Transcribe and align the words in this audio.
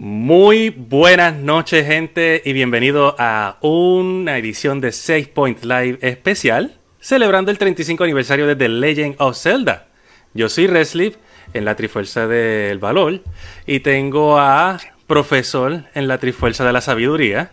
Muy 0.00 0.70
buenas 0.70 1.34
noches, 1.34 1.84
gente, 1.84 2.40
y 2.44 2.52
bienvenido 2.52 3.16
a 3.18 3.58
una 3.62 4.38
edición 4.38 4.80
de 4.80 4.92
6 4.92 5.26
Point 5.26 5.64
Live 5.64 5.98
especial, 6.02 6.78
celebrando 7.00 7.50
el 7.50 7.58
35 7.58 8.04
aniversario 8.04 8.46
de 8.46 8.54
The 8.54 8.68
Legend 8.68 9.16
of 9.18 9.36
Zelda. 9.36 9.88
Yo 10.34 10.48
soy 10.48 10.68
Reslip, 10.68 11.16
en 11.52 11.64
la 11.64 11.74
Trifuerza 11.74 12.28
del 12.28 12.78
Valor, 12.78 13.22
y 13.66 13.80
tengo 13.80 14.38
a 14.38 14.78
Profesor 15.08 15.82
en 15.92 16.06
la 16.06 16.18
Trifuerza 16.18 16.64
de 16.64 16.72
la 16.72 16.80
Sabiduría. 16.80 17.50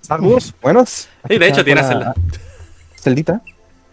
Saludos, 0.00 0.54
buenos. 0.62 1.10
Y 1.28 1.36
de 1.36 1.46
hecho 1.46 1.62
tiene 1.62 1.82
Zelda. 1.82 2.14
Celdita. 2.98 3.42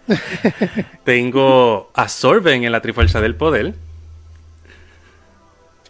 Tengo 1.04 1.92
a 1.94 2.08
Sorben 2.08 2.64
en 2.64 2.72
la 2.72 2.80
Trifuerza 2.80 3.20
del 3.20 3.36
Poder. 3.36 3.74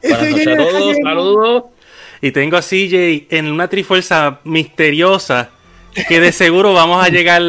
Buenas 0.01 0.31
noches 0.31 0.47
a 0.47 0.55
todos, 0.55 0.97
saludos. 1.03 1.63
Y 2.21 2.31
tengo 2.31 2.57
a 2.57 2.61
CJ 2.61 3.27
en 3.29 3.51
una 3.51 3.67
trifuerza 3.67 4.39
misteriosa 4.43 5.49
que 6.07 6.19
de 6.19 6.31
seguro 6.31 6.73
vamos 6.73 7.05
a 7.05 7.09
llegar 7.09 7.41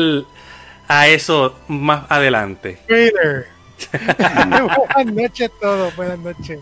a 0.87 1.09
eso 1.09 1.55
más 1.69 2.05
adelante. 2.11 2.79
buenas 4.99 5.15
noches 5.15 5.51
a 5.51 5.61
todos, 5.61 5.97
buenas 5.97 6.19
noches. 6.19 6.59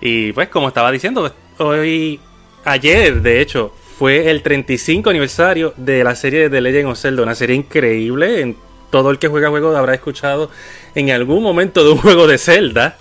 Y 0.00 0.32
pues 0.32 0.48
como 0.48 0.68
estaba 0.68 0.90
diciendo, 0.90 1.32
hoy, 1.58 2.20
ayer 2.64 3.20
de 3.20 3.40
hecho, 3.40 3.72
fue 3.98 4.30
el 4.30 4.42
35 4.42 5.10
aniversario 5.10 5.74
de 5.76 6.04
la 6.04 6.14
serie 6.14 6.42
de 6.42 6.50
The 6.50 6.60
Legend 6.60 6.90
of 6.90 7.00
Zelda, 7.00 7.22
una 7.22 7.34
serie 7.34 7.56
increíble. 7.56 8.40
En 8.40 8.56
todo 8.90 9.10
el 9.10 9.18
que 9.18 9.28
juega 9.28 9.50
juego 9.50 9.76
habrá 9.76 9.94
escuchado 9.94 10.50
en 10.94 11.10
algún 11.10 11.42
momento 11.42 11.84
de 11.84 11.90
un 11.90 11.98
juego 11.98 12.26
de 12.26 12.38
Zelda. 12.38 12.96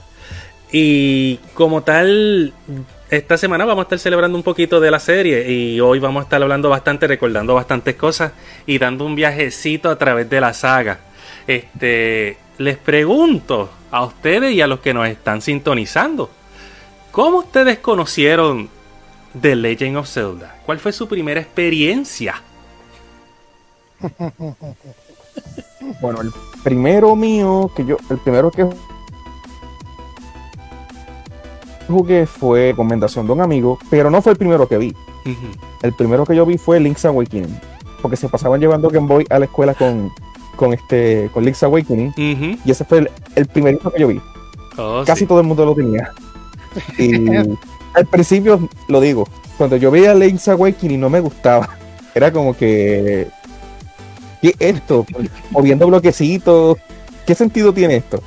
Y 0.71 1.38
como 1.53 1.81
tal, 1.84 2.53
esta 3.09 3.38
semana 3.38 3.66
vamos 3.66 3.84
a 3.84 3.85
estar 3.85 3.99
celebrando 3.99 4.38
un 4.38 4.44
poquito 4.44 4.80
de 4.80 4.91
la 4.91 4.99
serie 4.99 5.49
y 5.49 5.80
hoy 5.80 5.99
vamos 5.99 6.21
a 6.21 6.23
estar 6.23 6.42
hablando 6.42 6.69
bastante, 6.69 7.08
recordando 7.08 7.55
bastantes 7.55 7.95
cosas 7.95 8.33
y 8.66 8.77
dando 8.77 9.05
un 9.05 9.16
viajecito 9.16 9.89
a 9.89 9.97
través 9.97 10.30
de 10.30 10.42
la 10.42 10.53
saga. 10.53 11.00
Este, 11.47 12.38
les 12.58 12.77
pregunto 12.77 13.69
a 13.92 14.03
ustedes 14.03 14.53
y 14.53 14.61
a 14.61 14.67
los 14.67 14.81
que 14.81 14.94
nos 14.94 15.08
están 15.08 15.42
sintonizando, 15.42 16.30
¿cómo 17.11 17.39
ustedes 17.39 17.80
conocieron 17.80 18.70
The 19.39 19.55
Legend 19.55 19.97
of 19.97 20.09
Zelda? 20.09 20.59
¿Cuál 20.66 20.80
fue 20.80 20.92
su 20.92 21.08
primera 21.08 21.39
experiencia? 21.39 22.42
Bueno, 26.02 26.22
el 26.22 26.31
primero 26.64 27.16
mío, 27.16 27.72
que 27.75 27.86
yo, 27.86 27.97
el 28.09 28.17
primero 28.17 28.52
que 28.52 28.67
jugué 31.88 32.25
fue 32.25 32.69
recomendación 32.71 33.25
de 33.27 33.33
un 33.33 33.41
amigo, 33.41 33.77
pero 33.89 34.09
no 34.09 34.21
fue 34.21 34.33
el 34.33 34.38
primero 34.38 34.67
que 34.67 34.77
vi. 34.77 34.95
El 35.81 35.93
primero 35.93 36.25
que 36.25 36.35
yo 36.35 36.45
vi 36.45 36.57
fue 36.57 36.80
Link's 36.80 37.05
Awakening, 37.05 37.59
porque 38.02 38.16
se 38.17 38.30
pasaban 38.30 38.59
llevando 38.59 38.89
Game 38.89 39.07
Boy 39.07 39.25
a 39.30 39.39
la 39.39 39.45
escuela 39.45 39.73
con, 39.73 40.11
con 40.55 40.73
este 40.73 41.30
con 41.33 41.43
Link's 41.43 41.63
Awakening, 41.63 42.13
y 42.17 42.71
ese 42.71 42.85
fue 42.85 42.99
el, 42.99 43.11
el 43.35 43.45
primerito 43.47 43.91
que 43.91 43.99
yo 43.99 44.08
vi. 44.08 44.21
Oh, 44.77 45.03
Casi 45.05 45.21
sí. 45.21 45.25
todo 45.25 45.39
el 45.39 45.47
mundo 45.47 45.65
lo 45.65 45.75
tenía. 45.75 46.11
Y 46.99 47.27
al 47.95 48.05
principio, 48.05 48.69
lo 48.88 49.02
digo, 49.02 49.27
cuando 49.58 49.75
yo 49.77 49.89
veía 49.89 50.13
Link's 50.13 50.47
Awakening 50.47 50.99
no 50.99 51.09
me 51.09 51.19
gustaba. 51.19 51.69
Era 52.15 52.31
como 52.31 52.55
que. 52.55 53.27
¿Qué 54.41 54.49
es 54.49 54.75
esto? 54.75 55.05
Moviendo 55.49 55.88
bloquecitos. 55.88 56.77
¿Qué 57.25 57.33
sentido 57.35 57.73
tiene 57.73 57.97
esto? 57.97 58.21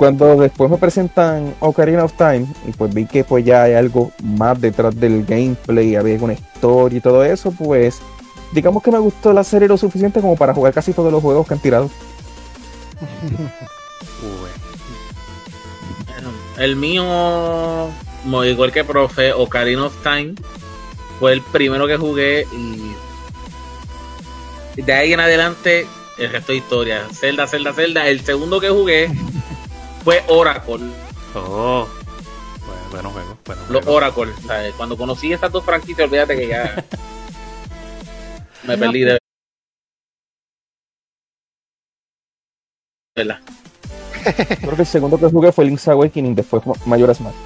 Cuando 0.00 0.34
después 0.36 0.70
me 0.70 0.78
presentan 0.78 1.54
Ocarina 1.60 2.04
of 2.04 2.14
Time 2.14 2.46
y 2.66 2.72
pues 2.72 2.94
vi 2.94 3.04
que 3.04 3.22
pues 3.22 3.44
ya 3.44 3.64
hay 3.64 3.74
algo 3.74 4.12
más 4.22 4.58
detrás 4.58 4.98
del 4.98 5.26
gameplay, 5.26 5.94
había 5.94 6.16
una 6.18 6.32
historia 6.32 6.96
y 6.96 7.00
todo 7.02 7.22
eso, 7.22 7.52
pues 7.52 8.00
digamos 8.50 8.82
que 8.82 8.90
me 8.90 8.98
gustó 8.98 9.34
la 9.34 9.44
serie 9.44 9.68
lo 9.68 9.76
suficiente 9.76 10.22
como 10.22 10.36
para 10.36 10.54
jugar 10.54 10.72
casi 10.72 10.94
todos 10.94 11.12
los 11.12 11.20
juegos 11.20 11.46
que 11.46 11.52
han 11.52 11.60
tirado. 11.60 11.90
El 16.56 16.76
mío, 16.76 17.90
igual 18.46 18.72
que 18.72 18.84
profe, 18.84 19.34
Ocarina 19.34 19.84
of 19.84 20.02
Time, 20.02 20.32
fue 21.18 21.34
el 21.34 21.42
primero 21.42 21.86
que 21.86 21.98
jugué 21.98 22.46
y 24.76 24.80
de 24.80 24.92
ahí 24.94 25.12
en 25.12 25.20
adelante 25.20 25.86
el 26.16 26.32
resto 26.32 26.52
de 26.52 26.58
historia. 26.58 27.06
Zelda, 27.12 27.46
Zelda, 27.46 27.74
Zelda. 27.74 28.08
El 28.08 28.20
segundo 28.20 28.60
que 28.60 28.70
jugué 28.70 29.10
fue 30.04 30.22
Oracle. 30.28 30.78
Oh, 31.34 31.86
bueno, 32.66 32.82
buenos 32.90 33.12
juegos, 33.12 33.36
buenos 33.44 33.70
Los. 33.70 33.86
Oracle. 33.86 34.32
¿sabes? 34.46 34.74
Cuando 34.74 34.96
conocí 34.96 35.32
estas 35.32 35.52
dos 35.52 35.64
franquicias, 35.64 36.06
olvídate 36.08 36.36
que 36.36 36.48
ya 36.48 36.84
me 38.64 38.76
perdí 38.78 39.00
de 39.00 39.18
verdad. 43.16 43.38
Creo 44.60 44.76
que 44.76 44.82
el 44.82 44.86
segundo 44.86 45.18
que 45.18 45.26
jugué 45.26 45.52
fue 45.52 45.64
Link's 45.64 45.88
Awakening, 45.88 46.34
después 46.34 46.62
Majora's 46.86 47.20
Mask. 47.20 47.36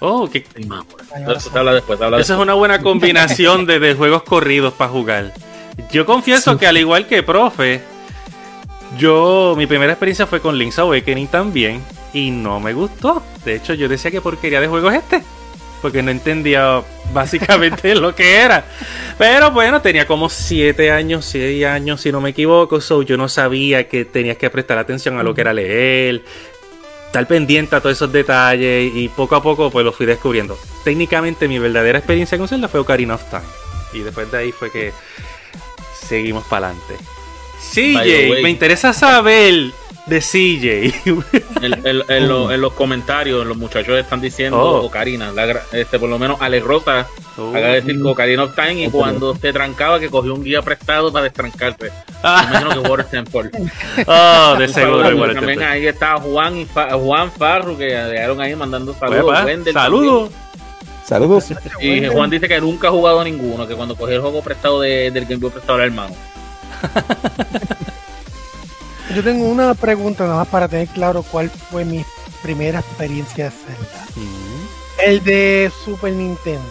Oh, 0.00 0.28
mamá. 0.66 0.86
Pero 1.12 1.32
Eso 1.36 1.50
te 1.50 1.58
habla 1.58 1.74
después, 1.74 1.98
te 1.98 2.04
habla 2.04 2.16
Esa 2.18 2.22
es 2.22 2.28
después. 2.28 2.42
una 2.44 2.54
buena 2.54 2.80
combinación 2.80 3.66
de, 3.66 3.78
de 3.80 3.94
juegos 3.94 4.22
corridos 4.22 4.72
para 4.74 4.90
jugar. 4.90 5.32
Yo 5.90 6.06
confieso 6.06 6.52
Sí. 6.52 6.58
que 6.58 6.66
al 6.66 6.78
igual 6.78 7.06
que 7.06 7.22
profe, 7.22 7.82
yo 8.98 9.54
mi 9.56 9.66
primera 9.66 9.92
experiencia 9.92 10.26
fue 10.26 10.40
con 10.40 10.58
Link's 10.58 10.78
Awakening 10.78 11.28
también 11.28 11.82
y 12.12 12.30
no 12.30 12.60
me 12.60 12.72
gustó. 12.72 13.22
De 13.44 13.54
hecho, 13.54 13.74
yo 13.74 13.88
decía 13.88 14.10
que 14.10 14.20
porquería 14.20 14.60
de 14.60 14.68
juego 14.68 14.90
es 14.90 15.02
este, 15.02 15.22
porque 15.80 16.02
no 16.02 16.10
entendía 16.10 16.82
básicamente 17.12 17.94
lo 17.94 18.14
que 18.14 18.36
era. 18.36 18.64
Pero 19.18 19.50
bueno, 19.50 19.80
tenía 19.80 20.06
como 20.06 20.28
7 20.28 20.90
años, 20.90 21.24
6 21.26 21.64
años 21.66 22.00
si 22.00 22.12
no 22.12 22.20
me 22.20 22.30
equivoco, 22.30 22.80
so 22.80 23.02
yo 23.02 23.16
no 23.16 23.28
sabía 23.28 23.88
que 23.88 24.04
tenías 24.04 24.36
que 24.36 24.50
prestar 24.50 24.78
atención 24.78 25.18
a 25.18 25.22
lo 25.22 25.34
que 25.34 25.42
era 25.42 25.52
leer, 25.52 26.22
estar 27.06 27.26
pendiente 27.26 27.76
a 27.76 27.80
todos 27.80 27.96
esos 27.96 28.12
detalles 28.12 28.92
y 28.94 29.08
poco 29.08 29.36
a 29.36 29.42
poco 29.42 29.70
pues 29.70 29.84
lo 29.84 29.92
fui 29.92 30.06
descubriendo. 30.06 30.58
Técnicamente 30.84 31.48
mi 31.48 31.58
verdadera 31.58 31.98
experiencia 31.98 32.38
con 32.38 32.48
Zelda 32.48 32.68
fue 32.68 32.80
Ocarina 32.80 33.14
of 33.14 33.24
Time 33.30 33.42
y 33.92 34.00
después 34.00 34.30
de 34.30 34.38
ahí 34.38 34.52
fue 34.52 34.70
que 34.70 34.92
seguimos 36.08 36.44
para 36.44 36.68
adelante. 36.68 37.19
CJ, 37.60 38.42
me 38.42 38.50
interesa 38.50 38.92
saber 38.92 39.70
de 40.06 40.20
CJ. 40.20 40.94
En, 41.62 41.86
en- 41.86 42.02
en 42.08 42.28
lo- 42.28 42.50
en 42.50 42.60
los 42.60 42.72
comentarios, 42.72 43.46
los 43.46 43.56
muchachos 43.56 43.98
están 43.98 44.20
diciendo 44.20 44.58
Oh. 44.58 44.86
Ocarina. 44.86 45.30
La 45.30 45.60
este, 45.72 45.98
por 45.98 46.08
lo 46.08 46.18
menos 46.18 46.40
Alex 46.40 46.64
Rosa 46.64 47.06
Oh. 47.36 47.50
acaba 47.50 47.66
de 47.68 47.80
decir 47.82 48.00
que 48.02 48.08
Ocarina 48.08 48.44
of 48.44 48.54
Time 48.56 48.74
y 48.82 48.86
Ok. 48.86 48.92
cuando 48.92 49.36
se 49.36 49.52
trancaba 49.52 50.00
que 50.00 50.08
cogió 50.08 50.34
un 50.34 50.42
guía 50.42 50.62
prestado 50.62 51.12
para 51.12 51.24
destrancarse. 51.24 51.92
Ah, 52.22 52.46
imagino 52.50 52.82
que 52.82 52.88
Water 52.88 53.06
Temple. 53.06 53.50
oh, 54.06 54.56
de 54.58 54.68
seguro. 54.68 55.10
igual 55.10 55.34
También 55.34 55.62
ahí 55.62 55.86
está 55.86 56.16
Juan 56.16 56.56
y 56.56 56.64
Fa- 56.64 56.94
Juan 56.94 57.30
Farru 57.30 57.76
que 57.78 57.86
llegaron 57.88 58.40
ahí 58.40 58.56
mandando 58.56 58.94
saludos. 58.94 59.44
Wendell 59.44 59.72
Saludos. 59.74 60.30
Saludos. 61.04 61.44
Y 61.80 62.06
Juan 62.06 62.30
dice 62.30 62.46
que 62.48 62.60
nunca 62.60 62.88
ha 62.88 62.90
jugado 62.90 63.22
ninguno, 63.24 63.66
que 63.66 63.74
cuando 63.74 63.96
cogió 63.96 64.14
el 64.16 64.20
juego 64.22 64.42
prestado 64.42 64.80
de- 64.80 65.10
del 65.10 65.24
Game 65.24 65.36
Boy 65.40 65.50
prestado 65.50 65.78
al 65.78 65.84
hermano. 65.86 66.14
Yo 69.14 69.24
tengo 69.24 69.48
una 69.48 69.74
pregunta 69.74 70.24
nada 70.24 70.36
más 70.36 70.48
para 70.48 70.68
tener 70.68 70.88
claro 70.88 71.22
cuál 71.22 71.50
fue 71.50 71.84
mi 71.84 72.04
primera 72.42 72.80
experiencia 72.80 73.46
de 73.46 73.50
Zelda. 73.50 74.06
Mm, 74.16 74.64
El 75.04 75.24
de 75.24 75.72
Super 75.84 76.12
Nintendo. 76.12 76.62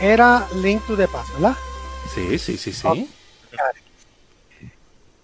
Era 0.00 0.46
Link 0.62 0.82
to 0.86 0.96
the 0.96 1.08
Past, 1.08 1.32
¿verdad? 1.34 1.56
Sí, 2.14 2.38
sí, 2.38 2.56
sí, 2.56 2.72
sí. 2.72 3.08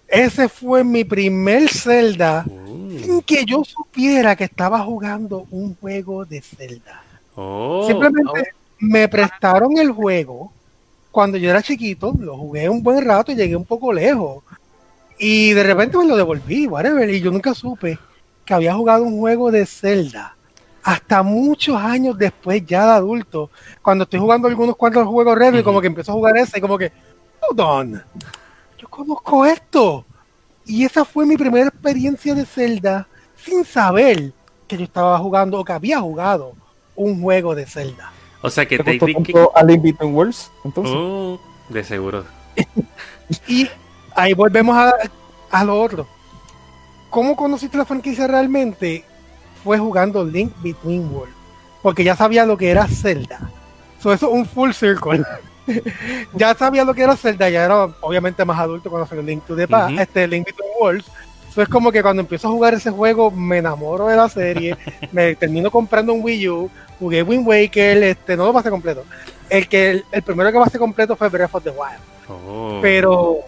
Ese 0.07 0.49
fue 0.49 0.83
mi 0.83 1.03
primer 1.03 1.69
Zelda 1.69 2.45
Uh, 2.87 2.99
sin 2.99 3.21
que 3.21 3.45
yo 3.45 3.63
supiera 3.63 4.35
que 4.35 4.45
estaba 4.45 4.79
jugando 4.79 5.45
un 5.51 5.75
juego 5.75 6.25
de 6.25 6.41
Zelda. 6.41 7.03
oh, 7.35 7.85
Simplemente 7.87 8.53
me 8.79 9.07
prestaron 9.07 9.77
el 9.77 9.91
juego 9.91 10.51
cuando 11.17 11.39
yo 11.39 11.49
era 11.49 11.63
chiquito, 11.63 12.13
lo 12.19 12.37
jugué 12.37 12.69
un 12.69 12.83
buen 12.83 13.03
rato 13.03 13.31
y 13.31 13.35
llegué 13.35 13.55
un 13.55 13.65
poco 13.65 13.91
lejos. 13.91 14.43
Y 15.17 15.51
de 15.53 15.63
repente 15.63 15.97
me 15.97 16.05
lo 16.05 16.15
devolví, 16.15 16.67
whatever, 16.67 17.09
y 17.09 17.19
yo 17.19 17.31
nunca 17.31 17.55
supe 17.55 17.97
que 18.45 18.53
había 18.53 18.75
jugado 18.75 19.03
un 19.03 19.17
juego 19.17 19.49
de 19.49 19.65
Zelda. 19.65 20.37
Hasta 20.83 21.23
muchos 21.23 21.75
años 21.75 22.19
después, 22.19 22.63
ya 22.67 22.85
de 22.85 22.91
adulto, 22.91 23.49
cuando 23.81 24.03
estoy 24.03 24.19
jugando 24.19 24.47
algunos 24.47 24.75
cuantos 24.75 25.07
juegos 25.07 25.35
retro 25.35 25.59
y 25.59 25.63
como 25.63 25.81
que 25.81 25.87
empiezo 25.87 26.11
a 26.11 26.13
jugar 26.13 26.37
ese, 26.37 26.59
y 26.59 26.61
como 26.61 26.77
que, 26.77 26.91
hold 27.49 27.59
on, 27.61 28.03
yo 28.77 28.87
conozco 28.87 29.43
esto. 29.43 30.05
Y 30.67 30.85
esa 30.85 31.03
fue 31.03 31.25
mi 31.25 31.35
primera 31.35 31.69
experiencia 31.69 32.35
de 32.35 32.45
Zelda 32.45 33.07
sin 33.35 33.65
saber 33.65 34.33
que 34.67 34.77
yo 34.77 34.83
estaba 34.83 35.17
jugando 35.17 35.59
o 35.59 35.65
que 35.65 35.73
había 35.73 35.99
jugado 35.99 36.53
un 36.95 37.19
juego 37.19 37.55
de 37.55 37.65
Zelda. 37.65 38.11
O 38.41 38.49
sea 38.49 38.65
que 38.67 38.77
¿Te 38.77 38.83
te 38.83 38.97
gustó 38.97 39.05
tanto 39.23 39.51
a 39.57 39.63
Link 39.63 39.81
Between 39.81 40.13
Worlds? 40.13 40.51
Entonces, 40.63 40.93
Oh, 40.95 41.39
de 41.69 41.83
seguro. 41.83 42.25
Y 43.47 43.67
ahí 44.15 44.33
volvemos 44.33 44.75
a, 44.77 44.93
a 45.51 45.63
lo 45.63 45.81
otro. 45.81 46.07
¿Cómo 47.09 47.35
conociste 47.35 47.77
la 47.77 47.85
franquicia 47.85 48.25
realmente? 48.27 49.03
Fue 49.63 49.77
jugando 49.77 50.23
Link 50.23 50.53
Between 50.61 51.11
Worlds. 51.13 51.35
porque 51.81 52.03
ya 52.03 52.15
sabía 52.15 52.45
lo 52.45 52.57
que 52.57 52.69
era 52.69 52.87
Zelda. 52.87 53.49
So, 54.01 54.13
eso 54.13 54.27
es 54.27 54.33
un 54.33 54.45
full 54.45 54.71
circle. 54.71 55.23
ya 56.33 56.53
sabía 56.55 56.83
lo 56.85 56.93
que 56.93 57.01
era 57.03 57.15
Zelda, 57.17 57.49
ya 57.49 57.65
era 57.65 57.85
obviamente 58.01 58.45
más 58.45 58.59
adulto 58.59 58.89
cuando 58.89 59.07
salió 59.07 59.23
Link 59.23 59.43
to 59.45 59.55
the 59.55 59.67
Past, 59.67 59.97
este 59.99 60.27
Link 60.27 60.45
Between 60.45 60.69
Worlds. 60.79 61.05
Eso 61.57 61.63
es 61.63 61.69
como 61.69 61.91
que 61.91 62.03
cuando 62.03 62.21
empiezo 62.21 62.49
a 62.49 62.51
jugar 62.51 62.75
ese 62.75 62.91
juego 62.91 63.31
me 63.31 63.57
enamoro 63.57 64.05
de 64.05 64.15
la 64.15 64.29
serie, 64.29 64.77
me 65.11 65.33
termino 65.33 65.71
comprando 65.71 66.13
un 66.13 66.23
Wii 66.23 66.49
U, 66.49 66.69
jugué 66.99 67.23
Wind 67.23 67.47
Waker, 67.47 68.03
este, 68.03 68.37
no 68.37 68.45
lo 68.45 68.53
pasé 68.53 68.69
completo. 68.69 69.05
El 69.49 69.67
que 69.67 69.89
el, 69.89 70.05
el 70.11 70.21
primero 70.21 70.51
que 70.51 70.59
pasé 70.59 70.77
completo 70.77 71.15
fue 71.15 71.29
Breath 71.29 71.55
of 71.55 71.63
the 71.63 71.71
Wild 71.71 71.99
Oh. 72.29 72.77
pero 72.79 73.39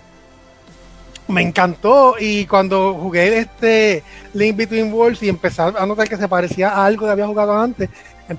me 1.27 1.44
encantó 1.44 2.15
y 2.19 2.47
cuando 2.47 2.95
jugué 2.95 3.38
este 3.38 4.03
Link 4.33 4.56
Between 4.56 4.91
Worlds 4.91 5.21
y 5.21 5.29
empecé 5.29 5.61
a 5.61 5.85
notar 5.85 6.09
que 6.09 6.17
se 6.17 6.27
parecía 6.27 6.69
a 6.69 6.88
algo 6.88 7.06
que 7.06 7.11
había 7.11 7.27
jugado 7.27 7.59
antes, 7.59 7.91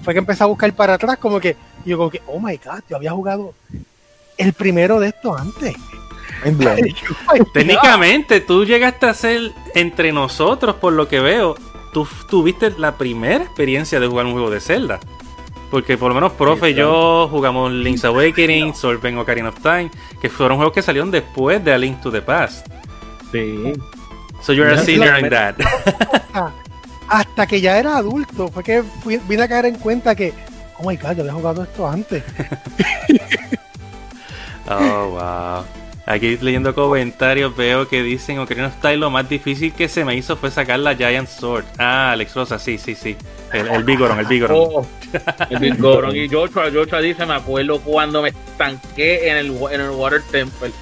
fue 0.02 0.14
que 0.14 0.19
empecé 0.19 0.43
a 0.43 0.46
buscar 0.46 0.72
para 0.72 0.94
atrás 0.94 1.17
como 1.19 1.38
que 1.38 1.56
yo 1.84 1.96
como 1.96 2.11
que, 2.11 2.20
oh 2.26 2.40
my 2.40 2.56
god, 2.56 2.81
yo 2.88 2.96
había 2.96 3.12
jugado 3.12 3.55
el 4.37 4.52
primero 4.52 4.99
de 4.99 5.11
esto 5.11 5.37
antes. 5.37 5.76
Técnicamente, 7.52 8.40
tú 8.40 8.64
llegaste 8.64 9.06
a 9.06 9.14
ser 9.14 9.52
entre 9.75 10.12
nosotros, 10.12 10.76
por 10.76 10.92
lo 10.92 11.08
que 11.08 11.20
veo, 11.20 11.56
tú 11.92 12.06
tuviste 12.28 12.72
la 12.78 12.96
primera 12.96 13.44
experiencia 13.44 14.00
de 14.00 14.06
jugar 14.06 14.26
un 14.26 14.32
juego 14.32 14.50
de 14.50 14.60
Zelda. 14.60 15.00
Porque 15.70 15.96
por 15.96 16.08
lo 16.08 16.14
menos 16.16 16.32
Profe 16.32 16.70
y 16.70 16.75
yo 16.75 17.28
jugamos 17.31 17.70
Link's 17.70 18.04
Awakening, 18.04 18.75
Solven 18.75 19.16
Ocarina 19.19 19.50
of 19.50 19.60
Time, 19.62 19.90
que 20.20 20.28
fueron 20.28 20.56
juegos 20.56 20.75
que 20.75 20.82
salieron 20.82 21.10
después 21.12 21.64
de 21.64 21.72
A 21.72 21.78
Link 21.78 22.00
to 22.00 22.10
the 22.10 22.20
Past. 22.22 22.66
Sí. 23.31 23.72
So 24.43 24.52
you're 24.52 24.72
a 24.72 24.76
Ya, 24.76 24.82
senior 24.82 25.19
in 25.20 25.28
that. 25.31 25.54
Hasta 27.08 27.46
que 27.46 27.60
ya 27.60 27.78
era 27.78 27.96
adulto, 27.98 28.48
fue 28.48 28.64
que 28.64 28.82
fui- 29.02 29.20
vine 29.28 29.43
a 29.44 29.48
caer 29.48 29.66
en 29.66 29.76
cuenta 29.76 30.14
que, 30.16 30.32
oh 30.78 30.88
my 30.88 30.96
god, 30.96 31.12
yo 31.12 31.20
había 31.22 31.32
jugado 31.34 31.62
esto 31.62 31.86
antes. 31.88 32.25
Oh, 34.72 35.08
wow. 35.10 35.64
Aquí 36.10 36.36
leyendo 36.40 36.74
comentarios 36.74 37.56
veo 37.56 37.86
que 37.86 38.02
dicen 38.02 38.40
Ocarina 38.40 38.66
of 38.66 38.74
Time 38.80 38.96
lo 38.96 39.10
más 39.10 39.28
difícil 39.28 39.72
que 39.72 39.86
se 39.88 40.04
me 40.04 40.16
hizo 40.16 40.36
fue 40.36 40.50
sacar 40.50 40.80
la 40.80 40.96
Giant 40.96 41.28
Sword. 41.28 41.64
Ah, 41.78 42.10
Alex 42.10 42.34
Rosa, 42.34 42.58
sí, 42.58 42.78
sí, 42.78 42.96
sí. 42.96 43.16
El, 43.52 43.68
el 43.68 43.84
Vigoron, 43.84 44.18
el 44.18 44.26
Vigoron. 44.26 44.56
Oh, 44.58 44.86
el 45.48 45.58
Big 45.60 45.78
Goron. 45.78 46.16
y 46.16 46.28
Joshua, 46.28 46.64
Joshua 46.74 47.00
dice, 47.00 47.24
me 47.26 47.34
acuerdo 47.34 47.80
cuando 47.80 48.22
me 48.22 48.30
estanqué 48.30 49.30
en 49.30 49.36
el, 49.36 49.46
en 49.70 49.80
el 49.82 49.90
Water 49.90 50.20
Temple. 50.32 50.72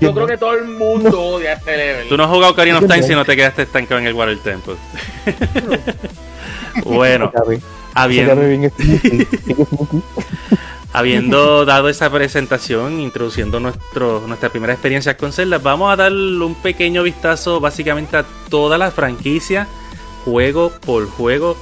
Yo 0.00 0.12
creo 0.12 0.26
que 0.26 0.36
todo 0.36 0.54
el 0.54 0.64
mundo 0.64 1.22
odia 1.26 1.52
este 1.52 1.76
level. 1.76 2.08
Tú 2.08 2.16
no 2.16 2.24
has 2.24 2.30
jugado 2.30 2.52
Ocarina 2.52 2.78
of 2.78 2.88
Time 2.88 3.04
si 3.04 3.12
no 3.12 3.24
te 3.24 3.36
quedaste 3.36 3.62
estancado 3.62 4.00
en 4.00 4.08
el 4.08 4.14
Water 4.14 4.38
Temple. 4.38 4.74
bueno, 6.84 7.32
ve 8.36 8.48
bien 8.48 8.70
Sneaky, 8.70 9.24
sigue 9.40 9.64
Sneaky. 9.64 10.02
Habiendo 10.92 11.64
dado 11.66 11.88
esa 11.88 12.10
presentación, 12.10 13.00
introduciendo 13.00 13.60
nuestro, 13.60 14.24
nuestra 14.26 14.50
primera 14.50 14.72
experiencia 14.72 15.16
con 15.16 15.32
Zelda, 15.32 15.58
vamos 15.58 15.92
a 15.92 15.96
darle 15.96 16.44
un 16.44 16.54
pequeño 16.54 17.02
vistazo 17.02 17.60
básicamente 17.60 18.16
a 18.16 18.24
toda 18.48 18.78
la 18.78 18.90
franquicia, 18.90 19.66
juego 20.24 20.72
por 20.84 21.08
juego, 21.08 21.56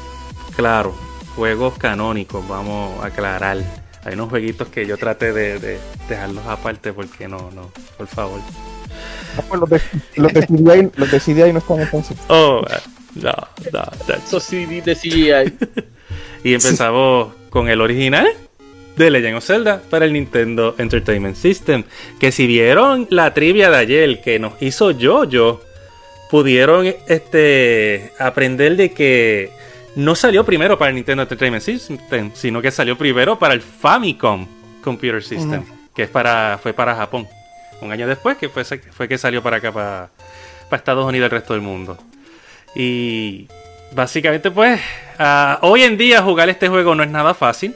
claro, 0.57 0.95
juegos 1.37 1.79
canónicos, 1.79 2.47
vamos 2.49 3.03
a 3.03 3.07
aclarar. 3.07 3.59
Hay 4.05 4.15
unos 4.15 4.31
jueguitos 4.31 4.69
que 4.69 4.87
yo 4.87 4.97
traté 4.97 5.33
de, 5.33 5.59
de 5.59 5.79
dejarlos 6.09 6.47
aparte 6.47 6.93
porque 6.93 7.29
no, 7.29 7.51
no, 7.51 7.71
por 7.99 8.07
favor. 8.07 8.41
Pues 9.49 9.61
Los 9.61 9.71
de, 9.71 9.81
los 10.17 10.33
de 10.33 10.47
CDI, 10.47 10.91
los 10.97 11.11
de 11.11 11.21
CDI 11.21 11.53
no 11.53 11.59
están 11.59 11.81
entonces. 11.81 12.17
Oh, 12.29 12.63
no, 13.15 13.33
no, 13.73 13.83
no. 14.09 14.15
Eso 14.15 14.41
sí, 14.41 14.65
de 14.81 14.97
CGI. 14.97 15.81
Y 16.43 16.55
empezamos 16.55 17.35
con 17.51 17.69
el 17.69 17.83
original 17.83 18.27
de 19.05 19.11
Legend 19.11 19.37
of 19.37 19.45
Zelda 19.45 19.83
para 19.91 20.05
el 20.05 20.13
Nintendo 20.13 20.75
Entertainment 20.79 21.37
System. 21.37 21.85
Que 22.19 22.33
si 22.33 22.47
vieron 22.47 23.07
la 23.11 23.35
trivia 23.35 23.71
de 23.71 23.77
ayer 23.77 24.21
que 24.21 24.39
nos 24.39 24.61
hizo 24.61 24.91
yo 24.93 25.61
pudieron 26.31 26.87
este, 27.09 28.13
aprender 28.19 28.77
de 28.77 28.93
que 28.93 29.51
no 29.97 30.15
salió 30.15 30.45
primero 30.45 30.79
para 30.79 30.91
el 30.91 30.95
Nintendo 30.95 31.23
Entertainment 31.23 31.63
System, 31.63 32.31
sino 32.35 32.63
que 32.63 32.71
salió 32.71 32.97
primero 32.97 33.39
para 33.39 33.55
el 33.55 33.61
Famicom 33.61 34.47
Computer 34.83 35.23
System, 35.23 35.65
que 35.95 36.05
es 36.05 36.09
para, 36.09 36.59
fue 36.63 36.73
para 36.73 36.95
Japón. 36.95 37.27
Un 37.81 37.91
año 37.91 38.07
después 38.07 38.37
que 38.37 38.49
fue, 38.49 38.65
fue 38.65 39.09
que 39.09 39.19
salió 39.19 39.43
para 39.43 39.57
acá, 39.57 39.73
para, 39.73 40.11
para 40.69 40.79
Estados 40.79 41.05
Unidos 41.05 41.25
y 41.25 41.27
el 41.27 41.31
resto 41.31 41.55
del 41.55 41.63
mundo. 41.63 41.99
Y 42.75 43.49
básicamente, 43.93 44.51
pues, 44.51 44.81
ah, 45.19 45.59
hoy 45.63 45.83
en 45.83 45.97
día 45.97 46.23
jugar 46.23 46.49
este 46.49 46.69
juego 46.69 46.95
no 46.95 47.03
es 47.03 47.11
nada 47.11 47.35
fácil. 47.35 47.75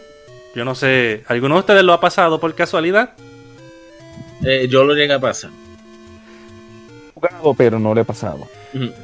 Yo 0.55 0.65
no 0.65 0.75
sé, 0.75 1.25
¿alguno 1.29 1.55
de 1.55 1.61
ustedes 1.61 1.83
lo 1.83 1.93
ha 1.93 2.01
pasado 2.01 2.39
por 2.41 2.55
casualidad? 2.55 3.11
Eh, 4.45 4.69
yo 4.71 4.85
lo 4.85 4.95
llegué 4.95 5.13
a 5.15 5.19
pasar. 5.21 5.51
Jugado, 7.15 7.55
pero 7.55 7.79
no 7.79 7.95
le 7.95 8.03
he 8.03 8.05
pasado. 8.05 8.47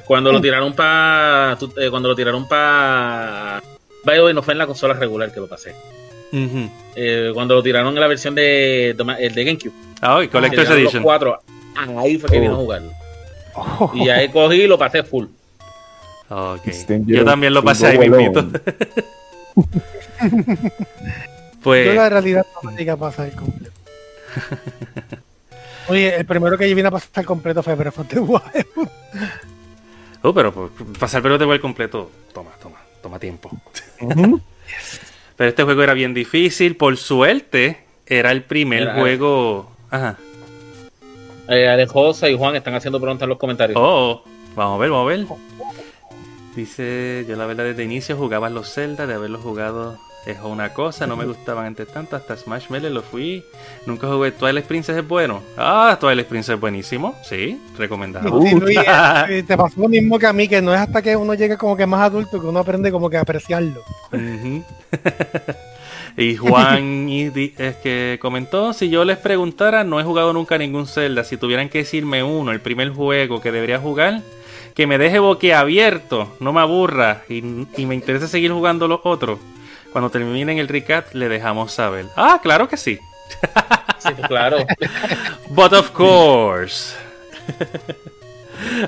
Cuando 0.05 0.33
lo 0.33 0.41
tiraron 0.41 0.73
para. 0.75 1.57
cuando 1.91 2.09
lo 2.09 2.15
tiraron 2.17 2.47
para. 2.49 3.63
Way, 4.07 4.35
no 4.35 4.43
fue 4.43 4.53
en 4.55 4.59
la 4.59 4.67
consola 4.67 4.95
regular 4.95 5.33
que 5.33 5.41
lo 5.41 5.47
pasé. 5.49 5.75
Eh, 6.33 7.31
cuando 7.35 7.55
lo 7.55 7.63
tiraron 7.63 7.95
en 7.95 8.01
la 8.01 8.07
versión 8.07 8.35
de, 8.35 8.91
el 8.91 9.35
de 9.35 9.45
GameCube. 9.45 9.73
Ah, 10.01 10.17
hoy, 10.17 10.27
que 10.29 10.33
Collector's 10.33 10.63
tiraron 10.69 10.85
los 10.85 10.93
Edition. 10.93 11.03
cuatro. 11.03 11.41
Ahí 11.99 12.19
fue 12.19 12.31
que 12.31 12.39
Oh. 12.39 12.41
vino 12.41 12.55
a 12.55 12.57
jugarlo. 12.57 12.93
Oh, 13.55 13.93
Y 13.95 14.09
ahí 14.09 14.29
cogí 14.29 14.63
y 14.63 14.67
lo 14.67 14.79
pasé 14.79 15.03
full. 15.03 15.27
Ok. 16.29 16.67
It's 16.67 16.87
dangerous 16.87 17.19
Yo 17.21 17.25
también 17.25 17.53
lo 17.55 17.63
pasé 17.65 17.87
ahí 17.89 17.99
mismito. 17.99 18.47
alone. 21.63 21.85
yo 21.85 21.91
pues, 21.91 21.95
la 21.97 22.09
realidad 22.09 22.47
no 22.63 22.71
me 22.71 22.77
llegué 22.77 22.91
a 22.91 22.97
pasar 22.97 23.33
completo. 23.35 23.73
Oye, 25.89 26.17
el 26.17 26.25
primero 26.25 26.57
que 26.57 26.69
yo 26.69 26.77
vine 26.77 26.89
a 26.89 26.93
pasar 26.93 27.25
completo 27.25 27.63
fue 27.63 27.75
Breath 27.75 27.99
of 27.99 28.09
the 28.09 28.21
Wild. 28.21 28.67
oh, 30.23 30.33
pero 30.33 30.53
pues, 30.53 30.99
pasar 30.99 31.23
de 31.23 31.45
igual 31.45 31.61
completo, 31.61 32.11
toma, 32.33 32.51
toma, 32.63 32.79
toma 33.03 33.19
tiempo. 33.19 33.51
Pero 35.37 35.49
este 35.49 35.63
juego 35.63 35.83
era 35.83 35.95
bien 35.95 36.13
difícil. 36.13 36.77
Por 36.77 36.99
suerte, 36.99 37.79
era 38.05 38.31
el 38.31 38.43
primer 38.45 38.83
Era- 38.83 38.95
juego. 38.95 39.73
Ajá. 39.89 40.19
Eh, 41.49 41.67
Alejosa 41.67 42.29
y 42.29 42.37
Juan 42.37 42.57
están 42.57 42.75
haciendo 42.75 43.01
preguntas 43.01 43.25
en 43.25 43.31
los 43.31 43.39
comentarios. 43.39 43.79
Oh, 43.81 44.23
vamos 44.55 44.77
a 44.77 44.81
ver, 44.83 44.91
vamos 44.91 45.11
a 45.11 45.17
ver. 45.17 45.27
Dice, 46.55 47.25
yo 47.27 47.37
la 47.37 47.47
verdad 47.47 47.65
desde 47.65 47.85
inicio 47.85 48.19
jugaba 48.19 48.51
los 48.51 48.71
Zelda, 48.71 49.07
de 49.07 49.15
haberlos 49.15 49.41
jugado 49.41 49.99
es 50.27 50.39
una 50.43 50.75
cosa, 50.75 51.07
no 51.07 51.17
me 51.17 51.25
gustaban 51.25 51.67
antes 51.67 51.89
tanto, 51.89 52.15
hasta 52.15 52.37
Smash 52.37 52.69
Melee 52.69 52.91
lo 52.91 53.03
fui. 53.03 53.43
Nunca 53.87 54.07
jugué 54.07 54.33
Twilight 54.33 54.67
Princess 54.67 54.97
es 54.97 55.07
bueno. 55.07 55.43
Ah, 55.57 55.97
Twilight 55.99 56.27
Princess 56.27 56.55
es 56.55 56.61
buenísimo, 56.61 57.15
sí, 57.25 57.61
recomendado. 57.79 58.35
Uh. 58.35 58.47
Sí, 58.47 58.55
Luis, 58.55 58.79
eh, 59.29 59.43
te 59.47 59.57
pasó 59.57 59.81
lo 59.81 59.89
mismo 59.89 60.19
que 60.19 60.27
a 60.27 60.33
mí, 60.33 60.47
que 60.47 60.61
no 60.61 60.75
es 60.75 60.81
hasta 60.81 61.01
que 61.01 61.17
uno 61.17 61.35
llegue 61.35 61.57
como 61.57 61.77
que 61.77 61.87
más 61.87 62.03
adulto 62.03 62.41
que 62.41 62.47
uno 62.47 62.61
aprende 62.61 62.93
como 62.93 63.09
que 63.09 63.17
a 63.17 63.23
apreciarlo. 63.23 63.83
Y 66.17 66.37
Juan 66.37 67.09
y 67.09 67.31
es 67.57 67.77
que 67.77 68.19
comentó, 68.21 68.73
si 68.73 68.91
yo 68.91 69.05
les 69.05 69.17
preguntara, 69.17 69.85
no 69.85 70.01
he 70.01 70.05
jugado 70.05 70.33
nunca 70.33 70.59
ningún 70.59 70.87
Zelda, 70.87 71.25
si 71.25 71.37
tuvieran 71.37 71.69
que 71.69 71.79
decirme 71.79 72.23
uno, 72.23 72.51
el 72.51 72.61
primer 72.61 72.91
juego 72.91 73.41
que 73.41 73.53
debería 73.53 73.79
jugar, 73.79 74.21
que 74.75 74.87
me 74.87 74.99
deje 74.99 75.19
boquiabierto, 75.19 76.29
no 76.41 76.53
me 76.53 76.61
aburra 76.61 77.23
y, 77.29 77.39
y 77.77 77.87
me 77.87 77.95
interesa 77.95 78.27
seguir 78.27 78.51
jugando 78.53 78.89
los 78.89 79.01
otros. 79.05 79.39
Cuando 79.93 80.11
terminen 80.11 80.59
el 80.59 80.69
recap 80.69 81.15
le 81.15 81.29
dejamos 81.29 81.73
saber. 81.73 82.07
Ah, 82.17 82.41
claro 82.43 82.69
que 82.69 82.77
sí. 82.77 82.99
Sí, 83.99 84.15
claro. 84.29 84.59
But 85.51 85.73
of 85.73 85.91
course. 85.93 86.97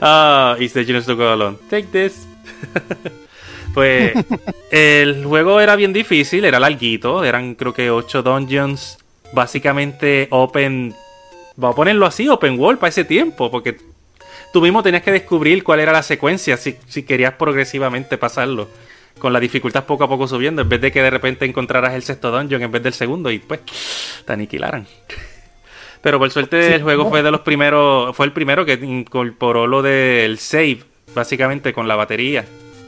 Ah, 0.00 0.54
it's 0.58 0.74
the 0.74 0.84
genius 0.84 1.06
to 1.06 1.16
go 1.16 1.32
alone. 1.32 1.58
Take 1.70 1.88
this. 1.88 2.26
pues 3.74 4.12
el 4.70 5.24
juego 5.24 5.60
era 5.60 5.76
bien 5.76 5.92
difícil, 5.92 6.44
era 6.44 6.60
larguito, 6.60 7.24
eran 7.24 7.54
creo 7.54 7.72
que 7.72 7.90
8 7.90 8.22
dungeons, 8.22 8.98
básicamente 9.32 10.28
open, 10.30 10.94
vamos 11.56 11.74
a 11.74 11.76
ponerlo 11.76 12.06
así, 12.06 12.28
open 12.28 12.58
world 12.58 12.78
para 12.78 12.90
ese 12.90 13.04
tiempo, 13.04 13.50
porque 13.50 13.78
tú 14.52 14.60
mismo 14.60 14.82
tenías 14.82 15.02
que 15.02 15.12
descubrir 15.12 15.64
cuál 15.64 15.80
era 15.80 15.92
la 15.92 16.02
secuencia 16.02 16.56
si, 16.56 16.76
si 16.86 17.02
querías 17.02 17.34
progresivamente 17.34 18.18
pasarlo, 18.18 18.68
con 19.18 19.32
la 19.32 19.40
dificultad 19.40 19.84
poco 19.84 20.04
a 20.04 20.08
poco 20.08 20.26
subiendo, 20.26 20.62
en 20.62 20.68
vez 20.68 20.80
de 20.80 20.92
que 20.92 21.02
de 21.02 21.10
repente 21.10 21.44
encontraras 21.44 21.94
el 21.94 22.02
sexto 22.02 22.30
dungeon 22.30 22.62
en 22.62 22.72
vez 22.72 22.82
del 22.82 22.92
segundo 22.92 23.30
y 23.30 23.38
pues 23.38 23.60
te 24.24 24.32
aniquilaran. 24.32 24.86
Pero 26.02 26.18
por 26.18 26.30
suerte 26.30 26.74
el 26.74 26.82
juego 26.82 27.08
fue 27.08 27.22
de 27.22 27.30
los 27.30 27.42
primeros, 27.42 28.14
fue 28.16 28.26
el 28.26 28.32
primero 28.32 28.64
que 28.64 28.74
incorporó 28.74 29.68
lo 29.68 29.82
del 29.82 30.38
save, 30.38 30.82
básicamente 31.14 31.72
con 31.72 31.86
la 31.86 31.94
batería. 31.94 32.44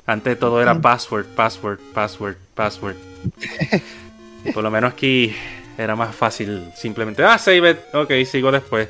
Antes 0.06 0.38
todo 0.38 0.60
era 0.60 0.80
password, 0.80 1.26
password, 1.26 1.78
password, 1.94 2.36
password. 2.54 2.96
Por 4.52 4.62
lo 4.62 4.70
menos 4.70 4.92
aquí 4.92 5.34
era 5.78 5.96
más 5.96 6.14
fácil 6.14 6.70
simplemente, 6.76 7.24
ah, 7.24 7.38
save 7.38 7.70
it, 7.70 7.78
ok, 7.94 8.12
sigo 8.26 8.50
después. 8.50 8.88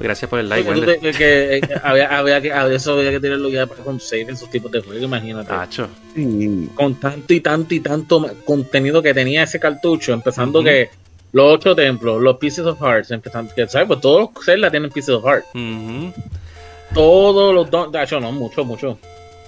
Gracias 0.00 0.28
por 0.30 0.38
el 0.38 0.48
like, 0.48 0.68
Wender. 0.70 0.98
que, 1.16 1.56
eh, 1.56 1.60
había, 1.82 2.16
había 2.18 2.40
que, 2.40 2.52
a 2.52 2.66
eso 2.72 2.92
había 2.98 3.10
que 3.10 3.20
tenerlo 3.20 3.48
ya 3.48 3.66
con 3.66 3.98
save 4.00 4.22
en 4.22 4.30
esos 4.30 4.48
tipos 4.48 4.70
de 4.70 4.80
juegos, 4.80 5.02
imagínate. 5.02 5.48
Tacho. 5.48 5.88
Con 6.74 6.94
tanto 7.00 7.34
y 7.34 7.40
tanto 7.40 7.74
y 7.74 7.80
tanto 7.80 8.30
contenido 8.44 9.02
que 9.02 9.12
tenía 9.12 9.42
ese 9.42 9.58
cartucho, 9.58 10.12
empezando 10.12 10.62
que 10.62 10.90
los 11.32 11.54
ocho 11.54 11.74
templos, 11.74 12.22
los 12.22 12.36
Pieces 12.38 12.64
of 12.64 12.80
Hearts, 12.80 13.10
empezando 13.10 13.52
que, 13.54 13.66
¿sabes? 13.68 13.88
Pues 13.88 14.00
todos 14.00 14.30
los 14.34 14.44
Zelda 14.44 14.70
tienen 14.70 14.90
Pieces 14.90 15.14
of 15.14 15.24
Heart. 15.24 15.44
Ujú. 15.54 16.12
Todos 16.94 17.54
los 17.54 17.70
don, 17.70 17.92
tacho, 17.92 18.18
no, 18.20 18.32
mucho, 18.32 18.64
mucho. 18.64 18.98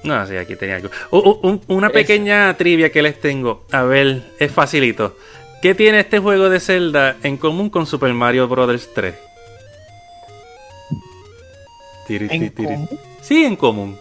No, 0.03 0.27
sí, 0.27 0.37
aquí 0.37 0.57
tenía 0.57 0.77
algo. 0.77 0.91
U- 1.11 1.19
u- 1.19 1.41
un- 1.43 1.61
una 1.69 1.87
Es- 1.89 1.93
pequeña 1.93 2.55
trivia 2.57 2.91
que 2.91 3.03
les 3.03 3.21
tengo. 3.21 3.65
A 3.71 3.83
ver, 3.85 4.23
es 4.39 4.51
facilito. 4.51 5.17
¿Qué 5.63 5.75
tiene 5.75 6.01
este 6.01 6.19
juego 6.19 6.49
de 6.49 6.59
Zelda 6.59 7.17
en 7.23 7.37
común 7.37 7.69
con 7.71 7.87
Super 7.87 8.13
Mario 8.15 8.49
Bros. 8.49 8.89
3? 8.95 9.15
Tiri, 12.11 12.27
En 12.31 12.51
tiri, 12.51 12.67
común. 12.69 12.89
Sí, 13.23 13.45
en 13.45 13.55
común. 13.55 13.97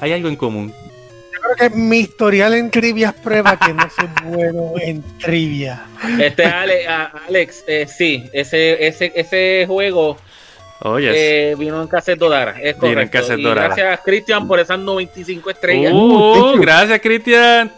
Hay 0.00 0.12
algo 0.12 0.28
en 0.28 0.34
común. 0.34 0.72
Yo 1.32 1.40
creo 1.56 1.70
que 1.70 1.76
mi 1.76 1.98
historial 1.98 2.54
en 2.54 2.68
trivias 2.68 3.14
prueba 3.14 3.56
que 3.56 3.72
no 3.72 3.88
soy 3.90 4.08
bueno 4.24 4.72
en 4.82 5.02
trivia. 5.18 5.84
Este 6.18 6.44
Ale- 6.46 6.88
a- 6.88 7.12
Alex, 7.28 7.62
eh, 7.68 7.86
sí, 7.86 8.24
ese, 8.32 8.84
ese, 8.88 9.12
ese 9.14 9.64
juego 9.68 10.16
Oye, 10.80 11.50
eh, 11.52 11.54
vino 11.54 11.80
en 11.80 11.86
cassette 11.86 12.18
dorada, 12.18 12.56
es 12.60 12.74
Vino 12.74 12.88
en 12.88 12.94
correcto. 12.94 13.18
cassette 13.20 13.38
Y 13.38 13.42
dorada. 13.44 13.66
gracias 13.68 14.00
Cristian 14.04 14.48
por 14.48 14.58
esas 14.58 14.78
95 14.80 15.50
estrellas. 15.50 15.92
Uh, 15.94 16.34
thank 16.34 16.54
you. 16.56 16.60
gracias, 16.60 17.00
Cristian. 17.00 17.72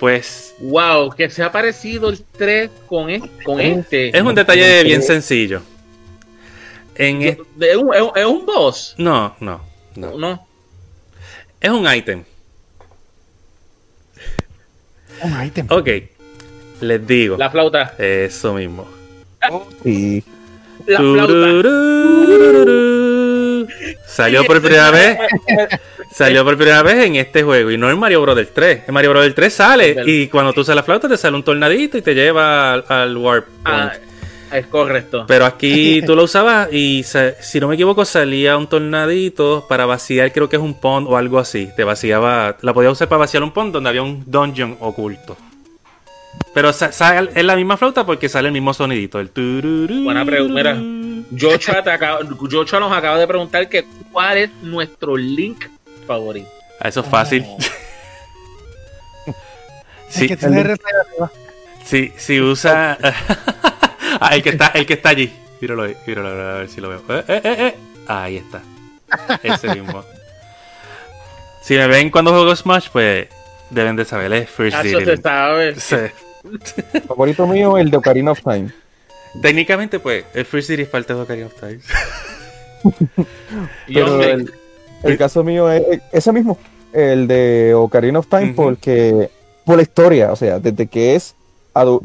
Pues 0.00 0.54
Wow, 0.60 1.10
que 1.10 1.28
se 1.28 1.42
ha 1.42 1.52
parecido 1.52 2.08
el 2.08 2.24
3 2.38 2.70
con, 2.86 3.10
e- 3.10 3.20
con 3.44 3.60
este. 3.60 4.16
es 4.16 4.22
un 4.22 4.34
detalle 4.34 4.82
bien 4.82 5.02
sencillo. 5.02 5.60
En 6.98 7.22
e- 7.22 7.28
es, 7.60 7.76
un, 7.76 7.94
es 7.94 8.00
un- 8.02 8.12
es 8.16 8.24
un 8.24 8.46
boss. 8.46 8.94
No, 8.98 9.34
no, 9.40 9.60
no. 9.96 10.16
No. 10.18 10.46
Es 11.60 11.70
un 11.70 11.86
ítem. 11.94 12.24
Un 15.22 15.44
ítem. 15.46 15.66
Ok, 15.70 15.88
les 16.80 17.06
digo. 17.06 17.36
La 17.36 17.50
flauta. 17.50 17.94
Eso 17.98 18.54
mismo. 18.54 18.86
Sí. 19.82 20.22
La 20.86 20.98
flauta. 20.98 21.32
Salió 24.06 24.44
por 24.44 24.60
primera 24.60 24.90
vez. 24.90 25.18
Salió 26.12 26.44
por 26.44 26.56
primera 26.56 26.82
vez 26.82 27.04
en 27.04 27.16
este 27.16 27.42
juego. 27.42 27.70
Y 27.70 27.76
no 27.76 27.90
en 27.90 27.98
Mario 27.98 28.22
Bros. 28.22 28.38
3. 28.54 28.82
En 28.88 28.94
Mario 28.94 29.10
Bros. 29.10 29.34
3 29.34 29.52
sale. 29.52 29.96
Y 30.06 30.28
cuando 30.28 30.52
tú 30.52 30.60
usas 30.62 30.74
la 30.76 30.82
flauta 30.82 31.08
te 31.08 31.16
sale 31.16 31.36
un 31.36 31.42
tornadito 31.42 31.98
y 31.98 32.02
te 32.02 32.14
lleva 32.14 32.72
al, 32.74 32.84
al 32.88 33.16
Warp 33.16 33.46
Ah, 33.64 33.90
Point. 33.92 34.06
Es 34.52 34.66
correcto. 34.66 35.24
Pero 35.26 35.44
aquí 35.46 36.02
tú 36.06 36.14
lo 36.16 36.24
usabas 36.24 36.72
y 36.72 37.04
si 37.40 37.60
no 37.60 37.68
me 37.68 37.74
equivoco 37.74 38.04
salía 38.04 38.56
un 38.56 38.66
tornadito 38.66 39.66
para 39.68 39.86
vaciar, 39.86 40.32
creo 40.32 40.48
que 40.48 40.56
es 40.56 40.62
un 40.62 40.74
pond 40.80 41.06
o 41.08 41.16
algo 41.16 41.38
así. 41.38 41.68
Te 41.76 41.84
vaciaba, 41.84 42.56
la 42.60 42.72
podías 42.74 42.92
usar 42.92 43.08
para 43.08 43.20
vaciar 43.20 43.42
un 43.42 43.52
pond 43.52 43.72
donde 43.72 43.88
había 43.90 44.02
un 44.02 44.22
dungeon 44.26 44.76
oculto. 44.80 45.36
Pero 46.54 46.72
sa- 46.72 46.92
sa- 46.92 47.18
es 47.20 47.44
la 47.44 47.56
misma 47.56 47.76
flauta 47.76 48.04
porque 48.06 48.28
sale 48.28 48.48
el 48.48 48.52
mismo 48.52 48.72
sonidito. 48.74 49.20
El 49.20 49.30
tururú. 49.30 50.04
Buena 50.04 50.24
pregunta, 50.24 50.54
mira. 50.54 50.76
Joshua, 51.38 51.82
te 51.82 51.90
acaba- 51.90 52.20
Joshua 52.50 52.78
nos 52.80 52.92
acaba 52.92 53.18
de 53.18 53.26
preguntar 53.26 53.68
que 53.68 53.84
cuál 54.12 54.38
es 54.38 54.50
nuestro 54.62 55.16
link 55.16 55.64
favorito. 56.06 56.48
Ah, 56.80 56.88
Eso 56.88 57.00
es 57.00 57.06
fácil. 57.06 57.42
El 57.44 59.34
Sí, 60.08 60.28
que 60.28 60.36
tiene 60.36 60.76
si, 61.84 62.12
si 62.16 62.40
usa. 62.40 62.96
Ah, 64.20 64.34
el 64.34 64.42
que 64.42 64.50
está, 64.50 64.68
el 64.68 64.86
que 64.86 64.94
está 64.94 65.10
allí. 65.10 65.32
Míralo 65.60 65.84
ahí, 65.84 65.96
míralo, 66.06 66.28
a 66.28 66.58
ver 66.58 66.68
si 66.68 66.80
lo 66.80 66.88
veo. 66.88 67.02
Eh, 67.08 67.24
eh, 67.28 67.40
eh, 67.44 67.56
eh. 67.58 67.74
Ahí 68.06 68.36
está. 68.36 68.62
Ese 69.42 69.74
mismo. 69.74 70.04
Si 71.62 71.74
me 71.74 71.86
ven 71.86 72.10
cuando 72.10 72.32
juego 72.32 72.54
Smash, 72.54 72.88
pues 72.92 73.26
deben 73.70 73.96
de 73.96 74.04
saber, 74.04 74.32
es 74.32 74.48
First 74.50 74.76
Eso 74.84 74.98
City. 74.98 75.10
se 75.10 75.16
sabe. 75.16 75.74
Sí. 75.80 75.96
Favorito 77.08 77.46
mío, 77.46 77.76
el 77.78 77.90
de 77.90 77.96
Ocarina 77.96 78.30
of 78.32 78.40
Time. 78.42 78.70
Técnicamente, 79.42 79.98
pues, 79.98 80.24
el 80.34 80.44
First 80.44 80.68
City 80.68 80.82
es 80.82 80.88
parte 80.88 81.12
de 81.14 81.20
Ocarina 81.20 81.46
of 81.46 81.54
Time. 81.58 81.80
Pero 83.86 84.22
el, 84.22 84.52
el 85.02 85.18
caso 85.18 85.42
mío 85.42 85.70
es 85.70 85.82
es 85.90 86.00
ese 86.12 86.32
mismo, 86.32 86.58
el 86.92 87.26
de 87.26 87.74
Ocarina 87.74 88.18
of 88.20 88.28
Time, 88.28 88.52
porque 88.54 89.30
por 89.64 89.76
la 89.76 89.82
historia, 89.82 90.30
o 90.32 90.36
sea, 90.36 90.60
desde 90.60 90.86
que 90.86 91.16
es 91.16 91.34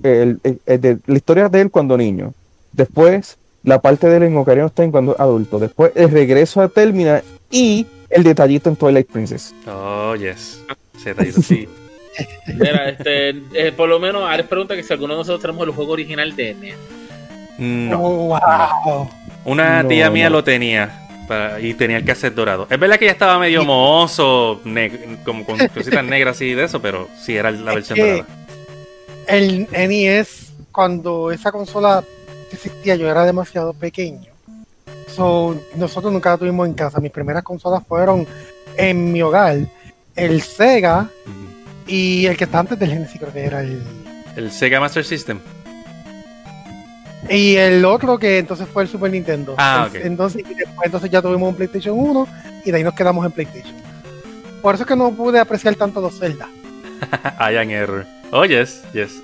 el- 0.03 0.39
el- 0.43 0.59
el 0.65 0.81
de- 0.81 0.97
la 1.05 1.15
historia 1.15 1.49
de 1.49 1.61
él 1.61 1.71
cuando 1.71 1.97
niño, 1.97 2.33
después 2.71 3.37
la 3.63 3.79
parte 3.79 4.07
de 4.07 4.17
él 4.17 4.23
en 4.23 4.37
Ocarina 4.37 4.65
of 4.65 4.73
Time 4.73 4.91
cuando 4.91 5.15
adulto, 5.19 5.59
después 5.59 5.91
el 5.95 6.09
regreso 6.09 6.61
a 6.61 6.67
Termina 6.67 7.21
y 7.51 7.85
el 8.09 8.23
detallito 8.23 8.69
en 8.69 8.75
Twilight 8.75 9.07
Princess. 9.11 9.53
Oh, 9.67 10.15
yes. 10.15 10.61
Ese 10.97 11.09
detallito, 11.09 11.41
sí. 11.41 11.67
Mira, 12.47 12.89
este, 12.89 13.29
eh, 13.53 13.71
por 13.75 13.87
lo 13.87 13.99
menos, 13.99 14.23
Alex 14.29 14.49
pregunta 14.49 14.75
que 14.75 14.83
si 14.83 14.91
alguno 14.93 15.13
de 15.13 15.19
nosotros 15.19 15.41
tenemos 15.41 15.65
el 15.67 15.73
juego 15.73 15.93
original 15.93 16.35
de 16.35 16.53
NES. 16.55 16.75
No. 17.57 18.01
Oh, 18.03 18.39
wow. 18.39 19.09
Una 19.45 19.83
No, 19.83 19.89
tía 19.89 20.09
mía 20.09 20.29
no. 20.29 20.37
lo 20.37 20.43
tenía 20.43 21.07
para- 21.27 21.59
y 21.61 21.73
tenía 21.73 21.97
el 21.97 22.03
cassette 22.05 22.33
dorado. 22.35 22.67
Es 22.69 22.79
verdad 22.79 22.97
que 22.99 23.05
ya 23.05 23.11
estaba 23.11 23.39
medio 23.39 23.63
mohoso, 23.63 24.59
neg- 24.65 25.23
como 25.23 25.45
con 25.45 25.57
cositas 25.69 26.03
negras 26.03 26.41
y 26.41 26.53
de 26.53 26.63
eso, 26.65 26.81
pero 26.81 27.07
sí 27.23 27.37
era 27.37 27.51
la 27.51 27.71
Es 27.71 27.75
versión 27.75 27.95
que- 27.95 28.11
dorada. 28.11 28.25
El 29.31 29.67
NES, 29.71 30.51
cuando 30.71 31.31
esa 31.31 31.51
consola 31.51 32.03
existía, 32.51 32.95
yo 32.95 33.09
era 33.09 33.25
demasiado 33.25 33.73
pequeño. 33.73 34.29
So, 35.07 35.57
nosotros 35.75 36.11
nunca 36.11 36.31
la 36.31 36.37
tuvimos 36.37 36.67
en 36.67 36.73
casa. 36.73 36.99
Mis 36.99 37.11
primeras 37.11 37.43
consolas 37.43 37.81
fueron 37.87 38.27
en 38.77 39.11
mi 39.11 39.21
hogar. 39.21 39.57
El 40.15 40.41
Sega 40.41 41.09
y 41.87 42.25
el 42.25 42.35
que 42.35 42.43
está 42.43 42.59
antes 42.59 42.77
del 42.77 42.89
Genesis, 42.91 43.19
creo 43.19 43.31
que 43.31 43.45
era 43.45 43.61
el. 43.61 43.81
El 44.35 44.51
Sega 44.51 44.79
Master 44.79 45.03
System. 45.05 45.39
Y 47.29 47.55
el 47.55 47.85
otro 47.85 48.17
que 48.17 48.39
entonces 48.39 48.67
fue 48.67 48.83
el 48.83 48.89
Super 48.89 49.11
Nintendo. 49.11 49.55
Ah, 49.57 49.87
El- 49.93 49.99
ok. 49.99 50.05
Entonces, 50.05 50.41
y 50.49 50.53
después 50.53 50.85
entonces 50.85 51.09
ya 51.09 51.21
tuvimos 51.21 51.49
un 51.49 51.55
PlayStation 51.55 51.97
1 51.97 52.27
y 52.65 52.71
de 52.71 52.77
ahí 52.77 52.83
nos 52.83 52.93
quedamos 52.93 53.25
en 53.25 53.31
PlayStation. 53.31 53.75
Por 54.61 54.75
eso 54.75 54.83
es 54.83 54.87
que 54.87 54.95
no 54.95 55.11
pude 55.11 55.39
apreciar 55.39 55.75
tanto 55.75 56.01
los 56.01 56.17
Zelda. 56.19 56.49
Am 57.37 57.69
error. 57.69 58.05
Oh, 58.31 58.45
yes, 58.45 58.83
yes. 58.93 59.21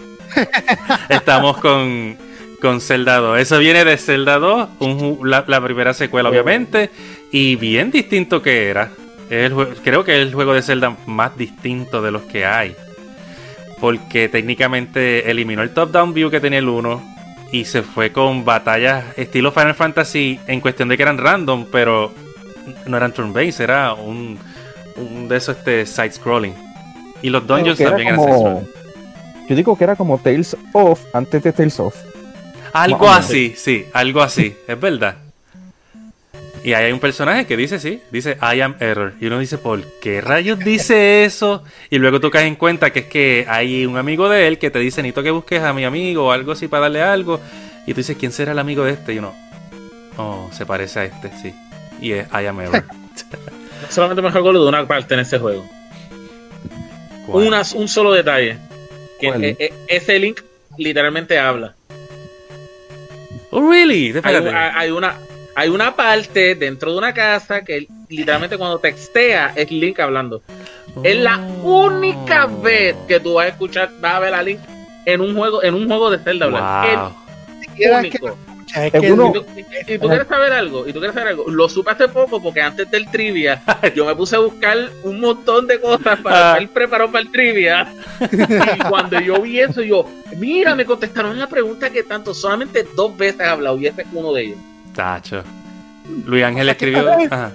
Estamos 1.10 1.58
con, 1.58 2.18
con 2.62 2.82
Zelda 2.82 3.18
2. 3.18 3.40
Eso 3.40 3.58
viene 3.60 3.86
de 3.86 3.98
Zelda 3.98 4.38
2, 4.40 4.70
un 4.80 5.00
ju- 5.00 5.26
la, 5.26 5.46
la 5.48 5.62
primera 5.62 5.94
secuela, 5.94 6.30
obviamente, 6.30 6.90
y 7.32 7.56
bien 7.56 7.92
distinto 7.92 8.42
que 8.42 8.68
era. 8.70 8.92
El 9.30 9.54
creo 9.84 10.04
que 10.04 10.22
es 10.22 10.28
el 10.28 10.34
juego 10.34 10.54
de 10.54 10.62
Zelda 10.62 10.96
más 11.06 11.38
distinto 11.38 12.02
de 12.02 12.12
los 12.12 12.24
que 12.24 12.46
hay. 12.46 12.76
Porque 13.80 14.28
técnicamente 14.30 15.30
eliminó 15.30 15.62
el 15.62 15.70
top-down 15.72 16.14
view 16.14 16.30
que 16.32 16.40
tenía 16.40 16.60
el 16.60 16.68
1 16.70 17.16
y 17.52 17.66
se 17.66 17.84
fue 17.84 18.12
con 18.12 18.44
batallas 18.44 19.06
estilo 19.18 19.52
Final 19.52 19.76
Fantasy 19.76 20.40
en 20.48 20.60
cuestión 20.62 20.90
de 20.90 20.98
que 20.98 21.04
eran 21.04 21.18
random, 21.18 21.66
pero 21.72 22.12
no 22.88 22.98
eran 22.98 23.14
turn-based, 23.14 23.62
era 23.62 23.94
un, 23.94 24.38
un 24.96 25.28
de 25.30 25.38
esos 25.38 25.58
este, 25.58 25.86
side-scrolling. 25.86 26.54
Y 27.22 27.30
los 27.30 27.46
dungeons 27.48 27.78
también 27.80 28.16
como- 28.16 28.28
eran 28.28 28.40
side-scrolling. 28.40 28.78
Yo 29.48 29.56
digo 29.56 29.78
que 29.78 29.84
era 29.84 29.96
como 29.96 30.18
Tales 30.18 30.56
of 30.74 31.02
antes 31.14 31.42
de 31.44 31.52
Tales 31.54 31.80
of. 31.80 31.96
Algo 32.74 33.10
así, 33.10 33.54
sí, 33.58 33.86
algo 33.94 34.22
así, 34.22 34.56
es 34.68 34.80
verdad. 34.80 35.18
Y 36.64 36.74
ahí 36.74 36.86
hay 36.86 36.92
un 36.92 37.00
personaje 37.00 37.46
que 37.46 37.56
dice, 37.56 37.80
sí, 37.80 38.02
dice 38.12 38.38
I 38.42 38.60
am 38.60 38.76
error. 38.80 39.14
Y 39.22 39.28
uno 39.28 39.40
dice, 39.40 39.58
¿por 39.58 39.82
qué 40.02 40.20
rayos 40.20 40.60
dice 40.60 41.24
eso? 41.24 41.64
Y 41.90 41.98
luego 41.98 42.20
tú 42.20 42.30
caes 42.30 42.48
en 42.48 42.56
cuenta 42.56 42.92
que 42.92 43.00
es 43.00 43.06
que 43.06 43.46
hay 43.48 43.86
un 43.86 43.96
amigo 43.98 44.28
de 44.28 44.48
él 44.48 44.58
que 44.60 44.70
te 44.70 44.80
dice, 44.80 45.02
necesito 45.02 45.24
que 45.24 45.32
busques 45.32 45.62
a 45.64 45.72
mi 45.72 45.86
amigo 45.86 46.26
o 46.28 46.32
algo 46.32 46.52
así 46.52 46.68
para 46.68 46.82
darle 46.84 47.02
algo. 47.02 47.40
Y 47.86 47.94
tú 47.94 48.02
dices, 48.02 48.18
¿quién 48.18 48.34
será 48.34 48.52
el 48.52 48.60
amigo 48.60 48.84
de 48.84 48.92
este? 48.94 49.14
Y 49.14 49.20
uno, 49.20 49.34
oh, 50.18 50.50
se 50.52 50.66
parece 50.66 51.00
a 51.00 51.04
este, 51.06 51.32
sí. 51.42 51.54
Y 52.02 52.12
es 52.12 52.28
I 52.34 52.48
am 52.48 52.60
error. 52.60 52.84
Solamente 53.90 54.22
me 54.22 54.30
recuerdo 54.30 54.62
de 54.64 54.70
una 54.70 54.86
parte 54.86 55.14
en 55.14 55.22
ese 55.22 55.40
juego. 55.40 55.66
Una- 57.28 57.64
un 57.76 57.88
solo 57.88 58.12
detalle. 58.12 58.58
Que 59.20 59.28
¿Cuál? 59.28 59.44
eh, 59.46 59.56
eh, 59.60 59.74
ese 59.88 60.20
link 60.20 60.42
literalmente 60.78 61.38
habla. 61.40 61.76
Oh, 63.52 63.62
really? 63.70 64.08
Hay, 64.12 64.16
Espérate. 64.18 64.50
hay 64.50 64.92
una 64.92 65.18
hay 65.56 65.70
una 65.70 65.96
parte 65.96 66.54
dentro 66.54 66.92
de 66.92 66.98
una 67.00 67.14
casa 67.14 67.64
que 67.64 67.88
literalmente 68.10 68.58
cuando 68.60 68.78
textea 68.78 69.54
es 69.56 69.72
Link 69.72 70.00
hablando. 70.00 70.44
Es 71.04 71.18
la 71.18 71.38
única 71.64 72.46
Oh. 72.46 72.62
vez 72.62 72.96
que 73.08 73.20
tú 73.20 73.34
vas 73.36 73.46
a 73.48 73.50
escuchar, 73.50 73.92
vas 74.00 74.16
a 74.16 74.20
ver 74.20 74.34
a 74.36 74.44
Link 74.44 74.60
en 75.06 75.22
un 75.22 75.36
juego, 75.36 75.64
en 75.64 75.74
un 75.74 75.88
juego 75.88 76.12
de 76.12 76.20
Zelda 76.20 76.46
hablar. 76.46 76.98
Wow. 77.00 77.14
El 77.78 77.84
es 78.06 78.12
que 78.12 78.24
único. 78.26 78.38
Escucha, 78.68 78.86
es 78.86 78.92
que 78.92 79.00
Seguro- 79.02 79.30
Y 79.30 79.34
tú, 79.34 79.46
y- 79.56 79.94
y 79.94 79.98
tú 79.98 80.08
quieres 80.08 80.28
saber 80.28 80.54
algo, 80.54 80.88
y 80.88 80.94
tú 80.94 81.00
quieres 81.00 81.14
saber 81.14 81.30
algo, 81.30 81.50
lo 81.50 81.68
supe 81.70 81.92
hace 81.92 82.08
poco 82.08 82.42
porque 82.42 82.62
antes 82.62 82.90
del 82.92 83.10
trivia 83.10 83.62
yo 83.96 84.06
me 84.06 84.16
puse 84.16 84.36
a 84.36 84.40
buscar 84.40 84.78
un 85.04 85.20
montón 85.20 85.68
de 85.68 85.80
cosas 85.80 86.20
para 86.20 86.54
Ah. 86.54 86.58
estar 86.58 86.70
preparado 86.74 87.12
para 87.12 87.24
el 87.24 87.32
trivia. 87.32 87.88
Y 88.22 88.80
cuando 88.90 89.20
yo 89.22 89.42
vi 89.42 89.60
eso, 89.60 89.82
yo, 89.82 90.08
mira, 90.38 90.76
me 90.76 90.86
contestaron 90.86 91.38
la 91.40 91.48
pregunta 91.48 91.90
que 91.90 92.04
tanto, 92.04 92.34
solamente 92.34 92.86
dos 92.96 93.16
veces 93.18 93.42
he 93.42 93.46
hablado 93.46 93.80
y 93.80 93.88
ese 93.88 94.02
es 94.02 94.08
uno 94.14 94.34
de 94.34 94.44
ellos. 94.44 94.58
Tacho. 94.94 95.44
Luis 96.26 96.44
Ángel 96.44 96.70
escribió. 96.70 97.06
Ajá. 97.30 97.52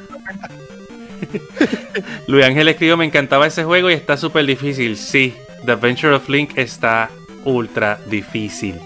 Luis 2.27 2.45
Ángel 2.45 2.69
escribió: 2.69 2.97
Me 2.97 3.05
encantaba 3.05 3.47
ese 3.47 3.65
juego 3.65 3.91
y 3.91 3.95
está 3.95 4.17
súper 4.17 4.45
difícil. 4.45 4.97
Sí, 4.97 5.35
The 5.65 5.73
Adventure 5.73 6.15
of 6.15 6.29
Link 6.29 6.53
está 6.57 7.11
ultra 7.45 7.99
difícil. 8.07 8.79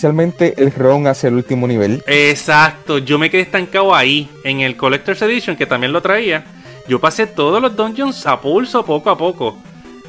Especialmente 0.00 0.54
el 0.56 0.72
ron 0.72 1.06
hacia 1.08 1.28
el 1.28 1.34
último 1.34 1.66
nivel. 1.68 2.02
Exacto, 2.06 2.96
yo 2.96 3.18
me 3.18 3.28
quedé 3.28 3.42
estancado 3.42 3.94
ahí, 3.94 4.30
en 4.44 4.60
el 4.60 4.74
Collector's 4.74 5.20
Edition, 5.20 5.56
que 5.56 5.66
también 5.66 5.92
lo 5.92 6.00
traía. 6.00 6.42
Yo 6.88 6.98
pasé 7.02 7.26
todos 7.26 7.60
los 7.60 7.76
dungeons 7.76 8.26
a 8.26 8.40
pulso, 8.40 8.82
poco 8.82 9.10
a 9.10 9.18
poco, 9.18 9.58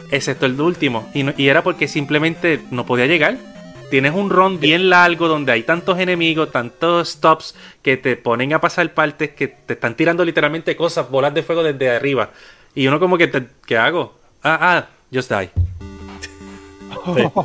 excepto 0.09 0.45
el 0.45 0.61
último. 0.61 1.09
Y, 1.13 1.23
no- 1.23 1.33
y 1.35 1.49
era 1.49 1.61
porque 1.61 1.89
simplemente 1.89 2.61
no 2.71 2.85
podía 2.85 3.05
llegar. 3.05 3.35
Tienes 3.89 4.13
un 4.13 4.29
run 4.29 4.61
bien 4.61 4.89
largo 4.89 5.27
donde 5.27 5.51
hay 5.51 5.63
tantos 5.63 5.99
enemigos, 5.99 6.53
tantos 6.53 7.09
stops 7.09 7.53
que 7.81 7.97
te 7.97 8.15
ponen 8.15 8.53
a 8.53 8.61
pasar 8.61 8.93
partes 8.93 9.31
que 9.31 9.49
te 9.49 9.73
están 9.73 9.95
tirando 9.95 10.23
literalmente 10.23 10.73
cosas, 10.77 11.09
bolas 11.11 11.33
de 11.33 11.43
fuego 11.43 11.63
desde 11.63 11.89
arriba. 11.89 12.29
Y 12.73 12.87
uno 12.87 12.97
como 12.97 13.17
que, 13.17 13.27
te- 13.27 13.45
¿qué 13.65 13.77
hago? 13.77 14.17
Ah, 14.41 14.57
ah, 14.61 14.87
just 15.13 15.29
die. 15.29 15.49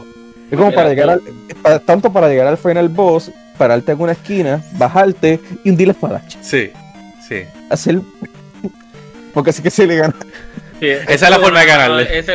Es 0.51 0.57
como 0.59 0.73
para 0.73 0.89
llegar 0.91 1.11
al, 1.11 1.21
para- 1.63 1.79
tanto 1.81 2.13
para 2.13 2.29
llegar 2.29 2.47
al 2.47 2.59
final 2.59 2.89
boss, 2.89 3.31
pararte 3.59 3.93
en 3.93 4.01
una 4.01 4.13
esquina, 4.13 4.63
bajarte 4.73 5.41
y 5.65 5.71
hundir 5.71 5.89
la 5.89 5.93
espada. 5.93 6.23
Sí, 6.43 6.71
sí. 7.29 7.43
Hacer. 7.71 8.01
Porque 9.35 9.51
así 9.51 9.63
que 9.63 9.71
se 9.71 9.87
le 9.87 9.97
gana. 9.97 10.15
Sí, 10.81 10.87
ese 10.87 11.13
es 11.15 11.21
la 11.31 11.39
forma 11.39 11.61
de 11.61 11.67
no 11.67 11.73
ganarle. 11.73 12.19
Ese, 12.19 12.35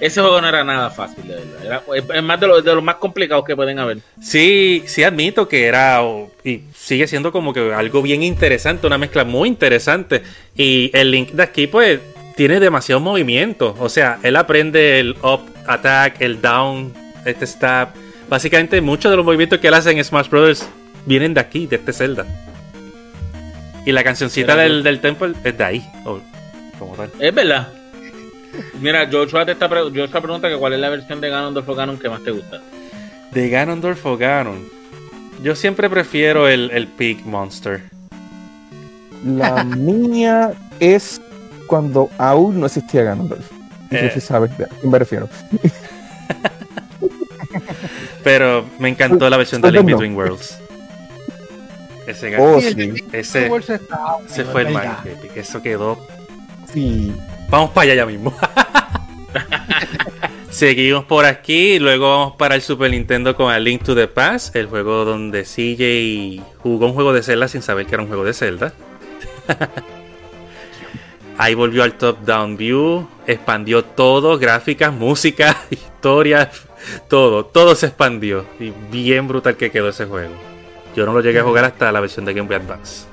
ese 0.00 0.20
juego 0.20 0.40
no 0.40 0.48
era 0.48 0.64
nada 0.64 0.90
fácil, 0.90 1.26
de 1.26 1.34
verdad. 1.34 1.82
Era- 1.96 2.16
es- 2.18 2.22
más 2.22 2.40
de 2.40 2.46
los 2.46 2.64
de 2.64 2.74
los 2.74 2.82
más 2.82 2.96
complicados 2.96 3.44
que 3.44 3.56
pueden 3.56 3.78
haber. 3.78 3.98
Sí, 4.22 4.84
sí 4.86 5.02
admito 5.02 5.48
que 5.48 5.66
era 5.66 6.00
y 6.44 6.62
sigue 6.74 7.06
siendo 7.08 7.32
como 7.32 7.52
que 7.52 7.72
algo 7.74 8.00
bien 8.02 8.22
interesante, 8.22 8.86
una 8.86 8.98
mezcla 8.98 9.24
muy 9.24 9.48
interesante. 9.48 10.22
Y 10.56 10.90
el 10.94 11.10
Link 11.10 11.30
de 11.32 11.42
aquí 11.42 11.66
pues 11.66 12.00
tiene 12.36 12.60
demasiado 12.60 13.00
movimiento. 13.00 13.74
O 13.78 13.88
sea, 13.88 14.18
él 14.22 14.36
aprende 14.36 15.00
el 15.00 15.16
up, 15.22 15.40
attack, 15.66 16.20
el 16.20 16.40
down, 16.40 16.92
este 17.24 17.46
stab. 17.46 17.88
Básicamente 18.28 18.80
muchos 18.80 19.10
de 19.10 19.16
los 19.16 19.24
movimientos 19.26 19.58
que 19.58 19.68
él 19.68 19.74
hace 19.74 19.90
en 19.90 20.02
Smash 20.04 20.28
Bros. 20.28 20.66
vienen 21.06 21.34
de 21.34 21.40
aquí, 21.40 21.66
de 21.66 21.76
este 21.76 21.92
Zelda. 21.92 22.26
Y 23.86 23.92
la 23.92 24.04
cancioncita 24.04 24.54
del, 24.56 24.82
del 24.82 25.00
Temple 25.00 25.32
es 25.42 25.56
de 25.56 25.64
ahí. 25.64 25.90
o- 26.04 26.20
como 26.78 26.94
tal. 26.94 27.10
Es 27.18 27.34
verdad. 27.34 27.68
Mira, 28.80 29.08
Joshua 29.10 29.44
te 29.46 29.52
está 29.52 29.68
pre- 29.68 29.82
Joshua 29.94 30.20
pregunta 30.20 30.48
que 30.48 30.56
cuál 30.56 30.72
es 30.74 30.80
la 30.80 30.88
versión 30.90 31.20
de 31.20 31.28
Ganondorf 31.30 31.68
o 31.68 31.74
Ganon 31.74 31.98
que 31.98 32.08
más 32.08 32.22
te 32.24 32.30
gusta. 32.30 32.60
De 33.32 33.48
Ganondorf 33.48 34.04
o 34.06 34.16
Ganon. 34.16 34.66
Yo 35.42 35.54
siempre 35.54 35.88
prefiero 35.88 36.48
el, 36.48 36.70
el 36.72 36.86
Pig 36.88 37.24
Monster. 37.26 37.82
La 39.24 39.62
mía 39.76 40.52
es 40.80 41.20
cuando 41.66 42.10
aún 42.18 42.60
no 42.60 42.66
existía 42.66 43.02
Ganondorf. 43.02 43.50
No 43.90 43.98
sé 43.98 44.06
Eh. 44.06 44.10
si 44.14 44.20
sabes 44.20 44.50
a 44.52 44.56
quién 44.56 44.68
me 44.90 44.98
refiero. 44.98 45.28
Pero 48.22 48.64
me 48.78 48.88
encantó 48.88 49.28
la 49.28 49.36
versión 49.36 49.60
de 49.60 49.72
Link. 49.72 49.86
Between 49.86 50.16
Worlds. 50.16 50.58
Ese, 52.06 52.36
Oh, 52.38 52.60
Sí, 52.60 52.94
ese, 53.12 53.50
ese 54.28 54.44
fue 54.44 54.62
el 54.62 54.70
más 54.70 55.06
epic. 55.06 55.36
Eso 55.36 55.62
quedó. 55.62 55.98
Sí. 56.72 57.12
Vamos 57.48 57.70
para 57.70 57.92
allá 57.92 57.94
ya 57.94 58.06
mismo. 58.06 58.34
Seguimos 60.50 61.04
por 61.04 61.24
aquí. 61.24 61.78
Luego 61.78 62.10
vamos 62.10 62.36
para 62.36 62.56
el 62.56 62.62
Super 62.62 62.90
Nintendo 62.90 63.36
con 63.36 63.52
A 63.52 63.58
Link 63.58 63.84
to 63.84 63.94
the 63.94 64.08
Past. 64.08 64.54
El 64.56 64.66
juego 64.66 65.04
donde 65.04 65.44
CJ 65.44 66.42
jugó 66.58 66.86
un 66.86 66.94
juego 66.94 67.12
de 67.12 67.22
Zelda 67.22 67.48
sin 67.48 67.62
saber 67.62 67.86
que 67.86 67.94
era 67.94 68.02
un 68.02 68.08
juego 68.08 68.24
de 68.24 68.34
Zelda. 68.34 68.72
Ahí 71.38 71.54
volvió 71.54 71.84
al 71.84 71.94
top-down 71.94 72.56
view. 72.56 73.08
Expandió 73.26 73.84
todo: 73.84 74.38
gráficas, 74.38 74.92
música, 74.92 75.56
historia, 75.70 76.50
todo. 77.08 77.46
Todo 77.46 77.74
se 77.74 77.86
expandió. 77.86 78.44
Y 78.58 78.70
bien 78.90 79.28
brutal 79.28 79.56
que 79.56 79.70
quedó 79.70 79.88
ese 79.88 80.06
juego. 80.06 80.34
Yo 80.94 81.06
no 81.06 81.12
lo 81.12 81.20
llegué 81.20 81.40
a 81.40 81.44
jugar 81.44 81.64
hasta 81.64 81.92
la 81.92 82.00
versión 82.00 82.24
de 82.24 82.34
Game 82.34 82.48
Boy 82.48 82.56
Advance. 82.56 83.06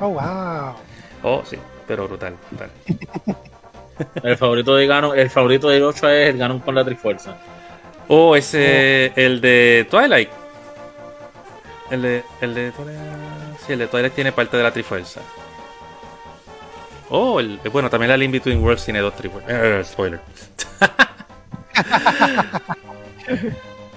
Oh, 0.00 0.08
wow. 0.08 0.74
Oh, 1.22 1.42
sí, 1.44 1.56
pero 1.86 2.06
brutal, 2.06 2.34
brutal. 2.50 2.70
El 4.22 4.36
favorito 4.36 4.76
de 4.76 4.86
Ganon, 4.86 5.18
el 5.18 5.30
favorito 5.30 5.70
de 5.70 5.80
Joshua 5.80 6.14
es 6.14 6.28
el 6.28 6.36
Ganon 6.36 6.60
con 6.60 6.74
la 6.74 6.84
Trifuerza. 6.84 7.36
Oh, 8.08 8.36
ese, 8.36 9.10
el 9.16 9.40
de 9.40 9.86
Twilight. 9.90 10.28
El 11.90 12.02
de, 12.02 12.24
el 12.42 12.54
de 12.54 12.72
Twilight. 12.72 12.98
Sí, 13.66 13.72
el 13.72 13.78
de 13.78 13.86
Twilight 13.86 14.14
tiene 14.14 14.32
parte 14.32 14.56
de 14.56 14.62
la 14.62 14.70
Trifuerza. 14.70 15.22
Oh, 17.08 17.40
el, 17.40 17.58
bueno, 17.72 17.88
también 17.88 18.10
la 18.10 18.16
Link 18.16 18.32
Between 18.32 18.62
Worlds 18.62 18.84
tiene 18.84 19.00
dos 19.00 19.14
Trifuerzas. 19.16 19.50
Eh, 19.50 19.82
spoiler. 19.84 20.20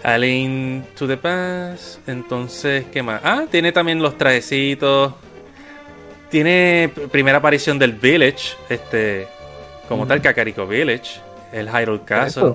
A 0.04 0.18
Link 0.18 0.86
to 0.96 1.08
the 1.08 1.18
Past. 1.18 2.08
Entonces, 2.08 2.86
¿qué 2.92 3.04
más? 3.04 3.22
Ah, 3.24 3.44
tiene 3.50 3.72
también 3.72 4.02
los 4.02 4.18
trajecitos. 4.18 5.14
Tiene 6.30 6.92
primera 7.12 7.38
aparición 7.40 7.78
del 7.80 7.94
Village. 7.94 8.56
Este. 8.70 9.28
Como 9.88 10.06
tal, 10.08 10.22
Kakariko 10.22 10.68
Village. 10.68 11.20
El 11.52 11.68
Hyrule 11.70 12.02
Castle. 12.06 12.54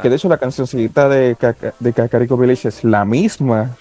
Que 0.00 0.08
de 0.10 0.16
hecho 0.16 0.28
la 0.28 0.38
cancioncita 0.38 1.08
de, 1.08 1.36
Kaka- 1.36 1.74
de 1.78 1.92
Kakariko 1.92 2.36
Village 2.36 2.68
es 2.68 2.82
la 2.82 3.04
misma 3.04 3.76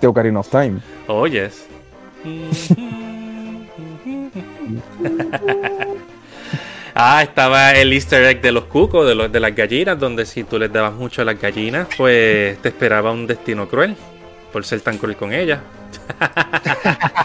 de 0.00 0.06
Ocarina 0.06 0.40
of 0.40 0.48
Time. 0.48 0.80
Oh, 1.06 1.26
yes. 1.26 1.66
ah, 6.94 7.22
estaba 7.22 7.72
el 7.72 7.92
easter 7.92 8.24
egg 8.24 8.40
de 8.40 8.52
los 8.52 8.64
cucos, 8.64 9.06
de, 9.06 9.14
los, 9.14 9.30
de 9.32 9.40
las 9.40 9.54
gallinas, 9.54 9.98
donde 9.98 10.26
si 10.26 10.44
tú 10.44 10.58
les 10.58 10.72
dabas 10.72 10.92
mucho 10.94 11.22
a 11.22 11.24
las 11.24 11.40
gallinas, 11.40 11.88
pues 11.96 12.60
te 12.62 12.68
esperaba 12.68 13.12
un 13.12 13.26
destino 13.26 13.68
cruel 13.68 13.96
por 14.52 14.64
ser 14.64 14.80
tan 14.80 14.98
cruel 14.98 15.16
con 15.16 15.32
ellas. 15.32 15.60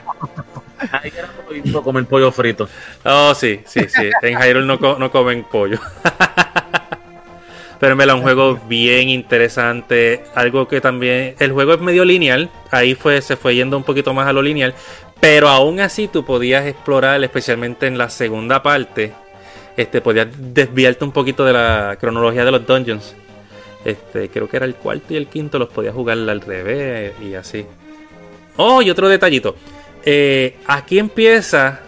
Ahí 0.91 1.11
era 1.17 1.27
prohibido 1.45 1.83
comer 1.83 2.05
pollo 2.05 2.31
frito. 2.31 2.69
Oh, 3.03 3.33
sí, 3.35 3.59
sí, 3.65 3.81
sí. 3.89 4.09
En 4.21 4.39
Hyrule 4.41 4.65
no, 4.65 4.79
co- 4.79 4.97
no 4.97 5.11
comen 5.11 5.43
pollo. 5.43 5.77
Pero 7.79 7.95
me 7.95 8.05
la 8.05 8.15
un 8.15 8.21
juego 8.21 8.59
bien 8.67 9.09
interesante. 9.09 10.23
Algo 10.35 10.67
que 10.67 10.81
también. 10.81 11.35
El 11.39 11.51
juego 11.51 11.73
es 11.73 11.81
medio 11.81 12.03
lineal. 12.05 12.49
Ahí 12.71 12.95
fue, 12.95 13.21
se 13.21 13.35
fue 13.37 13.55
yendo 13.55 13.77
un 13.77 13.83
poquito 13.83 14.13
más 14.13 14.27
a 14.27 14.33
lo 14.33 14.41
lineal. 14.41 14.73
Pero 15.19 15.49
aún 15.49 15.79
así 15.81 16.07
tú 16.07 16.25
podías 16.25 16.65
explorar, 16.65 17.21
especialmente 17.23 17.87
en 17.87 17.97
la 17.97 18.09
segunda 18.09 18.63
parte. 18.63 19.13
Este, 19.79 20.01
podías 20.01 20.27
desviarte 20.37 21.05
un 21.05 21.13
poquito 21.13 21.45
de 21.45 21.53
la 21.53 21.97
cronología 22.01 22.43
de 22.43 22.51
los 22.51 22.67
dungeons. 22.67 23.15
Este, 23.85 24.27
creo 24.27 24.49
que 24.49 24.57
era 24.57 24.65
el 24.65 24.75
cuarto 24.75 25.13
y 25.13 25.15
el 25.15 25.27
quinto, 25.27 25.57
los 25.57 25.69
podías 25.69 25.95
jugar 25.95 26.17
al 26.17 26.41
revés 26.41 27.13
y 27.21 27.33
así. 27.33 27.65
Oh, 28.57 28.81
y 28.81 28.89
otro 28.89 29.07
detallito. 29.07 29.55
Eh, 30.03 30.57
aquí 30.67 30.99
empieza 30.99 31.79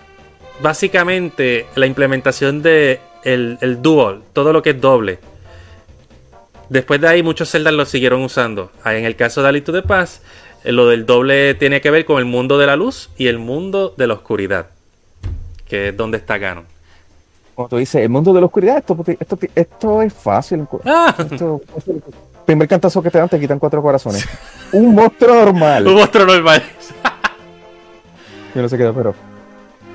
básicamente 0.62 1.66
la 1.76 1.86
implementación 1.86 2.62
de 2.62 3.02
el, 3.26 3.82
dual, 3.82 4.22
todo 4.32 4.54
lo 4.54 4.62
que 4.62 4.70
es 4.70 4.80
doble. 4.80 5.20
Después 6.70 7.02
de 7.02 7.10
ahí 7.10 7.24
muchos 7.24 7.52
Zelda 7.52 7.74
lo 7.74 7.84
siguieron 7.84 8.22
usando. 8.22 8.72
En 8.86 9.04
el 9.04 9.18
caso 9.18 9.42
de 9.42 9.50
Ali 9.50 9.60
to 9.60 9.74
the 9.74 9.82
Past, 9.82 10.24
eh, 10.64 10.72
lo 10.72 10.88
del 10.88 11.06
doble 11.06 11.56
tiene 11.56 11.82
que 11.82 11.92
ver 11.92 12.06
con 12.06 12.20
el 12.20 12.26
mundo 12.26 12.58
de 12.58 12.68
la 12.68 12.78
luz 12.78 13.10
y 13.18 13.28
el 13.28 13.38
mundo 13.38 13.94
de 13.98 14.08
la 14.08 14.14
oscuridad, 14.14 14.68
que 15.68 15.90
es 15.90 15.98
donde 15.98 16.20
está 16.20 16.38
Ganon. 16.38 16.72
Como 17.62 17.70
tú 17.70 17.78
dices, 17.78 18.02
el 18.02 18.10
mundo 18.10 18.34
de 18.34 18.40
la 18.40 18.46
oscuridad, 18.48 18.78
esto, 18.78 18.98
esto, 19.20 19.38
esto 19.56 20.02
es 20.02 20.14
fácil. 20.14 20.68
Ah, 20.86 21.14
Esto- 21.18 21.62
primer 22.46 22.68
cantazo 22.68 23.02
que 23.04 23.12
te 23.12 23.18
dan, 23.20 23.30
te 23.30 23.40
quitan 23.40 23.60
cuatro 23.60 23.82
corazones. 23.82 24.28
Un 24.74 24.96
monstruo 24.96 25.36
normal. 25.46 25.88
un 25.88 25.96
monstruo 25.96 26.26
normal. 26.26 26.64
Yo 28.56 28.62
no 28.62 28.70
sé 28.70 28.78
qué, 28.78 28.92
pero. 28.96 29.14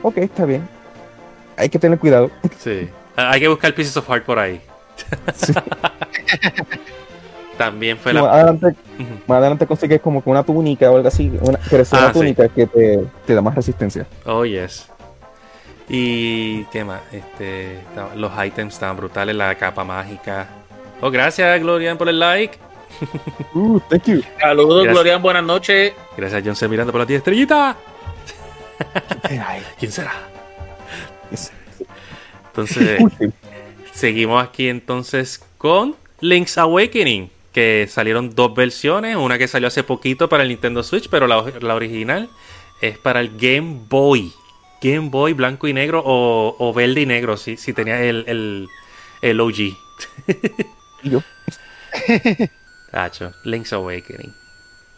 Ok, 0.02 0.18
está 0.18 0.44
bien. 0.44 0.66
Hay 1.56 1.68
que 1.68 1.78
tener 1.78 1.98
cuidado. 1.98 2.30
Sí. 2.58 2.88
Hay 3.16 3.40
que 3.40 3.48
buscar 3.48 3.74
Pieces 3.74 3.96
of 3.96 4.06
Heart 4.08 4.24
por 4.24 4.38
ahí. 4.38 4.60
Sí. 5.34 5.52
También 7.58 7.96
fue 7.96 8.12
Más 8.12 8.22
la. 8.22 8.32
adelante, 8.32 8.66
Ujú. 8.66 9.08
más 9.26 9.38
adelante 9.38 9.66
consigues 9.66 10.00
como 10.02 10.22
que 10.22 10.28
una 10.28 10.42
túnica 10.42 10.90
o 10.90 10.96
algo 10.96 11.08
así. 11.08 11.32
Una, 11.40 11.58
pero 11.70 11.82
es 11.82 11.94
Ah, 11.94 11.98
una 11.98 12.06
sí. 12.12 12.18
túnica 12.18 12.48
que 12.48 12.66
te, 12.66 13.04
te 13.26 13.34
da 13.34 13.40
más 13.40 13.54
resistencia. 13.54 14.06
Oh, 14.26 14.44
yes. 14.44 14.90
Y 15.88 16.64
qué 16.64 16.84
más, 16.84 17.00
este, 17.12 17.78
los 18.16 18.32
items 18.44 18.74
estaban 18.74 18.96
brutales, 18.96 19.36
la 19.36 19.54
capa 19.54 19.84
mágica. 19.84 20.48
Oh, 21.00 21.10
gracias, 21.10 21.60
Glorian, 21.60 21.96
por 21.98 22.08
el 22.08 22.18
like. 22.18 22.58
Uh, 23.54 23.78
thank 23.88 24.04
you. 24.04 24.22
Saludos, 24.40 24.84
Gracias. 24.84 24.94
Glorian, 24.94 25.22
buenas 25.22 25.44
noches. 25.44 25.92
Gracias, 26.16 26.42
John 26.44 26.56
C. 26.56 26.68
Miranda, 26.68 26.92
por 26.92 27.00
las 27.00 27.08
10 27.08 27.18
estrellitas. 27.18 27.76
¿Quién 29.78 29.92
será? 29.92 30.12
Yes. 31.30 31.52
Entonces, 32.48 33.00
Uy, 33.00 33.12
sí. 33.18 33.32
seguimos 33.92 34.42
aquí 34.42 34.68
entonces 34.68 35.44
con 35.58 35.96
Link's 36.20 36.58
Awakening, 36.58 37.30
que 37.52 37.86
salieron 37.88 38.34
dos 38.34 38.54
versiones, 38.54 39.16
una 39.16 39.38
que 39.38 39.48
salió 39.48 39.68
hace 39.68 39.82
poquito 39.82 40.28
para 40.28 40.42
el 40.42 40.48
Nintendo 40.50 40.82
Switch, 40.82 41.08
pero 41.10 41.26
la, 41.26 41.44
la 41.60 41.74
original 41.74 42.28
es 42.80 42.98
para 42.98 43.20
el 43.20 43.36
Game 43.36 43.80
Boy. 43.88 44.32
Game 44.80 45.10
Boy 45.10 45.32
blanco 45.32 45.68
y 45.68 45.72
negro 45.72 46.02
o, 46.04 46.56
o 46.58 46.72
verde 46.74 47.02
y 47.02 47.06
negro, 47.06 47.36
si, 47.36 47.56
si 47.56 47.72
tenía 47.72 48.02
el, 48.02 48.24
el, 48.28 48.68
el 49.22 49.40
OG. 49.40 49.76
Y 51.02 51.10
yo, 51.10 51.24
Tacho, 52.90 53.32
Link's 53.44 53.72
Awakening. 53.72 54.34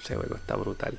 Ese 0.01 0.17
juego 0.17 0.37
está 0.37 0.57
brutal. 0.57 0.99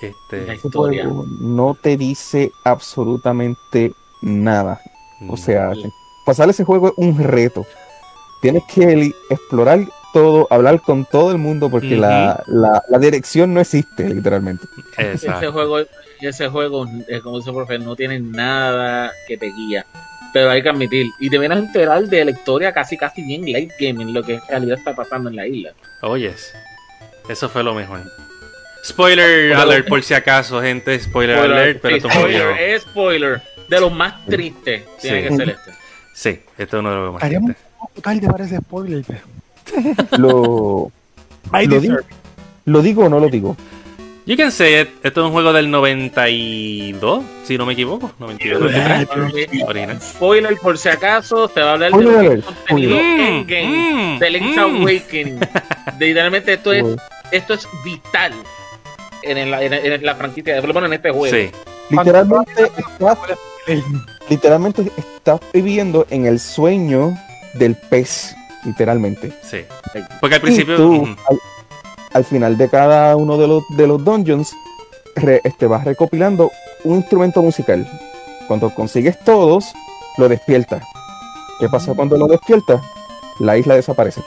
Este, 0.00 0.54
ese 0.54 0.54
Historia. 0.54 1.04
juego 1.04 1.24
no 1.40 1.74
te 1.74 1.96
dice 1.96 2.50
absolutamente 2.64 3.92
nada. 4.22 4.80
O 5.26 5.36
mm, 5.36 5.36
sea, 5.36 5.72
pasar 6.24 6.48
ese 6.50 6.64
juego 6.64 6.88
es 6.88 6.94
un 6.96 7.18
reto. 7.22 7.66
Tienes 8.42 8.64
que 8.72 9.12
explorar 9.30 9.80
todo, 10.12 10.46
hablar 10.50 10.82
con 10.82 11.04
todo 11.06 11.32
el 11.32 11.38
mundo 11.38 11.70
porque 11.70 11.96
la, 11.96 12.42
la- 12.46 12.82
la 12.88 12.98
dirección 12.98 13.54
no 13.54 13.60
existe, 13.60 14.08
literalmente. 14.10 14.68
Ese 14.96 15.28
exacto. 15.28 15.52
juego, 15.52 15.78
ese 16.20 16.48
juego, 16.48 16.86
eh, 17.08 17.20
como 17.20 17.38
dice 17.38 17.50
el 17.50 17.56
profe, 17.56 17.78
no 17.78 17.94
tiene 17.96 18.18
nada 18.20 19.12
que 19.28 19.36
te 19.36 19.46
guía. 19.52 19.84
Pero 20.32 20.50
hay 20.50 20.62
que 20.62 20.68
admitir, 20.68 21.06
y 21.18 21.30
te 21.30 21.38
vienes 21.38 21.56
a 21.58 21.60
enterar 21.60 22.04
de 22.04 22.24
la 22.24 22.30
historia 22.30 22.72
casi 22.72 22.96
casi 22.96 23.22
bien 23.22 23.42
late 23.42 23.70
gaming, 23.80 24.12
lo 24.12 24.22
que 24.22 24.34
en 24.34 24.40
realidad 24.48 24.78
está 24.78 24.94
pasando 24.94 25.30
en 25.30 25.36
la 25.36 25.46
isla. 25.46 25.72
Oyes. 26.02 26.52
Eso 27.28 27.48
fue 27.48 27.62
lo 27.62 27.74
mejor. 27.74 28.00
Spoiler 28.84 29.48
Pero- 29.50 29.60
alert, 29.62 29.88
por 29.88 30.02
si 30.02 30.14
acaso, 30.14 30.60
gente. 30.62 30.98
Spoiler, 31.00 31.38
alert, 31.38 31.80
pero 31.82 31.96
esto 31.96 32.08
es 32.08 32.14
muy 32.16 32.28
viejo. 32.30 32.44
spoiler, 32.50 32.70
es 32.70 32.82
spoiler. 32.82 33.42
De 33.68 33.80
los 33.80 33.92
más 33.92 34.24
tristes 34.26 34.84
tiene 35.00 35.22
Sí. 35.22 35.28
que 35.28 35.36
ser 35.36 35.48
este. 35.50 35.70
Sí, 36.14 36.40
esto 36.56 36.76
es 36.76 36.80
uno 36.80 36.90
de 36.90 36.96
los 36.96 37.12
más 37.14 37.22
Haríamos 37.22 37.52
tristes. 37.52 38.22
un 38.24 38.30
para 38.30 38.44
ese 38.44 38.56
spoiler, 38.58 39.04
pero. 39.06 39.20
Lo, 40.18 40.92
Lo 41.52 41.80
deserve. 41.80 42.04
¿Lo 42.64 42.82
digo 42.82 43.04
o 43.04 43.08
no 43.08 43.18
lo 43.20 43.28
digo? 43.28 43.56
You 44.26 44.36
can 44.36 44.50
say 44.50 44.80
it. 44.80 44.88
Esto 45.04 45.20
es 45.20 45.26
un 45.26 45.32
juego 45.32 45.52
del 45.52 45.70
92, 45.70 47.22
si 47.44 47.56
no 47.56 47.64
me 47.64 47.74
equivoco. 47.74 48.10
92, 48.18 48.60
93. 48.60 49.62
Original. 49.68 50.00
Spoiler, 50.02 50.56
por 50.58 50.76
si 50.78 50.88
acaso, 50.88 51.48
se 51.48 51.60
va 51.60 51.70
a 51.70 51.72
hablar 51.74 51.92
de 51.92 52.02
lo 52.02 52.18
que 52.20 52.40
contenido 52.42 52.96
Mm, 52.96 53.20
endgame 53.20 54.16
mm, 54.16 54.18
de 54.18 54.30
Link's 54.30 54.56
mm. 54.56 54.58
Awakening. 54.60 55.38
De- 55.38 55.48
Literalmente, 56.08 56.52
esto 56.54 56.72
es, 56.72 56.84
esto 57.30 57.54
es 57.54 57.68
vital 57.84 58.32
en 59.22 59.50
la, 59.50 59.62
en, 59.62 59.72
en 59.74 60.04
la 60.04 60.14
franquicia, 60.16 60.56
por 60.60 60.68
lo 60.68 60.74
menos 60.74 60.88
en 60.88 60.94
este 60.94 61.10
juego. 61.12 61.34
Sí, 61.36 61.50
literalmente 61.90 62.70
estás, 62.76 63.18
literalmente 64.28 64.90
estás 64.96 65.40
viviendo 65.52 66.04
en 66.10 66.26
el 66.26 66.40
sueño 66.40 67.16
del 67.54 67.76
pez, 67.76 68.34
literalmente. 68.64 69.32
sí. 69.42 69.58
Porque 70.20 70.34
al 70.34 70.40
Y 70.40 70.44
principio. 70.44 70.76
tú, 70.76 70.92
ujú, 71.02 71.16
al, 71.28 71.38
al 72.16 72.24
final 72.24 72.56
de 72.56 72.68
cada 72.70 73.14
uno 73.16 73.36
de 73.36 73.46
los, 73.46 73.62
de 73.76 73.86
los 73.86 74.02
dungeons, 74.02 74.52
re- 75.16 75.42
este, 75.44 75.66
vas 75.66 75.84
recopilando 75.84 76.50
un 76.84 76.96
instrumento 76.96 77.42
musical. 77.42 77.86
Cuando 78.48 78.70
consigues 78.74 79.18
todos, 79.22 79.66
lo 80.16 80.28
despiertas. 80.28 80.82
¿Qué 81.60 81.68
pasa 81.68 81.92
cuando 81.94 82.16
lo 82.16 82.26
despiertas? 82.26 82.80
La 83.38 83.56
isla 83.58 83.74
desaparece. 83.74 84.22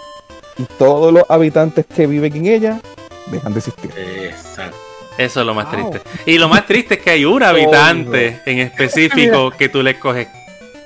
Y 0.58 0.63
todos 0.78 1.12
los 1.13 1.23
habitantes 1.30 1.86
que 1.88 2.06
viven 2.06 2.36
en 2.36 2.45
ella 2.45 2.82
dejan 3.28 3.54
de 3.54 3.60
existir. 3.60 3.91
Exacto. 3.97 4.78
Eso 5.17 5.39
es 5.41 5.45
lo 5.45 5.54
más 5.56 5.65
Wow. 5.71 5.89
triste. 5.91 6.10
Y 6.25 6.38
lo 6.38 6.47
más 6.47 6.65
triste 6.65 6.93
es 6.95 6.99
que 7.02 7.10
hay 7.10 7.25
un 7.25 7.41
habitante 7.43 8.41
en 8.45 8.60
específico 8.60 9.52
que 9.58 9.67
tú 9.69 9.82
le 9.82 9.97
coges 9.99 10.28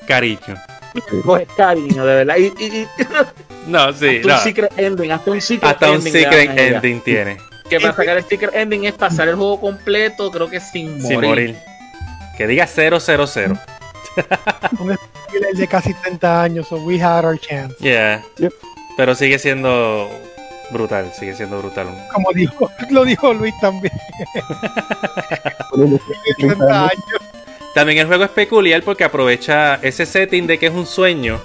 cariño. 0.07 0.55
Coge 1.25 1.47
cariño, 1.57 2.05
de 2.05 2.15
verdad. 2.15 2.35
Y, 2.37 2.53
y, 2.63 2.65
y 2.81 2.87
No, 3.67 3.93
sí, 3.93 4.17
hasta 4.17 4.27
no. 4.27 4.33
un 4.35 4.39
secret 4.43 4.73
ending, 4.77 5.11
hasta 5.11 5.31
un 5.31 5.41
secret 5.41 5.71
Hasta 5.71 5.89
un 5.89 5.95
ending. 5.97 6.13
le 6.13 6.19
secret 6.23 6.57
ending 6.59 7.01
tiene. 7.01 7.37
Que 7.69 7.79
para 7.79 7.95
sacar 7.95 8.17
el 8.17 8.25
secret 8.25 8.53
ending 8.55 8.85
es 8.85 8.93
pasar 8.93 9.29
el 9.29 9.35
juego 9.35 9.59
completo, 9.59 10.29
creo 10.29 10.49
que 10.49 10.59
sin 10.59 11.01
morir. 11.01 11.07
Sin 11.07 11.21
morir. 11.21 11.55
Que 12.37 12.45
diga 12.45 12.67
000. 12.67 12.97
un 12.97 14.95
spoiler 14.95 15.53
de 15.55 15.67
casi 15.67 15.93
30 15.93 16.43
años, 16.43 16.67
so 16.67 16.75
we 16.75 17.01
had 17.01 17.23
our 17.25 17.39
chance. 17.39 17.73
Yeah. 17.79 18.21
Yep. 18.37 18.53
Pero 18.97 19.15
sigue 19.15 19.39
siendo 19.39 20.09
brutal, 20.71 21.11
sigue 21.17 21.33
siendo 21.35 21.59
brutal. 21.59 21.87
Como 22.13 22.31
dijo, 22.33 22.69
lo 22.91 23.05
dijo 23.05 23.33
Luis 23.33 23.53
también. 23.61 23.93
30 26.37 26.83
años. 26.83 27.21
También 27.73 27.97
el 27.99 28.07
juego 28.07 28.23
es 28.23 28.29
peculiar 28.29 28.83
porque 28.83 29.03
aprovecha 29.03 29.75
ese 29.81 30.05
setting 30.05 30.45
de 30.47 30.57
que 30.59 30.67
es 30.67 30.73
un 30.73 30.85
sueño. 30.85 31.39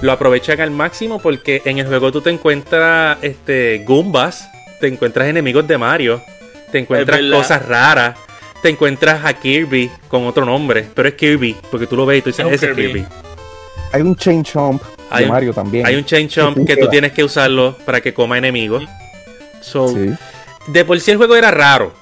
Lo 0.00 0.12
aprovechan 0.12 0.60
al 0.60 0.70
máximo 0.70 1.18
porque 1.20 1.62
en 1.64 1.78
el 1.78 1.86
juego 1.86 2.10
tú 2.12 2.20
te 2.20 2.30
encuentras 2.30 3.18
este 3.22 3.82
Goombas, 3.86 4.48
te 4.80 4.88
encuentras 4.88 5.28
enemigos 5.28 5.66
de 5.66 5.78
Mario, 5.78 6.22
te 6.70 6.78
encuentras 6.78 7.20
cosas 7.30 7.66
raras, 7.66 8.16
te 8.62 8.68
encuentras 8.68 9.24
a 9.24 9.32
Kirby 9.34 9.90
con 10.08 10.26
otro 10.26 10.44
nombre, 10.44 10.86
pero 10.94 11.08
es 11.08 11.14
Kirby, 11.14 11.56
porque 11.70 11.86
tú 11.86 11.96
lo 11.96 12.06
ves 12.06 12.18
y 12.18 12.22
tú 12.22 12.30
dices, 12.30 12.46
Es 12.46 12.52
ese 12.54 12.70
es 12.70 12.76
Kirby. 12.76 12.92
Kirby. 13.00 13.06
Hay 13.92 14.02
un 14.02 14.16
chain 14.16 14.42
chomp 14.42 14.82
Hay 15.10 15.24
de 15.24 15.28
un- 15.30 15.34
Mario 15.34 15.52
también. 15.52 15.86
Hay 15.86 15.96
un 15.96 16.04
chain 16.04 16.28
chomp 16.28 16.58
Sí, 16.58 16.64
que 16.64 16.76
tú 16.76 16.88
tienes 16.88 17.12
que 17.12 17.22
usarlo 17.24 17.76
para 17.84 18.00
que 18.00 18.14
coma 18.14 18.38
enemigos. 18.38 18.84
So, 19.60 19.88
Sí. 19.88 20.10
de 20.68 20.84
por 20.84 20.98
sí 21.00 21.10
el 21.10 21.16
juego 21.18 21.36
era 21.36 21.50
raro. 21.50 21.92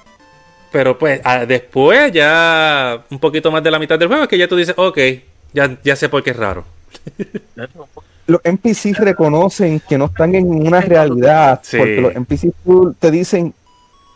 Pero 0.72 0.98
pues 0.98 1.20
ah, 1.24 1.44
después, 1.46 2.12
ya 2.12 3.02
un 3.10 3.18
poquito 3.18 3.50
más 3.50 3.62
de 3.62 3.70
la 3.70 3.78
mitad 3.78 3.98
del 3.98 4.08
juego, 4.08 4.22
es 4.24 4.28
que 4.28 4.38
ya 4.38 4.46
tú 4.48 4.56
dices, 4.56 4.74
ok, 4.76 4.98
ya, 5.52 5.76
ya 5.82 5.96
sé 5.96 6.08
por 6.08 6.22
qué 6.22 6.30
es 6.30 6.36
raro. 6.36 6.64
Los 8.26 8.40
NPCs 8.44 8.98
reconocen 8.98 9.80
que 9.88 9.98
no 9.98 10.04
están 10.06 10.34
en 10.36 10.46
una 10.46 10.80
realidad. 10.80 11.60
Sí. 11.64 11.76
Porque 11.78 12.00
los 12.00 12.14
NPCs 12.14 12.52
tú- 12.64 12.94
te 12.98 13.10
dicen, 13.10 13.52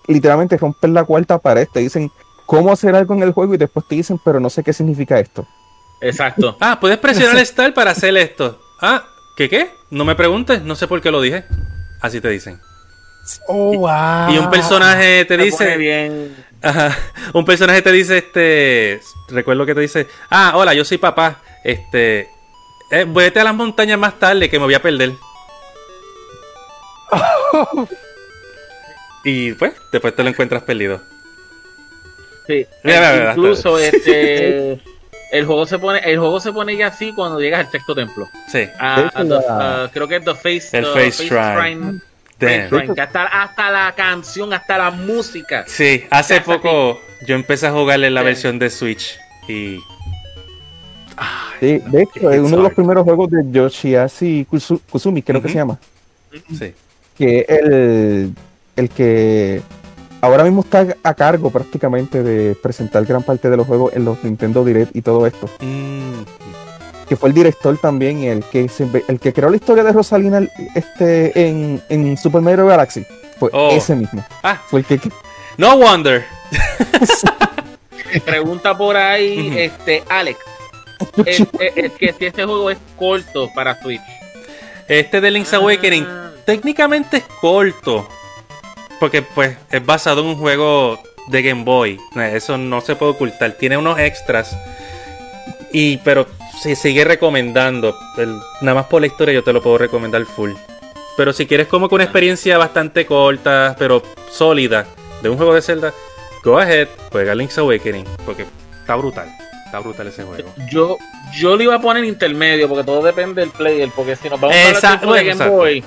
literalmente 0.07 0.57
rompen 0.57 0.95
la 0.95 1.05
cuarta 1.05 1.38
pared, 1.38 1.67
te 1.73 1.81
dicen 1.81 2.11
cómo 2.47 2.71
hacer 2.73 2.95
algo 2.95 3.14
en 3.14 3.23
el 3.25 3.33
juego 3.33 3.55
y 3.55 3.59
después 3.59 3.87
te 3.88 3.97
dicen, 3.97 4.21
pero 4.25 4.38
no 4.38 4.51
sé 4.51 4.62
qué 4.62 4.73
significa 4.73 5.19
esto. 5.19 5.47
Exacto. 6.01 6.57
Ah, 6.61 6.79
puedes 6.79 6.99
presionar 6.99 7.37
Start 7.47 7.75
para 7.75 7.90
hacer 7.90 8.17
esto. 8.17 8.61
Ah, 8.81 9.05
¿qué 9.37 9.49
qué? 9.49 9.71
No 9.90 10.05
me 10.05 10.14
preguntes, 10.14 10.62
no 10.62 10.77
sé 10.77 10.87
por 10.87 11.01
qué 11.01 11.11
lo 11.11 11.21
dije. 11.21 11.45
Así 12.01 12.21
te 12.21 12.29
dicen. 12.29 12.61
Oh, 13.49 13.79
wow. 13.79 14.31
Y 14.31 14.37
un 14.38 14.51
personaje 14.51 15.25
te 15.25 15.37
dice, 15.38 15.77
bien. 15.79 16.43
Ajá. 16.64 16.96
Un 17.33 17.44
personaje 17.44 17.83
te 17.83 17.92
dice, 17.92 18.18
este. 18.18 19.00
Recuerdo 19.29 19.66
que 19.66 19.74
te 19.74 19.81
dice, 19.83 20.07
ah, 20.31 20.53
hola, 20.57 20.74
yo 20.74 20.85
soy 20.85 20.98
papá. 20.98 21.40
Este. 21.62 22.29
Eh, 22.90 23.05
vete 23.09 23.40
a 23.40 23.44
las 23.44 23.55
montañas 23.55 23.98
más 23.98 24.18
tarde 24.18 24.48
que 24.48 24.59
me 24.59 24.64
voy 24.64 24.74
a 24.74 24.83
perder. 24.83 25.12
y 29.24 29.53
pues, 29.55 29.72
después 29.92 30.14
te 30.14 30.22
lo 30.22 30.29
encuentras 30.31 30.62
perdido. 30.62 31.00
Sí. 32.46 32.66
Mira, 32.83 33.00
mira, 33.00 33.12
mira, 33.12 33.31
Incluso 33.33 33.79
este 33.79 34.79
el 35.33 35.46
juego 35.46 35.64
se 35.66 35.79
pone 35.79 36.00
el 36.05 36.18
juego 36.18 36.38
se 36.40 36.53
pone 36.53 36.77
ya 36.77 36.88
así 36.88 37.12
cuando 37.14 37.40
llegas 37.40 37.64
al 37.66 37.72
sexto 37.72 37.94
templo. 37.94 38.29
Sí. 38.48 38.68
A- 38.79 39.00
De 39.00 39.07
hecho, 39.07 39.18
a 39.18 39.22
the- 39.22 39.29
la- 39.48 39.85
a- 39.85 39.90
creo 39.90 40.07
que 40.09 40.16
es 40.16 40.24
The 40.24 40.35
Face, 40.35 40.77
El 40.77 40.85
the 40.85 40.90
Face. 40.92 41.29
Face. 41.29 41.59
Shrine, 41.61 42.00
que 42.38 43.01
hasta, 43.01 43.25
hasta 43.25 43.70
la 43.70 43.92
canción, 43.97 44.53
hasta 44.53 44.79
la 44.79 44.90
música. 44.90 45.64
Sí, 45.66 46.05
hace 46.11 46.40
poco 46.40 47.01
yo 47.27 47.35
empecé 47.35 47.66
a 47.66 47.73
jugarle 47.73 48.11
la 48.11 48.20
Sí. 48.20 48.27
versión 48.27 48.59
de 48.59 48.70
Switch. 48.70 49.16
Y. 49.49 49.79
Sí, 51.61 51.79
de 51.87 52.03
hecho, 52.03 52.31
es 52.31 52.40
uno 52.40 52.57
de 52.57 52.62
los 52.64 52.73
primeros 52.75 53.05
juegos 53.05 53.31
de 53.31 53.42
Yoshihashi 53.51 54.47
Kusu- 54.51 54.81
Kusumi, 54.90 55.23
creo 55.23 55.40
que 55.40 55.47
Ujú. 55.47 55.53
se 55.53 55.59
llama. 55.59 55.79
Sí. 56.59 56.75
Que 57.16 57.47
es 57.49 57.59
el, 57.61 58.35
el 58.77 58.88
que 58.90 59.62
ahora 60.20 60.42
mismo 60.42 60.62
está 60.62 60.85
a 61.05 61.14
cargo 61.14 61.51
prácticamente 61.51 62.23
de 62.23 62.57
presentar 62.57 63.05
gran 63.05 63.23
parte 63.23 63.49
de 63.49 63.57
los 63.57 63.66
juegos 63.66 63.92
en 63.94 64.05
los 64.05 64.23
Nintendo 64.25 64.64
Direct 64.64 64.94
y 64.97 65.03
todo 65.03 65.27
esto. 65.27 65.49
Mm, 65.61 66.23
Que 67.09 67.17
fue 67.17 67.29
el 67.29 67.35
director 67.35 67.77
también, 67.79 68.19
y 68.23 68.29
el 68.29 68.43
que, 68.45 68.69
se- 68.69 68.88
el 69.09 69.21
que 69.21 69.33
creó 69.33 69.51
la 69.51 69.57
historia 69.57 69.83
de 69.85 69.93
Rosalina 69.93 70.47
este, 70.75 71.49
en, 71.49 71.83
en 71.88 72.17
Super 72.17 72.40
Mario 72.40 72.67
Galaxy. 72.67 73.05
Fue 73.38 73.51
Oh. 73.53 73.71
ese 73.73 73.95
mismo. 73.95 74.25
Ah, 74.43 74.61
Fue 74.69 74.81
el 74.81 74.87
que. 74.87 75.01
no 75.59 75.77
wonder. 75.77 76.25
Pregunta 78.25 78.77
por 78.77 78.97
ahí, 78.97 79.55
este, 79.59 80.03
Alex. 80.09 80.38
Es, 81.27 81.40
es- 81.40 81.47
es 81.77 81.93
que 81.93 82.12
si 82.19 82.27
este 82.27 82.45
juego 82.45 82.71
es 82.71 82.79
corto 82.97 83.51
para 83.55 83.81
Switch. 83.83 84.01
Este 84.88 85.21
de 85.21 85.31
Link's 85.31 85.53
Awakening 85.53 86.07
Ah. 86.09 86.31
técnicamente 86.47 87.19
es 87.19 87.25
corto. 87.40 88.09
Porque 89.01 89.23
pues 89.23 89.57
es 89.71 89.85
basado 89.85 90.21
en 90.23 90.29
un 90.29 90.37
juego 90.37 90.99
de 91.29 91.43
Game 91.43 91.64
Boy. 91.64 91.99
Eso 92.33 92.57
no 92.57 92.81
se 92.81 92.95
puede 92.97 93.12
ocultar. 93.12 93.53
Tiene 93.53 93.77
unos 93.77 93.99
extras. 93.99 94.57
Y 95.73 95.97
pero 95.99 96.27
se 96.61 96.77
sigue 96.77 97.05
recomendando. 97.05 97.97
El- 98.17 98.38
nada 98.61 98.75
más 98.77 98.87
por 98.87 99.01
la 99.01 99.07
historia 99.07 99.35
yo 99.35 99.45
te 99.45 99.53
lo 99.53 99.62
puedo 99.62 99.79
recomendar 99.79 100.25
full. 100.25 100.53
Pero 101.17 101.33
si 101.33 101.47
quieres 101.47 101.69
como 101.69 101.88
que 101.88 101.95
una 101.95 102.05
experiencia 102.05 102.59
bastante 102.59 103.07
corta, 103.07 103.77
pero 103.79 104.03
sólida, 104.31 104.87
de 105.23 105.29
un 105.29 105.37
juego 105.37 105.55
de 105.55 105.62
Zelda, 105.62 105.93
go 106.43 106.59
ahead, 106.59 106.88
juega 107.12 107.35
Link's 107.35 107.57
Awakening. 107.59 108.05
Porque 108.27 108.47
está 108.81 108.97
brutal. 108.97 109.29
Está 109.64 109.79
brutal 109.81 110.07
ese 110.09 110.23
juego. 110.25 110.49
Yo, 110.71 110.97
yo 111.37 111.57
le 111.57 111.64
iba 111.64 111.75
a 111.77 111.81
poner 111.81 112.05
intermedio 112.05 112.69
porque 112.69 112.85
todo 112.85 113.03
depende 113.03 113.40
del 113.40 113.51
player. 113.51 113.88
Porque 113.95 114.14
si 114.17 114.29
nos 114.29 114.40
vamos 114.40 114.57
a 114.57 114.61
hablar 114.99 115.01
de 115.17 115.25
Game. 115.25 115.49
Boy, 115.49 115.85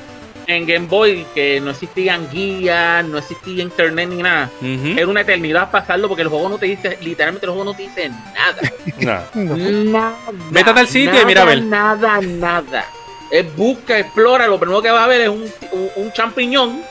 en 0.48 0.66
Game 0.66 0.88
Boy, 0.88 1.26
que 1.36 1.60
no 1.60 1.72
existían 1.72 2.30
guías, 2.32 3.04
no 3.06 3.18
existía 3.18 3.62
internet 3.64 4.08
ni 4.10 4.24
nada, 4.24 4.50
era 4.62 5.08
una 5.08 5.22
eternidad 5.22 5.70
pasarlo 5.70 6.08
porque 6.08 6.22
el 6.24 6.30
juego 6.30 6.48
no 6.48 6.58
te 6.58 6.68
dice, 6.68 6.98
literalmente 7.02 7.46
el 7.46 7.52
juego 7.52 7.66
no 7.66 7.74
te 7.76 7.84
dice 7.84 8.10
nada. 8.10 8.58
No. 9.36 9.56
Nada. 9.58 10.16
Vete 10.50 10.70
al 10.72 10.88
sitio 10.88 11.22
y 11.22 11.26
mira 11.26 11.42
a 11.44 11.46
ver. 11.46 11.62
Nada, 11.64 12.20
nada. 12.22 12.86
Es 13.30 13.54
busca, 13.56 14.00
explora, 14.00 14.48
lo 14.48 14.58
primero 14.58 14.82
que 14.82 14.90
va 14.90 15.04
a 15.04 15.08
ver 15.08 15.22
es 15.22 15.30
un, 15.30 15.44
un, 15.74 15.90
un 15.98 16.12
champiñón. 16.14 16.82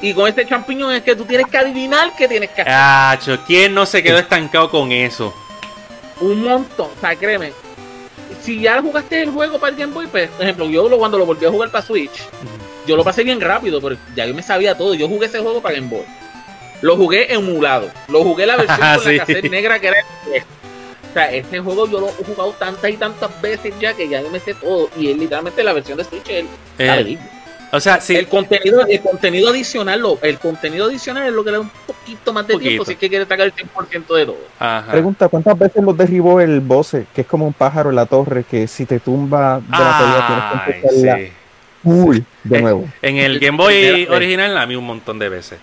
Y 0.00 0.12
con 0.12 0.28
este 0.28 0.46
champiñón 0.46 0.92
es 0.92 1.02
que 1.02 1.16
tú 1.16 1.24
tienes 1.24 1.46
que 1.46 1.56
adivinar 1.58 2.12
qué 2.16 2.28
tienes 2.28 2.50
que 2.50 2.62
hacer. 2.62 2.72
Acho, 2.74 3.38
¿quién 3.46 3.74
no 3.74 3.86
se 3.86 4.02
quedó 4.02 4.18
estancado 4.18 4.70
con 4.70 4.92
eso? 4.92 5.32
Un 6.20 6.42
montón. 6.42 6.88
O 6.96 7.00
sea, 7.00 7.14
créeme. 7.16 7.52
Si 8.42 8.60
ya 8.60 8.80
jugaste 8.82 9.22
el 9.22 9.30
juego 9.30 9.58
para 9.58 9.70
el 9.72 9.76
Game 9.78 9.92
Boy, 9.92 10.06
pues, 10.08 10.28
por 10.30 10.42
ejemplo, 10.42 10.66
yo 10.66 10.88
lo- 10.88 10.98
cuando 10.98 11.16
lo 11.18 11.26
volví 11.26 11.46
a 11.46 11.50
jugar 11.50 11.70
para 11.70 11.84
Switch, 11.84 12.22
yo 12.88 12.96
lo 12.96 13.04
pasé 13.04 13.22
bien 13.22 13.40
rápido, 13.40 13.80
pero 13.80 13.96
ya 14.16 14.26
yo 14.26 14.34
me 14.34 14.42
sabía 14.42 14.76
todo. 14.76 14.94
Yo 14.94 15.06
jugué 15.08 15.26
ese 15.26 15.38
juego 15.38 15.60
para 15.62 15.76
Game 15.76 15.88
Boy. 15.88 16.02
Lo 16.80 16.96
jugué 16.96 17.32
emulado. 17.32 17.88
Lo 18.08 18.22
jugué 18.24 18.46
la 18.46 18.56
versión 18.56 18.78
con 18.96 19.04
sí. 19.04 19.16
la 19.16 19.24
cassette 19.26 19.50
negra 19.50 19.78
que 19.78 19.88
era 19.88 19.98
el- 20.00 20.42
O 20.42 21.12
sea, 21.14 21.32
este 21.32 21.58
juego 21.60 21.88
yo 21.88 22.00
lo 22.00 22.08
he 22.08 22.24
jugado 22.24 22.52
tantas 22.58 22.90
y 22.90 22.96
tantas 22.96 23.40
veces 23.40 23.74
ya 23.80 23.94
que 23.94 24.08
ya 24.08 24.20
yo 24.20 24.30
me 24.30 24.40
sé 24.40 24.54
todo. 24.54 24.88
Y 24.96 25.10
es 25.10 25.16
literalmente 25.16 25.62
la 25.62 25.72
versión 25.72 25.98
de 25.98 26.04
Switch 26.04 26.28
es 26.28 26.44
el, 26.78 27.06
Eh. 27.08 27.18
O 27.70 27.80
sea, 27.80 28.00
sí. 28.00 28.16
el 28.16 28.28
contenido, 28.28 28.86
el 28.86 29.00
contenido 29.02 29.50
adicional, 29.50 30.00
lo, 30.00 30.18
el 30.22 30.38
contenido 30.38 30.86
adicional 30.86 31.26
es 31.26 31.32
lo 31.34 31.44
que 31.44 31.50
le 31.50 31.56
da 31.58 31.60
un 31.60 31.70
poquito 31.86 32.32
más 32.32 32.46
de 32.46 32.54
Poquito. 32.54 32.68
tiempo 32.70 32.84
si 32.86 32.92
es 32.92 32.98
que 32.98 33.08
quiere 33.10 33.26
sacar 33.26 33.40
el 33.46 33.52
100% 33.54 34.14
de 34.16 34.24
todo. 34.24 34.38
Ajá. 34.58 34.90
Pregunta, 34.90 35.28
¿cuántas 35.28 35.58
veces 35.58 35.82
los 35.84 35.94
derribó 35.94 36.40
el 36.40 36.60
Bose? 36.60 37.04
Que 37.14 37.20
es 37.20 37.26
como 37.26 37.46
un 37.46 37.52
pájaro 37.52 37.90
en 37.90 37.96
la 37.96 38.06
torre 38.06 38.44
que 38.44 38.66
si 38.68 38.86
te 38.86 39.00
tumba 39.00 39.60
de 39.60 39.66
la 39.70 39.98
pelea 39.98 40.26
tienes 40.26 40.44
que 40.82 40.86
empezarla 40.96 41.16
sí. 41.26 41.32
Full 41.82 42.18
de 42.44 42.60
nuevo. 42.60 42.88
En 43.02 43.16
el 43.16 43.32
El 43.32 43.40
Game 43.40 43.56
Boy 43.56 43.74
vez. 43.74 44.10
original, 44.10 44.56
a 44.56 44.66
mí 44.66 44.76
un 44.76 44.86
montón 44.86 45.18
de 45.18 45.28
veces. 45.28 45.58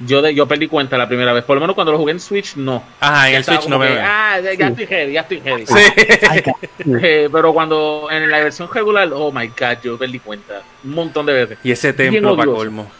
Yo, 0.00 0.22
de, 0.22 0.34
yo 0.34 0.48
perdí 0.48 0.66
cuenta 0.66 0.96
la 0.96 1.06
primera 1.06 1.32
vez, 1.32 1.44
por 1.44 1.56
lo 1.56 1.60
menos 1.60 1.74
cuando 1.74 1.92
lo 1.92 1.98
jugué 1.98 2.12
en 2.12 2.20
Switch, 2.20 2.56
no. 2.56 2.82
Ajá, 3.00 3.28
en 3.28 3.36
el 3.36 3.44
Switch 3.44 3.66
no 3.66 3.78
me 3.78 3.88
que, 3.88 3.94
ve. 3.94 4.00
Ah, 4.00 4.40
ya, 4.40 4.68
estoy 4.68 4.86
heavy, 4.86 5.12
ya 5.12 5.20
estoy 5.20 5.40
heavy. 5.40 5.66
Sí. 5.66 5.74
Eh, 7.00 7.28
pero 7.32 7.52
cuando 7.54 8.08
en 8.10 8.30
la 8.30 8.40
versión 8.40 8.68
regular, 8.72 9.08
oh 9.12 9.32
my 9.32 9.48
god, 9.48 9.78
yo 9.82 9.98
perdí 9.98 10.18
cuenta 10.18 10.62
un 10.82 10.90
montón 10.90 11.24
de 11.26 11.32
veces. 11.32 11.58
Y 11.62 11.70
ese 11.70 11.92
templo, 11.92 12.36
para 12.36 12.50
colmo. 12.50 12.90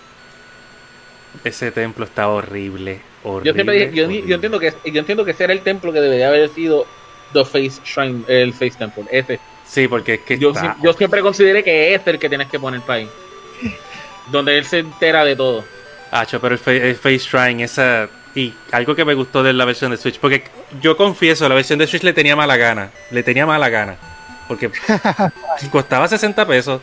Ese 1.43 1.71
templo 1.71 2.05
está 2.05 2.29
horrible. 2.29 3.01
Horrible. 3.23 3.49
Yo 3.49 3.55
siempre 3.55 3.75
dije, 3.77 3.93
yo, 3.95 4.05
horrible. 4.05 4.29
yo 4.29 4.35
entiendo 4.35 4.59
que 4.59 4.75
yo 4.85 5.01
entiendo 5.01 5.25
que 5.25 5.31
ese 5.33 5.45
era 5.45 5.53
el 5.53 5.61
templo 5.61 5.93
que 5.93 6.01
debería 6.01 6.29
haber 6.29 6.49
sido 6.51 6.87
The 7.33 7.45
Face 7.45 7.81
Shrine, 7.85 8.25
el 8.29 8.53
Face 8.53 8.75
Temple. 8.79 9.05
Ese. 9.11 9.41
Sí, 9.67 9.89
porque 9.89 10.15
es 10.15 10.21
que 10.21 10.39
Yo, 10.39 10.51
está 10.51 10.75
si- 10.79 10.83
yo 10.85 10.93
siempre 10.93 11.21
consideré 11.21 11.63
que 11.65 11.95
este 11.95 12.11
es 12.11 12.15
el 12.15 12.21
que 12.21 12.29
tienes 12.29 12.49
que 12.49 12.59
poner 12.61 12.81
para 12.83 12.99
ahí. 13.01 13.09
Donde 14.31 14.57
él 14.59 14.65
se 14.65 14.79
entera 14.81 15.25
de 15.25 15.35
todo. 15.37 15.65
Hacho, 16.11 16.41
pero 16.41 16.55
el, 16.55 16.59
fa- 16.61 16.73
el 16.73 16.97
Face 16.97 17.19
Shrine, 17.19 17.65
esa. 17.65 18.09
Y 18.35 18.53
algo 18.73 18.95
que 18.97 19.05
me 19.05 19.15
gustó 19.15 19.43
de 19.43 19.53
la 19.53 19.65
versión 19.65 19.91
de 19.93 19.97
Switch, 19.97 20.19
porque 20.19 20.45
yo 20.81 20.97
confieso, 20.97 21.49
la 21.49 21.55
versión 21.55 21.79
de 21.79 21.87
Switch 21.87 22.03
le 22.03 22.13
tenía 22.13 22.35
mala 22.35 22.57
gana. 22.57 22.91
Le 23.11 23.23
tenía 23.23 23.47
mala 23.47 23.69
gana. 23.69 23.97
Porque 24.49 24.71
costaba 25.71 26.09
60 26.09 26.47
pesos. 26.47 26.81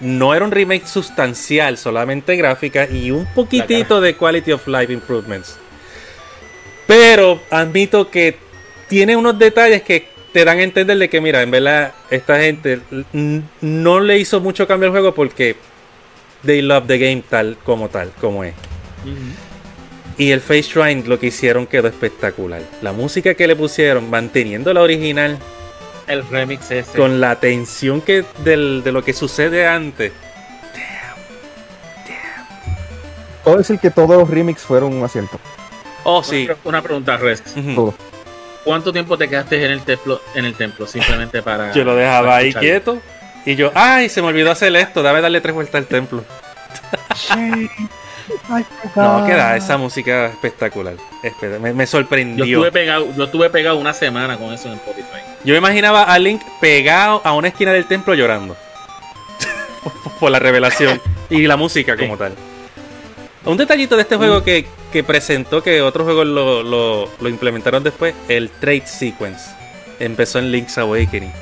No 0.00 0.34
era 0.34 0.44
un 0.44 0.50
remake 0.52 0.86
sustancial, 0.86 1.76
solamente 1.78 2.36
gráfica 2.36 2.86
y 2.86 3.10
un 3.10 3.26
poquitito 3.34 4.00
de 4.00 4.14
quality 4.14 4.52
of 4.52 4.66
life 4.68 4.92
improvements. 4.92 5.58
Pero 6.86 7.40
admito 7.50 8.10
que 8.10 8.36
tiene 8.88 9.16
unos 9.16 9.38
detalles 9.38 9.82
que 9.82 10.08
te 10.36 10.44
dan 10.44 10.58
a 10.58 10.64
entender 10.64 10.98
de 10.98 11.08
que, 11.08 11.18
mira, 11.22 11.40
en 11.40 11.50
verdad, 11.50 11.94
esta 12.10 12.38
gente 12.38 12.78
no 13.62 14.00
le 14.00 14.18
hizo 14.18 14.38
mucho 14.38 14.66
cambio 14.68 14.88
al 14.88 14.92
juego 14.92 15.14
porque 15.14 15.56
they 16.44 16.60
love 16.60 16.86
the 16.86 16.98
game 16.98 17.22
tal 17.26 17.56
como 17.64 17.88
tal, 17.88 18.10
como 18.20 18.44
es. 18.44 18.52
Y 20.18 20.32
el 20.32 20.42
Face 20.42 20.64
Shrine 20.64 21.04
lo 21.06 21.18
que 21.18 21.28
hicieron 21.28 21.66
quedó 21.66 21.88
espectacular. 21.88 22.60
La 22.82 22.92
música 22.92 23.32
que 23.32 23.46
le 23.46 23.56
pusieron, 23.56 24.10
manteniendo 24.10 24.74
la 24.74 24.82
original, 24.82 25.38
El 26.06 26.22
remix 26.28 26.70
ese. 26.70 26.98
con 26.98 27.18
la 27.18 27.40
tensión 27.40 28.02
que 28.02 28.22
del- 28.44 28.82
de 28.84 28.92
lo 28.92 29.02
que 29.02 29.14
sucede 29.14 29.66
antes. 29.66 30.12
Puedo 33.42 33.56
decir 33.56 33.78
que 33.78 33.90
todos 33.90 34.10
los 34.18 34.28
remix 34.28 34.60
fueron 34.60 34.92
un 34.92 35.02
acierto. 35.02 35.40
Oh, 36.04 36.22
sí. 36.22 36.46
Una, 36.64 36.82
pregunta, 36.82 37.16
Rex. 37.16 37.42
Todo. 37.74 37.94
¿Cuánto 38.66 38.92
tiempo 38.92 39.16
te 39.16 39.28
quedaste 39.28 39.64
en 39.64 39.70
el 39.70 39.82
templo, 39.82 40.20
en 40.34 40.44
el 40.44 40.54
templo 40.56 40.88
simplemente 40.88 41.40
para 41.40 41.70
Yo 41.74 41.84
lo 41.84 41.94
dejaba 41.94 42.34
ahí 42.34 42.52
quieto. 42.52 42.98
Y 43.44 43.54
yo, 43.54 43.70
ay, 43.76 44.08
se 44.08 44.20
me 44.20 44.26
olvidó 44.26 44.50
hacer 44.50 44.74
esto. 44.74 45.04
Dame 45.04 45.20
darle 45.20 45.40
tres 45.40 45.54
vueltas 45.54 45.76
al 45.76 45.86
templo. 45.86 46.24
Ay, 47.30 47.70
No, 48.96 49.24
queda 49.24 49.56
esa 49.56 49.78
música 49.78 50.26
espectacular. 50.26 50.94
Me, 51.60 51.72
me 51.72 51.84
Yo 51.84 51.90
sorprendió. 51.90 52.44
estuve 52.44 52.72
pegado, 52.72 53.06
yo 53.16 53.24
estuve 53.24 53.48
pegado 53.50 53.78
una 53.78 53.92
semana 53.92 54.36
con 54.36 54.52
eso 54.52 54.66
en 54.68 54.74
Spotify. 54.74 55.20
Yo 55.44 55.52
me 55.54 55.58
imaginaba 55.58 56.02
a 56.02 56.18
Link 56.18 56.42
pegado 56.60 57.20
a 57.24 57.34
una 57.34 57.48
esquina 57.48 57.72
del 57.72 57.86
templo 57.86 58.14
llorando. 58.14 58.56
Por 60.20 60.32
la 60.32 60.40
revelación 60.40 61.00
y 61.30 61.46
la 61.46 61.56
música 61.56 61.96
como 61.96 62.16
tal. 62.16 62.34
Un 63.46 63.56
detallito 63.56 63.96
de 63.96 64.02
este 64.02 64.16
juego 64.16 64.42
que, 64.42 64.66
que 64.92 65.04
presentó 65.04 65.62
que 65.62 65.80
otros 65.82 66.04
juegos 66.04 66.26
lo, 66.26 66.62
lo- 66.62 67.08
lo 67.20 67.28
implementaron 67.28 67.82
después, 67.82 68.14
el 68.28 68.50
Trade 68.50 68.86
Sequence. 68.86 69.50
Empezó 70.00 70.38
en 70.40 70.50
Link's 70.52 70.76
Awakening. 70.78 71.32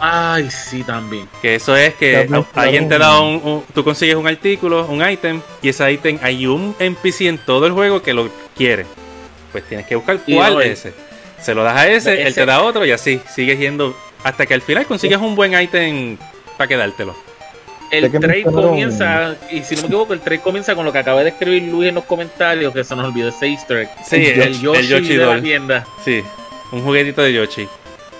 Ay, 0.00 0.48
sí, 0.50 0.84
también. 0.84 1.28
Que 1.42 1.56
eso 1.56 1.74
es 1.76 1.94
que 1.94 2.28
alguien 2.54 2.88
te 2.88 2.98
da 2.98 3.18
un, 3.20 3.40
un- 3.42 3.64
Tú 3.74 3.82
consigues 3.82 4.14
un 4.14 4.28
artículo, 4.28 4.86
un 4.86 5.08
ítem, 5.08 5.40
y 5.60 5.68
ese 5.70 5.90
ítem 5.92 6.18
hay 6.22 6.46
un 6.46 6.76
NPC 6.78 7.22
en 7.22 7.38
todo 7.38 7.66
el 7.66 7.72
juego 7.72 8.00
que 8.02 8.14
lo 8.14 8.30
quiere. 8.56 8.86
Pues 9.50 9.64
tienes 9.64 9.86
que 9.86 9.96
buscar 9.96 10.18
cuál 10.24 10.54
no, 10.54 10.60
es 10.60 10.78
ese. 10.86 10.94
Se 11.40 11.54
lo 11.54 11.64
das 11.64 11.76
a 11.76 11.88
ese, 11.88 12.14
Ese- 12.14 12.22
él 12.28 12.34
te 12.34 12.46
da 12.46 12.62
otro 12.62 12.86
y 12.86 12.92
así 12.92 13.20
sigues 13.34 13.58
yendo. 13.58 13.96
Hasta 14.22 14.46
que 14.46 14.54
al 14.54 14.62
final 14.62 14.86
consigues 14.86 15.18
un 15.18 15.34
buen 15.34 15.60
ítem 15.60 16.16
para 16.56 16.68
quedártelo. 16.68 17.16
El 17.90 18.10
trade 18.12 18.42
comienza, 18.42 19.34
y 19.50 19.62
si 19.62 19.74
no 19.76 19.82
me 19.82 19.86
equivoco, 19.88 20.12
el 20.12 20.20
trade 20.20 20.40
comienza 20.40 20.74
con 20.74 20.84
lo 20.84 20.92
que 20.92 20.98
acaba 20.98 21.22
de 21.22 21.30
escribir 21.30 21.62
Luis 21.64 21.88
en 21.88 21.94
los 21.94 22.04
comentarios, 22.04 22.72
que 22.74 22.84
se 22.84 22.94
nos 22.94 23.06
olvidó 23.06 23.28
ese 23.28 23.46
easter 23.46 23.78
egg. 23.78 23.90
Sí, 24.04 24.26
el, 24.26 24.40
el, 24.42 24.60
Yoshi, 24.60 24.80
el 24.80 24.88
Yoshi 24.88 25.16
de 25.16 25.26
la 25.26 25.40
tienda. 25.40 25.86
Sí, 26.04 26.22
un 26.72 26.82
juguetito 26.82 27.22
de 27.22 27.32
Yoshi. 27.32 27.68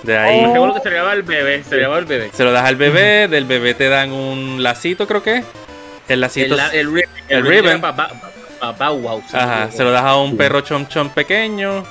De 0.02 0.16
ahí 0.16 0.40
me 0.42 0.52
recuerdo 0.52 0.74
que 0.74 0.80
se 0.80 0.90
le 0.90 0.96
llamaba 0.96 1.14
el 1.14 1.22
bebé, 1.22 1.64
se 1.64 1.76
le 1.76 1.84
el 1.84 2.04
bebé. 2.04 2.30
se 2.32 2.44
lo 2.44 2.52
das 2.52 2.64
al 2.64 2.76
bebé, 2.76 3.28
del 3.28 3.44
bebé 3.44 3.74
te 3.74 3.88
dan 3.88 4.12
un 4.12 4.62
lacito, 4.62 5.06
creo 5.06 5.22
que. 5.22 5.42
El 6.08 6.20
lacito. 6.20 6.54
El, 6.54 6.60
el, 6.72 6.86
ribbon, 6.92 7.14
el 7.28 7.46
ribbon 7.46 7.80
pa- 7.80 8.90
wow, 8.90 9.22
sí, 9.28 9.36
Ajá, 9.36 9.70
se 9.70 9.84
lo 9.84 9.90
das 9.90 10.04
a 10.04 10.16
un 10.16 10.36
perro 10.36 10.60
chom 10.60 10.86
chom 10.86 11.08
pequeño. 11.10 11.84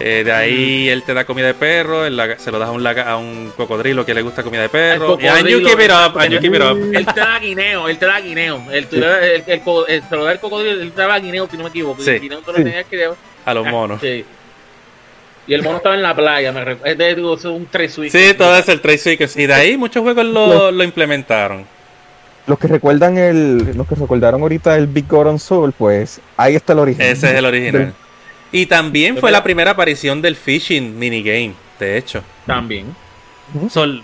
Eh, 0.00 0.22
de 0.24 0.32
ahí 0.32 0.88
él 0.88 1.02
te 1.02 1.12
da 1.14 1.24
comida 1.24 1.46
de 1.46 1.54
perro, 1.54 2.04
se 2.38 2.50
lo 2.50 2.58
das 2.58 2.68
a 2.68 2.72
un, 2.72 2.86
a 2.86 3.16
un 3.16 3.52
cocodrilo 3.56 4.04
que 4.06 4.14
le 4.14 4.22
gusta 4.22 4.42
comida 4.42 4.62
de 4.62 4.68
perro. 4.68 5.18
Y 5.20 5.26
and 5.26 5.46
you 5.48 5.60
keep 5.62 5.80
it 5.80 5.90
up, 5.90 6.18
and 6.18 6.32
you 6.32 6.40
keep 6.40 6.54
it 6.54 6.62
up. 6.62 6.76
Él 6.94 7.06
te 7.06 7.20
da 7.20 7.38
guineo, 7.38 7.88
él 7.88 7.98
te 7.98 8.06
da 8.06 8.20
guineo. 8.20 8.62
Él 8.70 8.86
te 8.86 9.00
da 9.00 9.24
el, 9.24 9.42
el, 9.46 9.62
el- 9.88 10.02
se 10.02 10.16
lo 10.16 10.24
da 10.24 10.32
el 10.32 10.40
cocodrilo, 10.40 10.80
él 10.80 10.92
te 10.92 11.00
daba 11.00 11.18
guineo, 11.18 11.48
si 11.50 11.56
no 11.56 11.64
me 11.64 11.68
equivoco. 11.70 12.02
Sí. 12.02 12.10
El 12.10 12.20
guineo 12.20 12.38
tú 12.40 12.52
lo 12.52 12.58
Sí. 12.58 12.64
tenías 12.64 12.86
que 12.86 12.96
llevar. 12.96 13.16
A 13.44 13.54
los 13.54 13.66
monos. 13.66 14.00
Sí. 14.00 14.24
Y 15.46 15.54
el 15.54 15.62
mono 15.62 15.78
estaba 15.78 15.94
en 15.94 16.02
la 16.02 16.14
playa, 16.14 16.52
me 16.52 16.62
recuerdo. 16.62 16.92
Es 16.92 16.98
de 16.98 17.10
es 17.34 17.44
un 17.46 17.66
tres. 17.70 17.94
Sí, 17.94 18.34
todo 18.36 18.56
es 18.58 18.68
el 18.68 18.80
Sequence. 18.98 19.40
Y 19.42 19.46
de 19.46 19.54
ahí 19.54 19.76
muchos 19.78 20.02
juegos 20.02 20.26
lo, 20.26 20.70
lo 20.70 20.84
implementaron. 20.84 21.64
Los 22.46 22.58
que 22.58 22.66
recuerdan 22.66 23.16
el, 23.18 23.76
los 23.76 23.86
que 23.86 23.94
recordaron 23.94 24.42
ahorita 24.42 24.76
el 24.76 24.86
Big 24.86 25.06
Goron 25.06 25.38
Soul, 25.38 25.72
pues 25.72 26.20
ahí 26.36 26.54
está 26.54 26.72
el 26.72 26.78
origen. 26.78 27.04
Ese 27.06 27.28
es 27.28 27.34
el 27.34 27.44
original. 27.44 27.94
Y 28.52 28.66
también 28.66 29.18
fue 29.18 29.30
la 29.30 29.42
primera 29.42 29.72
aparición 29.72 30.22
del 30.22 30.34
fishing 30.36 30.98
minigame, 30.98 31.54
de 31.78 31.98
hecho. 31.98 32.22
También. 32.46 32.94
Sol, 33.70 34.02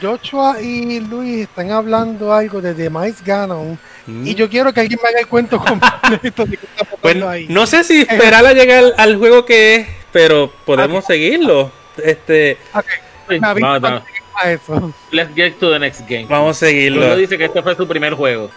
Joshua 0.00 0.60
y 0.60 1.00
Luis 1.00 1.42
están 1.48 1.70
hablando 1.70 2.32
algo 2.32 2.60
de 2.60 2.74
The 2.74 2.90
Mice 2.90 3.22
Ganon 3.24 3.78
Mm. 4.08 4.24
y 4.24 4.34
yo 4.36 4.48
quiero 4.48 4.72
que 4.72 4.78
alguien 4.80 5.00
me 5.02 5.08
haga 5.08 5.18
el 5.18 5.26
cuento 5.26 5.58
completo 5.58 6.44
de 6.46 6.56
qué 6.56 6.66
está 6.76 6.96
Pues, 7.02 7.20
ahí. 7.24 7.46
no 7.48 7.66
sé 7.66 7.82
si 7.82 8.02
esperar 8.02 8.46
a 8.46 8.52
llegar 8.52 8.84
al 8.98 9.16
juego 9.16 9.44
que 9.44 9.74
es, 9.74 9.88
pero 10.12 10.52
podemos 10.64 11.04
seguirlo. 11.04 11.72
Este, 12.04 12.56
Ok, 12.72 12.84
Sí, 13.28 13.40
me 13.40 13.46
avisa 13.48 13.66
vamos, 13.66 13.80
cuando 13.80 13.88
vamos. 13.88 14.02
lleguemos 14.06 14.30
a 14.44 14.50
eso. 14.52 14.94
Let's 15.10 15.34
get 15.34 15.54
to 15.58 15.72
the 15.72 15.80
next 15.80 16.02
game. 16.02 16.26
vamos 16.28 16.62
a 16.62 16.66
Luego 16.66 16.78
seguirlo. 16.78 17.16
dice 17.16 17.36
que 17.36 17.46
este 17.46 17.60
fue 17.64 17.74
su 17.74 17.88
primer 17.88 18.14
juego. 18.14 18.48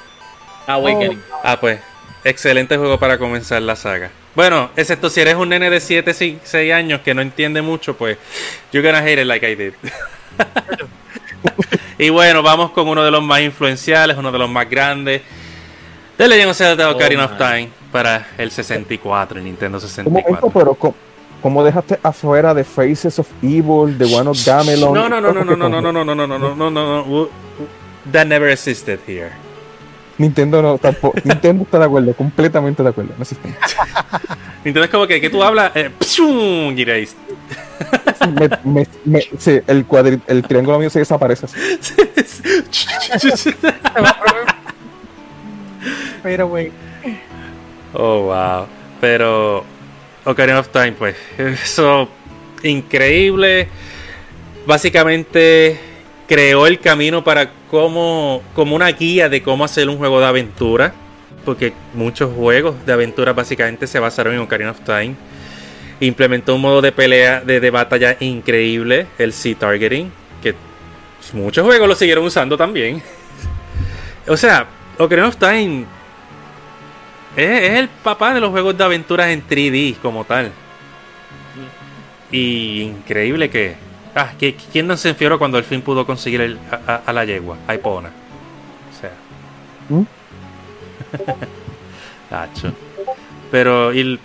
Awakening. 0.68 1.20
Ah, 1.44 1.60
pues, 1.60 1.80
excelente 2.24 2.78
juego 2.78 2.98
para 3.00 3.18
comenzar 3.18 3.62
la 3.62 3.76
saga. 3.76 4.12
Bueno, 4.36 4.70
excepto 4.76 5.10
si 5.10 5.22
eres 5.22 5.36
un 5.36 5.50
nene 5.50 5.70
de 5.70 5.80
7, 5.80 6.14
6 6.14 6.74
años 6.74 7.02
que 7.02 7.14
no 7.14 7.22
entiende 7.22 7.62
mucho, 7.62 7.96
pues, 7.98 8.18
you're 8.72 8.88
gonna 8.88 9.04
hate 9.04 9.20
it 9.22 9.26
like 9.28 9.50
I 9.50 9.56
did. 9.56 9.74
y 11.98 12.10
bueno, 12.10 12.42
vamos 12.44 12.72
con 12.72 12.88
uno 12.88 13.04
de 13.04 13.12
los 13.12 13.24
más 13.24 13.42
influenciales, 13.42 14.18
uno 14.18 14.32
de 14.32 14.40
los 14.40 14.50
más 14.50 14.70
grandes. 14.70 15.22
The 16.18 16.28
Legend 16.28 16.52
of 16.52 16.58
Zelda 16.58 16.90
Oh, 16.90 16.96
Ocarina 16.96 17.26
of 17.26 17.32
my. 17.32 17.38
Time 17.38 17.70
para 17.92 18.28
el 18.38 18.52
64, 18.52 19.40
el 19.40 19.46
Nintendo 19.46 19.78
Un 19.80 19.84
momento, 19.84 20.30
64. 20.30 20.50
pero 20.52 20.74
co- 20.76 20.96
¿cómo 21.42 21.64
dejaste 21.64 22.00
afuera 22.04 22.54
de 22.54 22.64
Faces 22.64 23.18
of 23.20 23.28
Evil, 23.42 23.98
de 23.98 24.06
One 24.14 24.30
of 24.30 24.46
Gamelon? 24.46 24.94
No, 24.94 25.10
no, 25.10 25.20
no, 25.22 25.32
no, 25.34 25.44
no, 25.44 25.56
no, 25.56 25.70
no, 25.70 25.82
no, 25.82 25.92
no, 25.92 26.04
no, 26.04 26.16
no, 26.16 26.28
no, 26.28 26.56
no, 26.56 26.56
no, 26.56 26.70
no. 26.72 27.02
Uh, 27.04 27.22
uh, 27.24 27.30
that 28.12 28.28
never 28.28 28.50
existed 28.50 29.00
here. 29.08 29.32
Nintendo 30.20 30.62
no 30.62 30.78
tampoco. 30.78 31.18
Nintendo 31.24 31.64
está 31.64 31.80
de 31.80 31.86
acuerdo, 31.86 32.14
completamente 32.14 32.84
de 32.84 32.90
acuerdo. 32.90 33.14
No 33.18 33.24
existe. 33.24 33.50
Nintendo 34.64 34.84
es 34.84 34.90
como 34.92 35.08
que, 35.08 35.20
que 35.20 35.30
tú 35.32 35.42
hablas, 35.42 35.72
eh, 35.76 35.90
¡pshum! 36.00 36.76
Me- 36.76 38.50
me- 38.66 38.88
me- 39.06 39.28
sí, 39.40 39.60
el, 39.66 39.88
cuadri- 39.88 40.22
el 40.28 40.44
triángulo 40.44 40.78
mío 40.78 40.90
se 40.92 41.00
desaparece. 41.00 41.46
así. 41.48 41.56
Pero, 46.24 46.48
güey, 46.48 46.72
oh, 47.94 48.24
wow. 48.24 48.68
Pero 49.00 49.64
Ocarina 50.26 50.60
of 50.60 50.68
Time, 50.70 50.92
pues, 50.94 51.16
eso 51.38 52.10
increíble. 52.64 53.70
Básicamente 54.66 55.80
creó 56.30 56.68
el 56.68 56.80
camino 56.80 57.24
para 57.24 57.50
cómo, 57.72 58.44
como 58.54 58.76
una 58.76 58.92
guía 58.92 59.28
de 59.30 59.42
cómo 59.42 59.66
hacer 59.66 59.90
un 59.90 59.98
juego 59.98 60.20
de 60.20 60.28
aventura. 60.28 60.94
Porque 61.44 61.74
muchos 61.96 62.32
juegos 62.34 62.86
de 62.86 62.94
aventura 62.94 63.34
básicamente 63.34 63.88
se 63.88 63.98
basaron 63.98 64.36
en 64.36 64.40
Ocarina 64.40 64.72
of 64.72 64.82
Time. 64.82 65.16
Implementó 66.00 66.56
un 66.56 66.62
modo 66.62 66.82
de 66.82 66.92
pelea, 66.92 67.42
de, 67.42 67.60
de 67.60 67.72
batalla 67.72 68.16
increíble, 68.20 69.08
el 69.18 69.34
C-Targeting, 69.34 70.12
que 70.44 70.54
muchos 71.34 71.66
juegos 71.66 71.88
lo 71.88 71.96
siguieron 71.96 72.24
usando 72.24 72.56
también. 72.56 73.02
O 74.28 74.38
sea, 74.38 74.68
Ocarina 75.00 75.28
of 75.28 75.38
Time 75.38 75.86
es, 77.36 77.64
es 77.64 77.80
el 77.80 77.88
papá 77.88 78.32
de 78.36 78.40
los 78.40 78.52
juegos 78.52 78.78
de 78.78 78.84
aventuras 78.84 79.30
en 79.30 79.44
3D 79.48 79.98
como 80.02 80.24
tal. 80.24 80.52
Y 82.32 82.82
increíble 82.82 83.50
que... 83.50 83.89
Ah, 84.16 84.32
¿quién 84.72 84.88
no 84.88 84.98
se 84.98 85.10
enfioró 85.10 85.38
cuando 85.38 85.58
al 85.58 85.64
fin 85.64 85.82
pudo 85.82 86.06
conseguir 86.06 86.42
el- 86.42 86.60
a, 86.72 86.92
a- 86.94 87.02
a 87.06 87.14
la 87.14 87.26
yegua? 87.26 87.58
A 87.68 87.76
Epona. 87.76 88.10
O 88.10 89.00
sea... 89.00 89.12
¿Mm? 89.90 90.04
Tacho. 92.30 92.74
Pero 93.52 93.92
el- 93.92 94.20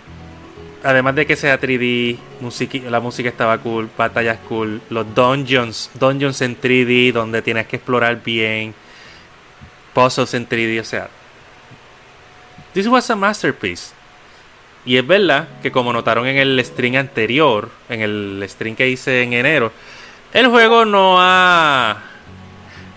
además 0.83 1.15
de 1.15 1.25
que 1.25 1.35
sea 1.35 1.59
3D, 1.59 2.17
musiqui- 2.41 2.83
la 2.89 2.99
música 2.99 3.29
estaba 3.29 3.57
cool, 3.59 3.89
batallas 3.97 4.37
cool, 4.47 4.81
los 4.89 5.13
dungeons, 5.15 5.89
dungeons 5.95 6.41
en 6.41 6.59
3D 6.59 7.11
donde 7.11 7.41
tienes 7.41 7.67
que 7.67 7.77
explorar 7.77 8.21
bien, 8.23 8.73
puzzles 9.93 10.33
en 10.35 10.47
3D, 10.47 10.79
o 10.81 10.83
sea, 10.83 11.09
this 12.73 12.87
was 12.87 13.09
a 13.09 13.15
masterpiece. 13.15 13.93
Y 14.85 14.97
es 14.97 15.05
verdad 15.07 15.47
que 15.61 15.71
como 15.71 15.91
notaron 15.91 16.27
en 16.27 16.37
el 16.37 16.63
stream 16.63 16.95
anterior, 16.95 17.69
en 17.89 18.01
el 18.01 18.45
stream 18.47 18.75
que 18.75 18.87
hice 18.87 19.23
en 19.23 19.33
enero, 19.33 19.71
el 20.33 20.47
juego 20.47 20.85
no 20.85 21.15
ha 21.19 22.03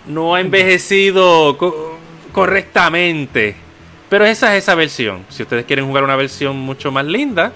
no 0.07 0.35
ha 0.35 0.40
envejecido 0.40 1.57
co- 1.57 1.98
correctamente. 2.33 3.55
Pero 4.09 4.24
esa 4.24 4.57
es 4.57 4.64
esa 4.64 4.74
versión. 4.74 5.24
Si 5.29 5.42
ustedes 5.42 5.64
quieren 5.66 5.87
jugar 5.87 6.03
una 6.05 6.16
versión 6.16 6.57
mucho 6.59 6.90
más 6.90 7.05
linda, 7.05 7.53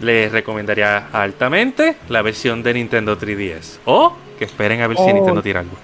les 0.00 0.30
recomendaría 0.30 1.08
altamente 1.12 1.96
la 2.08 2.20
versión 2.22 2.62
de 2.62 2.74
Nintendo 2.74 3.18
3DS. 3.18 3.78
O 3.86 4.14
que 4.38 4.44
esperen 4.46 4.80
a 4.82 4.86
ver 4.86 4.96
si. 4.98 5.04
Nintendo 5.12 5.42
tira 5.42 5.60
algo. 5.60 5.76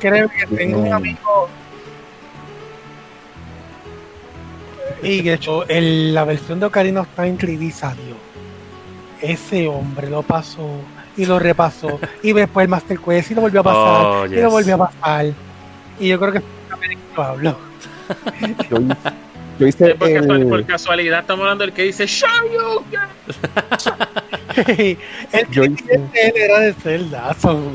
creo 0.00 0.28
que 0.28 0.46
tengo 0.56 0.78
un 0.78 0.92
amigo. 0.92 1.48
Y 5.04 5.22
de 5.22 5.34
hecho, 5.34 5.66
el- 5.68 6.14
la 6.14 6.24
versión 6.24 6.60
de 6.60 6.66
Ocarina 6.66 7.02
of 7.02 7.08
Time 7.14 7.36
3D 7.38 7.70
salió. 7.70 8.14
Ese 9.20 9.66
hombre 9.68 10.10
lo 10.10 10.22
pasó 10.22 10.68
y 11.16 11.24
lo 11.26 11.38
repasó. 11.38 11.98
y 12.22 12.32
después 12.32 12.64
el 12.64 12.68
Master 12.70 12.98
Quest 12.98 13.30
y 13.30 13.34
lo 13.34 13.40
volvió 13.42 13.60
a 13.60 13.62
pasar. 13.64 14.06
Oh, 14.06 14.26
Y 14.26 14.30
yes. 14.30 14.42
lo 14.42 14.50
volvió 14.50 14.74
a 14.74 14.88
pasar. 14.90 15.26
Y 16.00 16.08
yo 16.08 16.18
creo 16.20 16.32
que 16.32 16.42
lo 17.16 17.22
hablo. 17.22 17.56
Yo, 18.68 18.78
hice- 18.78 18.96
yo 19.58 19.66
hice 19.68 19.90
Eh, 19.90 19.94
por, 19.94 20.12
casual- 20.12 20.42
el- 20.42 20.48
por 20.48 20.64
casualidad 20.66 21.20
estamos 21.20 21.42
hablando 21.44 21.64
del 21.64 21.72
que 21.72 21.82
dice 21.84 22.06
Shoryuken. 22.06 23.00
el 25.32 25.48
Yo 25.50 25.62
3DS 25.64 25.84
hice- 26.12 26.32
era 26.44 26.60
de 26.60 26.72
Zelda. 26.74 27.34
so- 27.40 27.70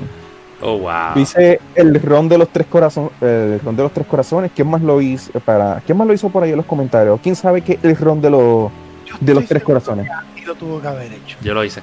Oh, 0.62 0.78
wow. 0.78 1.16
yo 1.16 1.22
hice 1.22 1.60
el 1.76 2.02
ron 2.02 2.28
de 2.28 2.38
los 2.38 2.50
tres 2.50 2.68
corazones, 2.68 3.12
el 3.22 3.60
ron 3.64 3.76
de 3.76 3.84
los 3.84 3.94
tres 3.94 4.06
corazones. 4.08 4.52
¿Quién 4.54 4.68
más 4.70 4.82
lo 4.82 5.02
hizo 5.02 5.40
para? 5.40 5.82
¿Quién 5.86 5.98
más 5.98 6.06
lo 6.08 6.14
hizo 6.14 6.30
por 6.30 6.44
ahí 6.44 6.52
en 6.52 6.58
los 6.58 6.66
comentarios? 6.66 7.20
¿Quién 7.22 7.36
sabe 7.36 7.62
qué 7.62 7.74
es 7.74 7.84
el 7.84 7.96
ron 7.96 8.20
de 8.22 8.30
los 8.30 8.72
yo 9.06 9.16
de 9.22 9.34
los 9.34 9.46
tres 9.46 9.64
corazones? 9.64 10.08
que 10.36 10.46
lo 10.46 10.56
tuvo 10.56 10.82
que 10.82 10.88
haber 10.88 11.14
hecho. 11.14 11.38
Yo 11.42 11.54
lo 11.54 11.64
hice. 11.64 11.82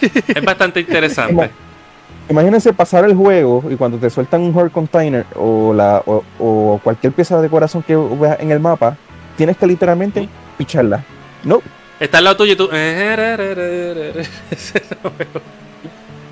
es 0.00 0.44
bastante 0.44 0.80
interesante. 0.80 1.50
Imagínense 2.30 2.72
pasar 2.74 3.04
el 3.06 3.14
juego 3.14 3.64
y 3.70 3.76
cuando 3.76 3.96
te 3.98 4.10
sueltan 4.10 4.42
un 4.42 4.54
Horde 4.56 4.70
Container 4.70 5.24
o, 5.34 5.72
la, 5.72 6.02
o, 6.06 6.22
o 6.38 6.80
cualquier 6.84 7.12
pieza 7.14 7.40
de 7.40 7.48
corazón 7.48 7.82
que 7.82 7.96
veas 7.96 8.38
en 8.40 8.50
el 8.50 8.60
mapa, 8.60 8.96
tienes 9.36 9.56
que 9.56 9.66
literalmente 9.66 10.20
Sí. 10.22 10.28
picharla. 10.58 11.02
No, 11.44 11.62
Está 11.98 12.18
al 12.18 12.24
lado 12.24 12.36
tuyo 12.36 12.52
y 12.52 12.56
tú. 12.56 12.68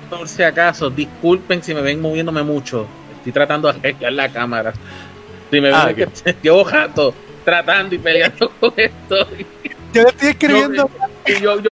Por 0.09 0.27
si 0.27 0.43
acaso, 0.43 0.89
disculpen 0.89 1.61
si 1.63 1.73
me 1.73 1.81
ven 1.81 1.99
moviéndome 2.01 2.43
mucho. 2.43 2.87
Estoy 3.17 3.31
tratando 3.31 3.71
de 3.71 3.79
arreglar 3.79 4.13
la 4.13 4.29
cámara. 4.31 4.73
Si 5.51 5.61
me 5.61 5.67
ven 5.69 5.75
Ah, 5.75 5.93
que 5.93 6.07
llevo 6.41 6.63
jato 6.63 7.13
tratando 7.43 7.95
y 7.95 7.97
peleando 7.99 8.49
con 8.59 8.73
esto. 8.77 9.27
Yo 9.93 10.03
le 10.03 10.09
estoy 10.09 10.29
escribiendo. 10.29 10.89
Yo, 11.25 11.59
yo, 11.59 11.69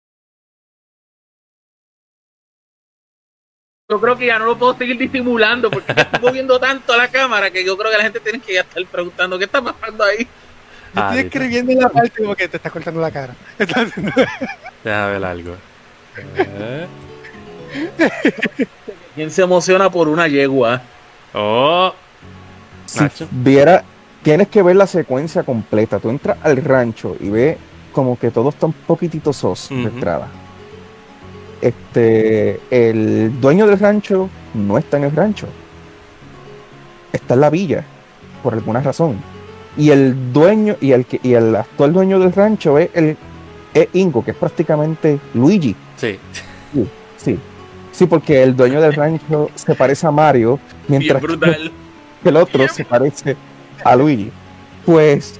yo 3.88 4.00
creo 4.00 4.16
que 4.16 4.26
ya 4.26 4.38
no 4.38 4.46
lo 4.46 4.56
puedo 4.58 4.76
seguir 4.76 4.96
disimulando 4.98 5.70
porque 5.70 5.92
estoy 5.92 6.20
moviendo 6.20 6.58
tanto 6.60 6.96
la 6.96 7.08
cámara 7.08 7.50
que 7.50 7.64
yo 7.64 7.76
creo 7.76 7.90
que 7.90 7.96
la 7.98 8.02
gente 8.04 8.20
tiene 8.20 8.38
que 8.40 8.54
ya 8.54 8.60
estar 8.60 8.84
preguntando 8.86 9.36
qué 9.38 9.44
está 9.44 9.60
pasando 9.62 10.04
ahí. 10.04 10.18
Yo 10.24 10.28
Ah, 10.94 11.08
estoy 11.10 11.22
listo. 11.24 11.38
escribiendo 11.38 11.72
en 11.72 11.78
la 11.80 11.88
parte 11.88 12.22
como 12.22 12.34
que 12.36 12.48
te 12.48 12.56
está 12.56 12.70
cortando 12.70 13.00
la 13.00 13.10
cara. 13.10 13.34
Haciendo- 13.58 14.12
Déjame 14.84 15.12
ver 15.12 15.24
algo. 15.24 15.56
Eh. 16.36 16.86
¿Quién 19.14 19.30
se 19.30 19.42
emociona 19.42 19.90
por 19.90 20.08
una 20.08 20.28
yegua? 20.28 20.82
Oh, 21.34 21.92
si 22.86 23.00
Nacho. 23.00 23.28
viera, 23.30 23.84
tienes 24.22 24.48
que 24.48 24.62
ver 24.62 24.76
la 24.76 24.86
secuencia 24.86 25.42
completa. 25.42 25.98
Tú 25.98 26.10
entras 26.10 26.38
al 26.42 26.56
rancho 26.58 27.16
y 27.20 27.28
ves 27.30 27.56
como 27.92 28.18
que 28.18 28.30
todo 28.30 28.48
está 28.50 28.66
un 28.66 28.72
poquitito 28.72 29.32
sos 29.32 29.68
de 29.70 29.82
entrada. 29.82 30.28
Este, 31.60 32.60
el 32.70 33.40
dueño 33.40 33.66
del 33.66 33.78
rancho 33.78 34.28
no 34.54 34.78
está 34.78 34.96
en 34.96 35.04
el 35.04 35.12
rancho. 35.12 35.46
Está 37.12 37.34
en 37.34 37.40
la 37.40 37.50
villa, 37.50 37.84
por 38.42 38.54
alguna 38.54 38.80
razón. 38.80 39.16
Y 39.76 39.90
el 39.90 40.32
dueño, 40.32 40.76
y 40.80 40.92
el 40.92 41.04
que, 41.06 41.20
y 41.22 41.34
el 41.34 41.54
actual 41.54 41.92
dueño 41.92 42.18
del 42.18 42.32
rancho 42.32 42.78
es 42.78 42.90
el 42.94 43.16
es 43.72 43.88
Ingo, 43.92 44.24
que 44.24 44.32
es 44.32 44.36
prácticamente 44.36 45.20
Luigi. 45.34 45.76
sí. 45.96 46.18
Sí. 46.72 46.88
Sí, 47.16 47.38
porque 48.06 48.42
el 48.42 48.56
dueño 48.56 48.80
del 48.80 48.92
rancho 48.94 49.50
se 49.54 49.74
parece 49.74 50.06
a 50.06 50.10
Mario, 50.10 50.58
mientras 50.88 51.20
que 52.22 52.28
el 52.28 52.36
otro 52.36 52.66
se 52.68 52.84
parece 52.84 53.36
a 53.84 53.96
Luigi. 53.96 54.30
Pues 54.86 55.38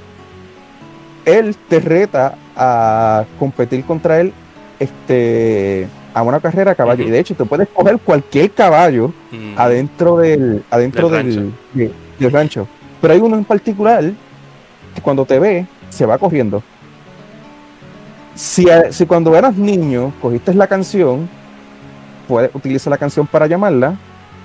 él 1.25 1.57
te 1.69 1.81
reta 1.81 2.35
a 2.57 3.25
competir 3.39 3.85
contra 3.85 4.21
él 4.21 4.33
este, 4.79 5.87
a 6.15 6.23
una 6.23 6.41
carrera 6.41 6.73
a 6.73 6.75
caballo. 6.75 7.05
Y 7.05 7.11
de 7.11 7.19
hecho, 7.21 7.35
te 7.35 7.45
puedes 7.45 7.69
coger 7.69 7.99
cualquier 7.99 8.51
caballo 8.51 9.13
adentro 9.57 10.17
del, 10.17 10.65
adentro 10.71 11.09
Del 11.09 11.27
del, 11.27 11.37
rancho. 11.37 11.57
de- 11.75 11.93
del 12.19 12.33
rancho. 12.33 12.69
Pero 13.01 13.15
hay 13.15 13.21
uno 13.21 13.37
en 13.37 13.45
particular 13.45 14.05
que 14.95 15.01
cuando 15.01 15.25
te 15.25 15.39
ve, 15.39 15.67
se 15.89 16.05
va 16.05 16.19
corriendo. 16.19 16.63
Si, 18.35 18.67
si 18.91 19.07
cuando 19.07 19.35
eras 19.37 19.57
niño 19.57 20.13
cogiste 20.21 20.55
la 20.55 20.67
canción, 20.67 21.29
puedes 22.31 22.55
utilizar 22.55 22.93
la 22.93 22.97
canción 22.97 23.27
para 23.27 23.49
llamarla, 23.49 23.97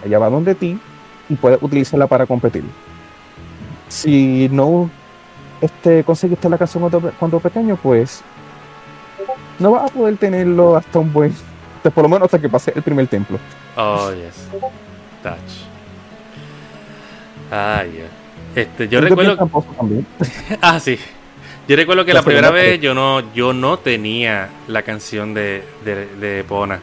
ella 0.03 0.17
va 0.17 0.27
donde 0.27 0.55
ti 0.55 0.79
y 1.29 1.35
puedes 1.35 1.61
utilizarla 1.61 2.07
para 2.07 2.25
competir. 2.25 2.63
Si 3.87 4.49
no 4.51 4.89
este, 5.61 6.03
conseguiste 6.03 6.49
la 6.49 6.57
canción 6.57 6.89
cuando, 6.89 7.11
cuando 7.19 7.39
pequeño, 7.39 7.75
pues 7.75 8.23
no 9.59 9.71
vas 9.73 9.91
a 9.91 9.93
poder 9.93 10.17
tenerlo 10.17 10.75
hasta 10.75 10.97
un 10.97 11.13
buen, 11.13 11.31
hasta 11.77 11.91
por 11.91 12.05
lo 12.05 12.09
menos 12.09 12.25
hasta 12.25 12.41
que 12.41 12.49
pase 12.49 12.73
el 12.75 12.81
primer 12.81 13.05
templo. 13.05 13.37
Oh, 13.77 14.11
yes. 14.11 14.47
Touch. 15.21 15.37
Ay, 17.51 17.91
yeah. 17.91 18.63
Este, 18.63 18.87
yo 18.87 18.99
recuerdo. 18.99 19.37
también. 19.77 20.07
Ah, 20.59 20.79
sí. 20.79 20.97
Yo 21.67 21.75
recuerdo 21.75 22.03
que 22.03 22.13
La 22.13 22.21
la 22.21 22.25
primera 22.25 22.49
vez 22.49 22.79
yo 22.79 22.95
no, 22.95 23.31
yo 23.33 23.53
no 23.53 23.77
tenía 23.77 24.49
la 24.67 24.81
canción 24.81 25.35
de, 25.35 25.63
de, 25.83 26.07
de 26.15 26.39
Epona. 26.39 26.79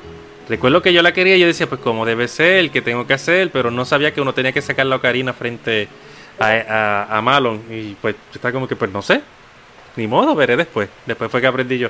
Recuerdo 0.53 0.83
que 0.83 0.93
yo 0.93 1.01
la 1.01 1.15
quería 1.15 1.39
yo 1.39 1.47
decía, 1.47 1.67
pues 1.67 1.81
como 1.81 2.05
debe 2.05 2.29
ser, 2.29 2.71
que 2.71 2.83
tengo 2.83 3.07
que 3.07 3.15
hacer, 3.15 3.51
pero 3.51 3.71
no 3.71 3.87
sabía 3.87 4.13
que 4.13 4.21
uno 4.21 4.35
tenía 4.35 4.53
que 4.53 4.61
sacar 4.61 4.85
la 4.85 4.97
ocarina 4.97 5.33
frente 5.33 5.89
a, 6.39 7.07
a, 7.09 7.23
Malon. 7.23 7.63
Y 7.71 7.95
pues 7.95 8.17
estaba 8.35 8.53
como 8.53 8.69
que, 8.69 8.77
pues 8.77 8.93
no 8.93 9.01
sé. 9.01 9.23
Ni 9.97 10.07
modo, 10.07 10.35
veré 10.35 10.59
después. 10.59 10.91
Después 11.07 11.31
fue 11.31 11.41
que 11.41 11.47
aprendí 11.47 11.79
yo. 11.79 11.89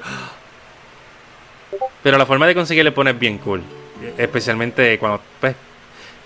Pero 2.05 2.17
la 2.17 2.25
forma 2.25 2.47
de 2.47 2.55
conseguirle 2.55 2.91
Epona 2.91 3.11
es 3.11 3.19
bien 3.19 3.39
cool. 3.39 3.63
Especialmente 4.17 4.97
cuando, 5.01 5.21
pues, 5.41 5.57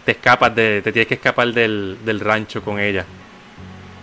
te 0.04 0.12
escapas 0.12 0.54
de, 0.54 0.82
te 0.82 0.92
tienes 0.92 1.08
que 1.08 1.14
escapar 1.14 1.50
del, 1.54 1.96
del 2.04 2.20
rancho 2.20 2.60
con 2.62 2.78
ella. 2.78 3.06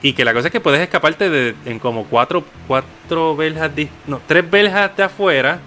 Y 0.02 0.14
que 0.14 0.26
la 0.26 0.34
cosa 0.34 0.48
es 0.48 0.52
que 0.52 0.60
puedes 0.60 0.82
escaparte 0.82 1.30
de, 1.30 1.54
en 1.66 1.78
como 1.78 2.06
cuatro, 2.06 2.44
cuatro 2.68 3.38
dis- 3.38 3.90
no, 4.08 4.20
tres 4.26 4.50
verjas 4.50 4.98
de 4.98 5.04
afuera 5.04 5.60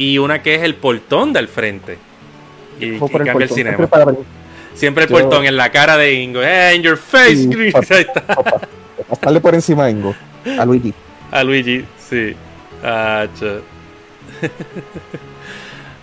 y 0.00 0.18
una 0.18 0.42
que 0.42 0.54
es 0.54 0.62
el 0.62 0.74
portón 0.76 1.32
del 1.32 1.46
frente. 1.48 1.98
Y, 2.80 2.94
el 2.94 2.98
cambia 2.98 3.32
el 3.44 3.48
cinema. 3.50 3.76
siempre 3.76 3.86
para 3.86 4.04
abrir- 4.04 4.24
Siempre 4.74 5.04
el 5.04 5.10
Yo- 5.10 5.18
portón 5.18 5.44
en 5.44 5.56
la 5.56 5.70
cara 5.70 5.96
de 5.98 6.14
Ingo. 6.14 6.40
¡Eh, 6.42 6.74
in 6.74 6.82
your 6.82 6.96
face, 6.96 7.36
Sí, 7.36 7.70
papá. 7.70 7.86
Ahí 7.94 8.00
está. 8.00 8.24
pasarle 9.08 9.40
por 9.40 9.54
encima 9.54 9.84
a 9.84 9.90
Ingo, 9.90 10.14
a 10.58 10.64
Luigi. 10.64 10.94
A 11.30 11.44
Luigi, 11.44 11.84
sí. 12.08 12.34
Hacho. 12.82 13.60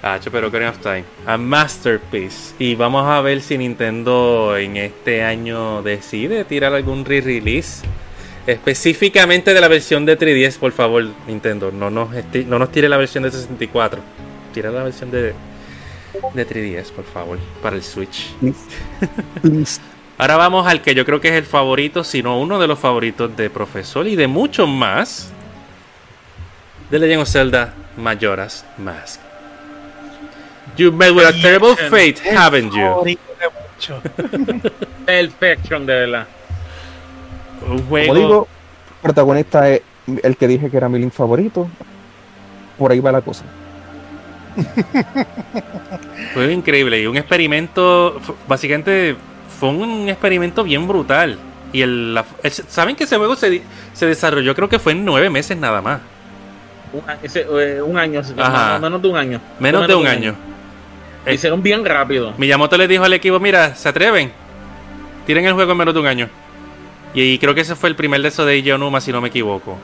Hacho, 0.04 0.32
pero 0.32 0.48
Ocarina 0.50 0.70
of 0.70 0.78
Time. 0.80 1.04
A 1.26 1.38
masterpiece. 1.38 2.54
Y 2.60 2.76
vamos 2.76 3.08
a 3.08 3.20
ver 3.22 3.42
si 3.42 3.58
Nintendo 3.58 4.56
en 4.58 4.78
este 4.78 5.24
año 5.24 5.82
decide 5.82 6.44
tirar 6.46 6.74
algún 6.74 7.04
re-release. 7.06 7.84
Específicamente 8.48 9.54
de 9.54 9.60
la 9.60 9.68
versión 9.68 10.06
de 10.06 10.18
3DS, 10.18 10.58
por 10.58 10.72
favor, 10.72 11.06
Nintendo. 11.28 11.70
No 11.70 11.90
nos, 11.90 12.10
no 12.46 12.58
nos 12.58 12.72
tire 12.72 12.88
la 12.88 12.96
versión 12.96 13.26
de 13.26 13.32
64. 13.32 14.02
Tira 14.54 14.72
la 14.72 14.84
versión 14.84 15.12
de, 15.12 15.34
de 16.34 16.48
3DS, 16.48 16.92
por 16.92 17.04
favor, 17.04 17.38
para 17.62 17.76
el 17.76 17.84
Switch. 17.84 18.34
Ahora 20.18 20.38
vamos 20.38 20.66
al 20.66 20.82
que 20.82 20.96
yo 20.96 21.06
creo 21.06 21.20
que 21.20 21.28
es 21.28 21.36
el 21.36 21.44
favorito, 21.44 22.06
si 22.06 22.24
no 22.24 22.40
uno 22.40 22.58
de 22.58 22.68
los 22.68 22.80
favoritos 22.80 23.36
de 23.36 23.50
Profesor 23.50 24.08
y 24.08 24.16
de 24.16 24.28
muchos 24.28 24.68
más. 24.70 25.30
The 26.90 27.00
Legend 27.00 27.22
of 27.24 27.28
Zelda 27.28 27.74
Majora's 27.98 28.66
Mask. 28.78 29.20
You 30.78 30.94
met 30.94 31.14
with 31.14 31.26
a 31.26 31.34
terrible 31.34 31.76
fate, 31.76 32.20
haven't 32.20 32.72
you? 32.74 33.18
Perfection, 35.06 35.86
de 35.86 35.94
verdad. 35.94 36.28
Un 37.70 37.82
Como 37.82 38.14
digo, 38.16 38.48
el 38.98 39.02
protagonista 39.02 39.70
es 39.70 39.82
el 40.24 40.38
que 40.38 40.48
dije 40.48 40.70
que 40.70 40.78
era 40.78 40.90
mi 40.90 41.00
link 41.00 41.12
favorito. 41.14 41.68
Por 42.78 42.92
ahí 42.92 43.00
va 43.00 43.12
la 43.12 43.22
cosa. 43.22 43.44
Fue 46.34 46.52
increíble 46.52 47.02
y 47.02 47.08
un 47.08 47.18
experimento, 47.18 48.20
básicamente 48.48 49.16
fue 49.60 49.70
un 49.70 50.10
experimento 50.10 50.64
bien 50.64 50.88
brutal. 50.88 51.38
Y 51.74 51.82
el, 51.82 52.14
la- 52.14 52.26
el- 52.44 52.52
saben 52.52 52.96
que 52.96 53.04
ese 53.04 53.18
juego 53.18 53.36
se, 53.36 53.62
se 53.94 54.06
desarrolló, 54.06 54.56
creo 54.56 54.70
que 54.70 54.80
fue 54.80 54.94
en 54.94 55.04
nueve 55.04 55.30
meses 55.30 55.58
nada 55.58 55.82
más. 55.82 56.00
Un, 56.94 57.02
ese, 57.22 57.42
eh, 57.50 57.82
un 57.82 57.98
año, 57.98 58.22
Ajá. 58.38 58.80
menos, 58.80 59.02
de 59.02 59.08
un 59.10 59.18
año. 59.18 59.42
Menos 59.60 59.88
de 59.88 59.96
un 59.96 60.08
año. 60.08 60.36
Lo 61.26 61.34
Hicieron 61.34 61.62
bien 61.62 61.84
rápido. 61.84 62.34
Miyamoto 62.38 62.78
le 62.78 62.88
dijo 62.88 63.04
al 63.04 63.14
equipo, 63.14 63.40
mira, 63.40 63.76
se 63.76 63.90
atreven, 63.90 64.32
tiren 65.26 65.46
el 65.46 65.54
juego 65.54 65.72
en 65.74 65.78
menos 65.78 65.94
de 65.94 66.00
un 66.00 66.08
año. 66.08 66.30
Y, 67.20 67.40
creo 67.40 67.56
que 67.56 67.62
ese 67.62 67.76
fue 67.76 67.90
el 67.90 67.96
primer 67.96 68.22
de 68.22 68.28
eso 68.28 68.46
de 68.46 68.54
Eiji 68.54 68.72
Onuma, 68.72 69.02
si 69.02 69.12
no 69.12 69.22
me 69.22 69.30
equivoco. 69.30 69.76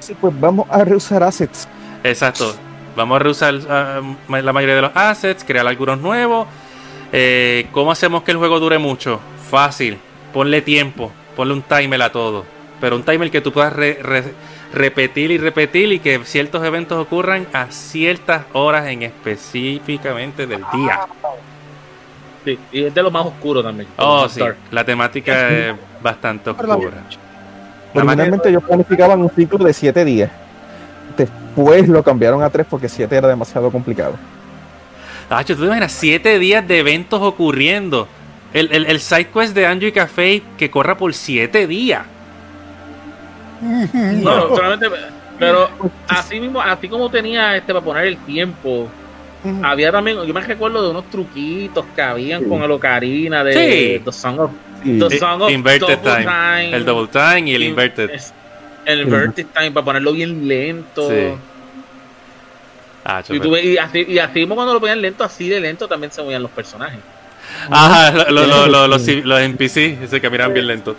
Sí, 0.00 0.16
pues 0.18 0.32
vamos 0.40 0.66
a 0.70 0.84
reusar 0.84 1.22
assets. 1.22 1.68
Exacto. 2.02 2.54
Vamos 2.96 3.16
a 3.16 3.18
reusar 3.18 3.54
ah, 3.68 4.00
la 4.28 4.52
mayoría 4.54 4.76
de 4.76 4.80
los 4.82 4.92
assets, 4.94 5.44
crear 5.44 5.66
algunos 5.66 5.98
nuevos. 6.00 6.46
Eh, 7.12 7.66
¿Cómo 7.72 7.92
hacemos 7.92 8.22
que 8.22 8.30
el 8.30 8.38
juego 8.38 8.58
dure 8.58 8.78
mucho? 8.78 9.20
Fácil. 9.50 9.98
Ponle 10.32 10.62
tiempo. 10.62 11.12
Ponle 11.36 11.52
un 11.52 11.60
timer 11.62 12.00
a 12.00 12.10
todo. 12.10 12.46
Pero 12.80 12.96
un 12.96 13.02
timer 13.02 13.30
que 13.30 13.42
tú 13.42 13.52
puedas 13.52 13.74
re- 13.74 13.98
re- 14.02 14.32
repetir 14.72 15.30
y 15.32 15.36
repetir 15.38 15.92
y 15.92 15.98
que 15.98 16.20
ciertos 16.24 16.64
eventos 16.64 16.98
ocurran 16.98 17.46
a 17.52 17.66
ciertas 17.70 18.44
horas 18.54 18.86
en 18.86 19.02
específicamente 19.02 20.46
del 20.46 20.64
día. 20.72 21.00
Sí, 22.46 22.58
y 22.70 22.84
es 22.84 22.94
de 22.94 23.02
lo 23.02 23.10
más 23.10 23.26
oscuro 23.26 23.62
también. 23.62 23.88
Oh, 23.96 24.28
sí. 24.28 24.40
La 24.70 24.84
temática 24.84 25.50
es 25.50 25.74
bastante 26.00 26.50
oscura. 26.50 26.78
Originalmente 27.92 28.52
yo 28.52 28.60
planificaba 28.60 29.16
un 29.16 29.30
ciclo 29.30 29.64
de 29.64 29.72
7 29.72 30.04
días. 30.04 30.30
Después 31.16 31.88
lo 31.88 32.02
cambiaron 32.02 32.42
a 32.42 32.48
3 32.50 32.66
porque 32.70 32.88
7 32.88 33.16
era 33.16 33.26
demasiado 33.26 33.70
complicado. 33.70 34.14
Tacho, 35.28 35.54
tú 35.54 35.62
te 35.62 35.66
imaginas 35.66 35.90
siete 35.90 36.38
días 36.38 36.66
de 36.68 36.78
eventos 36.78 37.20
ocurriendo. 37.20 38.06
El, 38.52 38.70
el, 38.72 38.86
el 38.86 39.00
side 39.00 39.28
quest 39.28 39.54
de 39.54 39.66
Anjo 39.66 39.86
y 39.86 39.92
Café 39.92 40.42
que 40.56 40.70
corra 40.70 40.96
por 40.96 41.12
siete 41.14 41.66
días. 41.66 42.02
No, 43.60 44.54
solamente. 44.54 44.86
Pero 45.38 45.68
así 46.08 46.40
mismo, 46.40 46.60
así 46.60 46.88
como 46.88 47.10
tenía 47.10 47.56
este 47.56 47.72
para 47.72 47.84
poner 47.84 48.06
el 48.06 48.16
tiempo, 48.18 48.88
Había 49.64 49.92
también, 49.92 50.24
yo 50.26 50.32
me 50.34 50.40
recuerdo 50.40 50.82
de 50.82 50.90
unos 50.90 51.10
truquitos 51.10 51.84
que 51.94 52.02
habían 52.02 52.42
Sí. 52.42 52.48
con 52.48 52.62
el 52.62 52.70
Ocarina 52.70 53.42
de 53.44 53.52
Sí. 53.98 54.02
The 54.04 54.12
Song 54.12 54.38
of, 54.40 54.50
Sí. 54.82 54.98
The 54.98 55.18
Song 55.18 55.42
of 55.42 55.50
Inverted 55.50 55.98
Double 55.98 56.24
time. 56.24 56.76
El 56.76 56.84
double 56.84 57.08
time 57.08 57.50
y 57.50 57.54
el 57.54 57.62
In- 57.62 57.70
inverted. 57.70 58.10
El 58.84 59.00
inverted 59.02 59.46
time 59.54 59.70
para 59.72 59.84
ponerlo 59.84 60.12
bien 60.12 60.46
lento. 60.46 61.08
Sí. 61.10 61.34
Tacho, 63.02 63.34
Y, 63.34 63.68
y 63.70 63.78
así, 63.78 64.04
y 64.08 64.18
así 64.18 64.40
mismo 64.40 64.56
cuando 64.56 64.74
lo 64.74 64.80
ponían 64.80 65.00
lento, 65.00 65.22
así 65.22 65.48
de 65.48 65.60
lento 65.60 65.86
también 65.86 66.10
se 66.10 66.22
movían 66.22 66.42
los 66.42 66.50
personajes. 66.50 66.98
Ajá, 67.70 68.10
lo- 68.10 68.30
lo- 68.30 68.46
lo- 68.46 68.66
lo- 68.66 68.88
los, 68.88 69.06
los 69.06 69.40
NPC, 69.40 69.98
ese 70.02 70.20
que 70.20 70.28
miran 70.28 70.52
bien 70.52 70.66
lento. 70.66 70.96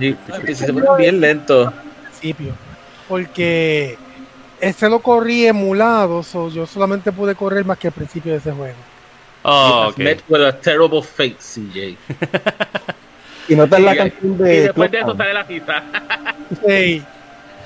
Y, 0.00 0.14
y 0.50 0.54
se 0.54 0.70
bien 0.98 1.20
lentos. 1.20 1.72
principio. 2.20 2.52
Porque 3.08 3.98
ese 4.60 4.88
lo 4.88 5.00
corrí 5.00 5.46
emulado, 5.46 6.22
so 6.22 6.48
yo 6.50 6.66
solamente 6.66 7.12
pude 7.12 7.34
correr 7.34 7.64
más 7.64 7.78
que 7.78 7.88
al 7.88 7.92
principio 7.92 8.32
de 8.32 8.38
ese 8.38 8.52
juego. 8.52 8.76
Oh, 9.42 9.84
You 9.84 9.88
ok. 9.90 9.94
have 9.94 10.04
met 10.04 10.22
with 10.28 10.42
a 10.42 10.52
terrible 10.52 11.02
fate, 11.02 11.36
CJ. 11.38 11.96
Y 13.48 13.54
notas 13.56 13.80
la 13.80 13.94
Y- 13.94 13.98
canción 13.98 14.34
y 14.34 14.36
de 14.36 14.60
después 14.62 14.90
de 14.90 14.98
eso 15.00 15.16
sale 15.16 15.32
la 15.34 15.46
pista. 15.46 15.82
Ey, 16.66 17.02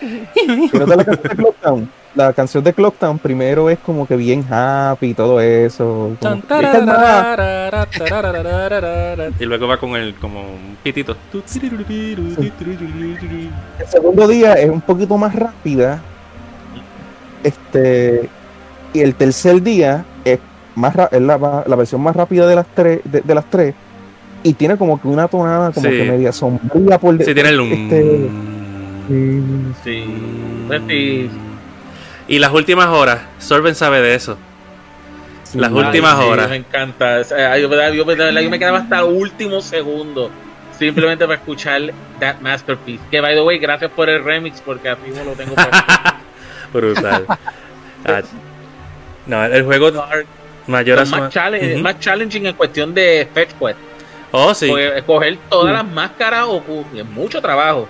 Y 0.00 0.76
notas 0.78 0.96
la 0.96 1.04
canción 1.04 1.22
de 1.28 1.36
Clocktown. 1.36 1.90
La 2.14 2.32
canción 2.34 2.62
de 2.62 2.74
Clocktown 2.74 3.18
primero 3.18 3.70
es 3.70 3.78
como 3.78 4.06
que 4.06 4.16
bien 4.16 4.44
happy 4.52 5.06
y 5.08 5.14
todo 5.14 5.40
eso. 5.40 6.14
Y 9.40 9.44
luego 9.46 9.66
va 9.66 9.78
con 9.78 9.96
el 9.96 10.14
como 10.16 10.40
un 10.42 10.76
pitito. 10.82 11.16
El 13.78 13.86
segundo 13.88 14.28
día 14.28 14.52
es 14.54 14.68
un 14.70 14.80
poquito 14.82 15.16
más 15.16 15.34
rápida. 15.34 16.00
Este. 17.42 18.28
Y 18.94 19.00
el 19.00 19.14
tercer 19.14 19.62
día 19.62 20.04
es 20.24 20.38
más 20.74 20.94
ra- 20.94 21.08
es 21.10 21.20
la, 21.20 21.64
la 21.66 21.76
versión 21.76 22.00
más 22.02 22.14
rápida 22.14 22.46
de 22.46 22.54
las 22.56 22.66
tres, 22.74 23.00
de, 23.04 23.20
de 23.22 23.34
las 23.34 23.48
tres. 23.50 23.74
Y 24.42 24.54
tiene 24.54 24.76
como 24.76 25.00
que 25.00 25.08
una 25.08 25.28
tonada 25.28 25.70
como 25.72 25.88
Sí. 25.88 25.96
que 25.96 26.04
media 26.04 26.32
sombría 26.32 26.98
por 26.98 27.16
de- 27.16 27.24
Sí, 27.24 27.32
tiene 27.34 27.50
el 27.50 27.60
este, 27.60 28.02
un... 29.08 29.74
Sí. 29.84 30.04
Pues 30.66 30.82
sí. 30.88 31.30
Y 32.28 32.38
las 32.38 32.52
últimas 32.52 32.86
horas, 32.88 33.20
Sorben 33.38 33.74
sabe 33.74 34.00
de 34.00 34.14
eso. 34.14 34.36
Las 35.54 35.70
sí. 35.70 35.76
últimas 35.76 36.16
Ay, 36.18 36.28
horas. 36.28 36.48
Me 36.50 36.56
encanta. 36.56 37.22
Yo, 37.22 37.68
yo, 37.68 37.92
yo, 37.92 38.04
de 38.04 38.14
verdad, 38.16 38.40
yo 38.40 38.50
me 38.50 38.58
quedaba 38.58 38.78
hasta 38.78 39.04
último 39.04 39.60
segundo. 39.60 40.30
Simplemente 40.78 41.24
para 41.26 41.38
escuchar 41.38 41.80
That 42.18 42.40
Masterpiece. 42.40 43.02
Que, 43.10 43.20
by 43.20 43.34
the 43.34 43.42
way, 43.42 43.58
gracias 43.58 43.90
por 43.90 44.08
el 44.08 44.24
remix 44.24 44.60
porque 44.60 44.88
así 44.88 45.10
no 45.14 45.24
lo 45.24 45.32
tengo. 45.32 45.54
Brutal. 46.72 47.26
Ah, 48.04 48.20
no, 49.26 49.44
el 49.44 49.64
juego 49.64 49.92
Son 49.92 50.04
Mayoras 50.66 51.08
más, 51.10 51.32
challenge- 51.32 51.80
más 51.80 52.00
challenging 52.00 52.46
en 52.46 52.54
cuestión 52.56 52.92
de 52.92 53.28
Fetch 53.32 53.50
Quest. 53.60 53.78
Oh, 54.32 54.52
sí. 54.54 54.72
Escoger 54.96 55.38
todas 55.48 55.72
las 55.72 55.84
máscaras 55.84 56.46
o, 56.48 56.62
es 56.96 57.04
mucho 57.06 57.40
trabajo. 57.40 57.86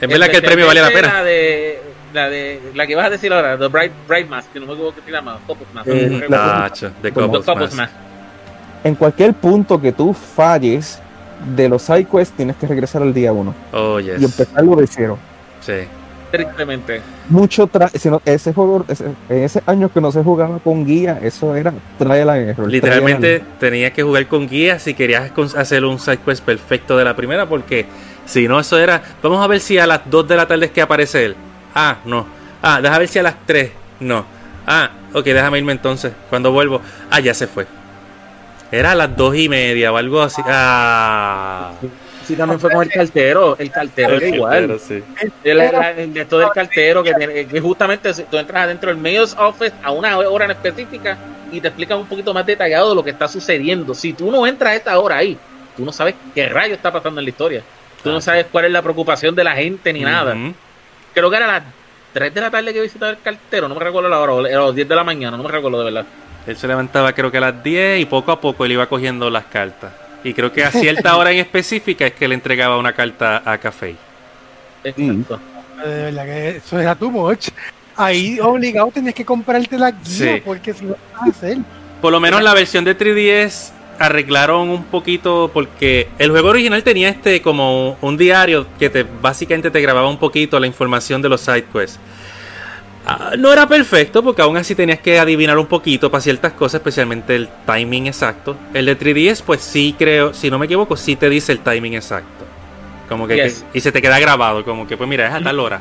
Es 0.00 0.06
verdad 0.08 0.28
que 0.28 0.36
el 0.36 0.42
premio 0.42 0.66
vale 0.66 0.82
la 0.82 0.88
pena. 0.90 1.14
La 1.14 1.24
de, 1.24 1.80
la 2.12 2.28
de 2.28 2.60
la 2.74 2.86
que 2.86 2.92
ibas 2.92 3.06
a 3.06 3.10
decir 3.10 3.32
ahora, 3.32 3.56
The 3.58 3.68
Bright, 3.68 3.92
Bright 4.06 4.28
Mask, 4.28 4.52
que 4.52 4.60
no 4.60 4.66
me 4.66 4.72
acuerdo 4.74 4.94
qué 4.96 5.00
se 5.02 5.10
llama, 5.10 5.38
Couples 5.46 5.72
Mask. 5.72 5.88
Eh, 5.88 6.26
no 6.28 7.12
Couples 7.14 7.44
Couples 7.44 7.74
Mask. 7.74 7.76
Mask. 7.76 7.92
En 8.84 8.94
cualquier 8.96 9.32
punto 9.34 9.80
que 9.80 9.92
tú 9.92 10.12
falles 10.12 11.00
de 11.56 11.68
los 11.70 11.80
side 11.82 12.04
quests, 12.04 12.36
tienes 12.36 12.56
que 12.56 12.66
regresar 12.66 13.00
al 13.02 13.14
día 13.14 13.32
uno 13.32 13.54
Oh, 13.72 13.98
y 13.98 14.04
yes. 14.04 14.22
empezarlo 14.22 14.76
de 14.76 14.86
cero. 14.86 15.18
Sí. 15.60 15.86
Tristemente. 16.30 17.00
Mucho 17.30 17.66
tra 17.66 17.88
si 17.88 18.10
no- 18.10 18.20
ese 18.24 18.52
juego, 18.52 18.84
ese- 18.88 19.06
en 19.28 19.42
ese 19.44 19.62
año 19.66 19.90
que 19.90 20.00
no 20.00 20.12
se 20.12 20.22
jugaba 20.22 20.58
con 20.58 20.84
guía, 20.84 21.18
eso 21.22 21.54
era 21.56 21.72
trial 21.98 22.28
and 22.30 22.48
error. 22.50 22.70
Literalmente 22.70 23.42
tenías 23.58 23.92
que 23.92 24.02
jugar 24.02 24.26
con 24.26 24.46
guía 24.48 24.78
si 24.78 24.94
querías 24.94 25.30
hacer 25.56 25.84
un 25.84 25.98
side 25.98 26.18
quest 26.18 26.44
perfecto 26.44 26.96
de 26.96 27.04
la 27.04 27.16
primera, 27.16 27.46
porque 27.46 27.86
si 28.26 28.46
no, 28.46 28.60
eso 28.60 28.78
era. 28.78 29.02
Vamos 29.22 29.42
a 29.42 29.46
ver 29.46 29.60
si 29.60 29.78
a 29.78 29.86
las 29.86 30.00
2 30.04 30.28
de 30.28 30.36
la 30.36 30.46
tarde 30.46 30.66
es 30.66 30.72
que 30.72 30.82
aparece 30.82 31.24
él. 31.24 31.36
Ah, 31.74 31.96
no. 32.04 32.26
Ah, 32.62 32.80
déjame 32.82 32.98
ver 33.00 33.08
si 33.08 33.18
a 33.18 33.22
las 33.22 33.34
3. 33.46 33.70
No. 34.00 34.24
Ah, 34.66 34.90
ok, 35.14 35.24
déjame 35.24 35.58
irme 35.58 35.72
entonces. 35.72 36.12
Cuando 36.28 36.52
vuelvo. 36.52 36.80
Ah, 37.10 37.20
ya 37.20 37.32
se 37.32 37.46
fue. 37.46 37.66
Era 38.70 38.92
a 38.92 38.94
las 38.94 39.16
2 39.16 39.34
y 39.36 39.48
media 39.48 39.90
o 39.92 39.96
algo 39.96 40.20
así. 40.20 40.42
Ah. 40.46 41.70
Así 42.28 42.36
también 42.36 42.60
fue 42.60 42.70
con 42.70 42.82
el 42.82 42.90
cartero. 42.90 43.56
El 43.58 43.70
cartero 43.70 44.14
El 44.16 44.22
era 44.22 44.36
igual. 44.36 44.50
cartero, 44.68 44.78
sí. 44.78 45.02
El, 45.44 45.60
el- 45.60 45.74
el 45.98 46.12
de 46.14 46.24
todo 46.26 46.42
el 46.42 46.50
cartero, 46.50 47.02
que, 47.02 47.60
justamente 47.60 48.12
tú 48.30 48.36
entras 48.36 48.64
adentro 48.64 48.90
del 48.90 48.98
mayor's 48.98 49.34
office 49.38 49.72
a 49.82 49.90
una 49.92 50.18
hora 50.18 50.44
en 50.44 50.50
específica 50.52 51.16
y 51.50 51.60
te 51.60 51.68
explican 51.68 51.98
un 51.98 52.06
poquito 52.06 52.34
más 52.34 52.44
detallado 52.44 52.90
de 52.90 52.94
lo 52.94 53.02
que 53.04 53.10
está 53.10 53.26
sucediendo. 53.28 53.94
Si 53.94 54.12
tú 54.12 54.30
no 54.30 54.46
entras 54.46 54.72
a 54.72 54.76
esta 54.76 54.98
hora 54.98 55.16
ahí, 55.16 55.38
tú 55.76 55.84
no 55.84 55.92
sabes 55.92 56.14
qué 56.34 56.48
rayo 56.48 56.74
está 56.74 56.92
pasando 56.92 57.20
en 57.20 57.24
la 57.24 57.30
historia. 57.30 57.62
Tú 58.02 58.10
no 58.12 58.20
sabes 58.20 58.46
cuál 58.52 58.66
es 58.66 58.70
la 58.72 58.82
preocupación 58.82 59.34
de 59.34 59.44
la 59.44 59.54
gente 59.56 59.92
ni 59.92 60.00
nada. 60.02 60.36
Creo 61.14 61.30
que 61.30 61.36
era 61.36 61.46
a 61.46 61.52
las 61.60 61.62
3 62.12 62.32
de 62.34 62.40
la 62.40 62.50
tarde 62.50 62.72
que 62.72 62.80
visitaba 62.80 63.10
el 63.12 63.20
cartero, 63.20 63.68
no 63.68 63.74
me 63.74 63.80
recuerdo 63.84 64.08
la 64.08 64.20
hora, 64.20 64.32
o 64.34 64.38
a 64.44 64.66
las 64.66 64.74
10 64.74 64.88
de 64.88 64.94
la 64.94 65.04
mañana, 65.04 65.36
no 65.36 65.42
me 65.42 65.50
recuerdo 65.50 65.78
de 65.78 65.84
verdad. 65.84 66.06
Él 66.46 66.56
se 66.56 66.66
levantaba 66.66 67.12
creo 67.12 67.30
que 67.30 67.38
a 67.38 67.40
las 67.42 67.62
10 67.62 68.00
y 68.00 68.04
poco 68.06 68.32
a 68.32 68.40
poco 68.40 68.64
él 68.64 68.72
iba 68.72 68.86
cogiendo 68.86 69.28
las 69.30 69.44
cartas. 69.46 69.92
Y 70.24 70.34
creo 70.34 70.52
que 70.52 70.64
a 70.64 70.70
cierta 70.70 71.16
hora 71.16 71.30
en 71.32 71.38
específica 71.38 72.06
es 72.06 72.12
que 72.12 72.26
le 72.28 72.34
entregaba 72.34 72.76
una 72.78 72.92
carta 72.92 73.42
a 73.44 73.58
Café. 73.58 73.94
Exacto. 74.84 75.38
De 75.84 76.02
verdad 76.04 76.24
que 76.24 76.48
eso 76.56 76.78
era 76.78 76.94
too 76.94 77.10
much. 77.10 77.48
Ahí 77.96 78.38
obligado 78.40 78.90
tenías 78.92 79.14
que 79.14 79.24
comprarte 79.24 79.76
la 79.78 79.90
guía 79.90 80.36
Sí. 80.36 80.42
porque 80.44 80.72
si 80.72 80.84
no 80.84 80.90
lo 80.90 80.96
vas 81.12 81.22
a 81.22 81.30
hacer. 81.30 81.58
Por 82.00 82.12
lo 82.12 82.20
menos 82.20 82.42
la 82.42 82.54
versión 82.54 82.84
de 82.84 82.96
3DS 82.96 83.72
arreglaron 83.98 84.68
un 84.68 84.84
poquito 84.84 85.50
porque 85.52 86.08
el 86.18 86.30
juego 86.30 86.48
original 86.50 86.82
tenía 86.84 87.08
este 87.08 87.42
como 87.42 87.98
un 88.00 88.16
diario 88.16 88.66
que 88.78 88.88
te 88.90 89.02
básicamente 89.02 89.70
te 89.72 89.80
grababa 89.80 90.08
un 90.08 90.18
poquito 90.18 90.60
la 90.60 90.68
información 90.68 91.20
de 91.20 91.28
los 91.28 91.40
side 91.40 91.64
quests. 91.72 91.98
Ah, 93.10 93.32
no 93.38 93.50
era 93.50 93.66
perfecto 93.66 94.22
porque 94.22 94.42
aún 94.42 94.58
así 94.58 94.74
tenías 94.74 94.98
que 94.98 95.18
adivinar 95.18 95.56
un 95.58 95.64
poquito 95.66 96.10
para 96.10 96.20
ciertas 96.20 96.52
cosas, 96.52 96.80
especialmente 96.80 97.34
el 97.34 97.48
timing 97.64 98.06
exacto. 98.06 98.54
El 98.74 98.84
de 98.84 98.98
3DS 98.98 99.42
pues 99.42 99.62
sí 99.62 99.94
creo, 99.98 100.34
si 100.34 100.50
no 100.50 100.58
me 100.58 100.66
equivoco, 100.66 100.94
sí 100.94 101.16
te 101.16 101.30
dice 101.30 101.52
el 101.52 101.60
timing 101.60 101.94
exacto. 101.94 102.44
Como 103.08 103.26
que, 103.26 103.36
Yes. 103.36 103.64
que- 103.72 103.78
y 103.78 103.80
se 103.80 103.92
te 103.92 104.02
queda 104.02 104.18
grabado, 104.20 104.62
como 104.62 104.86
que 104.86 104.98
pues 104.98 105.08
mira, 105.08 105.26
es 105.26 105.32
a 105.32 105.40
tal 105.40 105.58
hora. 105.58 105.80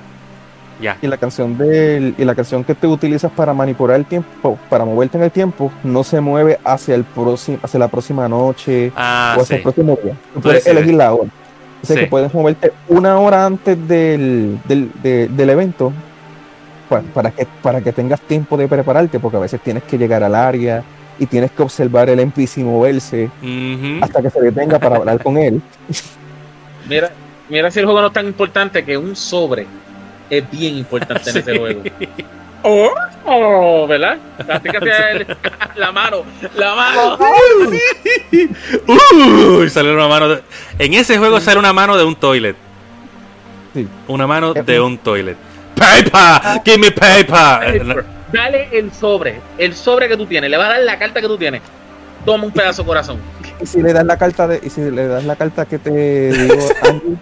Ya. 0.79 0.95
Y 1.01 1.07
la 1.07 1.17
canción 1.17 1.57
del, 1.57 2.15
y 2.17 2.23
la 2.23 2.33
canción 2.35 2.63
que 2.63 2.75
te 2.75 2.87
utilizas 2.87 3.29
para 3.31 3.53
manipular 3.53 3.97
el 3.97 4.05
tiempo, 4.05 4.57
para 4.69 4.85
moverte 4.85 5.17
en 5.17 5.23
el 5.25 5.31
tiempo, 5.31 5.69
no 5.83 6.05
se 6.05 6.21
mueve 6.21 6.59
hacia 6.63 6.95
el 6.95 7.03
próximo, 7.03 7.57
hacia 7.61 7.79
la 7.79 7.87
próxima 7.89 8.29
noche 8.29 8.91
Ah, 8.95 9.35
o 9.37 9.41
hacia 9.41 9.47
sí. 9.47 9.53
el 9.55 9.61
próximo 9.63 9.99
día. 10.01 10.13
Tú 10.35 10.39
puedes 10.41 10.65
elegir 10.65 10.93
la 10.93 11.13
hora. 11.13 11.29
O 11.83 11.85
sea 11.85 11.95
Sí. 11.95 12.03
que 12.03 12.07
puedes 12.07 12.33
moverte 12.33 12.71
una 12.87 13.19
hora 13.19 13.45
antes 13.45 13.75
del, 13.87 14.59
del, 14.65 14.91
de- 15.03 15.27
del 15.27 15.49
evento 15.49 15.91
pa- 16.89 17.01
para, 17.13 17.31
que, 17.31 17.47
para 17.61 17.81
que 17.81 17.91
tengas 17.93 18.19
tiempo 18.21 18.57
de 18.57 18.67
prepararte, 18.67 19.19
porque 19.19 19.37
a 19.37 19.41
veces 19.41 19.61
tienes 19.61 19.83
que 19.83 19.97
llegar 19.97 20.23
al 20.23 20.35
área 20.35 20.83
y 21.19 21.25
tienes 21.25 21.51
que 21.51 21.61
observar 21.63 22.09
el 22.09 22.19
NPC 22.19 22.57
moverse 22.59 23.29
hasta 24.01 24.21
que 24.21 24.29
se 24.29 24.41
detenga 24.41 24.79
para 24.79 24.97
hablar 24.97 25.21
con 25.23 25.37
él. 25.37 25.61
Mira, 26.87 27.11
mira 27.49 27.71
si 27.71 27.79
el 27.79 27.85
juego 27.85 28.01
no 28.01 28.07
es 28.07 28.13
tan 28.13 28.27
importante 28.27 28.83
que 28.85 28.97
un 28.97 29.15
sobre 29.15 29.65
es 30.29 30.49
bien 30.51 30.77
importante 30.77 31.29
en 31.29 31.37
ese 31.37 31.57
juego. 31.59 31.81
Oh, 32.63 32.89
oh, 33.25 33.87
¿verdad? 33.87 34.17
Así 34.49 34.69
que 34.69 34.77
hacía 34.77 35.11
el- 35.11 35.27
la 35.75 35.91
mano, 35.91 36.23
la 36.55 36.75
mano. 36.75 37.17
Uy, 39.59 39.69
sale 39.69 39.93
una 39.93 40.07
mano 40.07 40.29
de- 40.29 40.41
En 40.79 40.93
ese 40.93 41.17
juego 41.17 41.39
sale 41.39 41.59
una 41.59 41.73
mano 41.73 41.97
de 41.97 42.03
un 42.03 42.15
toilet. 42.15 42.55
Sí. 43.73 43.87
Una 44.07 44.27
mano 44.27 44.53
Eh, 44.55 44.63
de 44.63 44.79
un 44.79 44.97
toilet. 44.97 45.37
¡Paper! 45.77 46.61
¡Give 46.65 46.77
me 46.77 46.91
paper! 46.91 48.05
Dale 48.31 48.67
el 48.73 48.91
sobre, 48.91 49.39
el 49.57 49.73
sobre 49.73 50.09
que 50.09 50.17
tú 50.17 50.25
tienes, 50.25 50.49
le 50.49 50.57
vas 50.57 50.67
a 50.67 50.73
dar 50.73 50.81
la 50.81 50.99
carta 50.99 51.21
que 51.21 51.27
tú 51.27 51.37
tienes. 51.37 51.61
Toma 52.25 52.43
un 52.43 52.51
pedazo 52.51 52.81
de 52.81 52.87
corazón. 52.87 53.19
Y 53.61 53.65
si 53.65 53.81
le 53.81 53.93
das 53.93 54.05
la 54.05 54.17
carta 54.17 54.47
de, 54.47 54.59
y 54.61 54.69
si 54.69 54.81
le 54.81 55.07
das 55.07 55.23
la 55.23 55.35
carta 55.35 55.65
que 55.65 55.79
te 55.79 56.31
digo, 56.31 56.69
Andy, 56.83 57.17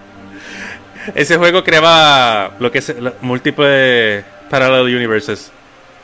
Ese 1.13 1.37
juego 1.37 1.63
creaba 1.63 2.51
lo 2.59 2.71
que 2.71 2.79
es 2.79 2.95
múltiples 3.21 4.23
parallel 4.49 4.95
universes. 4.95 5.51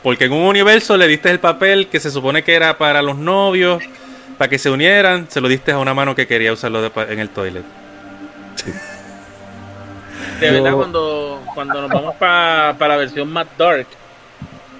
Porque 0.02 0.26
en 0.26 0.32
un 0.32 0.44
universo 0.44 0.96
le 0.96 1.08
diste 1.08 1.30
el 1.30 1.40
papel 1.40 1.88
que 1.88 2.00
se 2.00 2.10
supone 2.10 2.44
que 2.44 2.54
era 2.54 2.78
para 2.78 3.02
los 3.02 3.16
novios, 3.16 3.82
para 4.38 4.48
que 4.48 4.58
se 4.58 4.70
unieran, 4.70 5.26
se 5.28 5.40
lo 5.40 5.48
diste 5.48 5.72
a 5.72 5.78
una 5.78 5.94
mano 5.94 6.14
que 6.14 6.26
quería 6.26 6.52
usarlo 6.52 6.82
de 6.82 6.90
en 7.08 7.18
el 7.18 7.30
toilet. 7.30 7.64
De 10.42 10.56
Yo- 10.56 10.62
verdad, 10.62 10.76
cuando, 10.76 11.42
cuando 11.54 11.80
nos 11.82 11.90
vamos 11.90 12.14
para 12.16 12.74
la 12.78 12.96
versión 12.96 13.30
más 13.32 13.46
dark, 13.56 13.86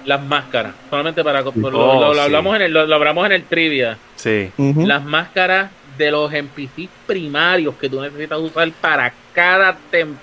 las 0.05 0.21
máscaras, 0.21 0.73
solamente 0.89 1.23
para. 1.23 1.41
Lo, 1.41 1.51
lo- 1.53 1.79
Oh, 2.09 2.13
sí. 2.13 2.19
hablamos 2.19 2.55
en 2.57 2.61
el, 2.63 2.73
lo, 2.73 2.85
lo 2.85 2.95
hablamos 2.95 3.25
en 3.25 3.31
el 3.31 3.43
trivia. 3.45 3.97
Sí. 4.15 4.51
Las 4.57 5.03
máscaras 5.03 5.71
de 5.97 6.11
los 6.11 6.31
NPC 6.33 6.89
primarios 7.05 7.75
que 7.75 7.89
tú 7.89 8.01
necesitas 8.01 8.39
usar 8.39 8.69
para 8.81 9.13
cada 9.33 9.77
templo. 9.91 10.17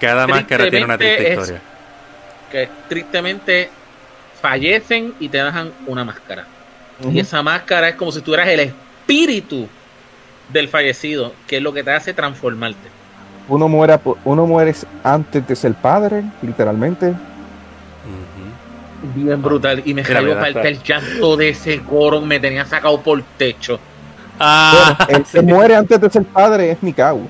Cada 0.00 0.26
máscara 0.26 0.68
tiene 0.70 0.84
una 0.84 0.98
triste 0.98 1.32
es- 1.32 1.38
historia. 1.38 1.60
que 2.50 2.68
tristemente 2.88 3.70
fallecen 4.40 5.14
y 5.20 5.28
te 5.28 5.42
dejan 5.42 5.72
una 5.86 6.04
máscara. 6.04 6.46
Y 7.10 7.18
esa 7.20 7.42
máscara 7.42 7.88
es 7.90 7.94
como 7.94 8.12
si 8.12 8.20
tú 8.20 8.34
eras 8.34 8.48
el 8.48 8.60
espíritu 8.60 9.68
del 10.50 10.68
fallecido, 10.68 11.32
que 11.46 11.58
es 11.58 11.62
lo 11.62 11.72
que 11.72 11.82
te 11.84 11.90
hace 11.92 12.12
transformarte. 12.12 12.88
Uno 13.50 13.68
muere, 13.68 13.98
por- 13.98 14.16
uno 14.24 14.46
muere 14.46 14.74
antes 15.04 15.46
de 15.46 15.54
ser 15.54 15.74
padre, 15.74 16.22
literalmente. 16.40 17.08
Ujú. 17.08 17.16
Bien 19.14 19.40
brutal. 19.42 19.82
Y 19.84 19.92
me 19.94 20.04
salió 20.04 20.34
falta 20.38 20.62
el 20.62 20.82
llanto 20.82 21.36
de 21.36 21.50
ese 21.50 21.78
Goron, 21.78 22.26
me 22.26 22.40
tenía 22.40 22.64
sacado 22.64 23.00
por 23.00 23.22
techo. 23.36 23.78
Ah, 24.38 24.96
Bueno, 25.06 25.18
el 25.18 25.24
que 25.24 25.42
muere 25.54 25.76
antes 25.76 26.00
de 26.00 26.08
ser 26.10 26.24
padre 26.24 26.70
es 26.72 26.82
Mikau. 26.82 27.20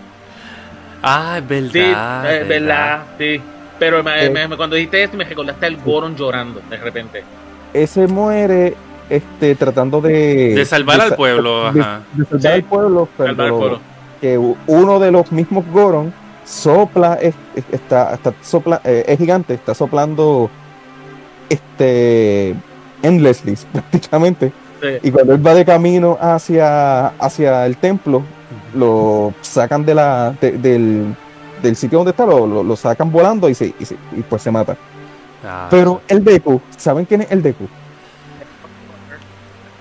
ah, 1.02 1.38
es 1.38 1.48
verdad. 1.48 2.22
Sí, 2.22 2.28
es 2.28 2.42
es 2.42 2.48
verdad, 2.48 3.02
sí. 3.18 3.40
Pero 3.78 4.02
me- 4.04 4.26
Eh. 4.26 4.30
me- 4.30 4.46
me- 4.46 4.56
cuando 4.56 4.76
dijiste 4.76 5.02
esto, 5.02 5.16
me 5.16 5.24
recordaste 5.24 5.66
al 5.66 5.76
Goron 5.78 6.14
llorando 6.14 6.60
de 6.68 6.76
repente. 6.76 7.24
Ese 7.72 8.06
muere 8.06 8.74
este, 9.08 9.54
tratando 9.54 10.00
de... 10.00 10.54
De 10.54 10.64
salvar 10.66 11.00
al 11.00 11.16
pueblo, 11.16 11.72
de- 11.72 11.80
ajá. 11.80 12.00
de 12.12 12.24
salvar 12.26 12.40
Sí. 12.42 12.48
al 12.48 12.62
pueblo, 12.64 13.08
pero 13.16 13.28
Salvar 13.30 13.46
al 13.46 13.52
pueblo. 13.54 13.80
Que 14.20 14.38
uno 14.38 14.98
de 15.00 15.10
los 15.10 15.30
mismos 15.32 15.64
Goron 15.72 16.12
sopla, 16.44 17.14
es- 17.14 17.34
es- 17.54 17.64
está, 17.72 18.14
está 18.14 18.34
sopla, 18.42 18.80
eh, 18.84 19.04
es 19.06 19.18
gigante, 19.18 19.54
está 19.54 19.74
soplando 19.74 20.50
este 21.48 22.54
endlessly 23.02 23.56
prácticamente. 23.72 24.52
Sí. 24.82 24.88
Y 25.02 25.10
cuando 25.10 25.34
él 25.34 25.46
va 25.46 25.54
de 25.54 25.64
camino 25.64 26.16
hacia, 26.20 27.08
hacia 27.18 27.66
el 27.66 27.76
templo, 27.76 28.22
lo 28.74 29.34
sacan 29.42 29.84
de 29.84 29.94
la, 29.94 30.34
de- 30.40 30.52
del, 30.52 31.14
del 31.62 31.76
sitio 31.76 31.98
donde 31.98 32.12
está, 32.12 32.24
lo, 32.26 32.46
lo- 32.46 32.62
lo 32.62 32.76
sacan 32.76 33.12
volando 33.12 33.48
y, 33.48 33.54
se, 33.54 33.74
y, 33.78 33.84
se- 33.84 33.96
y 34.16 34.22
pues 34.22 34.42
se 34.42 34.50
mata. 34.50 34.76
Ah, 35.44 35.68
Pero 35.70 36.02
el 36.08 36.22
Deku, 36.24 36.60
¿saben 36.76 37.04
quién 37.04 37.22
es 37.22 37.30
el 37.30 37.42
Deku? 37.42 37.66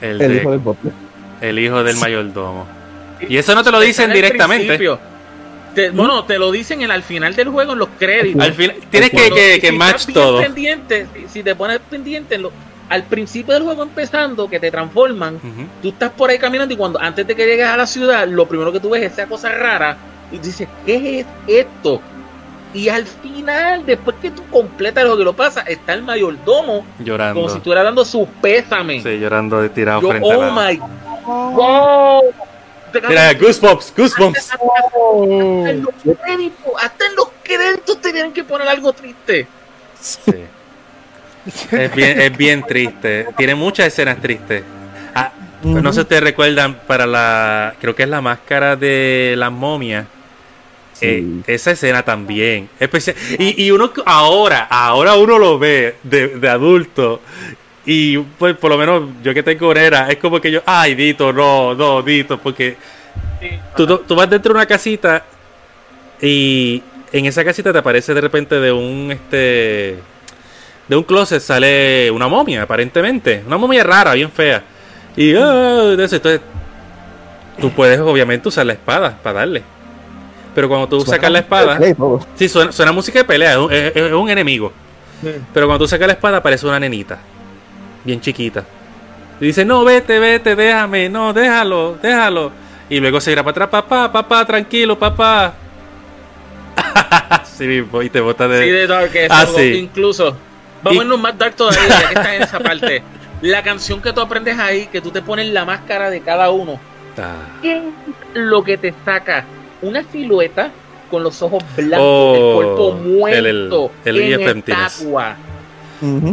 el, 0.01 0.21
El 0.21 0.31
de- 0.31 0.37
hijo 0.41 0.51
del 0.51 0.59
butler. 0.59 0.93
el 1.41 1.59
hijo 1.59 1.83
del 1.83 1.97
mayordomo. 1.97 2.65
Y 3.27 3.37
eso 3.37 3.53
no 3.55 3.63
te 3.63 3.71
lo 3.71 3.79
dicen 3.79 4.11
directamente. 4.13 4.77
Te- 5.75 5.91
bueno, 5.91 6.25
te 6.25 6.39
lo 6.39 6.51
dicen 6.51 6.81
en, 6.81 6.89
al 6.91 7.03
final 7.03 7.35
del 7.35 7.49
juego 7.49 7.73
en 7.73 7.79
los 7.79 7.89
créditos. 7.89 8.41
Al 8.43 8.53
final, 8.53 8.75
tienes 8.89 9.09
que, 9.11 9.29
que, 9.29 9.53
si 9.55 9.61
que 9.61 9.71
match 9.71 10.07
todo. 10.11 10.41
Pendiente, 10.41 11.05
si, 11.27 11.43
te 11.43 11.55
pones 11.55 11.79
pendiente, 11.79 12.35
en 12.35 12.43
lo- 12.43 12.51
al 12.89 13.03
principio 13.03 13.53
del 13.53 13.63
juego 13.63 13.83
empezando, 13.83 14.49
que 14.49 14.59
te 14.59 14.71
transforman, 14.71 15.39
tú 15.81 15.89
estás 15.89 16.11
por 16.11 16.31
ahí 16.31 16.39
caminando 16.39 16.73
y 16.73 16.77
cuando 16.77 16.99
antes 16.99 17.27
de 17.27 17.35
que 17.35 17.45
llegues 17.45 17.67
a 17.67 17.77
la 17.77 17.85
ciudad, 17.85 18.27
lo 18.27 18.47
primero 18.47 18.71
que 18.71 18.79
tú 18.79 18.89
ves 18.89 19.03
es 19.03 19.11
esa 19.13 19.27
cosa 19.27 19.51
rara 19.51 19.95
y 20.31 20.39
dices, 20.39 20.67
¿qué 20.87 21.19
es 21.19 21.25
esto? 21.45 22.01
Y 22.73 22.89
al 22.89 23.05
final, 23.05 23.85
después 23.85 24.15
que 24.21 24.31
tú 24.31 24.43
completas 24.51 25.03
lo 25.03 25.17
que 25.17 25.23
lo 25.23 25.33
pasa, 25.33 25.61
está 25.61 25.93
el 25.93 26.01
mayordomo 26.01 26.83
Llorando. 26.99 27.35
como 27.41 27.49
si 27.49 27.57
estuviera 27.57 27.83
dando 27.83 28.03
su 28.05 28.27
pésame. 28.41 29.01
Sí, 29.01 29.19
llorando 29.19 29.61
de 29.61 29.69
tirado 29.69 30.01
Yo, 30.01 30.09
frente 30.09 30.27
oh 30.27 30.41
a 30.43 30.47
la... 30.47 30.67
my 30.71 30.77
god. 30.77 32.23
Te 32.91 33.01
Mira, 33.01 33.33
Goosebumps, 33.33 33.93
Goosebumps. 33.95 34.51
hasta 34.51 35.69
en 35.69 35.81
los 35.83 35.93
créditos, 36.25 36.71
hasta 36.81 37.05
en 37.05 37.15
los 37.15 37.27
créditos 37.43 38.01
tenían 38.01 38.31
que 38.33 38.43
poner 38.43 38.67
algo 38.67 38.93
triste. 38.93 39.47
Sí. 39.99 40.31
Es 41.71 41.95
bien, 41.95 42.21
es 42.21 42.37
bien 42.37 42.63
triste. 42.63 43.27
Tiene 43.37 43.55
muchas 43.55 43.87
escenas 43.87 44.19
tristes. 44.21 44.63
Ah, 45.15 45.31
no 45.63 45.89
sé 45.91 45.95
si 45.95 46.01
ustedes 46.01 46.23
recuerdan 46.23 46.75
para 46.87 47.05
la. 47.05 47.75
Creo 47.81 47.95
que 47.95 48.03
es 48.03 48.09
la 48.09 48.21
máscara 48.21 48.75
de 48.75 49.35
las 49.37 49.51
momias. 49.51 50.05
Eh, 51.01 51.23
Sí. 51.23 51.41
esa 51.47 51.71
escena 51.71 52.03
también. 52.03 52.69
Especial, 52.77 53.15
y, 53.37 53.63
y 53.65 53.71
uno 53.71 53.91
ahora, 54.05 54.67
ahora 54.69 55.15
uno 55.15 55.39
lo 55.39 55.57
ve 55.57 55.95
de, 56.03 56.27
de 56.27 56.49
adulto. 56.49 57.21
Y 57.91 58.19
pues 58.19 58.55
por 58.55 58.69
lo 58.69 58.77
menos 58.77 59.01
yo 59.23 59.33
que 59.33 59.41
tengo 59.41 59.71
era, 59.73 60.09
es 60.09 60.17
como 60.17 60.39
que 60.39 60.51
yo, 60.51 60.61
ay, 60.65 60.93
Dito, 60.93 61.33
no, 61.33 61.73
no, 61.73 62.03
Dito, 62.03 62.37
porque 62.37 62.77
tú, 63.75 63.87
tú- 63.87 63.97
tú 64.07 64.15
vas 64.15 64.29
dentro 64.29 64.53
de 64.53 64.57
una 64.59 64.65
casita 64.67 65.23
y 66.21 66.83
en 67.11 67.25
esa 67.25 67.43
casita 67.43 67.71
te 67.73 67.79
aparece 67.79 68.13
de 68.13 68.21
repente 68.21 68.59
de 68.59 68.71
un 68.71 69.11
este 69.11 69.97
de 70.87 70.95
un 70.95 71.03
closet 71.03 71.41
sale 71.41 72.11
una 72.11 72.27
momia 72.27 72.61
aparentemente 72.63 73.41
una 73.47 73.57
momia 73.57 73.83
rara 73.83 74.13
bien 74.13 74.29
fea 74.29 74.61
y 75.15 75.31
de 75.31 76.03
eso, 76.03 76.15
entonces 76.17 76.41
tú 77.59 77.71
puedes 77.71 77.99
obviamente 77.99 78.47
usar 78.49 78.65
la 78.67 78.73
espada 78.73 79.17
para 79.23 79.39
darle. 79.39 79.63
Pero 80.53 80.69
cuando 80.69 80.87
tú 80.87 80.99
Suena 81.01 81.15
sacas 81.15 81.31
la 81.31 81.39
espada, 81.39 81.79
todo. 81.97 82.19
sí, 82.35 82.47
suena, 82.47 82.71
suena 82.71 82.91
música 82.91 83.19
de 83.19 83.25
pelea, 83.25 83.51
es 83.53 83.57
un, 83.57 83.71
es- 83.73 83.95
es 83.95 84.11
un 84.13 84.29
enemigo. 84.29 84.71
Pero 85.53 85.65
cuando 85.65 85.83
tú 85.83 85.87
sacas 85.89 86.07
la 86.07 86.13
espada 86.13 86.37
aparece 86.37 86.65
una 86.67 86.79
nenita, 86.79 87.17
bien 88.03 88.19
chiquita. 88.21 88.63
Y 89.41 89.45
dice, 89.47 89.63
no, 89.65 89.83
vete, 89.83 90.19
vete, 90.19 90.55
déjame, 90.55 91.09
no, 91.09 91.31
déjalo, 91.33 91.97
déjalo. 92.01 92.51
Y 92.89 92.99
luego 92.99 93.21
se 93.21 93.31
irá 93.31 93.41
para 93.43 93.51
atrás, 93.51 93.69
papá, 93.69 94.11
papá, 94.11 94.45
tranquilo, 94.45 94.97
papá. 94.97 95.53
sí, 97.45 97.65
mismo, 97.67 98.01
y 98.01 98.09
te 98.09 98.19
bota 98.19 98.47
de... 98.47 98.63
Sí, 98.63 98.69
de 98.69 98.87
Dark, 98.87 99.11
eso, 99.15 99.33
Ah, 99.33 99.45
sí. 99.45 99.73
incluso. 99.75 100.35
Vamos 100.81 100.95
Y- 100.95 100.99
a 100.99 101.03
irnos 101.03 101.19
más 101.19 101.37
Dark 101.37 101.55
todavía, 101.55 101.81
ya 101.87 101.99
que 102.07 102.13
estás 102.15 102.33
en 102.33 102.41
esa 102.43 102.59
parte. 102.63 103.03
La 103.41 103.63
canción 103.63 104.01
que 104.01 104.11
tú 104.11 104.21
aprendes 104.21 104.57
ahí, 104.59 104.87
que 104.87 105.01
tú 105.01 105.11
te 105.11 105.21
pones 105.21 105.47
la 105.47 105.65
máscara 105.65 106.09
de 106.09 106.21
cada 106.21 106.49
uno, 106.49 106.79
Ah. 107.17 107.33
¿qué 107.61 107.77
es 107.77 107.83
lo 108.33 108.63
que 108.63 108.77
te 108.77 108.93
saca? 109.03 109.43
Una 109.81 110.03
silueta 110.03 110.71
con 111.11 111.23
los 111.23 111.41
ojos 111.41 111.63
blancos, 111.75 111.99
Oh, 112.07 112.35
el 112.35 112.55
cuerpo 112.55 113.27
el- 113.29 113.45
el- 113.45 113.57
muerto, 113.69 113.91
el 114.05 114.17
en 114.21 114.41
EF 114.41 114.47
Emptiness. 114.51 115.05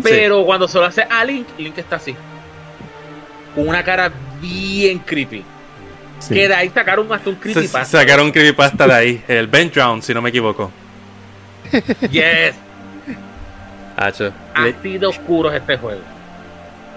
Pero 0.03 0.45
cuando 0.45 0.69
se 0.69 0.79
lo 0.79 0.85
hace 0.85 1.03
a 1.03 1.25
Link, 1.25 1.47
Link 1.59 1.77
está 1.79 1.97
así. 1.97 2.15
Con 3.55 3.69
una 3.69 3.83
cara 3.83 4.11
bien 4.41 4.99
creepy. 5.01 5.43
Sí. 6.19 6.35
Que 6.35 6.49
de 6.49 6.55
ahí 6.55 6.71
sacaron 6.71 7.13
hasta 7.13 7.29
un 7.31 7.37
Se- 7.37 7.41
creepypasta. 7.43 7.99
sacaron 8.01 8.27
un 8.27 8.33
creepypasta 8.33 8.87
de 8.87 8.95
ahí, 8.95 9.25
el 9.29 9.47
Bench 9.49 9.75
Drown, 9.75 10.03
si 10.03 10.15
no 10.15 10.23
me 10.23 10.31
equivoco. 10.31 10.71
Yes. 12.11 12.55
Hacho. 13.97 14.33
Le- 14.63 14.71
Así 14.79 14.99
de 14.99 15.07
oscuro 15.07 15.51
es 15.51 15.61
este 15.61 15.77
juego. 15.77 16.01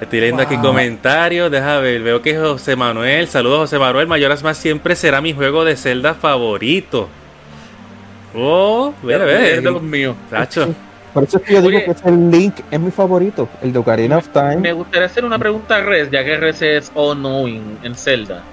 Estoy 0.02 0.22
leyendo 0.22 0.42
aquí 0.44 0.56
comentarios, 0.58 1.52
deja 1.52 1.80
ver, 1.80 2.02
veo 2.02 2.22
que 2.22 2.38
José 2.38 2.76
Manuel, 2.78 3.28
saludos 3.28 3.60
José 3.60 3.80
Manuel, 3.80 4.08
Mayoras 4.08 4.42
más 4.44 4.58
siempre 4.58 4.96
será 4.96 5.20
mi 5.20 5.34
juego 5.34 5.66
de 5.66 5.76
Zelda 5.76 6.14
favorito. 6.14 7.10
Oh, 8.34 8.94
ve, 9.04 9.16
Es 9.16 9.20
ve, 9.20 9.56
de 9.56 9.62
los 9.62 9.82
míos. 9.82 10.16
Hacho. 10.32 10.74
Por 11.14 11.24
eso 11.24 11.38
es 11.38 11.44
que 11.44 11.54
yo 11.54 11.62
digo 11.62 11.78
Oye. 11.78 11.86
que 11.86 11.92
ese 11.92 12.12
Link 12.12 12.56
es 12.70 12.80
mi 12.80 12.92
favorito, 12.92 13.50
el 13.62 13.74
de 13.74 13.80
Ocarina 13.80 14.18
of 14.18 14.28
Time. 14.30 14.58
Me 14.58 14.74
gustaría 14.74 15.08
hacer 15.08 15.26
una 15.26 15.40
pregunta 15.40 15.78
a 15.78 15.82
Res, 15.82 16.10
ya 16.12 16.24
que 16.24 16.38
Res 16.38 16.62
es 16.62 16.92
all 16.94 17.18
knowing 17.18 17.80
en 17.84 17.96
Zelda. 17.96 18.44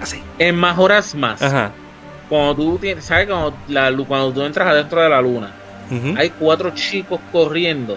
Así. 0.00 0.22
En 0.38 0.56
Majoras 0.56 1.14
Más, 1.14 1.40
Ajá. 1.42 1.70
cuando 2.28 2.54
tú 2.56 2.78
tienes, 2.78 3.04
¿sabes? 3.04 3.26
Cuando, 3.28 3.54
la, 3.68 3.92
cuando 4.06 4.32
tú 4.32 4.42
entras 4.42 4.68
adentro 4.68 5.00
de 5.02 5.08
la 5.08 5.20
luna, 5.20 5.52
hay 6.16 6.30
cuatro 6.30 6.70
chicos 6.74 7.20
corriendo 7.32 7.96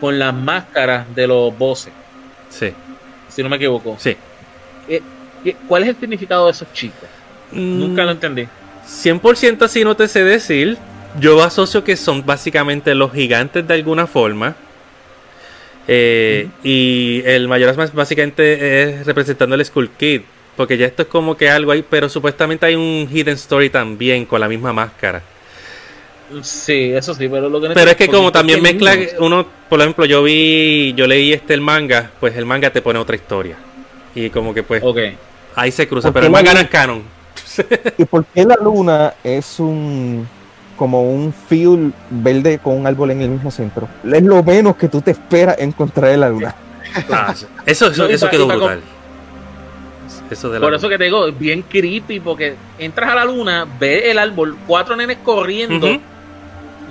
con 0.00 0.18
las 0.18 0.32
máscaras 0.34 1.12
de 1.14 1.26
los 1.26 1.56
bosses, 1.56 1.92
Sí, 2.48 2.72
si 3.28 3.42
no 3.42 3.48
me 3.48 3.56
equivoco. 3.56 3.96
sí. 3.98 4.16
¿Qué- 4.86 5.56
¿Cuál 5.68 5.82
es 5.82 5.90
el 5.90 5.96
significado 5.96 6.46
de 6.46 6.52
esos 6.52 6.72
chicos? 6.72 7.08
Nunca 7.52 8.02
lo 8.02 8.08
Mm, 8.08 8.12
entendí. 8.12 8.48
100% 8.86 9.62
así 9.66 9.84
no 9.84 9.94
te 9.94 10.08
sé 10.08 10.24
decir. 10.24 10.78
Yo 11.20 11.42
asocio 11.42 11.84
que 11.84 11.96
son 11.96 12.24
básicamente 12.26 12.94
los 12.94 13.12
gigantes 13.12 13.66
de 13.66 13.74
alguna 13.74 14.06
forma. 14.06 14.56
Eh, 15.86 16.48
Y 16.62 17.22
el 17.26 17.48
Mayoras 17.48 17.76
más 17.76 17.92
básicamente 17.94 18.82
es 19.00 19.06
representando 19.06 19.54
el 19.54 19.64
Skull 19.64 19.90
Kid. 19.96 20.22
Porque 20.56 20.76
ya 20.76 20.86
esto 20.86 21.02
es 21.02 21.08
como 21.08 21.36
que 21.36 21.50
algo 21.50 21.72
ahí, 21.72 21.82
pero 21.82 22.08
supuestamente 22.08 22.66
hay 22.66 22.76
un 22.76 23.08
hidden 23.10 23.34
story 23.34 23.70
también 23.70 24.24
con 24.26 24.40
la 24.40 24.48
misma 24.48 24.72
máscara. 24.72 25.22
Sí, 26.42 26.92
eso 26.92 27.14
sí, 27.14 27.28
pero 27.28 27.48
lo 27.48 27.60
que 27.60 27.68
Pero 27.72 27.90
es 27.90 27.96
que 27.96 28.08
como 28.08 28.32
¿por 28.32 28.32
qué 28.32 28.32
también 28.32 28.60
mezcla 28.62 28.96
uno, 29.18 29.46
por 29.68 29.80
ejemplo, 29.80 30.04
yo 30.06 30.22
vi, 30.22 30.94
yo 30.96 31.06
leí 31.06 31.32
este 31.32 31.54
el 31.54 31.60
manga, 31.60 32.12
pues 32.18 32.36
el 32.36 32.46
manga 32.46 32.72
te 32.72 32.82
pone 32.82 32.98
otra 32.98 33.16
historia. 33.16 33.58
Y 34.14 34.30
como 34.30 34.54
que 34.54 34.62
pues 34.62 34.82
Ok. 34.82 34.98
ahí 35.54 35.70
se 35.70 35.86
cruza, 35.88 36.12
¿Por 36.12 36.12
pero 36.12 36.22
qué 36.22 36.26
el 36.26 36.32
manga 36.32 36.54
no 36.54 36.60
es 36.60 36.68
canon. 36.68 37.02
¿Y 37.98 38.04
por 38.04 38.24
qué 38.26 38.44
la 38.44 38.56
luna 38.56 39.14
es 39.22 39.58
un 39.60 40.28
como 40.76 41.02
un 41.02 41.32
field 41.32 41.92
verde 42.10 42.58
con 42.58 42.76
un 42.78 42.86
árbol 42.86 43.10
en 43.12 43.20
el 43.22 43.30
mismo 43.30 43.50
centro? 43.50 43.88
Es 44.10 44.22
lo 44.22 44.42
menos 44.42 44.76
que 44.76 44.88
tú 44.88 45.00
te 45.00 45.10
esperas 45.12 45.58
encontrar 45.58 46.12
en 46.12 46.20
la 46.20 46.28
luna. 46.28 46.54
Ah, 47.10 47.34
eso, 47.66 47.88
eso, 47.88 48.06
eso 48.06 48.26
pa- 48.26 48.30
quedó 48.30 48.46
brutal. 48.46 48.80
Eso 50.30 50.48
de 50.50 50.58
la 50.58 50.66
Por 50.66 50.74
eso 50.74 50.88
que 50.88 50.96
te 50.98 51.04
digo, 51.04 51.26
es 51.28 51.38
bien 51.38 51.62
creepy, 51.62 52.20
porque 52.20 52.54
entras 52.78 53.10
a 53.10 53.14
la 53.14 53.24
luna, 53.24 53.66
ves 53.78 54.04
el 54.06 54.18
árbol, 54.18 54.56
cuatro 54.66 54.96
nenes 54.96 55.18
corriendo. 55.24 55.98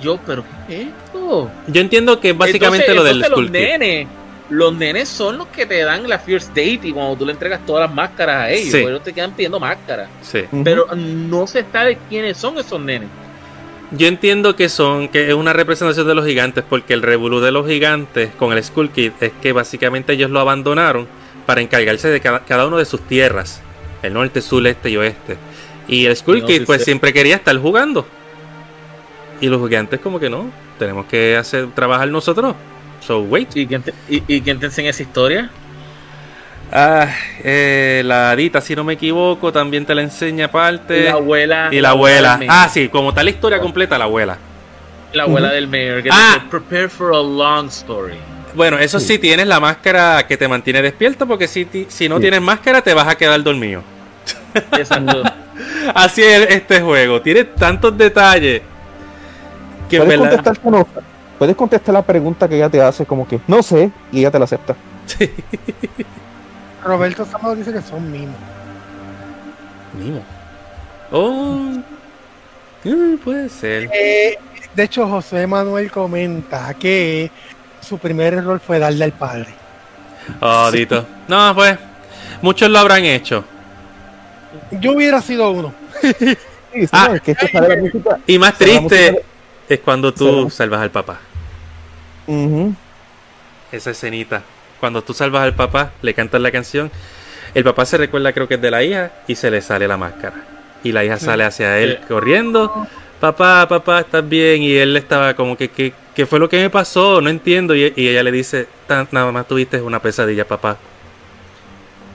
Yo, 0.00 0.18
pero 0.26 0.44
¿qué 0.66 0.82
es 0.82 0.88
esto? 0.88 1.50
Yo 1.68 1.80
entiendo 1.80 2.20
que 2.20 2.30
es 2.30 2.36
básicamente 2.38 2.86
Entonces- 2.90 2.96
lo 2.96 3.04
del 3.04 3.16
entonces 3.24 3.38
los 3.40 3.50
nenes, 3.50 4.08
los 4.50 4.74
nenes 4.74 5.08
son 5.08 5.38
los 5.38 5.46
que 5.48 5.64
te 5.66 5.82
dan 5.82 6.06
la 6.08 6.18
first 6.18 6.48
date 6.48 6.80
y 6.82 6.92
cuando 6.92 7.16
tú 7.16 7.24
le 7.24 7.32
entregas 7.32 7.60
todas 7.64 7.86
las 7.88 7.94
máscaras 7.94 8.36
a 8.42 8.50
ellos, 8.50 8.72
Sí. 8.72 8.78
ellos 8.78 9.02
te 9.02 9.12
quedan 9.12 9.32
pidiendo 9.32 9.58
máscaras. 9.58 10.08
Sí. 10.22 10.42
Pero 10.62 10.86
no 10.94 11.46
se 11.46 11.64
sabe 11.72 11.98
quiénes 12.08 12.36
son 12.36 12.58
esos 12.58 12.80
nenes. 12.80 13.08
Yo 13.90 14.08
entiendo 14.08 14.56
que 14.56 14.68
son, 14.68 15.08
que 15.08 15.28
es 15.28 15.34
una 15.34 15.52
representación 15.52 16.06
de 16.06 16.14
los 16.14 16.26
gigantes, 16.26 16.64
porque 16.68 16.94
el 16.94 17.02
revolú 17.02 17.40
de 17.40 17.52
los 17.52 17.66
gigantes 17.66 18.30
con 18.36 18.52
el 18.52 18.62
Skull 18.62 18.90
Kid 18.90 19.12
es 19.20 19.32
que 19.40 19.52
básicamente 19.52 20.14
ellos 20.14 20.30
lo 20.30 20.40
abandonaron 20.40 21.06
para 21.46 21.60
encargarse 21.60 22.08
de 22.08 22.20
cada, 22.20 22.40
cada 22.40 22.66
uno 22.66 22.78
de 22.78 22.86
sus 22.86 23.00
tierras, 23.02 23.60
el 24.02 24.14
norte, 24.14 24.40
sur, 24.40 24.66
este 24.66 24.90
y 24.90 24.96
oeste. 24.96 25.36
Y 25.86 26.06
el 26.06 26.16
Skull 26.16 26.40
No, 26.40 26.46
Kid 26.46 26.64
pues 26.64 26.82
siempre 26.84 27.12
quería 27.12 27.36
estar 27.36 27.56
jugando. 27.58 28.06
Y 29.40 29.48
los 29.48 29.62
gigantes 29.62 30.00
como 30.00 30.18
que 30.18 30.30
no, 30.30 30.50
tenemos 30.78 31.06
que 31.06 31.36
hacer 31.36 31.68
trabajar 31.74 32.08
nosotros. 32.08 32.54
So 33.00 33.20
wait. 33.20 33.54
¿Y 33.54 33.66
quién 33.66 33.82
te, 33.82 33.92
y, 34.08 34.22
y 34.26 34.40
quién 34.40 34.58
te 34.58 34.66
enseña 34.66 34.90
esa 34.90 35.02
historia? 35.02 35.50
Ah, 36.76 37.06
eh, 37.44 38.02
la 38.04 38.32
Adita, 38.32 38.60
si 38.60 38.74
no 38.74 38.82
me 38.82 38.94
equivoco, 38.94 39.52
también 39.52 39.86
te 39.86 39.94
la 39.94 40.02
enseña 40.02 40.46
aparte. 40.46 41.04
la 41.04 41.12
abuela. 41.12 41.68
y 41.70 41.80
la 41.80 41.90
abuela. 41.90 42.40
Ah, 42.48 42.68
sí, 42.68 42.88
como 42.88 43.14
tal 43.14 43.26
la 43.26 43.30
historia 43.30 43.60
completa, 43.60 43.96
la 43.96 44.04
abuela. 44.06 44.36
La 45.12 45.22
abuela 45.22 45.52
del 45.52 45.68
mayor. 45.68 46.02
Que 46.02 46.08
Ah. 46.12 46.32
dice, 46.34 46.46
prepare 46.50 46.88
for 46.88 47.14
a 47.14 47.22
long 47.22 47.68
story. 47.68 48.14
Bueno, 48.54 48.78
eso 48.78 48.98
sí, 48.98 49.18
tienes 49.18 49.46
la 49.46 49.60
máscara 49.60 50.26
que 50.26 50.36
te 50.36 50.48
mantiene 50.48 50.82
despierto, 50.82 51.26
porque 51.28 51.46
si, 51.46 51.64
ti- 51.64 51.86
si 51.88 52.08
no 52.08 52.16
Sí. 52.16 52.22
tienes 52.22 52.40
máscara 52.40 52.82
te 52.82 52.92
vas 52.92 53.06
a 53.06 53.14
quedar 53.16 53.40
dormido. 53.42 53.82
Exacto. 54.76 55.22
Así 55.94 56.22
es 56.22 56.50
este 56.50 56.80
juego, 56.80 57.20
tiene 57.22 57.44
tantos 57.44 57.96
detalles 57.96 58.62
que 59.88 59.98
Puedes 59.98 60.08
verdad... 60.18 60.34
contestar 60.36 60.58
que 60.58 60.70
no. 60.70 60.88
Puedes 61.38 61.54
contestar 61.56 61.92
la 61.94 62.02
pregunta 62.02 62.48
que 62.48 62.56
ella 62.56 62.68
te 62.68 62.80
hace 62.80 63.04
como 63.06 63.26
que 63.28 63.38
no 63.46 63.62
sé 63.62 63.90
y 64.10 64.20
ella 64.20 64.30
te 64.32 64.38
la 64.40 64.44
acepta. 64.46 64.74
Roberto 66.84 67.24
Sámado 67.24 67.56
dice 67.56 67.72
que 67.72 67.80
son 67.82 68.10
mimos. 68.10 68.36
Mimo. 69.98 70.22
Oh, 71.10 71.72
mm, 72.84 73.16
puede 73.24 73.48
ser. 73.48 73.88
Eh, 73.92 74.36
de 74.74 74.82
hecho, 74.82 75.08
José 75.08 75.46
Manuel 75.46 75.90
comenta 75.90 76.74
que 76.74 77.30
su 77.80 77.98
primer 77.98 78.34
error 78.34 78.60
fue 78.60 78.78
darle 78.78 79.04
al 79.04 79.12
padre. 79.12 79.48
Oh, 80.40 80.70
Dito. 80.70 81.06
No, 81.28 81.54
pues, 81.54 81.78
muchos 82.42 82.68
lo 82.70 82.78
habrán 82.78 83.04
hecho. 83.04 83.44
Yo 84.72 84.92
hubiera 84.92 85.20
sido 85.20 85.50
uno. 85.50 85.72
Sí, 86.74 86.80
sí, 86.82 86.88
Ah. 86.90 87.06
no, 87.08 87.14
es 87.14 87.22
que 87.22 87.30
esto 87.30 87.46
sale 87.52 87.68
la 87.68 87.76
música. 87.82 88.18
Y 88.26 88.36
más 88.36 88.54
música 88.60 88.64
triste 88.88 89.24
es 89.68 89.78
cuando 89.78 90.12
tú 90.12 90.50
salvas 90.50 90.80
al 90.80 90.90
papá. 90.90 91.20
Ujú. 92.26 92.74
esa 93.70 93.90
escenita. 93.92 94.42
Cuando 94.84 95.00
tú 95.00 95.14
salvas 95.14 95.44
al 95.44 95.54
papá, 95.54 95.92
le 96.02 96.12
cantas 96.12 96.42
la 96.42 96.50
canción. 96.52 96.90
El 97.54 97.64
papá 97.64 97.86
se 97.86 97.96
recuerda, 97.96 98.34
creo 98.34 98.46
que 98.46 98.56
es 98.56 98.60
de 98.60 98.70
la 98.70 98.82
hija, 98.82 99.12
y 99.26 99.34
se 99.34 99.50
le 99.50 99.62
sale 99.62 99.88
la 99.88 99.96
máscara. 99.96 100.34
Y 100.82 100.92
la 100.92 101.02
hija 101.02 101.18
sale 101.18 101.42
hacia 101.42 101.78
él 101.78 102.00
Sí. 102.02 102.06
corriendo. 102.06 102.86
Papá, 103.18 103.66
papá, 103.66 104.00
¿estás 104.00 104.28
bien? 104.28 104.60
Y 104.60 104.74
él 104.76 104.94
estaba 104.98 105.32
como 105.32 105.56
que, 105.56 105.68
¿qué, 105.70 105.94
qué 106.14 106.26
fue 106.26 106.38
lo 106.38 106.50
que 106.50 106.58
me 106.60 106.68
pasó? 106.68 107.22
No 107.22 107.30
entiendo. 107.30 107.74
Y, 107.74 107.94
y 107.96 108.08
ella 108.08 108.22
le 108.22 108.30
dice, 108.30 108.66
"Tan- 108.86 109.08
nada 109.10 109.32
más 109.32 109.48
tuviste 109.48 109.80
una 109.80 110.00
pesadilla, 110.02 110.44
papá. 110.46 110.76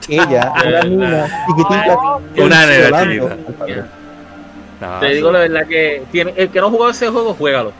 Ella, 0.08 0.52
una 0.64 0.82
niña 0.82 1.46
chiquitita. 1.48 1.98
Una 2.36 2.66
Te 5.00 5.06
digo 5.08 5.32
la 5.32 5.40
verdad 5.40 5.66
que 5.66 6.02
tiene, 6.12 6.34
el 6.36 6.50
que 6.50 6.60
no 6.60 6.68
ha 6.68 6.70
jugado 6.70 6.90
ese 6.92 7.08
juego, 7.08 7.34
juégalo. 7.34 7.72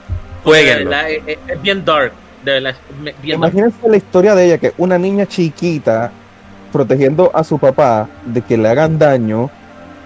Jueguenlo. 0.43 0.91
verdad, 0.91 1.11
es, 1.11 1.23
es- 1.29 1.39
es 1.47 1.63
bien 1.63 1.85
dark. 1.85 2.13
De 2.45 2.75
me-. 3.03 3.15
Imagínense 3.23 3.89
la 3.89 3.97
historia 3.97 4.35
de 4.35 4.47
ella, 4.47 4.59
que 4.59 4.73
una 4.79 4.99
niña 4.99 5.27
chiquita 5.27 6.13
protegiendo 6.73 7.31
a 7.35 7.45
su 7.45 7.59
papá 7.59 8.09
de 8.25 8.43
que 8.43 8.57
le 8.57 8.69
hagan 8.69 8.99
daño 8.99 9.51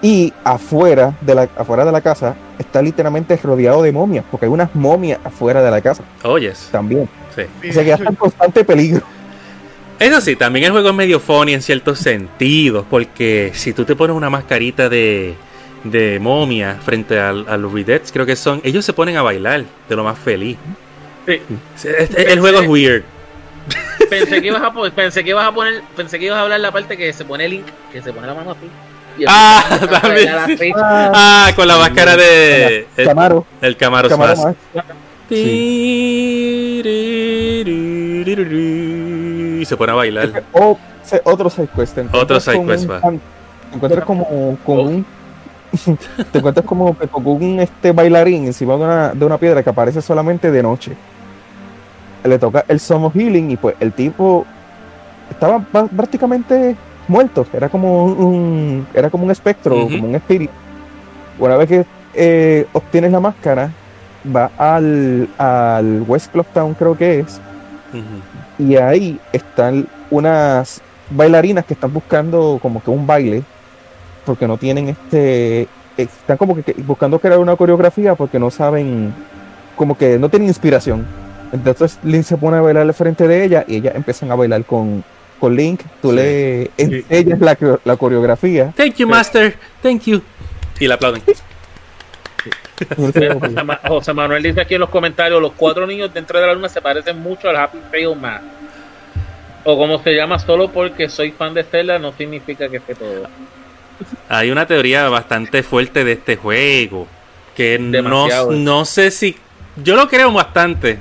y 0.02 0.32
afuera 0.44 1.14
de 1.20 1.34
la, 1.34 1.48
afuera 1.56 1.84
de 1.84 1.92
la 1.92 2.00
casa 2.00 2.34
está 2.58 2.82
literalmente 2.82 3.36
rodeado 3.36 3.82
de 3.82 3.92
momias, 3.92 4.24
porque 4.30 4.46
hay 4.46 4.52
unas 4.52 4.74
momias 4.74 5.18
afuera 5.24 5.62
de 5.62 5.70
la 5.70 5.80
casa 5.80 6.02
Oyes. 6.22 6.68
también. 6.70 7.08
Sí. 7.34 7.42
O 7.68 7.72
sea 7.72 7.84
que 7.84 7.92
está 7.92 8.08
en 8.08 8.14
constante 8.14 8.64
peligro. 8.64 9.02
Eso 9.98 10.20
sí, 10.20 10.36
también 10.36 10.66
el 10.66 10.72
juego 10.72 10.90
es 10.90 10.94
medio 10.94 11.20
funny 11.20 11.54
en 11.54 11.62
ciertos 11.62 12.00
sentidos, 12.00 12.84
porque 12.90 13.52
si 13.54 13.72
tú 13.72 13.84
te 13.84 13.94
pones 13.94 14.16
una 14.16 14.28
mascarita 14.28 14.88
de, 14.88 15.34
de 15.84 16.18
momia 16.18 16.78
frente 16.82 17.18
a, 17.18 17.32
los 17.32 17.72
Redeads, 17.72 18.10
creo 18.10 18.26
que 18.26 18.36
son, 18.36 18.60
ellos 18.64 18.84
se 18.84 18.92
ponen 18.92 19.16
a 19.16 19.22
bailar 19.22 19.64
de 19.88 19.96
lo 19.96 20.02
más 20.02 20.18
feliz. 20.18 20.56
Sí. 21.26 21.40
Este- 21.98 22.32
el 22.32 22.40
juego 22.40 22.60
es 22.60 22.68
weird. 22.68 23.02
pensé 24.10 24.40
que 24.42 24.48
ibas 24.48 24.62
a 24.62 24.72
poner, 24.72 24.92
pensé 24.92 25.24
que 25.24 25.30
ibas 25.30 25.46
a 25.46 25.52
poner, 25.52 25.82
pensé 25.96 26.18
que 26.18 26.26
ibas 26.26 26.38
a 26.38 26.42
hablar 26.42 26.60
la 26.60 26.70
parte 26.72 26.96
que 26.96 27.12
se 27.12 27.24
pone 27.24 27.48
Link, 27.48 27.64
que 27.92 28.02
se 28.02 28.12
pone 28.12 28.26
la 28.26 28.34
mano 28.34 28.50
así. 28.52 28.68
Ah, 29.28 29.64
también. 30.02 30.28
así. 30.28 30.72
Ah, 30.76 31.50
con 31.54 31.66
la 31.68 31.78
máscara 31.78 32.16
de. 32.16 32.86
El, 32.96 33.06
Camaro. 33.06 33.46
el 33.60 33.76
Camaro 33.76 34.08
Camaro 34.08 34.34
Smash. 34.36 34.54
Y 39.58 39.64
se 39.64 39.76
pone 39.76 39.92
a 39.92 39.94
bailar. 39.94 40.42
O 40.52 40.78
ese 41.04 41.20
otro 41.24 41.48
side 41.50 41.68
quest. 41.74 41.94
te 41.94 42.00
encuentras 42.02 42.22
Otro 42.22 42.40
side 42.40 42.56
con 42.56 42.66
quest, 42.66 42.84
un 42.84 42.90
va. 42.90 43.00
Te 43.70 43.76
encuentras 43.76 44.04
como 44.04 44.58
con 44.64 44.78
Oh. 44.78 44.82
un. 44.82 45.04
te 46.30 46.38
encuentras 46.38 46.64
como 46.64 46.94
con 46.94 47.26
un 47.26 47.58
este 47.58 47.90
bailarín 47.90 48.44
encima 48.46 48.76
de 48.76 48.84
una, 48.84 49.12
de 49.12 49.24
una 49.24 49.36
piedra 49.38 49.62
que 49.64 49.70
aparece 49.70 50.00
solamente 50.00 50.50
de 50.52 50.62
noche. 50.62 50.92
Le 52.24 52.38
toca 52.38 52.64
el 52.68 52.80
Song 52.80 53.04
of 53.04 53.14
Healing 53.14 53.50
y 53.50 53.56
pues 53.56 53.76
el 53.80 53.92
tipo 53.92 54.44
estaba 55.30 55.64
ba- 55.72 55.86
prácticamente 55.86 56.74
muerto. 57.06 57.46
Era 57.52 57.68
como 57.68 58.04
un, 58.06 58.86
era 58.94 59.10
como 59.10 59.24
un 59.24 59.30
espectro, 59.30 59.74
como 59.90 60.08
un 60.08 60.14
espíritu. 60.14 60.52
Una 61.38 61.56
vez 61.56 61.68
que 61.68 61.84
eh, 62.14 62.66
obtienes 62.72 63.12
la 63.12 63.20
máscara, 63.20 63.70
va 64.34 64.50
al, 64.56 65.28
al 65.36 66.02
West 66.06 66.32
Clock 66.32 66.46
Town, 66.54 66.74
creo 66.74 66.96
que 66.96 67.20
es, 67.20 67.40
y 68.58 68.76
ahí 68.76 69.20
están 69.32 69.86
unas 70.10 70.80
bailarinas 71.10 71.64
que 71.66 71.74
están 71.74 71.92
buscando 71.92 72.58
como 72.62 72.82
que 72.82 72.90
un 72.90 73.06
baile 73.06 73.42
porque 74.24 74.48
no 74.48 74.56
tienen 74.56 74.88
este 74.88 75.68
están 75.96 76.36
como 76.38 76.56
que 76.56 76.72
buscando 76.86 77.18
crear 77.18 77.38
una 77.38 77.54
coreografía 77.56 78.14
porque 78.14 78.38
no 78.38 78.50
saben 78.50 79.12
como 79.76 79.96
que 79.98 80.18
no 80.18 80.28
tienen 80.30 80.48
inspiración 80.48 81.04
entonces 81.54 81.98
Link 82.02 82.24
se 82.24 82.36
pone 82.36 82.58
a 82.58 82.60
bailar 82.60 82.82
al 82.82 82.92
frente 82.94 83.26
de 83.26 83.44
ella 83.44 83.64
y 83.66 83.76
ellas 83.76 83.94
empiezan 83.94 84.30
a 84.30 84.34
bailar 84.34 84.64
con, 84.64 85.02
con 85.40 85.54
Link 85.56 85.80
tú 86.02 86.10
Sí. 86.10 86.16
le 86.16 86.70
enseñas 86.76 87.38
la, 87.40 87.56
la 87.84 87.96
coreografía 87.96 88.72
Thank 88.76 88.96
you, 88.96 89.08
Master. 89.08 89.56
Thank 89.82 90.02
you. 90.04 90.20
Y 90.80 90.88
le 90.88 90.94
aplauden. 90.94 91.22
José 92.96 93.30
Ma- 93.64 93.80
José 93.86 94.12
Manuel 94.12 94.42
dice 94.42 94.60
aquí 94.60 94.74
en 94.74 94.80
los 94.80 94.90
comentarios, 94.90 95.40
los 95.40 95.52
cuatro 95.52 95.86
niños 95.86 96.12
dentro 96.12 96.40
de 96.40 96.46
la 96.46 96.54
luna 96.54 96.68
se 96.68 96.80
parecen 96.82 97.18
mucho 97.20 97.48
al 97.48 97.56
Happy 97.56 97.78
Trail 97.90 98.16
Man. 98.16 98.40
O 99.64 99.78
como 99.78 100.02
se 100.02 100.12
llama, 100.14 100.38
solo 100.38 100.68
porque 100.70 101.08
soy 101.08 101.30
fan 101.30 101.54
de 101.54 101.64
Zelda 101.64 101.98
no 101.98 102.12
significa 102.12 102.68
que 102.68 102.78
esté 102.78 102.94
todo. 102.94 103.28
Hay 104.28 104.50
una 104.50 104.66
teoría 104.66 105.08
bastante 105.08 105.62
fuerte 105.62 106.04
de 106.04 106.12
este 106.12 106.36
juego. 106.36 107.06
Que 107.56 107.78
no, 107.78 108.26
no 108.50 108.84
sé 108.84 109.10
si. 109.12 109.36
Yo 109.82 109.94
lo 109.96 110.08
creo 110.08 110.32
bastante. 110.32 110.98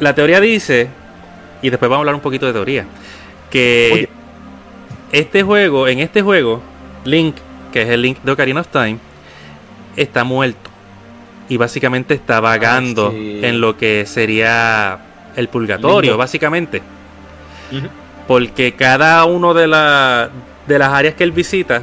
La 0.00 0.14
teoría 0.14 0.40
dice. 0.40 0.88
Y 1.62 1.70
después 1.70 1.88
vamos 1.88 1.98
a 1.98 2.02
hablar 2.02 2.14
un 2.14 2.20
poquito 2.22 2.46
de 2.46 2.52
teoría. 2.52 2.86
Que 3.50 3.90
Oye. 3.92 4.08
este 5.12 5.42
juego, 5.42 5.86
en 5.88 5.98
este 6.00 6.22
juego, 6.22 6.62
Link, 7.04 7.36
que 7.72 7.82
es 7.82 7.88
el 7.90 8.02
Link 8.02 8.18
de 8.22 8.32
Ocarina 8.32 8.60
of 8.62 8.68
Time, 8.68 8.98
está 9.96 10.24
muerto. 10.24 10.70
Y 11.48 11.56
básicamente 11.56 12.14
está 12.14 12.40
vagando 12.40 13.08
Ah, 13.08 13.12
sí. 13.12 13.40
en 13.42 13.60
lo 13.60 13.76
que 13.76 14.06
sería 14.06 14.98
el 15.36 15.48
purgatorio, 15.48 16.16
básicamente. 16.16 16.80
Porque 18.26 18.72
cada 18.74 19.24
uno 19.24 19.52
de, 19.54 19.66
la- 19.66 20.30
de 20.66 20.78
las 20.78 20.88
áreas 20.90 21.14
que 21.14 21.24
él 21.24 21.32
visita 21.32 21.82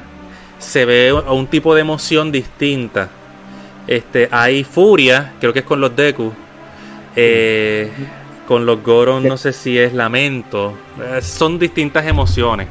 se 0.59 0.85
ve 0.85 1.11
un 1.13 1.47
tipo 1.47 1.75
de 1.75 1.81
emoción 1.81 2.31
distinta. 2.31 3.09
Este, 3.85 4.27
hay 4.31 4.63
furia, 4.63 5.33
creo 5.39 5.53
que 5.53 5.59
es 5.59 5.65
con 5.65 5.79
los 5.81 5.95
Deku. 5.95 6.33
Eh, 7.19 7.89
con 8.47 8.65
los 8.65 8.81
Goron 8.83 9.27
no 9.27 9.35
sé 9.37 9.51
si 9.51 9.77
es 9.77 9.93
lamento. 9.93 10.77
Eh, 11.03 11.21
son 11.21 11.57
distintas 11.59 12.05
emociones. 12.05 12.67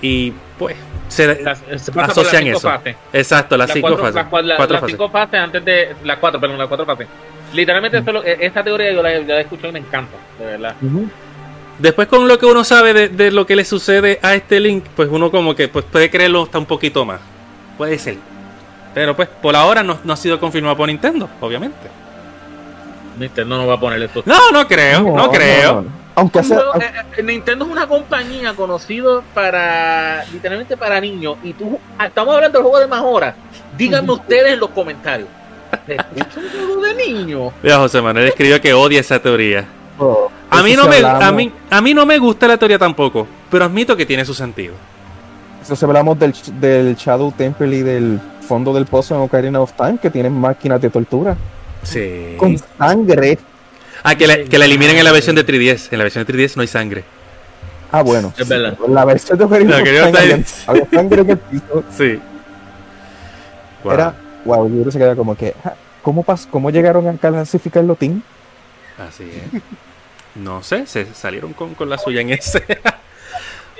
Y 0.00 0.32
pues 0.58 0.76
se 1.08 1.42
Las- 1.42 1.58
se 1.58 1.64
pasa 1.74 1.92
por 1.92 1.96
las 2.02 2.10
asocian 2.10 2.42
cinco 2.44 2.58
eso. 2.58 2.68
fases. 2.70 2.96
Exacto, 3.12 3.56
las 3.56 3.68
Las 3.68 3.74
cinco 3.74 3.88
cuatro, 3.88 4.04
fases. 4.04 4.14
las 4.14 4.26
cua- 4.30 4.42
la- 4.42 4.56
Cuatro 4.56 4.78
fases. 4.78 4.90
cinco 4.92 5.10
fases 5.10 5.40
antes 5.40 5.64
de. 5.64 5.96
Las 6.04 6.18
cuatro, 6.18 6.40
perdón, 6.40 6.56
las 6.58 6.68
cuatro 6.68 6.86
fases. 6.86 7.06
Literalmente, 7.52 7.98
eso 7.98 8.06
es 8.08 8.14
lo- 8.14 8.24
e- 8.24 8.36
esta 8.46 8.62
teoría 8.62 8.92
yo 8.92 9.02
la, 9.02 9.10
la 9.20 9.38
he 9.38 9.40
escuchado 9.40 9.68
y 9.70 9.72
me 9.72 9.78
encanta, 9.80 10.16
de 10.38 10.44
verdad. 10.44 10.74
Después 11.78 12.08
con 12.08 12.26
lo 12.28 12.38
que 12.38 12.46
uno 12.46 12.64
sabe 12.64 12.92
de, 12.92 13.08
de 13.08 13.30
lo 13.30 13.46
que 13.46 13.56
le 13.56 13.64
sucede 13.64 14.18
a 14.22 14.34
este 14.34 14.58
Link, 14.60 14.84
pues 14.96 15.08
uno 15.10 15.30
como 15.30 15.54
que 15.54 15.68
pues, 15.68 15.84
puede 15.84 16.10
creerlo 16.10 16.42
hasta 16.42 16.58
un 16.58 16.66
poquito 16.66 17.04
más. 17.04 17.20
Puede 17.76 17.98
ser. 17.98 18.16
Pero 18.94 19.14
pues 19.14 19.28
por 19.28 19.54
ahora 19.54 19.82
no, 19.82 19.98
no 20.02 20.12
ha 20.12 20.16
sido 20.16 20.40
confirmado 20.40 20.76
por 20.76 20.88
Nintendo, 20.88 21.28
obviamente. 21.40 21.88
Nintendo 23.18 23.56
no 23.58 23.66
va 23.66 23.74
a 23.74 23.80
poner 23.80 24.02
esto. 24.02 24.22
No, 24.26 24.50
no 24.52 24.66
creo, 24.66 25.02
no, 25.02 25.30
creo. 25.30 25.74
no, 25.74 25.80
no. 25.82 25.88
aunque 26.14 26.38
Un 26.38 26.44
sea 26.44 26.58
eh, 26.80 26.92
eh, 27.16 27.22
Nintendo 27.22 27.64
es 27.64 27.70
una 27.70 27.86
compañía 27.86 28.54
conocida 28.54 29.20
para 29.34 30.24
literalmente 30.32 30.76
para 30.76 31.00
niños 31.00 31.36
y 31.42 31.52
tú 31.52 31.78
ah, 31.98 32.06
estamos 32.06 32.34
hablando 32.34 32.58
del 32.58 32.62
juego 32.62 32.80
de 32.80 32.86
más 32.86 33.02
horas. 33.02 33.34
Díganme 33.76 34.12
ustedes 34.12 34.54
en 34.54 34.60
los 34.60 34.70
comentarios. 34.70 35.28
¿Es 35.86 36.36
un 36.36 36.48
juego 36.48 36.82
de 36.82 36.94
niños? 36.94 37.52
Mira, 37.62 37.78
José 37.78 38.00
Manuel 38.00 38.28
escribió 38.28 38.60
que 38.60 38.72
odia 38.72 39.00
esa 39.00 39.20
teoría. 39.20 39.66
oh, 39.98 40.30
A 40.50 40.62
mí 40.62 40.74
no 40.74 40.88
me, 40.88 40.98
a 40.98 41.30
mí, 41.32 41.52
a 41.70 41.80
mí 41.80 41.94
no 41.94 42.06
me 42.06 42.18
gusta 42.18 42.48
la 42.48 42.56
teoría 42.56 42.78
tampoco, 42.78 43.26
pero 43.50 43.64
admito 43.64 43.96
que 43.96 44.06
tiene 44.06 44.24
su 44.24 44.34
sentido. 44.34 44.74
Eso 45.62 45.76
si 45.76 45.84
hablamos 45.84 46.18
del, 46.18 46.34
del 46.60 46.96
Shadow 46.96 47.32
Temple 47.32 47.76
y 47.76 47.82
del 47.82 48.20
fondo 48.40 48.72
del 48.72 48.86
pozo 48.86 49.14
en 49.14 49.20
Ocarina 49.20 49.60
of 49.60 49.72
Time, 49.74 49.98
que 50.00 50.08
tienen 50.10 50.32
máquinas 50.32 50.80
de 50.80 50.88
tortura. 50.88 51.36
Sí. 51.82 52.34
Con 52.36 52.56
sangre. 52.78 53.38
Ah, 54.02 54.14
que 54.14 54.26
la, 54.26 54.44
que 54.44 54.58
la 54.58 54.64
eliminen 54.64 54.96
en 54.96 55.04
la 55.04 55.12
versión 55.12 55.36
de 55.36 55.46
3DS. 55.46 55.88
En 55.90 55.98
la 55.98 56.04
versión 56.04 56.24
de 56.24 56.32
3DS 56.32 56.56
no 56.56 56.62
hay 56.62 56.68
sangre. 56.68 57.04
Ah, 57.90 58.02
bueno. 58.02 58.32
Es 58.36 58.46
verdad. 58.46 58.76
La 58.88 59.04
versión 59.04 59.38
de 59.38 59.44
Ocarina 59.44 59.76
Time 59.78 59.90
Time. 59.90 60.14
había, 60.16 60.44
había 60.66 60.90
sangre 60.90 61.22
en 61.22 61.30
el 61.30 61.38
piso. 61.38 61.84
Sí. 61.96 62.20
Wow. 63.84 63.92
Era, 63.92 64.14
wow, 64.44 64.84
yo 64.84 64.90
se 64.90 64.98
queda 64.98 65.14
como 65.14 65.36
que, 65.36 65.54
¿cómo, 66.02 66.24
pas 66.24 66.48
¿cómo 66.50 66.70
llegaron 66.70 67.06
a 67.06 67.12
clasificar 67.16 67.84
los 67.84 67.96
team? 67.96 68.22
Así 68.98 69.22
es. 69.22 69.62
No 70.34 70.64
sé, 70.64 70.84
se 70.86 71.06
salieron 71.14 71.52
con, 71.52 71.74
con 71.74 71.88
la 71.88 71.96
suya 71.96 72.20
en 72.20 72.30
ese. 72.30 72.64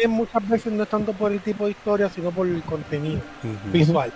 Y 0.03 0.07
muchas 0.07 0.49
veces 0.49 0.73
no 0.73 0.85
es 0.85 0.89
tanto 0.89 1.13
por 1.13 1.33
el 1.33 1.41
tipo 1.41 1.65
de 1.65 1.73
historia, 1.73 2.09
sino 2.09 2.31
por 2.31 2.47
el 2.47 2.63
contenido 2.63 3.21
visual. 3.73 4.13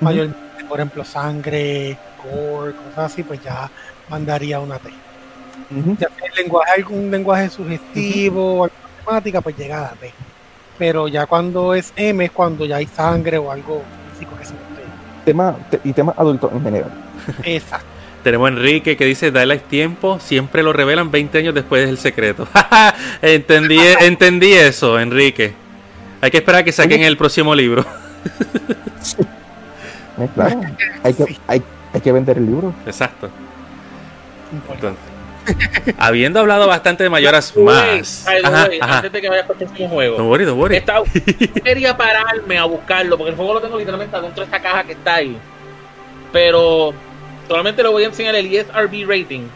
Mayormente, 0.00 0.64
por 0.68 0.78
ejemplo, 0.78 1.04
sangre, 1.04 1.98
cosas 2.30 3.12
así, 3.12 3.22
pues 3.22 3.42
ya 3.42 3.70
mandaría 4.08 4.60
una 4.60 4.78
T. 4.78 4.90
Ya 5.98 6.08
el 6.24 6.42
lenguaje, 6.44 6.72
algún 6.76 7.10
lenguaje 7.10 7.48
sugestivo, 7.50 8.64
alguna 8.64 8.90
temática, 9.04 9.40
pues 9.40 9.56
llega 9.56 9.78
a 9.78 9.82
la 9.82 9.96
T. 9.96 10.12
Pero 10.78 11.08
ya 11.08 11.26
cuando 11.26 11.74
es 11.74 11.92
M 11.96 12.24
es 12.24 12.30
cuando 12.30 12.66
ya 12.66 12.76
hay 12.76 12.86
sangre 12.86 13.38
o 13.38 13.50
algo 13.50 13.82
físico 14.12 14.36
que 14.38 14.44
se 14.44 14.52
note. 14.52 14.64
Tema, 15.24 15.56
te- 15.70 15.80
y 15.84 15.92
temas 15.92 16.18
adultos 16.18 16.52
en 16.52 16.62
general. 16.62 16.90
Exacto. 17.42 17.86
Tenemos 18.22 18.50
a 18.50 18.52
Enrique 18.52 18.96
que 18.96 19.04
dice, 19.04 19.30
dale 19.30 19.58
tiempo, 19.58 20.18
siempre 20.20 20.62
lo 20.62 20.72
revelan 20.72 21.10
20 21.12 21.38
años 21.38 21.54
después 21.54 21.86
del 21.86 21.96
secreto. 21.96 22.46
entendí, 23.22 23.78
entendí 24.00 24.52
eso, 24.52 24.98
Enrique. 24.98 25.54
Hay 26.20 26.30
que 26.30 26.38
esperar 26.38 26.62
a 26.62 26.64
que 26.64 26.72
saquen 26.72 27.02
el 27.02 27.16
próximo 27.16 27.54
libro. 27.54 27.84
Eh, 30.18 30.28
claro, 30.34 30.60
hay 31.02 31.12
que, 31.12 31.38
hay, 31.46 31.62
hay 31.96 32.00
que 32.02 32.12
vender 32.12 32.38
el 32.38 32.46
libro. 32.46 32.72
Exacto. 32.86 33.28
Importante. 34.52 35.00
Entonces, 35.46 35.94
habiendo 35.98 36.40
hablado 36.40 36.66
bastante 36.66 37.04
de 37.04 37.10
Mayoras 37.10 37.56
más. 37.56 38.26
Ajá, 38.26 38.68
ajá. 38.80 38.96
Antes 38.96 39.12
de 39.12 39.20
que 39.20 39.28
vayas 39.28 39.46
por 39.46 39.56
el 39.60 39.66
próximo 39.66 39.88
juego. 39.88 40.16
Don't 40.16 40.28
worry, 40.30 40.44
don't 40.44 40.58
worry. 40.60 40.76
Esta- 40.76 41.02
quería 41.64 41.96
pararme 41.96 42.58
a 42.58 42.64
buscarlo 42.64 43.16
porque 43.16 43.30
el 43.30 43.36
juego 43.36 43.54
lo 43.54 43.60
tengo 43.60 43.78
literalmente 43.78 44.16
adentro 44.16 44.40
de 44.40 44.44
esta 44.44 44.60
caja 44.60 44.84
que 44.84 44.92
está 44.92 45.14
ahí. 45.16 45.36
Pero 46.32 46.92
solamente 47.48 47.82
le 47.82 47.88
voy 47.88 48.02
a 48.04 48.06
enseñar 48.06 48.34
el 48.34 48.52
ESRB 48.54 49.06
rating. 49.08 49.46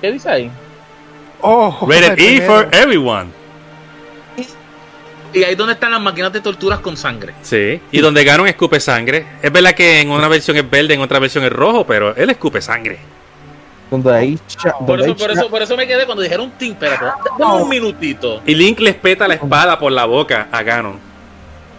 ¿Qué 0.00 0.12
dice 0.12 0.30
ahí? 0.30 0.50
Oh, 1.40 1.76
Rated 1.88 2.18
el 2.18 2.20
E 2.20 2.40
for 2.42 2.68
everyone. 2.72 3.30
Y 5.36 5.44
ahí 5.44 5.52
es 5.52 5.58
donde 5.58 5.74
están 5.74 5.90
las 5.92 6.00
máquinas 6.00 6.32
de 6.32 6.40
torturas 6.40 6.80
con 6.80 6.96
sangre. 6.96 7.34
Sí. 7.42 7.80
Y 7.92 8.00
donde 8.00 8.24
Ganon 8.24 8.48
escupe 8.48 8.80
sangre. 8.80 9.26
Es 9.42 9.52
verdad 9.52 9.74
que 9.74 10.00
en 10.00 10.10
una 10.10 10.28
versión 10.28 10.56
es 10.56 10.68
verde, 10.68 10.94
en 10.94 11.00
otra 11.02 11.18
versión 11.18 11.44
es 11.44 11.52
rojo, 11.52 11.84
pero 11.86 12.16
él 12.16 12.30
escupe 12.30 12.62
sangre. 12.62 12.98
Donde 13.90 14.12
hay, 14.14 14.38
cha- 14.46 14.72
Por 14.78 15.00
eso, 15.00 15.14
por 15.14 15.30
eso, 15.30 15.48
por 15.50 15.62
eso 15.62 15.76
me 15.76 15.86
quedé 15.86 16.06
cuando 16.06 16.22
dijeron 16.22 16.52
espérate, 16.58 17.04
dame 17.38 17.62
un 17.62 17.68
minutito. 17.68 18.40
Y 18.46 18.54
Link 18.54 18.80
le 18.80 18.90
espeta 18.90 19.28
la 19.28 19.34
espada 19.34 19.78
por 19.78 19.92
la 19.92 20.06
boca 20.06 20.48
a 20.50 20.62
Ganon. 20.62 20.98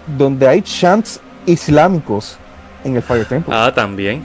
donde 0.06 0.48
hay 0.48 0.62
chants 0.62 1.20
islámicos 1.46 2.38
en 2.84 2.96
el 2.96 3.02
Fire 3.02 3.26
Temple. 3.26 3.54
Ah, 3.58 3.72
también. 3.76 4.24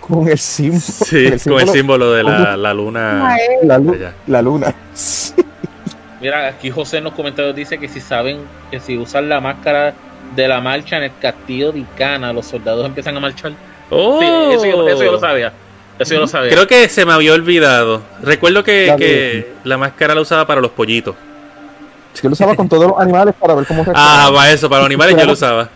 Con 0.00 0.28
el 0.28 0.38
símbolo. 0.38 0.80
Sí, 0.80 1.24
con 1.24 1.32
el 1.32 1.40
símbolo- 1.40 1.72
símbolo 1.72 2.12
de 2.12 2.22
la, 2.22 2.56
la 2.56 2.72
luna. 2.72 3.36
La, 3.64 3.78
la 4.28 4.40
luna. 4.42 4.74
Sí. 4.94 5.34
Mira, 6.20 6.48
aquí 6.48 6.70
José 6.70 6.98
en 6.98 7.04
los 7.04 7.12
comentarios 7.14 7.54
dice 7.54 7.78
que 7.78 7.88
si 7.88 8.00
saben 8.00 8.40
que 8.70 8.80
si 8.80 8.96
usan 8.96 9.28
la 9.28 9.40
máscara 9.40 9.92
de 10.34 10.48
la 10.48 10.60
marcha 10.60 10.96
en 10.96 11.04
el 11.04 11.12
castillo 11.20 11.72
de 11.72 11.80
Icana, 11.80 12.32
los 12.32 12.46
soldados 12.46 12.86
empiezan 12.86 13.16
a 13.16 13.20
marchar. 13.20 13.52
Oh, 13.90 14.18
Sí, 14.20 14.26
eso, 14.54 14.64
yo, 14.66 14.88
eso 14.88 15.04
yo 15.04 15.12
lo 15.12 15.20
sabía. 15.20 15.52
Eso 15.98 16.14
yo 16.14 16.20
lo 16.20 16.26
sabía. 16.26 16.50
Creo 16.50 16.66
que 16.66 16.88
se 16.88 17.04
me 17.06 17.12
había 17.12 17.32
olvidado. 17.32 18.02
Recuerdo 18.22 18.64
que, 18.64 18.86
La 18.86 18.96
que 18.96 19.52
la 19.64 19.76
máscara 19.78 20.14
la 20.14 20.20
usaba 20.22 20.46
para 20.46 20.60
los 20.60 20.70
pollitos. 20.70 21.14
Yo 22.22 22.28
lo 22.28 22.32
usaba 22.32 22.54
con 22.56 22.66
todos 22.68 22.88
los 22.88 22.98
animales 22.98 23.34
para 23.38 23.54
ver 23.54 23.66
cómo 23.66 23.82
Ah, 23.82 23.84
reaccionaban. 23.92 24.34
para 24.34 24.50
eso, 24.52 24.68
para 24.70 24.80
los 24.80 24.86
animales 24.86 25.16
yo 25.18 25.26
lo 25.26 25.32
usaba. 25.32 25.68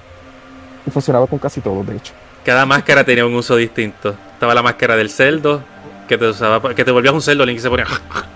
Y 0.86 0.90
funcionaba 0.90 1.26
con 1.26 1.38
casi 1.38 1.60
todos, 1.60 1.86
de 1.86 1.96
hecho. 1.96 2.12
Cada 2.44 2.64
máscara 2.64 3.04
tenía 3.04 3.26
un 3.26 3.34
uso 3.34 3.56
distinto. 3.56 4.14
Estaba 4.32 4.54
la 4.54 4.62
máscara 4.62 4.96
del 4.96 5.10
cerdo, 5.10 5.62
que 6.10 6.18
te 6.18 6.26
usaba, 6.26 6.74
que 6.74 6.84
te 6.84 6.90
volvías 6.90 7.14
un 7.14 7.22
cerdo, 7.22 7.46
Link 7.46 7.58
y 7.58 7.60
se 7.60 7.68
ponía 7.70 7.86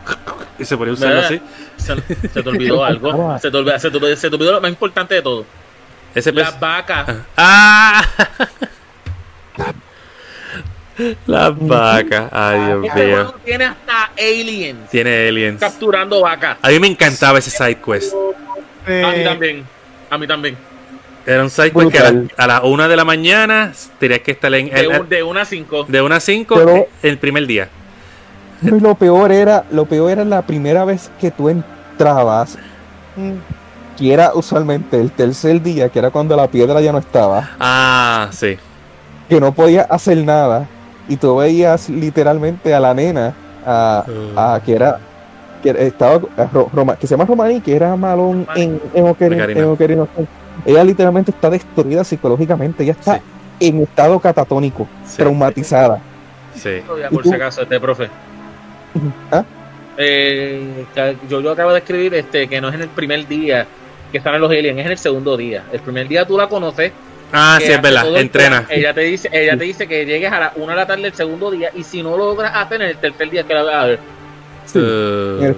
y 0.60 0.64
se 0.64 0.76
ponía 0.76 0.92
un 0.92 0.96
cerdo 0.96 1.18
así. 1.20 1.40
Se, 1.76 1.96
se 2.28 2.42
te 2.42 2.48
olvidó 2.48 2.84
algo. 2.90 3.36
Se 3.40 3.50
te 3.50 3.56
olvidó, 3.56 3.76
se, 3.80 3.90
te, 3.90 3.96
olvidó- 3.98 4.16
se 4.16 4.30
te 4.30 4.36
olvidó 4.36 4.52
lo 4.52 4.60
más 4.60 4.70
importante 4.70 5.14
de 5.16 5.22
todo. 5.22 5.44
Ese 6.14 6.30
Las 6.32 6.58
vacas. 6.60 7.16
¡Ah! 7.36 8.04
Las 11.26 11.52
vacas. 11.58 12.28
Ay, 12.32 12.60
Dios 12.66 12.84
Este 12.86 13.04
mío. 13.06 13.14
juego 13.16 13.34
tiene 13.44 13.64
hasta 13.64 14.04
aliens 14.16 14.90
Tiene 14.90 15.28
aliens. 15.28 15.58
capturando 15.60 16.20
vacas. 16.20 16.58
A 16.62 16.68
mí 16.68 16.78
me 16.78 16.86
encantaba 16.86 17.40
ese 17.40 17.50
side 17.50 17.80
quest. 17.84 18.14
A 18.14 18.16
mí 18.90 18.94
Eh, 18.94 19.22
también. 19.24 19.64
A 20.10 20.16
mí 20.18 20.26
también. 20.28 20.56
Era 21.26 21.42
un 21.42 21.50
side 21.50 21.70
quest 21.72 21.90
que 21.90 21.98
a 21.98 22.10
la, 22.12 22.22
a 22.36 22.46
la 22.46 22.60
una 22.62 22.86
de 22.88 22.96
la 22.96 23.04
mañana 23.04 23.72
tenías 23.98 24.20
que 24.20 24.32
estar 24.32 24.52
en 24.54 24.68
De, 24.70 24.80
el, 24.80 25.08
de 25.08 25.22
una 25.22 25.42
a 25.42 25.44
cinco. 25.44 25.84
de 25.88 26.02
una 26.02 26.16
a 26.16 26.20
cinco 26.20 26.54
Pero- 26.56 26.86
el 27.02 27.18
primer 27.18 27.46
día. 27.46 27.68
Y 28.62 28.68
lo 28.80 28.94
peor 28.94 29.32
era, 29.32 29.64
lo 29.70 29.84
peor 29.86 30.10
era 30.12 30.24
la 30.24 30.42
primera 30.42 30.84
vez 30.84 31.10
que 31.20 31.30
tú 31.30 31.48
entrabas, 31.48 32.56
mm, 33.16 33.32
que 33.98 34.12
era 34.12 34.32
usualmente 34.34 35.00
el 35.00 35.10
tercer 35.10 35.60
día, 35.62 35.88
que 35.88 35.98
era 35.98 36.10
cuando 36.10 36.36
la 36.36 36.46
piedra 36.48 36.80
ya 36.80 36.92
no 36.92 36.98
estaba, 36.98 37.50
Ah, 37.60 38.28
sí. 38.32 38.56
que 39.28 39.40
no 39.40 39.52
podía 39.52 39.82
hacer 39.82 40.18
nada, 40.24 40.66
y 41.08 41.16
tú 41.16 41.36
veías 41.36 41.88
literalmente 41.90 42.74
a 42.74 42.80
la 42.80 42.94
nena, 42.94 43.34
a, 43.66 44.04
a- 44.36 44.60
que 44.64 44.72
era, 44.74 44.98
que 45.62 45.70
estaba, 45.86 46.20
a 46.36 46.44
Ro- 46.52 46.70
Roma- 46.72 46.96
que 46.96 47.06
se 47.06 47.14
llama 47.14 47.24
Romaní, 47.26 47.60
que 47.60 47.74
era 47.76 47.94
Malón 47.96 48.46
en, 48.56 48.80
en, 48.94 49.04
Ocarina- 49.06 49.44
Ocarina. 49.44 49.60
en 49.60 49.68
Ocarina. 49.68 50.06
Ella 50.64 50.84
literalmente 50.84 51.30
está 51.30 51.50
destruida 51.50 52.04
psicológicamente, 52.04 52.82
ella 52.82 52.92
está 52.92 53.16
Sí. 53.16 53.20
en 53.68 53.82
estado 53.82 54.18
catatónico, 54.20 54.86
Sí. 55.06 55.16
traumatizada. 55.18 56.00
Sí. 56.54 56.80
Todavía, 56.86 57.08
¿Y 57.10 57.14
Por 57.14 57.22
tú? 57.24 57.28
si 57.30 57.34
acaso, 57.34 57.62
este 57.62 57.80
profe. 57.80 58.08
¿Ah? 59.30 59.44
Eh, 59.96 60.84
yo, 61.28 61.40
yo 61.40 61.50
acabo 61.52 61.72
de 61.72 61.78
escribir 61.78 62.14
este 62.14 62.48
que 62.48 62.60
no 62.60 62.68
es 62.68 62.74
en 62.74 62.82
el 62.82 62.88
primer 62.88 63.26
día 63.28 63.66
que 64.10 64.18
están 64.18 64.34
en 64.34 64.40
los 64.40 64.50
aliens, 64.50 64.78
es 64.78 64.86
en 64.86 64.92
el 64.92 64.98
segundo 64.98 65.36
día. 65.36 65.64
El 65.72 65.80
primer 65.80 66.08
día 66.08 66.26
tú 66.26 66.36
la 66.36 66.48
conoces. 66.48 66.92
Ah, 67.32 67.58
sí, 67.60 67.70
es 67.72 67.82
verdad. 67.82 68.06
el 68.06 68.16
Entrena. 68.16 68.64
Ella 68.68 68.94
te 68.94 69.00
dice, 69.00 69.28
ella 69.32 69.56
te 69.56 69.64
dice 69.64 69.88
que 69.88 70.04
llegues 70.06 70.30
a 70.32 70.38
la 70.38 70.52
una 70.56 70.72
de 70.72 70.76
la 70.78 70.86
tarde 70.86 71.02
del 71.02 71.14
segundo 71.14 71.50
día 71.50 71.70
y 71.74 71.82
si 71.82 72.02
no 72.02 72.10
lo 72.16 72.26
logras 72.28 72.52
hacer 72.54 72.80
en 72.82 72.88
el 72.90 72.96
tercer 72.98 73.28
día 73.30 73.42
que 73.44 73.54
la 73.54 73.62
vas 73.64 73.74
a 73.74 73.84
ver. 73.86 73.98
Sí. 74.66 74.78
Uh, 74.78 75.38
En 75.38 75.44
el- 75.44 75.56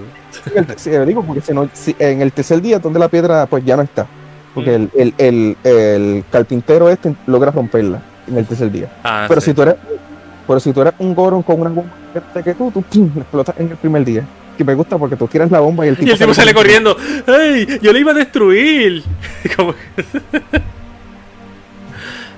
en 0.55 0.71
el- 0.71 0.79
sí, 0.79 0.91
digo, 0.91 1.23
porque 1.23 1.41
si 1.43 1.53
no, 1.53 1.69
si- 1.73 1.97
en 1.99 2.23
el 2.23 2.33
tercer 2.33 2.61
día 2.63 2.79
donde 2.79 2.99
la 2.99 3.09
piedra 3.09 3.47
pues 3.47 3.65
ya 3.65 3.77
no 3.77 3.83
está. 3.83 4.07
Porque 4.57 4.75
el, 4.75 4.91
el, 4.97 5.15
el, 5.19 5.57
el 5.63 6.25
carpintero 6.33 6.89
este 6.91 7.15
logra 7.27 7.53
romperla 7.53 8.01
en 8.27 8.39
el 8.39 8.45
tercer 8.47 8.73
día. 8.73 8.89
ah, 9.05 9.27
pero 9.29 9.41
sí. 9.41 9.51
si 9.51 9.55
tú 9.55 9.63
eres 9.63 9.77
pero 10.49 10.59
si 10.61 10.73
tú 10.73 10.81
eres 10.81 10.95
un 10.99 11.15
Goron 11.15 11.43
con 11.43 11.61
una 11.61 11.71
bomba 11.71 11.93
que 12.43 12.55
tú, 12.55 12.71
tú 12.73 12.83
pum, 12.83 13.11
explotas 13.17 13.55
en 13.59 13.71
el 13.71 13.77
primer 13.77 14.05
día. 14.05 14.25
Que 14.57 14.65
me 14.65 14.75
gusta 14.75 14.97
porque 14.97 15.17
tú 15.17 15.27
tiras 15.29 15.51
la 15.51 15.61
bomba 15.61 15.85
y 15.85 15.91
el 15.91 15.97
tipo, 15.99 16.09
Y 16.09 16.13
el 16.13 16.19
tipo 16.19 16.33
sale 16.35 16.55
corriendo. 16.55 16.97
¡Ey! 17.27 17.79
Yo 17.83 17.93
le 17.93 18.01
iba 18.01 18.13
a 18.13 18.15
destruir. 18.15 19.03
Como- 19.57 19.75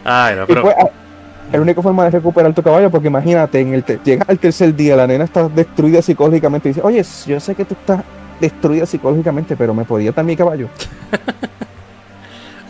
Ay, 0.05 0.37
no, 0.37 0.47
pero. 0.47 0.63
pues, 0.63 0.75
ah, 0.79 0.89
la 1.53 1.61
única 1.61 1.81
forma 1.83 2.05
de 2.05 2.11
recuperar 2.11 2.53
tu 2.55 2.63
caballo, 2.63 2.91
porque 2.91 3.09
imagínate, 3.09 3.61
en 3.61 3.73
el 3.75 3.83
te- 3.85 3.99
llegas 4.05 4.29
al 4.29 4.39
tercer 4.39 4.75
día, 4.75 4.97
la 4.97 5.07
nena 5.07 5.25
está 5.25 5.49
destruida 5.49 6.03
psicológicamente 6.03 6.69
y 6.69 6.73
dice, 6.73 6.83
oye, 6.85 7.03
yo 7.27 7.41
sé 7.41 7.55
que 7.55 7.65
tú 7.65 7.75
estás 7.79 8.03
destruida 8.41 8.85
psicológicamente, 8.87 9.57
pero 9.57 9.73
me 9.75 9.85
podía 9.85 10.13
dar 10.13 10.25
mi 10.25 10.37
caballo. 10.37 10.69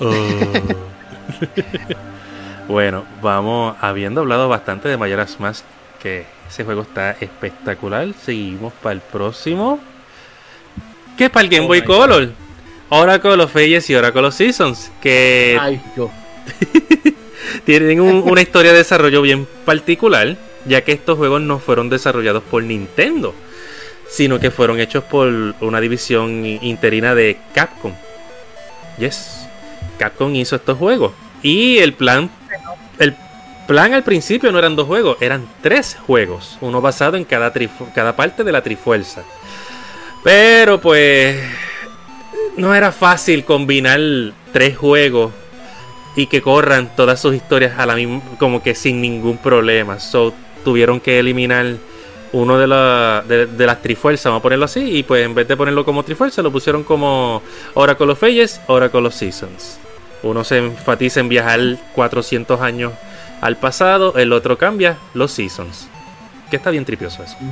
Oh. 0.00 0.12
bueno, 2.68 3.04
vamos, 3.22 3.76
habiendo 3.80 4.20
hablado 4.20 4.48
bastante 4.48 4.88
de 4.88 4.96
Mayoras 4.96 5.38
Mask, 5.40 5.64
que 6.02 6.26
ese 6.48 6.64
juego 6.64 6.82
está 6.82 7.12
espectacular, 7.20 8.08
seguimos 8.24 8.72
para 8.74 8.94
el 8.94 9.00
próximo. 9.00 9.80
Que 11.16 11.24
es 11.26 11.30
para 11.30 11.44
el 11.44 11.50
Game 11.50 11.64
Oh 11.64 11.68
Boy 11.68 11.80
my 11.80 11.86
Color. 11.86 12.30
Oracle 12.90 13.42
of 13.42 13.54
Ages 13.56 13.90
y 13.90 13.94
Oracle 13.94 14.26
of 14.26 14.34
Seasons, 14.34 14.90
que 15.02 15.58
Ay, 15.60 15.82
yo. 15.96 16.10
tienen 17.66 18.00
un- 18.00 18.22
una 18.24 18.40
historia 18.40 18.72
de 18.72 18.78
desarrollo 18.78 19.20
bien 19.20 19.46
particular, 19.64 20.36
ya 20.64 20.82
que 20.82 20.92
estos 20.92 21.18
juegos 21.18 21.40
no 21.42 21.58
fueron 21.58 21.90
desarrollados 21.90 22.42
por 22.44 22.62
Nintendo, 22.62 23.34
sino 24.08 24.40
que 24.40 24.50
fueron 24.50 24.80
hechos 24.80 25.04
por 25.04 25.28
una 25.60 25.80
división 25.80 26.46
interina 26.46 27.14
de 27.14 27.36
Capcom. 27.54 27.92
Yes, 28.98 29.37
Capcom 29.98 30.34
hizo 30.34 30.56
estos 30.56 30.78
juegos. 30.78 31.12
Y 31.42 31.78
el 31.78 31.92
plan, 31.92 32.30
el 32.98 33.14
plan 33.66 33.92
al 33.92 34.02
principio 34.02 34.50
no 34.50 34.58
eran 34.58 34.76
dos 34.76 34.86
juegos, 34.86 35.18
eran 35.20 35.46
tres 35.60 35.96
juegos, 36.06 36.56
uno 36.60 36.80
basado 36.80 37.16
en 37.16 37.24
cada, 37.24 37.52
cada 37.94 38.16
parte 38.16 38.42
de 38.42 38.52
la 38.52 38.62
Trifuerza. 38.62 39.22
Pero 40.24 40.80
pues 40.80 41.36
no 42.56 42.74
era 42.74 42.90
fácil 42.92 43.44
combinar 43.44 44.00
tres 44.52 44.76
juegos 44.76 45.32
y 46.16 46.26
que 46.26 46.42
corran 46.42 46.90
todas 46.96 47.20
sus 47.20 47.34
historias 47.34 47.78
a 47.78 47.86
la 47.86 47.94
misma, 47.94 48.20
como 48.38 48.62
que 48.62 48.74
sin 48.74 49.00
ningún 49.00 49.38
problema. 49.38 50.00
So 50.00 50.34
tuvieron 50.64 50.98
que 50.98 51.20
eliminar 51.20 51.76
uno 52.32 52.58
de, 52.58 52.66
la, 52.66 53.24
de, 53.26 53.46
de 53.46 53.66
las 53.66 53.80
trifuerzas, 53.80 54.24
vamos 54.24 54.40
a 54.40 54.42
ponerlo 54.42 54.64
así, 54.64 54.80
y 54.80 55.02
pues 55.02 55.24
en 55.24 55.34
vez 55.34 55.46
de 55.46 55.56
ponerlo 55.56 55.84
como 55.84 56.02
trifuerza, 56.02 56.42
lo 56.42 56.50
pusieron 56.50 56.84
como 56.84 57.42
Oracle 57.74 58.12
of 58.12 58.22
Ages, 58.22 58.60
Oracle 58.66 59.06
of 59.06 59.14
Seasons. 59.14 59.78
Uno 60.22 60.44
se 60.44 60.58
enfatiza 60.58 61.20
en 61.20 61.28
viajar 61.28 61.60
400 61.94 62.60
años 62.60 62.92
al 63.40 63.56
pasado, 63.56 64.16
el 64.16 64.32
otro 64.32 64.58
cambia 64.58 64.98
los 65.14 65.30
Seasons. 65.32 65.88
Que 66.50 66.56
está 66.56 66.70
bien 66.70 66.84
tripioso 66.84 67.22
eso. 67.22 67.36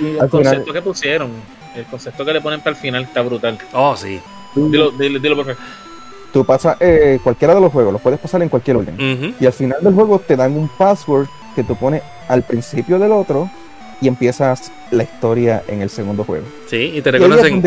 Y 0.00 0.06
el 0.06 0.20
Al 0.20 0.28
final- 0.28 0.44
concepto 0.44 0.72
que 0.74 0.82
pusieron, 0.82 1.30
el 1.74 1.84
concepto 1.86 2.22
que 2.24 2.32
le 2.34 2.40
ponen 2.42 2.60
para 2.60 2.76
el 2.76 2.76
final 2.76 3.04
está 3.04 3.22
brutal. 3.22 3.56
Oh, 3.72 3.96
sí. 3.96 4.20
Dilo, 4.54 4.90
dilo, 4.90 5.18
dilo 5.18 5.34
profe. 5.36 5.56
Tú 6.30 6.44
pasas 6.44 6.76
eh, 6.80 7.18
cualquiera 7.24 7.54
de 7.54 7.60
los 7.62 7.72
juegos, 7.72 7.94
los 7.94 8.02
puedes 8.02 8.20
pasar 8.20 8.42
en 8.42 8.50
cualquier 8.50 8.76
orden. 8.76 9.34
Y 9.40 9.46
al 9.46 9.52
final 9.54 9.78
del 9.82 9.94
juego 9.94 10.18
te 10.18 10.36
dan 10.36 10.52
un 10.58 10.68
password 10.68 11.26
que 11.56 11.64
tú 11.64 11.74
pones 11.74 12.02
al 12.28 12.42
principio 12.42 12.98
del 12.98 13.12
otro 13.12 13.50
y 14.02 14.08
empiezas 14.08 14.70
la 14.90 15.04
historia 15.04 15.62
en 15.68 15.80
el 15.80 15.88
segundo 15.88 16.22
juego. 16.22 16.44
Sí, 16.68 16.92
y 16.96 17.00
te 17.00 17.10
reconocen. 17.10 17.62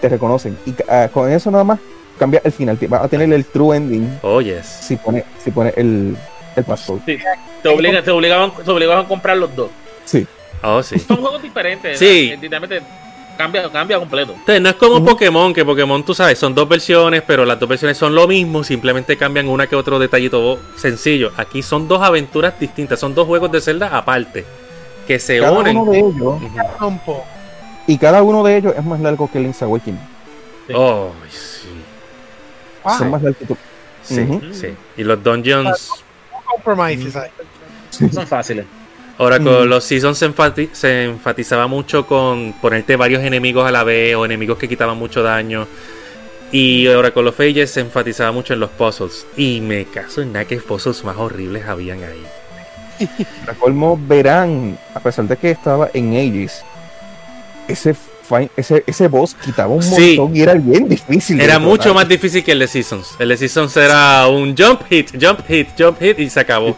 te 0.00 0.08
reconocen. 0.08 0.58
Y 0.66 0.74
ah, 0.88 1.08
con 1.12 1.30
eso 1.30 1.48
nada 1.52 1.62
más 1.62 1.78
cambia 2.18 2.40
el 2.44 2.52
final. 2.52 2.78
Vas 2.88 3.04
a 3.04 3.08
tener 3.08 3.32
el 3.32 3.44
true 3.44 3.76
ending 3.76 4.18
Oh, 4.22 4.40
yes. 4.40 4.66
si 4.66 4.96
pones 4.96 5.24
si 5.42 5.50
pone 5.50 5.72
el, 5.76 6.16
el 6.56 6.64
password. 6.64 7.00
Te, 7.04 7.68
obliga- 7.68 8.02
te, 8.02 8.10
obligaban, 8.10 8.52
te 8.64 8.70
obligaban 8.70 9.04
a 9.04 9.08
comprar 9.08 9.36
los 9.36 9.54
dos. 9.54 9.70
Sí. 10.04 10.26
Oh, 10.62 10.82
sí. 10.82 10.98
Son 10.98 11.16
juegos 11.18 11.42
diferentes. 11.42 11.98
Sí. 11.98 12.32
cambia, 13.36 13.68
cambia 13.70 13.98
completo. 13.98 14.32
Entonces, 14.32 14.60
no 14.60 14.68
es 14.68 14.74
como 14.76 14.96
Ujú. 14.96 15.06
Pokémon, 15.06 15.52
que 15.54 15.64
Pokémon, 15.64 16.04
tú 16.04 16.14
sabes, 16.14 16.38
son 16.38 16.54
dos 16.54 16.68
versiones, 16.68 17.22
pero 17.26 17.44
las 17.44 17.58
dos 17.58 17.68
versiones 17.68 17.96
son 17.98 18.14
lo 18.14 18.28
mismo, 18.28 18.62
simplemente 18.62 19.16
cambian 19.16 19.48
una 19.48 19.66
que 19.66 19.74
otro 19.74 19.98
detallito 19.98 20.60
sencillo. 20.76 21.32
Aquí 21.36 21.62
son 21.62 21.88
dos 21.88 22.00
aventuras 22.02 22.58
distintas, 22.60 23.00
son 23.00 23.14
dos 23.14 23.26
juegos 23.26 23.50
de 23.50 23.60
Zelda 23.60 23.96
aparte, 23.96 24.44
que 25.06 25.18
se 25.18 25.38
Cada 25.40 25.52
unen. 25.52 25.76
uno 25.76 25.90
de 25.92 25.98
ellos 25.98 26.38
y 27.86 27.98
cada 27.98 28.22
uno 28.22 28.44
de 28.44 28.56
ellos 28.58 28.74
es 28.78 28.84
más 28.84 29.00
largo 29.00 29.28
que 29.32 29.40
Link's 29.40 29.62
Awakening. 29.62 29.98
Sí. 30.68 30.72
Oh, 30.76 31.10
sí. 31.28 31.68
Wow. 32.84 32.98
Son 32.98 33.10
más 33.10 33.22
tú. 33.46 33.56
Sí, 34.02 34.26
sí. 34.52 34.68
Y 34.96 35.04
los 35.04 35.22
dungeons. 35.22 35.88
Son 37.90 38.26
fáciles. 38.26 38.64
ahora 39.18 39.38
con 39.38 39.66
Mm. 39.66 39.68
los 39.68 39.84
seasons 39.84 40.18
se, 40.18 40.28
enfati- 40.28 40.70
se 40.72 41.04
enfatizaba 41.04 41.66
mucho 41.68 42.06
con 42.06 42.54
ponerte 42.60 42.96
varios 42.96 43.22
enemigos 43.22 43.66
a 43.66 43.70
la 43.70 43.84
vez 43.84 44.16
o 44.16 44.24
enemigos 44.24 44.58
que 44.58 44.68
quitaban 44.68 44.96
mucho 44.98 45.22
daño. 45.22 45.66
Y 46.50 46.86
ahora 46.88 47.12
con 47.12 47.24
los 47.24 47.38
Ages 47.38 47.70
se 47.70 47.80
enfatizaba 47.80 48.32
mucho 48.32 48.52
en 48.54 48.60
los 48.60 48.70
puzzles. 48.70 49.26
Y 49.36 49.60
me 49.60 49.84
caso 49.84 50.22
en 50.22 50.32
nada 50.32 50.44
que 50.46 50.56
puzzles 50.56 51.04
más 51.04 51.16
horribles 51.16 51.66
habían 51.66 52.00
ahí. 52.02 52.26
Para 53.46 53.56
colmo, 53.58 53.98
verán, 54.00 54.78
a 54.94 55.00
pesar 55.00 55.26
de 55.26 55.36
que 55.36 55.50
estaba 55.50 55.90
en 55.94 56.12
Ages, 56.16 56.62
ese, 57.68 57.94
ese, 58.56 58.84
ese 58.86 59.08
boss 59.08 59.34
quitaba 59.34 59.74
un 59.74 59.82
Sí. 59.82 60.16
montón 60.16 60.36
y 60.36 60.40
era 60.42 60.54
bien 60.54 60.88
difícil. 60.88 61.40
Era 61.40 61.58
mucho 61.58 61.92
más 61.94 62.08
difícil 62.08 62.42
que 62.44 62.52
el 62.52 62.58
de 62.60 62.66
Seasons. 62.68 63.14
El 63.18 63.28
de 63.28 63.36
Seasons 63.36 63.76
era 63.76 64.26
un 64.28 64.56
jump 64.56 64.82
hit, 64.88 65.10
jump 65.20 65.40
hit, 65.46 65.68
jump 65.78 65.98
hit 66.00 66.18
y 66.18 66.28
se 66.30 66.40
acabó. 66.40 66.76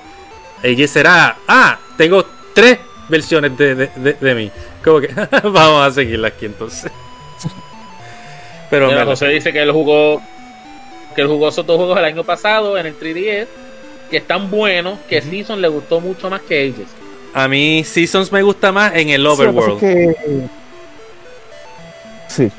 Ella 0.62 0.88
será, 0.88 1.36
ah, 1.46 1.78
tengo 1.96 2.24
tres 2.54 2.78
versiones 3.08 3.56
de, 3.58 3.74
de, 3.74 3.90
de- 3.96 4.12
de 4.14 4.34
mí. 4.34 4.50
Como 4.82 5.00
que 5.00 5.08
vamos 5.42 5.86
a 5.86 5.90
seguirla 5.92 6.28
aquí 6.28 6.46
entonces. 6.46 6.90
Pero 8.70 8.88
Mira, 8.88 9.00
me- 9.00 9.06
José 9.10 9.28
dice 9.28 9.52
que 9.52 9.62
él 9.62 9.70
jugó 9.72 10.20
que 11.14 11.20
él 11.22 11.28
jugó 11.28 11.48
esos 11.48 11.64
dos 11.64 11.76
juegos 11.76 11.96
el 11.98 12.04
año 12.06 12.24
pasado 12.24 12.76
en 12.76 12.86
el 12.86 12.98
3DS 12.98 13.46
que 14.10 14.16
están 14.16 14.50
buenos, 14.50 14.98
que 15.08 15.20
Season 15.22 15.60
le 15.62 15.68
gustó 15.68 16.00
mucho 16.00 16.28
más 16.28 16.40
que 16.42 16.62
Ages. 16.68 16.88
A 17.32 17.46
mí 17.48 17.84
Seasons 17.84 18.32
me 18.32 18.42
gusta 18.42 18.72
más 18.72 18.94
en 18.96 19.10
el 19.10 19.24
Overworld. 19.26 19.80
Sí, 22.34 22.50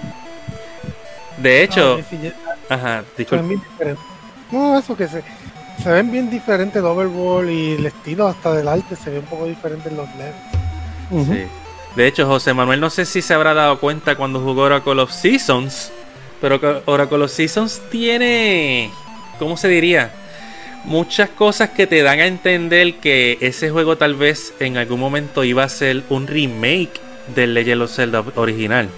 De 1.37 1.63
hecho, 1.63 1.99
ya- 2.21 2.33
ajá, 2.69 3.03
se 3.15 3.23
disculpa. 3.23 3.41
ven 3.41 3.49
bien 3.49 3.61
diferentes. 3.71 4.05
No, 4.51 4.77
eso 4.79 4.95
que 4.95 5.07
se, 5.07 5.23
se 5.83 5.91
ven 5.91 6.11
bien 6.11 6.29
diferentes 6.29 6.77
el 6.77 6.85
overworld 6.85 7.49
y 7.49 7.71
el 7.73 7.85
estilo 7.85 8.27
hasta 8.27 8.53
del 8.53 8.67
arte 8.67 8.95
se 8.95 9.09
ve 9.09 9.19
un 9.19 9.25
poco 9.25 9.45
diferente 9.45 9.89
en 9.89 9.97
los 9.97 10.07
levels. 10.15 11.27
Sí. 11.27 11.47
De 11.95 12.07
hecho, 12.07 12.25
José 12.27 12.53
Manuel 12.53 12.79
no 12.79 12.89
sé 12.89 13.05
si 13.05 13.21
se 13.21 13.33
habrá 13.33 13.53
dado 13.53 13.79
cuenta 13.79 14.15
cuando 14.15 14.39
jugó 14.39 14.63
Oracle 14.63 15.01
of 15.01 15.11
Seasons, 15.11 15.91
pero 16.41 16.59
Oracle 16.85 17.23
of 17.23 17.31
Seasons 17.31 17.81
tiene, 17.91 18.89
¿cómo 19.39 19.55
se 19.57 19.67
diría? 19.67 20.11
Muchas 20.83 21.29
cosas 21.29 21.69
que 21.71 21.87
te 21.87 22.01
dan 22.03 22.19
a 22.19 22.27
entender 22.27 22.95
que 22.95 23.37
ese 23.41 23.71
juego 23.71 23.97
tal 23.97 24.13
vez 24.15 24.53
en 24.59 24.77
algún 24.77 24.99
momento 24.99 25.43
iba 25.43 25.63
a 25.63 25.69
ser 25.69 26.03
un 26.09 26.27
remake 26.27 26.91
del 27.33 27.53
Legend 27.55 27.81
of 27.83 27.91
Zelda 27.95 28.23
original. 28.35 28.89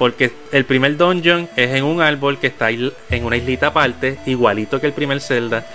Porque 0.00 0.32
el 0.50 0.64
primer 0.64 0.96
dungeon 0.96 1.46
es 1.56 1.74
en 1.74 1.84
un 1.84 2.00
árbol 2.00 2.38
que 2.38 2.46
está 2.46 2.70
en 2.70 3.22
una 3.22 3.36
islita 3.36 3.66
aparte, 3.66 4.16
igualito 4.24 4.80
que 4.80 4.86
el 4.86 4.94
primer 4.94 5.20
Zelda. 5.20 5.66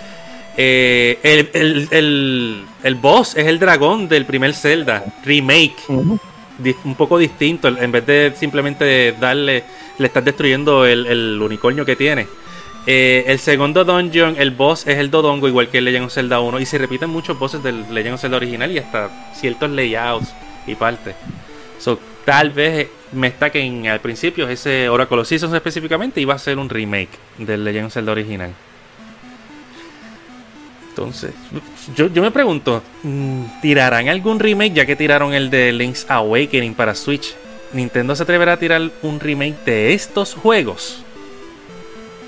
Eh, 0.57 1.19
el, 1.21 1.49
el- 1.53 1.87
el- 1.91 2.63
el 2.81 2.95
boss 2.95 3.35
es 3.37 3.45
el 3.45 3.59
dragón 3.59 4.07
del 4.09 4.25
primer 4.25 4.55
Zelda, 4.55 5.05
remake 5.23 5.75
un 5.89 6.95
poco 6.95 7.19
distinto. 7.19 7.67
En 7.67 7.91
vez 7.91 8.03
de 8.07 8.33
simplemente 8.35 9.11
darle, 9.19 9.63
le 9.99 10.07
estás 10.07 10.25
destruyendo 10.25 10.87
el, 10.87 11.05
el 11.05 11.39
unicornio 11.39 11.85
que 11.85 11.95
tiene. 11.95 12.25
Eh, 12.87 13.25
el 13.27 13.37
segundo 13.37 13.83
dungeon, 13.85 14.37
el 14.39 14.49
boss 14.49 14.87
es 14.87 14.97
el 14.97 15.11
Dodongo, 15.11 15.47
igual 15.47 15.69
que 15.69 15.77
el 15.77 15.85
Legend 15.85 16.05
of 16.05 16.13
Zelda 16.13 16.39
1. 16.39 16.59
Y 16.61 16.65
se 16.65 16.79
repiten 16.79 17.11
muchos 17.11 17.37
bosses 17.37 17.61
del 17.61 17.85
Legend 17.93 18.15
of 18.15 18.21
Zelda 18.21 18.37
original 18.37 18.71
y 18.71 18.79
hasta 18.79 19.31
ciertos 19.35 19.69
layouts 19.69 20.33
y 20.65 20.73
partes. 20.73 21.15
So, 21.77 21.99
tal 22.25 22.49
vez 22.49 22.87
me 23.15 23.27
está 23.27 23.49
que 23.51 23.59
en, 23.61 23.87
al 23.87 23.99
principio 24.01 24.47
ese 24.47 24.89
Oracle 24.89 25.19
of 25.21 25.27
Seasons 25.27 25.53
específicamente 25.53 26.21
iba 26.21 26.33
a 26.35 26.39
ser 26.39 26.57
un 26.59 26.69
remake 26.69 27.09
del 27.37 27.63
Legend 27.63 27.87
of 27.87 27.93
Zelda 27.93 28.11
original. 28.11 28.51
Entonces, 30.89 31.33
yo, 31.95 32.07
yo 32.07 32.21
me 32.21 32.31
pregunto, 32.31 32.81
mm, 33.03 33.43
¿tirarán 33.61 34.07
algún 34.07 34.39
remake 34.39 34.73
ya 34.73 34.85
que 34.85 34.95
tiraron 34.95 35.33
el 35.33 35.49
de 35.49 35.73
Link's 35.73 36.05
Awakening 36.09 36.73
para 36.73 36.95
Switch? 36.95 37.35
¿Nintendo 37.73 38.15
se 38.15 38.23
atreverá 38.23 38.53
a 38.53 38.57
tirar 38.57 38.81
un 39.01 39.19
remake 39.19 39.57
de 39.65 39.93
estos 39.93 40.33
juegos? 40.33 41.03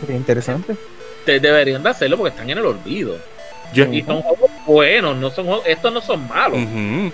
Sería 0.02 0.18
interesante. 0.18 0.76
Te- 1.26 1.40
deberían 1.40 1.82
de 1.82 1.90
hacerlo 1.90 2.18
porque 2.18 2.32
están 2.32 2.50
en 2.50 2.58
el 2.58 2.66
olvido. 2.66 3.18
Yo, 3.74 3.86
Y 3.86 4.02
son 4.02 4.22
juegos 4.22 4.50
buenos, 4.66 5.16
no 5.18 5.30
son 5.32 5.46
juegos- 5.46 5.66
estos 5.66 5.94
no 5.94 6.02
son 6.02 6.28
malos. 6.28 6.60
Ujú. 6.60 7.12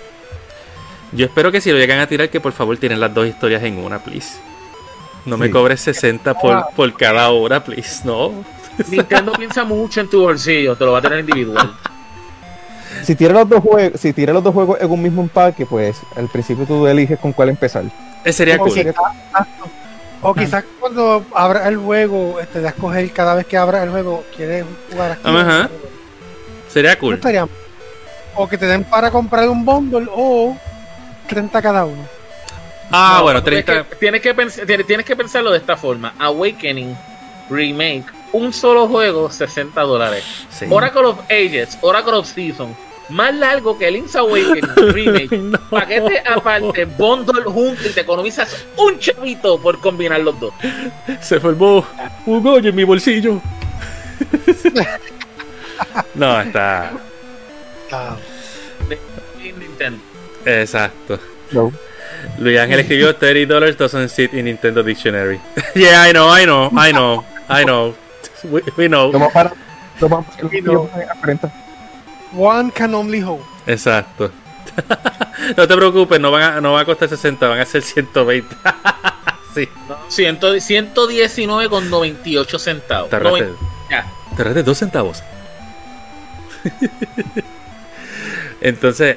Yo 1.14 1.26
espero 1.26 1.52
que 1.52 1.60
si 1.60 1.70
lo 1.70 1.78
llegan 1.78 2.00
a 2.00 2.06
tirar, 2.06 2.28
que 2.28 2.40
por 2.40 2.52
favor 2.52 2.76
tiren 2.76 2.98
las 3.00 3.12
dos 3.14 3.26
historias 3.26 3.62
en 3.62 3.78
una, 3.78 3.98
please. 3.98 4.36
No 5.24 5.36
me 5.38 5.50
cobres 5.50 5.80
60 5.80 6.34
por, 6.34 6.66
por 6.76 6.92
cada 6.94 7.30
hora, 7.30 7.62
please. 7.62 8.02
No. 8.04 8.32
Nintendo 8.88 9.32
piensa 9.32 9.64
mucho 9.64 10.00
en 10.00 10.10
tu 10.10 10.22
bolsillo, 10.22 10.74
te 10.76 10.84
lo 10.84 10.92
va 10.92 10.98
a 10.98 11.02
tener 11.02 11.20
individual. 11.20 11.72
Si 13.02 13.14
tira 13.14 13.32
los 13.34 13.48
dos 13.48 13.60
juegos, 13.60 14.00
si 14.00 14.12
tira 14.12 14.32
los 14.32 14.42
dos 14.42 14.52
juegos 14.54 14.78
en 14.80 14.90
un 14.90 15.02
mismo 15.02 15.22
empaque, 15.22 15.66
pues 15.66 15.96
al 16.16 16.28
principio 16.28 16.64
tú 16.66 16.86
eliges 16.86 17.18
con 17.18 17.32
cuál 17.32 17.48
empezar. 17.50 17.84
Eh, 18.24 18.32
Sería 18.32 18.56
O 18.56 18.58
cool. 18.58 18.72
sería- 18.72 18.90
Exacto. 18.92 19.64
O 20.22 20.34
quizás 20.34 20.64
cuando 20.80 21.24
abra 21.34 21.68
el 21.68 21.76
juego, 21.76 22.40
este, 22.40 22.60
de 22.60 22.68
escoger 22.68 23.10
cada 23.12 23.34
vez 23.34 23.46
que 23.46 23.56
abra 23.58 23.82
el 23.82 23.90
juego, 23.90 24.24
quieres 24.34 24.64
jugar 24.90 25.12
aquí. 25.12 25.20
Ajá. 25.24 25.68
Sería 26.72 26.98
cool. 26.98 27.14
estaría. 27.14 27.46
O 28.34 28.48
que 28.48 28.56
te 28.58 28.66
den 28.66 28.84
para 28.84 29.10
comprar 29.10 29.48
un 29.48 29.64
bundle 29.64 30.06
o 30.10 30.56
30 31.28 31.62
cada 31.62 31.84
uno. 31.84 32.02
Ah, 32.90 33.16
No, 33.18 33.22
bueno, 33.24 33.42
porque 33.42 33.58
es 33.58 33.64
30. 33.64 33.88
que 33.90 33.96
Tienes 33.96 34.20
que, 34.20 34.34
tienes, 34.66 34.86
tienes 34.86 35.06
que 35.06 35.16
pensarlo 35.16 35.50
de 35.50 35.58
esta 35.58 35.76
forma: 35.76 36.14
Awakening, 36.18 36.96
Remake, 37.50 38.04
un 38.32 38.52
solo 38.52 38.86
juego, 38.88 39.30
60 39.30 39.80
dólares. 39.82 40.24
Sí. 40.50 40.66
Oracle 40.70 41.02
of 41.06 41.18
Ages, 41.30 41.78
Oracle 41.80 42.12
of 42.14 42.26
Season, 42.26 42.76
más 43.08 43.34
largo 43.34 43.76
que 43.78 43.90
Link's 43.90 44.14
Awakening, 44.16 44.62
Remake. 44.92 45.36
No. 45.36 45.58
Paquete 45.70 46.22
aparte, 46.26 46.84
bundle 46.84 47.42
junto 47.44 47.88
y 47.88 47.92
te 47.92 48.00
economizas 48.02 48.64
un 48.76 48.98
chavito 48.98 49.58
por 49.60 49.78
combinar 49.80 50.20
los 50.20 50.38
dos. 50.38 50.52
Se 51.20 51.40
formó 51.40 51.84
un 52.26 52.42
goyo 52.42 52.68
en 52.70 52.76
mi 52.76 52.84
bolsillo. 52.84 53.40
no, 56.14 56.40
está. 56.40 56.92
Ah, 57.90 58.16
Nintendo. 59.42 59.98
Exacto. 60.44 61.18
No. 61.52 61.72
Luis 62.38 62.58
Ángel 62.58 62.80
escribió 62.80 63.14
30 63.14 63.52
dollars 63.52 63.76
doesn't 63.76 64.08
sit 64.08 64.32
in 64.34 64.46
Nintendo 64.46 64.82
Dictionary. 64.82 65.40
yeah, 65.74 66.08
I 66.08 66.12
know, 66.12 66.28
I 66.30 66.44
know, 66.44 66.70
I 66.76 66.92
know, 66.92 67.24
I 67.48 67.64
know. 67.64 67.94
We, 68.44 68.62
we 68.76 68.88
know. 68.88 69.12
Más 69.12 69.32
para, 69.32 69.52
me 70.00 71.04
aparenta. 71.10 71.52
One 72.32 72.70
can 72.72 72.94
only 72.94 73.20
hope. 73.20 73.44
Exacto. 73.66 74.30
no 75.56 75.68
te 75.68 75.76
preocupes, 75.76 76.20
no 76.20 76.30
van 76.30 76.42
a, 76.42 76.60
no 76.60 76.72
va 76.72 76.80
a 76.80 76.84
costar 76.84 77.08
60, 77.08 77.48
van 77.48 77.60
a 77.60 77.64
ser 77.64 77.82
120. 77.82 78.56
sí. 79.54 79.68
Ciento- 80.08 80.58
119 80.60 81.68
con 81.68 81.90
98 81.90 82.58
centavos. 82.58 83.10
Te 83.10 83.16
ya. 83.90 84.06
te 84.36 84.42
ahorraste 84.42 84.62
dos 84.62 84.78
centavos. 84.78 85.22
Entonces, 88.60 89.16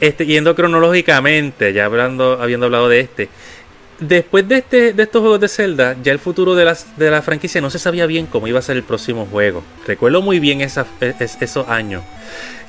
este, 0.00 0.26
yendo 0.26 0.54
cronológicamente, 0.54 1.72
ya 1.72 1.84
hablando, 1.84 2.38
habiendo 2.40 2.66
hablado 2.66 2.88
de 2.88 3.00
este, 3.00 3.28
después 3.98 4.48
de 4.48 4.56
este, 4.58 4.92
de 4.92 5.02
estos 5.02 5.20
juegos 5.20 5.40
de 5.40 5.48
Zelda, 5.48 5.96
ya 6.02 6.12
el 6.12 6.18
futuro 6.18 6.54
de, 6.54 6.74
de 6.96 7.10
la 7.10 7.22
franquicia 7.22 7.60
no 7.60 7.70
se 7.70 7.78
sabía 7.78 8.06
bien 8.06 8.26
cómo 8.26 8.46
iba 8.48 8.58
a 8.58 8.62
ser 8.62 8.76
el 8.76 8.82
próximo 8.82 9.26
juego. 9.30 9.62
Recuerdo 9.86 10.22
muy 10.22 10.40
bien 10.40 10.60
esa- 10.62 10.86
es- 11.00 11.36
esos 11.40 11.68
años. 11.68 12.02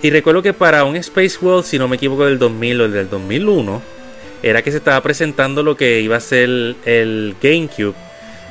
Y 0.02 0.10
recuerdo 0.10 0.42
que 0.42 0.54
para 0.54 0.84
un 0.84 0.96
Space 0.98 1.38
World, 1.42 1.64
si 1.64 1.78
no 1.80 1.88
me 1.88 1.96
equivoco, 1.96 2.26
del 2.26 2.38
2000 2.40 2.82
o 2.82 2.90
del 2.90 3.10
2001, 3.10 3.82
era 4.44 4.62
que 4.64 4.72
se 4.72 4.78
estaba 4.78 5.00
presentando 5.02 5.62
lo 5.64 5.78
que 5.78 6.02
iba 6.02 6.18
a 6.18 6.20
ser 6.20 6.50
el 6.86 7.36
GameCube. 7.42 7.94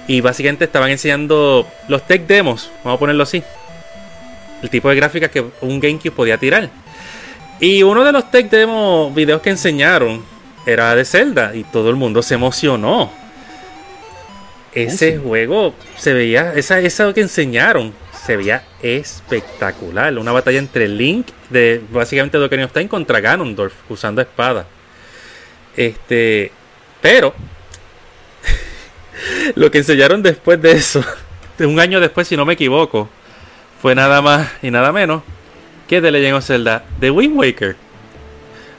Y 0.06 0.20
básicamente 0.22 0.64
estaban 0.64 0.90
enseñando 0.90 1.66
los 1.88 2.06
tech 2.06 2.26
demos, 2.26 2.70
vamos 2.84 2.96
a 2.96 3.00
ponerlo 3.00 3.24
así. 3.24 3.42
El 4.62 4.70
tipo 4.70 4.88
de 4.88 4.94
gráficas 4.96 5.30
que 5.30 5.44
un 5.60 5.80
GameCube 5.80 6.12
podía 6.12 6.38
tirar. 6.38 6.70
Y 7.60 7.82
uno 7.82 8.04
de 8.04 8.12
los 8.12 8.30
tech 8.30 8.48
demos 8.48 9.14
videos 9.14 9.42
que 9.42 9.50
enseñaron 9.50 10.24
era 10.64 10.94
de 10.94 11.04
Zelda 11.04 11.54
y 11.54 11.62
todo 11.64 11.90
el 11.90 11.96
mundo 11.96 12.22
se 12.22 12.34
emocionó. 12.34 13.12
Ese 14.72 15.18
juego 15.18 15.74
se 15.96 16.14
veía, 16.14 16.54
esa, 16.54 16.78
esa 16.78 17.12
que 17.12 17.20
enseñaron 17.20 17.92
se 18.24 18.36
veía 18.36 18.64
espectacular. 18.80 20.16
Una 20.16 20.32
batalla 20.32 20.58
entre 20.58 20.88
Link 20.88 21.28
de 21.50 21.82
básicamente 21.90 22.38
de 22.38 22.44
Ocarina 22.46 22.66
of 22.66 22.72
Time 22.72 22.88
contra 22.88 23.20
Ganondorf 23.20 23.74
usando 23.90 24.22
espada. 24.22 24.66
Este, 25.76 26.52
pero 27.02 27.34
lo 29.54 29.70
que 29.70 29.78
enseñaron 29.78 30.22
después 30.22 30.62
de 30.62 30.72
eso, 30.72 31.04
de 31.58 31.66
un 31.66 31.78
año 31.78 32.00
después, 32.00 32.26
si 32.26 32.38
no 32.38 32.46
me 32.46 32.54
equivoco, 32.54 33.08
fue 33.82 33.94
nada 33.94 34.22
más 34.22 34.48
y 34.62 34.70
nada 34.70 34.92
menos 34.92 35.22
que 35.90 36.00
The 36.00 36.12
Legend 36.12 36.36
of 36.36 36.44
Zelda 36.44 36.84
The 37.00 37.10
Wind 37.10 37.36
Waker. 37.36 37.74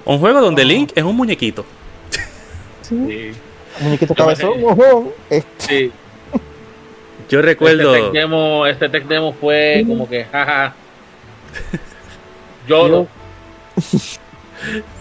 Un 0.06 0.20
juego 0.20 0.40
donde 0.40 0.64
Link 0.64 0.94
es 0.96 1.04
un 1.04 1.14
muñequito. 1.18 1.66
Sí. 2.84 3.34
Muñequito 3.82 4.16
cabezón, 4.16 4.64
ojo. 4.64 5.14
Sí. 5.58 5.92
Yo 7.28 7.42
recuerdo. 7.42 7.94
Este 7.94 8.06
tech 8.06 8.14
demo, 8.14 8.66
este 8.66 8.90
tech 8.90 9.08
demo 9.08 9.34
fue 9.34 9.84
como 9.86 10.08
que, 10.08 10.24
jaja. 10.24 10.74
Yo 12.68 12.88
lo. 12.88 13.08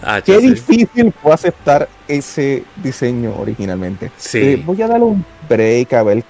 Ah, 0.01 0.19
Qué 0.19 0.39
sí. 0.39 0.49
difícil 0.49 1.13
fue 1.21 1.31
aceptar 1.31 1.87
ese 2.07 2.63
diseño 2.77 3.35
originalmente. 3.37 4.09
Sí. 4.17 4.39
Eh, 4.39 4.63
voy 4.65 4.81
a 4.81 4.87
darle 4.87 5.05
un 5.05 5.23
break 5.47 5.93
a 5.93 6.01
ver. 6.01 6.23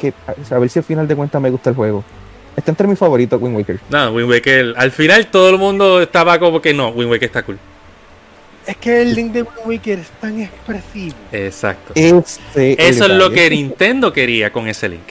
Que, 0.00 0.14
a 0.50 0.58
ver 0.58 0.70
si 0.70 0.78
al 0.78 0.84
final 0.84 1.06
de 1.06 1.14
cuentas 1.14 1.40
me 1.42 1.50
gusta 1.50 1.70
el 1.70 1.76
juego. 1.76 2.02
Está 2.56 2.70
entre 2.72 2.88
mis 2.88 2.98
favoritos, 2.98 3.40
Wind 3.40 3.56
Waker. 3.56 3.78
No, 3.90 4.12
Wind 4.12 4.30
Waker. 4.30 4.74
Al 4.76 4.90
final 4.90 5.26
todo 5.26 5.50
el 5.50 5.58
mundo 5.58 6.00
estaba 6.00 6.38
como 6.38 6.60
que 6.60 6.72
no, 6.74 6.88
Wind 6.88 7.10
Waker 7.10 7.26
está 7.26 7.42
cool. 7.42 7.58
Es 8.66 8.76
que 8.76 9.02
el 9.02 9.14
link 9.14 9.32
de 9.32 9.42
Wind 9.42 9.66
Waker 9.66 9.98
es 9.98 10.08
tan 10.20 10.40
expresivo. 10.40 11.14
Exacto. 11.32 11.92
Este, 11.94 12.88
Eso 12.88 13.04
es 13.04 13.10
lo 13.10 13.30
que 13.30 13.50
Nintendo 13.50 14.12
quería 14.12 14.50
con 14.52 14.66
ese 14.68 14.88
Link. 14.88 15.02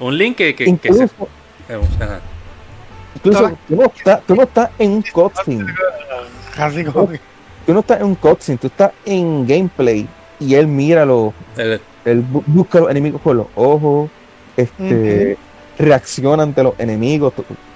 Un 0.00 0.16
Link 0.18 0.36
que, 0.36 0.54
que, 0.54 0.92
se. 0.92 1.04
eh, 1.04 1.08
ajá. 2.00 2.20
incluso 3.14 3.52
tú, 3.68 3.76
no 3.76 3.84
estás, 3.84 4.22
tú 4.26 4.34
no 4.34 4.42
estás 4.42 4.70
en 4.78 4.90
un 4.92 5.02
cutscene. 5.02 5.66
Que. 6.54 7.20
Tú 7.66 7.72
no 7.72 7.80
estás 7.80 8.00
en 8.00 8.06
un 8.06 8.14
cutscene, 8.16 8.58
tú 8.58 8.66
estás 8.66 8.92
en 9.04 9.46
gameplay. 9.46 10.06
Y 10.44 10.54
él 10.54 10.66
mira 10.66 11.04
los. 11.04 11.32
El- 11.56 11.80
Él 12.04 12.22
bu- 12.30 12.42
busca 12.46 12.78
a 12.78 12.80
los 12.82 12.90
enemigos 12.90 13.20
con 13.22 13.36
los 13.38 13.46
ojos. 13.54 14.10
este, 14.56 15.36
reacción 15.78 16.38
ante 16.40 16.62
los 16.62 16.74
enemigos. 16.78 17.32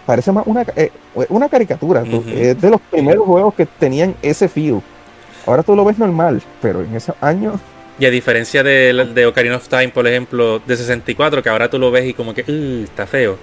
Parece 0.07 0.31
más 0.33 0.47
una, 0.47 0.65
eh, 0.77 0.91
una 1.29 1.49
caricatura. 1.49 2.05
Es 2.35 2.61
de 2.61 2.71
los 2.71 2.81
primeros 2.81 3.25
juegos 3.27 3.55
que 3.55 3.67
tenían 3.67 4.15
ese 4.23 4.49
feel. 4.49 4.81
Ahora 5.47 5.63
tú 5.63 5.75
lo 5.75 5.85
ves 5.85 5.99
normal, 5.99 6.41
pero 6.63 6.83
en 6.83 6.95
esos 6.95 7.15
años 7.21 7.55
Y 8.01 8.07
a 8.07 8.11
diferencia 8.11 8.63
de, 8.63 8.93
de 9.13 9.27
Ocarina 9.27 9.57
of 9.57 9.67
Time, 9.67 9.89
por 9.89 10.07
ejemplo, 10.07 10.61
de 10.61 10.77
64, 10.77 11.43
que 11.43 11.49
ahora 11.49 11.69
tú 11.69 11.81
lo 11.81 11.91
ves 11.91 12.07
y 12.07 12.15
como 12.15 12.33
que 12.33 12.43
"Uh, 12.47 12.85
está 12.85 13.07
feo. 13.09 13.37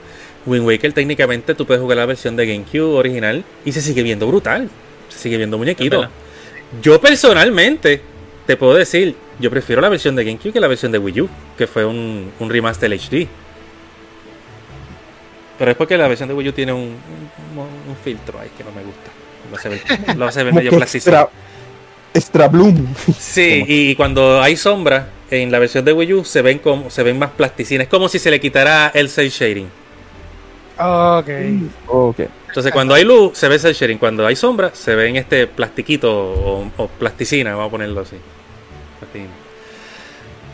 Wind 0.45 0.65
Waker 0.65 0.93
técnicamente 0.93 1.53
tú 1.55 1.65
puedes 1.65 1.81
jugar 1.81 1.97
la 1.97 2.05
versión 2.05 2.37
de 2.37 2.45
GameCube 2.47 2.95
original 2.95 3.43
y 3.65 3.71
se 3.73 3.81
sigue 3.81 4.01
viendo 4.03 4.25
brutal. 4.27 4.69
Se 5.09 5.19
sigue 5.19 5.35
viendo 5.37 5.57
muñequito. 5.57 6.07
Yo 6.81 7.01
personalmente 7.01 8.01
te 8.45 8.57
puedo 8.57 8.73
decir, 8.75 9.15
yo 9.39 9.49
prefiero 9.49 9.81
la 9.81 9.89
versión 9.89 10.15
de 10.15 10.23
GameCube 10.23 10.53
que 10.53 10.59
la 10.59 10.67
versión 10.67 10.91
de 10.91 10.97
Wii 10.99 11.21
U, 11.21 11.29
que 11.57 11.67
fue 11.67 11.85
un, 11.85 12.31
un 12.39 12.49
remaster 12.49 12.91
HD. 12.91 13.27
Pero 15.57 15.71
es 15.71 15.77
porque 15.77 15.97
la 15.97 16.07
versión 16.07 16.27
de 16.29 16.35
Wii 16.35 16.49
U 16.49 16.51
tiene 16.53 16.73
un, 16.73 16.81
un- 16.81 17.89
un 17.89 17.95
filtro 18.03 18.39
ahí 18.39 18.49
que 18.57 18.63
no 18.63 18.71
me 18.71 18.83
gusta. 18.83 19.09
Lo 19.49 19.57
hace 19.57 19.69
ver, 19.69 20.17
lo 20.17 20.25
hace 20.25 20.43
ver 20.43 20.53
medio 20.53 20.71
que 20.71 20.77
plasticino. 20.77 21.15
extra, 21.15 21.29
extra 22.13 22.47
bloom. 22.47 22.87
Sí, 23.17 23.63
y 23.67 23.95
cuando 23.95 24.41
hay 24.41 24.57
sombra 24.57 25.07
en 25.31 25.51
la 25.51 25.59
versión 25.59 25.85
de 25.85 25.93
Wii 25.93 26.13
U 26.13 26.25
se 26.25 26.41
ven 26.41 26.59
como 26.59 26.89
se 26.89 27.03
ven 27.03 27.17
más 27.17 27.31
plasticinas. 27.31 27.85
Es 27.85 27.89
como 27.89 28.09
si 28.09 28.19
se 28.19 28.31
le 28.31 28.39
quitara 28.39 28.91
el 28.93 29.09
cel 29.09 29.29
shading. 29.29 29.67
Ok. 30.77 31.29
Ok. 31.87 32.19
Entonces 32.49 32.71
cuando 32.73 32.93
hay 32.93 33.03
luz 33.05 33.37
se 33.37 33.47
ve 33.47 33.59
cel 33.59 33.73
shading, 33.73 33.97
cuando 33.97 34.25
hay 34.27 34.35
sombra 34.35 34.71
se 34.73 34.93
ve 34.95 35.07
en 35.07 35.15
este 35.17 35.47
plastiquito 35.47 36.11
o, 36.13 36.69
o 36.77 36.87
plasticina, 36.87 37.51
vamos 37.51 37.67
a 37.67 37.71
ponerlo 37.71 38.01
así. 38.01 38.17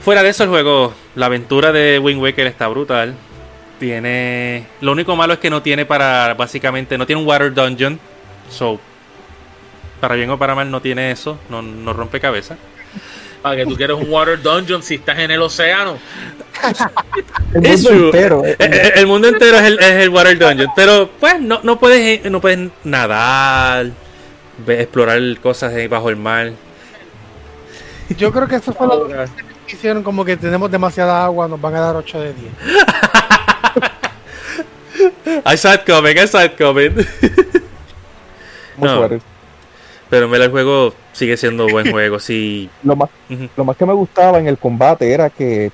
Fuera 0.03 0.24
de 0.24 0.30
eso 0.30 0.43
el 0.43 0.49
juego, 0.49 0.93
la 1.16 1.28
aventura 1.28 1.72
de 1.72 1.99
Wind 1.99 2.22
Waker 2.22 2.47
está 2.47 2.68
brutal. 2.68 3.14
Tiene, 3.80 4.66
lo 4.82 4.91
único 4.91 5.16
malo 5.16 5.34
es 5.34 5.39
que 5.39 5.49
no 5.49 5.62
tiene 5.62 5.86
para 5.86 6.34
básicamente 6.36 6.97
no 6.97 7.05
tiene 7.05 7.22
un 7.22 7.28
water 7.28 7.53
dungeon. 7.53 7.99
So 8.49 8.80
para 9.99 10.16
bien 10.16 10.30
o 10.32 10.38
para 10.38 10.55
mal 10.55 10.70
no 10.70 10.82
tiene 10.82 11.12
eso, 11.12 11.38
no, 11.49 11.62
no 11.62 11.93
rompe 11.93 12.20
cabeza. 12.20 12.57
Para 13.41 13.55
que 13.55 13.66
tú 13.66 13.76
quieres 13.76 13.97
un 13.97 14.07
Water 14.12 14.39
Dungeon 14.39 14.84
si 14.84 14.95
estás 14.95 15.18
en 15.18 15.32
el 15.32 15.41
océano. 15.41 15.97
El 17.55 17.62
mundo 17.62 17.89
entero. 17.91 18.45
eh, 18.45 18.55
Eh, 18.59 18.70
eh, 18.72 18.91
El 18.97 19.07
mundo 19.07 19.28
entero 19.28 19.57
es 19.57 19.64
el, 19.64 19.80
es 19.80 19.91
el 20.03 20.09
Water 20.09 20.38
Dungeon. 20.38 20.70
Pero 20.76 21.09
pues 21.20 21.39
no, 21.41 21.59
no 21.64 21.80
puedes 21.80 22.24
no 22.30 22.39
puedes 22.39 22.70
nadar, 22.84 23.88
explorar 24.68 25.20
cosas 25.41 25.74
bajo 25.89 26.09
el 26.09 26.18
mar. 26.18 26.51
Yo 28.18 28.32
creo 28.32 28.47
que 28.47 28.55
eso 28.55 28.74
fue 28.74 28.88
lo 28.88 29.07
que 29.07 29.26
hicieron 29.68 30.03
como 30.03 30.26
que 30.26 30.38
tenemos 30.38 30.70
demasiada 30.70 31.24
agua, 31.24 31.47
nos 31.47 31.59
van 31.59 31.76
a 31.76 31.80
dar 31.80 31.95
8 31.95 32.20
de 32.20 32.34
10. 32.34 32.51
I 35.45 35.57
saw 35.57 35.74
it 35.74 35.82
coming, 35.86 36.18
I 36.18 36.28
saw 36.28 36.43
it 36.43 36.57
coming. 36.57 36.91
no. 38.78 39.09
Pero 40.09 40.26
en 40.26 40.32
verdad 40.32 40.47
el 40.47 40.51
juego 40.51 40.93
sigue 41.14 41.38
siendo 41.38 41.68
buen 41.68 41.89
juego. 41.91 42.20
Sí. 42.20 42.70
Lo 42.84 42.95
más, 42.95 43.09
lo 43.55 43.64
más 43.64 43.78
que 43.78 43.86
me 43.86 43.93
gustaba 43.93 44.39
en 44.39 44.47
el 44.47 44.57
combate 44.57 45.12
era 45.12 45.30
que 45.30 45.72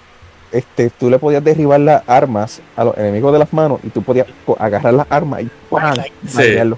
este, 0.52 0.92
tú 0.92 1.10
le 1.10 1.18
podías 1.18 1.44
derribar 1.44 1.80
las 1.80 2.04
armas 2.08 2.62
a 2.76 2.84
los 2.84 2.98
enemigos 2.98 3.34
de 3.34 3.40
las 3.40 3.52
manos 3.52 3.80
y 3.84 3.90
tú 3.90 4.04
podías 4.04 4.28
agarrar 4.60 4.94
las 4.94 5.08
armas 5.10 5.42
y 5.42 5.50
¡pam! 5.70 5.96
Sí. 6.28 6.56
Con, 6.58 6.78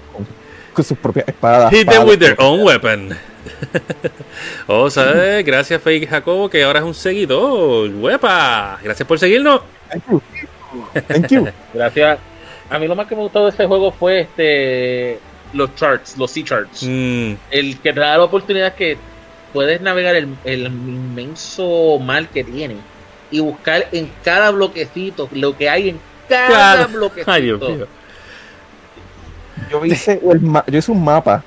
con 0.72 0.84
sus 0.84 0.96
propias 0.96 1.28
espadas. 1.28 1.70
Hit 1.70 1.88
them 1.88 2.06
with 2.08 2.18
their 2.18 2.34
own 2.38 2.62
weapon. 2.62 3.14
oh, 4.66 4.90
¿sabes? 4.90 5.44
Gracias, 5.44 5.80
Fake 5.82 6.08
Jacobo, 6.08 6.48
que 6.48 6.62
ahora 6.62 6.80
es 6.80 6.84
un 6.84 6.94
seguidor. 6.94 7.88
¡Huepa! 7.90 8.78
Gracias 8.82 9.06
por 9.06 9.18
seguirnos. 9.18 9.62
Thank 9.88 10.04
you. 10.10 10.22
Thank 11.08 11.26
you. 11.28 11.48
Gracias. 11.74 12.18
A 12.68 12.78
mí 12.78 12.86
lo 12.86 12.94
más 12.94 13.06
que 13.06 13.16
me 13.16 13.22
gustó 13.22 13.44
de 13.44 13.50
este 13.50 13.66
juego 13.66 13.90
fue 13.92 14.20
este 14.20 15.18
los 15.52 15.74
charts, 15.74 16.16
los 16.16 16.30
sea 16.30 16.44
charts. 16.44 16.84
Mm, 16.84 17.32
El 17.50 17.78
que 17.80 17.92
te 17.92 17.98
da 18.00 18.16
la 18.18 18.24
oportunidad 18.24 18.74
que 18.74 18.96
puedes 19.52 19.80
navegar 19.80 20.14
el, 20.14 20.28
el 20.44 20.66
inmenso 20.66 21.98
mar 21.98 22.28
que 22.28 22.44
tiene 22.44 22.76
y 23.32 23.40
buscar 23.40 23.88
en 23.90 24.10
cada 24.24 24.50
bloquecito 24.52 25.28
lo 25.32 25.56
que 25.56 25.68
hay 25.68 25.88
en 25.90 26.00
cada 26.28 26.48
Cada- 26.48 26.86
bloquecito. 26.86 27.32
Ay, 27.32 27.42
Dios 27.42 27.60
mío. 27.60 27.86
Yo 29.70 29.84
hice, 29.84 30.20
el 30.30 30.40
ma- 30.40 30.64
yo 30.66 30.78
hice 30.78 30.90
un 30.92 31.04
mapa 31.04 31.42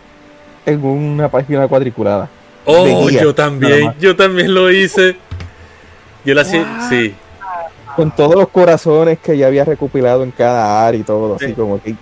en 0.66 0.84
una 0.86 1.30
página 1.30 1.68
cuadriculada. 1.68 2.30
Oh, 2.66 3.08
guía, 3.08 3.22
yo 3.24 3.36
también, 3.36 3.94
yo 4.00 4.16
también 4.16 4.54
lo 4.54 4.72
hice. 4.72 5.18
Yo 6.26 6.34
lo 6.34 6.42
hacía, 6.42 6.62
What? 6.62 6.90
sí. 6.90 7.14
Con 7.96 8.10
todos 8.16 8.36
los 8.36 8.48
corazones 8.50 9.20
que 9.20 9.38
ya 9.38 9.48
había 9.48 9.66
recopilado 9.66 10.24
en 10.24 10.32
cada 10.32 10.88
área 10.88 11.00
y 11.00 11.04
todo, 11.04 11.36
así 11.36 11.48
Sí. 11.48 11.54
como 11.54 11.82
que. 11.82 11.96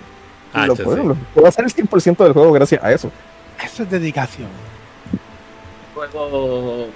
Ah, 0.54 0.68
lo, 0.68 0.76
puedo, 0.76 0.98
sí. 1.02 1.08
lo 1.08 1.16
puedo 1.34 1.48
hacer 1.48 1.66
el 1.66 1.72
100% 1.72 2.24
del 2.24 2.34
juego 2.34 2.52
gracias 2.52 2.84
a 2.84 2.92
eso. 2.92 3.12
Eso 3.64 3.84
es 3.84 3.90
dedicación. 3.90 4.48
juego 5.94 6.88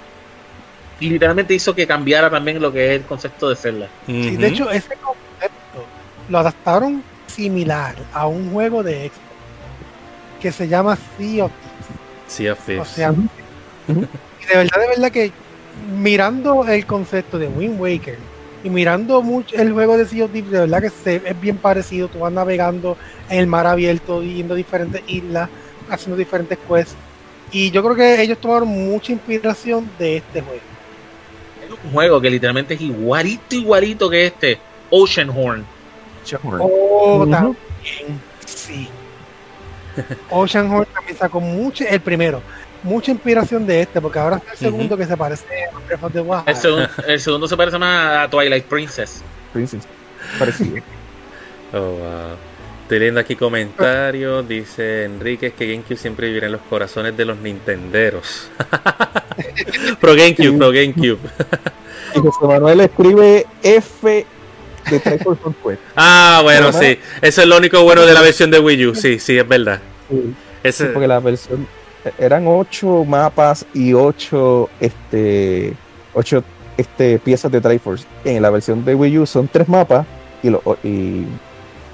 literalmente 1.00 1.54
hizo 1.54 1.74
que 1.74 1.86
cambiara 1.86 2.30
también 2.30 2.60
lo 2.60 2.72
que 2.72 2.94
es 2.94 3.00
el 3.00 3.06
concepto 3.06 3.48
de 3.50 3.56
Zelda. 3.56 3.88
Sí, 4.06 4.36
de 4.36 4.46
hecho, 4.48 4.70
ese 4.70 4.96
concepto 4.96 5.84
lo 6.28 6.38
adaptaron 6.38 7.02
similar 7.26 7.94
a 8.12 8.26
un 8.26 8.50
juego 8.52 8.82
de 8.82 9.08
Xbox 9.08 9.20
que 10.40 10.52
se 10.52 10.68
llama 10.68 10.96
Sea 11.18 11.44
of 11.46 11.52
Sea 12.26 12.52
of 12.52 12.58
Thieves. 12.66 12.80
O 12.88 12.94
Thieves. 12.94 12.94
sea, 12.94 13.14
y 14.42 14.46
de 14.46 14.56
verdad, 14.56 14.80
de 14.80 14.88
verdad 14.88 15.10
que 15.12 15.32
mirando 16.00 16.66
el 16.66 16.86
concepto 16.86 17.38
de 17.38 17.48
Wind 17.48 17.80
Waker 17.80 18.18
y 18.64 18.70
mirando 18.70 19.22
mucho 19.22 19.54
el 19.56 19.72
juego 19.72 19.96
de 19.96 20.06
Sea 20.06 20.24
of 20.24 20.32
Thieves, 20.32 20.50
de 20.50 20.60
verdad 20.60 20.82
que 20.82 20.90
se, 20.90 21.16
es 21.24 21.40
bien 21.40 21.56
parecido. 21.58 22.08
Tú 22.08 22.20
vas 22.20 22.32
navegando 22.32 22.96
en 23.28 23.38
el 23.40 23.46
mar 23.46 23.66
abierto, 23.66 24.22
yendo 24.22 24.54
a 24.54 24.56
diferentes 24.56 25.02
islas, 25.06 25.48
haciendo 25.90 26.16
diferentes 26.16 26.58
quests. 26.68 26.94
Y 27.52 27.70
yo 27.70 27.82
creo 27.82 27.94
que 27.94 28.20
ellos 28.22 28.38
tomaron 28.38 28.68
mucha 28.68 29.12
inspiración 29.12 29.88
de 29.98 30.16
este 30.16 30.40
juego. 30.40 30.60
Es 31.64 31.70
un 31.84 31.92
juego 31.92 32.20
que 32.20 32.30
literalmente 32.30 32.74
es 32.74 32.80
igualito, 32.80 33.54
igualito 33.54 34.10
que 34.10 34.26
este, 34.26 34.58
Ocean 34.90 35.30
Horn. 35.30 35.64
Oh, 36.58 37.18
Ujú. 37.22 37.30
también, 37.30 37.56
sí. 38.44 38.88
Ocean 40.30 40.70
Horn 40.70 40.86
también 40.92 41.16
sacó 41.16 41.40
mucho, 41.40 41.84
el 41.88 42.00
primero, 42.00 42.40
mucha 42.82 43.10
inspiración 43.10 43.66
de 43.66 43.82
este, 43.82 44.00
porque 44.00 44.18
ahora 44.18 44.36
está 44.36 44.52
el 44.52 44.58
segundo 44.58 44.96
que 44.96 45.06
se 45.06 45.16
parece 45.16 45.44
a 45.74 45.78
Breath 45.86 46.02
of 46.04 46.12
the 46.12 46.20
Wild. 46.20 46.42
El, 46.46 46.54
segun- 46.56 46.88
el 47.06 47.20
segundo 47.20 47.48
se 47.48 47.56
parece 47.56 47.78
más 47.78 48.26
a 48.26 48.30
Twilight 48.30 48.64
Princess. 48.64 49.22
Princess. 49.52 49.82
Parecido. 50.38 50.76
Oh, 51.72 51.80
wow. 51.80 52.36
Estoy 52.82 53.00
leyendo 53.00 53.18
aquí 53.20 53.34
comentarios. 53.34 54.46
Dice 54.48 55.02
Enrique 55.04 55.50
que 55.52 55.66
GameCube 55.66 55.96
siempre 55.98 56.28
vivirá 56.28 56.46
en 56.46 56.52
los 56.52 56.60
corazones 56.70 57.16
de 57.16 57.24
los 57.24 57.36
Nintenderos. 57.38 58.48
pro 60.00 60.14
GameCube, 60.14 60.56
pro 60.56 60.70
GameCube. 60.70 61.18
Y 62.14 62.18
José 62.20 62.46
Manuel 62.46 62.80
escribe 62.82 63.46
F 63.64 64.24
de 64.90 65.00
Triforce 65.00 65.42
Quest. 65.64 65.80
Ah, 65.96 66.40
bueno, 66.42 66.72
sí. 66.72 66.98
Eso 67.22 67.42
es 67.42 67.46
lo 67.48 67.56
único 67.56 67.82
bueno 67.82 68.02
de 68.06 68.14
la 68.14 68.20
versión 68.20 68.50
de 68.50 68.58
Wii 68.58 68.86
U. 68.86 68.94
Sí, 68.94 69.18
sí, 69.18 69.38
es 69.38 69.46
verdad. 69.48 69.80
Sí, 70.08 70.34
Ese- 70.62 70.86
porque 70.86 71.08
la 71.08 71.20
versión 71.20 71.66
eran 72.18 72.44
ocho 72.46 73.04
mapas 73.04 73.66
y 73.74 73.92
ocho 73.92 74.68
este 74.80 75.72
ocho 76.14 76.44
este 76.76 77.18
piezas 77.18 77.50
de 77.50 77.60
Triforce. 77.60 78.04
En 78.24 78.42
la 78.42 78.50
versión 78.50 78.84
de 78.84 78.94
Wii 78.94 79.18
U 79.18 79.26
son 79.26 79.48
tres 79.48 79.68
mapas 79.68 80.06
y 80.42 80.50
los 80.50 80.60
o- 80.64 80.76
y 80.84 81.24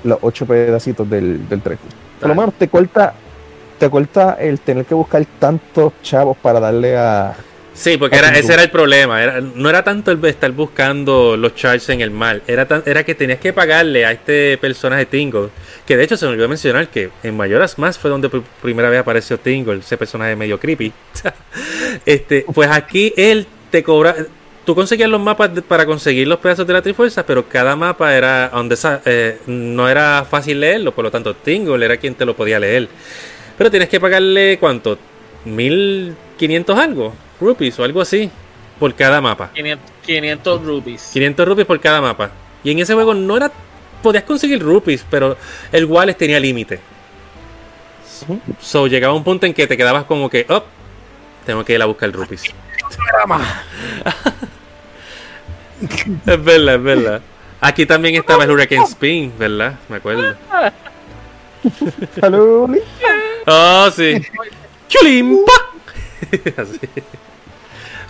los 0.04 0.18
ocho 0.22 0.44
pedacitos 0.46 1.08
del, 1.08 1.48
del 1.48 1.60
Triforce. 1.62 1.96
Por 2.20 2.28
lo 2.28 2.34
Ah. 2.34 2.36
menos 2.36 2.54
te 2.54 2.68
corta 2.68 3.14
te 3.78 3.90
corta 3.90 4.36
el 4.38 4.60
tener 4.60 4.84
que 4.84 4.94
buscar 4.94 5.24
tantos 5.40 5.92
chavos 6.02 6.36
para 6.36 6.60
darle 6.60 6.96
a 6.96 7.34
Sí, 7.74 7.96
porque 7.96 8.16
era, 8.16 8.28
ese 8.36 8.52
era 8.52 8.62
el 8.62 8.70
problema. 8.70 9.22
Era, 9.22 9.40
no 9.40 9.68
era 9.68 9.82
tanto 9.82 10.10
el 10.10 10.22
estar 10.24 10.52
buscando 10.52 11.36
los 11.36 11.54
charts 11.54 11.88
en 11.88 12.00
el 12.00 12.10
mar. 12.10 12.42
Era, 12.46 12.66
tan- 12.66 12.82
era 12.86 13.04
que 13.04 13.14
tenías 13.14 13.38
que 13.40 13.52
pagarle 13.52 14.04
a 14.04 14.12
este 14.12 14.58
personaje 14.58 15.06
Tingle. 15.06 15.48
Que 15.86 15.96
de 15.96 16.04
hecho 16.04 16.16
se 16.16 16.26
me 16.26 16.32
olvidó 16.32 16.48
mencionar 16.48 16.88
que 16.88 17.10
en 17.22 17.36
Mayoras 17.36 17.78
Más 17.78 17.98
fue 17.98 18.10
donde 18.10 18.28
por 18.28 18.42
primera 18.60 18.90
vez 18.90 19.00
apareció 19.00 19.38
Tingle, 19.38 19.78
ese 19.78 19.96
personaje 19.96 20.36
medio 20.36 20.60
creepy. 20.60 20.92
este, 22.06 22.44
pues 22.52 22.70
aquí 22.70 23.12
él 23.16 23.46
te 23.70 23.82
cobra. 23.82 24.14
Tú 24.64 24.76
conseguías 24.76 25.10
los 25.10 25.20
mapas 25.20 25.50
para 25.66 25.84
conseguir 25.86 26.28
los 26.28 26.38
pedazos 26.38 26.66
de 26.66 26.72
la 26.72 26.82
Trifuerza, 26.82 27.26
pero 27.26 27.48
cada 27.48 27.74
mapa 27.74 28.14
era 28.14 28.48
donde 28.50 29.38
no 29.48 29.88
era 29.88 30.24
fácil 30.28 30.60
leerlo, 30.60 30.92
por 30.92 31.04
lo 31.04 31.10
tanto 31.10 31.34
Tingle 31.34 31.84
era 31.84 31.96
quien 31.96 32.14
te 32.14 32.24
lo 32.24 32.36
podía 32.36 32.60
leer. 32.60 32.88
Pero 33.58 33.70
tienes 33.72 33.88
que 33.88 33.98
pagarle 33.98 34.58
cuánto, 34.60 34.98
1500 35.46 36.78
algo, 36.78 37.12
rupees 37.42 37.78
o 37.78 37.84
algo 37.84 38.00
así, 38.00 38.30
por 38.78 38.94
cada 38.94 39.20
mapa. 39.20 39.50
500, 39.52 39.90
500 40.06 40.64
rupees. 40.64 41.10
500 41.12 41.48
rupees 41.48 41.66
por 41.66 41.80
cada 41.80 42.00
mapa. 42.00 42.30
Y 42.64 42.70
en 42.70 42.78
ese 42.78 42.94
juego 42.94 43.14
no 43.14 43.36
era. 43.36 43.50
Podías 44.02 44.24
conseguir 44.24 44.60
rupees, 44.60 45.04
pero 45.08 45.36
el 45.70 45.84
Wallace 45.84 46.18
tenía 46.18 46.40
límite. 46.40 46.80
So 48.60 48.86
llegaba 48.86 49.14
un 49.14 49.22
punto 49.22 49.46
en 49.46 49.54
que 49.54 49.66
te 49.66 49.76
quedabas 49.76 50.04
como 50.04 50.28
que, 50.28 50.44
oh, 50.48 50.64
tengo 51.46 51.64
que 51.64 51.74
ir 51.74 51.82
a 51.82 51.86
buscar 51.86 52.10
rupees. 52.12 52.42
Es 56.26 56.44
verdad, 56.44 56.76
es 56.76 56.82
verdad. 56.82 57.22
Aquí 57.60 57.86
también 57.86 58.14
estaba 58.14 58.44
el 58.44 58.50
Hurricane 58.50 58.84
Spin, 58.84 59.32
¿verdad? 59.36 59.74
Me 59.88 59.96
acuerdo. 59.96 60.36
Salud. 62.20 62.76
Oh, 63.46 63.90
sí. 63.90 64.20
¡Chulimpa! 64.88 65.52
Así. 66.56 66.80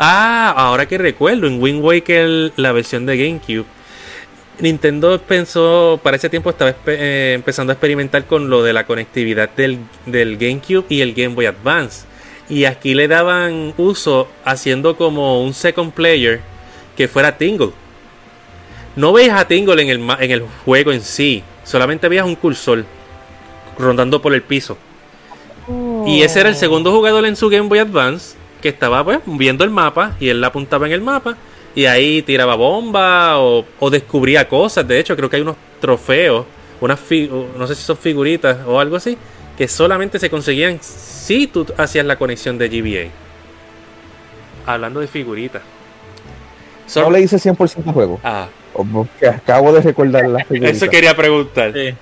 Ah, 0.05 0.53
ahora 0.57 0.87
que 0.87 0.99
recuerdo, 0.99 1.47
en 1.47 1.63
Wind 1.63 1.81
Waker, 1.81 2.53
la 2.57 2.73
versión 2.73 3.07
de 3.07 3.17
GameCube, 3.17 3.65
Nintendo 4.59 5.21
pensó, 5.21 6.01
para 6.03 6.17
ese 6.17 6.29
tiempo 6.29 6.51
estaba 6.51 6.75
eh, 6.87 7.33
empezando 7.37 7.71
a 7.71 7.75
experimentar 7.75 8.27
con 8.27 8.51
lo 8.51 8.65
de 8.65 8.73
la 8.73 8.85
conectividad 8.85 9.49
del, 9.51 9.79
del 10.07 10.39
GameCube 10.39 10.87
y 10.89 11.03
el 11.03 11.15
Game 11.15 11.37
Boy 11.37 11.47
Advance. 11.47 12.05
Y 12.49 12.65
aquí 12.65 12.95
le 12.95 13.07
daban 13.07 13.75
uso 13.77 14.27
haciendo 14.45 14.97
como 14.97 15.41
un 15.41 15.55
second 15.55 15.93
player 15.93 16.41
que 16.97 17.07
fuera 17.07 17.39
Tingle. 17.39 17.71
No 18.97 19.13
veías 19.13 19.39
a 19.41 19.47
Tingle 19.47 19.81
en 19.83 19.89
el, 19.89 20.01
ma- 20.01 20.19
en 20.21 20.33
el 20.33 20.43
juego 20.65 20.91
en 20.91 21.01
sí, 21.01 21.45
solamente 21.63 22.09
veías 22.09 22.27
un 22.27 22.35
cursor 22.35 22.85
rondando 23.79 24.21
por 24.21 24.35
el 24.35 24.43
piso. 24.43 24.77
Y 26.07 26.23
ese 26.23 26.41
era 26.41 26.49
el 26.49 26.57
segundo 26.57 26.91
jugador 26.91 27.25
en 27.25 27.37
su 27.37 27.49
Game 27.49 27.69
Boy 27.69 27.79
Advance 27.79 28.35
que 28.63 28.69
estaba 28.71 29.05
pues 29.05 29.19
viendo 29.27 29.65
el 29.65 29.71
mapa 29.71 30.17
y 30.21 30.29
él 30.31 30.41
la 30.41 30.47
apuntaba 30.47 30.87
en 30.87 30.93
el 30.93 31.01
mapa 31.03 31.37
y 31.75 31.85
ahí 31.87 32.23
tiraba 32.23 32.55
bomba 32.55 33.39
o, 33.39 33.65
o 33.79 33.91
descubría 33.91 34.49
cosas. 34.49 34.87
De 34.89 34.99
hecho, 34.99 35.17
creo 35.17 35.29
que 35.29 35.37
hay 35.37 35.43
unos 35.43 35.57
trofeos, 35.81 36.47
unas 36.81 36.99
no 37.59 37.67
sé 37.67 37.75
si 37.75 37.83
son 37.83 37.97
figuritas 37.97 38.59
o 38.67 38.79
algo 38.81 38.97
así, 38.97 39.19
que 39.59 39.69
solamente 39.69 40.19
se 40.19 40.31
conseguían 40.31 40.79
si 40.81 41.47
tú 41.47 41.67
hacías 41.77 42.07
la 42.07 42.17
conexión 42.17 42.57
de 42.57 42.69
GBA. 42.69 43.11
Hablando 44.73 45.01
de 45.01 45.07
figuritas. 45.09 45.63
Son- 46.87 47.05
No 47.05 47.11
le 47.11 47.21
hice 47.21 47.37
100% 47.39 47.87
al 47.89 47.93
juego. 47.95 48.21
Ah, 48.23 48.49
Como 48.73 49.09
que 49.19 49.27
acabo 49.29 49.73
de 49.73 49.81
recordar 49.83 50.29
las 50.29 50.47
figuritas. 50.49 50.77
eso 50.77 50.89
quería 50.89 51.17
preguntar. 51.17 51.73
Sí. 51.73 51.95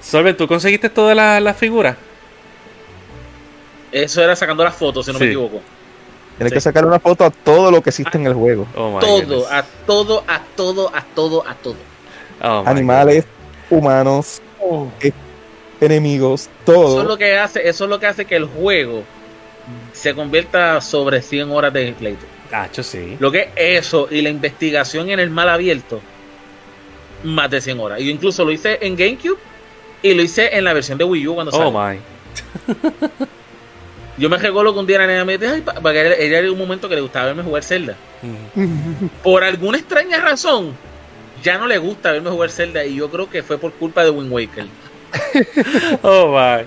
Solver, 0.00 0.36
¿tú 0.36 0.46
conseguiste 0.46 0.88
todas 0.88 1.16
las 1.16 1.42
las 1.42 1.56
figuras? 1.56 1.96
Eso 3.92 4.22
era 4.22 4.36
sacando 4.36 4.64
las 4.64 4.74
fotos, 4.74 5.06
si 5.06 5.12
no 5.12 5.18
Sí. 5.18 5.24
me 5.24 5.30
equivoco. 5.30 5.60
Tienes 6.36 6.52
Sí. 6.52 6.54
que 6.56 6.60
sacar 6.60 6.84
una 6.86 7.00
foto 7.00 7.24
a 7.24 7.30
todo 7.30 7.70
lo 7.70 7.82
que 7.82 7.90
existe 7.90 8.16
en 8.18 8.26
el 8.26 8.34
juego. 8.34 8.66
Oh 8.76 8.92
my 8.92 9.00
Todo, 9.00 9.22
goodness. 9.22 9.50
a 9.50 9.64
todo, 9.86 10.24
a 10.28 10.40
todo, 10.56 10.90
a 10.94 11.02
todo, 11.14 11.44
a 11.48 11.54
todo. 11.54 11.76
Oh 12.42 12.62
Animales, 12.66 13.24
humanos, 13.70 14.40
Oh, 14.60 14.88
enemigos, 15.80 16.42
Eso 16.42 16.50
es 16.50 16.64
todo. 16.64 17.04
lo 17.04 17.16
que 17.16 17.36
hace, 17.38 17.68
eso 17.68 17.84
es 17.84 17.90
lo 17.90 17.98
que 18.00 18.06
hace 18.06 18.24
que 18.24 18.36
el 18.36 18.46
juego 18.46 19.02
se 19.92 20.14
convierta 20.14 20.80
sobre 20.80 21.22
100 21.22 21.50
horas 21.50 21.72
de 21.72 21.92
playthrough. 21.92 22.20
goodness. 22.28 22.50
Tacho, 22.50 22.82
sí. 22.82 23.16
Lo 23.20 23.30
que 23.30 23.50
es 23.56 23.84
eso 23.86 24.08
y 24.10 24.20
la 24.22 24.30
investigación 24.30 25.10
en 25.10 25.20
el 25.20 25.30
mal 25.30 25.48
abierto, 25.48 26.00
más 27.24 27.50
de 27.50 27.60
100 27.60 27.78
horas. 27.80 27.98
Yo 28.00 28.10
incluso 28.10 28.44
lo 28.44 28.50
hice 28.52 28.78
en 28.80 28.96
GameCube 28.96 29.38
y 30.02 30.14
lo 30.14 30.22
hice 30.22 30.56
en 30.56 30.64
la 30.64 30.72
versión 30.72 30.98
de 30.98 31.04
Wii 31.04 31.28
U 31.28 31.34
cuando 31.34 31.52
Oh 31.52 31.58
salió. 31.58 31.72
my. 31.72 31.98
Yo 34.18 34.28
me 34.28 34.36
recuerdo 34.36 34.72
que 34.74 34.80
un 34.80 34.86
día 34.86 34.98
la 34.98 35.06
nena 35.06 35.24
me 35.24 35.38
dijo, 35.38 35.52
"Ay, 35.52 35.62
porque 35.62 36.00
ella 36.00 36.14
ella 36.16 36.38
era 36.40 36.52
un 36.52 36.58
momento 36.58 36.88
que 36.88 36.96
le 36.96 37.00
gustaba 37.00 37.26
verme 37.26 37.42
jugar 37.42 37.62
Zelda. 37.62 37.96
Por 39.22 39.44
alguna 39.44 39.78
extraña 39.78 40.18
razón, 40.18 40.74
ya 41.42 41.56
no 41.56 41.66
le 41.66 41.78
gusta 41.78 42.12
verme 42.12 42.30
jugar 42.30 42.50
Zelda 42.50 42.84
y 42.84 42.96
yo 42.96 43.10
creo 43.10 43.30
que 43.30 43.42
fue 43.42 43.58
por 43.58 43.72
culpa 43.72 44.04
de 44.04 44.10
Wind 44.10 44.32
Waker. 44.32 44.66
Oh 46.02 46.36
my. 46.36 46.64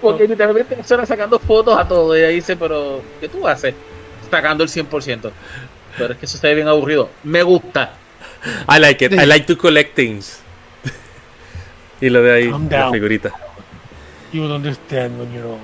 Porque 0.00 0.26
literalmente 0.26 0.76
persona 0.76 1.06
sacando 1.06 1.38
fotos 1.38 1.78
a 1.78 1.86
todo 1.86 2.16
y 2.16 2.20
ella 2.20 2.28
dice, 2.28 2.56
pero 2.56 3.02
¿qué 3.20 3.28
tú 3.28 3.46
haces? 3.46 3.74
Sacando 4.30 4.64
el 4.64 4.70
100%. 4.70 5.30
Pero 5.96 6.12
es 6.12 6.18
que 6.18 6.26
eso 6.26 6.38
se 6.38 6.46
ve 6.46 6.54
bien 6.54 6.68
aburrido. 6.68 7.10
Me 7.22 7.42
gusta. 7.42 7.94
I 8.68 8.78
like 8.78 9.04
it. 9.04 9.12
I 9.12 9.26
like 9.26 9.46
to 9.46 9.56
collect 9.56 9.94
things. 9.94 10.40
y 12.00 12.08
lo 12.08 12.22
de 12.22 12.32
ahí, 12.32 12.54
la 12.70 12.90
figurita. 12.90 13.32
You 14.32 14.42
would 14.42 14.52
understand 14.52 15.18
when 15.18 15.32
you're. 15.32 15.58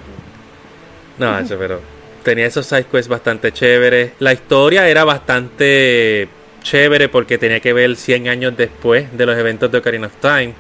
No, 1.19 1.39
eso, 1.39 1.57
pero 1.59 1.81
tenía 2.23 2.47
esos 2.47 2.67
side 2.67 2.85
quests 2.85 3.09
bastante 3.09 3.53
chéveres. 3.53 4.13
La 4.19 4.33
historia 4.33 4.89
era 4.89 5.05
bastante 5.05 6.29
chévere 6.63 7.09
porque 7.09 7.39
tenía 7.39 7.61
que 7.61 7.73
ver 7.73 7.97
100 7.97 8.29
años 8.29 8.57
después 8.57 9.17
de 9.17 9.27
los 9.27 9.39
eventos 9.39 9.71
de 9.71 9.79
Ocarina 9.79 10.09
of 10.09 10.17
Time. 10.21 10.55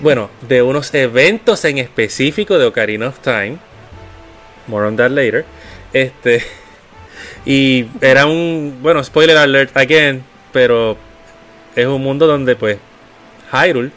Bueno, 0.00 0.30
de 0.48 0.62
unos 0.62 0.92
eventos 0.94 1.64
en 1.64 1.78
específico 1.78 2.58
de 2.58 2.66
Ocarina 2.66 3.08
of 3.08 3.20
Time. 3.20 3.58
More 4.66 4.86
on 4.86 4.96
that 4.96 5.10
later. 5.10 5.44
Este. 5.92 6.42
Y 7.48 7.86
era 8.00 8.26
un. 8.26 8.80
Bueno, 8.82 9.04
spoiler 9.04 9.36
alert 9.36 9.76
again. 9.76 10.24
Pero 10.52 10.96
es 11.76 11.86
un 11.86 12.02
mundo 12.02 12.26
donde, 12.26 12.56
pues. 12.56 12.78
Hyrule 13.52 13.92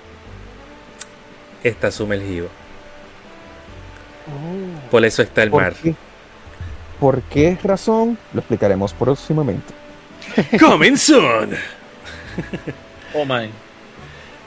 está 1.63 1.89
sumergido. 1.89 2.58
Por 4.91 5.05
eso 5.05 5.21
está 5.21 5.43
el 5.43 5.49
¿Por 5.49 5.63
mar. 5.63 5.73
qué? 5.81 5.95
¿Por 6.99 7.21
qué 7.23 7.57
razón? 7.63 8.17
Lo 8.33 8.39
explicaremos 8.39 8.93
próximamente. 8.93 9.73
Coming 10.59 10.97
soon. 10.97 11.55
Oh 13.13 13.25
my. 13.25 13.49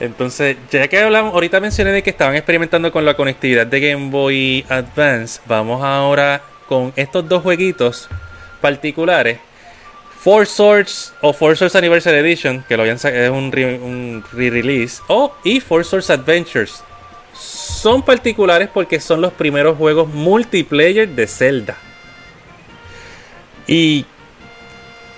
Entonces, 0.00 0.56
ya 0.70 0.88
que 0.88 0.98
hablamos, 0.98 1.32
ahorita 1.34 1.60
mencioné 1.60 1.92
de 1.92 2.02
que 2.02 2.10
estaban 2.10 2.34
experimentando 2.34 2.90
con 2.90 3.04
la 3.04 3.14
conectividad 3.14 3.66
de 3.66 3.80
Game 3.80 4.10
Boy 4.10 4.64
Advance, 4.68 5.40
vamos 5.46 5.82
ahora 5.82 6.42
con 6.68 6.92
estos 6.96 7.28
dos 7.28 7.42
jueguitos 7.42 8.08
particulares. 8.60 9.38
Four 10.18 10.46
Swords 10.46 11.12
o 11.20 11.32
Four 11.32 11.56
Swords 11.56 11.74
Anniversary 11.76 12.18
Edition, 12.18 12.64
que 12.68 12.76
lo 12.76 12.82
habían 12.82 12.96
es 12.96 13.30
un 13.30 13.50
re- 13.52 13.78
un 13.80 14.24
re-release, 14.32 15.02
o 15.08 15.34
y 15.44 15.60
Four 15.60 15.84
Swords 15.84 16.10
Adventures. 16.10 16.82
Son 17.42 18.02
particulares 18.02 18.68
porque 18.72 19.00
son 19.00 19.20
los 19.20 19.32
primeros 19.32 19.76
juegos 19.76 20.08
multiplayer 20.08 21.08
de 21.08 21.26
Zelda. 21.26 21.76
Y 23.66 24.04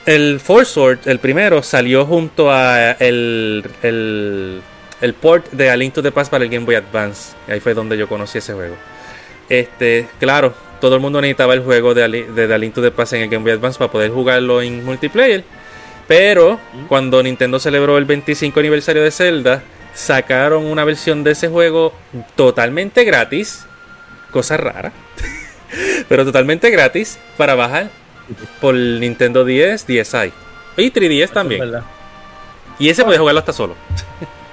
el 0.06 0.40
Four 0.40 0.66
Sword, 0.66 0.98
el 1.06 1.18
primero, 1.18 1.62
salió 1.62 2.05
junto 2.06 2.51
a 2.51 2.92
el, 2.92 3.64
el, 3.82 4.60
el 5.01 5.14
port 5.14 5.51
de 5.52 5.70
A 5.70 5.76
Link 5.76 5.94
to 5.94 6.02
the 6.02 6.12
Past 6.12 6.30
para 6.30 6.44
el 6.44 6.51
Game 6.51 6.64
Boy 6.66 6.74
Advance. 6.76 7.34
Ahí 7.48 7.60
fue 7.60 7.74
donde 7.74 7.96
yo 7.96 8.09
conocí 8.09 8.38
ese 8.38 8.52
juego. 8.55 8.76
Este, 9.48 10.09
claro, 10.18 10.55
todo 10.80 10.94
el 10.96 11.01
mundo 11.01 11.20
necesitaba 11.20 11.55
el 11.55 11.60
juego 11.60 11.94
de, 11.94 12.09
Li- 12.09 12.22
de 12.22 12.52
A 12.55 12.59
Link 12.59 12.74
to 12.74 12.82
the 12.82 12.90
Past 12.90 13.12
en 13.14 13.22
el 13.22 13.28
Game 13.28 13.42
Boy 13.44 13.52
Advance 13.52 13.78
para 13.78 13.90
poder 13.90 14.10
jugarlo 14.10 14.60
en 14.62 14.84
multiplayer. 14.84 15.44
Pero 16.06 16.60
cuando 16.88 17.22
Nintendo 17.22 17.59
celebró 17.59 17.96
el 17.96 18.05
25 18.05 18.60
aniversario 18.60 19.02
de 19.02 19.10
Zelda, 19.10 19.62
sacaron 19.94 20.64
una 20.64 20.84
versión 20.84 21.24
de 21.24 21.32
ese 21.32 21.48
juego 21.48 21.92
totalmente 22.36 23.04
gratis. 23.04 23.66
Cosa 24.30 24.56
rara. 24.56 24.92
pero 26.08 26.24
totalmente 26.24 26.70
gratis 26.70 27.18
para 27.36 27.54
bajar 27.54 27.88
por 28.60 28.74
Nintendo 28.74 29.44
10, 29.44 29.86
DSi. 29.86 30.32
Y 30.76 30.90
3DS 30.90 31.30
también. 31.30 31.62
Es. 31.62 31.82
Y 32.78 32.88
ese 32.88 33.04
puede 33.04 33.18
jugarlo 33.18 33.38
hasta 33.40 33.52
solo. 33.52 33.74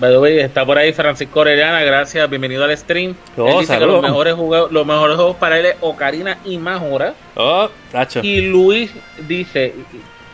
Está 0.00 0.66
por 0.66 0.76
ahí 0.78 0.92
Francisco 0.92 1.40
Orellana, 1.40 1.80
gracias, 1.82 2.28
bienvenido 2.28 2.64
al 2.64 2.76
stream. 2.76 3.14
Oh, 3.36 3.46
él 3.46 3.58
dice 3.60 3.78
que 3.78 3.86
los 3.86 4.02
mejores, 4.02 4.34
juegos, 4.34 4.72
los 4.72 4.84
mejores 4.84 5.14
juegos 5.14 5.36
para 5.36 5.60
él 5.60 5.66
es 5.66 5.76
Ocarina 5.80 6.38
y 6.44 6.58
Majora. 6.58 7.14
Oh, 7.36 7.68
tacho. 7.92 8.18
Y 8.20 8.40
Luis 8.40 8.90
dice, 9.28 9.74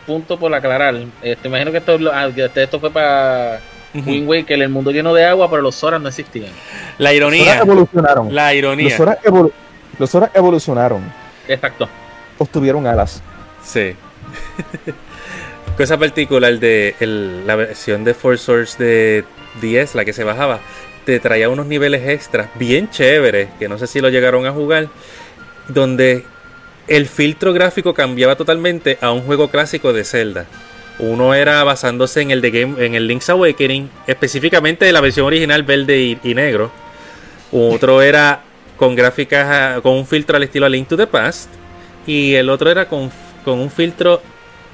punto 0.06 0.38
por 0.38 0.54
aclarar, 0.54 0.94
este, 1.20 1.48
imagino 1.48 1.70
que 1.70 1.78
esto, 1.78 1.98
ah, 2.10 2.30
que 2.34 2.50
esto 2.54 2.80
fue 2.80 2.90
para 2.90 3.60
Wind 3.94 4.28
Waker, 4.28 4.60
el 4.62 4.68
mundo 4.68 4.90
lleno 4.90 5.14
de 5.14 5.24
agua, 5.24 5.48
pero 5.50 5.62
los 5.62 5.74
Zoras 5.74 6.00
no 6.00 6.08
existían. 6.08 6.50
La 6.98 7.10
Los 7.10 7.16
ironía. 7.16 7.42
horas 7.52 7.60
evolucionaron. 7.62 8.34
La 8.34 8.46
Los 8.48 8.54
ironía. 8.58 8.96
horas, 8.98 9.18
evolu- 9.24 9.52
los 9.98 10.14
horas 10.14 10.30
evolucionaron. 10.34 11.02
Exacto. 11.48 11.88
Obtuvieron 12.38 12.86
alas. 12.86 13.22
Sí. 13.64 13.94
Cosa 15.76 15.96
particular 15.96 16.58
de 16.58 16.94
el- 17.00 17.46
la 17.46 17.56
versión 17.56 18.04
de 18.04 18.14
Four 18.14 18.38
Swords 18.38 18.78
de 18.78 19.24
10, 19.60 19.94
la 19.94 20.04
que 20.04 20.12
se 20.12 20.24
bajaba, 20.24 20.58
te 21.04 21.20
traía 21.20 21.48
unos 21.48 21.66
niveles 21.66 22.06
extras 22.08 22.48
bien 22.56 22.90
chéveres, 22.90 23.48
que 23.58 23.68
no 23.68 23.78
sé 23.78 23.86
si 23.86 24.00
lo 24.00 24.08
llegaron 24.10 24.44
a 24.46 24.52
jugar, 24.52 24.88
donde 25.68 26.24
el 26.88 27.06
filtro 27.06 27.52
gráfico 27.52 27.94
cambiaba 27.94 28.34
totalmente 28.36 28.98
a 29.00 29.12
un 29.12 29.22
juego 29.22 29.48
clásico 29.48 29.92
de 29.92 30.04
Zelda. 30.04 30.46
Uno 30.98 31.34
era 31.34 31.62
basándose 31.64 32.22
en 32.22 32.30
el 32.30 32.40
de 32.40 32.50
Game, 32.50 32.84
en 32.84 32.94
el 32.94 33.06
Link's 33.06 33.30
Awakening, 33.30 33.88
específicamente 34.06 34.84
de 34.84 34.92
la 34.92 35.00
versión 35.00 35.26
original 35.26 35.62
verde 35.62 35.98
y, 35.98 36.18
y 36.24 36.34
negro. 36.34 36.70
Otro 37.52 38.02
era 38.02 38.42
con 38.76 38.94
gráficas, 38.94 39.46
ah, 39.48 39.80
con 39.82 39.94
un 39.94 40.06
filtro 40.06 40.36
al 40.36 40.42
estilo 40.42 40.68
Link 40.68 40.88
to 40.88 40.96
the 40.96 41.06
Past. 41.06 41.50
Y 42.06 42.34
el 42.34 42.48
otro 42.48 42.70
era 42.70 42.88
con, 42.88 43.10
con 43.44 43.58
un 43.58 43.70
filtro 43.70 44.22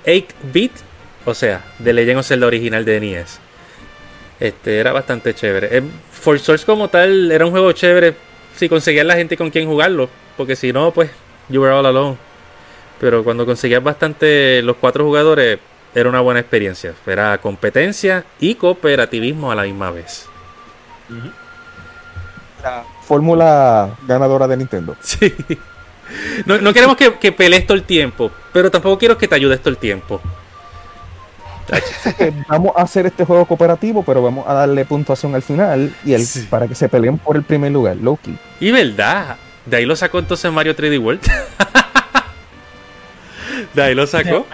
8-bit, 0.06 0.72
o 1.24 1.34
sea, 1.34 1.64
de 1.78 1.92
Legend 1.92 2.20
of 2.20 2.26
Zelda 2.26 2.46
original 2.46 2.84
de 2.84 3.00
NES. 3.00 3.40
Este 4.40 4.78
era 4.78 4.92
bastante 4.92 5.34
chévere. 5.34 5.78
Eh, 5.78 5.82
For 6.12 6.38
Source 6.38 6.64
como 6.64 6.88
tal 6.88 7.32
era 7.32 7.44
un 7.44 7.50
juego 7.50 7.72
chévere 7.72 8.14
si 8.56 8.68
conseguías 8.68 9.06
la 9.06 9.16
gente 9.16 9.36
con 9.36 9.50
quien 9.50 9.66
jugarlo, 9.66 10.08
porque 10.36 10.56
si 10.56 10.72
no, 10.72 10.92
pues 10.92 11.10
you 11.48 11.60
were 11.60 11.72
all 11.72 11.86
alone. 11.86 12.16
Pero 13.00 13.24
cuando 13.24 13.46
conseguías 13.46 13.82
bastante 13.82 14.62
los 14.62 14.76
cuatro 14.76 15.04
jugadores, 15.04 15.58
era 15.94 16.08
una 16.08 16.20
buena 16.20 16.40
experiencia. 16.40 16.92
Era 17.06 17.38
competencia 17.38 18.24
y 18.40 18.56
cooperativismo 18.56 19.50
a 19.50 19.54
la 19.54 19.62
misma 19.62 19.90
vez. 19.90 20.26
La 22.62 22.84
fórmula 23.06 23.90
ganadora 24.06 24.46
de 24.48 24.56
Nintendo. 24.56 24.96
Sí. 25.02 25.32
No, 26.44 26.58
no 26.58 26.74
queremos 26.74 26.96
que, 26.98 27.14
que 27.14 27.32
pelees 27.32 27.66
todo 27.66 27.78
el 27.78 27.84
tiempo, 27.84 28.30
pero 28.52 28.70
tampoco 28.70 28.98
quiero 28.98 29.16
que 29.16 29.26
te 29.26 29.34
ayudes 29.36 29.58
todo 29.60 29.70
el 29.70 29.78
tiempo. 29.78 30.20
Vamos 32.46 32.72
a 32.76 32.82
hacer 32.82 33.06
este 33.06 33.24
juego 33.24 33.46
cooperativo, 33.46 34.02
pero 34.04 34.22
vamos 34.22 34.46
a 34.46 34.52
darle 34.52 34.84
puntuación 34.84 35.34
al 35.34 35.40
final 35.42 35.94
y 36.04 36.12
el, 36.12 36.26
Sí. 36.26 36.46
para 36.50 36.68
que 36.68 36.74
se 36.74 36.90
peleen 36.90 37.16
por 37.16 37.36
el 37.36 37.42
primer 37.42 37.72
lugar, 37.72 37.96
Loki. 37.96 38.36
Y 38.60 38.70
verdad, 38.70 39.36
de 39.64 39.78
ahí 39.78 39.86
lo 39.86 39.96
sacó 39.96 40.18
entonces 40.18 40.52
Mario 40.52 40.76
3D 40.76 41.02
World. 41.02 41.22
de 43.74 43.82
ahí 43.82 43.94
lo 43.94 44.06
sacó. 44.06 44.46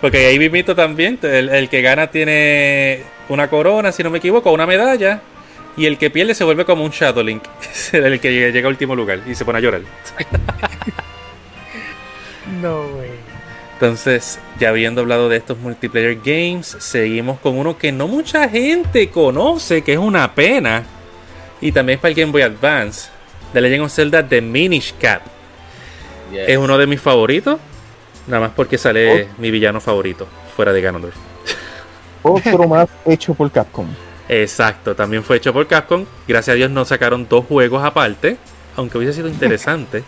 Porque 0.00 0.26
ahí 0.26 0.38
mismito 0.38 0.74
también, 0.74 1.18
el, 1.22 1.48
el 1.50 1.68
que 1.68 1.82
gana 1.82 2.10
tiene 2.10 3.02
una 3.28 3.48
corona, 3.48 3.92
si 3.92 4.02
no 4.02 4.10
me 4.10 4.18
equivoco, 4.18 4.50
una 4.50 4.66
medalla. 4.66 5.20
Y 5.76 5.86
el 5.86 5.98
que 5.98 6.10
pierde 6.10 6.34
se 6.34 6.44
vuelve 6.44 6.64
como 6.64 6.84
un 6.84 6.90
Shadow 6.90 7.22
Link. 7.22 7.44
el 7.92 8.20
que 8.20 8.32
llega 8.32 8.66
a 8.66 8.70
último 8.70 8.94
lugar 8.94 9.20
y 9.26 9.34
se 9.34 9.44
pone 9.44 9.58
a 9.58 9.62
llorar. 9.62 9.82
No, 12.60 12.88
güey. 12.88 13.10
Entonces, 13.74 14.40
ya 14.58 14.70
habiendo 14.70 15.02
hablado 15.02 15.28
de 15.28 15.36
estos 15.36 15.56
multiplayer 15.58 16.18
games, 16.22 16.76
seguimos 16.80 17.38
con 17.38 17.56
uno 17.56 17.78
que 17.78 17.92
no 17.92 18.08
mucha 18.08 18.48
gente 18.48 19.08
conoce, 19.08 19.82
que 19.82 19.92
es 19.92 19.98
una 19.98 20.34
pena. 20.34 20.82
Y 21.60 21.72
también 21.72 21.96
es 21.96 22.00
para 22.00 22.10
el 22.10 22.16
Game 22.16 22.32
Boy 22.32 22.42
Advance. 22.42 23.08
The 23.52 23.60
Legend 23.60 23.84
of 23.84 23.92
Zelda 23.92 24.28
The 24.28 24.40
Minish 24.40 24.94
Cap. 25.00 25.22
Yes. 26.32 26.48
Es 26.48 26.58
uno 26.58 26.76
de 26.76 26.86
mis 26.86 27.00
favoritos. 27.00 27.58
Nada 28.30 28.46
más 28.46 28.52
porque 28.54 28.78
sale 28.78 29.26
mi 29.38 29.50
villano 29.50 29.80
favorito, 29.80 30.28
fuera 30.54 30.72
de 30.72 30.80
Ganondorf. 30.80 31.16
Otro 32.22 32.68
más 32.68 32.88
hecho 33.04 33.34
por 33.34 33.50
Capcom. 33.50 33.88
Exacto, 34.28 34.94
también 34.94 35.24
fue 35.24 35.38
hecho 35.38 35.52
por 35.52 35.66
Capcom. 35.66 36.06
Gracias 36.28 36.54
a 36.54 36.56
Dios 36.56 36.70
no 36.70 36.84
sacaron 36.84 37.26
dos 37.28 37.44
juegos 37.46 37.82
aparte, 37.82 38.36
aunque 38.76 38.98
hubiese 38.98 39.14
sido 39.14 39.28
interesante. 39.28 40.04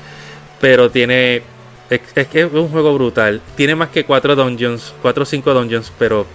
Pero 0.60 0.90
tiene. 0.90 1.42
Es, 1.88 2.02
es 2.14 2.26
que 2.28 2.42
es 2.42 2.52
un 2.52 2.68
juego 2.68 2.94
brutal. 2.94 3.40
Tiene 3.56 3.74
más 3.74 3.88
que 3.88 4.04
cuatro 4.04 4.36
dungeons, 4.36 4.94
cuatro 5.00 5.22
o 5.22 5.26
cinco 5.26 5.52
dungeons, 5.52 5.92
pero 5.98 6.26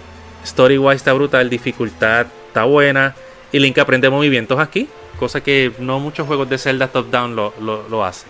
story 0.44 0.78
wise 0.78 0.96
está 0.96 1.12
brutal, 1.12 1.48
dificultad 1.50 2.26
está 2.48 2.64
buena. 2.64 3.14
Y 3.50 3.58
Link 3.58 3.78
aprende 3.78 4.10
movimientos 4.10 4.60
aquí, 4.60 4.88
cosa 5.18 5.40
que 5.40 5.72
no 5.80 5.98
muchos 5.98 6.26
juegos 6.28 6.48
de 6.48 6.58
Zelda 6.58 6.88
top 6.88 7.10
down 7.10 7.34
lo, 7.34 7.54
lo, 7.60 7.88
lo 7.88 8.04
hacen. 8.04 8.28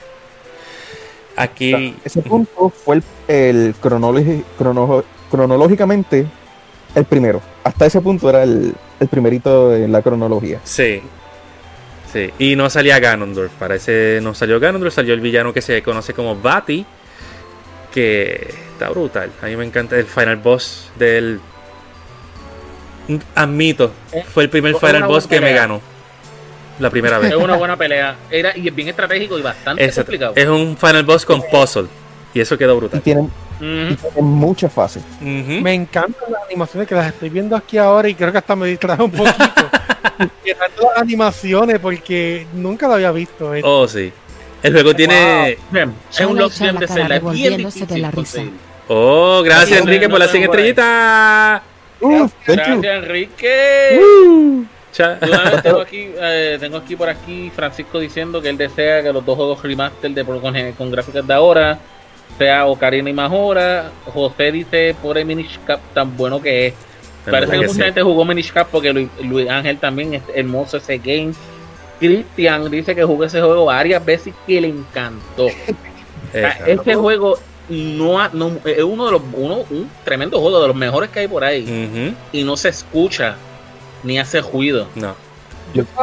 Aquí. 1.43 1.97
Ese 2.05 2.23
punto 2.23 2.70
fue 2.70 2.97
el, 2.97 3.02
el 3.28 3.74
cronolo- 3.81 4.44
crono- 4.59 5.05
cronológicamente 5.31 6.27
el 6.94 7.05
primero. 7.05 7.40
Hasta 7.65 7.86
ese 7.86 8.01
punto 8.01 8.28
era 8.31 8.43
el, 8.43 8.74
el 9.01 9.09
primerito 9.09 9.74
en 9.74 9.93
la 9.93 10.02
cronología. 10.02 10.60
Sí. 10.65 11.02
Sí. 12.12 12.31
Y 12.39 12.56
no 12.56 12.70
salía 12.70 12.98
Ganondorf. 12.98 13.52
Para 13.52 13.74
ese 13.74 14.20
no 14.23 14.35
salió 14.35 14.59
Ganondorf, 14.59 14.94
salió 14.94 15.12
el 15.15 15.20
villano 15.20 15.52
que 15.52 15.60
se 15.62 15.82
conoce 15.82 16.15
como 16.15 16.36
Bati. 16.36 16.85
Que 17.93 18.55
está 18.73 18.90
brutal. 18.90 19.31
A 19.43 19.47
mí 19.47 19.56
me 19.56 19.65
encanta 19.65 19.97
el 19.97 20.06
final 20.06 20.36
boss 20.36 20.90
del. 20.98 21.40
Admito, 23.35 23.90
fue 24.35 24.43
el 24.44 24.51
primer 24.51 24.74
final 24.77 25.05
boss 25.05 25.27
que 25.27 25.40
me 25.40 25.52
ganó. 25.55 25.81
La 26.79 26.91
primera 26.91 27.19
vez. 27.19 27.31
Es 27.33 27.37
una 27.37 27.57
buena 27.57 27.77
pelea. 27.77 28.17
Era, 28.31 28.57
y 28.57 28.69
es 28.69 28.75
bien 28.75 28.89
estratégico 28.89 29.39
y 29.39 29.43
bastante 29.43 29.85
Exacto. 29.85 30.07
complicado. 30.13 30.33
Es 30.37 30.47
un 30.47 30.77
final 30.77 31.03
boss 31.05 31.25
con 31.25 31.43
puzzle. 31.51 31.87
Y 32.35 32.41
eso 32.41 32.57
quedó 32.59 32.75
Y 32.75 32.79
brutal. 32.79 33.01
tienen, 33.01 33.31
y 33.61 33.95
tienen 33.97 34.25
muchas 34.25 34.73
fases. 34.73 35.03
Me 35.21 35.75
encantan 35.75 36.31
las 36.31 36.43
animaciones 36.45 36.87
que 36.89 36.95
las 36.95 37.09
estoy 37.09 37.31
viendo 37.31 37.57
aquí 37.57 37.79
ahora 37.79 38.09
y 38.09 38.15
creo 38.15 38.31
que 38.31 38.39
hasta 38.39 38.55
me 38.55 38.67
distrae 38.69 39.03
un 39.03 39.11
poquito. 39.11 39.35
Que 40.45 40.53
tanto 40.55 40.83
las 40.83 41.03
animaciones 41.03 41.79
porque 41.79 42.45
nunca 42.53 42.89
lo 42.89 42.95
había 42.95 43.13
visto. 43.13 43.55
eh. 43.55 43.61
Oh, 43.65 43.87
sí. 43.87 44.13
El 44.65 44.73
juego 44.73 44.93
tiene. 44.95 45.53
Es 45.53 46.21
un 46.27 46.37
lock 46.37 46.53
de 46.53 46.89
Zelda. 46.89 47.19
Bien 47.31 47.57
de 47.87 47.99
la 47.99 48.11
risa. 48.11 48.43
Oh, 48.89 49.43
gracias 49.45 49.81
Enrique 49.81 50.07
no 50.09 50.11
por 50.11 50.19
las 50.19 50.31
100 50.33 50.43
tengo 50.43 50.55
ahí. 50.55 50.69
estrellitas. 50.71 51.63
Uh. 52.01 52.29
Gracias, 52.47 52.85
Enrique. 52.85 54.01
Tengo 55.62 55.81
aquí, 55.81 56.10
eh, 56.20 56.56
tengo 56.60 56.77
aquí 56.78 56.97
por 56.97 57.09
aquí 57.09 57.51
Francisco 57.55 57.98
diciendo 57.98 58.40
que 58.40 58.48
él 58.48 58.56
desea 58.56 59.02
que 59.02 59.12
los 59.12 59.24
dos 59.24 59.36
juegos 59.36 59.62
remaster 59.62 60.10
de 60.10 60.24
con, 60.24 60.40
con 60.73 60.90
gráficas 60.90 61.27
de 61.27 61.35
ahora 61.35 61.78
sea 62.39 62.66
Ocarina 62.66 63.09
y 63.10 63.12
Majora. 63.12 63.90
José 64.06 64.52
dice 64.52 64.94
por 65.02 65.19
el 65.19 65.24
Minish 65.27 65.59
Cap 65.66 65.81
tan 65.94 66.16
bueno 66.16 66.40
que 66.40 66.69
es. 66.69 66.74
Parece 67.31 67.52
que, 67.52 67.59
que 67.60 67.66
mucha 67.66 67.74
sí. 67.78 67.82
gente 67.82 68.02
jugó 68.02 68.24
Minish 68.24 68.52
Cap 68.52 68.69
porque 68.70 68.93
Luis, 68.93 69.09
Luis 69.23 69.48
Ángel 69.48 69.78
también 69.78 70.15
es 70.15 70.23
hermoso 70.35 70.78
ese 70.78 70.98
game. 70.98 71.32
Cristian 72.01 72.70
dice 72.70 72.94
que 72.94 73.02
jugó 73.05 73.24
ese 73.24 73.40
juego 73.40 73.65
varias 73.66 74.05
veces 74.05 74.28
y 74.28 74.52
que 74.52 74.60
le 74.60 74.69
encantó. 74.69 75.47
O 76.28 76.31
sea. 76.32 76.59
Este 76.66 76.94
juego 76.94 77.39
no, 77.70 78.20
ha- 78.20 78.28
no- 78.35 78.59
es 78.66 78.82
uno 78.82 79.06
de 79.06 79.12
los 79.12 79.23
uno, 79.32 79.65
un 79.70 79.89
tremendo 80.05 80.39
juego 80.40 80.60
de 80.60 80.69
los 80.69 80.77
mejores 80.77 81.09
que 81.09 81.20
hay 81.20 81.28
por 81.28 81.43
ahí 81.43 82.15
y 82.32 82.44
no 82.44 82.55
se 82.55 82.69
escucha 82.69 83.36
ni 84.03 84.19
hace 84.19 84.41
ruido. 84.41 84.89
No. 84.95 85.15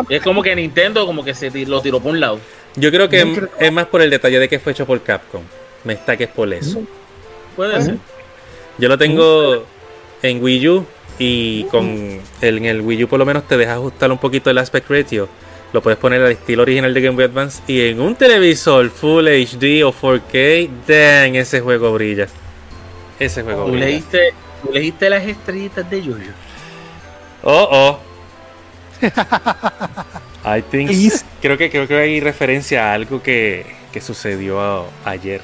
Es 0.10 0.22
como 0.22 0.44
que 0.44 0.56
Nintendo 0.56 1.06
como 1.06 1.24
que 1.24 1.34
se 1.34 1.50
lo 1.66 1.82
tiró 1.82 2.00
por 2.00 2.12
un 2.12 2.20
lado. 2.20 2.40
Yo 2.76 2.92
creo 2.92 3.10
que 3.10 3.48
es 3.60 3.72
más 3.72 3.86
por 3.88 4.02
el 4.02 4.10
detalle 4.10 4.40
de 4.40 4.48
que 4.50 4.60
fue 4.60 4.74
hecho 4.74 4.86
por 4.86 5.02
Capcom. 5.02 5.42
Me 5.84 5.94
está 5.94 6.18
que 6.18 6.26
es 6.26 6.30
por 6.30 6.52
eso. 6.54 6.82
Puede 7.56 7.82
ser. 7.82 7.98
Yo 8.78 8.90
lo 8.90 8.98
tengo 8.98 9.64
en 10.22 10.44
Wii 10.44 10.68
U 10.70 10.86
y 11.18 11.64
con 11.66 12.20
el, 12.42 12.58
en 12.58 12.66
el 12.66 12.82
Wii 12.82 13.06
U 13.06 13.08
por 13.08 13.18
lo 13.20 13.26
menos 13.26 13.48
te 13.48 13.56
deja 13.58 13.76
ajustar 13.76 14.12
un 14.12 14.18
poquito 14.18 14.50
el 14.50 14.58
aspect 14.58 14.90
ratio. 14.90 15.30
Lo 15.74 15.82
puedes 15.82 15.98
poner 15.98 16.22
al 16.22 16.32
estilo 16.32 16.62
original 16.64 16.94
de 16.94 17.02
Game 17.02 17.16
Boy 17.16 17.26
Advance 17.26 17.62
y 17.68 17.82
en 17.90 18.00
un 18.00 18.16
televisor 18.16 18.90
Full 18.90 19.28
HD 19.28 19.84
o 19.84 19.92
4K, 19.94 20.70
damn, 20.88 21.36
ese 21.36 21.60
juego 21.62 21.94
brilla. 21.94 22.28
Ese 23.20 23.42
juego 23.44 23.66
Tú 23.66 23.72
brilla. 23.72 23.86
leíste, 23.86 24.34
tú 24.64 24.72
leíste 24.74 25.10
las 25.10 25.26
estrellitas 25.26 25.90
de 25.90 26.02
Yoyo. 26.02 26.32
Oh, 27.46 27.68
oh. 27.72 28.00
I 30.44 30.62
think. 30.62 30.90
Creo 31.42 31.58
que, 31.58 31.70
creo 31.70 31.88
que 31.88 31.96
hay 31.96 32.20
referencia 32.20 32.90
a 32.90 32.94
algo 32.94 33.22
que, 33.22 33.66
que 33.94 34.02
sucedió 34.02 34.88
ayer 35.06 35.42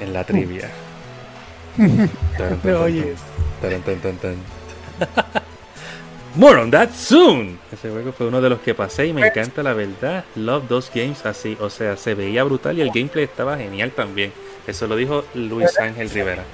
en 0.00 0.12
la 0.12 0.24
trivia. 0.24 0.70
Tan, 1.76 2.08
tan, 2.38 2.58
tan, 2.60 2.74
Oye. 2.76 3.14
tan, 3.60 3.82
tan, 3.82 3.98
tan, 3.98 4.16
tan. 4.16 4.36
More 6.34 6.60
on 6.60 6.70
that 6.70 6.90
soon. 6.90 7.58
Ese 7.72 7.90
juego 7.90 8.12
fue 8.12 8.28
uno 8.28 8.40
de 8.42 8.50
los 8.50 8.60
que 8.60 8.74
pasé 8.74 9.06
y 9.06 9.12
me 9.12 9.26
encanta 9.26 9.62
la 9.62 9.72
verdad. 9.72 10.24
Love 10.34 10.68
those 10.68 10.90
games 10.94 11.24
así. 11.24 11.56
O 11.60 11.70
sea, 11.70 11.96
se 11.96 12.14
veía 12.14 12.44
brutal 12.44 12.78
y 12.78 12.82
el 12.82 12.90
gameplay 12.90 13.24
estaba 13.24 13.56
genial 13.56 13.92
también. 13.92 14.32
Eso 14.66 14.86
lo 14.86 14.96
dijo 14.96 15.24
Luis 15.34 15.78
Ángel 15.78 16.10
Rivera. 16.10 16.44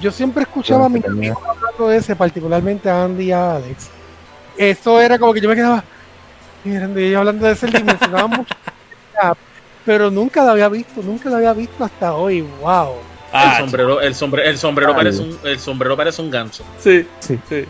Yo 0.00 0.10
siempre 0.10 0.42
escuchaba 0.42 0.86
a 0.86 0.88
mis 0.88 1.04
amigos 1.04 1.38
hablando 1.48 1.88
de 1.88 1.96
ese, 1.96 2.14
particularmente 2.14 2.88
a 2.90 3.04
Andy 3.04 3.24
y 3.24 3.32
a 3.32 3.56
Alex. 3.56 3.88
Eso 4.56 5.00
era 5.00 5.18
como 5.18 5.32
que 5.32 5.40
yo 5.40 5.48
me 5.48 5.54
quedaba 5.54 5.82
mirando 6.64 7.00
y 7.00 7.04
ellos 7.04 7.18
hablando 7.18 7.46
de 7.46 7.52
ese 7.52 7.68
y 7.68 7.82
mencionaban 7.82 8.30
mucho, 8.30 8.54
pero 9.84 10.10
nunca 10.10 10.44
lo 10.44 10.50
había 10.50 10.68
visto, 10.68 11.00
nunca 11.02 11.30
lo 11.30 11.36
había 11.36 11.52
visto 11.52 11.84
hasta 11.84 12.14
hoy. 12.14 12.42
Wow. 12.60 12.94
Ah, 13.32 13.56
el 13.58 13.64
sombrero, 13.64 14.00
el 14.00 14.14
sombrero, 14.14 14.48
el 14.50 14.58
sombrero 14.58 14.90
Ay. 14.92 14.96
parece 14.96 15.22
un, 15.22 15.38
el 15.44 15.58
sombrero 15.58 15.96
parece 15.96 16.22
un 16.22 16.30
ganso. 16.30 16.64
Sí, 16.78 17.06
Sí. 17.20 17.38
sí. 17.48 17.64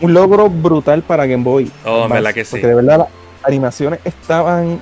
Un 0.00 0.12
logro 0.14 0.48
brutal 0.48 1.02
para 1.02 1.26
Game 1.26 1.42
Boy. 1.44 1.70
Oh, 1.84 2.08
verdad 2.08 2.32
que 2.34 2.44
sí. 2.44 2.52
Porque 2.52 2.66
de 2.66 2.74
verdad 2.74 2.98
las 2.98 3.08
animaciones 3.44 4.00
estaban 4.04 4.80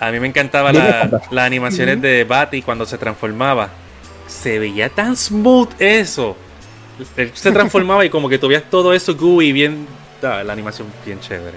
A 0.00 0.10
mí 0.10 0.20
me 0.20 0.28
encantaban 0.28 0.74
la- 0.76 1.20
las 1.30 1.44
animaciones 1.44 2.00
de 2.00 2.24
Batty 2.24 2.62
cuando 2.62 2.86
se 2.86 2.96
transformaba. 2.98 3.68
Se 4.28 4.58
veía 4.58 4.88
tan 4.88 5.16
smooth 5.16 5.70
eso. 5.80 6.36
Se 7.34 7.50
transformaba 7.50 8.04
y 8.04 8.10
como 8.10 8.28
que 8.28 8.38
tuvías 8.38 8.62
todo 8.70 8.92
eso 8.92 9.16
gooey 9.16 9.52
bien. 9.52 9.86
ah, 10.22 10.42
la 10.44 10.52
animación 10.52 10.88
bien 11.04 11.18
chévere. 11.20 11.56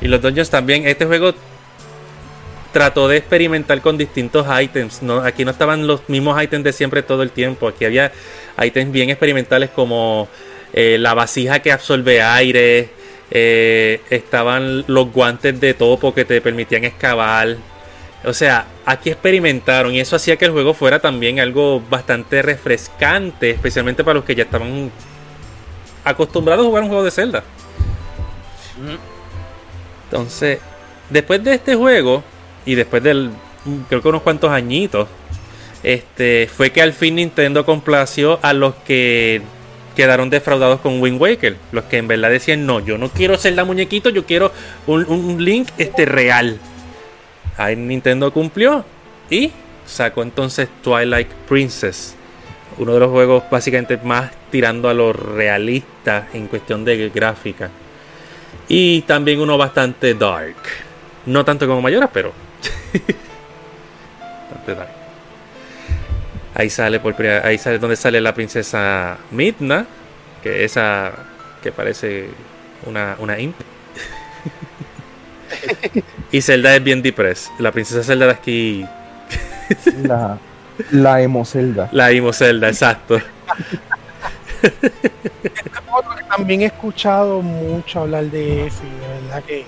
Y 0.00 0.08
los 0.08 0.20
dungeons 0.20 0.50
también. 0.50 0.86
Este 0.86 1.06
juego 1.06 1.34
trató 2.72 3.08
de 3.08 3.16
experimentar 3.16 3.80
con 3.80 3.96
distintos 3.98 4.46
items. 4.60 5.02
No, 5.02 5.20
aquí 5.20 5.44
no 5.44 5.50
estaban 5.50 5.86
los 5.86 6.08
mismos 6.08 6.40
items 6.42 6.64
de 6.64 6.72
siempre 6.72 7.02
todo 7.02 7.22
el 7.22 7.30
tiempo. 7.30 7.68
Aquí 7.68 7.84
había 7.84 8.12
items 8.62 8.92
bien 8.92 9.10
experimentales 9.10 9.70
como 9.70 10.28
eh, 10.72 10.98
la 10.98 11.14
vasija 11.14 11.60
que 11.60 11.72
absorbe 11.72 12.22
aire. 12.22 12.90
eh, 13.34 14.02
estaban 14.10 14.84
los 14.88 15.10
guantes 15.10 15.58
de 15.58 15.72
topo 15.72 16.12
que 16.12 16.26
te 16.26 16.40
permitían 16.42 16.84
excavar. 16.84 17.56
O 18.24 18.32
sea, 18.32 18.66
aquí 18.86 19.10
experimentaron 19.10 19.92
y 19.92 20.00
eso 20.00 20.16
hacía 20.16 20.36
que 20.36 20.44
el 20.44 20.52
juego 20.52 20.74
fuera 20.74 21.00
también 21.00 21.40
algo 21.40 21.82
bastante 21.90 22.40
refrescante, 22.42 23.50
especialmente 23.50 24.04
para 24.04 24.14
los 24.14 24.24
que 24.24 24.34
ya 24.34 24.44
estaban 24.44 24.92
acostumbrados 26.04 26.64
a 26.64 26.68
jugar 26.68 26.82
un 26.84 26.88
juego 26.88 27.04
de 27.04 27.10
Zelda. 27.10 27.42
Entonces, 30.04 30.60
después 31.10 31.42
de 31.42 31.54
este 31.54 31.74
juego, 31.74 32.22
y 32.64 32.74
después 32.74 33.02
del, 33.02 33.30
creo 33.88 34.02
que 34.02 34.08
unos 34.08 34.22
cuantos 34.22 34.50
añitos, 34.50 35.08
este, 35.82 36.48
fue 36.54 36.70
que 36.70 36.80
al 36.80 36.92
fin 36.92 37.16
Nintendo 37.16 37.66
complació 37.66 38.38
a 38.42 38.52
los 38.52 38.74
que 38.86 39.42
quedaron 39.96 40.30
defraudados 40.30 40.80
con 40.80 41.00
Wind 41.00 41.20
Waker. 41.20 41.56
Los 41.72 41.84
que 41.84 41.98
en 41.98 42.08
verdad 42.08 42.30
decían, 42.30 42.66
no, 42.66 42.80
yo 42.80 42.98
no 42.98 43.08
quiero 43.08 43.36
la 43.42 43.64
muñequito, 43.64 44.10
yo 44.10 44.24
quiero 44.24 44.52
un, 44.86 45.04
un 45.06 45.44
Link 45.44 45.68
este, 45.78 46.04
real. 46.04 46.58
Ahí 47.56 47.76
Nintendo 47.76 48.32
cumplió 48.32 48.84
y 49.30 49.52
sacó 49.86 50.22
entonces 50.22 50.68
Twilight 50.82 51.28
Princess. 51.48 52.14
Uno 52.78 52.94
de 52.94 53.00
los 53.00 53.10
juegos 53.10 53.44
básicamente 53.50 53.98
más 53.98 54.30
tirando 54.50 54.88
a 54.88 54.94
lo 54.94 55.12
realista 55.12 56.28
en 56.32 56.46
cuestión 56.46 56.84
de 56.84 57.10
gráfica. 57.10 57.70
Y 58.68 59.02
también 59.02 59.40
uno 59.40 59.58
bastante 59.58 60.14
dark. 60.14 60.56
No 61.26 61.44
tanto 61.44 61.66
como 61.66 61.82
Mayora, 61.82 62.08
pero. 62.10 62.32
bastante 64.50 64.74
dark. 64.74 64.90
Ahí 66.54 66.68
sale 66.68 67.00
por 67.00 67.14
ahí 67.26 67.56
sale 67.58 67.78
donde 67.78 67.96
sale 67.96 68.20
la 68.20 68.34
princesa 68.34 69.18
Midna. 69.30 69.86
Que 70.42 70.64
esa 70.64 71.12
que 71.62 71.72
parece 71.72 72.28
una, 72.86 73.16
una 73.18 73.38
imp. 73.38 73.56
Y 76.32 76.40
Zelda 76.40 76.74
es 76.76 76.82
bien 76.82 77.02
depressed. 77.02 77.50
La 77.58 77.72
princesa 77.72 78.02
Zelda 78.02 78.26
de 78.26 78.32
aquí. 78.32 78.86
la, 80.02 80.38
la 80.90 81.22
emo 81.22 81.44
Zelda. 81.44 81.88
La 81.92 82.10
emo 82.10 82.32
Zelda, 82.32 82.68
exacto. 82.68 83.18
también 86.28 86.62
he 86.62 86.66
escuchado 86.66 87.42
mucho 87.42 88.00
hablar 88.00 88.24
de 88.24 88.66
ese, 88.66 88.84
de 88.84 89.22
verdad 89.22 89.42
que 89.44 89.64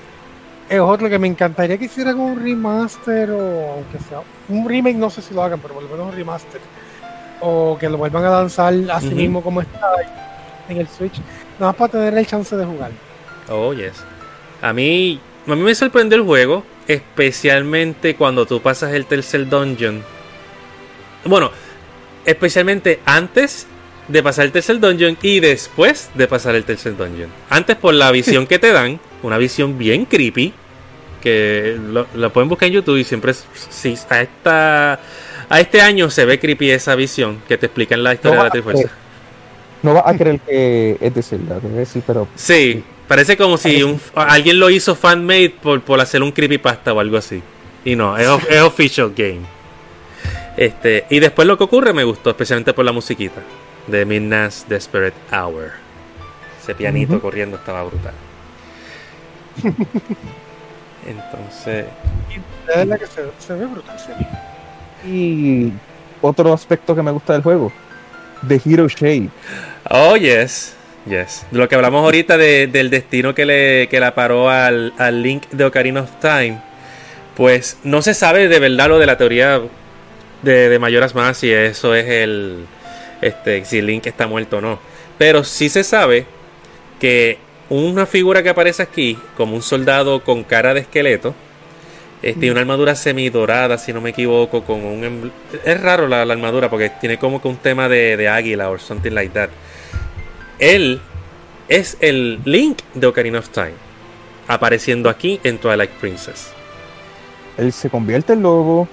es 0.69 0.81
otro 0.81 1.09
que 1.11 1.19
me 1.19 1.29
encantaría 1.29 1.77
que 1.77 1.85
hicieran 1.87 2.19
un 2.19 2.43
remaster 2.43 3.31
o 3.31 3.73
aunque 3.75 3.99
sea 4.09 4.21
un 4.49 4.69
remake, 4.69 4.97
no 4.97 5.11
sé 5.11 5.21
si 5.21 5.35
lo 5.35 5.43
hagan, 5.43 5.61
pero 5.61 5.75
por 5.75 5.83
lo 5.83 5.89
menos 5.89 6.07
un 6.07 6.13
remaster 6.13 6.61
o 7.41 7.77
que 7.79 7.89
lo 7.89 7.99
vuelvan 7.99 8.25
a 8.25 8.31
lanzar 8.31 8.73
así 8.93 9.11
mismo 9.11 9.43
como 9.43 9.61
está 9.61 9.93
en 10.69 10.79
el 10.79 10.89
Switch, 10.89 11.21
nada 11.59 11.73
más 11.73 11.77
para 11.77 11.93
tener 11.93 12.17
el 12.17 12.27
chance 12.27 12.57
de 12.57 12.65
jugar. 12.65 12.91
Oh, 13.51 13.75
yes. 13.75 14.03
A 14.63 14.73
mí, 14.73 15.21
a 15.47 15.57
mí 15.57 15.63
me 15.63 15.75
sorprendió 15.75 16.17
el 16.17 16.25
juego, 16.25 16.65
especialmente 16.89 18.17
cuando 18.17 18.47
tú 18.47 18.61
pasas 18.61 18.93
el 18.95 19.07
tercer 19.07 19.49
dungeon. 19.49 20.03
Bueno, 21.25 21.51
especialmente 22.25 23.01
antes 23.05 23.67
de 24.09 24.23
pasar 24.23 24.47
el 24.47 24.53
tercer 24.53 24.81
dungeon 24.81 25.17
y 25.23 25.41
después 25.41 26.11
de 26.15 26.27
pasar 26.27 26.55
el 26.55 26.65
tercer 26.65 26.97
dungeon. 26.97 27.31
Antes 27.51 27.77
por 27.77 27.95
la 27.95 28.11
visión 28.11 28.47
que 28.47 28.59
te 28.59 28.73
dan, 28.73 29.01
una 29.23 29.39
visión 29.39 29.79
bien 29.79 30.05
creepy, 30.05 30.53
que 31.23 31.79
lo, 31.91 32.33
pueden 32.33 32.49
buscar 32.49 32.69
en 32.69 32.75
YouTube 32.75 32.99
y 32.99 33.05
siempre 33.05 33.33
si 33.71 33.97
a 34.11 34.21
esta 34.21 35.01
a 35.49 35.61
este 35.61 35.81
año 35.81 36.11
se 36.11 36.25
ve 36.25 36.39
creepy 36.39 36.71
esa 36.71 36.95
visión 36.95 37.41
que 37.49 37.57
te 37.57 37.67
explican 37.67 38.03
la 38.03 38.15
historia 38.15 38.39
de 38.39 38.45
la 38.45 38.51
Trifuerza. 38.51 38.91
No 39.83 39.95
vas 39.95 40.05
a 40.07 40.17
creer 40.17 40.41
que 40.41 40.97
es 41.01 41.15
de 41.15 41.23
Zelda, 41.23 41.61
sí, 41.85 42.03
pero 42.07 42.27
sí, 42.35 42.83
parece 43.09 43.37
como 43.37 43.57
si 43.57 43.83
un, 43.83 44.01
alguien 44.15 44.59
lo 44.59 44.71
hizo 44.71 44.95
fan-made 44.95 45.51
por, 45.63 45.81
por 45.83 46.01
hacer 46.01 46.23
un 46.23 46.33
creepypasta 46.33 46.93
o 46.93 47.01
algo 47.01 47.17
así. 47.17 47.43
Y 47.85 47.97
no, 47.97 48.17
es, 48.17 48.29
es 48.49 48.61
official 48.63 49.13
game. 49.15 49.43
Este, 50.57 51.07
y 51.11 51.19
después 51.19 51.47
lo 51.49 51.59
que 51.59 51.65
ocurre 51.65 51.93
me 51.93 52.05
gustó, 52.05 52.31
especialmente 52.31 52.73
por 52.73 52.85
la 52.85 52.93
musiquita 52.93 53.43
de 53.87 54.05
Midnight's 54.05 54.67
Desperate 54.69 55.17
Hour. 55.33 55.73
Ese 56.63 56.75
pianito 56.75 57.21
corriendo 57.21 57.57
estaba 57.57 57.83
brutal. 57.83 58.15
Entonces. 61.07 61.87
que 62.67 63.07
se, 63.39 63.55
ve 63.55 63.67
brutal, 63.67 63.97
Y 65.07 65.73
otro 66.23 66.53
aspecto 66.53 66.95
que 66.95 67.03
me 67.03 67.11
gusta 67.11 67.35
del 67.35 67.43
juego: 67.43 67.73
The 68.47 68.61
Hero 68.65 68.89
Shape. 68.89 69.29
Oh, 69.91 70.17
yes. 70.17 70.75
Yes. 71.07 71.47
De 71.51 71.59
lo 71.59 71.69
que 71.69 71.75
hablamos 71.75 72.03
ahorita 72.03 72.39
del 72.39 72.91
destino 72.91 73.35
que 73.35 73.45
le, 73.45 73.89
que 73.89 74.01
la 74.01 74.15
paró 74.15 74.49
al, 74.49 74.93
al 74.99 75.23
Link 75.23 75.49
de 75.51 75.65
Ocarina 75.65 76.03
of 76.03 76.11
Time. 76.21 76.61
Pues 77.37 77.79
no 77.85 78.01
se 78.01 78.15
sabe 78.15 78.49
de 78.49 78.59
verdad 78.59 78.89
lo 78.89 78.99
de 78.99 79.07
la 79.07 79.19
teoría 79.19 79.61
de, 80.43 80.69
de 80.69 80.79
Mayoras 80.79 81.15
Más 81.15 81.39
si 81.39 81.51
eso 81.51 81.95
es 81.95 82.07
el, 82.07 82.67
este, 83.21 83.65
si 83.65 83.83
Link 83.83 84.07
está 84.07 84.27
muerto 84.27 84.59
o 84.59 84.61
no. 84.61 84.79
Pero 85.19 85.45
sí 85.45 85.69
se 85.69 85.85
sabe 85.85 86.27
que 87.01 87.39
una 87.69 88.07
figura 88.07 88.43
que 88.43 88.51
aparece 88.51 88.83
aquí, 88.83 89.19
como 89.37 89.57
un 89.57 89.63
soldado 89.63 90.23
con 90.23 90.45
cara 90.45 90.75
de 90.75 90.81
esqueleto, 90.81 91.35
este, 92.23 92.51
una 92.51 92.61
armadura 92.61 92.95
semidorada, 92.95 93.79
si 93.79 93.93
no 93.93 94.01
me 94.01 94.11
equivoco, 94.11 94.63
con 94.65 94.85
un... 94.85 95.33
Es 95.65 95.81
raro 95.81 96.09
la, 96.09 96.23
armadura 96.23 96.71
porque 96.71 96.91
tiene 96.91 97.19
como 97.19 97.41
que 97.41 97.49
un 97.49 97.57
tema 97.57 97.89
de, 97.89 98.29
águila 98.29 98.71
o 98.71 98.79
something 98.79 99.13
like 99.13 99.33
that. 99.35 99.51
Él 100.65 100.99
es 101.69 101.99
el 102.01 102.41
Link 102.47 102.79
de 102.95 103.07
Ocarina 103.07 103.39
of 103.39 103.51
Time, 103.51 103.75
apareciendo 104.49 105.11
aquí 105.11 105.39
en 105.45 105.59
Twilight 105.59 105.91
Princess. 105.91 106.53
Él 107.59 107.71
se 107.71 107.91
convierte 107.91 108.33
en 108.33 108.43
lobo, 108.43 108.89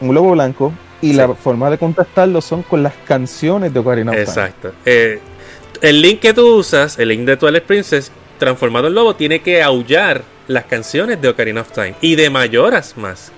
un 0.00 0.14
lobo 0.14 0.30
blanco, 0.30 0.72
y 1.02 1.12
la 1.12 1.34
forma 1.34 1.68
de 1.68 1.78
contactarlo 1.78 2.40
son 2.40 2.62
con 2.62 2.84
las 2.84 2.94
canciones 3.08 3.74
de 3.74 3.80
Ocarina 3.80 4.12
of 4.12 4.18
Time. 4.18 4.28
Exacto. 4.28 4.72
Eh, 4.84 5.18
el 5.82 6.00
link 6.00 6.20
que 6.20 6.32
tú 6.32 6.58
usas, 6.58 6.96
el 7.00 7.08
link 7.08 7.22
de 7.22 7.36
Twilight 7.36 7.64
Princess, 7.64 8.12
transformado 8.38 8.86
en 8.86 8.94
lobo, 8.94 9.16
tiene 9.16 9.40
que 9.40 9.64
aullar 9.64 10.22
las 10.46 10.66
canciones 10.66 11.20
de 11.20 11.28
Ocarina 11.28 11.62
of 11.62 11.72
Time 11.72 11.96
y 12.02 12.14
de 12.14 12.30
Mayoras 12.30 12.96
más. 12.96 13.32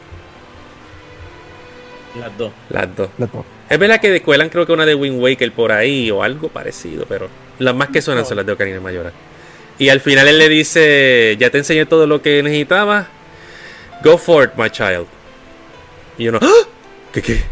Las 2.21 2.37
dos. 2.37 2.53
Las 2.69 2.95
dos. 2.95 3.09
Es 3.69 3.79
verdad 3.79 4.01
que 4.01 4.23
cuelan 4.23 4.49
creo 4.49 4.65
que 4.65 4.73
una 4.73 4.87
de 4.87 4.95
Wind 4.95 5.21
Waker 5.21 5.53
por 5.53 5.73
ahí 5.73 6.11
o 6.11 6.23
algo 6.23 6.49
parecido, 6.49 7.05
pero 7.09 7.29
las 7.59 7.75
más 7.75 7.89
que 7.89 8.01
suenan 8.01 8.25
son 8.25 8.37
las 8.37 8.47
de 8.47 8.53
Ocarina 8.53 8.77
y 8.77 8.81
Mayoras. 8.81 9.13
Y 9.79 9.89
al 9.89 10.01
final 10.01 10.29
él 10.29 10.39
le 10.39 10.49
dice, 10.49 11.37
ya 11.39 11.51
te 11.51 11.59
enseñé 11.59 11.85
todo 11.85 12.07
lo 12.07 12.23
que 12.23 12.43
necesitaba, 12.43 13.09
go 14.03 14.17
for 14.17 14.45
it, 14.45 14.51
my 14.57 14.71
child. 14.71 15.07
Y 16.17 16.29
uno, 16.29 16.39
¡Ah! 16.41 16.69
¿qué 17.13 17.23
qué? 17.23 17.43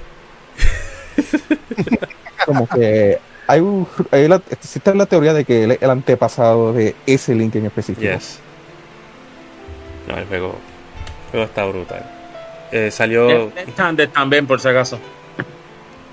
Como 2.46 2.66
que 2.68 3.18
hay, 3.46 3.60
un, 3.60 3.86
la, 4.10 4.40
existe 4.50 4.94
la 4.94 5.06
teoría 5.06 5.34
de 5.34 5.44
que 5.44 5.64
el 5.64 5.90
antepasado 5.90 6.72
de 6.72 6.94
ese 7.06 7.34
Link 7.34 7.56
en 7.56 7.66
específico. 7.66 8.18
No, 10.08 10.16
el 10.16 10.26
juego, 10.26 10.58
está 11.32 11.64
brutal. 11.66 12.10
Eh, 12.72 12.90
salió. 12.90 13.52
también, 14.12 14.46
por 14.46 14.60
si 14.60 14.68
acaso. 14.68 14.98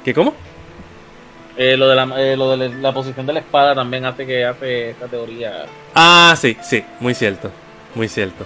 ¿Qué 0.03 0.13
cómo? 0.13 0.33
Eh, 1.57 1.77
lo, 1.77 1.87
de 1.87 1.95
la, 1.95 2.03
eh, 2.17 2.37
lo 2.37 2.55
de 2.55 2.69
la 2.69 2.93
posición 2.93 3.25
de 3.25 3.33
la 3.33 3.39
espada 3.39 3.75
también 3.75 4.05
hace 4.05 4.25
que 4.25 4.45
hace 4.45 4.91
esta 4.91 5.07
teoría. 5.07 5.65
Ah, 5.93 6.35
sí, 6.37 6.57
sí, 6.61 6.83
muy 6.99 7.13
cierto. 7.13 7.51
Muy 7.93 8.07
cierto. 8.07 8.45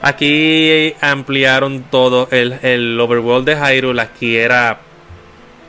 Aquí 0.00 0.94
ampliaron 1.00 1.84
todo. 1.90 2.28
El, 2.30 2.58
el 2.62 2.98
overworld 2.98 3.46
de 3.46 3.56
Hyrule 3.56 4.00
aquí 4.00 4.36
era 4.36 4.80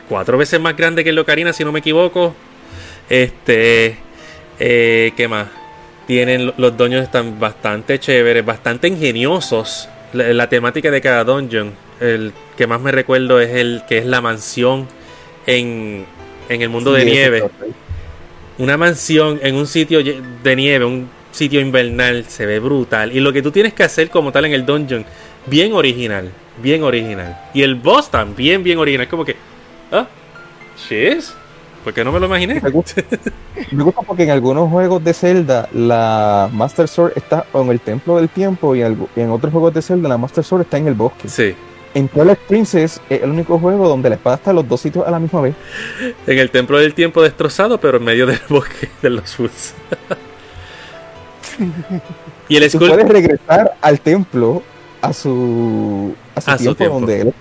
cuatro 0.08 0.38
veces 0.38 0.60
más 0.60 0.76
grande 0.76 1.04
que 1.04 1.10
el 1.10 1.20
Ocarina, 1.20 1.54
si 1.54 1.64
no 1.64 1.72
me 1.72 1.80
equivoco. 1.80 2.36
Este, 3.10 3.98
eh, 4.60 5.12
¿qué 5.16 5.28
más? 5.28 5.48
Tienen 6.08 6.54
los 6.58 6.78
doños 6.78 7.04
están 7.04 7.40
bastante 7.40 8.00
chéveres, 8.00 8.46
bastante 8.46 8.88
ingeniosos. 8.88 9.90
La, 10.14 10.48
temática 10.48 10.92
de 10.92 11.02
cada 11.02 11.24
dungeon, 11.24 11.74
el 12.04 12.34
que 12.58 12.68
más 12.68 12.82
me 12.82 12.92
recuerdo 12.92 13.40
es 13.40 13.52
el 13.52 13.84
que 13.88 13.98
es 13.98 14.06
la 14.06 14.22
mansión 14.22 14.88
en, 15.46 16.06
en 16.50 16.62
el 16.62 16.70
mundo 16.70 16.92
de 16.94 17.06
nieve. 17.06 17.44
Una 18.58 18.78
mansión 18.78 19.40
en 19.42 19.56
un 19.56 19.66
sitio 19.66 20.00
de 20.04 20.56
nieve, 20.56 20.86
un 20.86 21.10
sitio 21.32 21.60
invernal, 21.60 22.26
se 22.28 22.46
ve 22.46 22.60
brutal. 22.60 23.16
Y 23.16 23.20
lo 23.20 23.34
que 23.34 23.42
tú 23.42 23.52
tienes 23.52 23.74
que 23.74 23.84
hacer 23.84 24.10
como 24.10 24.32
tal 24.32 24.46
en 24.46 24.54
el 24.54 24.66
dungeon, 24.66 25.06
bien 25.48 25.74
original, 25.74 26.30
bien 26.62 26.84
original. 26.84 27.50
Y 27.54 27.64
el 27.64 27.76
boss 27.76 28.12
también 28.12 28.64
bien 28.64 28.78
original, 28.78 29.08
como 29.08 29.26
que 29.26 29.36
¿Ah? 29.94 30.08
¿Shiz? 30.78 31.34
Porque 31.84 32.04
no 32.04 32.12
me 32.12 32.20
lo 32.20 32.26
imaginé. 32.26 32.60
Me 32.62 32.70
gusta, 32.70 33.04
porque 34.08 34.24
en 34.24 34.32
algunos 34.32 34.70
juegos 34.70 35.04
de 35.04 35.14
Zelda 35.14 35.70
la 35.74 36.50
Master 36.52 36.88
Sword 36.88 37.14
está 37.16 37.46
en 37.54 37.70
el 37.70 37.80
Templo 37.80 38.18
del 38.18 38.30
Tiempo 38.30 38.76
y 38.76 38.82
en 38.82 39.30
otros 39.30 39.52
juegos 39.52 39.74
de 39.74 39.82
Zelda 39.82 40.10
la 40.10 40.18
Master 40.18 40.44
Sword 40.44 40.62
está 40.62 40.78
en 40.78 40.88
el 40.88 40.94
bosque. 40.94 41.28
Sí. 41.28 41.54
En 41.94 42.08
Twilight 42.08 42.40
Princess 42.40 43.00
es 43.10 43.22
el 43.22 43.30
único 43.30 43.60
juego 43.60 43.88
donde 43.88 44.10
la 44.10 44.16
espada 44.16 44.38
está 44.38 44.50
en 44.50 44.56
los 44.58 44.68
dos 44.68 44.82
sitios 44.82 45.08
a 45.08 45.12
la 45.12 45.20
misma 45.20 45.42
vez. 45.42 45.56
En 46.26 46.40
el 46.40 46.50
Templo 46.50 46.80
del 46.80 46.94
Tiempo 46.94 47.22
destrozado, 47.22 47.80
pero 47.80 47.98
en 47.98 48.04
medio 48.04 48.26
del 48.26 48.40
bosque 48.50 48.90
de 49.02 49.10
los 49.12 49.40
Woods. 49.40 49.76
y 52.50 52.58
el 52.58 52.72
puedes 52.72 53.08
regresar 53.08 53.78
al 53.82 54.00
templo 54.00 54.64
a 55.02 55.14
su, 55.14 56.16
a 56.34 56.58
su, 56.58 56.74
tiempo, 56.74 56.96
donde 56.96 57.22
él. 57.22 57.34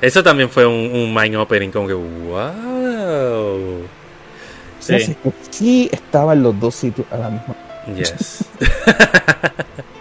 Eso 0.00 0.22
también 0.22 0.48
fue 0.48 0.66
un, 0.66 1.12
mind 1.12 1.36
opening, 1.36 1.70
como 1.70 1.88
que, 1.88 1.94
wow. 1.94 3.80
Sí. 4.78 5.16
sí, 5.50 5.88
estaba 5.90 6.34
en 6.34 6.42
los 6.42 6.60
dos 6.60 6.74
sitios 6.74 7.06
a 7.10 7.16
la 7.16 7.30
misma. 7.30 7.56
Yes. 7.96 8.44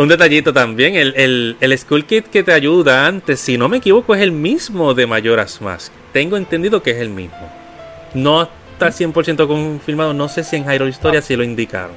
Un 0.00 0.08
detallito 0.08 0.50
también, 0.54 0.94
el, 0.94 1.12
el, 1.14 1.56
el 1.60 1.78
Skull 1.78 2.06
Kit 2.06 2.28
que 2.28 2.42
te 2.42 2.54
ayuda 2.54 3.06
antes, 3.06 3.38
si 3.38 3.58
no 3.58 3.68
me 3.68 3.76
equivoco, 3.76 4.14
es 4.14 4.22
el 4.22 4.32
mismo 4.32 4.94
de 4.94 5.06
Majora's 5.06 5.60
Mask. 5.60 5.92
Tengo 6.14 6.38
entendido 6.38 6.82
que 6.82 6.92
es 6.92 6.96
el 6.96 7.10
mismo. 7.10 7.36
No 8.14 8.44
está 8.72 8.88
100% 8.88 9.46
confirmado, 9.46 10.14
no 10.14 10.26
sé 10.28 10.42
si 10.42 10.56
en 10.56 10.64
Hyrule 10.64 10.88
Historia 10.88 11.20
sí 11.20 11.36
lo 11.36 11.44
indicaron. 11.44 11.92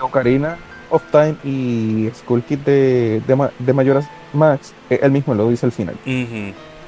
Ocarina 0.00 0.58
of 0.90 1.04
Time 1.12 1.36
y 1.44 2.10
Skull 2.16 2.42
Kit 2.42 2.64
de, 2.64 3.22
de, 3.24 3.48
de 3.60 3.72
Majora's 3.72 4.08
Max, 4.32 4.74
eh, 4.90 4.98
él 5.00 5.12
mismo 5.12 5.36
lo 5.36 5.48
dice 5.48 5.66
al 5.66 5.72
final. 5.72 5.94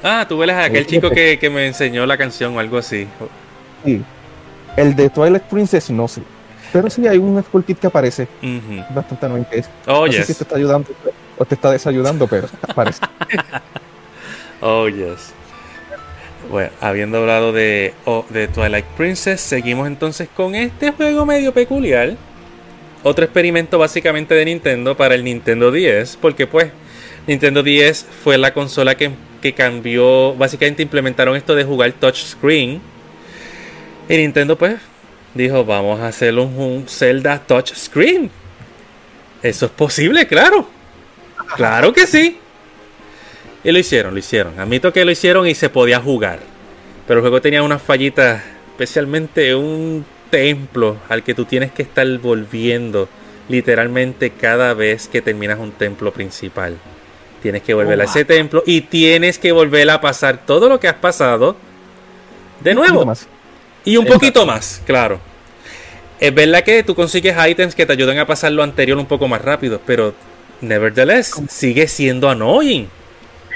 Ah, 0.03 0.25
tú 0.27 0.37
ves 0.39 0.49
a 0.49 0.65
aquel 0.65 0.83
Sí, 0.83 0.95
chico 0.95 1.07
sí. 1.07 1.15
que, 1.15 1.39
que 1.39 1.49
me 1.49 1.65
enseñó 1.65 2.05
la 2.05 2.17
canción 2.17 2.53
o 2.57 2.59
algo 2.59 2.77
así. 2.77 3.07
Sí. 3.85 4.01
El 4.75 4.93
de 4.93 5.09
Twilight 5.09 5.43
Princess 5.43 5.89
no 5.89 6.09
sé. 6.09 6.21
Pero 6.71 6.89
sí 6.89 7.07
hay 7.07 7.17
un 7.17 7.41
Skull 7.43 7.63
Kit 7.63 7.79
que 7.79 7.87
aparece 7.87 8.27
bastante 8.93 9.25
annoying 9.25 9.45
que 9.45 9.59
es. 9.59 9.69
Oh, 9.87 10.05
no 10.05 10.11
sé 10.11 10.19
yes. 10.19 10.27
si 10.27 10.33
te 10.35 10.43
está 10.43 10.55
ayudando 10.55 10.89
o 11.37 11.45
te 11.45 11.55
está 11.55 11.71
desayudando, 11.71 12.27
pero 12.27 12.47
aparece. 12.67 13.01
Oh, 14.61 14.89
yes. 14.89 15.31
Bueno, 16.49 16.69
habiendo 16.81 17.19
hablado 17.19 17.53
de, 17.53 17.93
oh, 18.03 18.25
de 18.27 18.49
Twilight 18.49 18.85
Princess, 18.97 19.39
seguimos 19.39 19.87
entonces 19.87 20.27
con 20.35 20.53
este 20.53 20.91
juego 20.91 21.25
medio 21.25 21.53
peculiar. 21.53 22.17
Otro 23.03 23.23
experimento 23.23 23.77
básicamente 23.77 24.33
de 24.35 24.43
Nintendo 24.43 24.97
para 24.97 25.15
el 25.15 25.23
Nintendo 25.23 25.71
10, 25.71 26.17
porque 26.17 26.45
pues 26.45 26.71
Nintendo 27.25 27.63
10 27.63 28.05
fue 28.21 28.37
la 28.37 28.53
consola 28.53 28.95
que, 28.95 29.11
que 29.41 29.53
cambió, 29.53 30.35
básicamente 30.35 30.83
implementaron 30.83 31.37
esto 31.37 31.55
de 31.55 31.63
jugar 31.63 31.93
touchscreen. 31.93 32.81
Y 34.09 34.17
Nintendo 34.17 34.57
pues 34.57 34.75
dijo, 35.33 35.65
vamos 35.65 35.99
a 35.99 36.07
hacer 36.07 36.35
un, 36.35 36.57
un 36.57 36.85
Zelda 36.87 37.39
touchscreen. 37.39 38.29
Eso 39.41 39.65
es 39.67 39.71
posible, 39.71 40.27
claro. 40.27 40.67
Claro 41.55 41.93
que 41.93 42.05
sí. 42.05 42.37
Y 43.63 43.71
lo 43.71 43.79
hicieron, 43.79 44.13
lo 44.13 44.19
hicieron. 44.19 44.59
Admito 44.59 44.93
que 44.93 45.05
lo 45.05 45.11
hicieron 45.11 45.47
y 45.47 45.55
se 45.55 45.69
podía 45.69 45.99
jugar. 45.99 46.39
Pero 47.07 47.19
el 47.19 47.21
juego 47.21 47.41
tenía 47.41 47.63
unas 47.63 47.81
fallitas, 47.81 48.41
especialmente 48.71 49.55
un 49.55 50.05
templo 50.29 50.97
al 51.09 51.23
que 51.23 51.33
tú 51.33 51.45
tienes 51.45 51.71
que 51.71 51.81
estar 51.81 52.07
volviendo 52.19 53.09
literalmente 53.49 54.29
cada 54.29 54.73
vez 54.73 55.07
que 55.07 55.21
terminas 55.21 55.59
un 55.59 55.71
templo 55.71 56.13
principal. 56.13 56.77
Tienes 57.41 57.63
que 57.63 57.73
volver 57.73 57.99
a 57.99 58.03
ese 58.03 58.25
templo 58.25 58.63
y 58.65 58.81
tienes 58.81 59.39
que 59.39 59.51
volver 59.51 59.89
a 59.89 60.01
pasar 60.01 60.45
todo 60.45 60.69
lo 60.69 60.79
que 60.79 60.87
has 60.87 60.95
pasado 60.95 61.55
de 62.61 62.75
nuevo. 62.75 63.05
más. 63.05 63.27
Y 63.85 63.97
un 63.97 64.03
Exacto. 64.05 64.19
poquito 64.19 64.45
más, 64.45 64.81
claro. 64.85 65.19
Es 66.19 66.33
verdad 66.33 66.63
que 66.63 66.83
tú 66.83 66.95
consigues 66.95 67.35
ítems 67.49 67.73
que 67.75 67.85
te 67.85 67.93
ayudan 67.93 68.17
a 68.19 68.25
pasar 68.27 68.51
lo 68.51 68.61
anterior 68.63 68.97
un 68.97 69.05
poco 69.05 69.27
más 69.27 69.41
rápido, 69.41 69.79
pero 69.85 70.13
nevertheless 70.61 71.33
sigue 71.49 71.87
siendo 71.87 72.29
annoying. 72.29 72.87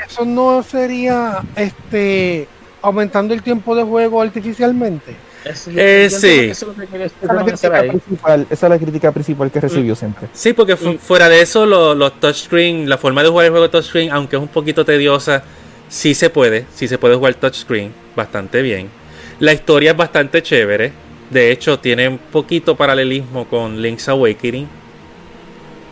Eso 0.08 0.24
no 0.26 0.64
sería 0.64 1.40
este 1.56 2.48
aumentando 2.82 3.34
el 3.34 3.42
tiempo 3.42 3.76
de 3.76 3.84
juego 3.84 4.22
artificialmente. 4.22 5.16
Eso- 5.46 5.72
Eh, 5.76 6.10
sí. 6.10 6.40
eso 6.52 6.74
es 6.82 6.90
que 6.90 7.04
Esa 7.04 7.16
es 7.22 7.28
la 7.34 7.44
crítica 7.44 7.80
principal, 7.82 8.48
esa 8.50 8.66
es 8.66 8.70
la 8.70 8.80
crítica 8.80 9.12
principal 9.12 9.52
que 9.52 9.60
recibió 9.60 9.96
siempre. 9.96 10.28
Sí, 10.34 10.54
porque 10.54 10.78
fu- 10.78 10.94
Mm. 10.94 10.98
fuera 11.00 11.28
de 11.28 11.42
eso, 11.42 11.66
lo- 11.66 11.94
los 11.96 12.18
touchscreen, 12.22 12.88
la 12.90 12.98
forma 12.98 13.24
de 13.24 13.30
jugar 13.30 13.46
el 13.48 13.52
juego 13.52 13.70
touchscreen, 13.70 14.10
aunque 14.12 14.38
es 14.38 14.42
un 14.42 14.48
poquito 14.48 14.86
tediosa, 14.86 15.44
sí 15.90 16.14
se 16.16 16.30
puede, 16.30 16.66
sí 16.74 16.88
se 16.88 16.98
puede 16.98 17.16
jugar 17.16 17.34
touchscreen 17.36 17.94
bastante 18.16 18.62
bien. 18.62 18.90
La 19.40 19.54
historia 19.54 19.92
es 19.92 19.98
bastante 19.98 20.42
chévere. 20.42 20.92
De 21.30 21.52
hecho, 21.52 21.80
tiene 21.80 22.08
un 22.08 22.18
poquito 22.18 22.76
paralelismo 22.76 23.46
con 23.46 23.82
Link's 23.82 24.08
Awakening. 24.10 24.68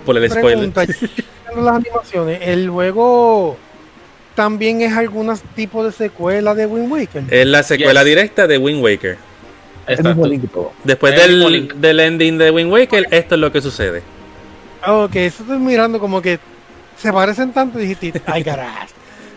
Por 0.05 0.17
el 0.17 0.29
spoiler. 0.29 0.71
Pregunta, 0.71 0.85
viendo 0.85 1.61
las 1.63 1.75
animaciones, 1.75 2.39
¿el 2.43 2.69
juego 2.69 3.57
también 4.35 4.81
es 4.81 4.93
algún 4.93 5.31
tipo 5.55 5.83
de 5.83 5.91
secuela 5.91 6.55
de 6.55 6.65
Wind 6.65 6.91
Waker? 6.91 7.23
Es 7.29 7.45
la 7.47 7.63
secuela 7.63 8.01
Yes. 8.01 8.09
directa 8.09 8.47
de 8.47 8.57
Wind 8.57 8.83
Waker. 8.83 9.17
Exacto. 9.87 10.71
Después 10.83 11.15
del, 11.15 11.73
del 11.81 11.99
ending 11.99 12.37
de 12.37 12.51
Wind 12.51 12.71
Waker, 12.71 13.07
esto 13.11 13.35
es 13.35 13.41
lo 13.41 13.51
que 13.51 13.61
sucede. 13.61 14.01
Ok, 14.87 15.15
eso 15.15 15.43
estoy 15.43 15.59
mirando 15.59 15.99
como 15.99 16.21
que 16.21 16.39
se 16.97 17.11
parecen 17.11 17.51
tanto 17.51 17.79
y 17.79 17.87
dijiste, 17.87 18.21
ay 18.25 18.43
carajo. 18.43 18.87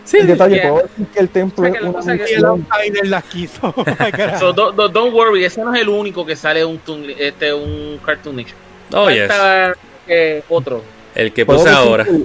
Sí, 0.05 0.17
El 0.17 0.27
detalle, 0.27 0.55
Yeah. 0.55 0.69
puedo 0.71 0.83
decir 0.87 1.07
que 1.07 1.19
el 1.19 1.29
templo 1.29 1.67
O 1.67 1.71
sea, 1.71 1.73
es 1.73 1.79
que 1.79 1.83
una 1.87 1.99
es 1.99 2.05
que 2.05 2.85
el 2.85 2.91
misión. 2.91 3.09
las 3.09 3.23
quiso. 3.25 3.73
So, 4.39 4.53
do- 4.53 4.71
do- 4.71 4.87
don't 4.87 5.13
worry, 5.13 5.43
ese 5.43 5.61
no 5.61 5.73
es 5.73 5.81
el 5.81 5.89
único 5.89 6.25
que 6.25 6.35
sale 6.35 6.63
un, 6.63 6.79
este, 7.17 7.53
un 7.53 7.99
cartoonish. 8.05 8.53
Oh, 8.93 9.09
yes. 9.09 9.31
Eh, 10.07 10.43
otro. 10.47 10.83
El 11.15 11.33
que 11.33 11.45
puse 11.45 11.69
ahora. 11.69 12.03
que- 12.05 12.23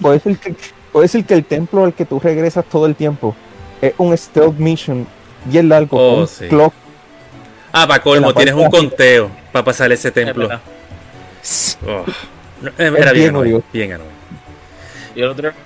Puedo 0.00 0.14
decir, 0.14 0.38
que, 0.38 0.54
puedo 0.92 1.02
decir 1.02 1.24
que 1.24 1.34
el 1.34 1.44
templo 1.44 1.84
al 1.84 1.94
que 1.94 2.04
tú 2.04 2.20
regresas 2.20 2.64
todo 2.66 2.84
el 2.86 2.94
tiempo 2.94 3.34
es 3.80 3.94
un 3.96 4.16
stealth 4.16 4.58
mission 4.58 5.06
bien 5.46 5.68
largo. 5.68 5.96
Oh, 6.22 6.26
sí. 6.26 6.46
clock. 6.48 6.74
Ah, 7.72 7.86
para 7.86 8.02
colmo, 8.02 8.34
tienes 8.34 8.54
un 8.54 8.68
conteo 8.68 9.30
para 9.52 9.64
pasar 9.64 9.90
ese 9.92 10.08
Es 10.08 10.14
templo. 10.14 10.48
Oh. 11.86 12.04
No, 12.60 12.70
eh, 12.76 12.92
Era 12.98 13.12
bien 13.12 13.32
bien 13.40 13.62
bien 13.72 13.92
annoying. 13.92 14.12
Y 15.14 15.20
el 15.22 15.28
otro, 15.28 15.48
otro 15.48 15.58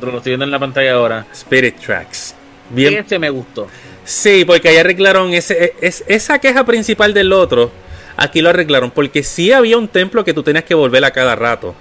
lo 0.00 0.18
estoy 0.18 0.30
viendo 0.30 0.44
en 0.44 0.50
la 0.50 0.58
pantalla 0.58 0.94
ahora. 0.94 1.26
Spirit 1.32 1.76
Tracks. 1.78 2.34
Bien. 2.70 2.94
Ese 2.94 3.18
me 3.18 3.30
gustó. 3.30 3.66
Sí, 4.04 4.44
porque 4.44 4.68
ahí 4.68 4.76
arreglaron 4.76 5.32
ese, 5.34 5.74
es, 5.80 6.04
esa 6.06 6.38
queja 6.38 6.64
principal 6.64 7.12
del 7.14 7.32
otro. 7.32 7.70
Aquí 8.16 8.40
lo 8.40 8.50
arreglaron 8.50 8.90
porque 8.90 9.22
sí 9.22 9.52
había 9.52 9.76
un 9.78 9.88
templo 9.88 10.24
que 10.24 10.32
tú 10.34 10.42
tenías 10.42 10.64
que 10.64 10.74
volver 10.74 11.04
a 11.04 11.10
cada 11.10 11.34
rato. 11.36 11.74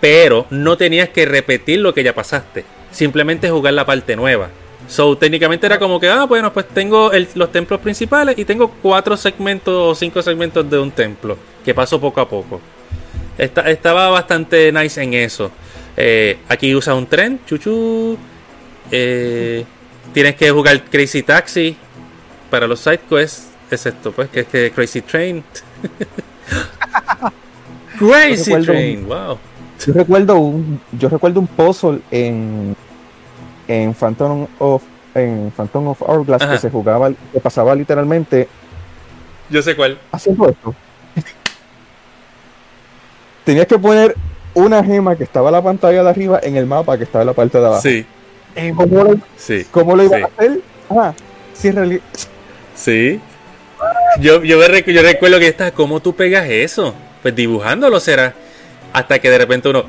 Pero 0.00 0.46
no 0.50 0.76
tenías 0.76 1.08
que 1.08 1.26
repetir 1.26 1.80
lo 1.80 1.92
que 1.92 2.02
ya 2.04 2.14
pasaste. 2.14 2.64
Simplemente 2.90 3.50
jugar 3.50 3.74
la 3.74 3.84
parte 3.84 4.16
nueva. 4.16 4.48
So, 4.88 5.18
técnicamente 5.18 5.66
era 5.66 5.78
como 5.78 6.00
que, 6.00 6.08
ah, 6.08 6.24
bueno, 6.24 6.52
pues 6.52 6.66
tengo 6.68 7.12
el- 7.12 7.28
los 7.34 7.52
templos 7.52 7.80
principales 7.80 8.38
y 8.38 8.44
tengo 8.44 8.70
cuatro 8.80 9.16
segmentos 9.16 9.74
o 9.74 9.94
cinco 9.94 10.22
segmentos 10.22 10.68
de 10.70 10.78
un 10.78 10.90
templo. 10.90 11.36
Que 11.64 11.74
paso 11.74 12.00
poco 12.00 12.20
a 12.20 12.28
poco. 12.28 12.60
Esta- 13.36 13.68
estaba 13.70 14.08
bastante 14.08 14.72
nice 14.72 15.02
en 15.02 15.12
eso. 15.14 15.50
Eh, 16.00 16.38
aquí 16.48 16.72
usas 16.76 16.94
un 16.94 17.06
tren, 17.06 17.40
chuchu. 17.44 18.16
Eh, 18.92 19.64
tienes 20.14 20.36
que 20.36 20.48
jugar 20.52 20.80
Crazy 20.84 21.24
Taxi 21.24 21.76
para 22.50 22.68
los 22.68 22.78
side 22.78 23.00
quests. 23.08 23.48
Es 23.68 23.84
esto, 23.84 24.12
pues, 24.12 24.28
que 24.28 24.40
es 24.40 24.46
que 24.46 24.70
Crazy 24.70 25.02
Train. 25.02 25.42
Crazy 27.98 28.62
Train, 28.62 29.08
wow. 29.08 29.38
Yo 29.84 29.92
recuerdo 29.92 30.36
un, 30.36 30.80
yo 30.92 31.08
recuerdo 31.08 31.40
un 31.40 31.48
puzzle 31.48 32.00
en, 32.12 32.76
en 33.66 33.92
Phantom 33.94 34.46
of 34.60 34.84
en 35.14 35.52
Phantom 35.56 35.88
of 35.88 36.02
Hourglass 36.02 36.42
Ajá. 36.42 36.52
que 36.52 36.58
se 36.58 36.70
jugaba, 36.70 37.10
que 37.10 37.40
pasaba 37.40 37.74
literalmente 37.74 38.46
Yo 39.50 39.62
sé 39.62 39.74
cuál. 39.74 39.98
haciendo 40.12 40.48
esto. 40.48 40.74
Tenías 43.44 43.66
que 43.66 43.78
poner 43.78 44.14
una 44.58 44.82
gema 44.84 45.16
que 45.16 45.24
estaba 45.24 45.48
en 45.48 45.54
la 45.54 45.62
pantalla 45.62 46.02
de 46.02 46.10
arriba 46.10 46.40
en 46.42 46.56
el 46.56 46.66
mapa 46.66 46.96
que 46.98 47.04
estaba 47.04 47.22
en 47.22 47.26
la 47.28 47.32
parte 47.34 47.58
de 47.58 47.66
abajo. 47.66 47.82
Sí, 47.82 48.04
Eh, 48.54 48.72
¿Cómo 48.74 49.04
lo, 49.04 49.16
sí, 49.36 49.66
cómo 49.70 49.94
lo 49.96 50.04
iba 50.04 50.16
Sí. 50.16 50.22
a 50.22 50.26
hacer? 50.26 50.60
Ah, 50.90 51.12
sí, 51.54 51.68
en 51.68 51.76
realidad. 51.76 52.02
sí. 52.74 53.20
Yo, 54.20 54.42
yo, 54.42 54.58
me 54.58 54.66
recu- 54.66 54.90
yo 54.92 55.02
recuerdo 55.02 55.38
que 55.38 55.46
está, 55.48 55.70
¿cómo 55.70 56.00
tú 56.00 56.14
pegas 56.16 56.48
eso? 56.48 56.94
Pues 57.22 57.36
dibujándolo 57.36 58.00
será. 58.00 58.34
Hasta 58.92 59.18
que 59.20 59.30
de 59.30 59.38
repente 59.38 59.68
uno. 59.68 59.84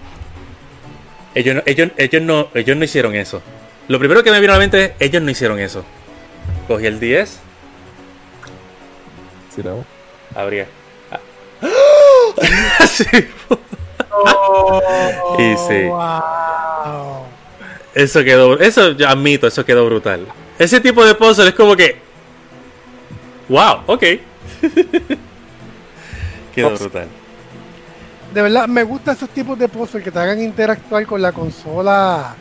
Ellos 1.34 1.56
no, 1.56 1.62
ellos, 1.66 1.90
ellos 1.98 2.22
no, 2.22 2.48
ellos 2.54 2.78
no 2.78 2.84
hicieron 2.84 3.16
eso. 3.16 3.42
Lo 3.88 3.98
primero 3.98 4.22
que 4.24 4.30
me 4.32 4.40
vino 4.40 4.54
a 4.54 4.58
la 4.58 4.60
mente 4.60 4.84
es, 4.84 4.92
ellos 5.00 5.24
no 5.24 5.32
hicieron 5.32 5.58
eso. 5.60 5.84
Cogí 6.68 6.86
el 6.86 7.00
10, 7.00 7.40
Sí, 9.56 9.62
no. 9.64 9.84
abría. 10.36 10.68
Sí. 12.88 13.06
oh, 14.12 15.36
Y 15.38 15.56
sí. 15.58 15.84
wow. 15.86 17.26
Eso 17.94 18.24
quedó, 18.24 18.60
eso 18.60 18.92
yo 18.92 19.08
admito, 19.10 19.48
eso 19.48 19.66
quedó 19.66 19.86
brutal. 19.86 20.26
Ese 20.58 20.80
tipo 20.80 21.06
de 21.06 21.16
puzzle 21.16 21.50
es 21.50 21.56
como 21.56 21.76
que, 21.76 21.98
wow, 23.48 23.82
ok. 23.88 24.04
quedó 26.54 26.68
Ops. 26.68 26.80
brutal. 26.80 27.08
De 28.34 28.42
verdad, 28.44 28.68
me 28.68 28.84
gustan 28.84 29.16
esos 29.16 29.30
tipos 29.30 29.58
de 29.58 29.68
puzzles 29.68 30.04
que 30.04 30.12
te 30.12 30.20
hagan 30.20 30.42
interactuar 30.42 31.06
con 31.06 31.22
la 31.22 31.32
consola 31.32 32.36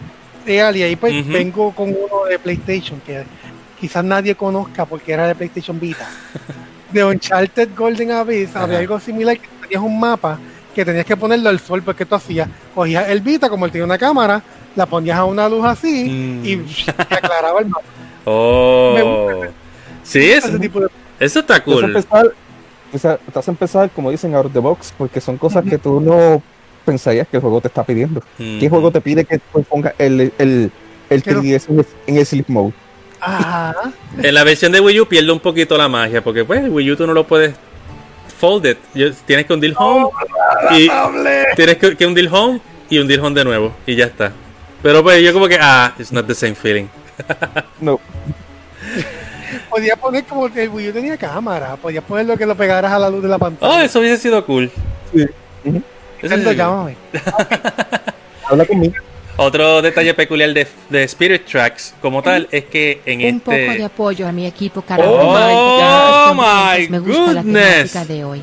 real. 0.44 0.76
Y 0.76 0.82
ahí 0.82 0.96
pues 0.96 1.26
vengo 1.26 1.72
con 1.74 1.88
uno 1.88 2.24
de 2.28 2.38
PlayStation 2.38 3.00
que 3.00 3.24
quizás 3.80 4.04
nadie 4.04 4.34
conozca 4.34 4.84
porque 4.84 5.12
era 5.12 5.26
de 5.26 5.34
PlayStation 5.34 5.78
Vita. 5.80 6.08
De 6.92 7.04
Uncharted 7.04 7.68
Golden 7.76 8.12
Abyss 8.12 8.56
había 8.56 8.78
algo 8.78 8.98
similar 8.98 9.38
que 9.38 9.46
tenías 9.60 9.82
un 9.82 10.00
mapa 10.00 10.38
que 10.78 10.84
tenías 10.84 11.04
que 11.06 11.16
ponerlo 11.16 11.48
al 11.48 11.58
sol 11.58 11.82
porque 11.82 12.04
tú 12.06 12.14
hacías, 12.14 12.48
cogías 12.74 13.08
el 13.08 13.20
Vita 13.20 13.48
como 13.50 13.64
él 13.66 13.72
tenía 13.72 13.84
una 13.84 13.98
cámara, 13.98 14.40
la 14.76 14.86
ponías 14.86 15.18
a 15.18 15.24
una 15.24 15.48
luz 15.48 15.64
así 15.64 16.04
Mm. 16.08 16.46
y 16.46 16.56
te 16.56 17.14
aclaraba 17.14 17.58
el 17.60 17.66
mapa. 17.66 17.82
Oh, 18.30 19.40
sí, 20.04 20.18
Ese 20.30 20.48
eso, 20.48 20.58
tipo 20.58 20.80
de 20.80 20.86
eso 21.18 21.40
está 21.40 21.62
cool. 21.64 21.82
empezar, 21.84 22.30
te 23.32 23.38
hace 23.38 23.50
empezar, 23.50 23.90
como 23.90 24.10
dicen, 24.10 24.34
out 24.34 24.46
of 24.46 24.52
the 24.52 24.58
box, 24.58 24.92
porque 24.96 25.20
son 25.20 25.36
cosas 25.38 25.64
que 25.64 25.78
tú 25.78 25.98
no 26.00 26.42
pensarías 26.84 27.26
que 27.26 27.38
el 27.38 27.40
juego 27.40 27.60
te 27.60 27.68
está 27.68 27.82
pidiendo. 27.84 28.22
¿Qué 28.36 28.58
Ujú. 28.58 28.68
juego 28.68 28.90
te 28.92 29.00
pide 29.00 29.24
que 29.24 29.38
tú 29.38 29.62
pongas 29.64 29.94
el, 29.98 30.32
el, 30.38 30.70
el 31.10 31.22
Que 31.22 31.32
lo- 31.32 31.40
3DS 31.42 31.68
en 31.70 31.78
el, 31.80 31.86
en 32.06 32.16
el 32.18 32.26
sleep 32.26 32.48
mode? 32.48 32.72
Ajá. 33.20 33.74
En 34.22 34.34
la 34.34 34.44
versión 34.44 34.70
de 34.72 34.80
Wii 34.80 35.00
U 35.00 35.06
pierde 35.08 35.32
un 35.32 35.40
poquito 35.40 35.76
la 35.76 35.88
magia, 35.88 36.22
porque 36.22 36.44
pues 36.44 36.68
Wii 36.68 36.92
U 36.92 36.96
tú 36.96 37.06
no 37.06 37.14
lo 37.14 37.26
puedes 37.26 37.54
folded. 38.38 38.76
Yo- 38.94 39.12
Tienes 39.26 39.46
que 39.46 39.52
hundir 39.52 39.74
home 39.76 40.08
y 40.72 40.88
tienes 41.56 41.76
que, 41.76 41.96
que 41.96 42.06
hundir 42.06 42.28
home 42.32 42.60
y 42.88 42.98
hundir 42.98 43.20
home 43.20 43.34
de 43.34 43.44
nuevo 43.44 43.74
y 43.86 43.94
ya 43.96 44.06
está. 44.06 44.32
Pero 44.82 45.02
pues 45.02 45.22
yo 45.22 45.32
como 45.32 45.48
que 45.48 45.58
ah, 45.60 45.92
it's 45.98 46.12
not 46.12 46.26
the 46.26 46.34
same 46.34 46.54
feeling. 46.54 46.86
No, 47.80 47.98
Podía 49.70 49.96
poner 49.96 50.24
como 50.24 50.50
que 50.52 50.64
el 50.64 50.68
Wii 50.70 50.88
U 50.90 50.92
tenía 50.92 51.16
cámara. 51.16 51.76
Podías 51.76 52.04
poner 52.04 52.26
lo 52.26 52.36
que 52.36 52.46
lo 52.46 52.54
pegaras 52.54 52.92
a 52.92 52.98
la 52.98 53.10
luz 53.10 53.22
de 53.22 53.28
la 53.28 53.36
Oh, 53.36 53.38
pantalla. 53.38 53.84
eso 53.84 53.98
hubiese 54.00 54.18
sido 54.22 54.44
cool. 54.46 54.70
Sí. 55.12 55.22
Eso 55.22 56.36
Nintendo, 56.36 56.50
sí. 56.50 56.56
llámame. 56.56 56.96
habla 58.48 58.64
conmigo. 58.66 58.94
Otro 59.40 59.80
detalle 59.82 60.14
peculiar 60.14 60.52
de, 60.52 60.66
de 60.90 61.02
Spirit 61.04 61.44
Tracks 61.46 61.94
como 62.02 62.22
tal 62.22 62.48
es 62.50 62.64
que 62.64 63.00
en 63.06 63.34
Un 63.34 63.40
poco 63.40 63.52
de 63.56 63.66
este 63.68 63.84
apoyo 63.84 64.26
a 64.26 64.32
mi 64.32 64.46
equipo 64.46 64.82
carajo. 64.82 65.10
Oh, 65.12 66.34
my 66.34 66.88
me 66.88 66.98
gusta 66.98 67.32
la 67.34 67.42
temática 67.42 68.04
de 68.04 68.24
hoy. 68.24 68.42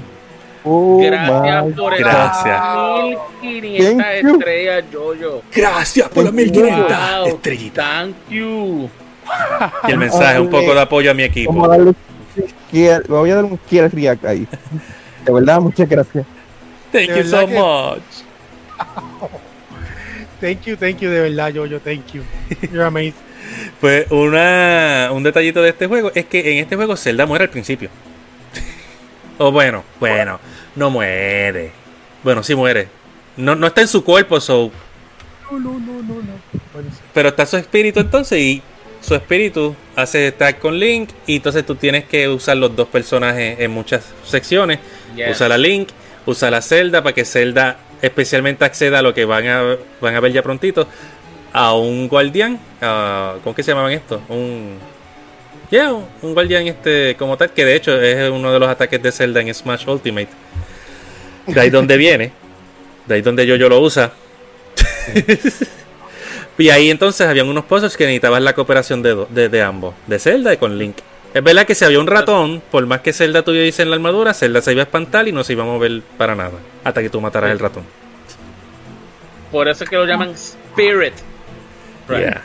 Oh, 0.64 0.98
Gracias 1.04 1.66
my 1.66 1.72
por 1.74 1.92
God. 1.92 2.00
Gracias. 2.00 2.56
esas 2.56 3.42
1500 3.42 3.98
Thank 4.06 4.24
you. 4.24 4.36
estrellas, 4.40 4.84
Jojo. 4.92 5.42
gracias 5.54 6.10
por 6.10 6.24
las 6.24 6.34
1500 6.34 6.88
Wow, 7.28 7.40
Thank 7.74 8.16
you. 8.30 8.90
y 9.88 9.92
el 9.92 9.98
mensaje 9.98 10.40
un 10.40 10.50
poco 10.50 10.74
de 10.74 10.82
apoyo 10.82 11.12
a 11.12 11.14
mi 11.14 11.24
Vamos 11.24 11.38
equipo. 11.38 11.66
a 11.66 11.68
darle 11.68 11.90
un 11.90 11.96
kill- 12.72 13.04
voy 13.10 13.30
a 13.32 13.36
dar 13.36 13.44
un 13.46 13.58
kill 13.70 13.92
react 13.92 14.26
ahí. 14.26 14.48
De 15.26 15.34
verdad, 15.34 15.60
muchas 15.60 15.90
gracias. 15.90 16.26
Thank 16.92 17.10
De 17.10 17.18
you 17.24 17.30
so 17.30 17.46
much. 17.48 18.02
Thank 20.42 20.64
you, 20.66 20.76
thank 20.76 21.00
you, 21.00 21.10
de 21.10 21.22
verdad, 21.22 21.54
yo, 21.54 21.66
yo, 21.66 21.80
thank 21.80 22.12
you. 22.14 22.24
You're 22.72 22.86
amazing. 22.86 23.14
Pues 23.80 24.10
una, 24.10 25.10
un 25.12 25.24
detallito 25.24 25.62
de 25.62 25.70
este 25.70 25.88
juego 25.88 26.12
es 26.16 26.26
que 26.26 26.54
en 26.54 26.58
este 26.60 26.76
juego 26.76 26.98
Zelda 26.98 27.26
muere 27.26 27.44
al 27.44 27.50
principio. 27.50 27.90
o 29.38 29.52
bueno, 29.52 29.84
bueno, 30.00 30.40
no 30.76 30.90
muere. 30.90 31.72
Bueno, 32.24 32.44
sí 32.44 32.56
muere. 32.56 32.88
No, 33.38 33.56
no 33.56 33.68
está 33.68 33.82
en 33.82 33.88
su 33.88 34.04
cuerpo, 34.04 34.40
so, 34.42 34.72
No, 35.52 35.60
no, 35.60 35.80
no, 35.80 36.02
no, 36.02 36.16
no. 36.16 36.56
Pero 37.14 37.30
está 37.30 37.46
su 37.46 37.58
espíritu 37.58 38.00
entonces 38.00 38.40
y 38.40 38.62
su 39.02 39.14
espíritu 39.14 39.76
hace 39.96 40.32
tag 40.32 40.60
con 40.60 40.80
Link 40.80 41.10
y 41.28 41.36
entonces 41.38 41.66
tú 41.66 41.76
tienes 41.76 42.06
que 42.06 42.28
usar 42.28 42.58
los 42.58 42.76
dos 42.76 42.88
personajes 42.88 43.60
en 43.60 43.72
muchas 43.72 44.06
secciones. 44.26 44.80
Yes. 45.16 45.32
Usa 45.32 45.48
la 45.48 45.58
Link, 45.58 45.90
usa 46.26 46.50
la 46.50 46.62
Zelda 46.62 47.04
para 47.04 47.14
que 47.14 47.26
Zelda 47.26 47.78
especialmente 48.06 48.64
acceda 48.66 49.00
a 49.00 49.02
lo 49.02 49.14
que 49.14 49.26
van 49.26 49.48
a, 49.48 49.76
van 50.02 50.16
a 50.16 50.20
ver 50.20 50.32
ya 50.32 50.42
prontito. 50.42 50.88
A 51.54 51.74
un 51.74 52.08
guardián. 52.08 52.60
a- 52.82 53.36
¿Cómo 53.44 53.56
que 53.56 53.64
se 53.64 53.72
llamaban 53.72 53.92
estos? 53.94 54.22
Un. 54.30 54.78
Yeah, 55.72 55.92
un, 55.94 56.34
guardián 56.34 56.68
este 56.68 57.16
como 57.18 57.38
tal, 57.38 57.52
que 57.52 57.66
de 57.66 57.76
hecho 57.76 58.00
es 58.00 58.30
uno 58.30 58.54
de 58.54 58.60
los 58.60 58.70
ataques 58.70 59.02
de 59.02 59.12
Zelda 59.12 59.42
en 59.42 59.54
Smash 59.54 59.88
Ultimate. 59.88 60.30
De 61.48 61.60
ahí 61.60 61.70
donde 61.70 61.98
viene. 61.98 62.32
De 63.08 63.16
ahí 63.16 63.22
donde 63.22 63.48
yo, 63.48 63.56
yo 63.56 63.68
lo 63.70 63.80
usa. 63.80 64.12
y 66.58 66.70
ahí 66.70 66.90
entonces 66.90 67.28
habían 67.28 67.48
unos 67.50 67.66
pozos 67.66 67.98
que 67.98 68.06
necesitaban 68.06 68.44
la 68.44 68.54
cooperación 68.54 69.02
de, 69.02 69.26
de, 69.30 69.50
de 69.50 69.62
ambos, 69.62 69.96
de 70.08 70.20
Zelda 70.20 70.54
y 70.54 70.58
con 70.58 70.78
Link. 70.78 70.98
Es 71.36 71.44
verdad 71.44 71.68
que 71.68 71.76
si 71.76 71.84
había 71.84 72.00
un 72.00 72.08
ratón, 72.08 72.62
por 72.72 72.86
más 72.86 73.02
que 73.02 73.12
Zelda 73.12 73.44
tuviese 73.44 73.82
en 73.84 73.90
la 73.90 73.98
armadura, 73.98 74.34
Zelda 74.34 74.62
se 74.62 74.72
iba 74.72 74.84
a 74.84 74.86
espantar 74.86 75.28
y 75.28 75.34
no 75.34 75.44
se 75.44 75.52
iba 75.52 75.64
a 75.64 75.66
mover 75.66 76.02
para 76.18 76.34
nada. 76.34 76.54
Hasta 76.82 77.02
que 77.02 77.10
tú 77.10 77.20
mataras 77.20 77.52
el 77.52 77.60
ratón. 77.60 77.84
Por 79.52 79.68
eso 79.68 79.84
es 79.84 79.90
que 79.90 79.98
lo 79.98 80.06
llaman 80.06 80.30
Spirit. 80.30 81.14
Right. 82.08 82.20
Yeah. 82.22 82.42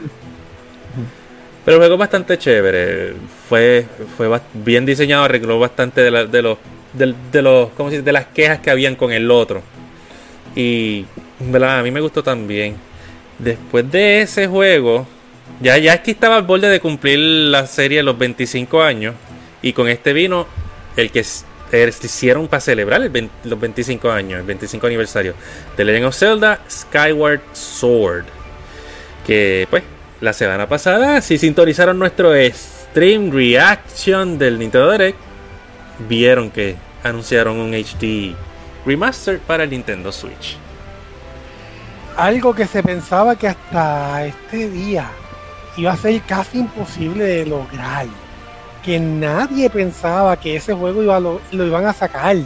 Pero 1.64 1.76
el 1.76 1.80
juego 1.82 1.94
es 1.94 1.98
bastante 2.00 2.36
chévere. 2.36 3.14
Fue, 3.48 3.86
fue 4.16 4.40
bien 4.54 4.84
diseñado, 4.84 5.22
arregló 5.22 5.60
bastante 5.60 6.00
de, 6.00 6.10
la- 6.10 6.24
de 6.24 6.42
los 6.42 6.58
de, 6.92 7.42
los 7.42 7.70
¿cómo 7.76 7.90
se 7.90 7.96
dice? 7.98 8.04
de 8.04 8.12
las 8.12 8.26
quejas 8.26 8.58
que 8.58 8.70
habían 8.72 8.96
con 8.96 9.12
el 9.12 9.30
otro. 9.30 9.62
Y 10.56 11.04
¿verdad? 11.38 11.78
a 11.78 11.82
mí 11.84 11.92
me 11.92 12.00
gustó 12.00 12.24
también. 12.24 12.74
Después 13.38 13.88
de 13.88 14.22
ese 14.22 14.48
juego, 14.48 15.06
ya, 15.60 15.78
ya 15.78 15.94
es 15.94 16.00
que 16.00 16.10
estaba 16.10 16.36
al 16.36 16.42
borde 16.42 16.68
de 16.68 16.80
cumplir 16.80 17.18
la 17.18 17.66
serie 17.66 17.98
de 17.98 18.04
los 18.04 18.16
25 18.16 18.82
años. 18.82 19.14
Y 19.62 19.72
con 19.72 19.88
este 19.88 20.12
vino 20.12 20.46
el 20.96 21.10
que 21.10 21.24
eh, 21.72 21.92
hicieron 22.02 22.48
para 22.48 22.60
celebrar 22.60 23.02
el 23.02 23.10
20 23.10 23.48
los 23.48 23.60
25 23.60 24.10
años, 24.10 24.40
el 24.40 24.46
25 24.46 24.86
aniversario 24.86 25.34
de 25.76 25.84
Legend 25.84 26.06
of 26.06 26.16
Zelda 26.16 26.60
Skyward 26.68 27.40
Sword 27.52 28.24
que 29.26 29.66
pues 29.70 29.82
la 30.20 30.32
semana 30.32 30.68
pasada 30.68 31.20
si 31.20 31.38
sintonizaron 31.38 31.98
nuestro 31.98 32.32
stream 32.52 33.30
reaction 33.30 34.38
del 34.38 34.58
Nintendo 34.58 34.90
Direct 34.90 35.18
vieron 36.08 36.50
que 36.50 36.76
anunciaron 37.04 37.58
un 37.58 37.72
HD 37.72 38.34
remaster 38.84 39.38
para 39.38 39.64
el 39.64 39.70
Nintendo 39.70 40.10
Switch. 40.10 40.56
Algo 42.16 42.54
que 42.54 42.66
se 42.66 42.82
pensaba 42.82 43.36
que 43.36 43.48
hasta 43.48 44.26
este 44.26 44.68
día 44.68 45.10
iba 45.76 45.92
a 45.92 45.96
ser 45.96 46.20
casi 46.22 46.58
imposible 46.58 47.24
de 47.24 47.46
lograr. 47.46 48.06
Que 48.84 48.98
nadie 48.98 49.68
pensaba 49.68 50.36
que 50.38 50.56
ese 50.56 50.72
juego 50.74 51.02
iba 51.02 51.16
a 51.16 51.20
lo, 51.20 51.40
lo 51.52 51.66
iban 51.66 51.86
a 51.86 51.92
sacar 51.92 52.36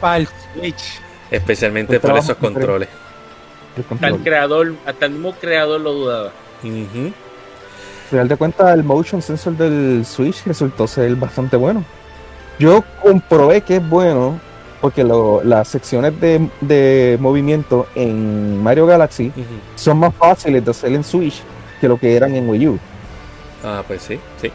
para 0.00 0.18
el 0.18 0.28
Switch. 0.54 1.00
Especialmente 1.30 1.98
por 1.98 2.10
esos 2.18 2.36
controles. 2.36 2.88
El 3.76 3.84
Hasta 3.90 4.08
el 4.08 4.16
creador, 4.22 4.74
hasta 4.84 5.06
el 5.06 5.12
mismo 5.12 5.32
creador 5.32 5.80
lo 5.80 5.92
dudaba. 5.94 6.30
Al 6.62 7.12
final 8.10 8.28
de 8.28 8.36
cuentas, 8.36 8.74
el 8.74 8.84
motion 8.84 9.22
sensor 9.22 9.56
del 9.56 10.04
Switch 10.04 10.44
resultó 10.44 10.86
ser 10.86 11.14
bastante 11.16 11.56
bueno. 11.56 11.82
Yo 12.58 12.84
comprobé 13.02 13.62
que 13.62 13.76
es 13.76 13.88
bueno 13.88 14.38
porque 14.82 15.02
lo- 15.04 15.42
las 15.42 15.68
secciones 15.68 16.20
de, 16.20 16.50
de 16.60 17.16
movimiento 17.18 17.86
en 17.94 18.62
Mario 18.62 18.84
Galaxy 18.86 19.32
son 19.74 19.98
más 20.00 20.14
fáciles 20.14 20.62
de 20.62 20.70
hacer 20.70 20.92
en 20.92 21.02
Switch 21.02 21.42
que 21.82 21.88
lo 21.88 21.98
que 21.98 22.14
eran 22.14 22.32
en 22.36 22.48
Wii 22.48 22.68
U. 22.68 22.78
Ah, 23.64 23.82
pues 23.84 24.02
sí, 24.02 24.20
sí. 24.40 24.52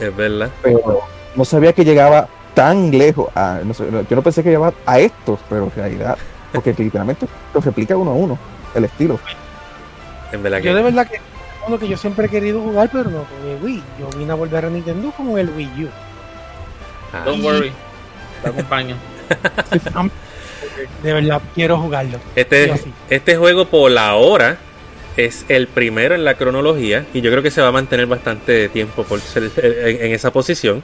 Es 0.00 0.16
verdad. 0.16 0.50
Pero 0.62 1.00
no 1.36 1.44
sabía 1.44 1.72
que 1.72 1.84
llegaba 1.84 2.26
tan 2.54 2.90
lejos. 2.90 3.28
A, 3.36 3.60
no 3.64 3.72
sé, 3.72 3.84
yo 3.88 4.16
no 4.16 4.22
pensé 4.22 4.42
que 4.42 4.48
llegaba 4.48 4.74
a 4.84 4.98
estos, 4.98 5.38
pero 5.48 5.64
en 5.64 5.70
realidad, 5.70 6.18
porque 6.52 6.74
literalmente 6.78 7.28
lo 7.54 7.60
replica 7.60 7.96
uno 7.96 8.10
a 8.10 8.14
uno, 8.14 8.36
el 8.74 8.84
estilo. 8.84 9.20
En 10.32 10.42
verdad 10.42 10.58
Yo 10.58 10.74
de 10.74 10.82
verdad 10.82 11.06
que 11.06 11.16
es 11.16 11.22
uno 11.68 11.78
que 11.78 11.86
yo 11.86 11.96
siempre 11.96 12.26
he 12.26 12.28
querido 12.28 12.60
jugar, 12.60 12.90
pero 12.92 13.10
no 13.10 13.22
con 13.22 13.48
el 13.48 13.62
Wii. 13.62 13.82
Yo 14.00 14.10
vine 14.18 14.32
a 14.32 14.34
volver 14.34 14.64
a 14.64 14.70
Nintendo 14.70 15.12
con 15.12 15.38
el 15.38 15.50
Wii 15.50 15.84
U. 15.84 15.88
ah, 17.12 17.22
Don't 17.26 17.44
worry. 17.44 17.70
Te 18.42 18.48
acompaño. 18.48 18.96
De 21.04 21.12
verdad 21.12 21.40
quiero 21.54 21.78
jugarlo. 21.78 22.18
este, 22.34 22.76
sí. 22.76 22.92
este 23.08 23.36
juego 23.36 23.66
por 23.66 23.90
la 23.92 24.16
hora 24.16 24.58
es 25.16 25.44
el 25.48 25.66
primero 25.66 26.14
en 26.14 26.24
la 26.24 26.34
cronología 26.34 27.04
y 27.12 27.20
yo 27.20 27.30
creo 27.30 27.42
que 27.42 27.50
se 27.50 27.60
va 27.60 27.68
a 27.68 27.72
mantener 27.72 28.06
bastante 28.06 28.68
tiempo 28.68 29.04
por 29.04 29.20
ser 29.20 29.50
en, 29.56 30.04
en 30.06 30.12
esa 30.12 30.32
posición 30.32 30.82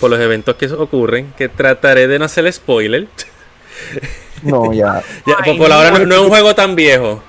por 0.00 0.10
los 0.10 0.20
eventos 0.20 0.54
que 0.56 0.66
ocurren 0.66 1.32
que 1.36 1.48
trataré 1.48 2.06
de 2.06 2.18
no 2.18 2.24
hacer 2.26 2.50
spoiler 2.52 3.06
No, 4.42 4.72
ya. 4.72 5.02
Ya, 5.26 5.36
Ay, 5.40 5.52
por, 5.52 5.66
por 5.66 5.72
ahora 5.72 5.90
no, 5.92 5.98
no. 6.00 6.04
no 6.06 6.14
es 6.16 6.20
un 6.22 6.28
juego 6.28 6.54
tan 6.54 6.74
viejo 6.74 7.22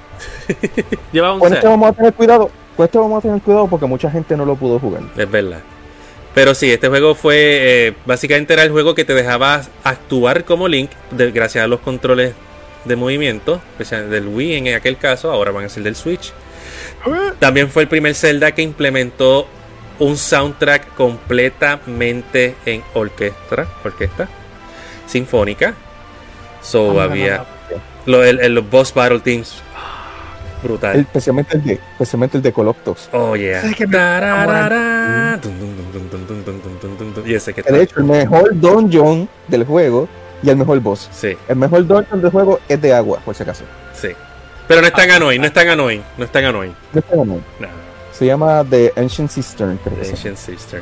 lleva 1.12 1.34
un 1.34 1.40
Con 1.40 1.54
este 1.54 1.68
vamos 1.68 1.90
a 1.90 1.94
tener 1.94 2.14
cuidado. 2.14 2.50
Con 2.76 2.86
este 2.86 2.98
vamos 2.98 3.20
a 3.20 3.22
tener 3.28 3.42
cuidado 3.42 3.68
porque 3.68 3.86
mucha 3.86 4.10
gente 4.10 4.36
no 4.38 4.46
lo 4.46 4.56
pudo 4.56 4.80
jugar. 4.80 5.02
Es 5.18 5.30
verdad. 5.30 5.60
Pero 6.34 6.54
sí, 6.56 6.72
este 6.72 6.88
juego 6.88 7.16
fue. 7.16 7.36
eh, 7.88 7.94
básicamente 8.06 8.54
era 8.54 8.64
el 8.64 8.72
juego 8.72 8.96
que 8.96 9.04
te 9.06 9.14
dejaba 9.14 9.62
actuar 9.84 10.44
como 10.46 10.68
Link, 10.68 10.92
de- 11.12 11.32
gracias 11.32 11.64
a 11.64 11.68
los 11.68 11.80
controles 11.82 12.34
de 12.88 12.96
movimiento, 12.96 13.62
especialmente 13.72 14.16
del 14.16 14.28
Wii 14.28 14.56
en 14.56 14.76
aquel 14.76 14.98
caso, 14.98 15.32
ahora 15.32 15.52
van 15.52 15.66
a 15.66 15.70
ser 15.70 15.84
del 15.84 15.96
Switch. 15.96 16.34
También 17.40 17.70
fue 17.70 17.84
el 17.84 17.88
primer 17.88 18.16
Zelda 18.16 18.52
que 18.52 18.62
implementó 18.62 19.48
un 20.00 20.18
soundtrack 20.18 20.94
completamente 20.96 22.56
en 22.66 22.84
orquesta, 22.94 23.68
orquesta 23.84 24.28
sinfónica. 25.08 25.74
So 26.62 27.00
había 27.00 27.46
el, 28.06 28.54
los 28.54 28.70
boss 28.70 28.94
battle 28.94 29.20
teams 29.20 29.62
brutales. 30.62 31.02
Especialmente 31.02 31.58
el 31.58 31.64
de, 31.64 31.74
especialmente 31.74 32.38
el 32.38 32.44
de 32.44 32.52
Coloptos. 32.52 33.10
Oh 33.12 33.36
yeah. 33.36 33.62
De 33.62 33.72
hecho, 37.82 38.00
el 38.00 38.04
mejor 38.06 38.60
dungeon 38.60 39.30
del 39.48 39.66
juego 39.66 40.08
y 40.48 40.50
el 40.50 40.56
mejor 40.58 40.80
boss. 40.80 41.10
Sí, 41.12 41.38
El 41.50 41.58
mejor 41.58 41.86
dungeon 41.86 42.22
del 42.22 42.32
juego 42.32 42.60
es 42.70 42.82
de 42.82 42.94
agua, 42.94 43.20
por 43.24 43.36
si 43.36 43.44
acaso. 43.44 43.64
sí. 43.94 44.10
Pero 44.68 44.82
no 44.82 44.88
es 44.88 44.94
tan 44.94 45.10
annoying, 45.10 45.40
no 45.40 45.48
es 45.48 45.54
tan 45.54 45.70
annoying, 45.70 46.04
no 46.18 46.26
es 46.26 46.32
tan 46.32 46.44
annoying. 46.44 46.76
No 46.92 47.00
está 47.00 47.16
mal. 47.16 47.42
No, 47.60 47.68
Se 48.12 48.26
llama 48.26 48.66
The 48.70 48.92
Ancient 48.98 49.32
Cistern, 49.32 49.78
creo 49.78 49.96
The. 50.02 50.10
Ancient 50.10 50.38
Sister. 50.38 50.82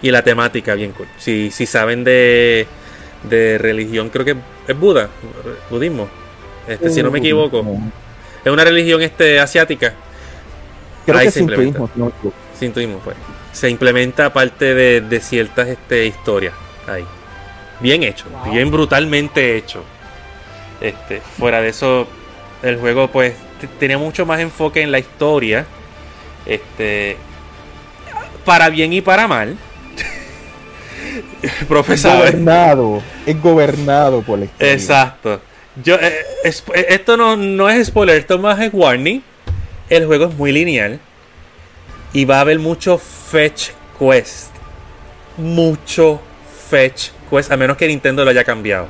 Y 0.00 0.10
la 0.10 0.22
temática 0.22 0.72
bien 0.74 0.92
cool. 0.92 1.06
Si, 1.18 1.50
si 1.50 1.66
saben 1.66 2.02
de 2.04 2.66
de 3.28 3.58
religión, 3.58 4.08
creo 4.08 4.24
que 4.24 4.36
es 4.66 4.78
Buda, 4.78 5.10
budismo, 5.68 6.08
este, 6.66 6.88
si 6.88 7.02
no 7.02 7.10
me 7.10 7.18
equivoco. 7.18 7.62
No. 7.62 7.92
Es 8.42 8.50
una 8.50 8.64
religión 8.64 9.02
este, 9.02 9.38
asiática. 9.38 9.92
Creo 11.04 11.18
Ahí 11.18 11.26
que 11.26 11.32
se 11.32 11.40
es 11.40 11.42
implementa. 11.42 11.80
no. 11.94 12.12
Sintoísmo, 12.58 13.00
pues. 13.00 13.16
Se 13.52 13.68
implementa 13.68 14.32
parte 14.32 14.74
de, 14.74 15.00
de 15.02 15.20
ciertas 15.20 15.68
este, 15.68 16.06
historias 16.06 16.54
ahí. 16.86 17.04
Bien 17.80 18.02
hecho, 18.02 18.26
Wow. 18.44 18.52
bien 18.52 18.70
brutalmente 18.70 19.56
hecho. 19.56 19.84
Este, 20.80 21.20
fuera 21.20 21.60
de 21.60 21.68
eso, 21.68 22.06
el 22.62 22.78
juego 22.78 23.08
pues 23.08 23.34
tenía 23.78 23.98
mucho 23.98 24.26
más 24.26 24.40
enfoque 24.40 24.82
en 24.82 24.90
la 24.92 24.98
historia. 24.98 25.66
Este, 26.46 27.16
para 28.44 28.68
bien 28.70 28.92
y 28.92 29.00
para 29.00 29.28
mal. 29.28 29.56
Profesor. 31.68 32.18
Gobernado, 32.18 33.02
es 33.26 33.40
gobernado 33.40 34.22
por 34.22 34.38
la 34.38 34.44
historia. 34.46 34.72
Exacto. 34.72 35.40
Yo, 35.82 35.96
eh, 35.96 36.24
es- 36.44 36.64
eh, 36.74 36.86
esto 36.90 37.16
no, 37.16 37.36
no 37.36 37.68
es 37.68 37.88
spoiler, 37.88 38.16
esto 38.16 38.38
más 38.38 38.60
es 38.60 38.70
warning. 38.72 39.22
El 39.88 40.06
juego 40.06 40.26
es 40.26 40.34
muy 40.34 40.52
lineal. 40.52 41.00
Y 42.12 42.24
va 42.24 42.38
a 42.38 42.40
haber 42.40 42.58
mucho 42.58 42.98
fetch 42.98 43.70
quest. 43.98 44.50
Mucho 45.36 46.20
fetch 46.70 47.10
quest. 47.28 47.50
A 47.52 47.56
menos 47.56 47.76
que 47.76 47.86
Nintendo 47.88 48.24
lo 48.24 48.30
haya 48.30 48.44
cambiado. 48.44 48.86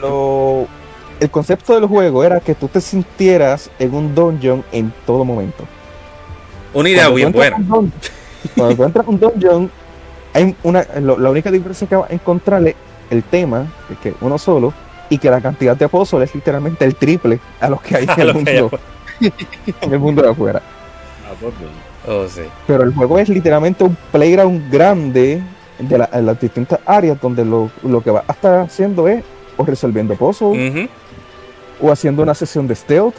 Lo- 0.00 0.66
el 1.20 1.30
concepto 1.30 1.74
del 1.74 1.86
juego 1.86 2.24
era 2.24 2.40
que 2.40 2.54
tú 2.54 2.68
te 2.68 2.80
sintieras 2.80 3.70
en 3.78 3.94
un 3.94 4.14
dungeon 4.14 4.64
en 4.72 4.92
todo 5.04 5.24
momento. 5.24 5.64
Una 6.72 6.88
idea 6.88 7.02
Cuando 7.10 7.16
bien 7.16 7.32
buena. 7.32 7.56
Cuando 8.56 8.74
tú 8.76 8.84
entras 8.84 9.06
a 9.06 9.10
un 9.10 9.20
dungeon, 9.20 9.70
hay 10.32 10.56
una, 10.62 10.86
lo- 11.00 11.18
la 11.18 11.28
única 11.30 11.50
diferencia 11.50 11.86
que 11.86 11.96
vas 11.96 12.10
a 12.10 12.14
encontrarle 12.14 12.74
el 13.10 13.22
tema, 13.24 13.66
es 13.90 13.98
que 13.98 14.14
uno 14.22 14.38
solo, 14.38 14.72
y 15.10 15.18
que 15.18 15.28
la 15.28 15.40
cantidad 15.40 15.76
de 15.76 15.88
puzzles 15.88 16.30
es 16.30 16.34
literalmente 16.36 16.84
el 16.84 16.94
triple 16.94 17.38
a 17.60 17.68
los 17.68 17.82
que 17.82 17.96
hay 17.96 18.04
en 18.04 18.10
A 18.20 18.22
el, 18.22 18.34
mundo, 18.34 18.70
en 19.20 19.92
el 19.92 19.98
mundo 19.98 20.22
de 20.22 20.28
afuera. 20.30 20.62
Ah, 21.28 21.34
pues, 21.40 21.52
bueno. 21.58 21.74
Oh, 22.22 22.26
sí. 22.28 22.42
Pero 22.66 22.84
el 22.84 22.94
juego 22.94 23.18
es 23.18 23.28
literalmente 23.28 23.84
un 23.84 23.94
playground 24.10 24.72
grande 24.72 25.42
de 25.80 25.98
la- 25.98 26.08
en 26.12 26.26
las 26.26 26.40
distintas 26.40 26.78
áreas 26.86 27.20
donde 27.20 27.44
lo, 27.44 27.70
lo 27.82 28.02
que 28.02 28.10
vas 28.10 28.24
a 28.28 28.32
estar 28.32 28.58
haciendo 28.60 29.08
es 29.08 29.24
o 29.56 29.64
resolviendo 29.64 30.14
puzzles, 30.16 30.88
o 31.80 31.90
haciendo 31.90 32.22
una 32.22 32.34
sesión 32.34 32.66
de 32.68 32.74
stealth, 32.74 33.14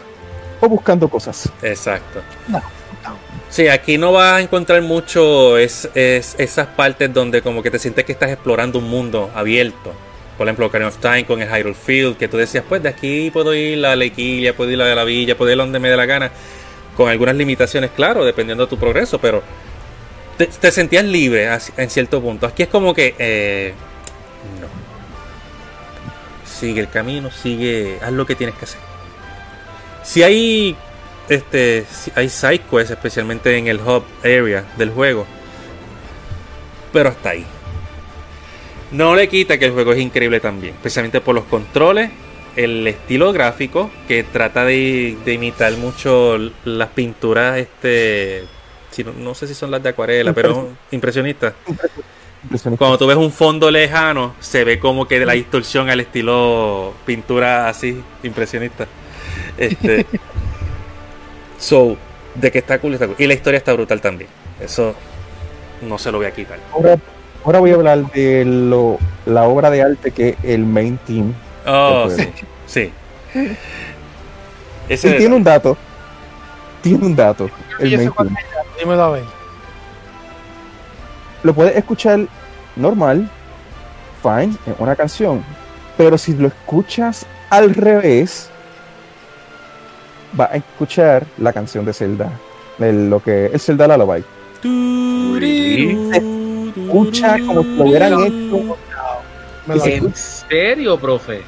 o 0.59 0.69
buscando 0.69 1.07
cosas. 1.09 1.49
Exacto. 1.61 2.19
No, 2.47 2.59
no. 2.59 3.15
Sí, 3.49 3.67
aquí 3.67 3.97
no 3.97 4.11
vas 4.13 4.33
a 4.33 4.41
encontrar 4.41 4.81
mucho 4.81 5.57
es, 5.57 5.89
es- 5.95 6.35
esas 6.37 6.67
partes 6.67 7.13
donde 7.13 7.41
como 7.41 7.61
que 7.63 7.69
te 7.71 7.79
sientes 7.79 8.05
que 8.05 8.11
estás 8.13 8.29
explorando 8.31 8.79
un 8.79 8.89
mundo 8.89 9.29
abierto. 9.35 9.91
Por 10.37 10.47
ejemplo, 10.47 10.65
Ocarina 10.67 10.87
of 10.87 10.97
Time 10.97 11.25
con 11.25 11.41
el 11.41 11.49
Hyrule 11.49 11.75
Field, 11.75 12.17
que 12.17 12.27
tú 12.27 12.37
decías, 12.37 12.63
pues 12.67 12.81
de 12.81 12.89
aquí 12.89 13.29
puedo 13.31 13.53
ir 13.53 13.77
a 13.85 13.89
la 13.89 13.95
Lequilla, 13.95 14.55
puedo 14.55 14.71
ir 14.71 14.81
a 14.81 14.95
la 14.95 15.03
villa, 15.03 15.35
puedo 15.37 15.51
ir 15.51 15.59
a 15.59 15.63
donde 15.63 15.79
me 15.79 15.89
dé 15.89 15.97
la 15.97 16.05
gana. 16.05 16.31
Con 16.97 17.09
algunas 17.09 17.35
limitaciones, 17.35 17.91
claro, 17.95 18.25
dependiendo 18.25 18.65
de 18.65 18.69
tu 18.69 18.77
progreso, 18.77 19.19
pero 19.19 19.41
te, 20.37 20.71
sentías 20.71 21.05
libre 21.05 21.49
en 21.77 21.89
cierto 21.89 22.21
punto. 22.21 22.47
Aquí 22.47 22.63
es 22.63 22.69
como 22.69 22.93
que, 22.93 23.15
eh, 23.17 23.73
no. 24.59 24.67
Sigue 26.49 26.81
el 26.81 26.89
camino, 26.89 27.31
sigue, 27.31 27.97
haz 28.01 28.11
lo 28.11 28.25
que 28.25 28.35
tienes 28.35 28.55
que 28.55 28.65
hacer. 28.65 28.79
Si 30.03 30.23
hay 30.23 30.75
este 31.29 31.85
hay 32.15 32.29
side 32.29 32.61
quests, 32.69 32.91
especialmente 32.91 33.55
en 33.57 33.67
el 33.67 33.79
hub 33.79 34.03
area 34.23 34.65
del 34.77 34.91
juego. 34.91 35.25
Pero 36.91 37.09
hasta 37.09 37.29
ahí. 37.29 37.45
No 38.91 39.15
le 39.15 39.29
quita 39.29 39.57
que 39.57 39.65
el 39.65 39.71
juego 39.71 39.93
es 39.93 39.99
increíble 39.99 40.41
también, 40.41 40.73
especialmente 40.73 41.21
por 41.21 41.33
los 41.33 41.45
controles, 41.45 42.11
el 42.57 42.85
estilo 42.85 43.31
gráfico 43.31 43.89
que 44.07 44.23
trata 44.23 44.65
de, 44.65 45.17
de 45.23 45.33
imitar 45.33 45.71
mucho 45.77 46.37
las 46.65 46.89
pinturas 46.89 47.57
este 47.57 48.43
si 48.91 49.03
no, 49.03 49.13
no 49.13 49.33
sé 49.33 49.47
si 49.47 49.55
son 49.55 49.71
las 49.71 49.81
de 49.81 49.89
acuarela, 49.89 50.33
pero 50.33 50.69
impresionistas. 50.91 51.53
Impresionante. 52.43 52.77
Cuando 52.77 52.97
tú 52.97 53.07
ves 53.07 53.17
un 53.17 53.31
fondo 53.31 53.69
lejano, 53.71 54.35
se 54.39 54.63
ve 54.63 54.79
como 54.79 55.07
que 55.07 55.19
de 55.19 55.25
la 55.25 55.33
distorsión 55.33 55.89
al 55.89 55.99
estilo 55.99 56.93
pintura 57.05 57.69
así, 57.69 58.01
impresionista. 58.23 58.87
Este. 59.57 60.05
so, 61.59 61.97
de 62.35 62.51
que 62.51 62.59
está 62.59 62.79
cool, 62.79 62.93
está 62.93 63.07
cool. 63.07 63.15
Y 63.17 63.27
la 63.27 63.33
historia 63.33 63.57
está 63.57 63.73
brutal 63.73 64.01
también. 64.01 64.29
Eso 64.59 64.95
no 65.81 65.97
se 65.97 66.11
lo 66.11 66.17
voy 66.17 66.27
a 66.27 66.31
quitar. 66.31 66.59
Ahora, 66.73 66.97
ahora 67.43 67.59
voy 67.59 67.71
a 67.71 67.75
hablar 67.75 68.11
de 68.11 68.45
lo, 68.45 68.97
la 69.25 69.43
obra 69.43 69.69
de 69.69 69.81
arte 69.81 70.11
que 70.11 70.29
es 70.29 70.35
el 70.43 70.65
main 70.65 70.97
team. 71.05 71.33
Oh, 71.65 72.09
sí, 72.09 72.27
sí. 72.65 72.91
Y 74.89 74.97
tiene 74.97 75.35
un 75.35 75.43
dato. 75.43 75.77
Tiene 76.81 77.05
un 77.05 77.15
dato. 77.15 77.49
El 77.79 77.97
main 77.97 78.11
team. 78.11 78.35
Es, 78.81 78.85
dímelo 78.85 79.03
a 79.03 79.09
ver. 79.11 79.23
Lo 81.43 81.53
puedes 81.53 81.75
escuchar 81.75 82.19
normal, 82.75 83.29
fine, 84.21 84.55
en 84.65 84.75
una 84.79 84.95
canción. 84.95 85.43
Pero 85.97 86.17
si 86.17 86.33
lo 86.35 86.47
escuchas 86.47 87.25
al 87.49 87.73
revés, 87.73 88.49
va 90.39 90.45
a 90.51 90.55
escuchar 90.57 91.25
la 91.37 91.51
canción 91.53 91.85
de 91.85 91.93
Zelda. 91.93 92.31
el- 92.79 93.09
lo 93.11 93.19
que 93.21 93.51
es 93.53 93.63
Zelda 93.65 93.87
Lullaby. 93.87 94.23
Escucha 96.13 97.37
como 97.45 97.61
si 97.61 97.75
lo 97.75 97.83
hubieran 97.85 98.13
hecho. 98.23 98.77
¿En 99.85 100.15
serio, 100.15 100.97
profe? 100.99 101.41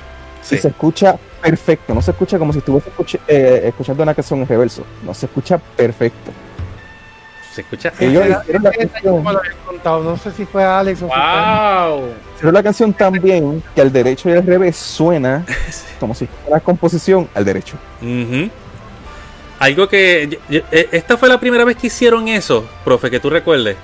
Sí. 0.44 0.56
y 0.56 0.58
se 0.60 0.68
escucha 0.68 1.18
perfecto. 1.42 1.94
No 1.96 2.02
se 2.02 2.12
escucha 2.12 2.38
como 2.38 2.52
si 2.54 2.60
estuviese 2.60 2.92
escuch- 2.92 3.20
eh, 3.28 3.62
escuchando 3.66 4.04
una 4.04 4.14
canción 4.14 4.42
en 4.42 4.48
reverso. 4.48 4.84
No 5.04 5.14
se 5.14 5.26
escucha 5.26 5.58
perfecto. 5.58 6.32
Se 7.54 7.62
escucha. 7.62 7.94
Ellos 8.00 8.24
hicieron 8.42 8.64
la 8.64 8.72
canción, 8.72 9.16
no 9.16 9.22
me 9.22 9.32
lo 9.34 9.40
había 9.40 9.52
contado. 9.66 10.04
No 10.04 10.18
sé 10.18 10.32
si 10.32 10.46
fue 10.46 10.64
Alex 10.64 11.02
o 11.04 11.06
si 11.08 11.12
fue- 11.14 11.22
¡Wow! 12.42 12.52
la 12.52 12.64
canción 12.64 12.92
tan 12.94 13.14
bien 13.14 13.62
que 13.76 13.82
al 13.82 13.92
derecho 13.94 14.28
y 14.30 14.34
al 14.34 14.46
revés 14.46 14.76
suena 14.76 15.46
como 16.00 16.16
si 16.16 16.26
fuera 16.28 16.58
la 16.58 16.60
composición 16.60 17.30
al 17.36 17.46
derecho. 17.46 17.76
Ujú. 18.02 18.50
Algo 19.60 19.88
que. 19.88 20.28
yo- 20.32 20.40
yo- 20.50 20.62
eh, 20.72 20.90
Esta 20.92 21.16
fue 21.16 21.30
la 21.30 21.40
primera 21.40 21.64
vez 21.64 21.78
que 21.78 21.88
hicieron 21.88 22.28
eso, 22.28 22.66
profe, 22.84 23.10
que 23.12 23.20
tú 23.20 23.30
recuerdes. 23.30 23.78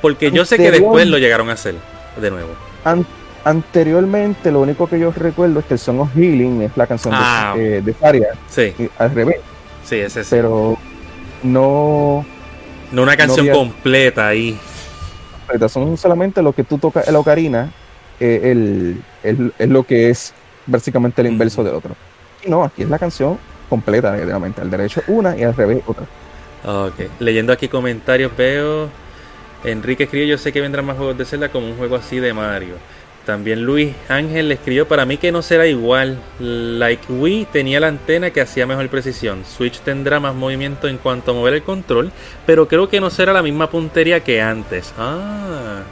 Porque 0.00 0.30
yo 0.30 0.44
sé 0.44 0.56
que 0.56 0.70
después 0.70 1.06
lo 1.08 1.18
llegaron 1.18 1.50
a 1.50 1.54
hacer 1.54 1.74
de 2.20 2.30
nuevo. 2.30 2.50
An- 2.84 3.04
anteriormente, 3.44 4.50
lo 4.52 4.60
único 4.60 4.86
que 4.88 4.98
yo 4.98 5.10
recuerdo 5.12 5.60
es 5.60 5.66
que 5.66 5.74
el 5.74 5.80
Song 5.80 6.00
of 6.00 6.14
Healing 6.14 6.62
es 6.62 6.76
la 6.76 6.86
canción 6.86 7.12
Ah. 7.16 7.52
de, 7.56 7.78
eh, 7.78 7.82
de 7.82 7.92
Faria, 7.94 8.28
Sí, 8.48 8.72
y 8.78 8.88
al 8.98 9.14
revés, 9.14 9.36
sí, 9.84 9.96
ese 9.96 10.22
sí. 10.24 10.28
pero 10.30 10.78
no 11.42 12.24
No 12.92 13.02
una 13.02 13.16
canción 13.16 13.40
había- 13.40 13.52
completa 13.52 14.28
ahí. 14.28 14.58
son 15.68 15.96
solamente 15.96 16.42
lo 16.42 16.52
que 16.52 16.64
tú 16.64 16.78
tocas 16.78 17.06
en 17.06 17.12
la 17.14 17.18
ocarina, 17.18 17.72
eh, 18.20 18.40
el, 18.44 19.02
el- 19.22 19.52
es 19.58 19.68
lo 19.68 19.82
que 19.84 20.10
es 20.10 20.32
básicamente 20.66 21.20
el 21.22 21.28
inverso 21.28 21.62
Mm. 21.62 21.64
del 21.64 21.74
otro. 21.74 21.96
Y 22.44 22.50
no, 22.50 22.64
aquí 22.64 22.82
es 22.82 22.88
la 22.90 22.98
canción 22.98 23.38
completa, 23.68 24.12
negativamente, 24.12 24.60
al 24.60 24.70
derecho 24.70 25.02
una 25.08 25.36
y 25.36 25.42
al 25.42 25.54
revés 25.54 25.82
otra. 25.86 26.04
Ok. 26.64 26.94
Leyendo 27.20 27.52
aquí 27.52 27.68
comentarios 27.68 28.32
veo. 28.36 28.88
Enrique 29.64 30.04
escribió, 30.04 30.26
yo 30.26 30.38
sé 30.38 30.52
que 30.52 30.60
vendrán 30.60 30.86
más 30.86 30.96
juegos 30.96 31.18
de 31.18 31.24
Zelda 31.24 31.50
como 31.50 31.66
un 31.66 31.76
juego 31.76 31.96
así 31.96 32.18
de 32.18 32.32
Mario. 32.32 32.76
También 33.26 33.64
Luis 33.64 33.94
Ángel 34.08 34.48
le 34.48 34.54
escribió, 34.54 34.88
para 34.88 35.04
mí 35.04 35.16
que 35.18 35.30
no 35.30 35.42
será 35.42 35.66
igual. 35.66 36.18
Like 36.40 37.12
Wii 37.12 37.46
tenía 37.52 37.78
la 37.78 37.88
antena 37.88 38.30
que 38.30 38.40
hacía 38.40 38.66
mejor 38.66 38.88
precisión. 38.88 39.44
Switch 39.44 39.80
tendrá 39.80 40.18
más 40.20 40.34
movimiento 40.34 40.88
en 40.88 40.98
cuanto 40.98 41.30
a 41.30 41.34
mover 41.34 41.54
el 41.54 41.62
control, 41.62 42.10
pero 42.46 42.66
creo 42.66 42.88
que 42.88 43.00
no 43.00 43.10
será 43.10 43.32
la 43.32 43.42
misma 43.42 43.70
puntería 43.70 44.20
que 44.24 44.40
antes. 44.40 44.92
Ah. 44.98 45.82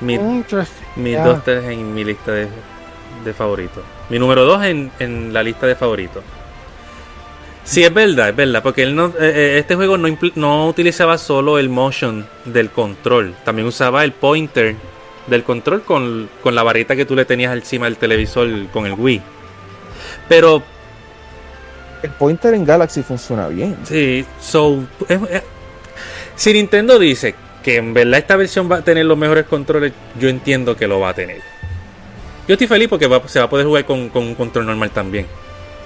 Mi, 0.00 0.14
Interesting. 0.14 0.86
mis 0.96 1.14
Ya. 1.14 1.24
dos 1.24 1.42
tres 1.42 1.64
en 1.64 1.92
mi 1.94 2.04
lista 2.04 2.32
de, 2.32 2.46
de 3.24 3.32
favoritos. 3.32 3.82
Mi 4.10 4.18
número 4.18 4.44
dos 4.44 4.62
en, 4.64 4.92
en 5.00 5.32
la 5.32 5.42
lista 5.42 5.66
de 5.66 5.74
favoritos. 5.74 6.22
Sí, 7.64 7.82
es 7.84 7.92
verdad, 7.92 8.30
es 8.30 8.36
verdad, 8.36 8.62
porque 8.62 8.82
él 8.82 8.94
no, 8.94 9.08
eh, 9.08 9.12
eh, 9.20 9.56
este 9.58 9.74
juego 9.74 9.98
no, 9.98 10.08
no 10.36 10.68
utilizaba 10.68 11.18
solo 11.18 11.58
el 11.58 11.68
motion 11.68 12.26
del 12.46 12.70
control, 12.70 13.34
también 13.44 13.68
usaba 13.68 14.04
el 14.04 14.12
pointer 14.12 14.74
del 15.28 15.44
control 15.44 15.82
con, 15.82 16.28
con 16.42 16.54
la 16.54 16.62
varita 16.62 16.96
que 16.96 17.04
tú 17.04 17.14
le 17.14 17.24
tenías 17.24 17.52
encima 17.54 17.86
del 17.86 17.96
televisor 17.96 18.48
con 18.72 18.86
el 18.86 18.92
Wii. 18.94 19.20
Pero 20.28 20.62
El 22.02 22.10
pointer 22.10 22.54
en 22.54 22.64
Galaxy 22.64 23.02
funciona 23.02 23.48
bien. 23.48 23.76
Sí, 23.84 24.24
so, 24.40 24.84
es- 25.08 25.20
es- 25.30 25.42
si 26.36 26.52
Nintendo 26.52 26.96
dice 26.98 27.34
que 27.62 27.76
en 27.76 27.92
verdad 27.92 28.20
esta 28.20 28.36
versión 28.36 28.70
va 28.70 28.76
a 28.76 28.82
tener 28.82 29.04
los 29.04 29.18
mejores 29.18 29.46
controles, 29.46 29.92
yo 30.20 30.28
entiendo 30.28 30.76
que 30.76 30.86
lo 30.86 31.00
va 31.00 31.08
a 31.08 31.14
tener. 31.14 31.40
Yo 32.46 32.54
estoy 32.54 32.68
feliz 32.68 32.88
porque 32.88 33.08
va- 33.08 33.26
se 33.26 33.40
va 33.40 33.46
a 33.46 33.50
poder 33.50 33.66
jugar 33.66 33.84
con, 33.84 34.08
con 34.10 34.22
un 34.22 34.34
control 34.36 34.66
normal 34.66 34.90
también. 34.90 35.26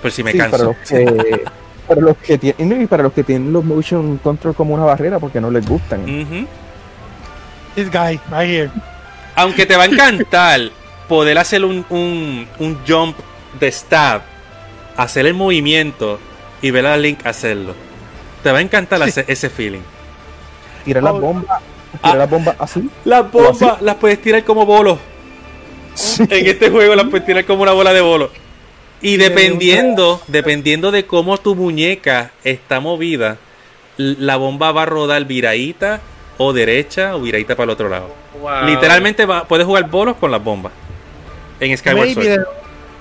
Por 0.02 0.10
si 0.10 0.22
me 0.22 0.32
Sí, 0.32 0.38
para 0.38 0.50
canso. 0.50 0.64
los 0.66 0.76
que, 0.86 1.44
para 1.88 2.00
los 2.02 2.16
que 2.18 2.36
tienen 2.38 2.82
y 2.82 2.86
para 2.86 3.02
los 3.04 3.12
que 3.14 3.24
tienen 3.24 3.50
los 3.52 3.64
motion 3.64 4.18
control 4.18 4.54
como 4.54 4.74
una 4.74 4.84
barrera 4.84 5.18
porque 5.18 5.40
no 5.40 5.50
les 5.50 5.66
gustan. 5.66 6.02
Ujú. 6.02 6.46
This 7.74 7.90
guy, 7.90 8.20
right 8.30 8.50
here. 8.50 8.70
Aunque 9.34 9.66
te 9.66 9.76
va 9.76 9.84
a 9.84 9.86
encantar, 9.86 10.60
poder 11.08 11.38
hacer 11.38 11.64
un, 11.64 11.84
un, 11.88 12.46
un 12.58 12.78
jump 12.86 13.16
de 13.58 13.70
stab, 13.72 14.22
hacer 14.96 15.26
el 15.26 15.34
movimiento 15.34 16.18
y 16.60 16.70
ver 16.70 16.86
a 16.86 16.96
Link 16.96 17.24
hacerlo. 17.26 17.74
Te 18.42 18.50
va 18.52 18.58
a 18.58 18.60
encantar 18.62 19.00
ese, 19.08 19.24
ese 19.28 19.48
feeling. 19.50 19.80
Tirar 20.84 21.02
la 21.02 21.12
Oh. 21.12 21.20
bomba. 21.20 21.60
Tirar 22.02 22.14
Ah. 22.14 22.16
la 22.16 22.26
bomba 22.26 22.56
así. 22.58 22.88
Las 23.04 23.30
bombas 23.30 23.80
las 23.82 23.94
puedes 23.96 24.20
tirar 24.20 24.42
como 24.44 24.64
bolos. 24.66 24.98
Sí. 25.94 26.22
En 26.28 26.46
este 26.46 26.70
juego 26.70 26.94
las 26.94 27.06
puedes 27.06 27.26
tirar 27.26 27.44
como 27.44 27.62
una 27.62 27.72
bola 27.72 27.92
de 27.92 28.00
bolo. 28.00 28.30
Y 29.02 29.16
de 29.16 29.28
dependiendo, 29.28 30.22
dependiendo 30.28 30.90
de 30.90 31.06
cómo 31.06 31.36
tu 31.38 31.54
muñeca 31.54 32.30
está 32.44 32.80
movida, 32.80 33.36
la 33.96 34.36
bomba 34.36 34.72
va 34.72 34.82
a 34.82 34.86
rodar 34.86 35.24
viradita 35.26 36.00
o 36.44 36.52
derecha 36.52 37.14
o 37.16 37.20
viradita 37.20 37.54
para 37.54 37.64
el 37.64 37.70
otro 37.70 37.88
lado. 37.88 38.08
Wow. 38.40 38.64
Literalmente 38.66 39.26
va, 39.26 39.44
puedes 39.44 39.66
jugar 39.66 39.88
bolos 39.88 40.16
con 40.16 40.30
las 40.30 40.42
bombas. 40.42 40.72
En 41.60 41.76
Skyward 41.76 42.06
Maybe 42.06 42.24
Sword. 42.24 42.38
le, 42.38 42.44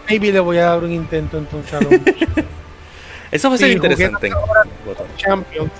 maybe 0.09 0.31
le 0.31 0.39
voy 0.39 0.57
a 0.57 0.65
dar 0.65 0.79
un 0.83 0.91
intento 0.91 1.37
entonces 1.37 1.73
a 1.73 1.79
Eso 3.31 3.49
va 3.49 3.55
a 3.55 3.57
ser 3.57 3.69
Sí, 3.69 3.73
interesante. 3.75 4.29
Champions. 5.17 5.71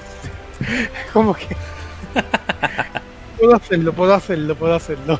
Como 1.13 1.33
que. 1.33 1.47
puedo 3.37 3.55
hacerlo, 3.55 3.93
puedo 3.93 4.13
hacerlo, 4.13 4.55
puedo 4.55 4.73
hacerlo. 4.73 5.19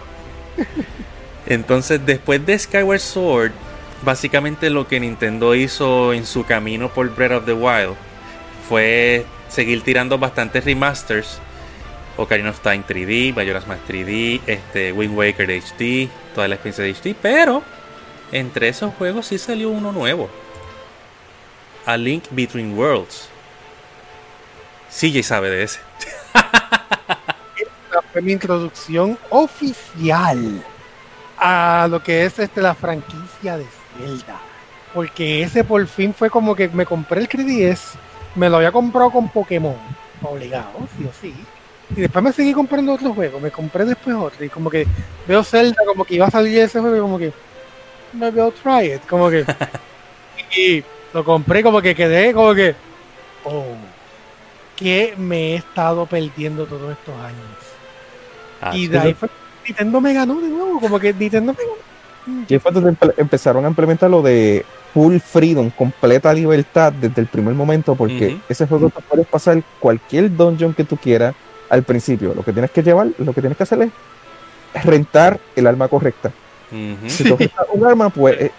Entonces, 1.45 2.05
después 2.05 2.45
de 2.45 2.57
Skyward 2.57 2.99
Sword, 2.99 3.51
básicamente 4.03 4.69
lo 4.69 4.87
que 4.87 4.99
Nintendo 4.99 5.55
hizo 5.55 6.13
en 6.13 6.25
su 6.25 6.45
camino 6.45 6.89
por 6.89 7.13
Breath 7.13 7.31
of 7.33 7.45
the 7.45 7.53
Wild 7.53 7.95
fue 8.69 9.25
seguir 9.49 9.83
tirando 9.83 10.17
bastantes 10.17 10.63
remasters. 10.63 11.39
Ocarina 12.17 12.49
of 12.49 12.59
Time 12.59 12.83
3D, 12.87 13.33
Majora's 13.33 13.67
Mask 13.67 13.81
3D, 13.87 14.41
este, 14.45 14.91
Wind 14.91 15.17
Waker 15.17 15.49
HD, 15.49 16.09
toda 16.35 16.47
la 16.47 16.55
experiencia 16.55 16.83
de 16.83 17.13
HD, 17.13 17.15
pero 17.19 17.63
entre 18.31 18.67
esos 18.67 18.93
juegos 18.95 19.27
sí 19.27 19.37
salió 19.37 19.69
uno 19.69 19.91
nuevo. 19.91 20.29
A 21.85 21.97
Link 21.97 22.25
Between 22.31 22.77
Worlds. 22.77 23.29
CJ 24.89 25.23
sabe 25.23 25.49
de 25.49 25.63
ese. 25.63 25.79
Esta 27.55 28.01
fue 28.11 28.21
mi 28.21 28.33
introducción 28.33 29.17
oficial 29.29 30.63
a 31.37 31.87
lo 31.89 32.03
que 32.03 32.25
es 32.25 32.37
este 32.39 32.61
la 32.61 32.75
franquicia 32.75 33.57
de 33.57 33.65
Zelda. 33.97 34.39
Porque 34.93 35.43
ese 35.43 35.63
por 35.63 35.85
fin 35.87 36.13
fue 36.13 36.29
como 36.29 36.55
que 36.55 36.67
me 36.69 36.85
compré 36.85 37.21
el 37.21 37.29
3DS, 37.29 37.95
me 38.35 38.49
lo 38.49 38.57
había 38.57 38.71
comprado 38.71 39.09
con 39.11 39.29
Pokémon, 39.29 39.75
obligado, 40.21 40.87
sí 40.97 41.05
o 41.05 41.11
sí. 41.19 41.33
Y 41.95 42.01
después 42.01 42.23
me 42.23 42.31
seguí 42.31 42.53
comprando 42.53 42.93
otros 42.93 43.13
juegos, 43.13 43.41
me 43.41 43.51
compré 43.51 43.85
después 43.85 44.15
otro. 44.15 44.43
Y 44.45 44.49
como 44.49 44.69
que 44.69 44.87
veo 45.27 45.43
Zelda, 45.43 45.77
como 45.85 46.05
que 46.05 46.15
iba 46.15 46.27
a 46.27 46.31
salir 46.31 46.59
ese 46.59 46.79
juego, 46.79 46.95
y 46.95 46.99
como 46.99 47.17
que 47.17 47.33
me 48.13 48.31
veo 48.31 48.51
try 48.51 48.93
it, 48.93 49.01
como 49.07 49.29
que. 49.29 49.45
y 50.57 50.83
lo 51.13 51.23
compré, 51.23 51.63
como 51.63 51.81
que 51.81 51.95
quedé, 51.95 52.33
como 52.33 52.53
que. 52.53 52.75
Oh, 53.43 53.75
que 54.75 55.13
me 55.17 55.53
he 55.53 55.55
estado 55.55 56.05
perdiendo 56.05 56.65
todos 56.65 56.91
estos 56.91 57.15
años. 57.15 57.57
Ah, 58.61 58.75
y 58.75 58.87
de 58.87 58.99
ahí 58.99 59.13
fue 59.13 59.29
Nintendo 59.65 60.01
me 60.01 60.13
ganó 60.13 60.39
de 60.41 60.49
nuevo, 60.49 60.79
como 60.79 60.99
que 60.99 61.13
Nintendo 61.13 61.53
me 61.53 61.63
ganó. 61.63 62.45
Y 62.47 62.59
fue 62.59 62.71
donde 62.71 62.91
empe- 62.91 63.13
empezaron 63.17 63.65
a 63.65 63.67
implementar 63.67 64.09
lo 64.09 64.21
de 64.21 64.65
full 64.93 65.17
freedom, 65.17 65.69
completa 65.71 66.33
libertad 66.33 66.93
desde 66.93 67.21
el 67.21 67.27
primer 67.27 67.53
momento, 67.53 67.95
porque 67.95 68.37
ese 68.47 68.67
juego 68.67 68.89
te 68.89 69.01
puedes 69.01 69.27
pasar 69.27 69.61
cualquier 69.79 70.35
dungeon 70.35 70.73
que 70.73 70.83
tú 70.83 70.97
quieras 70.97 71.33
al 71.71 71.83
principio. 71.83 72.33
Lo 72.35 72.43
que 72.43 72.51
tienes 72.51 72.69
que 72.69 72.83
llevar, 72.83 73.07
lo 73.17 73.33
que 73.33 73.41
tienes 73.41 73.57
que 73.57 73.63
hacer 73.63 73.81
es 73.81 74.83
rentar 74.85 75.39
el 75.55 75.65
arma 75.65 75.87
correcta. 75.87 76.31
Si 77.07 77.23
tú 77.23 77.35
rentas 77.35 77.65
un 77.73 77.85
arma, 77.85 78.09
pues 78.09 78.39
eh, 78.39 78.51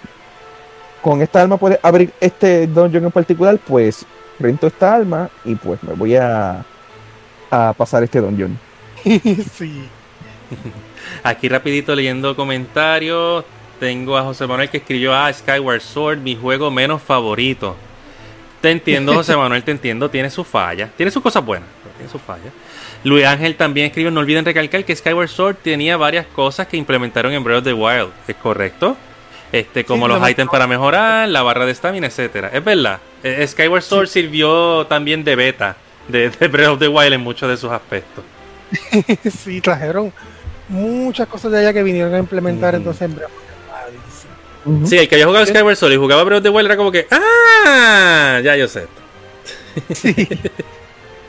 con 1.00 1.22
esta 1.22 1.42
arma 1.42 1.56
puedes 1.56 1.78
abrir 1.82 2.12
este 2.20 2.66
dungeon 2.66 3.04
en 3.04 3.10
particular, 3.10 3.58
pues 3.58 4.04
rento 4.38 4.66
esta 4.66 4.94
arma 4.94 5.30
y 5.44 5.54
pues 5.54 5.82
me 5.82 5.94
voy 5.94 6.16
a, 6.16 6.64
a 7.50 7.72
pasar 7.74 8.02
este 8.02 8.20
dungeon. 8.20 8.58
sí. 9.04 9.88
Aquí 11.22 11.48
rapidito 11.48 11.94
leyendo 11.94 12.34
comentarios. 12.34 13.44
Tengo 13.78 14.16
a 14.16 14.22
José 14.22 14.46
Manuel 14.46 14.70
que 14.70 14.78
escribió 14.78 15.14
a 15.14 15.32
Skyward 15.32 15.80
Sword, 15.80 16.18
mi 16.18 16.36
juego 16.36 16.70
menos 16.70 17.02
favorito. 17.02 17.76
Te 18.60 18.70
entiendo, 18.70 19.12
José 19.14 19.36
Manuel, 19.38 19.62
te 19.64 19.72
entiendo. 19.72 20.08
Tiene 20.08 20.30
sus 20.30 20.46
fallas. 20.46 20.90
Tiene 20.96 21.10
sus 21.10 21.22
cosas 21.22 21.44
buenas, 21.44 21.68
pero 21.82 21.94
tiene 21.96 22.10
sus 22.10 22.22
fallas. 22.22 22.52
Luis 23.04 23.24
Ángel 23.26 23.56
también 23.56 23.86
escribió, 23.86 24.10
no 24.10 24.20
olviden 24.20 24.44
recalcar 24.44 24.84
que 24.84 24.94
Skyward 24.94 25.28
Sword 25.28 25.56
tenía 25.62 25.96
varias 25.96 26.26
cosas 26.26 26.66
que 26.68 26.76
implementaron 26.76 27.32
en 27.32 27.42
Breath 27.42 27.58
of 27.58 27.64
the 27.64 27.72
Wild. 27.72 28.10
¿Es 28.28 28.36
correcto? 28.36 28.96
Este, 29.50 29.84
como 29.84 30.06
Sí, 30.06 30.12
los 30.12 30.20
lo- 30.20 30.28
ítems 30.28 30.50
para 30.50 30.66
mejorar, 30.66 31.28
la 31.28 31.42
barra 31.42 31.66
de 31.66 31.74
stamina, 31.74 32.06
etcétera. 32.06 32.50
Es 32.52 32.64
verdad. 32.64 33.00
Eh, 33.22 33.44
Skyward 33.46 33.82
Sword 33.82 34.06
sirvió 34.08 34.86
también 34.86 35.24
de 35.24 35.36
beta 35.36 35.76
de, 36.08 36.30
de 36.30 36.48
Breath 36.48 36.68
of 36.70 36.78
the 36.78 36.88
Wild 36.88 37.12
en 37.14 37.20
muchos 37.20 37.48
de 37.50 37.56
sus 37.56 37.70
aspectos. 37.70 38.24
sí, 39.44 39.60
trajeron 39.60 40.12
muchas 40.68 41.26
cosas 41.28 41.52
de 41.52 41.58
allá 41.58 41.72
que 41.72 41.82
vinieron 41.82 42.14
a 42.14 42.18
implementar 42.18 42.74
entonces 42.74 43.02
en 43.02 43.14
Breath 43.16 43.30
of 43.30 43.34
the 44.64 44.70
Wild, 44.72 44.86
sí. 44.88 44.96
El 44.96 45.08
que 45.08 45.16
había 45.16 45.26
jugado 45.26 45.44
Skyward 45.44 45.76
Sword 45.76 45.92
y 45.92 45.96
jugaba 45.96 46.22
Breath 46.24 46.38
of 46.38 46.42
the 46.44 46.48
Wild 46.50 46.66
era 46.66 46.76
como 46.76 46.90
que, 46.92 47.06
¡ah! 47.10 48.40
Ya 48.42 48.56
yo 48.56 48.68
sé. 48.68 48.86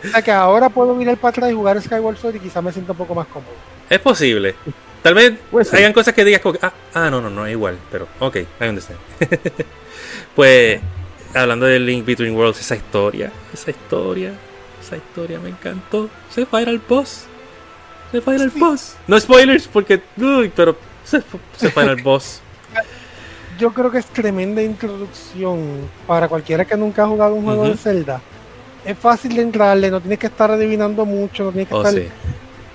O 0.04 0.08
sea 0.10 0.22
que 0.22 0.32
ahora 0.32 0.70
puedo 0.70 0.94
mirar 0.96 1.18
para 1.18 1.30
atrás 1.30 1.52
y 1.52 1.54
jugar 1.54 1.82
Skyward 1.82 2.18
Sword 2.18 2.36
y 2.36 2.40
quizás 2.40 2.64
me 2.64 2.72
sienta 2.72 2.92
un 2.92 2.98
poco 2.98 3.16
más 3.16 3.28
cómodo. 3.28 3.52
Es 3.90 4.00
posible. 4.00 4.56
Tal 5.02 5.14
vez 5.16 5.34
Pues 5.52 5.70
sí. 5.70 5.76
hayan 5.78 5.94
cosas 5.94 6.14
que 6.14 6.24
digas 6.24 6.42
como 6.42 6.54
que, 6.54 6.66
ah, 6.66 6.74
ah, 6.94 7.10
no, 7.10 7.20
no, 7.22 7.30
no, 7.30 7.46
es 7.46 7.52
igual, 7.52 7.78
pero 7.92 8.08
ok, 8.20 8.38
I 8.62 8.68
understand. 8.68 9.00
pues, 10.36 10.80
hablando 11.34 11.66
de 11.66 11.80
Link 11.80 12.06
Between 12.06 12.36
Worlds, 12.36 12.60
esa 12.62 12.76
historia, 12.76 13.32
esa 13.54 13.72
historia, 13.72 14.34
esa 14.82 14.98
historia 14.98 15.40
me 15.40 15.50
encantó. 15.50 16.10
Se 16.30 16.42
ir 16.42 16.70
al 16.70 16.80
boss. 16.80 17.26
Se 18.12 18.18
ir 18.18 18.42
al 18.42 18.52
Sí. 18.52 18.60
boss. 18.60 18.96
No 19.08 19.20
spoilers, 19.20 19.68
porque, 19.68 20.02
uy, 20.18 20.52
pero 20.56 20.78
se, 21.04 21.22
se 21.58 21.68
ir 21.68 21.90
al 21.90 22.02
boss. 22.04 22.42
Yo 23.60 23.72
creo 23.74 23.92
que 23.92 24.00
es 24.00 24.06
tremenda 24.08 24.62
introducción 24.64 25.90
para 26.08 26.28
cualquiera 26.28 26.66
que 26.66 26.76
nunca 26.76 27.04
ha 27.04 27.08
jugado 27.08 27.36
un 27.36 27.44
juego 27.44 27.68
de 27.68 27.78
Zelda. 27.78 28.22
Es 28.86 28.98
fácil 28.98 29.36
de 29.36 29.42
entrarle, 29.44 29.90
no 29.90 30.02
tienes 30.02 30.20
que 30.20 30.28
estar 30.28 30.52
adivinando 30.52 31.06
mucho, 31.06 31.46
no 31.46 31.52
tienes 31.52 31.70
que 31.70 31.74
Oh, 31.76 31.84
estar. 31.84 31.94
sí. 31.94 32.08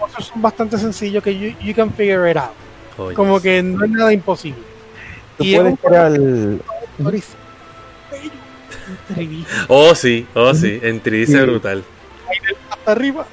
Los 0.01 0.11
cosas 0.11 0.25
son 0.27 0.43
bastante 0.43 0.79
sencillos 0.79 1.23
que 1.23 1.39
you, 1.39 1.55
you 1.61 1.75
can 1.75 1.93
figure 1.93 2.31
it 2.31 2.37
out. 2.37 2.51
Oh, 2.97 3.13
Como 3.15 3.35
yes. 3.35 3.43
que 3.43 3.63
no 3.63 3.85
es 3.85 3.91
nada 3.91 4.13
imposible. 4.13 4.63
Tú 5.37 5.45
Y 5.45 5.55
es 5.55 5.61
puedes 5.61 5.79
crear 5.81 6.13
3D, 6.13 6.59
Oh, 9.69 9.95
sí, 9.95 10.27
oh, 10.35 10.55
sí, 10.55 10.79
en 10.83 11.03
3D 11.03 11.27
Sí. 11.27 11.37
es 11.37 11.43
brutal. 11.47 11.85
hasta 12.71 12.93
arriba. 12.93 13.27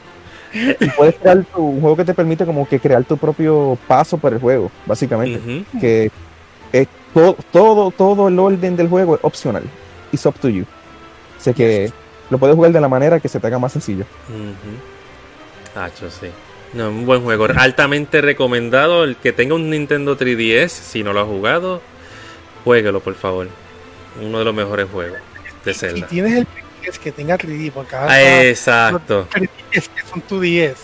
y 0.53 0.89
puedes 0.91 1.15
crear 1.15 1.43
tu, 1.45 1.61
un 1.61 1.81
juego 1.81 1.97
que 1.97 2.05
te 2.05 2.13
permite 2.13 2.45
como 2.45 2.67
que 2.67 2.79
crear 2.79 3.03
tu 3.03 3.17
propio 3.17 3.77
paso 3.87 4.17
para 4.17 4.35
el 4.35 4.41
juego, 4.41 4.71
básicamente. 4.85 5.63
Que 5.79 6.11
es 6.71 6.87
todo, 7.13 7.37
todo, 7.51 7.91
todo 7.91 8.27
el 8.27 8.39
orden 8.39 8.75
del 8.75 8.87
juego 8.89 9.15
es 9.15 9.21
opcional. 9.23 9.63
It's 10.11 10.25
up 10.25 10.35
to 10.39 10.49
you. 10.49 10.63
O 11.37 11.41
sea 11.41 11.53
que 11.53 11.91
lo 12.29 12.37
puedes 12.37 12.55
jugar 12.55 12.71
de 12.71 12.81
la 12.81 12.87
manera 12.87 13.19
que 13.19 13.27
se 13.29 13.39
te 13.39 13.47
haga 13.47 13.59
más 13.59 13.71
sencillo. 13.73 14.05
Ujú. 14.29 15.79
Hacho, 15.79 16.09
sí. 16.09 16.27
No, 16.73 16.89
un 16.89 17.05
buen 17.05 17.21
juego. 17.23 17.47
Altamente 17.55 18.21
recomendado. 18.21 19.03
El 19.03 19.15
que 19.17 19.31
tenga 19.33 19.55
un 19.55 19.69
Nintendo 19.69 20.17
3DS, 20.17 20.69
si 20.69 21.03
no 21.03 21.13
lo 21.13 21.21
ha 21.21 21.25
jugado, 21.25 21.81
jueguelo, 22.63 22.99
por 22.99 23.15
favor. 23.15 23.47
Uno 24.21 24.39
de 24.39 24.45
los 24.45 24.53
mejores 24.53 24.87
juegos 24.91 25.19
de 25.63 25.73
Si 25.73 25.79
Zelda. 25.81 26.07
tienes 26.07 26.33
el 26.33 26.47
3DS 26.47 26.99
que 26.99 27.11
tenga 27.11 27.37
3D, 27.37 27.71
porque 27.71 27.95
ahora 27.95 28.13
Ah, 28.13 28.43
exacto. 28.43 29.27
3DS 29.31 29.49
que 29.71 30.01
son 30.09 30.23
2DS. 30.29 30.75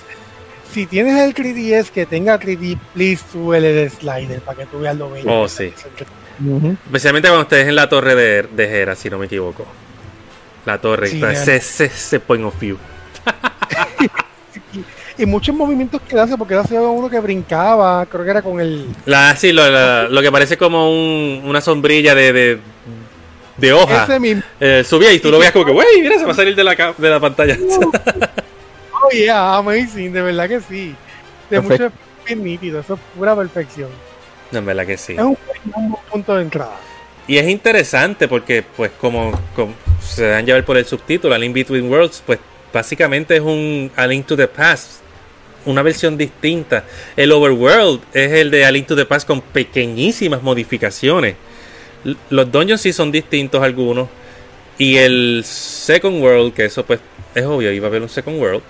Si 0.71 0.85
tienes 0.85 1.19
el 1.21 1.33
3DS 1.33 1.89
que 1.91 2.05
tenga 2.05 2.39
3D, 2.39 2.77
please 2.93 3.23
súbele 3.31 3.83
el 3.83 3.89
slider 3.91 4.39
para 4.41 4.59
que 4.59 4.65
tú 4.67 4.79
veas 4.79 4.95
lo 4.95 5.09
bello. 5.11 5.29
Oh, 5.41 5.47
sí. 5.47 5.73
es 5.75 5.85
el 5.85 5.91
3D. 5.95 6.07
Ujú. 6.57 6.77
Especialmente 6.85 7.27
cuando 7.27 7.43
estés 7.43 7.67
en 7.67 7.75
la 7.75 7.87
torre 7.89 8.15
de, 8.15 8.43
de 8.43 8.81
Hera, 8.81 8.95
si 8.95 9.09
no 9.09 9.17
me 9.17 9.25
equivoco. 9.25 9.65
La 10.65 10.79
torre, 10.79 11.07
Sí, 11.07 11.21
ese, 11.23 11.55
ese, 11.57 11.85
ese 11.85 12.19
point 12.19 12.43
of 12.45 12.59
view. 12.59 12.77
Y 15.17 15.25
muchos 15.25 15.53
movimientos 15.53 16.01
que 16.01 16.19
hace, 16.19 16.35
porque 16.35 16.55
hace 16.55 16.79
uno 16.79 17.07
que 17.07 17.19
brincaba, 17.19 18.05
creo 18.07 18.23
que 18.23 18.31
era 18.31 18.41
con 18.41 18.59
el. 18.59 18.87
La, 19.05 19.35
sí, 19.35 19.51
lo, 19.51 19.69
la- 19.69 20.07
lo 20.09 20.19
que 20.21 20.31
parece 20.31 20.57
como 20.57 20.89
un- 20.89 21.43
una 21.45 21.61
sombrilla 21.61 22.15
de, 22.15 22.33
de, 22.33 22.59
de 23.57 23.73
hoja. 23.73 24.05
Ese 24.05 24.19
mismo. 24.19 24.41
Eh, 24.59 24.83
subía 24.83 25.11
y 25.13 25.19
tú 25.19 25.29
lo 25.29 25.37
veías 25.37 25.53
como 25.53 25.65
que, 25.65 25.71
wey, 25.71 26.01
mira, 26.01 26.17
se 26.17 26.25
va 26.25 26.31
a 26.31 26.35
salir 26.35 26.55
de 26.55 26.63
la, 26.63 26.95
de 26.97 27.09
la 27.09 27.19
pantalla. 27.19 27.57
Oh, 29.03 29.09
yeah, 29.11 29.57
amazing, 29.57 30.13
de 30.13 30.21
verdad 30.21 30.47
que 30.47 30.61
sí. 30.61 30.95
De 31.49 31.59
mucho 31.59 31.91
bien 32.25 32.43
nítido, 32.43 32.81
eso 32.81 32.93
es 32.93 32.99
pura 33.17 33.35
perfección. 33.35 33.89
No, 34.51 34.59
en 34.59 34.65
verdad 34.65 34.85
que 34.85 34.95
sí. 34.95 35.13
Es 35.13 35.19
un, 35.21 35.35
punto 36.11 36.35
de 36.35 36.43
entrada. 36.43 36.75
Y 37.27 37.37
es 37.39 37.47
interesante 37.47 38.27
porque, 38.27 38.63
pues, 38.63 38.91
como, 39.01 39.31
como 39.55 39.73
se 40.01 40.27
dan 40.27 40.45
llevar 40.45 40.65
por 40.65 40.77
el 40.77 40.85
subtítulo, 40.85 41.33
A 41.33 41.37
Link 41.37 41.53
Between 41.53 41.89
Worlds, 41.89 42.23
pues, 42.25 42.39
básicamente 42.73 43.35
es 43.35 43.41
un 43.41 43.91
A 43.95 44.07
Link 44.07 44.25
to 44.25 44.35
the 44.35 44.47
Past 44.47 45.01
una 45.65 45.81
versión 45.81 46.17
distinta. 46.17 46.83
El 47.15 47.31
Overworld 47.31 48.01
es 48.13 48.31
el 48.31 48.51
de 48.51 48.65
A 48.65 48.71
Link 48.71 48.87
to 48.87 48.95
the 48.95 49.05
Past 49.05 49.27
con 49.27 49.41
pequeñísimas 49.41 50.41
modificaciones. 50.41 51.35
Los 52.29 52.51
dungeons 52.51 52.81
sí 52.81 52.93
son 52.93 53.11
distintos 53.11 53.61
algunos. 53.61 54.09
Y 54.77 54.97
el 54.97 55.43
Second 55.45 56.21
World, 56.23 56.53
que 56.53 56.65
eso 56.65 56.85
pues 56.85 56.99
es 57.35 57.45
obvio, 57.45 57.71
iba 57.71 57.87
a 57.87 57.89
haber 57.89 58.01
un 58.01 58.09
Second 58.09 58.41
World, 58.41 58.63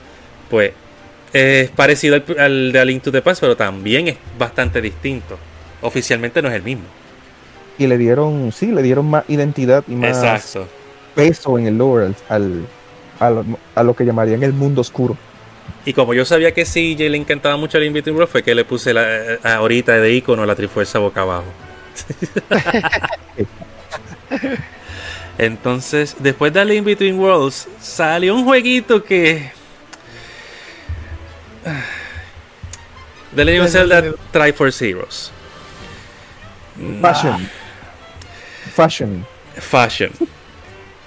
pues 0.50 0.74
es 1.32 1.70
parecido 1.70 2.16
al, 2.16 2.40
al 2.40 2.72
de 2.74 2.80
A 2.80 2.86
Link 2.86 3.04
to 3.04 3.12
the 3.12 3.22
Past, 3.22 3.40
pero 3.40 3.56
también 3.56 4.10
es 4.10 4.18
bastante 4.38 4.82
distinto. 4.82 5.38
Oficialmente 5.82 6.42
no 6.42 6.50
es 6.50 6.56
el 6.56 6.64
mismo. 6.64 6.84
Y 7.78 7.88
le 7.88 7.98
dieron, 7.98 8.52
sí, 8.52 8.68
le 8.68 8.84
dieron 8.84 9.10
más 9.10 9.24
identidad 9.30 9.84
y 9.88 9.94
más 9.94 10.18
Exacto. 10.18 10.68
Peso 11.16 11.58
en 11.60 11.68
el 11.68 11.78
lore 11.78 12.06
al, 12.08 12.16
al- 12.30 12.66
a, 13.20 13.30
lo, 13.30 13.46
a 13.76 13.84
lo 13.84 13.96
que 13.96 14.06
llamarían 14.06 14.44
el 14.44 14.54
mundo 14.54 14.82
oscuro. 14.82 15.18
Y 15.86 15.94
como 15.94 16.14
yo 16.14 16.26
sabía 16.26 16.54
que 16.54 16.66
sí, 16.66 16.96
le 16.96 17.16
encantaba 17.18 17.58
mucho 17.58 17.78
el 17.78 17.86
Inviting 17.86 18.14
World, 18.16 18.30
fue 18.30 18.44
que 18.44 18.54
le 18.54 18.66
puse 18.66 18.94
la, 18.94 19.04
eh, 19.34 19.40
ahorita 19.44 19.94
de 19.94 20.14
icono 20.14 20.46
la 20.46 20.56
trifuerza 20.56 21.00
boca 21.00 21.22
abajo. 21.22 21.46
Entonces, 25.38 26.16
después 26.20 26.54
de 26.54 26.76
In 26.76 26.84
Between 26.84 27.20
Worlds, 27.20 27.68
salió 27.80 28.36
un 28.36 28.46
jueguito 28.46 29.04
que. 29.04 29.52
The 33.36 33.46
Legend 33.46 33.66
of 33.66 33.72
Zelda 33.72 34.04
Triforce 34.32 34.90
Heroes. 34.90 35.32
Fashion. 37.02 37.50
Fashion. 38.76 39.26
Fashion. 39.56 40.12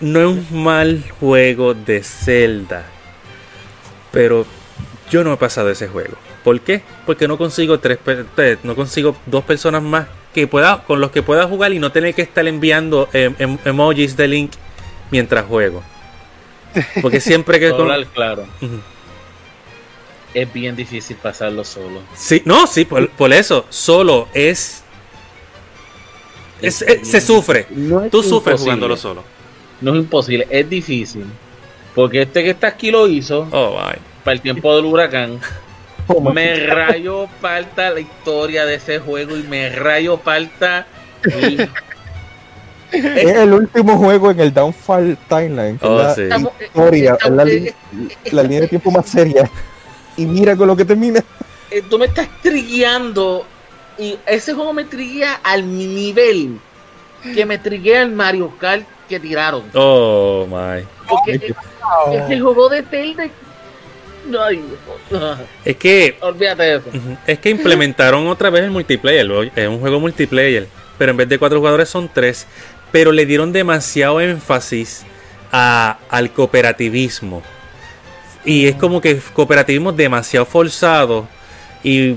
No 0.00 0.20
es 0.20 0.26
un 0.26 0.62
mal 0.64 1.04
juego 1.20 1.74
de 1.74 2.02
Zelda. 2.02 2.84
Pero 4.12 4.46
yo 5.10 5.24
no 5.24 5.32
he 5.32 5.36
pasado 5.36 5.70
ese 5.70 5.88
juego. 5.88 6.16
¿Por 6.42 6.60
qué? 6.60 6.82
Porque 7.06 7.26
no 7.28 7.38
consigo 7.38 7.78
tres 7.80 7.98
no 8.62 8.74
consigo 8.74 9.16
dos 9.26 9.44
personas 9.44 9.82
más 9.82 10.06
que 10.34 10.46
pueda 10.46 10.82
con 10.84 11.00
los 11.00 11.10
que 11.10 11.22
pueda 11.22 11.46
jugar 11.46 11.72
y 11.72 11.78
no 11.78 11.90
tener 11.92 12.14
que 12.14 12.22
estar 12.22 12.46
enviando 12.46 13.08
em- 13.12 13.34
em- 13.38 13.58
emojis 13.64 14.16
de 14.16 14.28
Link 14.28 14.52
mientras 15.10 15.46
juego. 15.46 15.82
Porque 17.00 17.20
siempre 17.20 17.60
que 17.60 17.70
con- 17.76 17.88
claro, 18.12 18.46
es 20.34 20.52
bien 20.52 20.74
difícil 20.74 21.16
pasarlo 21.16 21.64
solo. 21.64 22.02
Sí, 22.16 22.42
no, 22.44 22.66
sí, 22.66 22.84
por, 22.84 23.08
por 23.10 23.32
eso 23.32 23.64
solo 23.70 24.28
es, 24.34 24.82
es- 26.60 26.82
es- 26.82 27.08
se 27.08 27.20
sufre. 27.20 27.66
No 27.70 28.04
es 28.04 28.10
Tú 28.10 28.22
sufres 28.22 28.54
imposible. 28.54 28.58
jugándolo 28.58 28.96
solo. 28.96 29.24
No 29.84 29.92
es 29.92 29.98
imposible, 30.00 30.46
es 30.50 30.68
difícil. 30.68 31.24
Porque 31.94 32.22
este 32.22 32.42
que 32.42 32.50
está 32.50 32.68
aquí 32.68 32.90
lo 32.90 33.06
hizo 33.06 33.46
Oh, 33.52 33.70
my. 33.76 33.94
para 34.24 34.34
el 34.34 34.40
tiempo 34.40 34.74
del 34.74 34.84
huracán. 34.86 35.38
¿Cómo? 36.06 36.30
Me 36.34 36.54
rayo 36.66 37.28
falta 37.40 37.90
la 37.90 38.00
historia 38.00 38.64
de 38.66 38.74
ese 38.74 38.98
juego 38.98 39.36
y 39.36 39.42
me 39.42 39.68
rayo 39.70 40.18
falta 40.18 40.86
Es 42.92 43.24
el 43.36 43.52
último 43.52 43.96
juego 43.98 44.30
en 44.30 44.40
el 44.40 44.52
Downfall 44.54 45.18
Timeline. 45.28 45.78
que 45.78 45.84
es 45.86 45.90
Oh, 45.90 45.98
la 45.98 46.14
sí. 46.14 46.22
Estamos- 46.22 46.52
historia, 46.62 47.18
es 47.24 47.30
la, 47.30 47.44
li- 47.44 47.72
la 48.30 48.42
línea 48.42 48.60
de 48.60 48.68
tiempo 48.68 48.90
más 48.92 49.06
seria. 49.08 49.50
Y 50.16 50.26
mira 50.26 50.54
con 50.56 50.68
lo 50.68 50.76
que 50.76 50.84
termina. 50.84 51.20
eh, 51.70 51.82
tú 51.90 51.98
me 51.98 52.06
estás 52.06 52.28
trigueando 52.40 53.44
y 53.98 54.16
ese 54.26 54.54
juego 54.54 54.72
me 54.72 54.84
triguea 54.84 55.40
al 55.42 55.66
nivel 55.76 56.58
que 57.34 57.44
me 57.46 57.58
triguea 57.58 58.02
el 58.02 58.12
Mario 58.12 58.52
Kart 58.58 58.84
que 59.08 59.20
tiraron. 59.20 59.62
Oh, 59.74 60.46
my. 60.48 60.84
Porque 61.08 61.34
eh, 61.46 61.54
ese 62.24 62.40
juego 62.40 62.68
de 62.68 62.82
Zelda. 62.82 63.24
Ay, 64.46 64.64
Es 65.64 65.76
que 65.76 66.16
olvídate 66.20 66.62
de 66.62 66.76
eso. 66.76 66.86
Es 67.26 67.38
que 67.38 67.50
implementaron 67.50 68.26
otra 68.26 68.48
vez 68.50 68.64
el 68.64 68.70
multiplayer. 68.70 69.26
Es 69.54 69.68
un 69.68 69.80
juego 69.80 70.00
multiplayer. 70.00 70.66
Pero 70.96 71.10
en 71.10 71.16
vez 71.18 71.28
de 71.28 71.38
cuatro 71.38 71.58
jugadores 71.58 71.88
son 71.88 72.08
tres. 72.12 72.46
Pero 72.92 73.12
le 73.12 73.26
dieron 73.26 73.52
demasiado 73.52 74.20
énfasis 74.20 75.04
a- 75.52 75.98
al 76.08 76.30
cooperativismo. 76.30 77.42
Y 78.46 78.66
es 78.66 78.76
como 78.76 79.00
que 79.00 79.18
cooperativismo 79.34 79.92
demasiado 79.92 80.46
forzado. 80.46 81.28
Y 81.82 82.16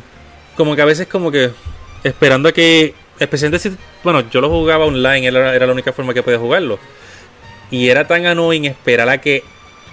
como 0.55 0.75
que 0.75 0.81
a 0.81 0.85
veces 0.85 1.07
como 1.07 1.31
que 1.31 1.51
esperando 2.03 2.47
a 2.49 2.51
que... 2.53 2.93
Especialmente 3.19 3.59
si... 3.69 3.75
Bueno, 4.03 4.29
yo 4.29 4.41
lo 4.41 4.49
jugaba 4.49 4.85
online. 4.85 5.27
Era, 5.27 5.53
era 5.55 5.65
la 5.65 5.73
única 5.73 5.93
forma 5.93 6.13
que 6.13 6.23
podía 6.23 6.37
jugarlo. 6.39 6.79
Y 7.71 7.89
era 7.89 8.07
tan 8.07 8.25
annoying 8.25 8.65
esperar 8.65 9.09
a 9.09 9.19
que 9.19 9.43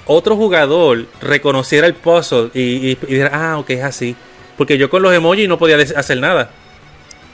otro 0.07 0.37
jugador 0.37 1.07
reconociera 1.21 1.87
el 1.87 1.95
puzzle 1.95 2.51
y, 2.55 2.61
y, 2.61 2.91
y 2.91 2.95
dijera, 3.07 3.31
ah, 3.33 3.59
ok, 3.59 3.71
es 3.71 3.83
así. 3.85 4.15
Porque 4.57 4.79
yo 4.79 4.89
con 4.91 5.03
los 5.03 5.13
emojis 5.15 5.49
no 5.49 5.59
podía 5.59 5.77
hacer 5.77 6.19
nada. 6.19 6.51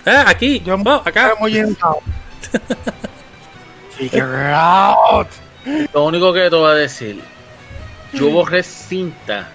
Ah, 0.06 0.24
aquí, 0.28 0.60
Yo- 0.60 0.76
oh, 0.76 1.02
acá. 1.04 1.34
Figure 3.96 4.18
it 4.48 4.54
out. 4.54 5.28
Lo 5.92 6.04
único 6.04 6.32
que 6.32 6.48
te 6.48 6.56
voy 6.56 6.70
a 6.70 6.74
decir, 6.74 7.20
yo 8.14 8.30
borré 8.30 8.62
cinta 8.62 9.50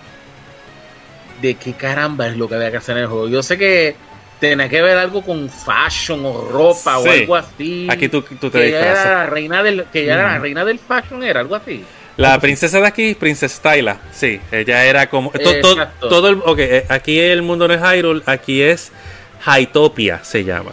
de 1.42 1.56
qué 1.56 1.74
caramba 1.74 2.28
es 2.28 2.38
lo 2.38 2.48
que 2.48 2.56
había 2.56 2.70
que 2.72 2.78
hacer 2.78 2.98
en 2.98 3.04
el 3.04 3.10
juego. 3.10 3.28
Yo 3.28 3.42
sé 3.42 3.58
que 3.58 3.96
tenía 4.40 4.68
que 4.70 4.82
ver 4.82 4.98
algo 4.98 5.22
con 5.22 5.50
fashion 5.50 6.26
o 6.26 6.48
ropa 6.52 7.00
Sí. 7.02 7.08
o 7.08 7.12
algo 7.12 7.36
así. 7.36 7.88
Aquí 7.90 8.10
tú, 8.10 8.22
tú 8.22 8.50
te 8.50 8.60
que 8.60 8.68
ella 8.70 8.92
era 8.92 9.04
la 9.16 9.26
reina 9.28 9.64
del 9.64 9.86
que 9.86 10.04
ella 10.04 10.14
era 10.16 10.24
la 10.34 10.40
reina 10.40 10.66
del 10.66 10.80
fashion 10.80 11.24
era 11.24 11.40
algo 11.42 11.56
así. 11.56 11.84
La 12.18 12.40
princesa 12.40 12.80
de 12.80 12.88
aquí, 12.88 13.14
Princess 13.16 13.54
Styla. 13.54 13.98
Sí, 14.14 14.40
ella 14.52 14.86
era 14.86 15.10
como. 15.10 15.32
to- 15.32 15.88
todo 16.00 16.30
el, 16.30 16.42
eh, 16.60 16.86
aquí 16.90 17.20
el 17.20 17.42
mundo 17.42 17.68
no 17.68 17.74
es 17.74 17.82
Hyrule, 17.82 18.22
aquí 18.26 18.62
es 18.62 18.92
Hytopia, 19.46 20.24
se 20.24 20.44
llama. 20.44 20.72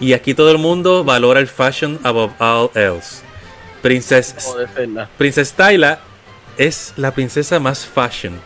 Y 0.00 0.12
aquí 0.14 0.34
todo 0.34 0.50
el 0.50 0.58
mundo 0.58 1.04
valora 1.04 1.40
el 1.40 1.46
fashion 1.48 1.98
above 2.02 2.32
all 2.40 2.70
else. 2.74 3.22
Princess. 3.82 4.34
Princess 5.16 5.48
Styla 5.48 6.00
es 6.56 6.92
la 6.96 7.12
princesa 7.12 7.60
más 7.60 7.86
fashion. 7.86 8.40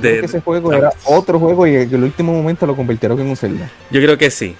Que 0.00 0.20
ese 0.20 0.40
juego 0.40 0.72
era 0.72 0.92
otro 1.04 1.38
juego 1.38 1.66
y 1.66 1.74
en 1.76 1.94
el 1.94 2.04
último 2.04 2.32
momento 2.32 2.66
lo 2.66 2.76
convirtieron 2.76 3.18
en 3.20 3.28
un 3.28 3.36
Zelda. 3.36 3.70
Yo 3.90 4.00
creo 4.00 4.16
que 4.18 4.30
sí. 4.30 4.54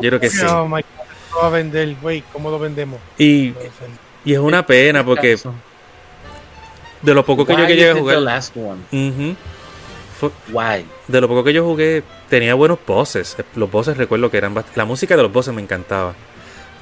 Yo 0.00 0.08
creo 0.08 0.20
que 0.20 0.30
sí. 0.30 0.44
Oh 0.48 0.64
my 0.66 0.80
God, 0.80 0.84
lo 1.34 1.38
va 1.40 1.46
a 1.46 1.50
vender, 1.50 1.96
güey. 2.00 2.22
¿Cómo 2.32 2.50
lo 2.50 2.58
vendemos? 2.58 2.98
Y, 3.18 3.52
y 4.24 4.32
es 4.32 4.38
una 4.38 4.64
pena 4.64 5.04
porque 5.04 5.36
de 7.02 7.14
lo 7.14 7.24
poco 7.24 7.44
que 7.44 7.52
yo 7.54 7.66
que 7.66 7.76
llegué 7.76 7.88
a 7.88 7.90
it 7.90 7.94
the 7.96 8.00
jugar. 8.00 8.18
last 8.18 8.56
one? 8.56 9.36
Why? 10.52 10.84
de 11.08 11.20
lo 11.20 11.28
poco 11.28 11.42
que 11.44 11.52
yo 11.54 11.64
jugué, 11.64 12.02
tenía 12.28 12.54
buenos 12.54 12.78
bosses. 12.86 13.36
Los 13.56 13.70
bosses 13.70 13.96
recuerdo 13.96 14.30
que 14.30 14.36
eran 14.36 14.54
bast- 14.54 14.66
La 14.76 14.84
música 14.84 15.16
de 15.16 15.22
los 15.22 15.32
bosses 15.32 15.54
me 15.54 15.62
encantaba. 15.62 16.14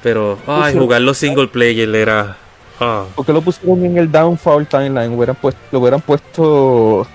Pero, 0.03 0.37
ay, 0.47 0.73
jugar 0.77 1.01
los 1.01 1.17
single 1.17 1.47
player 1.47 1.93
era. 1.95 2.37
ah. 2.79 3.05
¿Por 3.15 3.25
qué 3.25 3.33
lo 3.33 3.41
pusieron 3.41 3.83
en 3.85 3.97
el 3.97 4.11
Downfall 4.11 4.67
Timeline? 4.67 5.13
Hubieran 5.13 5.35
puesto, 5.35 5.59
lo 5.71 5.79
hubieran 5.79 6.01
puesto 6.01 7.07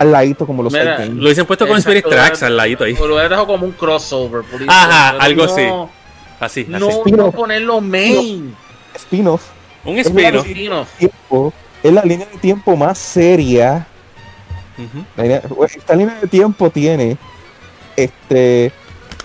al 0.00 0.10
ladito 0.12 0.46
como 0.46 0.62
los 0.62 0.72
Mira. 0.72 1.04
Lo 1.04 1.24
hubiesen 1.24 1.44
puesto 1.46 1.68
con 1.68 1.76
Spirit 1.76 2.06
Tracks 2.08 2.42
al 2.42 2.56
ladito 2.56 2.84
ahí. 2.84 2.96
O 2.98 3.06
lo 3.06 3.14
hubiera 3.14 3.28
dejado 3.28 3.46
como 3.46 3.66
un 3.66 3.72
crossover. 3.72 4.42
por 4.42 4.60
eso, 4.62 4.70
Ajá, 4.70 5.12
pero 5.12 5.22
algo 5.24 5.44
no- 5.46 5.52
así. 5.52 5.62
Así, 6.40 6.66
No, 6.68 6.88
así. 6.88 7.12
no 7.12 7.30
ponerlo 7.30 7.80
main. 7.82 8.56
Spin-off. 8.94 9.42
Un 9.84 9.98
spin-off. 9.98 10.46
Es 11.82 11.92
la 11.92 12.02
línea 12.02 12.26
de 12.32 12.38
tiempo 12.38 12.76
más 12.76 12.96
seria. 12.98 13.86
Ujú. 14.78 15.04
La 15.16 15.22
línea- 15.22 15.42
esta 15.76 15.94
línea 15.94 16.14
de 16.20 16.26
tiempo 16.28 16.70
tiene 16.70 17.18
este 17.96 18.72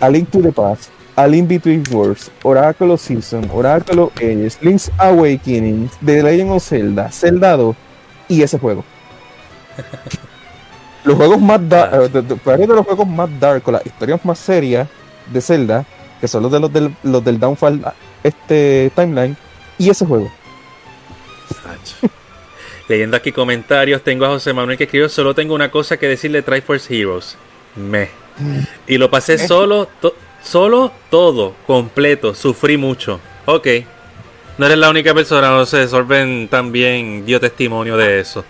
A 0.02 0.10
Link 0.10 0.30
to 0.30 0.40
the 0.42 0.52
Past, 0.52 0.90
A 1.16 1.26
Link 1.26 1.48
Between 1.48 1.84
Worlds, 1.90 2.30
Oracle 2.44 2.92
of 2.92 3.00
Season, 3.02 3.50
Oracle 3.54 4.02
of 4.02 4.12
Ages, 4.18 4.58
Link's 4.62 4.92
Awakening, 4.98 5.90
The 6.06 6.22
Legend 6.22 6.52
of 6.52 6.64
Zelda, 6.64 7.10
Zelda 7.12 7.56
2 7.56 7.76
y 8.28 8.42
ese 8.42 8.60
juego. 8.60 8.84
los 11.06 11.16
juegos 11.16 11.40
más 11.40 11.70
dark, 11.70 11.92
Ah. 11.94 11.98
de, 12.08 12.22
de- 12.22 12.38
varios 12.44 12.68
de 12.68 12.76
los 12.76 12.86
juegos 12.86 13.08
más 13.08 13.30
dark, 13.40 13.62
con 13.64 13.74
las 13.74 13.86
historias 13.86 14.24
más 14.26 14.40
serias 14.40 14.88
de 15.32 15.42
Zelda, 15.42 15.86
que 16.20 16.28
son 16.28 16.44
los 16.44 16.52
de 16.52 16.60
los 16.60 16.74
del, 16.74 16.94
los 17.04 17.24
del 17.24 17.40
Downfall 17.40 17.82
este 18.24 18.92
timeline, 18.96 19.38
y 19.78 19.90
ese 19.90 20.06
juego. 20.06 20.32
Leyendo 22.88 23.18
aquí 23.18 23.32
comentarios, 23.32 24.04
tengo 24.04 24.26
a 24.26 24.30
José 24.30 24.54
Manuel 24.54 24.78
que 24.78 24.84
escribió, 24.84 25.10
solo 25.10 25.34
tengo 25.34 25.56
una 25.56 25.72
cosa 25.72 25.98
que 25.98 26.08
decirle 26.08 26.42
Triforce 26.42 26.94
Heroes. 26.96 27.38
Me. 27.76 28.10
Y 28.88 28.98
lo 28.98 29.10
pasé 29.10 29.48
solo, 29.48 29.88
to- 30.02 30.16
solo 30.44 30.92
todo, 31.10 31.56
completo, 31.66 32.36
sufrí 32.36 32.78
mucho. 32.78 33.20
Ok. 33.46 33.68
No 34.58 34.68
eres 34.68 34.78
la 34.78 34.90
única 34.90 35.14
persona, 35.14 35.50
no 35.50 35.66
sé, 35.66 35.88
Sorben 35.88 36.48
también 36.48 37.26
dio 37.26 37.40
testimonio 37.40 37.98
de 37.98 38.20
eso. 38.20 38.46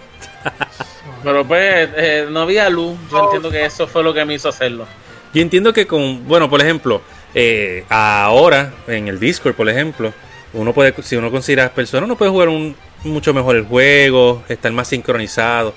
Pero 1.25 1.43
pues, 1.43 1.89
eh, 1.97 2.27
no 2.29 2.41
había 2.41 2.69
luz. 2.69 2.95
Yo 3.11 3.23
entiendo 3.23 3.49
que 3.49 3.65
eso 3.65 3.87
fue 3.87 4.03
lo 4.03 4.13
que 4.13 4.23
me 4.25 4.35
hizo 4.35 4.47
hacerlo. 4.47 4.85
Yo 5.33 5.41
entiendo 5.41 5.73
que 5.73 5.87
con, 5.87 6.25
bueno, 6.27 6.47
por 6.51 6.61
ejemplo, 6.61 7.01
eh, 7.33 7.83
ahora 7.89 8.71
en 8.87 9.07
el 9.07 9.19
Discord, 9.19 9.55
por 9.55 9.67
ejemplo, 9.67 10.13
uno 10.53 10.71
puede, 10.71 10.93
si 11.01 11.15
uno 11.15 11.31
considera 11.31 11.73
personas, 11.73 12.05
uno 12.05 12.15
puede 12.15 12.29
jugar 12.29 12.49
un, 12.49 12.75
mucho 13.03 13.33
mejor 13.33 13.55
el 13.55 13.65
juego, 13.65 14.43
estar 14.47 14.71
más 14.71 14.87
sincronizado. 14.87 15.73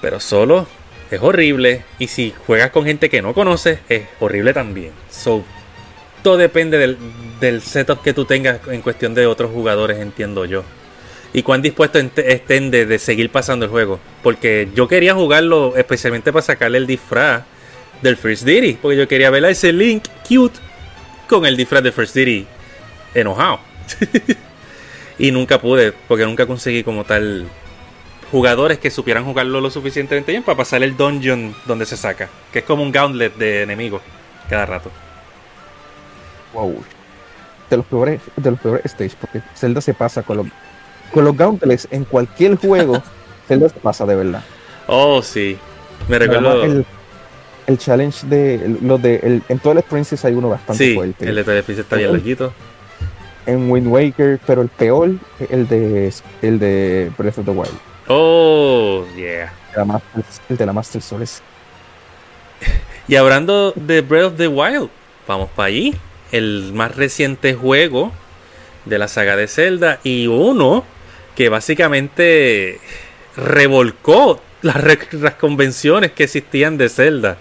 Pero 0.00 0.18
solo 0.18 0.66
es 1.10 1.20
horrible. 1.20 1.84
Y 1.98 2.08
si 2.08 2.32
juegas 2.46 2.70
con 2.70 2.86
gente 2.86 3.10
que 3.10 3.20
no 3.20 3.34
conoces, 3.34 3.80
es 3.90 4.04
horrible 4.18 4.54
también. 4.54 4.92
So, 5.10 5.44
todo 6.22 6.38
depende 6.38 6.78
del, 6.78 6.96
del 7.38 7.60
setup 7.60 8.02
que 8.02 8.14
tú 8.14 8.24
tengas 8.24 8.66
en 8.66 8.80
cuestión 8.80 9.12
de 9.12 9.26
otros 9.26 9.50
jugadores, 9.50 9.98
entiendo 9.98 10.46
yo. 10.46 10.64
Y 11.32 11.42
cuán 11.42 11.62
dispuestos 11.62 12.02
ent- 12.02 12.24
estén 12.24 12.70
de, 12.70 12.98
seguir 12.98 13.30
pasando 13.30 13.64
el 13.64 13.70
juego. 13.70 13.98
Porque 14.22 14.68
yo 14.74 14.86
quería 14.88 15.14
jugarlo 15.14 15.74
especialmente 15.76 16.32
para 16.32 16.42
sacarle 16.42 16.78
el 16.78 16.86
disfraz 16.86 17.42
del 18.02 18.16
First 18.16 18.44
Diddy. 18.44 18.74
Porque 18.74 18.96
yo 18.98 19.08
quería 19.08 19.30
ver 19.30 19.44
a 19.44 19.50
ese 19.50 19.72
Link 19.72 20.04
cute 20.28 20.58
con 21.28 21.46
el 21.46 21.56
disfraz 21.56 21.82
de 21.82 21.92
First 21.92 22.14
Diddy 22.14 22.46
enojado. 23.14 23.60
y 25.18 25.30
nunca 25.30 25.60
pude, 25.60 25.92
porque 26.08 26.24
nunca 26.24 26.46
conseguí 26.46 26.82
como 26.84 27.04
tal 27.04 27.46
jugadores 28.30 28.78
que 28.78 28.90
supieran 28.90 29.24
jugarlo 29.24 29.60
lo 29.60 29.70
suficientemente 29.70 30.32
bien 30.32 30.42
para 30.42 30.56
pasar 30.56 30.82
el 30.82 30.96
dungeon 30.96 31.54
donde 31.66 31.86
se 31.86 31.96
saca. 31.96 32.28
Que 32.52 32.60
es 32.60 32.64
como 32.64 32.82
un 32.82 32.92
gauntlet 32.92 33.34
de 33.36 33.62
enemigos 33.62 34.02
cada 34.48 34.66
rato. 34.66 34.90
Wow. 36.52 36.82
De 37.70 37.76
los 37.78 37.86
peores, 37.86 38.20
de 38.36 38.50
los 38.50 38.60
peores 38.60 38.90
stages, 38.90 39.16
porque 39.18 39.40
Zelda 39.54 39.80
se 39.80 39.94
pasa 39.94 40.22
con 40.22 40.36
los, 40.38 40.46
con 41.12 41.24
los 41.24 41.36
gauntlets 41.36 41.86
en 41.90 42.04
cualquier 42.04 42.56
juego. 42.56 43.02
Se 43.48 43.58
pasa 43.82 44.06
de 44.06 44.14
verdad. 44.16 44.42
Oh, 44.86 45.20
sí. 45.22 45.58
Me 46.08 46.18
recuerdo. 46.18 46.64
El, 46.64 46.86
el 47.66 47.78
challenge 47.78 48.26
de 48.26 48.76
los 48.82 49.00
de 49.02 49.16
el, 49.16 49.42
en 49.48 49.58
todas 49.58 49.76
las 49.76 49.84
Princess 49.84 50.24
hay 50.24 50.34
uno 50.34 50.48
bastante 50.48 50.84
Sí, 50.84 50.94
fuerte. 50.94 51.28
el 51.28 51.34
de 51.36 51.44
Twilight 51.44 51.64
Princess 51.64 51.84
está 51.84 51.96
bien 51.96 52.12
larguito. 52.12 52.52
En 53.46 53.70
Wind 53.70 53.88
Waker, 53.88 54.40
pero 54.46 54.62
el 54.62 54.68
peor 54.68 55.10
es 55.38 55.50
el 55.50 55.68
de 55.68 56.12
el 56.42 56.58
de 56.58 57.10
Breath 57.18 57.38
of 57.38 57.44
the 57.44 57.50
Wild. 57.50 57.74
Oh, 58.08 59.04
yeah. 59.16 59.52
El 59.68 59.72
de 59.74 59.76
la 59.78 59.84
Master, 59.84 60.24
el 60.48 60.56
de 60.56 60.66
la 60.66 60.72
Master 60.72 61.02
Sword 61.02 61.22
es- 61.22 61.42
Y 63.08 63.16
hablando 63.16 63.72
de 63.76 64.00
Breath 64.00 64.24
of 64.26 64.36
the 64.36 64.48
Wild, 64.48 64.88
vamos 65.26 65.50
para 65.54 65.66
allí. 65.66 65.94
El 66.30 66.72
más 66.72 66.96
reciente 66.96 67.54
juego 67.54 68.12
de 68.86 68.98
la 68.98 69.08
saga 69.08 69.36
de 69.36 69.46
Zelda 69.48 69.98
y 70.02 70.26
uno 70.28 70.84
que 71.34 71.48
básicamente 71.48 72.80
revolcó 73.36 74.40
las, 74.62 75.34
convenciones 75.38 76.12
que 76.12 76.24
existían 76.24 76.78
de 76.78 76.88
Zelda. 76.88 77.38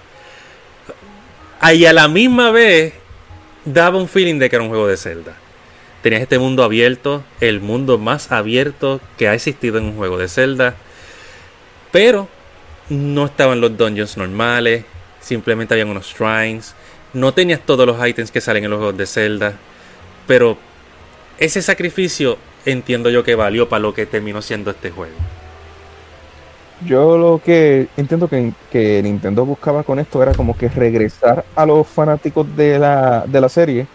Y 1.74 1.86
a 1.86 1.94
la 1.94 2.08
misma 2.08 2.52
vez 2.52 2.94
daba 3.66 4.00
un 4.00 4.08
feeling 4.08 4.40
de 4.40 4.50
que 4.50 4.56
era 4.56 4.64
un 4.64 4.70
juego 4.70 4.88
de 4.88 4.98
Zelda. 4.98 5.34
Tenías 6.02 6.24
este 6.24 6.40
mundo 6.40 6.64
abierto, 6.64 7.24
el 7.40 7.62
mundo 7.62 8.00
más 8.00 8.32
abierto 8.32 9.00
que 9.18 9.28
ha 9.28 9.36
existido 9.36 9.78
en 9.78 9.86
un 9.86 9.96
juego 9.96 10.18
de 10.18 10.28
Zelda. 10.28 10.76
Pero 11.92 12.28
no 12.90 13.26
estaban 13.26 13.62
los 13.62 13.78
dungeons 13.78 14.18
normales, 14.18 14.86
simplemente 15.20 15.76
habían 15.76 15.90
unos 15.90 16.16
shrines. 16.16 16.74
No 17.14 17.34
tenías 17.34 17.60
todos 17.64 17.86
los 17.86 18.08
ítems 18.08 18.32
que 18.32 18.42
salen 18.42 18.64
en 18.64 18.72
los 18.72 18.78
juegos 18.78 18.98
de 18.98 19.06
Zelda. 19.06 19.54
Pero 20.26 20.58
ese 21.38 21.62
sacrificio 21.62 22.38
entiendo 22.66 23.10
yo 23.10 23.24
que 23.24 23.36
valió 23.36 23.70
para 23.70 23.82
lo 23.82 23.94
que 23.94 24.06
terminó 24.06 24.42
siendo 24.42 24.72
este 24.72 24.92
juego. 24.92 25.16
Yo 26.86 27.18
lo 27.18 27.40
que 27.44 27.90
entiendo 27.96 28.28
que, 28.28 28.54
que 28.72 29.04
Nintendo 29.04 29.46
buscaba 29.46 29.84
con 29.84 30.00
esto 30.00 30.22
era 30.24 30.34
como 30.34 30.58
que 30.58 30.68
regresar 30.68 31.46
a 31.56 31.66
los 31.66 31.88
fanáticos 31.88 32.56
de 32.56 32.80
la, 32.80 33.24
de 33.28 33.42
la 33.42 33.50
serie 33.50 33.88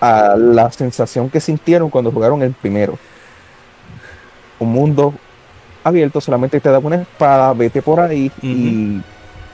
a 0.00 0.36
la 0.36 0.70
sensación 0.70 1.30
que 1.30 1.40
sintieron 1.40 1.88
cuando 1.88 2.12
jugaron 2.12 2.42
el 2.42 2.52
primero. 2.52 2.98
Un 4.58 4.72
mundo 4.72 5.14
abierto, 5.82 6.20
solamente 6.20 6.60
te 6.60 6.68
da 6.68 6.78
una 6.78 6.96
espada, 6.96 7.54
vete 7.54 7.80
por 7.80 8.00
ahí 8.00 8.30
y 8.42 9.00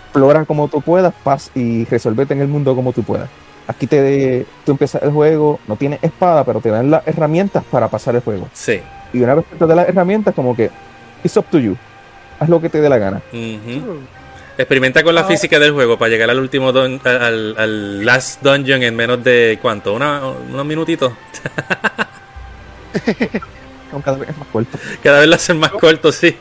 explora 0.04 0.44
como 0.44 0.68
tú 0.68 0.80
puedas, 0.80 1.14
paz 1.22 1.50
y 1.54 1.84
resuélvete 1.84 2.34
en 2.34 2.40
el 2.40 2.48
mundo 2.48 2.74
como 2.74 2.92
tú 2.92 3.04
puedas. 3.04 3.30
Aquí 3.66 3.86
te 3.86 4.44
tú 4.66 4.72
empiezas 4.72 5.02
el 5.02 5.10
juego, 5.10 5.58
no 5.66 5.76
tienes 5.76 5.98
espada, 6.02 6.44
pero 6.44 6.60
te 6.60 6.68
dan 6.70 6.90
las 6.90 7.06
herramientas 7.06 7.64
para 7.70 7.88
pasar 7.88 8.14
el 8.14 8.20
juego. 8.20 8.48
Sí. 8.52 8.80
Y 9.12 9.20
una 9.22 9.34
vez 9.34 9.44
que 9.50 9.56
te 9.56 9.66
dan 9.66 9.76
las 9.76 9.88
herramientas, 9.88 10.34
como 10.34 10.54
que 10.54 10.70
it's 11.22 11.36
up 11.36 11.46
to 11.50 11.58
you. 11.58 11.76
Haz 12.38 12.48
lo 12.48 12.60
que 12.60 12.68
te 12.68 12.80
dé 12.80 12.88
la 12.88 12.98
gana. 12.98 13.22
Experimenta 14.58 15.02
con 15.02 15.14
la 15.14 15.22
Ah. 15.22 15.24
física 15.24 15.58
del 15.58 15.72
juego 15.72 15.98
para 15.98 16.10
llegar 16.10 16.28
al 16.30 16.38
último 16.40 16.72
dun- 16.72 17.00
al, 17.06 17.56
al 17.58 18.04
last 18.04 18.42
dungeon 18.42 18.82
en 18.82 18.94
menos 18.94 19.24
de 19.24 19.58
cuánto, 19.62 19.94
Una- 19.94 20.20
unos 20.28 20.66
minutitos. 20.66 21.12
Cada 24.04 24.16
vez 24.18 24.28
es 24.30 24.36
más 24.38 24.48
corto. 24.48 24.78
Cada 25.02 25.20
vez 25.20 25.28
lo 25.28 25.34
hacen 25.36 25.58
más 25.58 25.70
corto, 25.70 26.10
sí. 26.12 26.36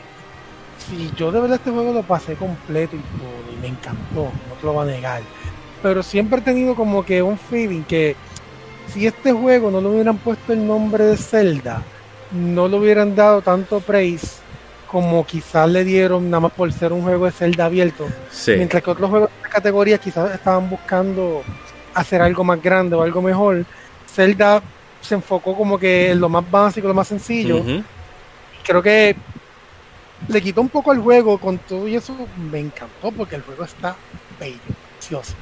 Sí, 0.88 1.10
yo 1.16 1.30
de 1.32 1.40
verdad 1.40 1.56
este 1.56 1.70
juego 1.70 1.92
lo 1.92 2.02
pasé 2.02 2.34
completo 2.34 2.96
y 2.96 3.00
todo, 3.18 3.52
y 3.56 3.60
me 3.62 3.68
encantó, 3.68 4.24
no 4.48 4.54
te 4.60 4.66
lo 4.66 4.72
voy 4.74 4.88
a 4.88 4.92
negar. 4.92 5.22
Pero 5.84 6.02
siempre 6.02 6.38
he 6.38 6.42
tenido 6.42 6.74
como 6.74 7.04
que 7.04 7.20
un 7.20 7.36
feeling 7.36 7.82
que 7.82 8.16
si 8.90 9.06
este 9.06 9.32
juego 9.32 9.70
no 9.70 9.82
le 9.82 9.88
hubieran 9.88 10.16
puesto 10.16 10.54
el 10.54 10.66
nombre 10.66 11.04
de 11.04 11.18
Zelda, 11.18 11.82
no 12.32 12.66
le 12.68 12.78
hubieran 12.78 13.14
dado 13.14 13.42
tanto 13.42 13.80
praise 13.80 14.38
como 14.90 15.26
quizás 15.26 15.68
le 15.68 15.84
dieron 15.84 16.30
nada 16.30 16.40
más 16.40 16.52
por 16.52 16.72
ser 16.72 16.94
un 16.94 17.02
juego 17.02 17.26
de 17.26 17.32
Zelda 17.32 17.66
abierto. 17.66 18.06
Sí. 18.30 18.52
Mientras 18.56 18.82
que 18.82 18.90
otros 18.92 19.10
juegos 19.10 19.28
de 19.28 19.36
esta 19.36 19.48
categoría 19.50 19.98
quizás 19.98 20.34
estaban 20.34 20.70
buscando 20.70 21.42
hacer 21.92 22.22
algo 22.22 22.44
más 22.44 22.62
grande 22.62 22.96
o 22.96 23.02
algo 23.02 23.20
mejor, 23.20 23.66
Zelda 24.10 24.62
se 25.02 25.16
enfocó 25.16 25.54
como 25.54 25.78
que 25.78 26.12
en 26.12 26.18
lo 26.18 26.30
más 26.30 26.50
básico, 26.50 26.88
lo 26.88 26.94
más 26.94 27.08
sencillo 27.08 27.62
creo 28.64 28.82
que 28.82 29.14
le 30.28 30.40
quitó 30.40 30.62
un 30.62 30.70
poco 30.70 30.92
al 30.92 31.00
juego 31.00 31.36
con 31.36 31.58
todo 31.58 31.86
y 31.86 31.96
eso 31.96 32.16
me 32.50 32.60
encantó 32.60 33.12
porque 33.12 33.36
el 33.36 33.42
juego 33.42 33.64
está 33.64 33.94
bello, 34.40 34.56
precioso. 34.96 35.34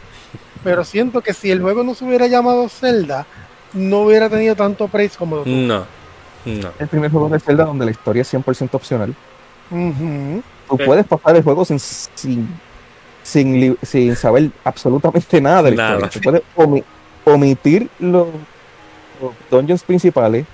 Pero 0.64 0.84
siento 0.84 1.20
que 1.20 1.32
si 1.34 1.50
el 1.50 1.60
juego 1.60 1.82
no 1.82 1.94
se 1.94 2.04
hubiera 2.04 2.26
llamado 2.26 2.68
Zelda, 2.68 3.26
no 3.72 4.00
hubiera 4.00 4.28
tenido 4.28 4.54
tanto 4.54 4.88
praise 4.88 5.16
como 5.16 5.36
lo 5.36 5.42
tuvo. 5.44 5.54
No. 5.54 5.84
No. 6.44 6.70
El 6.78 6.88
primer 6.88 7.10
juego 7.10 7.28
de 7.28 7.38
Zelda 7.40 7.64
donde 7.64 7.84
la 7.84 7.90
historia 7.92 8.22
es 8.22 8.32
100% 8.32 8.74
opcional. 8.74 9.14
Ujú. 9.70 10.42
Tú 10.68 10.76
Sí. 10.76 10.82
puedes 10.84 11.06
pasar 11.06 11.36
el 11.36 11.42
juego 11.42 11.64
sin, 11.64 11.78
sin, 11.78 12.48
sin, 13.22 13.76
sin 13.82 14.16
saber 14.16 14.50
absolutamente 14.64 15.40
nada 15.40 15.62
de 15.62 15.70
la 15.72 15.76
Nada. 15.90 16.06
historia. 16.06 16.10
Tú 16.10 16.20
puedes 16.20 16.42
omi- 16.56 16.84
omitir 17.24 17.88
los, 17.98 18.26
los 19.20 19.32
dungeons 19.50 19.82
principales 19.82 20.46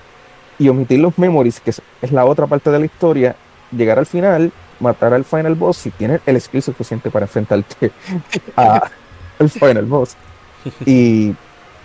y 0.58 0.68
omitir 0.68 1.00
los 1.00 1.16
memories, 1.18 1.60
que 1.60 1.70
es, 1.70 1.80
es 2.02 2.12
la 2.12 2.24
otra 2.24 2.46
parte 2.46 2.70
de 2.70 2.78
la 2.78 2.84
historia, 2.84 3.36
llegar 3.70 3.98
al 3.98 4.06
final, 4.06 4.52
matar 4.80 5.14
al 5.14 5.24
final 5.24 5.54
boss 5.54 5.76
si 5.78 5.90
tienes 5.90 6.20
el 6.26 6.40
skill 6.40 6.62
suficiente 6.62 7.10
para 7.10 7.24
enfrentarte 7.26 7.90
a- 8.56 8.90
al 9.38 9.50
final 9.50 9.84
boss. 9.86 10.16
Y 10.84 11.34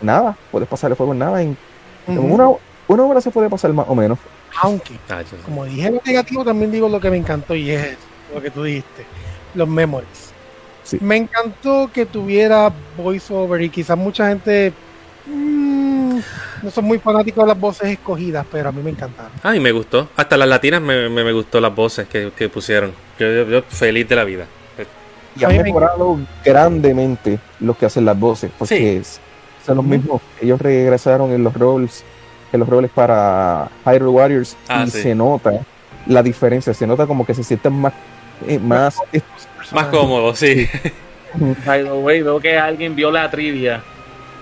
nada, 0.01 0.35
puedes 0.51 0.67
pasar 0.67 0.91
el 0.91 0.97
juego 0.97 1.13
en 1.13 1.19
nada. 1.19 1.41
En, 1.41 1.55
una, 2.07 2.49
una 2.87 3.03
hora 3.03 3.21
se 3.21 3.31
puede 3.31 3.49
pasar 3.49 3.71
más 3.73 3.85
o 3.87 3.95
menos. 3.95 4.19
Aunque, 4.61 4.93
Ah, 5.09 5.21
como 5.45 5.65
dije 5.65 5.89
lo 5.89 6.01
negativo, 6.05 6.43
también 6.45 6.71
digo 6.71 6.87
lo 6.89 6.99
que 6.99 7.09
me 7.09 7.17
encantó 7.17 7.55
y 7.55 7.71
es 7.71 7.97
lo 8.33 8.41
que 8.41 8.51
tú 8.51 8.63
dijiste, 8.63 9.05
los 9.55 9.67
memories. 9.67 10.31
Sí. 10.83 10.97
Me 11.01 11.15
encantó 11.17 11.89
que 11.93 12.05
tuviera 12.05 12.71
voiceover 12.97 13.61
y 13.61 13.69
quizás 13.69 13.97
mucha 13.97 14.27
gente 14.27 14.73
mm, 15.25 16.19
no 16.63 16.71
son 16.71 16.85
muy 16.85 16.99
fanáticos 16.99 17.43
de 17.43 17.47
las 17.47 17.59
voces 17.59 17.89
escogidas, 17.89 18.45
pero 18.51 18.69
a 18.69 18.71
mí 18.71 18.81
me 18.83 18.89
encantaron. 18.91 19.31
Ay, 19.41 19.59
me 19.59 19.71
gustó. 19.71 20.09
Hasta 20.15 20.35
las 20.37 20.47
latinas 20.47 20.81
me, 20.81 21.09
me, 21.09 21.23
me 21.23 21.31
gustó 21.31 21.59
las 21.61 21.73
voces 21.73 22.07
que, 22.07 22.31
que 22.35 22.49
pusieron. 22.49 22.91
Yo, 23.17 23.27
yo- 23.31 23.45
yo 23.49 23.61
feliz 23.63 24.07
de 24.09 24.15
la 24.15 24.23
vida. 24.23 24.45
Y 25.39 25.43
han 25.45 25.57
me 25.57 25.63
mejorado 25.63 26.19
grandemente 26.43 27.39
los 27.59 27.77
que 27.77 27.85
hacen 27.87 28.05
las 28.05 28.19
voces, 28.19 28.51
porque 28.57 29.03
Sí. 29.03 29.19
son 29.65 29.77
los 29.77 29.85
mismos. 29.85 30.21
Ellos 30.41 30.61
regresaron 30.61 31.31
en 31.31 31.43
los 31.43 31.53
roles, 31.53 32.03
en 32.51 32.59
los 32.59 32.69
roles 32.69 32.91
para 32.93 33.69
Hyrule 33.85 34.09
Warriors 34.11 34.55
Ah, 34.67 34.83
y 34.85 34.91
sí. 34.91 35.01
se 35.01 35.15
nota 35.15 35.51
la 36.05 36.21
diferencia, 36.21 36.73
se 36.73 36.85
nota 36.85 37.07
como 37.07 37.25
que 37.25 37.33
se 37.33 37.43
sienten 37.43 37.73
más, 37.73 37.93
eh, 38.47 38.59
más 38.59 38.97
Más 39.71 39.85
cómodo, 39.87 40.35
sí. 40.35 40.67
By 41.65 41.83
the 41.83 41.91
way, 41.93 42.21
veo 42.21 42.39
que 42.39 42.57
alguien 42.57 42.95
vio 42.95 43.09
la 43.09 43.29
trivia. 43.31 43.81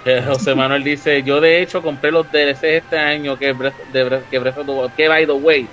Eh, 0.04 0.22
José 0.28 0.56
Manuel 0.56 0.84
dice, 0.84 1.22
yo 1.24 1.40
de 1.40 1.62
hecho 1.62 1.82
compré 1.82 2.12
los 2.12 2.30
DLCs 2.32 2.64
este 2.64 2.98
año 2.98 3.38
que 3.38 3.54
Breath, 3.54 3.76
de 3.94 4.04
Breath- 4.04 4.24
que 4.32 4.40
Breath 4.40 4.58
of 4.58 4.66
the 4.66 4.72
Wild, 4.72 4.92
que 4.96 5.08
by 5.08 5.26
the 5.28 5.32
way, 5.32 5.68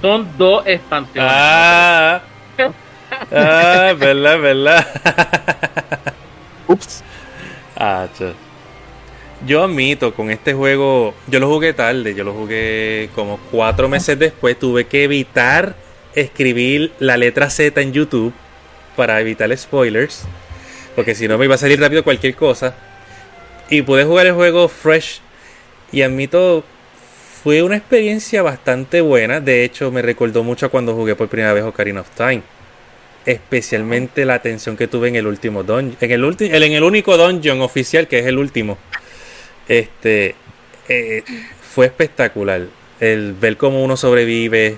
son 0.00 0.26
dos 0.38 0.64
expansiones. 0.66 1.30
Ah, 1.34 2.20
ah, 3.32 3.94
verdad, 3.98 4.40
verdad. 4.40 4.86
ups, 6.68 7.02
Ah. 7.76 8.06
Yo 9.46 9.62
admito, 9.62 10.14
con 10.14 10.30
este 10.30 10.54
juego, 10.54 11.14
yo 11.26 11.38
lo 11.38 11.48
jugué 11.48 11.74
tarde, 11.74 12.14
yo 12.14 12.24
lo 12.24 12.32
jugué 12.32 13.10
como 13.14 13.38
cuatro 13.50 13.88
meses 13.88 14.18
después, 14.18 14.58
tuve 14.58 14.86
que 14.86 15.04
evitar 15.04 15.74
escribir 16.14 16.92
la 16.98 17.16
letra 17.18 17.50
Z 17.50 17.78
en 17.80 17.92
YouTube 17.92 18.32
para 18.96 19.20
evitar 19.20 19.54
spoilers, 19.56 20.22
porque 20.94 21.14
si 21.14 21.28
no 21.28 21.36
me 21.36 21.44
iba 21.44 21.56
a 21.56 21.58
salir 21.58 21.78
rápido 21.78 22.04
cualquier 22.04 22.34
cosa. 22.34 22.74
Y 23.68 23.82
pude 23.82 24.04
jugar 24.04 24.26
el 24.26 24.32
juego 24.32 24.68
fresh 24.68 25.20
y 25.92 26.02
admito, 26.02 26.64
fue 27.42 27.62
una 27.62 27.76
experiencia 27.76 28.42
bastante 28.42 29.02
buena, 29.02 29.40
de 29.40 29.64
hecho 29.64 29.90
me 29.90 30.00
recordó 30.00 30.42
mucho 30.42 30.70
cuando 30.70 30.94
jugué 30.94 31.16
por 31.16 31.28
primera 31.28 31.52
vez 31.52 31.64
Ocarina 31.64 32.00
of 32.00 32.08
Time. 32.16 32.42
Especialmente 33.26 34.24
la 34.24 34.34
atención 34.34 34.76
que 34.76 34.86
tuve 34.86 35.08
en 35.08 35.16
el 35.16 35.26
último 35.26 35.62
dungeon, 35.62 35.96
en 36.00 36.10
el, 36.10 36.22
ulti- 36.24 36.52
en 36.52 36.72
el 36.72 36.82
único 36.82 37.16
dungeon 37.16 37.60
oficial 37.62 38.06
que 38.06 38.18
es 38.18 38.26
el 38.26 38.38
último. 38.38 38.78
Este 39.68 40.34
eh, 40.88 41.22
fue 41.74 41.86
espectacular. 41.86 42.66
El 43.00 43.32
ver 43.32 43.56
cómo 43.56 43.82
uno 43.82 43.96
sobrevive, 43.96 44.76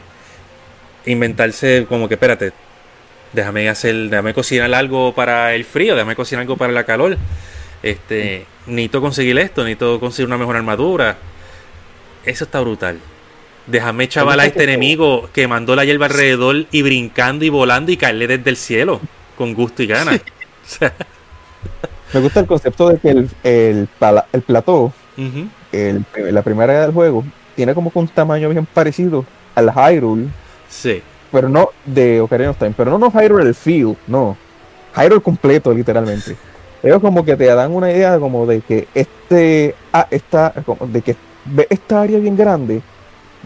inventarse 1.06 1.86
como 1.88 2.08
que 2.08 2.14
espérate, 2.14 2.52
déjame 3.32 3.68
hacer, 3.68 3.94
déjame 4.08 4.32
cocinar 4.32 4.72
algo 4.74 5.14
para 5.14 5.54
el 5.54 5.64
frío, 5.64 5.94
déjame 5.94 6.16
cocinar 6.16 6.42
algo 6.42 6.56
para 6.56 6.72
la 6.72 6.84
calor. 6.84 7.16
Este, 7.82 8.46
necesito 8.66 9.00
conseguir 9.00 9.38
esto, 9.38 9.62
necesito 9.62 10.00
conseguir 10.00 10.26
una 10.28 10.38
mejor 10.38 10.56
armadura. 10.56 11.18
Eso 12.24 12.44
está 12.44 12.60
brutal. 12.60 12.98
Déjame 13.66 14.08
chaval 14.08 14.38
a 14.40 14.46
este 14.46 14.64
enemigo 14.64 15.28
que 15.32 15.48
mandó 15.48 15.74
la 15.74 15.84
hierba 15.84 16.06
alrededor 16.06 16.66
y 16.70 16.82
brincando 16.82 17.44
y 17.44 17.48
volando 17.48 17.90
y 17.90 17.96
caerle 17.96 18.26
desde 18.28 18.50
el 18.50 18.56
cielo 18.56 19.00
con 19.36 19.54
gusto 19.54 19.82
y 19.82 19.86
gana. 19.86 20.12
O 20.66 20.68
sea, 20.68 20.92
Me 22.12 22.20
gusta 22.20 22.40
el 22.40 22.46
concepto 22.46 22.88
de 22.88 22.98
que 22.98 23.10
el, 23.10 23.30
el, 23.44 23.88
pala- 24.00 24.26
el 24.32 24.42
plató, 24.42 24.92
el- 25.72 26.04
la 26.32 26.42
primera 26.42 26.72
área 26.72 26.82
del 26.86 26.92
juego, 26.92 27.24
tiene 27.54 27.72
como 27.74 27.92
que 27.92 27.98
un 28.00 28.08
tamaño 28.08 28.48
bien 28.48 28.66
parecido 28.66 29.24
al 29.54 29.70
Hyrule, 29.72 30.26
Sí. 30.68 31.02
pero 31.30 31.48
no 31.48 31.70
de 31.84 32.20
Ocarina 32.20 32.50
of 32.50 32.58
Time, 32.58 32.74
pero 32.76 32.90
no, 32.90 32.98
no 32.98 33.10
Hyrule 33.12 33.44
el 33.44 33.54
field, 33.54 33.96
no. 34.08 34.36
Hyrule 34.96 35.20
completo, 35.22 35.72
literalmente. 35.72 36.36
Ellos 36.82 37.00
como 37.00 37.24
que 37.24 37.36
te 37.36 37.46
dan 37.46 37.72
una 37.72 37.90
idea 37.92 38.18
como 38.18 38.44
de 38.46 38.60
que 38.60 38.88
este, 38.94 39.74
ah, 39.92 40.06
esta, 40.10 40.52
como 40.64 40.86
de 40.88 41.00
que 41.02 41.16
esta 41.70 42.02
área 42.02 42.18
bien 42.18 42.36
grande, 42.36 42.82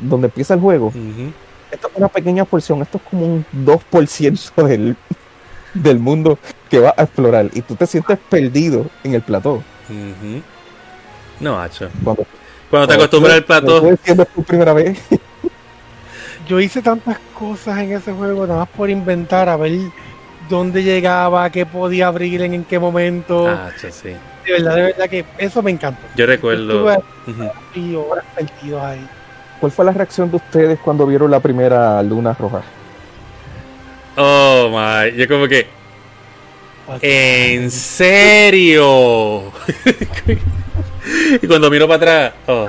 donde 0.01 0.27
empieza 0.27 0.55
el 0.55 0.61
juego, 0.61 0.89
ujú. 0.89 1.33
esto 1.71 1.89
es 1.89 1.97
una 1.97 2.09
pequeña 2.09 2.45
porción, 2.45 2.83
esto 2.83 2.99
es 2.99 3.05
como 3.11 3.27
un 3.27 3.45
2% 3.65 4.67
del, 4.69 4.97
del 5.75 5.99
mundo 5.99 6.39
que 6.69 6.79
va 6.79 6.95
a 6.97 7.03
explorar 7.03 7.51
y 7.53 7.63
tú 7.63 7.75
te 7.77 7.87
sientes 7.87 8.19
perdido 8.29 8.87
en 9.05 9.15
el 9.15 9.23
plató. 9.23 9.63
No, 11.41 11.61
hacho. 11.61 11.89
Cuando, 12.05 12.25
Cuando 12.71 12.89
te 12.89 12.95
acostumbras 12.95 13.35
al 13.35 13.45
plató. 13.45 13.97
siendo 14.05 14.25
tu 14.27 14.43
primera 14.45 14.73
vez, 14.73 14.99
Yo 16.49 16.59
hice 16.59 16.83
tantas 16.83 17.17
cosas 17.39 17.79
en 17.79 17.93
ese 17.93 18.13
juego, 18.13 18.45
nada 18.45 18.61
más 18.61 18.69
por 18.71 18.91
inventar, 18.91 19.49
a 19.49 19.57
ver 19.57 19.73
dónde 20.49 20.83
llegaba, 20.83 21.49
qué 21.51 21.65
podía 21.65 22.09
abrir, 22.09 22.43
en, 22.43 22.55
en 22.55 22.65
qué 22.65 22.79
momento. 22.81 23.49
Sí. 23.79 24.09
De 24.45 24.53
verdad, 24.55 24.75
de 24.75 24.83
verdad 24.83 25.09
que 25.09 25.25
eso 25.39 25.63
me 25.63 25.71
encantó. 25.71 26.03
Yo 26.17 26.27
recuerdo. 26.27 26.89
Ahí 26.89 27.95
horas 27.95 28.25
perdidos 28.35 28.83
ahí. 28.83 29.09
¿Cuál 29.61 29.71
fue 29.71 29.85
la 29.85 29.93
reacción 29.93 30.31
de 30.31 30.39
ustedes 30.39 30.79
cuando 30.81 31.07
vieron 31.07 31.31
la 31.31 31.41
primera 31.41 32.03
luna 32.03 32.35
roja? 32.39 32.63
Oh 34.17 34.69
my. 34.71 35.17
Yo 35.17 35.29
como 35.29 35.47
que. 35.47 35.67
¿En 37.03 37.71
serio? 37.71 39.53
y 41.43 41.47
cuando 41.47 41.71
miro 41.71 41.87
para 41.87 41.97
atrás. 41.97 42.33
Oh. 42.47 42.67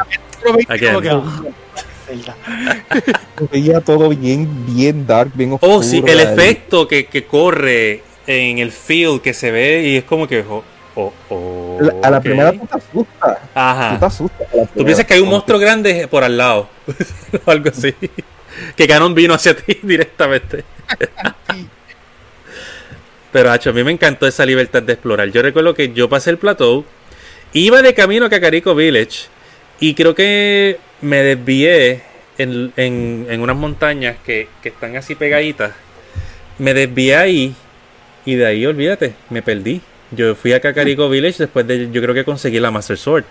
Se 3.37 3.47
veía 3.51 3.81
todo 3.81 4.09
bien, 4.09 4.65
bien 4.65 5.07
dark, 5.07 5.31
bien 5.33 5.53
oscuro. 5.53 5.77
oh 5.77 5.83
sí, 5.83 6.03
el 6.05 6.19
ahí. 6.19 6.25
efecto 6.33 6.87
que, 6.87 7.05
que 7.05 7.23
corre 7.25 8.03
en 8.27 8.59
el 8.59 8.71
field 8.71 9.21
que 9.21 9.33
se 9.33 9.49
ve 9.51 9.83
y 9.87 9.97
es 9.97 10.03
como 10.03 10.27
que. 10.27 10.43
Oh, 10.47 10.63
oh, 10.95 11.13
oh, 11.29 11.79
A 12.03 12.09
la 12.09 12.19
primera 12.21 12.51
tú 12.51 12.65
te 12.67 12.77
asustas. 12.77 12.91
Tú 12.91 13.05
te 13.53 13.59
Ajá. 13.59 14.05
asustas. 14.05 14.47
Tú 14.75 14.83
piensas 14.85 15.05
que 15.05 15.13
hay 15.15 15.19
un 15.21 15.29
monstruo 15.29 15.59
grande 15.59 16.07
por 16.07 16.23
al 16.23 16.37
lado. 16.37 16.69
o 17.45 17.51
algo 17.51 17.69
así. 17.69 17.93
Que 18.75 18.85
Ganon 18.87 19.13
vino 19.15 19.33
hacia 19.33 19.55
ti 19.55 19.77
directamente. 19.83 20.63
Pero, 23.31 23.51
Hacho, 23.51 23.69
a 23.69 23.73
mí 23.73 23.83
me 23.83 23.91
encantó 23.91 24.27
esa 24.27 24.45
libertad 24.45 24.83
de 24.83 24.93
explorar. 24.93 25.29
Yo 25.31 25.41
recuerdo 25.41 25.73
que 25.73 25.93
yo 25.93 26.09
pasé 26.09 26.31
el 26.31 26.37
plateau, 26.37 26.83
iba 27.53 27.81
de 27.81 27.93
camino 27.93 28.25
a 28.25 28.29
Kakariko 28.29 28.75
Village 28.75 29.27
y 29.79 29.93
creo 29.95 30.13
que 30.13 30.77
me 31.01 31.23
desvié 31.23 32.01
en, 32.37 32.73
en- 32.75 33.27
en 33.29 33.41
unas 33.41 33.55
montañas 33.55 34.17
que, 34.25 34.49
que 34.61 34.69
están 34.69 34.97
así 34.97 35.15
pegaditas. 35.15 35.71
Me 36.57 36.73
desvié 36.73 37.15
ahí 37.15 37.55
y 38.25 38.35
de 38.35 38.45
ahí, 38.45 38.65
olvídate, 38.65 39.13
me 39.29 39.41
perdí. 39.41 39.81
Yo 40.11 40.35
fui 40.35 40.53
a 40.53 40.59
Kakariko 40.59 41.09
Village 41.09 41.37
después 41.39 41.65
de, 41.67 41.89
yo 41.91 42.01
creo 42.01 42.13
que 42.13 42.25
conseguí 42.25 42.59
la 42.59 42.69
Master 42.71 42.97
Sword. 42.97 43.23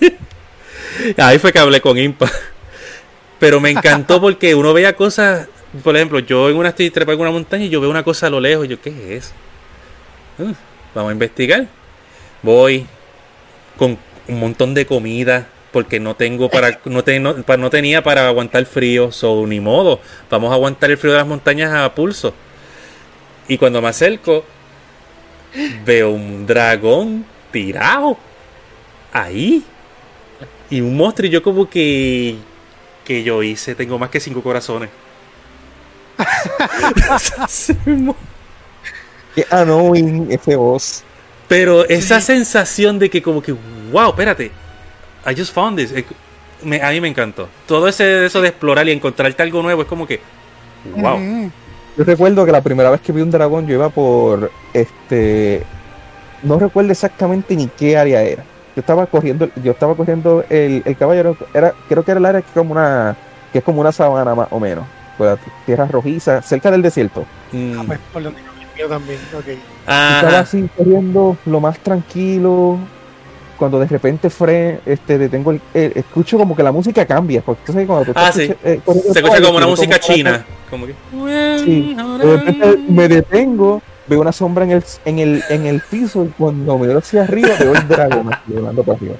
Ahí 1.16 1.38
fue 1.38 1.52
que 1.52 1.58
hablé 1.58 1.80
con 1.80 1.98
Impa. 1.98 2.30
Pero 3.38 3.60
me 3.60 3.70
encantó 3.70 4.20
porque 4.20 4.54
uno 4.54 4.72
veía 4.72 4.94
cosas. 4.94 5.48
Por 5.82 5.96
ejemplo, 5.96 6.18
yo 6.20 6.50
en 6.50 6.56
una 6.56 6.68
estoy 6.70 6.90
trepando 6.90 7.14
en 7.24 7.28
una 7.28 7.30
montaña 7.32 7.64
y 7.64 7.68
yo 7.70 7.80
veo 7.80 7.90
una 7.90 8.02
cosa 8.04 8.26
a 8.26 8.30
lo 8.30 8.40
lejos. 8.40 8.66
y 8.66 8.68
Yo, 8.68 8.80
¿qué 8.80 8.90
es 8.90 9.24
eso? 9.24 9.32
Vamos 10.94 11.10
a 11.10 11.12
investigar. 11.12 11.66
Voy 12.42 12.86
con 13.76 13.98
un 14.28 14.38
montón 14.40 14.74
de 14.74 14.86
comida 14.86 15.46
porque 15.72 15.98
no 15.98 16.14
tengo 16.14 16.50
para 16.50 16.78
no, 16.84 17.02
te- 17.02 17.18
no- 17.18 17.34
no 17.34 17.70
tenía 17.70 18.02
para 18.02 18.28
aguantar 18.28 18.66
frío, 18.66 19.10
so 19.10 19.46
ni 19.46 19.58
modo. 19.60 20.00
Vamos 20.30 20.50
a 20.50 20.54
aguantar 20.54 20.90
el 20.90 20.98
frío 20.98 21.12
de 21.12 21.18
las 21.18 21.26
montañas 21.26 21.72
a 21.72 21.94
pulso. 21.94 22.34
Y 23.48 23.56
cuando 23.58 23.80
me 23.80 23.88
acerco, 23.88 24.44
veo 25.84 26.10
un 26.10 26.46
dragón 26.46 27.24
tirado 27.50 28.16
ahí 29.12 29.62
y 30.70 30.80
un 30.80 30.96
monstruo 30.96 31.26
y 31.28 31.30
yo 31.30 31.42
como 31.42 31.68
que 31.68 32.36
que 33.04 33.22
yo 33.24 33.42
hice 33.42 33.74
tengo 33.74 33.98
más 33.98 34.10
que 34.10 34.20
cinco 34.20 34.42
corazones. 34.42 34.88
Qué 39.34 39.46
annoying 39.50 40.28
ese 40.30 40.56
boss. 40.56 41.02
pero 41.48 41.86
esa 41.88 42.20
sensación 42.20 42.98
de 42.98 43.08
que 43.10 43.22
como 43.22 43.42
que 43.42 43.52
wow 43.90 44.10
espérate 44.10 44.50
I 45.26 45.34
just 45.36 45.52
found 45.54 45.78
this 45.78 45.92
me- 46.62 46.82
a 46.82 46.90
mí 46.90 47.00
me 47.00 47.08
encantó 47.08 47.48
todo 47.66 47.88
ese 47.88 48.26
eso 48.26 48.40
de 48.40 48.48
explorar 48.48 48.88
y 48.88 48.92
encontrarte 48.92 49.42
algo 49.42 49.62
nuevo 49.62 49.82
es 49.82 49.88
como 49.88 50.06
que 50.06 50.20
wow 50.96 51.16
Ujú. 51.16 51.50
Yo 51.96 52.04
recuerdo 52.04 52.46
que 52.46 52.52
la 52.52 52.62
primera 52.62 52.90
vez 52.90 53.00
que 53.00 53.12
vi 53.12 53.20
un 53.20 53.30
dragón 53.30 53.66
yo 53.66 53.74
iba 53.74 53.90
por 53.90 54.50
este 54.72 55.62
no 56.42 56.58
recuerdo 56.58 56.90
exactamente 56.90 57.54
ni 57.54 57.68
qué 57.68 57.96
área 57.96 58.22
era. 58.22 58.42
Yo 58.74 58.80
estaba 58.80 59.06
corriendo, 59.06 59.48
yo 59.62 59.72
estaba 59.72 59.94
corriendo 59.94 60.44
el, 60.48 60.82
el 60.84 60.96
caballero, 60.96 61.36
era, 61.52 61.74
creo 61.88 62.04
que 62.04 62.10
era 62.10 62.18
el 62.18 62.26
área 62.26 62.40
que 62.40 62.48
es 62.48 62.54
como 62.54 62.72
una, 62.72 63.16
que 63.52 63.58
es 63.58 63.64
como 63.64 63.80
una 63.80 63.92
sabana 63.92 64.34
más 64.34 64.48
o 64.50 64.58
menos, 64.58 64.84
con 65.18 65.26
la 65.26 65.38
tierra 65.66 65.86
rojiza, 65.86 66.40
cerca 66.42 66.70
del 66.70 66.80
desierto. 66.82 67.26
Mm. 67.52 67.86
Pues 67.86 67.98
por 68.12 68.22
donde 68.22 68.40
yo 68.76 68.88
también. 68.88 69.18
Estaba 69.86 70.38
así 70.38 70.68
corriendo 70.76 71.36
lo 71.44 71.60
más 71.60 71.78
tranquilo. 71.78 72.78
Cuando 73.62 73.78
de 73.78 73.86
repente 73.86 74.28
fre 74.28 74.80
este, 74.84 75.18
detengo 75.18 75.52
el, 75.52 75.60
eh, 75.72 75.92
escucho 75.94 76.36
como 76.36 76.56
que 76.56 76.64
la 76.64 76.72
música 76.72 77.06
cambia. 77.06 77.42
Porque 77.42 77.62
tú 77.64 77.72
sabes 77.72 77.86
cuando 77.86 78.06
tú 78.06 78.12
Ah, 78.16 78.30
estás 78.30 78.34
sí. 78.44 78.52
eh, 78.64 78.80
se 79.12 79.20
escucha 79.20 79.40
como 79.40 79.58
una 79.58 79.68
música 79.68 80.00
que- 80.00 80.14
china 80.14 80.44
como 80.68 80.84
que 80.86 80.94
Sí. 81.64 81.94
De 81.94 82.36
repente 82.36 82.78
me 82.88 83.06
detengo, 83.06 83.80
veo 84.08 84.20
una 84.20 84.32
sombra 84.32 84.64
en 84.64 84.72
el, 84.72 84.84
en 85.04 85.18
el, 85.20 85.44
en 85.48 85.66
el 85.66 85.80
piso 85.80 86.24
y 86.24 86.28
cuando 86.30 86.76
me 86.76 86.88
veo 86.88 86.98
hacia 86.98 87.22
arriba 87.22 87.50
veo 87.56 87.72
el 87.72 87.86
dragón 87.86 88.30
volando 88.48 88.82
para 88.82 88.98
arriba. 88.98 89.14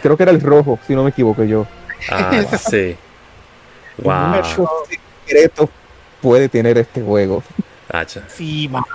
Creo 0.00 0.16
que 0.16 0.22
era 0.22 0.30
el 0.30 0.40
rojo, 0.40 0.78
si 0.86 0.94
no 0.94 1.02
me 1.02 1.10
equivoco 1.10 1.42
yo. 1.42 1.66
ah 2.12 2.30
sí 2.70 2.94
wow 3.98 4.28
Muchos 4.28 4.68
secretos 5.26 5.70
puede 6.22 6.48
tener 6.48 6.78
este 6.78 7.02
juego. 7.02 7.42
Hacha. 7.92 8.22
Sí, 8.28 8.68
mano, 8.68 8.86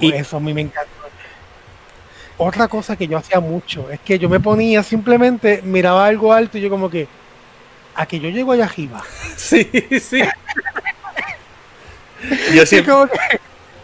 Y- 0.00 0.06
y- 0.08 0.12
eso 0.14 0.36
a 0.38 0.40
mí 0.40 0.52
me 0.52 0.62
encanta. 0.62 0.90
Otra 2.36 2.66
cosa 2.68 2.96
que 2.96 3.06
yo 3.06 3.16
hacía 3.16 3.38
mucho 3.40 3.88
es 3.90 4.00
que 4.00 4.18
yo 4.18 4.28
me 4.28 4.40
ponía 4.40 4.82
simplemente, 4.82 5.60
miraba 5.62 6.06
algo 6.06 6.32
alto 6.32 6.58
y 6.58 6.60
yo 6.62 6.68
como 6.70 6.90
que, 6.90 7.06
a 7.94 8.06
que 8.06 8.18
yo 8.18 8.28
llego 8.28 8.52
allá 8.52 8.64
arriba. 8.64 9.02
Sí, 9.36 9.68
sí. 10.00 10.22
Yo 12.54 12.62
Y 12.62 12.66
siempre, 12.66 12.92
como 12.92 13.06
que, 13.06 13.18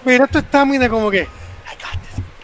mira 0.05 0.27
tu 0.27 0.39
estamina 0.39 0.89
como 0.89 1.11
que, 1.11 1.27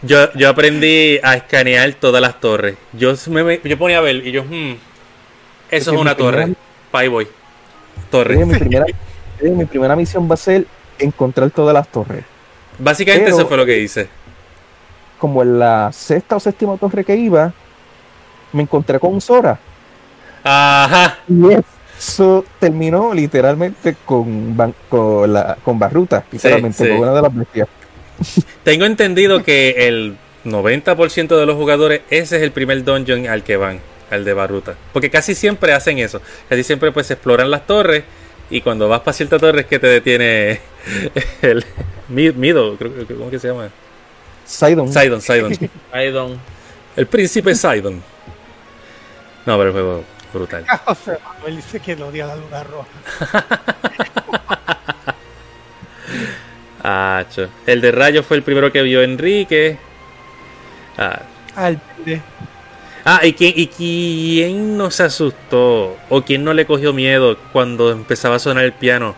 yo, 0.03 0.31
yo 0.33 0.49
aprendí 0.49 1.19
a 1.23 1.35
escanear 1.37 1.91
todas 1.95 2.21
las 2.21 2.39
torres. 2.39 2.75
Yo, 2.93 3.15
me- 3.31 3.59
yo 3.63 3.77
ponía 3.79 3.97
a 3.97 4.01
ver 4.01 4.17
y 4.27 4.31
yo, 4.31 4.43
hmm, 4.43 4.75
eso 5.71 5.91
es 5.93 5.97
una 5.97 6.15
torre. 6.15 6.43
primera- 6.91 7.09
voy. 7.09 7.23
Oye, 7.25 7.31
Torre. 8.11 8.45
mi, 8.45 8.53
primera, 8.59 8.85
oye, 9.41 9.49
mi 9.51 9.65
primera 9.65 9.95
misión 9.95 10.29
va 10.29 10.35
a 10.35 10.37
ser 10.37 10.67
encontrar 10.99 11.49
todas 11.49 11.73
las 11.73 11.87
torres. 11.87 12.23
Básicamente 12.77 13.25
pero- 13.25 13.37
eso 13.37 13.47
fue 13.47 13.57
lo 13.57 13.65
que 13.65 13.79
hice. 13.79 14.07
Como 15.17 15.41
en 15.41 15.59
la 15.59 15.91
sexta 15.91 16.35
o 16.35 16.39
séptima 16.39 16.77
torre 16.77 17.03
que 17.03 17.15
iba, 17.15 17.51
me 18.53 18.63
encontré 18.63 18.99
con 18.99 19.19
Sora. 19.19 19.59
Ajá. 20.43 21.19
Y 21.27 21.41
eso 21.97 22.45
terminó 22.59 23.13
literalmente 23.13 23.95
con, 24.05 24.55
con, 24.89 25.33
la, 25.33 25.57
con 25.63 25.79
Barruta, 25.79 26.23
literalmente, 26.31 26.83
sí. 26.83 26.89
con 26.89 26.99
una 26.99 27.13
de 27.13 27.21
las 27.21 27.35
bestias. 27.35 27.67
Tengo 28.63 28.85
entendido 28.85 29.43
que 29.43 29.87
el 29.87 30.17
90% 30.45 31.35
de 31.37 31.45
los 31.45 31.55
jugadores, 31.55 32.01
ese 32.09 32.37
es 32.37 32.43
el 32.43 32.51
primer 32.51 32.83
dungeon 32.83 33.27
al 33.27 33.43
que 33.43 33.57
van, 33.57 33.79
al 34.11 34.23
de 34.23 34.33
Baruta. 34.33 34.75
Porque 34.93 35.09
casi 35.09 35.35
siempre 35.35 35.73
hacen 35.73 35.97
eso. 35.99 36.21
Casi 36.47 36.63
siempre 36.63 36.91
pues 36.91 37.09
exploran 37.11 37.51
las 37.51 37.65
torres 37.65 38.03
y 38.49 38.61
cuando 38.61 38.87
vas 38.87 39.01
para 39.01 39.13
cierta 39.13 39.39
torre 39.39 39.61
es 39.61 39.65
que 39.67 39.79
te 39.79 39.87
detiene 39.87 40.61
el, 41.41 41.65
Mi- 42.07 42.31
Mido, 42.31 42.75
creo 42.77 43.07
que, 43.07 43.15
¿cómo 43.15 43.29
que 43.29 43.39
se 43.39 43.49
llama? 43.49 43.69
Sidon. 44.47 44.91
Sidon, 44.91 45.21
Sidon. 45.21 45.51
I 45.93 46.09
don't. 46.11 46.39
El 46.95 47.05
príncipe 47.07 47.53
Sidon. 47.53 48.01
No, 49.45 49.57
pero 49.57 49.65
el 49.67 49.71
juego 49.73 50.03
brutal. 50.33 50.65
José 50.85 51.17
Manuel 51.35 51.55
dice 51.57 51.79
que 51.79 51.95
no 51.95 52.07
odia 52.07 52.25
la 52.27 52.35
luna 52.35 52.63
roja. 52.63 53.45
Ah, 56.89 57.25
cho. 57.35 57.47
El 57.65 57.81
de 57.81 57.91
Rayo 57.91 58.23
fue 58.23 58.37
el 58.37 58.43
primero 58.43 58.71
que 58.71 58.81
vio 58.81 59.01
Enrique. 59.01 59.77
Ah, 60.97 61.19
Al 61.55 61.81
de- 62.05 62.21
Ah, 63.03 63.19
¿y 63.23 63.33
quién, 63.33 63.53
¿y 63.55 63.67
quién 63.67 64.77
no 64.77 64.89
se 64.91 65.03
asustó? 65.03 65.97
¿O 66.09 66.21
quién 66.23 66.43
no 66.43 66.53
le 66.53 66.65
cogió 66.65 66.93
miedo 66.93 67.37
cuando 67.51 67.91
empezaba 67.91 68.35
a 68.35 68.39
sonar 68.39 68.63
el 68.65 68.73
piano? 68.73 69.15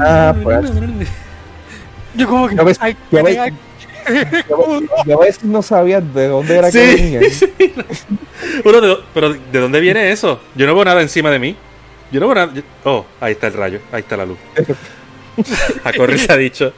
Ah, 0.00 0.34
pues. 0.42 0.70
Yo 2.18 2.28
como 2.28 2.48
que. 2.48 2.56
Ya 2.56 2.62
ves- 2.64 2.78
ves- 3.10 4.44
Yo, 4.48 4.80
yo 5.06 5.20
a 5.22 5.24
veces 5.24 5.44
no 5.44 5.62
sabía 5.62 6.00
de 6.00 6.28
dónde 6.28 6.56
era 6.56 6.70
que 6.70 6.96
Sí, 6.96 7.02
venía. 7.02 7.20
sí. 7.30 7.52
Uno 8.64 8.80
de- 8.80 8.96
pero 9.14 9.32
¿de 9.34 9.58
dónde 9.58 9.80
viene 9.80 10.10
eso? 10.10 10.40
Yo 10.54 10.66
no 10.66 10.74
veo 10.74 10.84
nada 10.84 11.00
encima 11.02 11.30
de 11.30 11.38
mí. 11.38 11.56
Yo 12.10 12.20
no 12.20 12.26
veo 12.26 12.34
nada. 12.34 12.52
yo- 12.54 12.62
oh, 12.84 13.04
ahí 13.20 13.32
está 13.32 13.46
el 13.48 13.52
rayo, 13.54 13.80
ahí 13.92 14.00
está 14.00 14.16
la 14.16 14.26
luz. 14.26 14.38
A 15.84 15.92
correr 15.92 16.18
se 16.18 16.32
ha 16.32 16.36
dicho. 16.36 16.72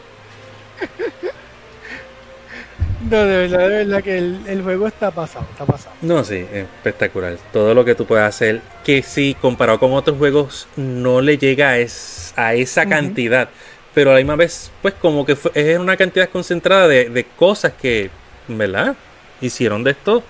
No, 3.11 3.17
de 3.25 3.37
verdad, 3.49 3.59
de 3.61 3.69
verdad 3.85 4.03
que 4.05 4.19
el, 4.19 4.41
el 4.47 4.63
juego 4.63 4.87
está 4.87 5.11
pasado, 5.11 5.47
está 5.51 5.65
pasado. 5.65 5.95
No, 6.03 6.23
sí, 6.23 6.45
espectacular. 6.53 7.37
Todo 7.53 7.75
lo 7.75 7.85
que 7.85 7.95
tú 7.95 8.05
puedes 8.05 8.25
hacer, 8.27 8.61
que 8.85 9.03
sí, 9.03 9.35
comparado 9.41 9.79
con 9.81 9.93
otros 9.95 10.19
juegos, 10.19 10.69
no 10.77 11.21
le 11.23 11.39
llega 11.39 11.71
a, 11.71 11.79
es- 11.79 12.35
a 12.37 12.55
esa 12.55 12.85
cantidad. 12.87 13.49
Pero 13.95 14.11
a 14.11 14.15
la 14.15 14.21
misma 14.21 14.37
vez, 14.37 14.71
pues 14.83 14.95
como 14.95 15.25
que 15.27 15.35
fue- 15.37 15.51
es 15.55 15.79
una 15.79 15.97
cantidad 15.97 16.29
concentrada 16.29 16.87
de, 16.87 17.09
de 17.09 17.25
cosas 17.25 17.73
que, 17.73 18.11
¿verdad? 18.49 18.95
Hicieron 19.41 19.83
de 19.85 19.91
esto 19.93 20.23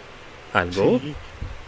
algo 0.53 0.99
Sí. 1.01 1.15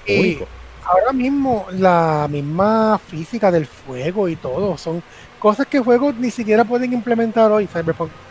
Y 0.06 0.20
único. 0.20 0.48
ahora 0.84 1.12
mismo 1.12 1.66
la 1.72 2.26
misma 2.30 2.98
física 3.08 3.50
del 3.50 3.66
fuego 3.66 4.28
y 4.28 4.36
todo 4.36 4.76
son 4.78 5.02
cosas 5.38 5.66
que 5.66 5.78
juegos 5.80 6.14
ni 6.16 6.30
siquiera 6.30 6.64
pueden 6.64 6.92
implementar 6.92 7.50
hoy. 7.52 7.66
Cyberpunk. 7.66 8.10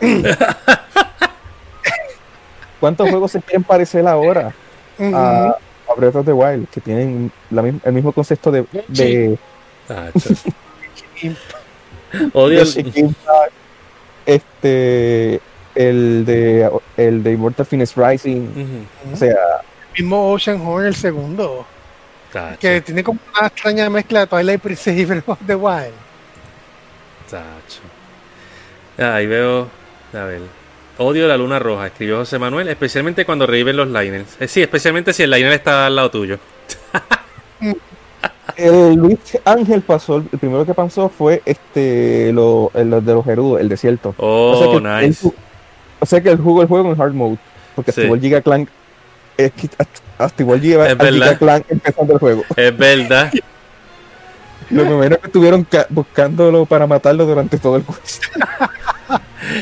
¿Cuántos 2.80 3.08
juegos 3.10 3.30
se 3.32 3.40
quieren 3.40 3.62
parecer 3.62 4.06
ahora 4.06 4.52
Ujú. 4.98 5.16
a, 5.16 5.50
a 5.50 5.94
Breath 5.96 6.16
of 6.16 6.26
the 6.26 6.32
Wild? 6.32 6.68
Que 6.68 6.80
tienen 6.80 7.30
la 7.50 7.62
el 7.62 7.92
mismo 7.92 8.12
concepto 8.12 8.50
de, 8.50 8.64
de, 8.88 9.38
Ah. 9.88 10.08
Odio 12.34 12.62
el- 12.62 13.14
este 14.26 15.40
el 15.74 16.24
de 16.24 16.70
el 16.96 17.22
de 17.22 17.32
Immortal 17.32 17.66
Phoenix 17.66 17.94
Rising. 17.96 18.84
O 19.12 19.16
sea, 19.16 19.34
El 19.94 20.02
mismo 20.04 20.32
Ocean 20.32 20.60
Horn, 20.60 20.86
el 20.86 20.94
segundo, 20.94 21.66
Tacho, 22.32 22.58
que 22.60 22.80
tiene 22.82 23.02
como 23.02 23.18
una 23.36 23.46
extraña 23.48 23.88
mezcla 23.90 24.20
de 24.20 24.26
Twilight 24.26 24.60
Princess 24.60 24.96
y 24.98 25.04
Breath 25.04 25.28
of 25.28 25.38
the 25.46 25.54
Wild. 25.54 25.92
tacho. 27.30 27.80
Ah, 28.98 29.14
Ahí 29.16 29.26
veo, 29.26 29.68
a 30.12 30.24
ver. 30.24 30.40
Odio 30.98 31.26
la 31.26 31.36
luna 31.38 31.58
roja, 31.58 31.86
escribió 31.86 32.18
José 32.18 32.38
Manuel, 32.38 32.68
especialmente 32.68 33.24
cuando 33.24 33.46
reviven 33.46 33.76
los 33.76 33.88
liners. 33.88 34.36
Eh, 34.38 34.46
sí, 34.46 34.60
especialmente 34.62 35.14
si 35.14 35.22
el 35.22 35.30
liner 35.30 35.52
está 35.52 35.86
al 35.86 35.96
lado 35.96 36.10
tuyo. 36.10 36.38
El 38.56 38.94
Luis 38.94 39.18
Ángel 39.44 39.82
pasó, 39.82 40.16
el 40.16 40.24
primero 40.24 40.64
que 40.66 40.74
pasó 40.74 41.08
fue 41.08 41.42
este 41.44 42.32
lo, 42.32 42.70
el 42.74 42.90
de 43.04 43.14
los 43.14 43.24
Gerudos, 43.24 43.60
el 43.60 43.68
desierto. 43.68 44.14
Oh, 44.18 44.52
o, 44.52 44.58
sea 44.58 44.70
que 44.70 44.76
él 44.76 45.08
nice. 45.08 45.26
ju- 45.26 45.34
o 46.00 46.06
sea 46.06 46.20
que 46.20 46.30
él 46.30 46.38
jugó 46.38 46.62
el 46.62 46.68
juego 46.68 46.92
en 46.92 47.00
hard 47.00 47.12
mode. 47.12 47.38
Porque 47.74 47.92
Sí. 47.92 48.02
el 48.02 48.20
Giga 48.20 48.40
Clan. 48.42 48.68
Activó 50.18 50.54
el 50.54 50.60
Giga, 50.60 50.84
Es 50.86 50.90
el 50.92 50.96
verdad. 50.98 51.14
Giga 51.26 51.38
Clan 51.38 51.64
empezando 51.68 52.12
el 52.14 52.18
juego. 52.18 52.44
Es 52.56 52.76
verdad. 52.76 53.32
Lo 54.70 54.84
primero 54.84 55.18
que 55.20 55.26
estuvieron 55.26 55.66
buscándolo 55.90 56.64
para 56.64 56.86
matarlo 56.86 57.26
durante 57.26 57.58
todo 57.58 57.76
el 57.76 57.82
quest. 57.84 58.24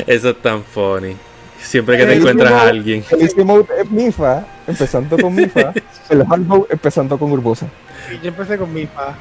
Eso 0.07 0.29
es 0.29 0.41
tan 0.41 0.63
funny. 0.63 1.15
Siempre 1.61 1.97
que 1.97 2.05
te 2.05 2.15
encuentras 2.15 2.51
a 2.51 2.69
alguien. 2.69 3.03
El 3.11 3.21
easy 3.21 3.43
mode 3.43 3.65
es 3.79 3.89
Mifa, 3.89 4.45
empezando 4.67 5.17
con 5.17 5.35
Mifa. 5.35 5.73
el 6.09 6.21
hard 6.21 6.41
mode 6.41 6.65
empezando 6.69 7.17
con 7.19 7.31
Urbosa. 7.31 7.67
Yo 8.21 8.29
empecé 8.29 8.57
con 8.57 8.73
mi 8.73 8.85
pa. 8.85 9.15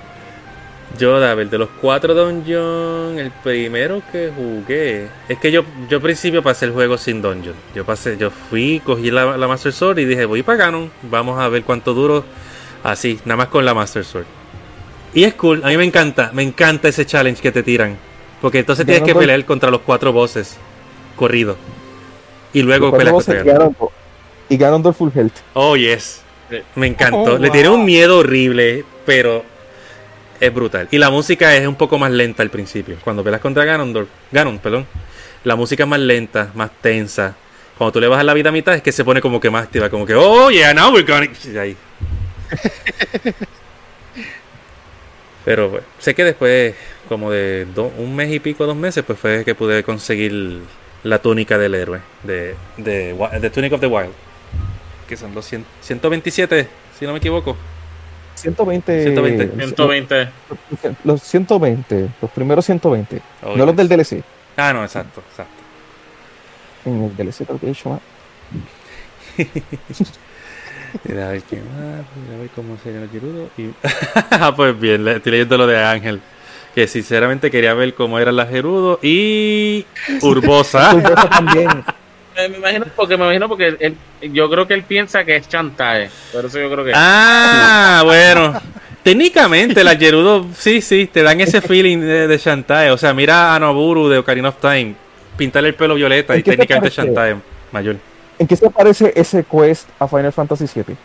Yo, 0.99 1.21
David, 1.21 1.47
de 1.47 1.59
los 1.59 1.69
cuatro 1.81 2.15
dungeons, 2.15 3.19
el 3.19 3.31
primero 3.31 4.03
que 4.11 4.33
jugué. 4.35 5.09
Es 5.29 5.39
que 5.39 5.53
yo, 5.53 5.65
yo 5.89 5.99
al 5.99 6.03
principio 6.03 6.43
pasé 6.43 6.65
el 6.67 6.73
juego 6.73 6.99
sin 6.99 7.23
dungeon. 7.23 7.55
Yo 7.75 7.85
pasé, 7.85 8.17
yo 8.17 8.31
fui, 8.31 8.83
cogí 8.85 9.11
la, 9.11 9.37
la 9.37 9.47
Master 9.47 9.73
Sword 9.73 9.99
y 10.01 10.05
dije, 10.05 10.25
voy 10.25 10.43
para 10.43 10.59
Ganon. 10.59 10.91
Vamos 11.03 11.39
a 11.39 11.49
ver 11.49 11.63
cuánto 11.63 11.95
duro. 11.95 12.25
Así, 12.83 13.21
nada 13.25 13.37
más 13.37 13.49
con 13.49 13.65
la 13.65 13.73
Master 13.73 14.05
Sword. 14.05 14.27
Y 15.15 15.25
es 15.25 15.35
cool, 15.35 15.63
a 15.65 15.69
mí 15.69 15.77
me 15.77 15.85
encanta, 15.85 16.31
me 16.33 16.43
encanta 16.43 16.89
ese 16.89 17.07
challenge 17.07 17.41
que 17.41 17.53
te 17.53 17.63
tiran. 17.63 17.97
Porque 18.41 18.61
entonces 18.61 18.85
tienes 18.85 19.05
que 19.05 19.15
pelear 19.15 19.45
contra 19.45 19.71
los 19.71 19.83
cuatro 19.83 20.13
bosses. 20.13 20.57
Corrido. 21.15 21.57
Y 22.53 22.63
luego 22.63 22.91
peleas 22.97 23.15
contra 23.15 23.43
Ganon. 23.43 23.77
Y 24.49 24.57
Ganondorf 24.57 24.97
Full 24.97 25.11
Health. 25.15 25.35
Oh, 25.55 25.77
yes. 25.77 26.23
Me 26.75 26.87
encantó. 26.87 27.35
Oh, 27.35 27.39
Le 27.39 27.49
wow. 27.49 27.53
tiene 27.53 27.69
un 27.69 27.85
miedo 27.85 28.19
horrible, 28.19 28.85
pero 29.07 29.45
es 30.41 30.53
brutal. 30.55 30.89
Y 30.91 30.99
la 30.99 31.11
música 31.11 31.55
es 31.57 31.67
un 31.67 31.75
poco 31.77 31.99
más 31.99 32.11
lenta 32.11 32.43
al 32.43 32.51
principio. 32.51 32.97
Cuando 33.05 33.23
peleas 33.23 33.41
contra 33.43 33.65
Ganondorf, 33.65 34.09
Ganon, 34.33 34.59
perdón, 34.59 34.87
la 35.45 35.57
música 35.57 35.85
es 35.85 35.89
más 35.89 36.01
lenta, 36.01 36.51
más 36.55 36.71
tensa. 36.81 37.35
Cuando 37.79 37.93
tú 37.93 38.01
le 38.01 38.09
bajas 38.09 38.25
la 38.25 38.35
vida 38.35 38.49
a 38.51 38.53
mitad 38.53 38.75
es 38.75 38.83
que 38.83 38.93
se 38.93 39.05
pone 39.05 39.21
como 39.21 39.41
que 39.41 39.49
más 39.51 39.65
activa, 39.65 39.89
como 39.91 40.05
que, 40.07 40.15
oh, 40.15 40.51
yeah, 40.51 40.75
now 40.75 40.93
we're 40.93 41.07
gonna... 41.11 41.29
ahí. 41.61 41.77
Pero 45.45 45.71
pues, 45.71 45.83
sé 45.99 46.15
que 46.15 46.25
después, 46.25 46.75
como 47.09 47.31
de 47.31 47.67
do- 47.75 47.93
un 47.97 48.15
mes 48.15 48.31
y 48.33 48.41
pico, 48.41 48.67
dos 48.67 48.77
meses, 48.77 49.03
pues 49.07 49.19
fue 49.19 49.45
que 49.45 49.55
pude 49.55 49.83
conseguir 49.83 50.61
la 51.03 51.19
túnica 51.21 51.57
del 51.57 51.75
héroe, 51.75 52.01
de, 52.23 52.55
de, 52.77 53.17
The 53.41 53.51
Tunic 53.51 53.73
of 53.73 53.81
the 53.81 53.87
Wild 53.87 54.13
que 55.11 55.17
son 55.17 55.35
los 55.35 55.45
100 55.45 55.67
127, 55.83 56.69
si 56.99 57.05
no 57.05 57.11
me 57.13 57.19
equivoco. 57.19 57.57
120. 58.37 59.03
120. 59.03 59.55
120. 59.67 60.29
Los 61.05 61.21
120. 61.23 62.09
Los 62.23 62.31
primeros 62.31 62.65
120. 62.65 63.21
Oh, 63.43 63.57
no 63.57 63.67
los 63.67 63.77
del 63.77 63.89
DLC. 63.89 64.23
Ah, 64.57 64.73
no, 64.73 64.83
exacto, 64.85 65.21
exacto. 65.29 65.53
En 66.87 67.03
el 67.05 67.17
DLC 67.17 67.45
creo 67.45 67.59
que 67.59 67.67
he 67.67 67.71
hecho 67.73 67.91
más. 67.91 68.01
Mira, 71.05 71.29
a 71.29 71.33
ver 71.33 71.43
qué 71.43 71.57
más, 71.57 72.05
mira, 72.17 72.37
a 72.37 72.41
ver 72.41 72.49
cómo 72.55 72.77
se 72.83 72.93
llama 72.93 73.05
el 73.05 73.11
Gerudo. 73.11 73.49
Y... 73.59 73.71
ah, 74.31 74.55
pues 74.57 74.79
bien, 74.79 75.05
le- 75.05 75.17
estoy 75.17 75.33
leyendo 75.33 75.59
lo 75.59 75.67
de 75.67 75.83
Ángel. 75.83 76.21
Que 76.75 76.87
sinceramente 76.87 77.51
quería 77.51 77.75
ver 77.75 77.95
cómo 77.95 78.19
eran 78.21 78.37
las 78.37 78.49
Gerudo 78.49 79.01
y 79.03 79.85
Urbosa. 80.23 80.95
Urbosa 80.95 81.29
también. 81.29 81.69
Eh, 82.45 82.49
me 82.49 82.59
imagino 82.59 82.87
porque 82.97 83.17
me 83.17 83.25
imagino 83.25 83.49
porque 83.49 83.77
él- 83.79 83.97
yo 84.33 84.51
creo 84.51 84.67
que 84.67 84.75
él 84.75 84.83
piensa 84.85 85.25
que 85.25 85.37
es 85.37 85.49
chantaje. 85.49 86.11
Por 86.33 86.45
eso 86.45 86.59
yo 86.59 86.71
creo 86.71 86.85
que 86.85 86.93
ah, 86.95 88.03
bueno. 88.05 88.61
Técnicamente 89.03 89.83
las 89.83 89.97
Gerudo, 89.97 90.47
sí, 90.57 90.83
sí, 90.83 91.09
te 91.11 91.23
dan 91.23 91.41
ese 91.41 91.63
feeling 91.63 91.99
de, 92.01 92.29
de 92.29 92.39
Shantae. 92.39 92.91
O 92.91 92.99
sea, 92.99 93.15
mira 93.15 93.55
a 93.55 93.59
Noburu 93.59 94.09
de 94.09 94.19
Ocarina 94.19 94.51
of 94.51 94.57
Time. 94.61 94.95
Pintarle 95.39 95.71
el 95.71 95.75
pelo 95.75 95.95
violeta 95.95 96.35
y 96.35 96.39
¿En 96.39 96.43
qué 96.43 96.51
te 96.51 96.57
técnicamente? 96.59 96.95
Shantae 96.95 97.37
mayor. 97.73 97.97
¿En 98.39 98.47
qué 98.47 98.57
se 98.57 98.69
parece 98.71 99.13
ese 99.17 99.45
quest 99.45 99.89
a 99.99 100.07
Final 100.07 100.33
Fantasy 100.33 100.67
VII? 100.75 100.97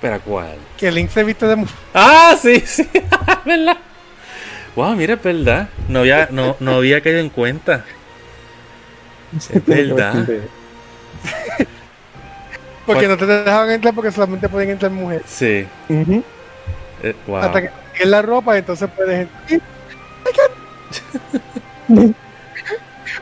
¿Pero 0.00 0.20
cuál? 0.20 0.56
Que 0.78 0.90
Link 0.90 1.10
se 1.10 1.24
viste 1.24 1.46
de. 1.46 1.64
Ah, 1.94 2.34
sí, 2.40 2.60
sí, 2.66 2.86
¿verdad? 3.44 3.76
Wow, 4.76 4.94
mira, 4.96 5.14
es 5.14 5.22
verdad. 5.22 5.68
No 5.88 6.00
había, 6.00 6.28
no, 6.30 6.56
no 6.60 6.76
había 6.76 7.00
caído 7.00 7.18
en 7.20 7.28
cuenta. 7.28 7.84
Es 9.36 9.66
verdad. 9.66 10.14
Porque 12.86 13.08
no 13.08 13.16
te 13.16 13.26
dejaban 13.26 13.70
entrar 13.70 13.94
porque 13.94 14.10
solamente 14.10 14.48
pueden 14.48 14.70
entrar 14.70 14.90
mujeres. 14.90 15.22
Sí. 15.26 15.64
Ujú. 15.88 16.24
eh, 17.02 17.14
wow. 17.26 17.36
Hasta 17.36 17.62
que 17.62 17.70
es 18.00 18.06
la 18.06 18.20
ropa, 18.20 18.58
entonces 18.58 18.88
puedes 18.96 19.28
entrar. 19.48 20.50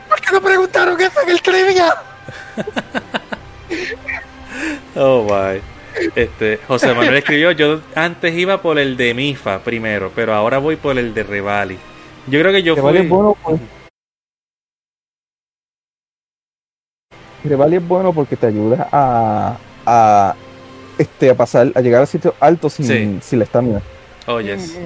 ¿Por 0.09 0.21
qué 0.21 0.31
no 0.31 0.41
preguntaron 0.41 0.99
eso 0.99 1.21
en 1.21 1.29
el 1.29 1.41
trivia? 1.41 1.95
Oh, 4.95 5.23
my. 5.23 5.61
Este, 6.15 6.59
José 6.67 6.93
Manuel 6.93 7.17
escribió, 7.17 7.51
yo 7.51 7.81
antes 7.95 8.35
iba 8.35 8.61
por 8.61 8.79
el 8.79 8.97
de 8.97 9.13
Mifa 9.13 9.59
primero, 9.59 10.11
pero 10.13 10.33
ahora 10.33 10.57
voy 10.57 10.75
por 10.75 10.97
el 10.97 11.13
de 11.13 11.23
Revali. 11.23 11.77
Yo 12.27 12.39
creo 12.39 12.51
que 12.51 12.63
yo 12.63 12.75
fui... 12.75 12.97
es 12.97 13.07
bueno, 13.07 13.37
pues. 13.41 13.61
Revali 17.43 17.77
es 17.77 17.87
bueno 17.87 18.13
porque 18.13 18.35
te 18.35 18.47
ayuda 18.47 18.87
a, 18.91 19.57
a, 19.85 20.35
este, 20.97 21.29
a 21.29 21.35
pasar, 21.35 21.71
a 21.75 21.81
llegar 21.81 22.01
a 22.01 22.05
sitios 22.05 22.33
altos 22.39 22.73
sin, 22.73 22.85
Sí. 22.85 23.19
sin 23.21 23.39
la 23.39 23.45
estamina. 23.45 23.81
Oh, 24.27 24.39
yes. 24.41 24.77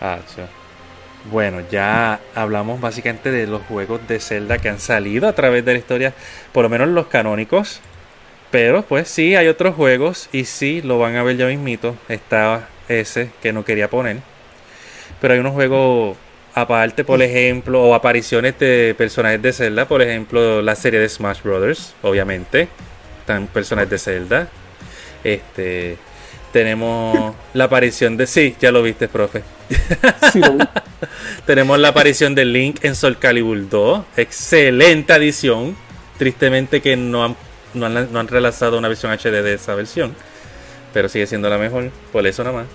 Ah. 0.00 0.18
Bueno, 1.30 1.60
ya 1.70 2.18
hablamos 2.34 2.80
básicamente 2.80 3.30
de 3.30 3.46
los 3.46 3.62
juegos 3.62 4.00
de 4.08 4.20
Zelda 4.20 4.58
que 4.58 4.68
han 4.70 4.80
salido 4.80 5.28
a 5.28 5.34
través 5.34 5.64
de 5.64 5.72
la 5.74 5.78
historia, 5.78 6.14
por 6.52 6.62
lo 6.62 6.68
menos 6.70 6.88
los 6.88 7.06
canónicos. 7.08 7.80
Pero 8.50 8.82
pues 8.82 9.08
sí, 9.08 9.36
hay 9.36 9.46
otros 9.48 9.74
juegos 9.76 10.28
y 10.32 10.44
sí, 10.44 10.82
lo 10.82 10.98
van 10.98 11.16
a 11.16 11.22
ver 11.22 11.36
ya 11.36 11.46
mismito. 11.46 11.94
Está 12.08 12.68
ese 12.88 13.30
que 13.42 13.52
no 13.52 13.64
quería 13.64 13.88
poner. 13.88 14.18
Pero 15.20 15.34
hay 15.34 15.40
unos 15.40 15.52
juegos 15.52 16.16
aparte, 16.54 17.04
por 17.04 17.22
ejemplo, 17.22 17.82
o 17.82 17.94
apariciones 17.94 18.58
de 18.58 18.94
personajes 18.96 19.42
de 19.42 19.52
Zelda. 19.52 19.86
Por 19.86 20.02
ejemplo, 20.02 20.62
la 20.62 20.74
serie 20.74 21.00
de 21.00 21.08
Smash 21.08 21.42
Brothers, 21.42 21.94
obviamente. 22.02 22.68
Están 23.20 23.46
personajes 23.46 23.90
de 23.90 23.98
Zelda. 23.98 24.48
Este... 25.24 25.98
Tenemos 26.52 27.34
la 27.54 27.64
aparición 27.64 28.16
de... 28.16 28.26
Sí, 28.26 28.56
ya 28.60 28.72
lo 28.72 28.82
viste, 28.82 29.06
profe. 29.06 29.44
Sí, 30.32 30.40
lo 30.40 30.54
vi. 30.54 30.64
Tenemos 31.46 31.78
la 31.78 31.88
aparición 31.88 32.34
de 32.34 32.44
Link 32.44 32.84
en 32.84 32.96
Soul 32.96 33.18
Calibur 33.18 33.68
2. 33.68 34.04
Excelente 34.16 35.12
adición. 35.12 35.76
Tristemente 36.18 36.80
que 36.80 36.96
no 36.96 37.24
han, 37.24 37.36
no 37.74 37.86
han, 37.86 38.12
no 38.12 38.18
han 38.18 38.26
relanzado 38.26 38.78
una 38.78 38.88
versión 38.88 39.12
HD 39.12 39.42
de 39.42 39.54
esa 39.54 39.76
versión. 39.76 40.14
Pero 40.92 41.08
sigue 41.08 41.28
siendo 41.28 41.48
la 41.48 41.56
mejor. 41.56 41.90
Por 42.12 42.26
eso 42.26 42.42
nada 42.42 42.56
más. 42.56 42.66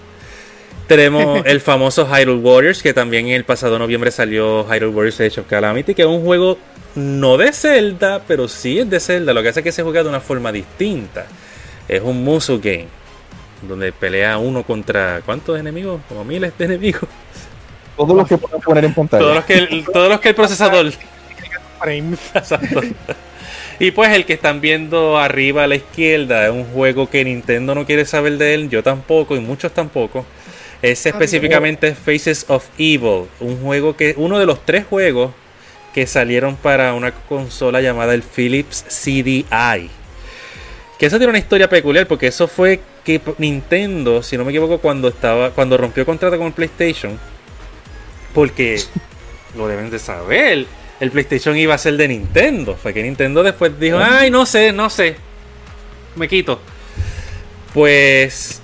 Tenemos 0.87 1.41
el 1.45 1.61
famoso 1.61 2.07
Hyrule 2.07 2.41
Warriors, 2.41 2.83
que 2.83 2.93
también 2.93 3.27
en 3.27 3.33
el 3.33 3.43
pasado 3.43 3.79
noviembre 3.79 4.11
salió 4.11 4.65
Hyrule 4.65 4.95
Warriors 4.95 5.19
Age 5.21 5.41
of 5.41 5.47
Calamity, 5.47 5.95
que 5.95 6.03
es 6.03 6.07
un 6.07 6.23
juego 6.23 6.57
no 6.95 7.37
de 7.37 7.51
Zelda, 7.51 8.21
pero 8.27 8.47
sí 8.47 8.79
es 8.79 8.89
de 8.89 8.99
Zelda. 8.99 9.33
Lo 9.33 9.43
que 9.43 9.49
hace 9.49 9.59
es 9.59 9.63
que 9.63 9.71
se 9.71 9.83
juega 9.83 10.03
de 10.03 10.09
una 10.09 10.21
forma 10.21 10.51
distinta. 10.51 11.25
Es 11.87 12.01
un 12.01 12.23
Musou 12.23 12.59
Game, 12.59 12.87
donde 13.67 13.91
pelea 13.91 14.37
uno 14.37 14.63
contra 14.63 15.21
¿cuántos 15.25 15.59
enemigos? 15.59 16.01
Como 16.07 16.23
miles 16.23 16.57
de 16.57 16.65
enemigos. 16.65 17.09
Todo 17.95 18.13
lo 18.13 18.25
que 18.25 18.37
puedan 18.37 18.61
poner 18.61 18.85
en 18.85 18.93
pantalla. 18.93 19.23
Todos 19.23 19.35
los 19.35 19.45
que 19.45 19.53
el, 19.57 19.85
todos 19.85 20.09
los 20.09 20.19
que 20.19 20.29
el 20.29 20.35
procesador. 20.35 20.87
Exacto. 21.85 22.81
Y 23.79 23.91
pues 23.91 24.11
el 24.11 24.25
que 24.25 24.33
están 24.33 24.61
viendo 24.61 25.17
arriba 25.17 25.65
a 25.65 25.67
la 25.67 25.75
izquierda 25.75 26.45
es 26.45 26.51
un 26.51 26.63
juego 26.65 27.09
que 27.09 27.23
Nintendo 27.25 27.75
no 27.75 27.85
quiere 27.85 28.05
saber 28.05 28.37
de 28.37 28.53
él, 28.53 28.69
yo 28.69 28.81
tampoco 28.83 29.35
y 29.35 29.39
muchos 29.39 29.73
tampoco. 29.73 30.25
Es 30.85 31.03
específicamente 31.07 31.95
Faces 31.95 32.45
of 32.47 32.67
Evil, 32.77 33.25
un 33.39 33.59
juego 33.59 33.97
que 33.97 34.13
uno 34.17 34.37
de 34.37 34.45
los 34.45 34.63
tres 34.65 34.85
juegos 34.85 35.31
que 35.95 36.05
salieron 36.05 36.57
para 36.57 36.93
una 36.93 37.11
consola 37.11 37.81
llamada 37.81 38.13
el 38.13 38.21
Philips 38.21 38.85
CDI. 38.87 39.89
Que 40.99 41.07
eso 41.07 41.17
tiene 41.17 41.31
una 41.31 41.39
historia 41.39 41.67
peculiar 41.69 42.05
porque 42.05 42.27
eso 42.27 42.47
fue 42.47 42.81
que 43.03 43.19
Nintendo, 43.39 44.21
si 44.21 44.37
no 44.37 44.45
me 44.45 44.51
equivoco, 44.51 44.77
cuando 44.77 45.07
estaba 45.07 45.49
cuando 45.49 45.75
rompió 45.75 46.05
contrato 46.05 46.37
con 46.37 46.47
el 46.47 46.53
PlayStation, 46.53 47.19
porque 48.35 48.79
lo 49.57 49.67
deben 49.67 49.89
de 49.89 49.97
saber, 49.97 50.67
el 50.99 51.11
PlayStation 51.11 51.57
iba 51.57 51.73
a 51.73 51.79
ser 51.79 51.97
de 51.97 52.09
Nintendo. 52.09 52.75
Fue 52.75 52.93
que 52.93 53.01
Nintendo 53.01 53.41
después 53.41 53.79
dijo, 53.79 53.97
ay, 53.97 54.29
no 54.29 54.45
sé, 54.45 54.71
no 54.71 54.91
sé, 54.91 55.15
me 56.15 56.27
quito. 56.27 56.59
Pues 57.73 58.61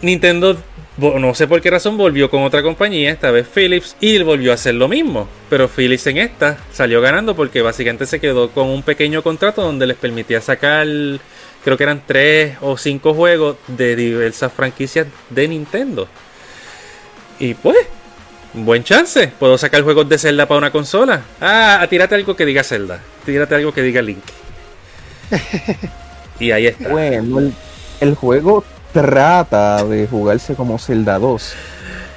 Nintendo, 0.00 0.56
no 0.98 1.34
sé 1.34 1.46
por 1.46 1.60
qué 1.60 1.70
razón, 1.70 1.96
volvió 1.96 2.28
con 2.28 2.42
otra 2.42 2.62
compañía, 2.62 3.12
esta 3.12 3.30
vez 3.30 3.46
Philips, 3.46 3.96
y 4.00 4.20
volvió 4.22 4.50
a 4.50 4.54
hacer 4.54 4.74
lo 4.74 4.88
mismo. 4.88 5.28
Pero 5.48 5.68
Philips 5.68 6.06
en 6.08 6.18
esta 6.18 6.58
salió 6.72 7.00
ganando 7.00 7.36
porque 7.36 7.62
básicamente 7.62 8.06
se 8.06 8.20
quedó 8.20 8.50
con 8.50 8.68
un 8.68 8.82
pequeño 8.82 9.22
contrato 9.22 9.62
donde 9.62 9.86
les 9.86 9.96
permitía 9.96 10.40
sacar, 10.40 10.86
creo 11.64 11.76
que 11.76 11.84
eran 11.84 12.02
tres 12.04 12.56
o 12.60 12.76
cinco 12.76 13.14
juegos 13.14 13.56
de 13.68 13.94
diversas 13.94 14.52
franquicias 14.52 15.06
de 15.30 15.48
Nintendo. 15.48 16.08
Y 17.38 17.54
pues, 17.54 17.78
buen 18.52 18.82
chance. 18.82 19.32
Puedo 19.38 19.56
sacar 19.56 19.82
juegos 19.82 20.08
de 20.08 20.18
Zelda 20.18 20.46
para 20.46 20.58
una 20.58 20.72
consola. 20.72 21.22
Ah, 21.40 21.86
tírate 21.88 22.16
algo 22.16 22.34
que 22.34 22.44
diga 22.44 22.64
Zelda. 22.64 23.00
Tírate 23.24 23.54
algo 23.54 23.72
que 23.72 23.82
diga 23.82 24.02
Link. 24.02 24.24
y 26.40 26.50
ahí 26.50 26.66
está. 26.66 26.88
Bueno, 26.88 27.38
el, 27.38 27.54
el 28.00 28.14
juego 28.16 28.64
trata 28.92 29.84
de 29.84 30.06
jugarse 30.06 30.54
como 30.54 30.78
Zelda 30.78 31.18
2. 31.18 31.52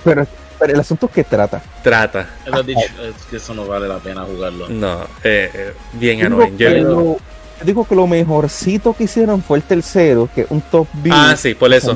Pero, 0.03 0.27
pero 0.59 0.73
el 0.73 0.79
asunto 0.79 1.05
es 1.07 1.11
que 1.11 1.23
trata. 1.23 1.61
Trata. 1.83 2.27
Dicho, 2.65 2.79
es 3.03 3.25
que 3.29 3.37
eso 3.37 3.53
no 3.53 3.65
vale 3.65 3.87
la 3.87 3.97
pena 3.99 4.23
jugarlo. 4.23 4.67
No, 4.69 5.01
eh, 5.23 5.49
eh, 5.53 5.73
bien 5.93 6.17
Digo 6.19 6.27
annoying. 6.27 6.57
que, 6.57 6.81
Yo- 6.81 7.17
digo 7.63 7.87
que 7.87 7.95
lo 7.95 8.07
mejorcito 8.07 8.93
que 8.93 9.03
hicieron 9.03 9.43
fue 9.43 9.57
el 9.57 9.63
tercero, 9.63 10.29
que 10.33 10.41
es 10.41 10.47
un 10.49 10.61
top 10.61 10.87
view. 10.93 11.13
Ah, 11.15 11.35
sí, 11.37 11.53
por 11.53 11.71
eso. 11.73 11.95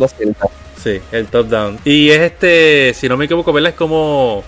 Sí, 0.83 1.01
el 1.11 1.25
top 1.27 1.47
down. 1.47 1.79
Y 1.83 2.11
es 2.11 2.21
este, 2.21 2.93
si 2.93 3.09
no 3.09 3.17
me 3.17 3.25
equivoco, 3.25 3.51
¿verdad? 3.51 3.71
Es 3.71 3.75
como. 3.75 4.43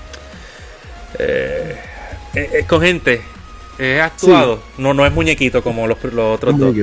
eh, 1.18 1.76
eh, 2.36 2.50
eh, 2.54 2.66
con 2.68 2.82
gente. 2.82 3.22
Es 3.80 4.02
actuado. 4.02 4.60
No, 4.78 4.94
no 4.94 5.06
es 5.06 5.14
muñequito 5.14 5.64
como 5.64 5.88
los, 5.88 6.04
los 6.04 6.36
otros 6.36 6.58
dos. 6.58 6.76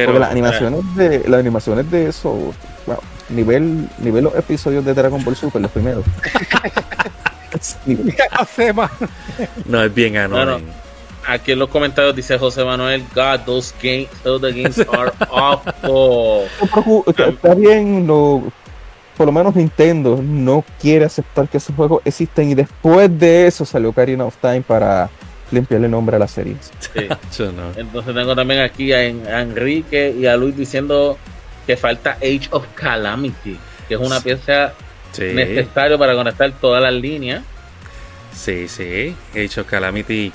Pero. 0.00 0.06
Porque 0.12 0.20
las 0.20 0.30
animaciones 0.30 0.96
de 0.96 1.28
las 1.28 1.40
animaciones 1.40 1.90
de 1.90 2.08
eso, 2.08 2.30
wow, 2.86 2.98
nivel 3.30 3.88
nivel 3.98 4.24
los 4.24 4.34
episodios 4.34 4.84
de 4.84 4.94
Dragon 4.94 5.22
Ball 5.24 5.36
Super 5.36 5.62
los 5.62 5.70
primeros. 5.70 6.04
Hace. 8.32 8.72
No, 9.66 9.82
es 9.82 9.94
bien 9.94 10.16
annoying. 10.16 10.64
Aquí 11.26 11.52
en 11.52 11.58
los 11.58 11.68
comentarios 11.68 12.16
dice 12.16 12.38
José 12.38 12.64
Manuel, 12.64 13.04
God, 13.14 13.40
those 13.44 13.74
games, 13.82 14.08
Zelda 14.22 14.48
games 14.48 14.78
are 14.78 15.12
awful. 15.30 16.48
está- 17.06 17.54
bien, 17.54 18.06
no, 18.06 18.50
por 19.16 19.26
lo 19.26 19.32
menos 19.32 19.54
Nintendo 19.54 20.20
no 20.22 20.64
quiere 20.80 21.04
aceptar 21.04 21.46
que 21.48 21.58
esos 21.58 21.74
juegos 21.76 22.00
existen 22.04 22.50
y 22.50 22.54
después 22.54 23.10
de 23.18 23.46
eso 23.46 23.66
salió 23.66 23.90
Ocarina 23.90 24.24
of 24.24 24.36
Time 24.40 24.62
para 24.62 25.10
limpiarle 25.50 25.86
el 25.86 25.90
nombre 25.90 26.16
a 26.16 26.18
la 26.18 26.28
serie. 26.28 26.56
Sí. 26.80 27.08
Yo 27.38 27.52
no. 27.52 27.70
Entonces 27.76 28.14
tengo 28.14 28.34
también 28.34 28.60
aquí 28.60 28.92
a, 28.92 29.04
En- 29.04 29.26
a 29.26 29.40
Enrique 29.42 30.14
y 30.18 30.26
a 30.26 30.36
Luis 30.36 30.56
diciendo 30.56 31.18
que 31.66 31.76
falta 31.76 32.12
Age 32.22 32.48
of 32.50 32.66
Calamity, 32.74 33.58
que 33.88 33.94
es 33.94 34.00
una 34.00 34.20
pieza 34.20 34.72
Sí, 35.12 35.24
necesaria 35.34 35.96
para 35.96 36.14
conectar 36.14 36.52
todas 36.60 36.82
las 36.82 36.92
líneas. 36.92 37.42
sí, 38.34 38.68
sí. 38.68 39.16
Age 39.32 39.60
of 39.60 39.66
Calamity, 39.66 40.30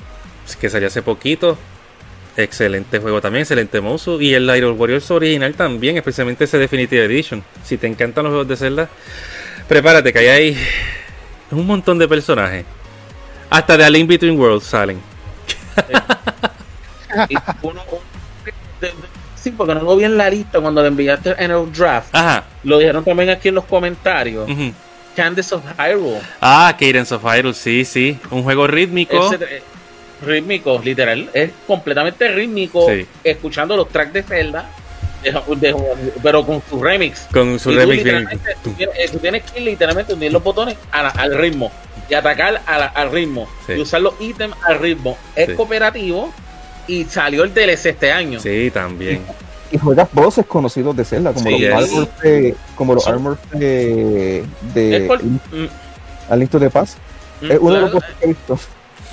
que 0.59 0.69
salió 0.69 0.87
hace 0.87 1.01
poquito. 1.01 1.57
Excelente 2.35 2.97
juego 2.99 3.21
también, 3.21 3.41
excelente 3.43 3.79
mozo. 3.81 4.19
Y 4.19 4.33
el 4.33 4.49
Hyrule 4.49 4.71
Warriors 4.75 5.11
original 5.11 5.53
también, 5.53 5.97
especialmente 5.97 6.45
ese 6.45 6.57
Definitive 6.57 7.05
Edition. 7.05 7.43
Si 7.63 7.77
te 7.77 7.85
encantan 7.85 8.23
los 8.23 8.31
juegos 8.31 8.47
de 8.47 8.57
Zelda, 8.57 8.89
prepárate 9.67 10.11
que 10.11 10.19
hay 10.19 10.27
ahí 10.27 10.57
un 11.51 11.67
montón 11.67 11.99
de 11.99 12.07
personajes. 12.07 12.65
Hasta 13.53 13.77
de 13.77 13.85
A 13.85 13.89
Link 13.91 14.07
Between 14.09 14.39
Worlds 14.39 14.65
salen. 14.65 14.99
Y 17.29 17.35
uno, 17.61 17.79
sí, 19.35 19.51
porque 19.51 19.75
no 19.75 19.81
lo 19.83 19.95
vi 19.95 20.05
en 20.05 20.17
la 20.17 20.27
lista 20.31 20.59
cuando 20.59 20.81
lo 20.81 20.87
enviaste 20.87 21.35
en 21.37 21.51
el 21.51 21.71
draft. 21.71 22.07
Ajá. 22.11 22.43
Lo 22.63 22.79
dijeron 22.79 23.03
también 23.05 23.29
aquí 23.29 23.49
en 23.49 23.55
los 23.55 23.65
comentarios. 23.65 24.49
Candace 25.15 25.53
of 25.53 25.61
Hyrule. 25.77 26.19
Ah, 26.41 26.75
Cadence 26.79 27.13
of 27.13 27.23
Hyrule, 27.23 27.53
sí, 27.53 27.85
sí. 27.85 28.17
Un 28.31 28.41
juego 28.41 28.65
rítmico. 28.65 29.31
Ese, 29.31 29.43
eh, 29.43 29.61
rítmico, 30.25 30.81
literal. 30.83 31.29
Es 31.35 31.51
completamente 31.67 32.27
rítmico. 32.29 32.87
Sí. 32.89 33.05
Escuchando 33.23 33.77
los 33.77 33.89
tracks 33.89 34.13
de 34.13 34.23
Zelda. 34.23 34.69
de- 35.21 35.31
de- 35.57 36.13
pero 36.23 36.43
con 36.43 36.63
su 36.67 36.81
remix. 36.83 37.27
Con 37.31 37.59
su 37.59 37.69
Y 37.71 37.75
tú 37.75 37.79
remix 37.79 38.03
bien. 38.03 38.15
literalmente, 38.21 38.57
tú 38.63 38.71
tienes, 38.71 38.95
eh, 38.97 39.09
tú 39.11 39.19
tienes 39.19 39.43
que 39.51 39.59
literalmente 39.61 40.13
unir 40.15 40.33
los 40.33 40.43
botones 40.43 40.75
al 40.91 41.37
ritmo 41.37 41.71
y 42.13 42.15
atacar 42.15 42.61
a 42.67 42.77
la- 42.77 42.85
al 42.85 43.11
ritmo 43.11 43.47
Sí. 43.65 43.73
y 43.73 43.79
usar 43.81 44.01
los 44.01 44.13
ítems 44.19 44.55
al 44.63 44.77
ritmo. 44.79 45.17
Es 45.35 45.47
Sí. 45.49 45.55
cooperativo 45.55 46.31
y 46.87 47.05
salió 47.05 47.43
el 47.43 47.53
DLC 47.53 47.89
este 47.89 48.11
año. 48.11 48.39
Sí, 48.39 48.69
también. 48.71 49.25
Y 49.71 49.79
juegas 49.79 50.07
voces 50.13 50.45
conocidos 50.45 50.95
de 50.95 51.03
Zelda, 51.03 51.33
como 51.33 51.49
Sí, 51.49 51.57
los 51.59 51.83
armors 51.83 52.09
de, 52.21 52.55
como 52.75 52.93
los 52.93 53.07
armors 53.07 53.39
de, 53.53 54.45
de 54.75 55.09
Mm, 55.51 55.67
A 56.29 56.35
Link 56.35 56.51
to 56.51 56.59
the 56.59 56.69
Past. 56.69 56.97
mm, 57.41 57.51
Es 57.51 57.57
uno 57.59 57.73
de 57.75 57.81
los 57.81 57.91
que 57.91 57.99
he 58.21 58.27
visto. 58.27 58.59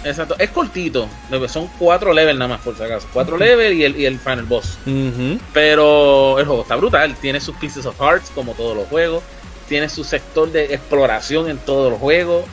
Exacto, 0.05 0.35
es 0.39 0.51
cortito. 0.51 1.09
Son 1.49 1.69
cuatro 1.79 2.13
levels 2.13 2.39
nada 2.39 2.49
más, 2.57 2.61
por 2.61 2.77
si 2.77 2.83
acaso. 2.83 3.07
Cuatro 3.13 3.37
levels 3.39 3.75
y 3.77 3.85
el, 3.85 3.97
y 3.99 4.05
el 4.07 4.19
final 4.19 4.43
boss. 4.45 4.79
Ujú. 4.87 5.39
Pero 5.55 6.39
el 6.39 6.45
juego 6.47 6.63
está 6.63 6.77
brutal. 6.77 7.15
Tiene 7.21 7.41
sus 7.41 7.57
pieces 7.57 7.87
of 7.87 7.99
hearts, 7.99 8.31
como 8.35 8.53
todos 8.53 8.77
los 8.77 8.87
juegos. 8.89 9.23
Tiene 9.69 9.89
su 9.89 10.05
sector 10.05 10.51
de 10.53 10.75
exploración 10.75 11.49
en 11.49 11.57
todos 11.59 11.91
los 11.91 12.01
juegos. 12.01 12.45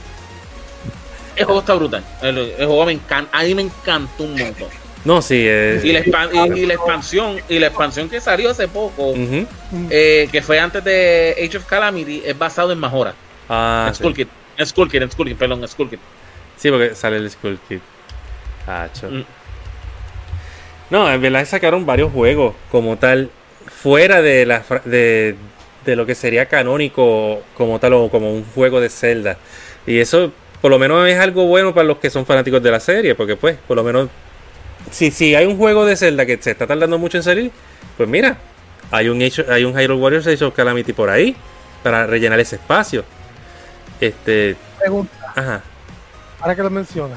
El 1.38 1.46
juego 1.46 1.60
está 1.60 1.76
brutal. 1.76 2.04
El, 2.22 2.38
el 2.38 2.66
juego 2.66 2.86
me 2.86 2.92
encanta. 2.94 3.38
A 3.38 3.44
mí 3.44 3.54
me 3.56 3.62
encantó 3.62 4.24
un 4.24 4.32
montón. 4.32 4.68
No, 5.06 5.22
sí. 5.22 5.46
eh, 5.48 5.80
Y 5.84 5.94
la, 5.94 6.00
y, 6.00 6.02
expansión 6.72 7.40
y 7.48 7.60
la 7.60 7.68
expansión 7.68 8.10
que 8.10 8.20
salió 8.20 8.50
hace 8.50 8.68
poco, 8.68 9.14
eh, 9.90 10.28
que 10.32 10.42
fue 10.42 10.60
antes 10.60 10.84
de 10.84 11.34
Age 11.38 11.58
of 11.58 11.66
Calamity, 11.66 12.24
es 12.26 12.38
basado 12.38 12.72
en 12.74 12.80
Majora. 12.80 13.14
Ah, 13.48 13.86
en 13.88 13.94
sí. 13.94 14.00
Skull 14.00 14.14
Kid. 14.14 14.28
En 14.58 14.66
Skull 14.68 14.90
Kid, 14.92 15.02
en 15.04 15.12
Skull 15.12 15.28
Kid, 15.28 15.36
perdón, 15.38 15.62
en 15.62 15.68
Skull 15.70 15.90
Kid. 15.90 16.00
Sí, 16.58 16.70
porque 16.72 16.96
sale 16.96 17.18
el 17.18 17.30
Skull 17.30 17.60
Kid. 17.70 17.80
Mm. 19.10 19.22
No, 20.90 21.12
en 21.12 21.22
verdad 21.22 21.46
sacaron 21.46 21.86
varios 21.86 22.12
juegos 22.12 22.54
como 22.72 22.98
tal 22.98 23.30
fuera 23.68 24.22
de 24.22 24.46
la 24.46 24.64
de, 24.86 25.36
de 25.86 25.96
lo 25.96 26.06
que 26.06 26.16
sería 26.16 26.48
canónico 26.48 27.44
como 27.56 27.80
tal 27.80 27.94
o 27.94 28.10
como 28.10 28.34
un 28.34 28.44
juego 28.44 28.82
de 28.82 28.90
Zelda. 28.90 29.38
Y 29.86 30.00
eso 30.00 30.32
por 30.68 30.72
lo 30.74 30.80
menos 30.80 31.08
es 31.08 31.18
algo 31.18 31.46
bueno 31.46 31.74
para 31.74 31.88
los 31.88 31.98
que 31.98 32.10
son 32.10 32.26
fanáticos 32.26 32.62
de 32.62 32.70
la 32.70 32.82
serie, 32.82 33.16
porque 33.16 33.38
pues 33.38 33.56
por 33.56 33.78
lo 33.78 33.86
menos 33.86 34.10
si, 34.92 35.12
si 35.12 35.34
hay 35.34 35.46
un 35.46 35.56
juego 35.56 35.86
de 35.86 35.96
Zelda 35.96 36.26
que 36.26 36.36
se 36.42 36.52
está 36.52 36.68
tardando 36.68 36.98
mucho 36.98 37.16
en 37.16 37.24
salir, 37.24 37.52
pues 37.96 38.10
mira, 38.10 38.36
hay 38.92 39.08
un, 39.08 39.22
hay 39.22 39.64
un 39.64 39.74
Hyrule 39.74 40.02
Warriors 40.02 40.28
Age 40.28 40.44
of 40.44 40.54
Calamity 40.54 40.92
por 40.92 41.10
ahí 41.10 41.38
para 41.84 42.06
rellenar 42.06 42.42
ese 42.42 42.58
espacio. 42.58 43.06
Este, 44.02 44.58
Pregunta, 44.78 45.16
ajá. 45.34 45.62
ahora 46.42 46.54
que 46.54 46.64
lo 46.64 46.70
menciona. 46.70 47.16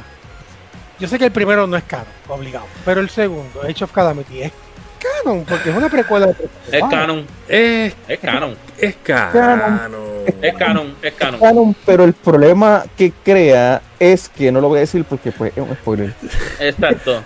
Yo 1.01 1.09
sé 1.09 1.19
que 1.19 1.25
el 1.25 1.33
primero 1.33 1.67
no 1.67 1.77
es 1.77 1.83
canon, 1.83 2.07
obligado, 2.29 2.67
pero 2.85 3.01
el 3.01 3.11
segundo, 3.11 3.63
Age 3.65 3.83
of 3.83 3.91
Calamity, 3.91 4.43
es 4.43 4.53
canon, 5.25 5.45
porque 5.45 5.71
es 5.71 5.77
una 5.77 5.89
precuela 5.89 6.27
de 6.27 6.35
Es 6.71 6.85
canon, 6.89 7.27
Es, 7.49 7.97
es 8.07 8.19
canon, 8.21 8.57
es 8.79 8.95
canon. 9.03 10.10
es 10.43 10.55
canon, 10.55 10.95
es 11.03 11.13
canon. 11.15 11.41
Canon, 11.41 11.77
pero 11.85 12.05
el 12.05 12.13
problema 12.13 12.85
que 12.97 13.13
crea 13.25 13.83
es 13.99 14.29
que 14.29 14.51
no 14.51 14.61
lo 14.61 14.69
voy 14.69 14.79
a 14.79 14.81
decir 14.81 15.05
porque 15.05 15.33
pues 15.33 15.53
es 15.55 15.63
un 15.63 15.75
spoiler. 15.75 16.13
Exacto. 16.59 17.23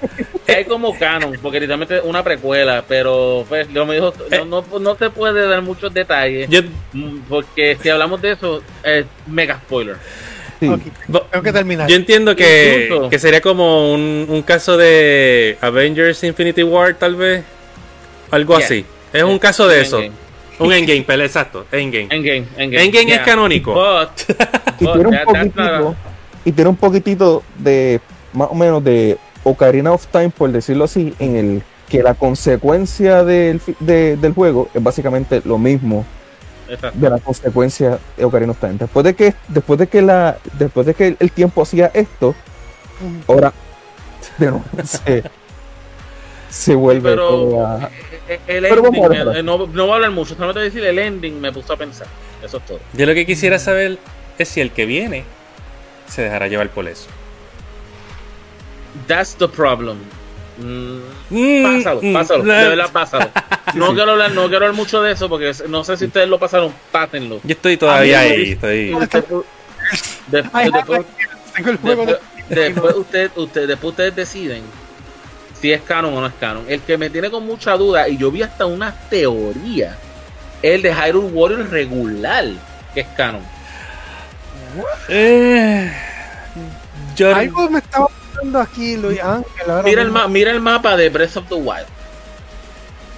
Hay 0.48 0.64
como 0.64 0.96
canon, 0.98 1.36
porque 1.40 1.60
literalmente 1.60 1.98
es 1.98 2.02
una 2.04 2.22
precuela, 2.22 2.84
pero 2.86 3.44
pues 3.48 3.68
yo 3.72 3.86
me 3.86 3.94
dijo, 3.94 4.12
no, 4.30 4.44
no, 4.44 4.78
no 4.80 4.94
te 4.94 5.10
puede 5.10 5.46
dar 5.48 5.62
muchos 5.62 5.92
detalles, 5.94 6.48
Yo, 6.48 6.60
mm, 6.92 7.18
porque 7.28 7.76
si 7.80 7.88
hablamos 7.88 8.20
de 8.22 8.32
eso, 8.32 8.62
es 8.82 9.06
mega 9.26 9.56
spoiler. 9.64 9.96
Sí. 10.60 10.68
Tengo 11.06 11.42
que 11.42 11.52
terminar. 11.52 11.88
yo 11.88 11.96
entiendo 11.96 12.34
que, 12.36 12.88
que 13.10 13.18
sería 13.18 13.40
como 13.40 13.92
un, 13.92 14.26
un 14.28 14.42
caso 14.42 14.76
de 14.76 15.58
Avengers 15.60 16.22
Infinity 16.24 16.62
War, 16.62 16.94
tal 16.94 17.16
vez. 17.16 17.44
Algo 18.30 18.56
Yeah. 18.56 18.64
así. 18.64 18.86
Es 19.12 19.22
un 19.22 19.38
caso 19.38 19.68
de 19.68 19.80
eso. 19.80 20.00
Un 20.58 20.72
endgame, 20.72 21.02
pelea, 21.02 21.26
exacto. 21.26 21.66
Endgame. 21.72 22.08
Endgame, 22.10 22.46
Endgame. 22.56 22.84
Endgame 22.84 23.14
es 23.14 23.20
canónico. 23.20 23.74
But, 23.74 24.36
y 24.80 24.84
but 24.84 24.92
tiene 24.94 25.08
un 25.08 25.14
that- 25.14 25.24
poquitito 25.24 25.96
y 26.44 26.52
tiene 26.52 26.70
un 26.70 26.76
poquitito 26.76 27.42
de 27.58 28.00
más 28.32 28.48
o 28.50 28.54
menos 28.54 28.84
de 28.84 29.18
Ocarina 29.42 29.92
of 29.92 30.06
Time 30.08 30.30
por 30.30 30.50
decirlo 30.52 30.84
así 30.84 31.14
en 31.18 31.36
el 31.36 31.62
que 31.88 32.02
la 32.02 32.14
consecuencia 32.14 33.24
del, 33.24 33.60
de- 33.80 34.16
del 34.16 34.32
juego 34.34 34.68
es 34.74 34.82
básicamente 34.82 35.40
lo 35.44 35.58
mismo 35.58 36.04
exacto. 36.68 36.98
de 36.98 37.10
la 37.10 37.18
consecuencia 37.18 37.98
de 38.16 38.24
Ocarina 38.24 38.52
of 38.52 38.58
Time 38.58 38.74
después 38.74 39.04
de 39.04 39.14
que 39.14 39.34
después 39.48 39.78
de 39.78 39.86
que 39.86 40.02
la 40.02 40.36
después 40.58 40.86
de 40.86 40.94
que 40.94 41.16
el 41.18 41.30
tiempo 41.30 41.62
hacía 41.62 41.90
esto 41.94 42.34
ahora 43.28 43.52
de 44.38 44.46
nuevo 44.50 44.64
se, 44.84 45.22
se 46.54 46.74
vuelve 46.74 47.10
Pero 47.10 47.28
todo 47.28 47.66
a- 47.66 47.90
eh, 48.28 48.40
el 48.46 48.62
Pero 48.64 48.82
vamos 48.82 49.04
ending, 49.10 49.28
a 49.28 49.38
eh, 49.38 49.42
no, 49.42 49.66
no 49.66 49.82
voy 49.84 49.90
a 49.92 49.94
hablar 49.96 50.10
mucho, 50.12 50.34
solamente 50.34 50.60
voy 50.60 50.68
a 50.68 50.70
decir 50.70 50.84
el 50.84 50.98
ending 50.98 51.40
me 51.40 51.50
puso 51.52 51.72
a 51.72 51.76
pensar. 51.76 52.06
Eso 52.42 52.58
es 52.58 52.64
todo. 52.66 52.78
Yo 52.92 53.06
lo 53.06 53.14
que 53.14 53.26
quisiera 53.26 53.58
saber 53.58 53.98
es 54.38 54.48
si 54.48 54.60
el 54.60 54.70
que 54.70 54.86
viene 54.86 55.24
se 56.08 56.22
dejará 56.22 56.46
llevar 56.48 56.68
por 56.70 56.86
eso. 56.86 57.06
That's 59.08 59.34
the 59.34 59.48
problem. 59.48 59.98
Mm, 60.58 61.00
Mm, 61.30 61.62
Pásalo, 61.64 62.00
mm, 62.02 62.12
pásalo, 62.12 62.44
de 62.44 62.68
verdad, 62.68 62.90
pásalo. 62.92 63.28
No 63.74 63.92
quiero 63.94 64.12
hablar, 64.12 64.30
no 64.32 64.42
quiero 64.42 64.66
hablar 64.66 64.72
mucho 64.74 65.02
de 65.02 65.10
eso 65.12 65.28
porque 65.28 65.52
no 65.68 65.82
sé 65.82 65.96
si 65.96 66.04
ustedes 66.04 66.28
lo 66.28 66.38
pasaron, 66.38 66.72
pátenlo. 66.92 67.40
Yo 67.42 67.52
estoy 67.54 67.76
todavía 67.76 68.20
mí 68.20 68.26
ahí. 68.26 68.52
Estoy... 68.52 68.96
Después, 70.28 70.66
el 70.66 70.72
después, 70.72 71.04
después 72.48 72.94
usted, 72.94 73.30
usted, 73.34 73.66
después 73.68 73.90
ustedes 73.90 74.14
deciden 74.14 74.62
si 75.64 75.72
es 75.72 75.80
canon 75.80 76.12
o 76.12 76.20
no 76.20 76.26
es 76.26 76.34
canon. 76.38 76.66
El 76.68 76.82
que 76.82 76.98
me 76.98 77.08
tiene 77.08 77.30
con 77.30 77.46
mucha 77.46 77.72
duda, 77.78 78.06
y 78.06 78.18
yo 78.18 78.30
vi 78.30 78.42
hasta 78.42 78.66
una 78.66 78.92
teoría, 79.08 79.96
el 80.60 80.82
de 80.82 80.92
Hyrule 80.94 81.28
Warriors 81.32 81.70
regular, 81.70 82.44
que 82.92 83.00
es 83.00 83.06
canon. 83.16 83.40
Eh, 85.08 85.90
yo- 87.16 87.34
Algo 87.34 87.70
me 87.70 87.78
estaba 87.78 88.08
pasando 88.08 88.60
aquí, 88.60 88.98
Luis 88.98 89.18
Ángel. 89.22 89.70
ahora 89.70 89.82
Mira 89.84 90.02
el, 90.02 90.08
mismo. 90.08 90.20
ma- 90.20 90.28
mira 90.28 90.50
el 90.50 90.60
mapa 90.60 90.98
de 90.98 91.08
Breath 91.08 91.38
of 91.38 91.48
the 91.48 91.54
Wild. 91.54 91.86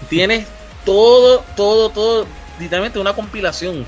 Tienes 0.09 0.47
todo, 0.85 1.43
todo, 1.57 1.91
todo, 1.91 2.29
literalmente 2.61 3.01
una 3.01 3.13
compilación 3.13 3.85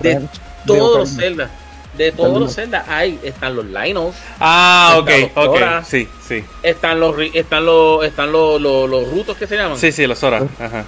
de 0.00 0.26
todos 0.66 0.98
los. 0.98 1.16
Zelda. 1.16 1.50
De 1.96 2.10
todos 2.12 2.40
los 2.40 2.54
Zelda 2.54 2.84
hay, 2.88 3.20
están 3.22 3.54
los 3.54 3.66
Linos, 3.66 4.14
Ah, 4.40 4.96
ok, 4.98 5.10
ok. 5.36 5.58
Sí, 5.86 6.08
sí. 6.26 6.44
están 6.62 6.98
los 6.98 7.14
ri- 7.16 7.30
están 7.34 7.64
los 7.64 8.04
están 8.04 8.32
los, 8.32 8.60
los, 8.60 8.90
los 8.90 9.08
rutos 9.10 9.36
que 9.36 9.46
se 9.46 9.56
llaman. 9.56 9.78
Sí, 9.78 9.92
sí, 9.92 10.06
los 10.06 10.22
horas. 10.24 10.42
Ajá. 10.58 10.84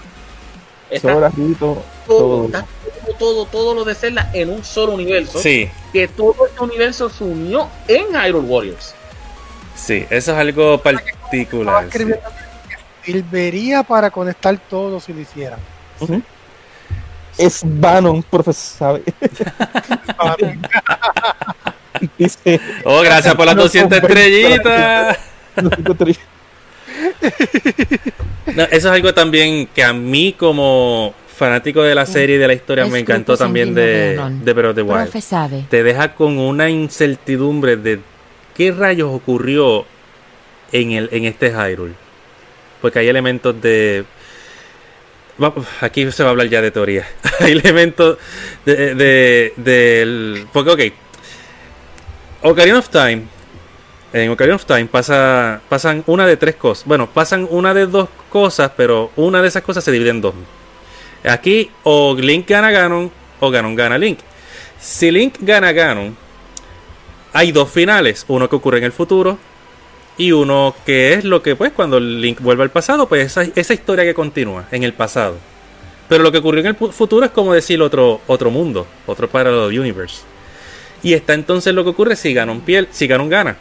Está 0.91 1.13
Sora, 1.15 1.29
Rito, 1.37 1.83
todo, 2.07 2.19
todo. 2.19 2.45
está 2.47 2.67
todo, 3.05 3.15
todo, 3.19 3.47
todo 3.47 3.75
lo 3.75 3.85
de 3.85 3.95
Zelda 3.95 4.31
en 4.33 4.51
un 4.51 4.65
solo 4.65 4.93
universo. 4.93 5.39
Sí, 5.41 5.69
Que 5.93 6.07
todo 6.09 6.35
este 6.47 6.63
universo 6.63 7.09
se 7.11 7.25
unió 7.25 7.69
en 7.89 8.07
Hyrule 8.15 8.47
Warriors. 8.49 8.95
sí. 9.75 10.07
Eso 10.11 10.33
es 10.33 10.39
algo 10.39 10.79
particular. 10.79 11.89
sí. 11.93 12.05
Serviría 13.05 13.83
para 13.85 14.11
conectar 14.11 14.59
todo 14.69 14.99
si 14.99 15.13
lo 15.13 15.21
hicieran. 15.21 15.61
Es 17.39 17.63
Banon 17.65 18.23
profesor 18.23 18.55
sabe 18.55 19.03
dice 22.19 22.61
Oh, 22.85 23.01
gracias 23.03 23.35
por 23.35 23.47
las 23.47 23.57
No 23.57 23.63
200 23.63 24.01
convence 24.01 24.43
estrellitas. 24.43 25.19
No, 28.55 28.63
eso 28.65 28.71
es 28.71 28.87
algo 28.87 29.13
también 29.13 29.69
que 29.75 29.83
a 29.83 29.93
mí 29.93 30.33
como 30.33 31.15
fanático 31.37 31.83
de 31.83 31.95
la 31.95 32.07
serie 32.07 32.37
y 32.37 32.39
de 32.39 32.47
la 32.47 32.55
historia 32.55 32.87
me 32.87 32.99
encantó 32.99 33.37
también 33.37 33.75
de, 33.75 34.19
de 34.43 34.67
of 34.67 34.75
the 34.75 34.83
Wild. 34.83 35.21
Sabe. 35.21 35.65
Te 35.69 35.83
deja 35.83 36.15
con 36.15 36.39
una 36.39 36.71
incertidumbre 36.71 37.77
de 37.77 38.01
qué 38.55 38.73
rayos 38.73 39.11
ocurrió 39.13 39.85
en, 40.73 40.93
el, 40.93 41.09
en 41.13 41.25
este 41.25 41.51
Hyrule. 41.51 41.95
Porque 42.81 43.01
hay 43.01 43.09
elementos 43.09 43.61
de... 43.61 44.05
Aquí 45.81 46.11
se 46.13 46.23
va 46.23 46.31
a 46.31 46.33
hablar 46.33 46.49
ya 46.49 46.63
de 46.63 46.71
teoría. 46.71 47.07
hay 47.41 47.53
elementos 47.53 48.19
de, 48.65 48.95
de- 48.95 49.53
del... 49.57 50.47
Porque, 50.53 50.71
ok. 52.43 52.49
Ocarina 52.51 52.79
of 52.79 52.89
Time. 52.89 53.23
En 54.13 54.31
Ocarina 54.31 54.57
of 54.57 54.65
Time 54.65 54.87
pasa, 54.87 55.61
pasan 55.69 56.03
una 56.07 56.27
de 56.27 56.37
tres 56.37 56.55
cosas. 56.55 56.87
Bueno, 56.87 57.09
pasan 57.11 57.47
una 57.51 57.75
de 57.75 57.87
dos 57.87 58.09
cosas, 58.31 58.71
pero 58.77 59.11
una 59.17 59.43
de 59.43 59.49
esas 59.49 59.63
cosas 59.63 59.85
se 59.85 59.93
divide 59.93 60.11
en 60.11 60.21
dos. 60.21 60.35
Aquí 61.25 61.71
o 61.83 62.15
Link 62.15 62.49
gana 62.49 62.71
Ganon 62.71 63.11
o 63.41 63.51
Ganon 63.51 63.75
gana 63.75 63.99
Link. 63.99 64.21
Si 64.81 65.11
Link 65.11 65.35
gana 65.41 65.73
Ganon, 65.73 66.17
hay 67.33 67.53
dos 67.53 67.69
finales. 67.71 68.25
Uno 68.29 68.49
que 68.49 68.57
ocurre 68.57 68.79
en 68.79 68.85
el 68.85 68.93
futuro 68.93 69.39
y 70.19 70.33
uno 70.33 70.75
que 70.85 71.15
es 71.15 71.25
lo 71.25 71.43
que, 71.43 71.57
pues, 71.57 71.73
cuando 71.73 72.01
Link 72.01 72.41
vuelve 72.41 72.63
al 72.63 72.71
pasado, 72.71 73.09
pues 73.09 73.27
esa, 73.27 73.43
esa 73.55 73.75
historia 73.75 74.05
que 74.05 74.15
continúa 74.15 74.67
en 74.71 74.83
el 74.83 74.93
pasado. 74.93 75.37
Pero 76.09 76.23
lo 76.23 76.33
que 76.33 76.39
ocurrió 76.39 76.61
en 76.61 76.67
el 76.69 76.77
futuro 76.93 77.27
es 77.27 77.33
como 77.33 77.53
decir 77.53 77.83
otro, 77.83 78.21
otro 78.27 78.51
mundo, 78.51 78.87
otro 79.07 79.29
parallel 79.29 79.79
universe. 79.79 80.23
Y 81.03 81.13
está 81.13 81.35
entonces 81.35 81.75
lo 81.75 81.85
que 81.85 81.91
ocurre 81.91 82.17
si 82.17 82.33
Ganon, 82.33 82.61
piel, 82.61 82.89
si 82.91 83.07
Ganon 83.07 83.29
gana. 83.29 83.57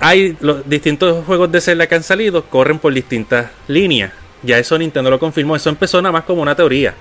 Hay 0.00 0.36
los 0.40 0.68
distintos 0.68 1.24
juegos 1.24 1.52
de 1.52 1.60
Zelda 1.60 1.86
que 1.86 1.94
han 1.94 2.02
salido, 2.02 2.44
corren 2.44 2.78
por 2.78 2.92
distintas 2.92 3.50
líneas. 3.68 4.12
Ya 4.42 4.58
eso 4.58 4.78
Nintendo 4.78 5.10
lo 5.10 5.18
confirmó, 5.18 5.56
eso 5.56 5.68
empezó 5.68 6.00
nada 6.00 6.12
más 6.12 6.24
como 6.24 6.42
una 6.42 6.54
teoría. 6.54 6.94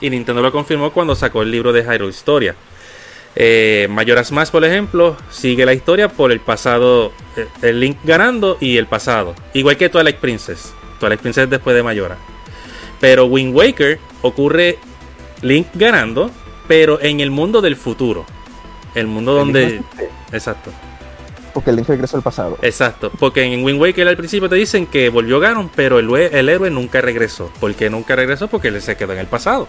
Y 0.00 0.10
Nintendo 0.10 0.42
lo 0.42 0.52
confirmó 0.52 0.92
cuando 0.92 1.14
sacó 1.14 1.42
el 1.42 1.50
libro 1.50 1.72
de 1.72 1.82
Hyrule 1.82 2.10
Historia. 2.10 2.54
Eh, 3.40 3.86
Majora's 3.88 4.32
Mask, 4.32 4.50
por 4.50 4.64
ejemplo, 4.64 5.16
sigue 5.30 5.64
la 5.64 5.72
historia 5.72 6.08
por 6.08 6.32
el 6.32 6.40
pasado, 6.40 7.12
eh, 7.36 7.46
el 7.62 7.78
Link 7.78 7.98
ganando 8.02 8.58
y 8.60 8.78
el 8.78 8.88
pasado. 8.88 9.32
Igual 9.54 9.76
que 9.76 9.88
Twilight 9.88 10.16
Princess. 10.16 10.74
Twilight 10.98 11.20
Princess 11.20 11.44
es 11.44 11.50
después 11.50 11.76
de 11.76 11.84
Majora. 11.84 12.18
Pero 13.00 13.26
Wind 13.26 13.54
Waker 13.54 14.00
ocurre 14.22 14.80
Link 15.42 15.68
ganando, 15.74 16.32
pero 16.66 17.00
en 17.00 17.20
el 17.20 17.30
mundo 17.30 17.60
del 17.60 17.76
futuro. 17.76 18.26
El 18.96 19.06
mundo 19.06 19.34
donde... 19.34 19.82
Exacto. 20.32 20.72
porque 21.54 21.70
el 21.70 21.76
link 21.76 21.88
regresó 21.88 22.16
al 22.16 22.22
pasado 22.22 22.58
Exacto, 22.62 23.12
porque 23.20 23.44
en 23.44 23.62
Wind 23.62 23.80
Waker 23.80 24.08
al 24.08 24.16
principio 24.16 24.48
te 24.48 24.56
dicen 24.56 24.86
que 24.86 25.10
volvió 25.10 25.38
Ganon, 25.38 25.70
pero 25.76 26.00
el, 26.00 26.48
héroe 26.48 26.70
nunca 26.70 27.00
regresó. 27.00 27.52
¿Por 27.60 27.72
qué 27.76 27.88
nunca 27.88 28.16
regresó? 28.16 28.48
Porque 28.48 28.66
él 28.66 28.82
se 28.82 28.96
quedó 28.96 29.12
en 29.12 29.20
el 29.20 29.28
pasado. 29.28 29.68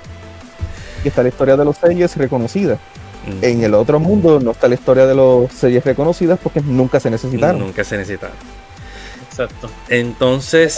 y 1.05 1.09
está 1.09 1.21
la 1.21 1.29
historia 1.29 1.55
de 1.55 1.65
los 1.65 1.77
series 1.77 2.17
reconocida 2.17 2.79
Mm, 3.25 3.43
en 3.43 3.63
el 3.63 3.73
otro 3.73 3.99
mundo 3.99 4.39
no 4.39 4.51
está 4.51 4.67
la 4.67 4.75
historia 4.75 5.05
de 5.05 5.15
los 5.15 5.51
series 5.51 5.83
reconocidas 5.83 6.39
porque 6.41 6.61
nunca 6.61 6.99
se 6.99 7.09
necesitaron 7.09 7.59
Nunca 7.59 7.83
se 7.83 7.97
necesitaba. 7.97 8.33
Exacto. 9.29 9.69
Entonces, 9.89 10.77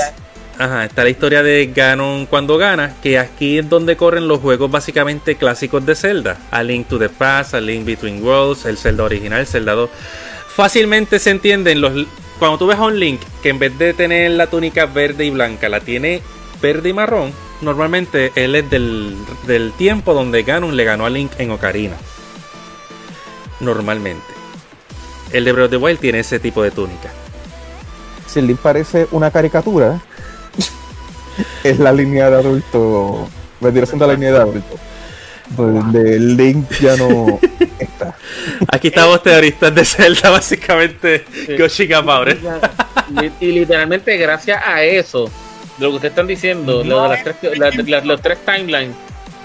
ajá, 0.57 0.85
está 0.85 1.03
la 1.03 1.09
historia 1.09 1.43
de 1.43 1.72
Ganon 1.73 2.26
cuando 2.26 2.57
gana, 2.57 2.95
que 3.01 3.18
aquí 3.18 3.59
es 3.59 3.69
donde 3.69 3.95
corren 3.95 4.27
los 4.27 4.39
juegos 4.39 4.69
básicamente 4.69 5.35
clásicos 5.35 5.85
de 5.85 5.95
Zelda. 5.95 6.38
A 6.51 6.63
Link 6.63 6.88
to 6.88 6.99
the 6.99 7.09
Past, 7.09 7.53
a 7.53 7.61
Link 7.61 7.85
Between 7.85 8.23
Worlds, 8.23 8.65
el 8.65 8.77
Zelda 8.77 9.03
original, 9.03 9.39
el 9.39 9.47
Zelda 9.47 9.73
2. 9.73 9.89
Fácilmente 10.55 11.19
se 11.19 11.31
entienden 11.31 11.81
los... 11.81 11.93
Cuando 12.38 12.57
tú 12.57 12.68
ves 12.68 12.77
a 12.77 12.84
un 12.84 12.99
Link 12.99 13.22
que 13.43 13.49
en 13.49 13.59
vez 13.59 13.77
de 13.77 13.93
tener 13.93 14.31
la 14.31 14.47
túnica 14.47 14.85
verde 14.88 15.26
y 15.26 15.30
blanca, 15.30 15.69
la 15.69 15.80
tiene 15.80 16.22
verde 16.61 16.89
y 16.89 16.93
marrón, 16.93 17.31
normalmente 17.61 18.31
él 18.35 18.55
es 18.55 18.69
del, 18.69 19.15
del 19.47 19.72
tiempo 19.73 20.13
donde 20.13 20.43
Ganon 20.43 20.76
le 20.76 20.84
ganó 20.84 21.05
a 21.05 21.09
Link 21.09 21.31
en 21.38 21.51
Ocarina. 21.51 21.95
Normalmente. 23.62 24.26
El 25.32 25.46
de 25.46 25.52
Breath 25.54 25.66
of 25.66 25.72
the 25.72 25.78
Wild 25.78 26.00
tiene 26.00 26.20
ese 26.20 26.40
tipo 26.40 26.62
de 26.62 26.72
túnica. 26.72 27.10
Si 28.28 28.40
el 28.40 28.48
Link 28.48 28.60
parece 28.60 29.08
una 29.12 29.32
caricatura, 29.32 30.00
es 31.64 31.80
la 31.80 31.92
línea 31.94 32.30
de 32.30 32.36
adulto. 32.38 33.28
Vendría 33.60 33.86
siendo 33.86 34.08
la 34.08 34.14
línea 34.14 34.32
de 34.32 34.38
adulto. 34.40 34.78
Donde 35.50 36.16
el 36.16 36.38
Link 36.38 36.70
ya 36.80 36.96
no 36.96 37.40
está. 37.80 38.16
Aquí 38.72 38.88
estamos 38.88 39.22
teoristas 39.22 39.74
de 39.76 39.84
Zelda, 39.86 40.30
básicamente. 40.30 41.26
Sí. 41.46 41.58
Yoshika 41.58 42.02
Power. 42.04 42.38
Y 43.40 43.48
literalmente 43.52 44.16
gracias 44.18 44.62
a 44.66 44.84
eso, 44.84 45.26
de 45.78 45.84
lo 45.86 45.90
que 45.92 45.96
ustedes 45.98 46.12
están 46.14 46.28
diciendo, 46.28 46.84
lo 46.84 47.04
de 47.04 47.10
las 47.10 47.24
tres, 47.24 47.36
la- 47.58 47.70
la- 48.00 48.06
los 48.06 48.22
tres 48.22 48.38
timelines, 48.46 48.96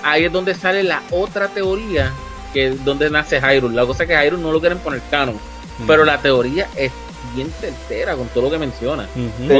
ahí 0.04 0.24
es 0.24 0.32
donde 0.32 0.54
sale 0.54 0.84
la 0.84 1.02
otra 1.10 1.48
teoría, 1.48 2.12
que 2.56 2.68
es 2.68 2.84
donde 2.86 3.10
nace 3.10 3.38
Hyrule. 3.38 3.74
La 3.76 3.84
cosa 3.84 4.04
es 4.04 4.08
que 4.08 4.14
Hyrule 4.14 4.42
no 4.42 4.50
lo 4.50 4.60
quieren 4.60 4.78
poner 4.78 5.02
canon, 5.10 5.38
pero 5.86 6.06
la 6.06 6.22
teoría 6.22 6.66
es 6.74 6.90
bien 7.34 7.52
certera 7.60 8.16
con 8.16 8.28
todo 8.28 8.44
lo 8.44 8.50
que 8.50 8.56
menciona. 8.58 9.06
De 9.46 9.54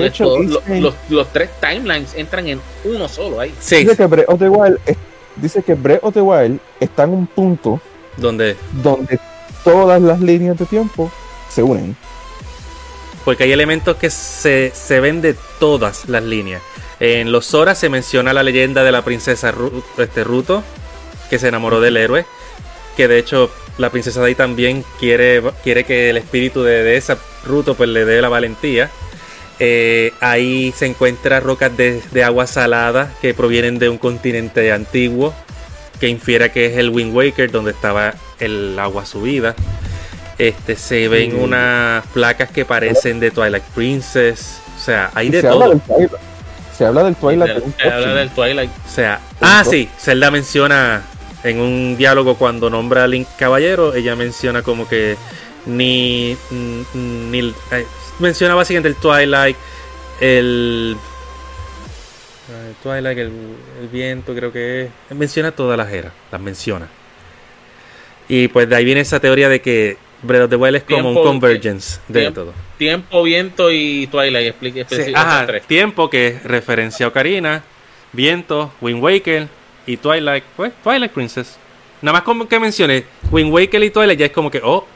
lo- 0.48 0.60
dicen- 0.62 0.82
los, 0.82 0.94
los 1.10 1.31
tres 1.31 1.51
timelines 1.60 2.14
entran 2.14 2.47
en 2.48 2.59
uno 2.85 3.06
solo 3.06 3.40
ahí. 3.40 3.55
Sí, 3.60 3.77
Dice 3.85 3.97
que 3.98 4.06
Breath 4.06 4.28
of 4.31 4.39
the 4.39 4.48
Wild, 4.48 4.78
es- 4.86 4.97
dice 5.36 5.62
que 5.62 5.74
Breath 5.74 6.01
of 6.05 6.14
the 6.14 6.23
Wild 6.23 6.59
está 6.81 7.02
en 7.02 7.10
un 7.10 7.27
punto 7.27 7.81
donde 8.16 8.56
donde 8.82 9.20
todas 9.62 10.01
las 10.01 10.20
líneas 10.20 10.56
de 10.56 10.64
tiempo 10.64 11.10
se 11.51 11.62
unen. 11.62 11.94
Porque 13.27 13.44
hay 13.44 13.52
elementos 13.52 13.97
que 13.97 14.09
se, 14.09 14.73
se 14.74 15.01
ven 15.01 15.20
de 15.20 15.35
todas 15.59 16.09
las 16.09 16.23
líneas. 16.23 16.62
En 17.01 17.31
los 17.32 17.44
Sora 17.44 17.74
se 17.74 17.89
menciona 17.90 18.32
la 18.32 18.43
leyenda 18.43 18.85
de 18.85 18.93
la 18.93 19.02
princesa 19.02 19.52
Ru- 19.52 19.82
este, 19.98 20.24
Ruto, 20.24 20.62
que 21.28 21.39
se 21.39 21.48
enamoró 21.48 21.81
del 21.81 21.97
héroe. 21.98 22.24
Que 22.97 23.09
de 23.09 23.18
hecho 23.18 23.51
la 23.78 23.90
princesa 23.90 24.20
de 24.20 24.28
ahí 24.28 24.35
también 24.35 24.85
quiere, 24.98 25.43
quiere 25.62 25.85
que 25.85 26.10
el 26.10 26.16
espíritu 26.16 26.62
de, 26.62 26.82
de 26.82 26.97
esa 26.97 27.18
Ruto 27.44 27.74
pues 27.74 27.89
le 27.90 28.05
dé 28.05 28.20
la 28.23 28.28
valentía. 28.28 28.90
Eh, 29.59 30.12
ahí 30.20 30.73
se 30.77 30.86
encuentran 30.86 31.43
rocas 31.43 31.74
de, 31.77 32.01
de 32.12 32.24
agua 32.24 32.47
salada 32.47 33.12
que 33.23 33.32
provienen 33.35 33.78
de 33.78 33.89
un 33.89 33.97
continente 33.98 34.70
antiguo, 34.73 35.35
que 36.01 36.09
infiere 36.09 36.51
que 36.52 36.66
es 36.66 36.77
el 36.77 36.90
Wind 36.90 37.14
Waker, 37.14 37.51
donde 37.51 37.70
estaba 37.70 38.14
el 38.39 38.78
agua 38.78 39.06
subida. 39.06 39.55
Este, 40.39 40.77
se 40.77 41.09
ven 41.09 41.31
Sí. 41.31 41.36
unas 41.40 42.05
placas 42.09 42.51
que 42.51 42.64
parecen 42.66 43.20
de 43.20 43.31
Twilight 43.31 43.64
Princess. 43.74 44.59
O 44.77 44.85
sea, 44.85 45.10
hay 45.14 45.31
de 45.31 45.40
se, 45.40 45.48
habla 45.48 45.64
todo. 45.66 45.70
del 45.70 45.81
Twilight, 45.81 46.12
se 46.77 46.85
habla 46.85 47.05
del 47.05 47.16
Twilight. 47.16 47.55
de 47.55 47.73
Se 47.82 47.89
habla 47.90 48.14
del 48.14 48.31
Twilight. 48.31 48.70
O 48.86 48.90
sea, 48.94 49.20
ah, 49.40 49.64
sí, 49.68 49.89
Zelda 49.98 50.31
menciona 50.31 51.02
en 51.44 51.60
un 51.60 51.96
diálogo 51.96 52.36
cuando 52.36 52.68
nombra 52.70 53.04
a 53.04 53.06
Link 53.06 53.28
Caballero, 53.38 53.94
ella 53.94 54.16
menciona 54.16 54.62
como 54.62 54.88
que 54.88 55.16
ni, 55.66 56.36
mm, 56.50 57.30
ni 57.30 57.54
eh, 57.72 57.86
menciona 58.18 58.54
básicamente 58.54 58.88
el 58.88 58.96
Twilight, 58.96 59.56
el, 60.20 60.96
el 62.68 62.74
Twilight, 62.82 63.18
el, 63.18 63.32
el 63.82 63.88
viento, 63.92 64.34
creo 64.34 64.52
que 64.52 64.84
es. 65.10 65.16
Menciona 65.16 65.52
todas 65.52 65.76
las 65.76 65.92
eras, 65.92 66.12
las 66.30 66.40
menciona. 66.40 66.88
Y 68.28 68.48
pues 68.48 68.68
de 68.68 68.76
ahí 68.76 68.84
viene 68.84 69.00
esa 69.02 69.20
teoría 69.20 69.48
de 69.48 69.60
que 69.60 69.96
Breath 70.22 70.44
of 70.44 70.50
the 70.50 70.56
Wild 70.56 70.76
es 70.76 70.82
como 70.84 71.10
un 71.10 71.14
convergence 71.22 72.00
de 72.08 72.20
tiempo- 72.22 72.40
todo. 72.40 72.52
Tiempo, 72.78 73.22
viento 73.22 73.70
y 73.70 74.06
Twilight. 74.08 74.48
Explique, 74.48 74.84
Sí, 74.90 75.12
ajá, 75.14 75.46
tres. 75.46 75.62
tiempo 75.66 76.10
que 76.10 76.28
es 76.28 76.42
referencia 76.42 77.06
a 77.06 77.08
Ocarina, 77.10 77.62
Viento, 78.12 78.72
Wind 78.80 79.02
Waker 79.02 79.48
y 79.86 79.96
Twilight, 79.96 80.44
pues 80.56 80.72
Twilight 80.82 81.12
Princess. 81.12 81.56
Nada 82.02 82.14
más 82.18 82.22
como 82.22 82.46
que 82.48 82.58
mencione 82.60 83.04
Wind 83.30 83.52
Waker 83.52 83.82
y 83.82 83.90
Twilight 83.90 84.18
ya 84.18 84.26
es 84.26 84.32
como 84.32 84.50
que, 84.50 84.60
oh, 84.62 84.86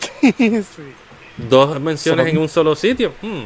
Sí. 0.20 0.62
dos 1.36 1.80
menciones 1.80 2.24
Solo- 2.26 2.30
en 2.30 2.38
un 2.38 2.48
solo 2.48 2.74
sitio. 2.76 3.12
Hmm. 3.22 3.42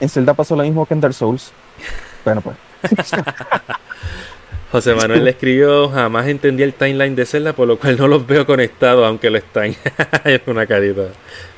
En 0.00 0.08
Zelda 0.08 0.34
pasó 0.34 0.54
lo 0.56 0.62
mismo 0.62 0.86
que 0.86 0.94
en 0.94 1.00
Dark 1.00 1.14
Souls. 1.14 1.52
Bueno, 2.24 2.40
pues. 2.40 2.56
José 4.70 4.94
Manuel 4.94 5.24
le 5.24 5.30
escribió, 5.30 5.88
jamás 5.88 6.26
entendí 6.26 6.62
el 6.62 6.74
timeline 6.74 7.16
de 7.16 7.24
Zelda, 7.24 7.54
por 7.54 7.66
lo 7.66 7.78
cual 7.78 7.96
no 7.96 8.06
los 8.06 8.26
veo 8.26 8.44
conectados, 8.44 9.06
aunque 9.06 9.30
lo 9.30 9.38
están. 9.38 9.74
es 10.24 10.40
una 10.46 10.66
carita. 10.66 11.04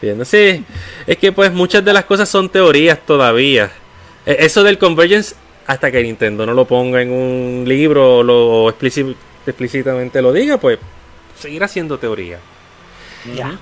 Viendo. 0.01 0.25
Sí, 0.25 0.65
es 1.07 1.17
que 1.19 1.33
pues 1.33 1.53
muchas 1.53 1.85
de 1.85 1.93
las 1.93 2.05
cosas 2.05 2.29
son 2.29 2.49
teorías 2.49 3.01
todavía. 3.05 3.71
Eh, 4.27 4.37
Eso 4.41 4.63
del 4.63 4.79
Convergence, 4.79 5.35
hasta 5.71 5.91
que 5.93 6.03
Nintendo 6.03 6.45
no 6.47 6.53
lo 6.53 6.65
ponga 6.65 7.01
en 7.01 7.13
un 7.13 7.65
libro 7.67 8.19
o 8.19 8.23
lo 8.25 8.67
explici- 8.69 9.15
explícitamente 9.47 10.21
lo 10.21 10.33
diga, 10.33 10.57
pues 10.59 10.79
seguirá 11.39 11.69
siendo 11.69 11.97
teoría. 11.99 12.39
Ya. 13.37 13.57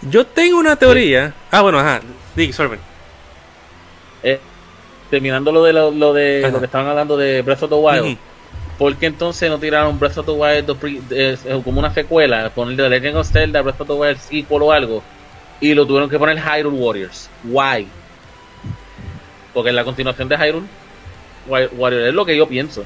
Yo 0.00 0.24
tengo 0.26 0.58
una 0.58 0.76
teoría. 0.76 1.34
Ah, 1.50 1.60
bueno, 1.60 1.78
ajá. 1.78 2.00
Dick 2.34 2.52
Sorben. 2.52 2.80
Eh, 4.22 4.40
terminando 5.10 5.52
lo 5.52 5.62
de 5.62 5.72
lo, 5.74 5.90
lo 5.90 6.12
de 6.14 6.40
Ajá. 6.44 6.52
lo 6.52 6.58
que 6.58 6.64
estaban 6.64 6.88
hablando 6.88 7.16
de 7.18 7.42
Breath 7.42 7.64
of 7.64 7.68
the 7.70 7.76
Wild. 7.76 8.04
Ujú. 8.06 8.16
¿Por 8.78 8.96
qué 8.96 9.06
entonces 9.06 9.50
no 9.50 9.58
tiraron 9.58 9.98
Breath 9.98 10.16
of 10.18 10.26
the 10.26 10.32
Wild 10.32 10.70
eh, 11.10 11.36
eh, 11.44 11.60
como 11.62 11.78
una 11.80 11.92
secuela? 11.92 12.48
Poner 12.48 12.76
The 12.78 12.88
Legend 12.88 13.16
of 13.18 13.30
Zelda, 13.30 13.60
Breath 13.60 13.80
of 13.82 13.88
the 13.88 13.92
Wild 13.92 14.16
sequel 14.18 14.62
o 14.62 14.72
algo. 14.72 15.02
Y 15.60 15.74
lo 15.74 15.86
tuvieron 15.86 16.08
que 16.08 16.18
poner 16.18 16.38
Hyrule 16.38 16.78
Warriors. 16.78 17.28
Why? 17.44 17.86
Porque 19.52 19.68
es 19.68 19.74
la 19.74 19.84
continuación 19.84 20.28
de 20.30 20.36
Hyrule 20.38 20.66
Wa- 21.46 21.68
Warriors. 21.76 22.08
Es 22.08 22.14
lo 22.14 22.24
que 22.24 22.36
yo 22.36 22.46
pienso. 22.48 22.84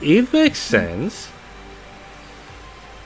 It 0.00 0.32
makes 0.32 0.56
sense. 0.56 1.28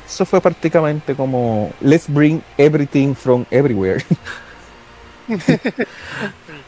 Eso 0.07 0.25
fue 0.25 0.41
prácticamente 0.41 1.15
como 1.15 1.73
Let's 1.81 2.07
bring 2.09 2.43
everything 2.57 3.15
from 3.15 3.45
everywhere. 3.51 4.03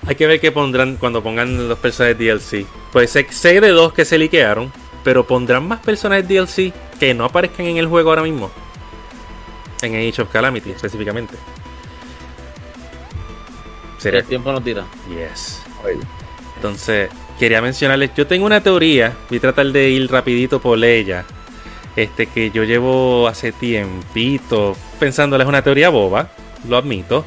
Hay 0.06 0.14
que 0.14 0.26
ver 0.26 0.40
qué 0.40 0.52
pondrán 0.52 0.96
cuando 0.96 1.22
pongan 1.22 1.68
los 1.68 1.78
personajes 1.78 2.18
DLC. 2.18 2.66
Pues 2.92 3.10
sé, 3.10 3.60
de 3.60 3.68
dos 3.68 3.92
que 3.94 4.04
se 4.04 4.18
liquearon, 4.18 4.70
pero 5.04 5.26
pondrán 5.26 5.66
más 5.66 5.80
personajes 5.80 6.28
DLC 6.28 6.72
que 6.98 7.14
no 7.14 7.24
aparezcan 7.24 7.66
en 7.66 7.78
el 7.78 7.86
juego 7.86 8.10
ahora 8.10 8.22
mismo. 8.22 8.50
En 9.82 9.94
Age 9.94 10.20
of 10.22 10.30
Calamity 10.30 10.72
específicamente. 10.72 11.36
Sería 13.98 14.20
El 14.20 14.26
tiempo 14.26 14.52
nos 14.52 14.62
tira. 14.62 14.84
Yes. 15.08 15.62
Entonces, 16.60 17.08
quería 17.38 17.62
mencionarles, 17.62 18.10
yo 18.14 18.26
tengo 18.26 18.44
una 18.44 18.60
teoría, 18.60 19.14
voy 19.30 19.38
a 19.38 19.40
tratar 19.40 19.64
de 19.68 19.88
ir 19.88 20.10
rapidito 20.10 20.60
por 20.60 20.84
ella. 20.84 21.24
Este 21.96 22.26
que 22.26 22.50
yo 22.50 22.64
llevo 22.64 23.26
hace 23.26 23.50
tiempito 23.50 24.76
pensándoles 24.98 25.46
una 25.46 25.62
teoría 25.62 25.88
boba, 25.88 26.28
lo 26.68 26.76
admito. 26.76 27.24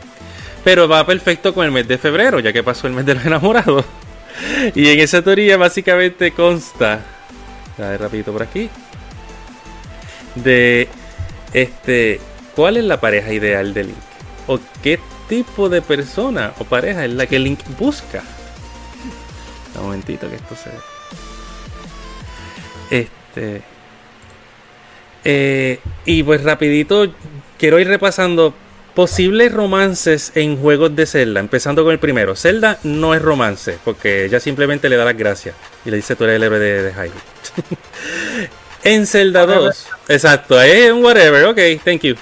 Pero 0.64 0.88
va 0.88 1.04
perfecto 1.08 1.52
con 1.52 1.66
el 1.66 1.72
mes 1.72 1.88
de 1.88 1.98
febrero, 1.98 2.40
ya 2.42 2.54
que 2.54 2.62
pasó 2.62 2.86
el 2.86 2.94
mes 2.94 3.08
de 3.08 3.16
los 3.16 3.26
enamorados. 3.26 3.86
Y 4.76 4.88
en 4.90 5.00
esa 5.00 5.24
teoría 5.24 5.58
básicamente 5.58 6.32
consta, 6.32 7.02
a 7.80 7.82
ver 7.82 8.02
rapidito 8.02 8.32
por 8.32 8.44
aquí, 8.44 8.70
de 10.36 10.88
este, 11.54 12.20
¿cuál 12.56 12.78
es 12.78 12.84
la 12.84 13.00
pareja 13.02 13.34
ideal 13.34 13.74
de 13.74 13.86
Link? 13.86 13.98
¿O 14.46 14.60
qué 14.84 15.00
tipo 15.28 15.70
de 15.70 15.82
persona 15.82 16.54
o 16.60 16.66
pareja 16.66 17.04
es 17.06 17.12
la 17.14 17.26
que 17.26 17.40
Link 17.40 17.60
busca? 17.80 18.24
Un 19.76 19.84
momentito 19.84 20.30
que 20.30 20.36
esto 20.36 20.56
se... 20.56 20.70
Este... 22.96 23.62
Eh, 25.26 25.80
y 26.06 26.22
pues 26.24 26.44
rapidito 26.44 27.08
quiero 27.58 27.80
ir 27.80 27.88
repasando 27.88 28.54
posibles 28.94 29.52
romances 29.52 30.32
en 30.36 30.58
juegos 30.58 30.96
de 30.96 31.06
Zelda, 31.06 31.40
empezando 31.40 31.84
con 31.84 31.94
el 31.94 32.00
primero. 32.00 32.36
Zelda 32.36 32.80
no 32.84 33.16
es 33.16 33.22
romance, 33.22 33.78
porque 33.84 34.26
ella 34.26 34.40
simplemente 34.40 34.90
le 34.90 34.98
da 34.98 35.06
las 35.06 35.18
gracias 35.18 35.56
y 35.86 35.92
le 35.92 35.98
dice 35.98 36.16
tú 36.16 36.26
eres 36.26 36.36
el 36.36 36.44
héroe 36.44 36.60
de, 36.60 36.84
de 36.84 36.92
Hyrule. 36.92 37.22
en 38.84 39.08
Zelda 39.08 39.46
2, 39.46 39.88
exacto, 40.10 40.62
es 40.62 40.92
un 40.92 41.04
whatever, 41.04 41.46
ok, 41.46 41.84
thank 41.84 42.02
you. 42.02 42.16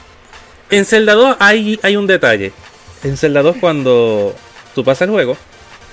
En 0.70 0.86
Zelda 0.86 1.14
2 1.14 1.38
hay, 1.40 1.80
hay 1.84 1.98
un 1.98 2.08
detalle. 2.08 2.54
En 3.04 3.18
Zelda 3.18 3.42
2 3.42 3.58
cuando 3.60 4.34
tú 4.74 4.84
pasas 4.84 5.08
el 5.08 5.10
juego, 5.10 5.36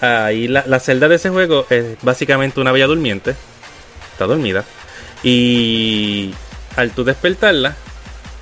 ahí 0.01 0.49
la, 0.49 0.65
la 0.67 0.81
celda 0.81 1.09
de 1.09 1.17
ese 1.17 1.31
juego 1.31 1.67
es 1.71 1.97
básicamente 2.03 2.61
una 2.61 2.73
bella 2.73 2.87
durmiente, 2.87 3.35
está 4.13 4.27
dormida, 4.27 4.65
y 5.23 6.35
al 6.77 6.91
tú 6.93 7.05
despertarla, 7.05 7.77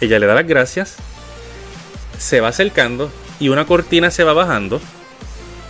ella 0.01 0.19
le 0.19 0.27
da 0.27 0.35
las 0.35 0.47
gracias, 0.47 0.97
se 2.19 2.41
va 2.41 2.49
acercando 2.49 3.11
y 3.41 3.49
una 3.51 3.67
cortina 3.67 4.11
se 4.11 4.25
va 4.25 4.33
bajando. 4.33 4.81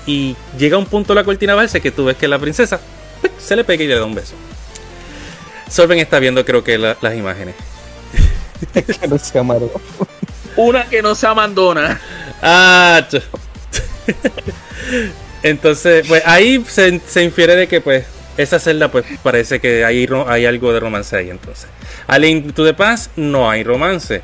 Y 0.08 0.36
llega 0.56 0.78
un 0.78 0.86
punto 0.86 1.14
la 1.14 1.24
cortina 1.24 1.54
bajarse 1.56 1.80
que 1.80 1.90
tú 1.90 2.04
ves 2.04 2.16
que 2.16 2.28
la 2.28 2.38
princesa 2.38 2.80
¡pic! 3.22 3.32
se 3.40 3.56
le 3.56 3.64
pega 3.64 3.82
y 3.82 3.88
le 3.88 3.96
da 3.96 4.04
un 4.04 4.14
beso. 4.14 4.34
Sorben 5.68 5.98
está 5.98 6.20
viendo 6.20 6.44
creo 6.44 6.62
que 6.62 6.78
la- 6.78 6.96
las 7.00 7.16
imágenes. 7.16 7.56
que 8.72 8.84
no. 9.08 9.18
Una 10.56 10.84
que 10.88 11.02
no 11.02 11.14
se 11.16 11.26
abandona. 11.26 12.00
Ah, 12.40 13.02
Entonces, 15.42 16.06
pues 16.08 16.22
ahí 16.26 16.64
se, 16.68 17.00
se 17.06 17.22
infiere 17.22 17.54
de 17.56 17.66
que 17.68 17.80
pues 17.80 18.04
esa 18.36 18.58
celda 18.58 18.90
pues 18.90 19.04
parece 19.22 19.60
que 19.60 19.84
hay, 19.84 20.06
hay 20.26 20.44
algo 20.46 20.72
de 20.72 20.80
romance 20.80 21.16
ahí 21.16 21.30
entonces. 21.30 21.68
A 22.06 22.18
Link 22.18 22.52
to 22.54 22.64
the 22.64 22.74
Past 22.74 23.12
no 23.16 23.50
hay 23.50 23.62
romance. 23.64 24.22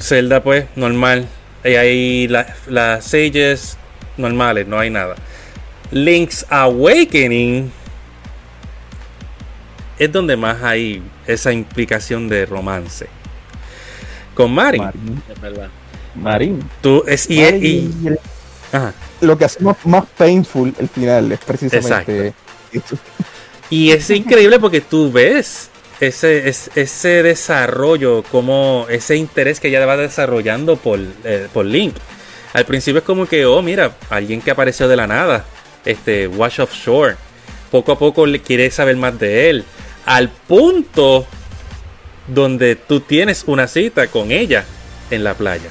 Zelda 0.00 0.42
pues 0.42 0.66
normal. 0.76 1.26
Y 1.64 1.74
hay 1.74 2.28
la- 2.28 2.54
las 2.68 3.04
Sages 3.04 3.76
normales, 4.16 4.66
no 4.66 4.78
hay 4.78 4.90
nada. 4.90 5.16
Link's 5.90 6.46
Awakening 6.50 7.72
es 9.98 10.12
donde 10.12 10.36
más 10.36 10.62
hay 10.62 11.02
esa 11.26 11.52
implicación 11.52 12.28
de 12.28 12.46
romance. 12.46 13.06
Con 14.34 14.52
Marin, 14.54 14.82
Marín. 14.84 15.22
Es 15.32 15.40
verdad. 15.40 15.68
Marín. 16.14 16.68
tú 16.80 17.04
es 17.08 17.28
y, 17.28 17.40
Marín. 17.40 17.62
y- 18.04 18.08
ajá. 18.72 18.92
lo 19.20 19.36
que 19.38 19.44
hace 19.46 19.58
más, 19.84 20.04
painful 20.16 20.74
el 20.78 20.88
final 20.88 21.32
es 21.32 21.40
precisamente 21.40 22.32
eso. 22.72 22.96
Y 23.70 23.90
es 23.90 24.08
increíble 24.10 24.58
porque 24.58 24.80
tú 24.80 25.10
ves 25.12 25.70
ese, 26.00 26.48
es- 26.48 26.70
ese 26.74 27.22
desarrollo, 27.22 28.22
como 28.30 28.86
ese 28.88 29.16
interés 29.16 29.60
que 29.60 29.68
ella 29.68 29.84
va 29.86 29.96
desarrollando 29.96 30.76
por, 30.76 30.98
eh, 31.24 31.48
por 31.52 31.64
Link. 31.66 31.94
Al 32.54 32.64
principio 32.64 33.00
es 33.00 33.04
como 33.04 33.26
que, 33.26 33.44
oh, 33.46 33.60
mira, 33.62 33.96
alguien 34.10 34.40
que 34.40 34.50
apareció 34.50 34.88
de 34.88 34.96
la 34.96 35.06
nada, 35.06 35.44
este 35.84 36.26
Wash 36.28 36.60
of 36.60 36.72
Shore. 36.72 37.16
Poco 37.70 37.92
a 37.92 37.98
poco 37.98 38.24
le 38.26 38.40
quiere 38.40 38.70
saber 38.70 38.96
más 38.96 39.18
de 39.18 39.50
él. 39.50 39.64
Al 40.06 40.30
punto 40.30 41.26
donde 42.26 42.76
tú 42.76 43.00
tienes 43.00 43.44
una 43.46 43.66
cita 43.68 44.06
con 44.06 44.30
ella 44.32 44.64
en 45.10 45.24
la 45.24 45.34
playa. 45.34 45.70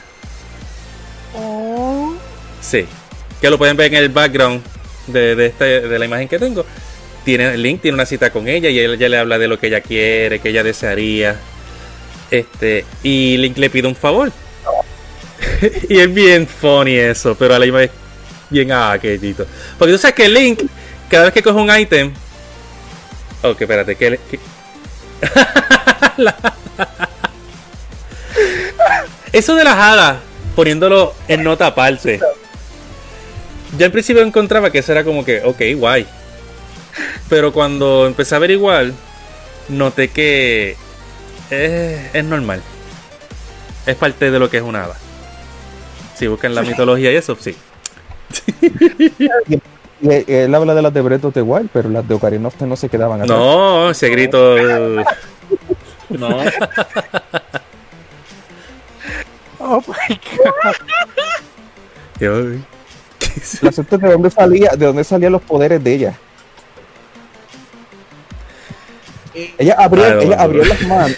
Sí. 2.70 2.86
Que 3.42 3.50
lo 3.50 3.58
pueden 3.58 3.78
ver 3.78 3.94
en 3.94 4.00
el 4.04 4.10
background 4.10 4.62
de, 5.08 5.36
de, 5.36 5.46
este- 5.48 5.82
de 5.82 6.00
la 6.00 6.06
imagen 6.06 6.28
que 6.28 6.40
tengo. 6.40 6.66
Tiene, 7.24 7.58
Link 7.58 7.82
tiene 7.82 7.96
una 7.96 8.06
cita 8.06 8.30
con 8.32 8.48
ella 8.48 8.70
y 8.70 8.80
ella 8.80 9.10
le 9.10 9.18
habla 9.18 9.38
de 9.38 9.48
lo 9.48 9.60
que 9.60 9.68
ella 9.68 9.82
quiere, 9.82 10.40
que 10.40 10.50
ella 10.50 10.64
desearía. 10.64 11.38
Este, 12.32 12.86
y 13.04 13.38
Link 13.38 13.58
le 13.58 13.70
pide 13.70 13.88
un 13.88 13.96
favor. 13.96 14.32
y 15.90 16.00
es 16.00 16.14
bien 16.14 16.48
funny 16.48 16.96
eso, 16.96 17.36
pero 17.36 17.56
a 17.56 17.60
la 17.60 17.66
misma 17.66 17.80
vez 17.80 17.92
bien 18.50 18.72
ah. 18.72 18.98
Porque 19.78 19.94
tú 19.94 19.98
sabes 19.98 20.16
que 20.16 20.28
Link, 20.30 20.64
cada 21.10 21.26
vez 21.26 21.34
que 21.34 21.44
coge 21.44 21.60
un 21.60 21.70
ítem. 21.80 22.14
Ok, 23.44 23.62
espérate, 23.62 23.96
que. 23.96 24.20
Eso 29.34 29.56
de 29.56 29.64
las 29.64 29.76
hadas, 29.76 30.18
poniéndolo 30.56 31.14
en 31.28 31.44
nota 31.44 31.68
aparte. 31.68 32.20
Yo 33.78 33.86
en 33.86 33.92
principio 33.92 34.22
encontraba 34.22 34.72
que 34.72 34.80
eso 34.80 34.92
era 34.92 35.04
como 35.04 35.26
que, 35.26 35.42
ok, 35.44 35.62
guay. 35.76 36.06
Pero 37.30 37.52
cuando 37.52 38.06
empecé 38.08 38.36
a 38.36 38.38
averiguar, 38.38 38.92
noté 39.70 40.08
que 40.10 40.78
es, 41.50 42.00
es 42.14 42.24
normal. 42.24 42.62
Es 43.86 43.96
parte 43.96 44.32
de 44.32 44.40
lo 44.40 44.50
que 44.50 44.58
es 44.58 44.64
una 44.64 44.86
hada. 44.86 44.96
Si 46.16 46.28
buscan 46.28 46.56
la 46.56 46.62
mitología 46.62 47.12
y 47.12 47.16
eso, 47.16 47.38
sí. 47.40 47.56
Y 50.02 50.10
él, 50.10 50.26
él 50.28 50.56
habla 50.56 50.74
de 50.74 50.82
las 50.82 50.94
de 50.94 51.02
Breath 51.02 51.26
of 51.26 51.34
the 51.34 51.42
Wild, 51.42 51.70
pero 51.72 51.90
las 51.90 52.08
de 52.08 52.16
Ocarina 52.16 52.48
of 52.48 52.56
Time 52.56 52.70
no 52.70 52.76
se 52.76 52.90
quedaban 52.90 53.22
atrás. 53.22 53.38
No, 53.38 53.92
ese 53.92 54.10
grito. 54.10 54.58
eh, 55.00 55.04
No, 56.10 56.30
oh 59.60 59.84
my 59.88 60.20
god. 62.20 62.60
El 63.62 63.68
asunto 63.70 63.96
es 63.96 64.02
de 64.02 64.12
dónde 64.12 64.30
salía, 64.32 64.70
de 64.78 64.86
dónde 64.86 65.04
salían 65.04 65.32
los 65.32 65.42
poderes 65.42 65.84
de 65.84 65.94
ella. 65.94 66.14
Ella 69.58 69.76
abrió, 69.78 70.04
Ay, 70.04 70.26
ella 70.28 70.42
abrió 70.42 70.66
las 70.66 70.82
manos. 70.82 71.18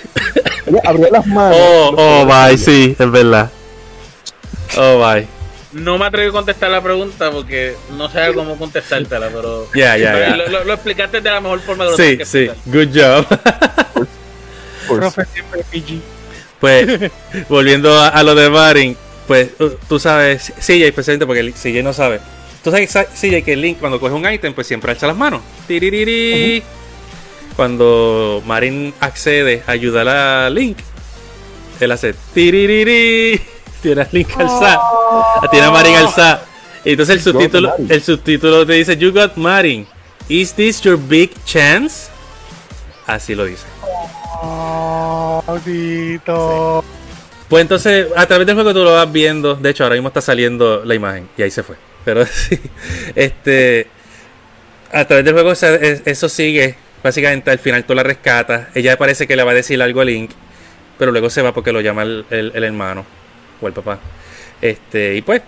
Ella 0.66 0.82
abrió 0.86 1.08
las 1.10 1.26
manos. 1.26 1.58
Oh, 1.60 1.94
oh, 1.98 2.26
bye, 2.26 2.58
sí, 2.58 2.96
es 3.00 3.12
verdad. 3.12 3.50
Oh, 4.78 5.00
bye. 5.00 5.26
no 5.72 5.98
me 5.98 6.06
atreví 6.06 6.30
a 6.30 6.32
contestar 6.32 6.70
la 6.70 6.82
pregunta 6.82 7.32
porque 7.32 7.76
no 7.98 8.10
sé 8.10 8.34
cómo 8.34 8.58
contestártela, 8.58 9.30
pero 9.30 9.68
Ya, 9.74 9.96
ya, 9.98 10.12
pero 10.14 10.28
ya. 10.30 10.36
Lo, 10.36 10.48
lo- 10.50 10.64
lo 10.66 10.74
explicaste 10.74 11.22
de 11.22 11.30
la 11.30 11.40
mejor 11.42 11.60
forma 11.62 11.86
que 11.86 11.92
lo 11.92 11.98
Sí, 11.98 12.18
que 12.18 12.26
sí, 12.26 12.40
explicar. 12.46 12.58
good 12.66 12.90
job. 12.94 14.06
Pues, 14.88 15.00
Profe 15.00 15.26
siempre 15.34 15.64
PG. 15.72 16.02
Pues, 16.60 17.12
volviendo 17.48 17.98
a, 17.98 18.10
a 18.10 18.24
lo 18.24 18.36
de 18.36 18.50
Marin, 18.50 18.98
pues 19.30 19.52
uh, 19.60 19.70
tú 19.88 20.00
sabes, 20.00 20.52
CJ 20.58 20.88
especialmente 20.88 21.28
porque 21.28 21.52
CJ 21.52 21.84
no 21.84 21.94
sabe. 21.94 22.20
Tú 22.64 22.72
sabes, 22.72 22.90
sa- 22.90 23.06
CJ, 23.06 23.44
que 23.44 23.56
Link 23.56 23.78
cuando 23.78 24.00
coge 24.00 24.16
un 24.16 24.28
ítem, 24.28 24.56
pues 24.56 24.66
siempre 24.66 24.92
alza 24.92 25.06
las 25.06 25.16
manos. 25.16 25.44
Tiririri. 25.68 26.64
Cuando 27.56 28.42
Marin 28.44 28.92
accede 29.00 29.62
a 29.68 29.74
ayudar 29.74 30.08
a 30.08 30.50
Link, 30.50 30.80
él 31.80 31.92
hace 31.92 32.16
tiririri. 32.34 33.40
Tiene 33.84 34.02
a 34.02 34.08
Link 34.12 34.30
alzado. 34.36 34.82
Tiene 35.52 35.68
a 35.68 35.72
Marin 35.72 35.96
alzado. 35.98 36.42
Y 36.84 36.90
entonces 36.94 37.18
el 37.18 37.22
subtítulo, 37.22 37.76
el 37.88 38.02
subtítulo 38.02 38.66
te 38.66 38.74
dice, 38.74 38.98
You 38.98 39.14
got 39.14 39.36
Marin. 39.36 39.86
Is 40.28 40.54
this 40.54 40.82
your 40.82 40.98
big 40.98 41.30
chance? 41.46 42.10
Así 43.06 43.36
lo 43.36 43.46
dice. 43.46 43.68
Oh. 44.42 45.44
Pues 47.50 47.64
entonces, 47.64 48.08
a 48.16 48.28
través 48.28 48.46
del 48.46 48.56
juego 48.56 48.74
tú 48.74 48.84
lo 48.84 48.94
vas 48.94 49.12
viendo. 49.12 49.56
De 49.56 49.72
hecho, 49.72 49.84
ahora 49.84 49.96
mismo 49.96 50.10
está 50.10 50.22
saliendo 50.22 50.86
la 50.86 50.94
imagen. 50.94 51.28
Y 51.36 51.42
ahí 51.42 51.50
se 51.50 51.64
fue. 51.64 51.76
Pero 52.06 52.26
sí. 52.26 52.60
Este. 53.16 53.88
A 54.92 55.06
través 55.06 55.26
del 55.26 55.34
juego 55.34 55.52
eso 55.52 56.30
sigue. 56.30 56.76
Básicamente 57.04 57.50
al 57.50 57.60
final 57.60 57.84
tú 57.86 57.96
la 57.96 58.04
rescatas. 58.04 58.68
Ella 58.76 58.98
parece 58.98 59.26
que 59.26 59.36
le 59.36 59.44
va 59.44 59.52
a 59.52 59.56
decir 59.56 59.82
algo 59.82 60.02
a 60.02 60.06
Link. 60.06 60.32
Pero 61.00 61.12
luego 61.12 61.30
se 61.30 61.42
va 61.42 61.54
porque 61.54 61.72
lo 61.72 61.82
llama 61.82 62.04
el, 62.04 62.26
hermano. 62.30 63.04
O 63.62 63.68
el 63.68 63.74
papá. 63.74 64.00
Este. 64.62 65.16
Y 65.16 65.24
pues. 65.24 65.42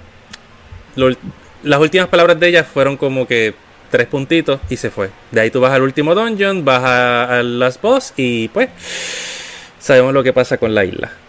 las 1.64 1.80
últimas 1.80 2.08
palabras 2.08 2.40
de 2.40 2.48
ella 2.48 2.64
fueron 2.64 2.98
como 2.98 3.28
que 3.28 3.54
tres 3.92 4.08
puntitos 4.08 4.60
y 4.70 4.78
se 4.78 4.90
fue. 4.90 5.12
De 5.30 5.42
ahí 5.42 5.52
tú 5.52 5.60
vas 5.60 5.74
al 5.74 5.84
último 5.84 6.16
dungeon, 6.16 6.66
vas 6.66 6.84
a, 6.84 7.40
a 7.40 7.44
las 7.44 7.80
boss 7.80 8.14
y 8.18 8.48
pues. 8.48 8.70
Sabemos 9.80 10.14
lo 10.14 10.24
que 10.24 10.34
pasa 10.34 10.58
con 10.58 10.74
la 10.74 10.86
isla. 10.86 11.21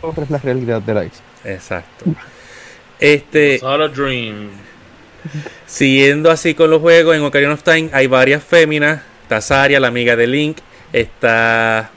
Otra 0.00 0.24
es 0.24 0.30
la 0.30 0.38
realidad 0.38 0.82
de 0.82 0.94
la 0.94 1.04
isla. 1.04 1.22
Exacto. 1.44 2.04
Este, 3.00 3.58
Solo 3.58 3.88
Dream. 3.88 4.50
siguiendo 5.66 6.30
así 6.30 6.54
con 6.54 6.70
los 6.70 6.80
juegos, 6.80 7.16
en 7.16 7.22
Ocarina 7.22 7.52
of 7.52 7.62
Time 7.62 7.90
hay 7.92 8.06
varias 8.06 8.42
féminas. 8.42 9.02
Está 9.22 9.40
Saria, 9.40 9.80
la 9.80 9.88
amiga 9.88 10.16
de 10.16 10.26
Link. 10.26 10.58
Está, 10.92 11.90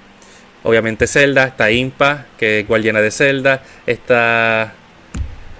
obviamente, 0.64 1.08
Zelda. 1.08 1.46
Está 1.46 1.72
Impa, 1.72 2.26
que 2.38 2.60
es 2.60 2.68
guardiana 2.68 3.02
de 3.02 3.12
Zelda. 3.12 3.64
Está 3.86 4.74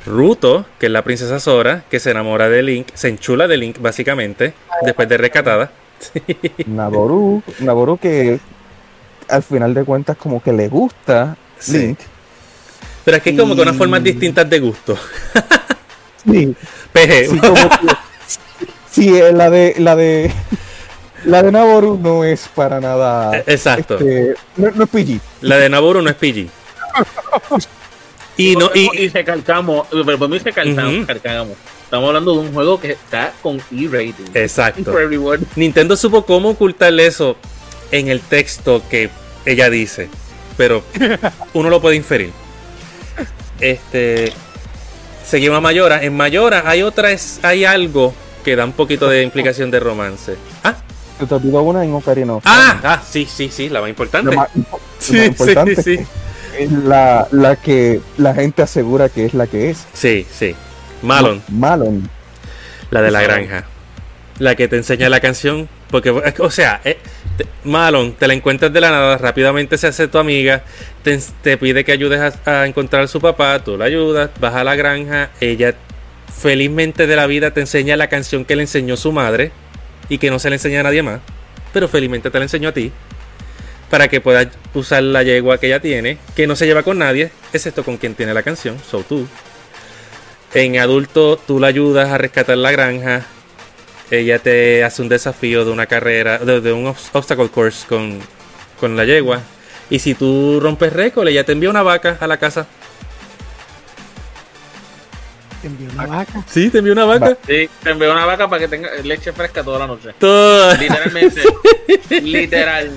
Ruto, 0.06 0.66
que 0.80 0.88
es 0.88 0.92
la 0.92 1.04
princesa 1.04 1.40
Sora, 1.40 1.84
que 1.90 2.00
se 2.00 2.12
enamora 2.12 2.50
de 2.50 2.62
Link. 2.64 2.88
Se 2.94 3.08
enchula 3.08 3.48
de 3.48 3.58
Link, 3.58 3.80
básicamente, 3.80 4.54
después 4.84 5.08
de 5.08 5.18
rescatada. 5.18 5.72
Naboru, 6.66 7.44
Naboru 7.60 7.98
que 7.98 8.40
al 9.30 9.44
final 9.44 9.74
de 9.74 9.86
cuentas 9.86 10.18
como 10.18 10.42
que 10.42 10.52
le 10.52 10.68
gusta 10.68 11.38
Sí. 11.62 11.96
Pero 13.06 13.18
es 13.18 13.24
que 13.24 13.30
es 13.32 13.40
como 13.40 13.56
que 13.56 13.62
unas 13.62 13.76
Y- 13.76 13.78
formas 13.78 14.04
distintas 14.04 14.50
de 14.50 14.60
gusto. 14.60 14.98
Sí, 16.24 16.56
Peje. 16.94 17.28
sí, 17.30 17.40
como 17.40 17.56
que- 17.56 17.96
sí, 18.92 19.18
eh, 19.18 19.32
la 19.34 19.50
de 19.50 19.74
la 19.80 19.96
de 19.96 20.32
la 21.26 21.42
de 21.42 21.52
Naboru 21.52 21.98
no 22.00 22.24
es 22.24 22.48
para 22.54 22.80
nada 22.80 23.40
Exacto. 23.48 23.96
este, 23.98 24.36
no, 24.56 24.70
no 24.70 24.84
es 24.84 24.90
PG. 24.92 25.20
La 25.42 25.58
de 25.58 25.70
Naboru 25.70 26.00
no 26.04 26.10
es 26.12 26.16
PG. 26.16 26.48
Y 28.38 28.56
no, 28.56 28.70
y, 28.74 28.90
y 28.98 29.10
recalcamos, 29.10 29.88
pero 29.90 30.18
por 30.18 30.30
mí 30.30 30.38
recalcamos, 30.40 30.94
Ujú. 30.94 31.00
recalcamos. 31.08 31.58
Estamos 31.86 32.08
hablando 32.08 32.34
de 32.34 32.40
un 32.40 32.54
juego 32.54 32.80
que 32.80 32.92
está 32.92 33.34
con 33.42 33.58
E-rating. 33.72 34.32
Exacto. 34.34 34.94
Nintendo 35.56 35.96
supo 35.98 36.26
cómo 36.26 36.50
ocultarle 36.50 37.06
eso 37.08 37.36
en 37.92 38.08
el 38.10 38.22
texto 38.22 38.82
que 38.90 39.10
ella 39.46 39.70
dice, 39.70 40.08
pero 40.56 40.84
uno 41.54 41.70
lo 41.70 41.82
puede 41.82 41.96
inferir. 41.98 42.32
Este 43.62 44.34
seguimos 45.26 45.58
a 45.58 45.62
Mayora. 45.62 46.04
En 46.04 46.16
Mayora 46.16 46.64
hay 46.66 46.82
otra 46.82 47.12
es- 47.12 47.40
hay 47.44 47.64
algo 47.66 48.14
que 48.44 48.56
da 48.56 48.66
un 48.66 48.74
poquito 48.74 49.08
de 49.08 49.24
implicación 49.24 49.70
de 49.72 49.80
romance. 49.80 50.36
Ah, 50.64 50.76
te 51.28 51.34
olvidó 51.36 51.62
una 51.62 51.84
en 51.86 51.94
Ocarina 51.94 52.34
of 52.34 52.44
ah, 52.48 52.80
ah, 52.84 53.02
sí, 53.08 53.28
sí, 53.32 53.50
sí, 53.54 53.70
la 53.70 53.82
más 53.82 53.90
importante. 53.90 54.32
La 54.32 54.36
más, 54.36 54.50
la 54.56 54.64
Sí, 55.00 55.14
más 55.14 55.22
sí, 55.22 55.26
importante 55.28 55.84
sí. 55.84 56.00
es 56.58 56.72
la, 56.72 57.28
la 57.32 57.56
que 57.56 58.02
la 58.18 58.34
gente 58.34 58.64
asegura 58.64 59.10
que 59.10 59.26
es 59.26 59.34
la 59.36 59.46
que 59.48 59.70
es. 59.70 59.86
Sí, 59.94 60.26
sí. 60.32 60.56
Malon, 61.04 61.42
Malon. 61.50 62.10
la 62.90 63.02
de 63.02 63.12
la 63.12 63.22
granja. 63.22 63.66
La 64.40 64.56
que 64.56 64.68
te 64.68 64.78
enseña 64.78 65.10
la 65.10 65.20
canción. 65.20 65.70
Porque, 65.92 66.10
o 66.10 66.50
sea, 66.52 66.82
eh, 66.84 66.98
te- 67.38 67.46
Malon, 67.64 68.14
te 68.14 68.28
la 68.28 68.34
encuentras 68.34 68.72
de 68.72 68.82
la 68.82 68.92
nada, 68.92 69.18
rápidamente 69.18 69.78
se 69.78 69.88
hace 69.88 70.08
tu 70.08 70.18
amiga, 70.18 70.64
te, 71.04 71.58
pide 71.58 71.84
que 71.84 71.92
ayudes 71.92 72.34
a, 72.46 72.66
encontrar 72.66 73.04
a 73.04 73.08
su 73.08 73.20
papá, 73.20 73.64
tú 73.64 73.78
la 73.78 73.86
ayudas, 73.86 74.30
vas 74.40 74.56
a 74.56 74.64
la 74.64 74.76
granja, 74.76 75.30
ella 75.40 75.76
felizmente 76.42 77.08
de 77.08 77.16
la 77.16 77.28
vida 77.28 77.52
te 77.52 77.60
enseña 77.62 77.98
la 77.98 78.08
canción 78.08 78.46
que 78.46 78.56
le 78.56 78.64
enseñó 78.64 78.98
su 78.98 79.12
madre 79.12 79.52
y 80.10 80.18
que 80.18 80.32
no 80.32 80.40
se 80.40 80.50
le 80.50 80.56
enseña 80.56 80.80
a 80.80 80.84
nadie 80.84 81.04
más, 81.04 81.22
pero 81.74 81.88
felizmente 81.88 82.32
te 82.32 82.38
la 82.38 82.46
enseño 82.46 82.70
a 82.70 82.74
ti, 82.74 82.92
para 83.90 84.08
que 84.08 84.22
puedas 84.22 84.48
usar 84.74 85.04
la 85.04 85.24
yegua 85.24 85.60
que 85.60 85.68
ella 85.68 85.82
tiene, 85.82 86.18
que 86.36 86.48
no 86.48 86.56
se 86.56 86.66
lleva 86.66 86.84
con 86.84 86.98
nadie, 86.98 87.32
excepto 87.54 87.84
con 87.84 87.98
quien 87.98 88.16
tiene 88.16 88.34
la 88.34 88.44
canción, 88.44 88.78
so 88.90 89.04
tú. 89.04 89.28
En 90.54 90.78
adulto 90.80 91.38
tú 91.38 91.60
la 91.60 91.68
ayudas 91.68 92.10
a 92.10 92.18
rescatar 92.18 92.58
la 92.58 92.72
granja, 92.72 93.26
ella 94.12 94.40
te 94.40 94.84
hace 94.84 95.02
un 95.02 95.10
desafío 95.10 95.66
de 95.66 95.72
una 95.72 95.86
carrera, 95.86 96.38
de, 96.38 96.74
un 96.74 96.94
obstacle 97.14 97.50
course 97.50 97.88
con, 97.88 98.20
con 98.80 98.96
la 98.96 99.06
yegua, 99.06 99.42
y 99.90 100.00
si 100.00 100.14
tú 100.14 100.60
rompes 100.62 100.94
récord, 100.94 101.28
ella 101.28 101.44
te 101.44 101.54
envía 101.54 101.70
una 101.70 101.82
vaca 101.84 102.18
a 102.20 102.28
la 102.28 102.38
casa. 102.38 102.68
¿Te 105.62 105.68
envió 105.68 105.90
una 105.94 106.06
vaca? 106.08 106.44
Sí, 106.50 106.70
te 106.70 106.80
envió 106.80 106.94
una 106.94 107.06
vaca. 107.06 107.38
Sí, 107.46 107.70
te 107.84 107.90
envió 107.92 108.12
una 108.12 108.26
vaca 108.26 108.50
para 108.50 108.62
que 108.62 108.68
tenga 108.68 108.90
leche 109.04 109.32
fresca 109.32 109.64
toda 109.64 109.80
la 109.80 109.88
noche. 109.88 110.10
Todo. 110.18 110.76
Literalmente. 110.76 111.44
literal. 112.10 112.92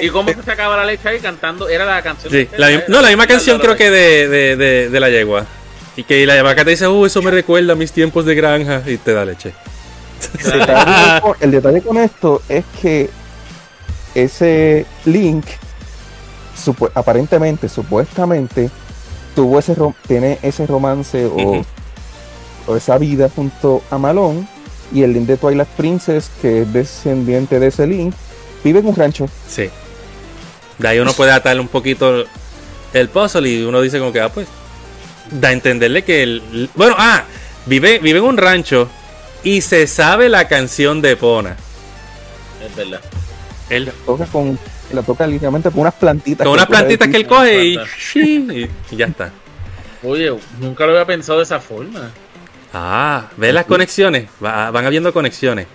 ¿Y 0.00 0.08
cómo 0.08 0.32
se 0.32 0.42
sacaba 0.42 0.76
la 0.76 0.84
leche 0.86 1.08
ahí 1.08 1.18
cantando? 1.18 1.68
Era 1.68 1.84
la 1.84 2.00
canción. 2.02 2.32
Sí, 2.32 2.48
la, 2.56 2.68
mi- 2.68 2.80
no, 2.88 3.02
la 3.02 3.08
misma 3.08 3.26
canción 3.26 3.58
creo 3.58 3.76
que 3.76 3.90
de, 3.90 4.28
de, 4.28 4.56
de, 4.56 4.88
de 4.88 5.00
la 5.00 5.10
yegua. 5.10 5.44
Y 5.96 6.04
que 6.04 6.24
la 6.24 6.40
vaca 6.42 6.64
te 6.64 6.70
dice, 6.70 6.86
uh, 6.86 7.04
eso 7.06 7.20
me 7.20 7.30
recuerda 7.30 7.72
a 7.74 7.76
mis 7.76 7.92
tiempos 7.92 8.24
de 8.24 8.34
granja. 8.34 8.82
Y 8.86 8.96
te 8.96 9.12
da 9.12 9.24
leche. 9.24 9.52
El 10.44 10.60
detalle, 10.60 11.20
con, 11.20 11.36
el 11.40 11.50
detalle 11.50 11.82
con 11.82 11.98
esto 11.98 12.42
es 12.48 12.64
que 12.80 13.10
ese 14.14 14.86
Link, 15.04 15.44
supu- 16.56 16.90
aparentemente, 16.94 17.68
supuestamente, 17.68 18.70
tuvo 19.34 19.58
ese 19.58 19.74
rom- 19.76 19.94
tiene 20.06 20.38
ese 20.42 20.66
romance 20.66 21.26
o, 21.26 21.64
esa 22.76 22.98
vida 22.98 23.30
junto 23.34 23.82
a 23.90 23.98
Malone. 23.98 24.46
Y 24.92 25.02
el 25.02 25.12
Link 25.12 25.26
de 25.26 25.36
Twilight 25.36 25.68
Princess, 25.68 26.30
que 26.40 26.62
es 26.62 26.72
descendiente 26.72 27.60
de 27.60 27.66
ese 27.66 27.86
Link, 27.86 28.14
vive 28.64 28.78
en 28.80 28.86
un 28.86 28.96
rancho. 28.96 29.28
Sí. 29.46 29.68
De 30.78 30.88
ahí 30.88 30.98
uno 30.98 31.12
puede 31.12 31.32
atarle 31.32 31.60
un 31.60 31.68
poquito 31.68 32.24
el 32.94 33.08
puzzle 33.10 33.48
y 33.48 33.62
uno 33.64 33.80
dice 33.82 33.98
como 33.98 34.12
que, 34.12 34.20
ah, 34.20 34.30
pues, 34.30 34.48
da 35.30 35.48
a 35.48 35.52
entenderle 35.52 36.04
que 36.04 36.22
el... 36.22 36.70
Bueno, 36.74 36.94
ah, 36.96 37.24
vive, 37.66 37.98
vive 37.98 38.18
en 38.20 38.24
un 38.24 38.36
rancho 38.38 38.88
y 39.56 39.60
se 39.62 39.86
sabe 39.86 40.28
la 40.28 40.46
canción 40.48 41.00
de 41.00 41.16
Pona. 41.16 41.56
Es 42.66 42.74
verdad. 42.76 43.00
Él, 43.70 43.90
Toca 44.04 44.26
con, 44.26 44.58
la 44.92 45.02
toca 45.02 45.26
literalmente 45.26 45.70
con 45.70 45.80
unas 45.80 45.94
plantitas. 45.94 46.44
con 46.44 46.54
unas 46.54 46.66
plantitas 46.66 47.08
que 47.08 47.16
él 47.16 47.26
coge 47.26 47.64
y, 47.64 47.74
Plantas. 47.74 48.16
y, 48.16 48.68
y 48.90 48.96
ya 48.96 49.06
está. 49.06 49.30
Oye, 50.02 50.32
nunca 50.60 50.84
lo 50.86 50.92
había 50.92 51.04
pensado 51.06 51.38
de 51.38 51.44
esa 51.44 51.60
forma. 51.60 52.10
Ah, 52.72 53.28
¿ves 53.36 53.54
las 53.54 53.64
conexiones? 53.66 54.28
Va- 54.44 54.70
van 54.70 54.84
habiendo 54.86 55.12
conexiones. 55.12 55.66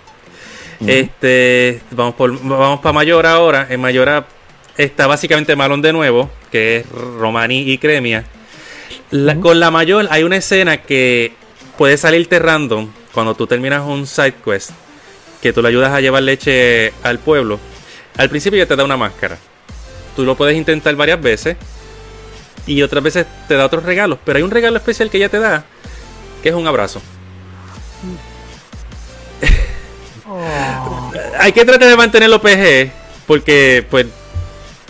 Este, 0.86 1.80
vamos 1.90 2.14
por, 2.14 2.30
vamos 2.42 2.80
para 2.80 2.92
Mayora 2.92 3.32
ahora. 3.32 3.66
En 3.70 3.80
Mayora 3.80 4.26
está 4.76 5.06
básicamente 5.06 5.56
Malón 5.56 5.82
de 5.82 5.92
nuevo, 5.92 6.30
que 6.50 6.78
es 6.78 6.88
Romani 6.90 7.70
y 7.70 7.78
Cremia. 7.78 8.24
La-. 9.10 9.36
Con 9.36 9.60
la 9.60 9.70
mayor 9.70 10.06
hay 10.10 10.22
una 10.24 10.36
escena 10.36 10.78
que 10.78 11.32
puede 11.78 11.96
salirte 11.96 12.38
random 12.38 12.88
cuando 13.14 13.34
tú 13.34 13.46
terminas 13.46 13.82
un 13.86 14.06
side 14.06 14.34
quest, 14.44 14.70
que 15.40 15.52
tú 15.52 15.62
le 15.62 15.68
ayudas 15.68 15.92
a 15.92 16.00
llevar 16.00 16.22
leche 16.22 16.92
al 17.02 17.18
pueblo. 17.18 17.60
Al 18.16 18.28
principio 18.28 18.58
ya 18.58 18.66
te 18.66 18.76
da 18.76 18.84
una 18.84 18.96
máscara. 18.96 19.38
Tú 20.16 20.24
lo 20.24 20.36
puedes 20.36 20.56
intentar 20.56 20.94
varias 20.96 21.20
veces 21.20 21.56
y 22.66 22.82
otras 22.82 23.02
veces 23.02 23.26
te 23.48 23.54
da 23.54 23.66
otros 23.66 23.84
regalos, 23.84 24.18
pero 24.24 24.38
hay 24.38 24.42
un 24.42 24.50
regalo 24.50 24.76
especial 24.76 25.10
que 25.10 25.18
ella 25.18 25.28
te 25.28 25.38
da, 25.38 25.64
que 26.42 26.48
es 26.48 26.54
un 26.54 26.66
abrazo. 26.66 27.00
Oh, 30.26 31.12
hay 31.38 31.52
que 31.52 31.64
tratar 31.64 31.88
de 31.88 31.96
mantenerlo 31.96 32.40
PG 32.40 32.90
porque 33.26 33.86
pues 33.88 34.06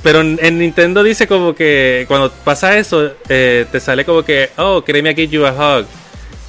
pero 0.03 0.21
en, 0.21 0.39
en 0.41 0.59
Nintendo 0.59 1.03
dice 1.03 1.27
como 1.27 1.55
que 1.55 2.05
cuando 2.07 2.31
pasa 2.31 2.79
eso 2.79 3.13
eh, 3.29 3.67
te 3.73 3.81
sale 3.81 4.05
como 4.05 4.23
que 4.23 4.51
oh 4.57 4.85
créeme 4.85 5.15
give 5.15 5.29
you 5.29 5.45
a 5.45 5.51
hug 5.51 5.87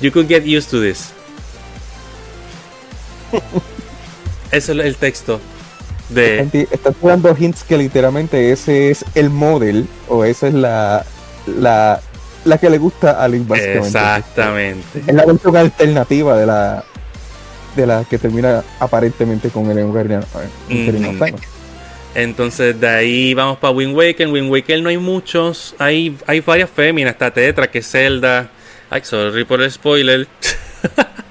you 0.02 0.12
could 0.12 0.28
get 0.28 0.44
used 0.46 0.70
to 0.70 0.80
this 0.80 1.14
eso 4.52 4.72
es 4.74 4.80
el 4.80 4.96
texto 4.96 5.40
de 6.10 6.40
Están- 6.42 6.68
Están 6.72 6.96
dando 7.02 7.36
hints 7.38 7.64
que 7.64 7.78
literalmente 7.78 8.52
ese 8.52 8.92
es 8.92 9.04
el 9.16 9.30
model 9.30 9.88
o 10.08 10.24
esa 10.24 10.48
es 10.48 10.54
la, 10.54 11.06
la, 11.48 12.00
la 12.44 12.58
que 12.58 12.70
le 12.70 12.78
gusta 12.78 13.24
a 13.24 13.28
Link 13.28 13.48
básicamente. 13.48 13.88
exactamente 13.88 15.00
Es 15.08 15.14
la 15.14 15.26
versión 15.26 15.58
alternativa 15.58 16.38
de 16.38 16.46
la 16.46 16.84
de 17.76 17.86
la 17.86 18.06
que 18.06 18.18
termina 18.18 18.64
aparentemente 18.80 19.50
con 19.50 19.70
el 19.70 19.80
of 19.84 19.96
Ujú. 19.96 21.26
Time. 21.26 21.36
Entonces 22.14 22.80
de 22.80 22.88
ahí 22.88 23.34
vamos 23.34 23.58
para 23.58 23.74
Wind 23.74 23.94
Waker. 23.96 24.28
En 24.28 24.34
Wind 24.34 24.50
Waker 24.50 24.82
no 24.82 24.88
hay 24.90 24.98
muchos. 24.98 25.76
Hay, 25.78 26.18
hay 26.26 26.40
varias 26.40 26.70
féminas. 26.70 27.12
Está 27.14 27.32
Tetra, 27.32 27.70
que 27.70 27.80
es 27.80 27.92
Zelda. 27.92 28.50
Ay, 28.90 29.02
sorry 29.04 29.44
por 29.44 29.62
el 29.62 29.70
spoiler. 29.70 30.26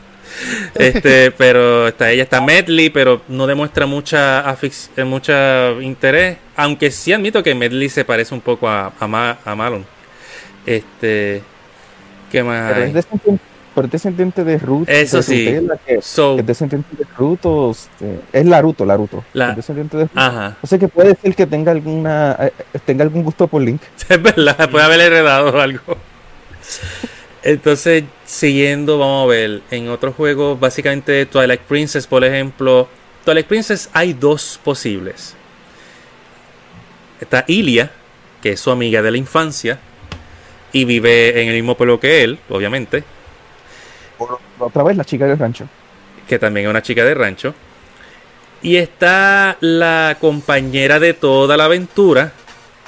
este, 0.74 1.30
pero 1.32 1.88
está 1.88 2.10
ella, 2.10 2.22
está 2.24 2.40
Medley, 2.40 2.90
pero 2.90 3.22
no 3.28 3.46
demuestra 3.46 3.86
mucha 3.86 4.44
afix- 4.50 4.88
eh, 4.96 5.04
mucha 5.04 5.70
interés. 5.80 6.36
Aunque 6.56 6.90
sí 6.90 7.12
admito 7.12 7.42
que 7.42 7.54
Medley 7.54 7.88
se 7.88 8.04
parece 8.04 8.34
un 8.34 8.40
poco 8.40 8.68
a, 8.68 8.92
a, 8.98 9.06
Ma- 9.06 9.38
a 9.44 9.54
Malon. 9.54 9.84
Este. 10.66 11.42
¿Qué 12.30 12.42
más? 12.42 12.72
Pero 12.72 12.82
hay? 12.84 12.88
es 12.88 12.94
descendiente, 12.94 13.42
pero 13.74 13.86
es 13.86 13.92
descendiente 13.92 14.44
de 14.44 14.58
Ruth. 14.58 14.88
Eso 14.88 15.16
de 15.18 15.22
sí. 15.22 15.44
Que 15.86 16.00
So, 16.02 16.38
es 16.38 16.46
descendiente 16.46 16.96
de 16.96 17.04
Ruto. 17.16 17.70
este, 17.70 18.20
es 18.32 18.46
Laruto, 18.46 18.84
Laruto. 18.84 19.24
La- 19.34 19.50
Es 19.50 19.56
descendiente 19.56 19.96
de 19.96 20.02
Ruto. 20.04 20.18
ajá. 20.20 20.56
O 20.62 20.66
sea 20.66 20.78
que 20.78 20.88
puede 20.88 21.14
ser 21.16 21.34
que 21.34 21.46
tenga 21.46 21.70
alguna 21.72 22.36
eh, 22.40 22.52
tenga 22.84 23.04
algún 23.04 23.22
gusto 23.24 23.46
por 23.46 23.62
Link. 23.62 23.80
Es 24.08 24.20
verdad, 24.22 24.68
puede 24.70 24.84
haber 24.84 25.00
heredado 25.00 25.60
algo. 25.60 25.96
Entonces, 27.44 28.04
siguiendo, 28.24 28.98
vamos 28.98 29.24
a 29.24 29.28
ver, 29.28 29.60
en 29.70 29.90
otros 29.90 30.14
juegos, 30.14 30.58
básicamente 30.58 31.26
Twilight 31.26 31.60
Princess, 31.60 32.06
por 32.06 32.24
ejemplo, 32.24 32.88
Twilight 33.22 33.46
Princess 33.46 33.90
hay 33.92 34.14
dos 34.14 34.58
posibles. 34.64 35.36
Está 37.20 37.44
Ilia, 37.46 37.90
que 38.42 38.52
es 38.52 38.60
su 38.60 38.70
amiga 38.70 39.02
de 39.02 39.10
la 39.10 39.18
infancia, 39.18 39.78
y 40.72 40.86
vive 40.86 41.42
en 41.42 41.48
el 41.48 41.54
mismo 41.54 41.76
pueblo 41.76 42.00
que 42.00 42.24
él, 42.24 42.38
obviamente, 42.48 43.04
Otra 44.58 44.82
vez 44.82 44.96
la 44.96 45.04
chica 45.04 45.26
del 45.26 45.38
rancho. 45.38 45.68
que 46.26 46.38
también 46.38 46.66
es 46.66 46.70
una 46.70 46.82
chica 46.82 47.04
de 47.04 47.14
rancho. 47.14 47.54
Y 48.62 48.76
está 48.76 49.58
la 49.60 50.16
compañera 50.18 50.98
de 50.98 51.12
toda 51.12 51.58
la 51.58 51.66
aventura, 51.66 52.32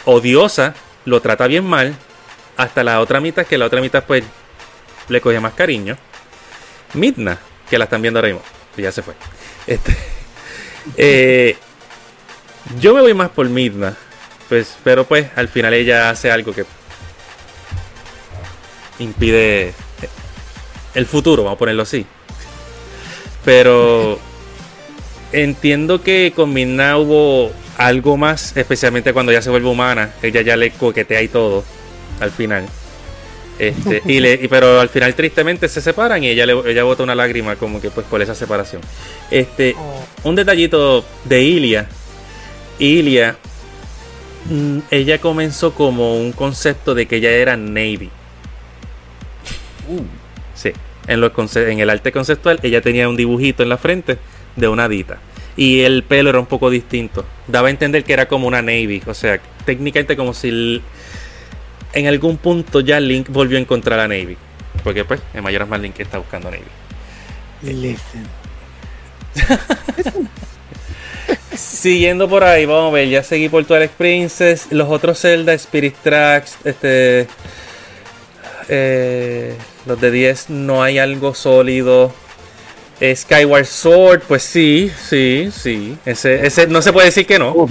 odiosa, 0.06 0.74
lo 1.04 1.20
trata 1.20 1.46
bien 1.46 1.64
mal, 1.66 1.94
hasta 2.56 2.82
la 2.82 3.00
otra 3.00 3.20
mitad, 3.20 3.44
que 3.44 3.58
la 3.58 3.66
otra 3.66 3.82
mitad 3.82 4.04
pues 4.04 4.24
le 5.08 5.20
coge 5.20 5.40
más 5.40 5.54
cariño. 5.54 5.96
Midna, 6.94 7.38
que 7.68 7.78
la 7.78 7.84
están 7.84 8.02
viendo 8.02 8.18
ahora 8.18 8.28
mismo, 8.28 8.42
ya 8.76 8.92
se 8.92 9.02
fue. 9.02 9.14
Este, 9.66 9.96
eh, 10.96 11.56
yo 12.80 12.94
me 12.94 13.00
voy 13.00 13.14
más 13.14 13.30
por 13.30 13.48
Midna, 13.48 13.96
pues, 14.48 14.76
pero 14.84 15.04
pues 15.04 15.28
al 15.36 15.48
final 15.48 15.74
ella 15.74 16.10
hace 16.10 16.30
algo 16.30 16.52
que 16.52 16.64
impide 18.98 19.74
el 20.94 21.06
futuro, 21.06 21.44
vamos 21.44 21.56
a 21.56 21.58
ponerlo 21.58 21.82
así. 21.82 22.06
Pero 23.44 24.18
entiendo 25.32 26.02
que 26.02 26.32
con 26.34 26.52
Midna 26.52 26.96
hubo 26.96 27.52
algo 27.76 28.16
más, 28.16 28.56
especialmente 28.56 29.12
cuando 29.12 29.32
ya 29.32 29.42
se 29.42 29.50
vuelve 29.50 29.68
humana, 29.68 30.12
ella 30.22 30.40
ya 30.40 30.56
le 30.56 30.70
coquetea 30.70 31.22
y 31.22 31.28
todo 31.28 31.64
al 32.20 32.30
final. 32.30 32.66
Este, 33.58 34.02
y 34.04 34.20
le, 34.20 34.34
y- 34.34 34.48
pero 34.48 34.80
al 34.80 34.88
final 34.90 35.14
tristemente 35.14 35.68
se 35.68 35.80
separan 35.80 36.22
y 36.22 36.28
ella 36.28 36.44
le, 36.46 36.52
ella 36.70 36.84
bota 36.84 37.02
una 37.02 37.14
lágrima 37.14 37.56
como 37.56 37.80
que 37.80 37.90
pues 37.90 38.06
por 38.06 38.20
esa 38.20 38.34
separación. 38.34 38.82
Este, 39.30 39.74
oh, 39.78 40.04
un 40.28 40.34
detallito 40.34 41.04
de 41.24 41.42
Ilia. 41.42 41.88
Ilia, 42.78 43.36
mm, 44.50 44.78
ella 44.90 45.18
comenzó 45.18 45.72
como 45.72 46.16
un 46.18 46.32
concepto 46.32 46.94
de 46.94 47.06
que 47.06 47.16
ella 47.16 47.30
era 47.30 47.56
Navy. 47.56 48.10
Sí, 50.54 50.72
en, 51.06 51.20
los 51.20 51.56
en 51.56 51.80
el 51.80 51.90
arte 51.90 52.12
conceptual 52.12 52.58
ella 52.62 52.80
tenía 52.80 53.08
un 53.08 53.16
dibujito 53.16 53.62
en 53.62 53.68
la 53.68 53.78
frente 53.78 54.18
de 54.56 54.68
una 54.68 54.88
dita. 54.88 55.18
Y 55.56 55.80
el 55.80 56.02
pelo 56.02 56.28
era 56.30 56.38
un 56.40 56.46
poco 56.46 56.68
distinto. 56.68 57.24
Daba 57.46 57.68
a 57.68 57.70
entender 57.70 58.04
que 58.04 58.12
era 58.12 58.28
como 58.28 58.46
una 58.46 58.60
Navy. 58.60 59.02
O 59.06 59.14
sea, 59.14 59.40
técnicamente 59.64 60.14
como 60.16 60.34
si 60.34 60.82
en 61.96 62.06
algún 62.06 62.36
punto 62.36 62.80
ya 62.80 63.00
Link 63.00 63.28
volvió 63.30 63.56
a 63.58 63.60
encontrar 63.60 63.98
a 63.98 64.06
Navy. 64.06 64.36
Porque 64.84 65.04
pues, 65.04 65.20
en 65.34 65.42
Mayoras 65.42 65.68
más 65.68 65.80
Link 65.80 65.98
está 65.98 66.18
buscando 66.18 66.48
a 66.48 66.50
Navy. 66.52 66.64
listen. 67.62 68.26
Siguiendo 71.56 72.28
por 72.28 72.44
ahí, 72.44 72.66
vamos 72.66 72.90
a 72.90 72.94
ver, 72.94 73.08
ya 73.08 73.22
seguí 73.22 73.48
por 73.48 73.64
Twilight 73.64 73.92
Princess, 73.92 74.66
los 74.70 74.90
otros 74.90 75.20
Zelda, 75.20 75.54
Spirit 75.54 75.94
Tracks, 76.02 76.58
este... 76.64 77.26
eh, 78.68 79.56
los 79.86 80.00
de 80.00 80.10
10 80.10 80.50
no 80.50 80.82
hay 80.82 80.98
algo 80.98 81.34
sólido. 81.34 82.12
Skyward 83.00 83.66
Sword, 83.66 84.22
pues 84.26 84.42
sí, 84.42 84.90
sí, 85.08 85.50
sí. 85.52 85.96
Ese, 86.04 86.46
ese 86.46 86.66
no 86.66 86.82
se 86.82 86.92
puede 86.92 87.06
decir 87.06 87.26
que 87.26 87.38
no. 87.38 87.68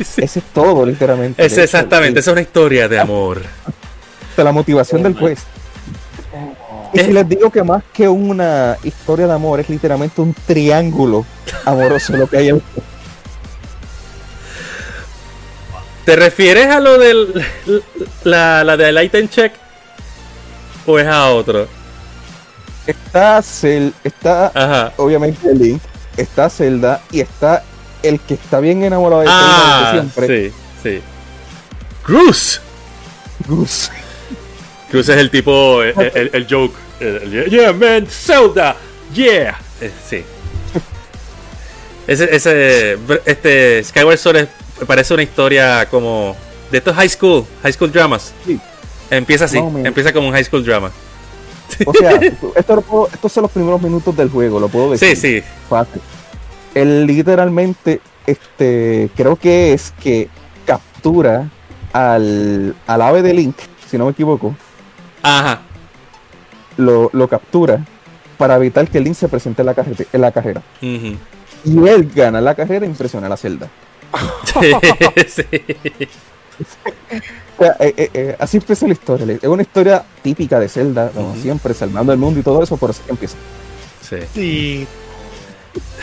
Ese 0.00 0.38
es 0.38 0.44
todo, 0.54 0.86
literalmente. 0.86 1.44
Es 1.44 1.58
exactamente, 1.58 2.20
esa 2.20 2.30
es 2.30 2.32
una 2.32 2.40
historia 2.40 2.88
de 2.88 2.98
amor. 2.98 3.42
De 4.36 4.44
la 4.44 4.52
motivación 4.52 5.02
del 5.02 5.14
quest. 5.14 5.46
Y 6.94 6.98
si 6.98 7.12
les 7.12 7.28
digo 7.28 7.50
que 7.50 7.62
más 7.62 7.82
que 7.92 8.08
una 8.08 8.78
historia 8.82 9.26
de 9.26 9.34
amor, 9.34 9.60
es 9.60 9.68
literalmente 9.68 10.20
un 10.20 10.34
triángulo 10.46 11.26
amoroso 11.64 12.16
lo 12.16 12.26
que 12.26 12.38
hay 12.38 12.48
en 12.48 12.62
¿Te 16.04 16.16
refieres 16.16 16.66
a 16.68 16.80
lo 16.80 16.98
del 16.98 17.44
la, 18.24 18.64
la 18.64 18.76
del 18.76 19.02
item 19.02 19.28
check? 19.28 19.52
¿O 20.86 20.98
es 20.98 21.06
a 21.06 21.30
otro? 21.30 21.68
Está 22.86 23.42
Cel, 23.42 23.92
está 24.02 24.50
Ajá. 24.54 24.92
obviamente 24.96 25.54
Link, 25.54 25.82
está 26.16 26.48
Zelda 26.48 27.02
y 27.12 27.20
está 27.20 27.62
el 28.02 28.20
que 28.20 28.34
está 28.34 28.60
bien 28.60 28.82
enamorado 28.82 29.22
de 29.22 29.28
Ah, 29.30 29.90
siempre, 29.92 30.50
sí, 30.50 30.54
sí. 30.82 31.00
Cruz. 32.02 32.60
Gus. 33.46 33.90
Cruz 34.90 35.08
es 35.08 35.16
el 35.18 35.30
tipo, 35.30 35.82
el, 35.82 35.94
el- 36.14 36.30
el 36.32 36.46
joke. 36.48 36.74
El- 37.00 37.48
yeah, 37.50 37.72
man, 37.72 38.06
Zelda, 38.06 38.76
yeah. 39.14 39.58
Eh, 39.80 39.90
sí. 40.08 40.22
Ese, 42.06 42.34
ese, 42.34 42.98
este, 43.24 43.84
Skyward 43.84 44.18
Sword 44.18 44.36
es- 44.36 44.48
parece 44.86 45.14
una 45.14 45.22
historia 45.22 45.86
como 45.90 46.36
de 46.70 46.78
estos 46.78 46.94
high 46.96 47.08
school, 47.08 47.44
high 47.62 47.72
school 47.72 47.92
dramas. 47.92 48.32
Sí. 48.44 48.58
Empieza 49.10 49.44
así, 49.44 49.58
empieza 49.58 50.12
como 50.12 50.28
un 50.28 50.32
high 50.34 50.44
school 50.44 50.64
drama. 50.64 50.90
O 51.86 51.92
sea, 51.94 52.10
esto 52.56 52.80
puedo- 52.82 53.08
estos 53.12 53.32
son 53.32 53.42
los 53.42 53.50
primeros 53.52 53.80
minutos 53.80 54.16
del 54.16 54.28
juego, 54.28 54.58
lo 54.58 54.68
puedo 54.68 54.90
decir. 54.92 55.16
Sí, 55.16 55.40
sí. 55.40 55.42
fácil. 55.68 56.00
Él 56.74 57.06
literalmente, 57.06 58.00
este, 58.26 59.10
creo 59.16 59.36
que 59.36 59.72
es 59.72 59.92
que 60.00 60.28
captura 60.66 61.48
al, 61.92 62.74
al 62.86 63.02
ave 63.02 63.22
de 63.22 63.34
Link, 63.34 63.56
si 63.88 63.98
no 63.98 64.04
me 64.06 64.12
equivoco, 64.12 64.54
Ajá. 65.22 65.62
lo, 66.76 67.10
lo 67.12 67.28
captura 67.28 67.84
para 68.38 68.56
evitar 68.56 68.88
que 68.88 69.00
Link 69.00 69.14
se 69.16 69.28
presente 69.28 69.62
en 69.62 69.66
la, 69.66 69.74
carrete- 69.74 70.06
en 70.12 70.20
la 70.20 70.30
carrera. 70.32 70.62
Ujú. 70.80 71.16
Y 71.64 71.88
él 71.88 72.10
gana 72.14 72.40
la 72.40 72.54
carrera 72.54 72.86
e 72.86 72.88
impresiona 72.88 73.26
a 73.26 73.30
la 73.30 73.36
Zelda. 73.36 73.68
Sí. 75.28 75.46
O 77.58 77.62
sea, 77.62 77.76
eh, 77.80 77.94
eh, 77.96 78.10
eh, 78.14 78.36
así 78.38 78.56
empieza 78.58 78.86
la 78.86 78.92
historia. 78.92 79.38
Es 79.40 79.48
una 79.48 79.62
historia 79.62 80.02
típica 80.22 80.58
de 80.58 80.68
Zelda, 80.68 81.10
como 81.10 81.34
siempre, 81.36 81.74
salvando 81.74 82.12
el 82.12 82.18
mundo 82.18 82.40
y 82.40 82.42
todo 82.42 82.62
eso, 82.62 82.76
por 82.76 82.90
eso 82.90 83.02
que 83.04 83.10
empieza. 83.12 83.36
Sí. 84.02 84.16
Sí. 84.34 84.86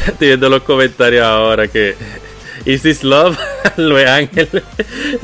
Estoy 0.07 0.27
viendo 0.27 0.49
los 0.49 0.63
comentarios 0.63 1.25
ahora 1.25 1.67
que. 1.67 1.95
¿Is 2.65 2.81
this 2.81 3.03
love? 3.03 3.37
Luis 3.77 4.05
Ángel. 4.07 4.63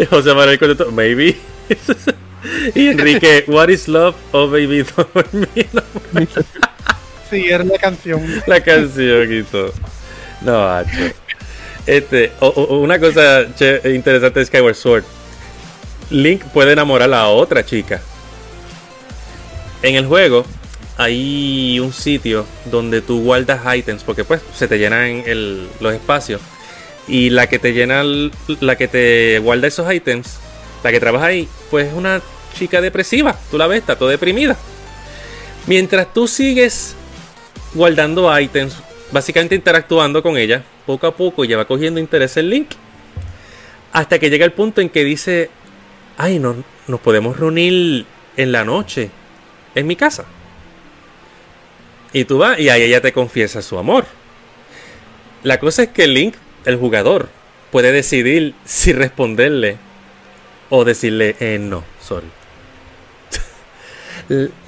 José 0.10 0.34
Manuel 0.34 0.60
contestó, 0.60 0.92
maybe. 0.92 1.36
y 2.76 2.88
Enrique, 2.90 3.44
what 3.48 3.70
is 3.70 3.88
love? 3.88 4.16
Oh, 4.32 4.48
baby, 4.48 4.84
dormir. 5.14 5.68
Sí, 7.30 7.46
era 7.50 7.64
una 7.64 7.78
canción. 7.78 8.22
La 8.48 8.62
canción 8.62 9.46
todo. 9.52 9.74
No, 10.42 10.68
hacho. 10.70 10.98
Este, 11.86 12.32
o- 12.40 12.48
o- 12.48 12.80
una 12.80 13.00
cosa 13.00 13.46
che- 13.58 13.82
interesante 13.94 14.40
de 14.40 14.46
Skyward 14.46 14.76
Sword. 14.76 15.04
Link 16.10 16.44
puede 16.54 16.74
enamorar 16.74 17.12
a 17.14 17.28
otra 17.28 17.66
chica. 17.66 18.00
En 19.82 19.96
el 19.96 20.06
juego 20.06 20.46
hay 20.98 21.80
un 21.80 21.92
sitio 21.94 22.46
donde 22.66 23.02
tú 23.02 23.22
guardas 23.24 23.62
items 23.76 24.04
porque 24.04 24.24
pues 24.24 24.42
se 24.56 24.68
te 24.68 24.78
llenan 24.78 25.24
el- 25.26 25.68
los 25.80 25.94
espacios 25.94 26.42
y 27.08 27.30
la 27.32 27.48
que 27.48 27.60
te 27.60 27.74
llena 27.74 28.02
el- 28.02 28.32
la 28.60 28.76
que 28.78 28.88
te 28.88 29.40
guarda 29.40 29.68
esos 29.68 29.92
items, 29.92 30.38
la 30.84 30.92
que 30.92 31.00
trabaja 31.00 31.26
ahí, 31.28 31.48
pues 31.72 31.88
es 31.88 31.94
una 31.94 32.22
chica 32.58 32.80
depresiva. 32.82 33.36
Tú 33.50 33.58
la 33.58 33.68
ves, 33.68 33.80
está 33.80 33.96
toda 33.98 34.12
deprimida. 34.12 34.56
Mientras 35.66 36.14
tú 36.14 36.28
sigues 36.28 36.96
guardando 37.74 38.38
items, 38.40 38.76
básicamente 39.12 39.56
interactuando 39.56 40.22
con 40.22 40.38
ella, 40.38 40.64
poco 40.86 41.08
a 41.08 41.16
poco 41.16 41.46
ya 41.46 41.58
va 41.58 41.66
cogiendo 41.66 42.00
interés 42.00 42.38
en 42.38 42.50
Link. 42.50 42.70
Hasta 43.92 44.20
que 44.20 44.30
llega 44.30 44.46
el 44.46 44.52
punto 44.52 44.82
en 44.82 44.90
que 44.90 45.04
dice, 45.04 45.50
ay, 46.18 46.40
no, 46.40 46.56
nos 46.88 47.00
podemos 47.00 47.38
reunir 47.38 48.06
en 48.38 48.52
la 48.52 48.64
noche, 48.64 49.10
en 49.76 49.88
mi 49.88 49.96
casa. 49.96 50.26
Y 52.14 52.26
tú 52.26 52.38
vas 52.40 52.60
y 52.60 52.70
ahí 52.70 52.84
ella 52.84 53.02
te 53.02 53.12
confiesa 53.14 53.62
su 53.62 53.78
amor. 53.78 54.08
La 55.44 55.60
cosa 55.60 55.84
es 55.84 55.90
que 55.90 56.08
Link, 56.08 56.36
el 56.66 56.78
jugador, 56.78 57.36
puede 57.70 57.92
decidir 57.92 58.60
si 58.66 58.94
responderle 58.94 59.82
o 60.70 60.86
decirle, 60.86 61.38
eh, 61.40 61.60
no, 61.60 61.92
sorry. 62.00 62.34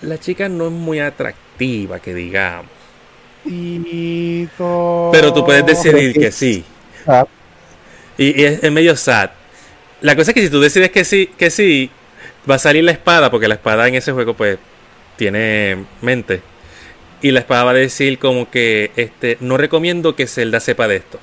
La 0.00 0.18
chica 0.18 0.48
no 0.48 0.66
es 0.68 0.72
muy 0.72 1.00
atractiva, 1.00 2.00
que 2.00 2.14
digamos. 2.14 2.72
Pero 5.10 5.32
tú 5.32 5.44
puedes 5.44 5.64
decidir 5.66 6.16
que 6.16 6.30
sí. 6.32 6.64
Ah, 7.06 7.26
Y, 8.16 8.40
y 8.40 8.44
es, 8.44 8.62
es 8.62 8.72
medio 8.72 8.96
sad. 8.96 9.30
La 10.00 10.16
cosa 10.16 10.30
es 10.32 10.34
que 10.34 10.42
si 10.42 10.50
tú 10.50 10.60
decides 10.60 10.90
que 10.90 11.04
sí, 11.04 11.34
que 11.38 11.50
sí, 11.50 11.98
va 12.50 12.56
a 12.56 12.58
salir 12.58 12.84
la 12.84 12.92
espada, 12.92 13.30
porque 13.30 13.48
la 13.48 13.54
espada 13.56 13.88
en 13.88 13.94
ese 13.96 14.12
juego, 14.12 14.34
pues, 14.36 14.58
tiene 15.16 15.84
mente. 16.02 16.42
Y 17.22 17.30
la 17.30 17.40
espada 17.40 17.64
va 17.64 17.70
a 17.70 17.74
decir 17.74 18.18
como 18.18 18.50
que 18.50 18.90
este, 18.96 19.38
no 19.40 19.56
recomiendo 19.56 20.14
que 20.14 20.26
Zelda 20.26 20.60
sepa 20.60 20.86
de 20.86 20.96
esto. 20.96 21.18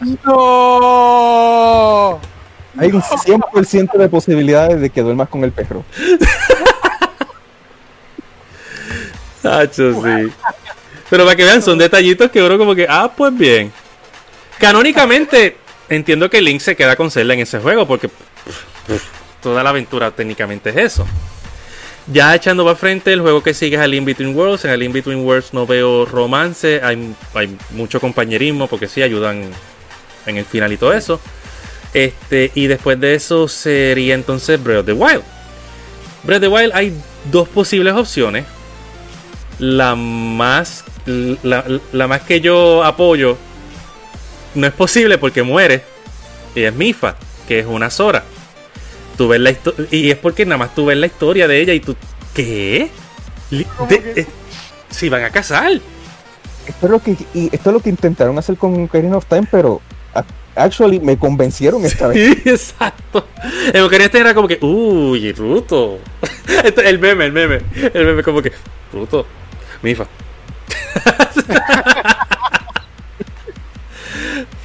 ¡No! 0.24 2.20
hay 2.78 2.90
un 2.90 3.02
100% 3.02 3.98
de 3.98 4.08
posibilidades 4.08 4.80
de 4.80 4.88
que 4.90 5.02
duermas 5.02 5.28
con 5.28 5.44
el 5.44 5.52
perro. 5.52 5.84
Hacho, 9.44 9.92
sí. 10.02 10.32
Pero 11.10 11.24
para 11.24 11.36
que 11.36 11.44
vean, 11.44 11.60
son 11.60 11.76
detallitos 11.78 12.30
que 12.30 12.42
uno 12.42 12.56
como 12.56 12.74
que, 12.74 12.86
ah, 12.88 13.12
pues 13.14 13.36
bien. 13.36 13.70
Canónicamente, 14.58 15.56
entiendo 15.88 16.30
que 16.30 16.40
Link 16.40 16.60
se 16.60 16.76
queda 16.76 16.96
con 16.96 17.10
Zelda 17.10 17.34
en 17.34 17.40
ese 17.40 17.58
juego, 17.58 17.86
porque 17.86 18.08
pff, 18.08 19.02
toda 19.42 19.62
la 19.62 19.70
aventura 19.70 20.10
técnicamente 20.12 20.70
es 20.70 20.76
eso. 20.76 21.06
Ya 22.08 22.34
echando 22.34 22.64
para 22.64 22.76
frente, 22.76 23.12
el 23.12 23.20
juego 23.20 23.42
que 23.42 23.54
sigue 23.54 23.76
es 23.76 23.82
el 23.82 23.94
In 23.94 24.04
Between 24.04 24.34
Worlds. 24.34 24.64
En 24.64 24.72
el 24.72 24.82
In 24.82 24.92
Between 24.92 25.24
Worlds 25.24 25.54
no 25.54 25.66
veo 25.66 26.04
romance, 26.04 26.80
hay, 26.82 27.14
mucho 27.70 28.00
compañerismo, 28.00 28.66
porque 28.66 28.88
sí 28.88 29.02
ayudan 29.02 29.50
en 30.26 30.36
el 30.36 30.44
final 30.44 30.72
y 30.72 30.76
todo 30.76 30.92
eso. 30.92 31.20
Este, 31.94 32.50
y 32.54 32.66
después 32.66 32.98
de 32.98 33.14
eso 33.14 33.46
sería 33.46 34.14
entonces 34.14 34.62
Breath 34.62 34.80
of 34.80 34.86
the 34.86 34.92
Wild. 34.92 35.22
Breath 36.24 36.38
of 36.38 36.42
the 36.42 36.48
Wild 36.48 36.72
hay 36.74 36.92
dos 37.30 37.48
posibles 37.48 37.94
opciones. 37.94 38.46
La 39.58 39.94
más, 39.94 40.84
la, 41.06 41.64
la 41.92 42.08
más 42.08 42.22
que 42.22 42.40
yo 42.40 42.82
apoyo 42.82 43.36
no 44.54 44.66
es 44.66 44.72
posible 44.72 45.18
porque 45.18 45.44
muere. 45.44 45.84
Y 46.54 46.62
es 46.62 46.74
Mifa, 46.74 47.16
que 47.46 47.60
es 47.60 47.66
una 47.66 47.90
Sora. 47.90 48.24
Tú 49.16 49.28
ves 49.28 49.40
la 49.40 49.50
histo- 49.50 49.74
y 49.90 50.10
es 50.10 50.16
porque 50.16 50.44
nada 50.46 50.58
más 50.58 50.74
tú 50.74 50.86
ves 50.86 50.96
la 50.96 51.06
historia 51.06 51.46
de 51.48 51.60
ella 51.60 51.72
y 51.74 51.80
tú. 51.80 51.96
¿Qué? 52.34 52.90
Li- 53.50 53.64
¿Cómo 53.76 53.88
de- 53.88 54.00
que? 54.02 54.20
eh, 54.22 54.26
si 54.90 55.08
van 55.08 55.24
a 55.24 55.30
casar. 55.30 55.72
Esto 56.66 56.86
es 56.86 56.90
lo 56.90 57.00
que, 57.00 57.16
y 57.34 57.46
esto 57.52 57.70
es 57.70 57.74
lo 57.74 57.80
que 57.80 57.90
intentaron 57.90 58.38
hacer 58.38 58.56
con 58.56 58.84
Ocarina 58.84 59.16
of 59.16 59.26
Time, 59.26 59.46
pero 59.50 59.80
actually 60.54 61.00
me 61.00 61.16
convencieron 61.18 61.84
esta 61.84 62.06
vez. 62.08 62.36
Sí, 62.44 62.48
exacto. 62.48 63.26
El 63.72 63.82
Ocarina 63.82 64.06
of 64.06 64.12
Time 64.12 64.20
era 64.24 64.34
como 64.34 64.48
que, 64.48 64.58
uy, 64.62 65.32
Ruto. 65.32 65.98
Este- 66.64 66.88
el 66.88 66.98
meme, 66.98 67.26
el 67.26 67.32
meme. 67.32 67.60
El 67.92 68.06
meme 68.06 68.22
como 68.22 68.40
que, 68.42 68.52
Ruto, 68.92 69.26
Mifa. 69.82 70.06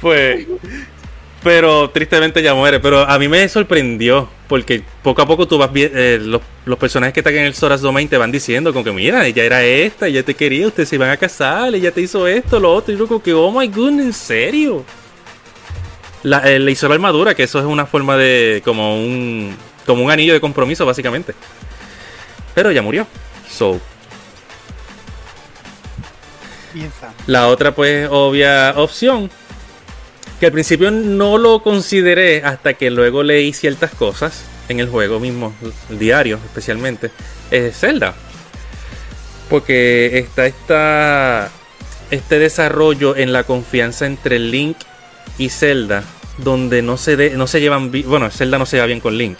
Pues, 0.00 0.46
pero 1.42 1.90
tristemente 1.90 2.42
ya 2.42 2.54
muere. 2.54 2.80
Pero 2.80 3.08
a 3.08 3.18
mí 3.18 3.28
me 3.28 3.48
sorprendió 3.48 4.28
porque 4.48 4.82
poco 5.02 5.22
a 5.22 5.26
poco 5.26 5.46
tú 5.46 5.58
vas 5.58 5.72
viendo 5.72 5.98
los, 6.26 6.40
los 6.64 6.78
personajes 6.78 7.14
que 7.14 7.20
están 7.20 7.34
en 7.34 7.44
el 7.44 7.54
Soras 7.54 7.80
Domain 7.80 8.08
te 8.08 8.16
van 8.16 8.32
diciendo 8.32 8.72
como 8.72 8.84
que 8.84 8.92
mira, 8.92 9.26
ella 9.26 9.44
era 9.44 9.62
esta, 9.62 10.08
ella 10.08 10.22
te 10.22 10.34
quería, 10.34 10.66
ustedes 10.66 10.88
se 10.88 10.96
iban 10.96 11.10
a 11.10 11.16
casar, 11.16 11.74
ella 11.74 11.90
te 11.92 12.00
hizo 12.00 12.26
esto, 12.26 12.58
lo 12.58 12.72
otro. 12.74 12.94
Y 12.94 12.98
yo 12.98 13.06
como 13.06 13.22
que, 13.22 13.32
oh 13.32 13.50
my 13.50 13.68
goodness, 13.68 14.06
¿en 14.06 14.12
serio? 14.12 14.84
La, 16.22 16.38
eh, 16.50 16.58
le 16.58 16.72
hizo 16.72 16.88
la 16.88 16.94
armadura, 16.94 17.34
que 17.34 17.44
eso 17.44 17.58
es 17.58 17.64
una 17.64 17.86
forma 17.86 18.16
de. 18.16 18.60
como 18.64 18.96
un. 18.96 19.56
como 19.86 20.04
un 20.04 20.10
anillo 20.10 20.32
de 20.32 20.40
compromiso, 20.40 20.84
básicamente. 20.84 21.34
Pero 22.54 22.72
ya 22.72 22.82
murió. 22.82 23.06
So. 23.48 23.80
Piensa. 26.72 27.14
La 27.26 27.46
otra, 27.46 27.74
pues, 27.74 28.08
obvia 28.10 28.74
opción. 28.76 29.30
Que 30.40 30.46
al 30.46 30.52
principio 30.52 30.90
no 30.90 31.36
lo 31.38 31.62
consideré 31.62 32.42
hasta 32.44 32.74
que 32.74 32.90
luego 32.90 33.22
leí 33.22 33.52
ciertas 33.52 33.90
cosas 33.92 34.44
en 34.68 34.78
el 34.80 34.88
juego 34.88 35.18
mismo, 35.18 35.52
el 35.90 35.98
diario 35.98 36.38
especialmente. 36.44 37.10
Es 37.50 37.76
Zelda. 37.78 38.14
Porque 39.48 40.18
está 40.18 40.46
esta, 40.46 41.50
este 42.10 42.38
desarrollo 42.38 43.16
en 43.16 43.32
la 43.32 43.44
confianza 43.44 44.06
entre 44.06 44.38
Link 44.38 44.76
y 45.38 45.48
Zelda, 45.48 46.04
donde 46.36 46.82
no 46.82 46.96
se, 46.98 47.16
de- 47.16 47.30
no 47.30 47.46
se 47.46 47.60
llevan 47.60 47.90
bien, 47.90 48.08
bueno, 48.08 48.30
Zelda 48.30 48.58
no 48.58 48.66
se 48.66 48.76
lleva 48.76 48.86
bien 48.86 49.00
con 49.00 49.16
Link. 49.16 49.38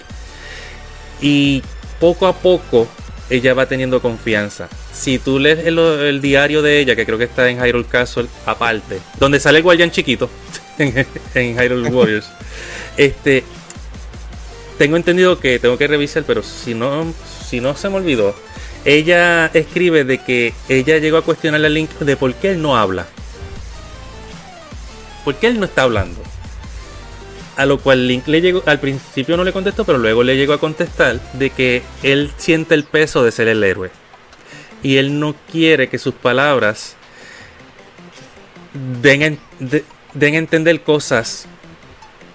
Y 1.20 1.62
poco 2.00 2.26
a 2.26 2.32
poco 2.34 2.88
ella 3.28 3.52
va 3.52 3.66
teniendo 3.66 4.00
confianza. 4.00 4.68
Si 4.92 5.18
tú 5.18 5.38
lees 5.38 5.66
el, 5.66 5.78
el 5.78 6.20
diario 6.22 6.62
de 6.62 6.80
ella, 6.80 6.96
que 6.96 7.04
creo 7.04 7.18
que 7.18 7.24
está 7.24 7.48
en 7.50 7.58
Hyrule 7.62 7.84
Castle 7.84 8.26
aparte, 8.46 9.00
donde 9.20 9.38
sale 9.38 9.58
el 9.58 9.62
guardián 9.64 9.90
chiquito 9.90 10.30
en, 10.78 11.06
en 11.34 11.56
Hyrule 11.58 11.88
Warriors, 11.90 12.26
este, 12.96 13.44
tengo 14.78 14.96
entendido 14.96 15.38
que 15.40 15.58
tengo 15.58 15.76
que 15.78 15.86
revisar, 15.86 16.24
pero 16.26 16.42
si 16.42 16.74
no, 16.74 17.12
si 17.48 17.60
no 17.60 17.76
se 17.76 17.88
me 17.88 17.96
olvidó, 17.96 18.34
ella 18.84 19.46
escribe 19.54 20.04
de 20.04 20.18
que 20.18 20.54
ella 20.68 20.98
llegó 20.98 21.16
a 21.18 21.22
cuestionarle 21.22 21.66
a 21.66 21.70
Link 21.70 21.90
de 21.98 22.16
por 22.16 22.32
qué 22.34 22.50
él 22.52 22.62
no 22.62 22.76
habla. 22.76 23.06
¿Por 25.24 25.34
qué 25.34 25.48
él 25.48 25.58
no 25.60 25.66
está 25.66 25.82
hablando? 25.82 26.22
A 27.56 27.66
lo 27.66 27.78
cual 27.80 28.06
Link 28.06 28.28
le 28.28 28.40
llegó, 28.40 28.62
al 28.66 28.78
principio 28.78 29.36
no 29.36 29.44
le 29.44 29.52
contestó, 29.52 29.84
pero 29.84 29.98
luego 29.98 30.22
le 30.22 30.36
llegó 30.36 30.52
a 30.52 30.60
contestar 30.60 31.20
de 31.34 31.50
que 31.50 31.82
él 32.02 32.30
siente 32.38 32.74
el 32.74 32.84
peso 32.84 33.24
de 33.24 33.32
ser 33.32 33.48
el 33.48 33.62
héroe. 33.64 33.90
Y 34.82 34.96
él 34.98 35.18
no 35.18 35.34
quiere 35.50 35.88
que 35.88 35.98
sus 35.98 36.14
palabras 36.14 36.94
den, 39.02 39.22
en- 39.22 39.38
de- 39.58 39.84
den 40.14 40.34
a 40.34 40.38
entender 40.38 40.82
cosas 40.82 41.46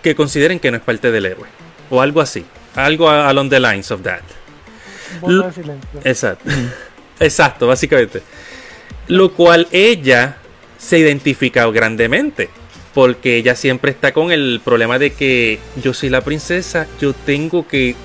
que 0.01 0.15
consideren 0.15 0.59
que 0.59 0.69
no 0.71 0.77
es 0.77 0.83
parte 0.83 1.11
del 1.11 1.25
héroe. 1.25 1.47
O 1.89 2.01
algo 2.01 2.21
así. 2.21 2.45
Algo 2.75 3.09
along 3.09 3.49
the 3.49 3.59
lines 3.59 3.91
of 3.91 4.01
that. 4.01 4.21
Exacto. 6.03 6.49
Exacto, 7.19 7.67
básicamente. 7.67 8.21
Lo 9.07 9.33
cual 9.33 9.67
ella 9.71 10.37
se 10.77 10.99
identifica 10.99 11.65
grandemente. 11.67 12.49
Porque 12.93 13.37
ella 13.37 13.55
siempre 13.55 13.89
está 13.89 14.11
con 14.11 14.31
el 14.31 14.61
problema 14.63 14.99
de 14.99 15.13
que 15.13 15.59
yo 15.81 15.95
soy 15.95 16.09
la 16.09 16.21
princesa, 16.21 16.85
yo 17.01 17.13
tengo 17.13 17.67
que 17.67 17.95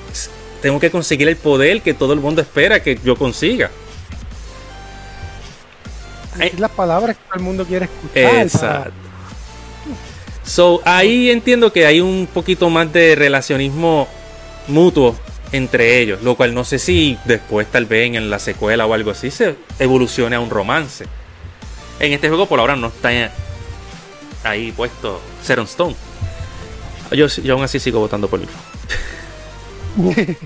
tengo 0.63 0.81
que 0.81 0.91
conseguir 0.91 1.29
el 1.29 1.37
poder 1.37 1.83
que 1.83 1.95
todo 1.95 2.15
el 2.15 2.21
mundo 2.21 2.41
espera 2.41 2.83
que 2.83 2.99
yo 3.05 3.15
consiga. 3.15 3.71
Decir 6.37 6.59
las 6.59 6.71
palabras 6.71 7.17
que 7.17 7.23
todo 7.25 7.37
el 7.37 7.43
mundo 7.43 7.67
quiere 7.67 7.85
escuchar. 7.85 8.43
Exacto. 8.43 9.08
So, 10.49 10.81
ahí 10.87 11.31
entiendo 11.31 11.73
que 11.73 11.85
hay 11.85 12.01
un 12.01 12.27
poquito 12.33 12.71
más 12.71 12.91
de 12.91 13.15
relacionismo 13.15 14.09
mutuo 14.67 15.15
entre 15.53 16.01
ellos, 16.01 16.23
lo 16.23 16.37
cual 16.37 16.55
no 16.55 16.65
sé 16.65 16.79
si 16.79 17.19
después 17.27 17.67
tal 17.71 17.85
vez 17.85 18.15
en 18.15 18.31
la 18.31 18.39
secuela 18.39 18.87
o 18.87 18.95
algo 18.95 19.11
así 19.11 19.31
se 19.31 19.57
evolucione 19.79 20.37
a 20.37 20.41
un 20.41 20.49
romance. 20.49 21.05
En 22.01 22.13
este 22.13 22.29
juego 22.29 22.47
por 22.47 22.61
ahora 22.61 22.77
no 22.77 22.87
está 22.89 23.31
ahí 24.43 24.73
puesto 24.73 25.21
Zero 25.45 25.63
Stone. 25.65 25.95
Yo, 27.13 27.27
yo 27.27 27.55
aún 27.55 27.65
así 27.65 27.79
sigo 27.79 28.01
votando 28.01 28.29
por 28.29 28.41
él. 28.41 28.49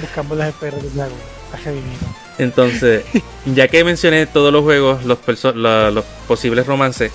Buscamos 0.00 0.38
las 0.38 0.48
esperas 0.48 0.82
del 0.82 0.96
lago. 0.96 1.14
Entonces, 2.38 3.04
ya 3.46 3.68
que 3.68 3.82
mencioné 3.84 4.26
todos 4.26 4.52
los 4.52 4.62
juegos, 4.62 5.04
los, 5.04 5.18
la- 5.56 5.90
los 5.90 6.04
posibles 6.26 6.66
romances, 6.66 7.10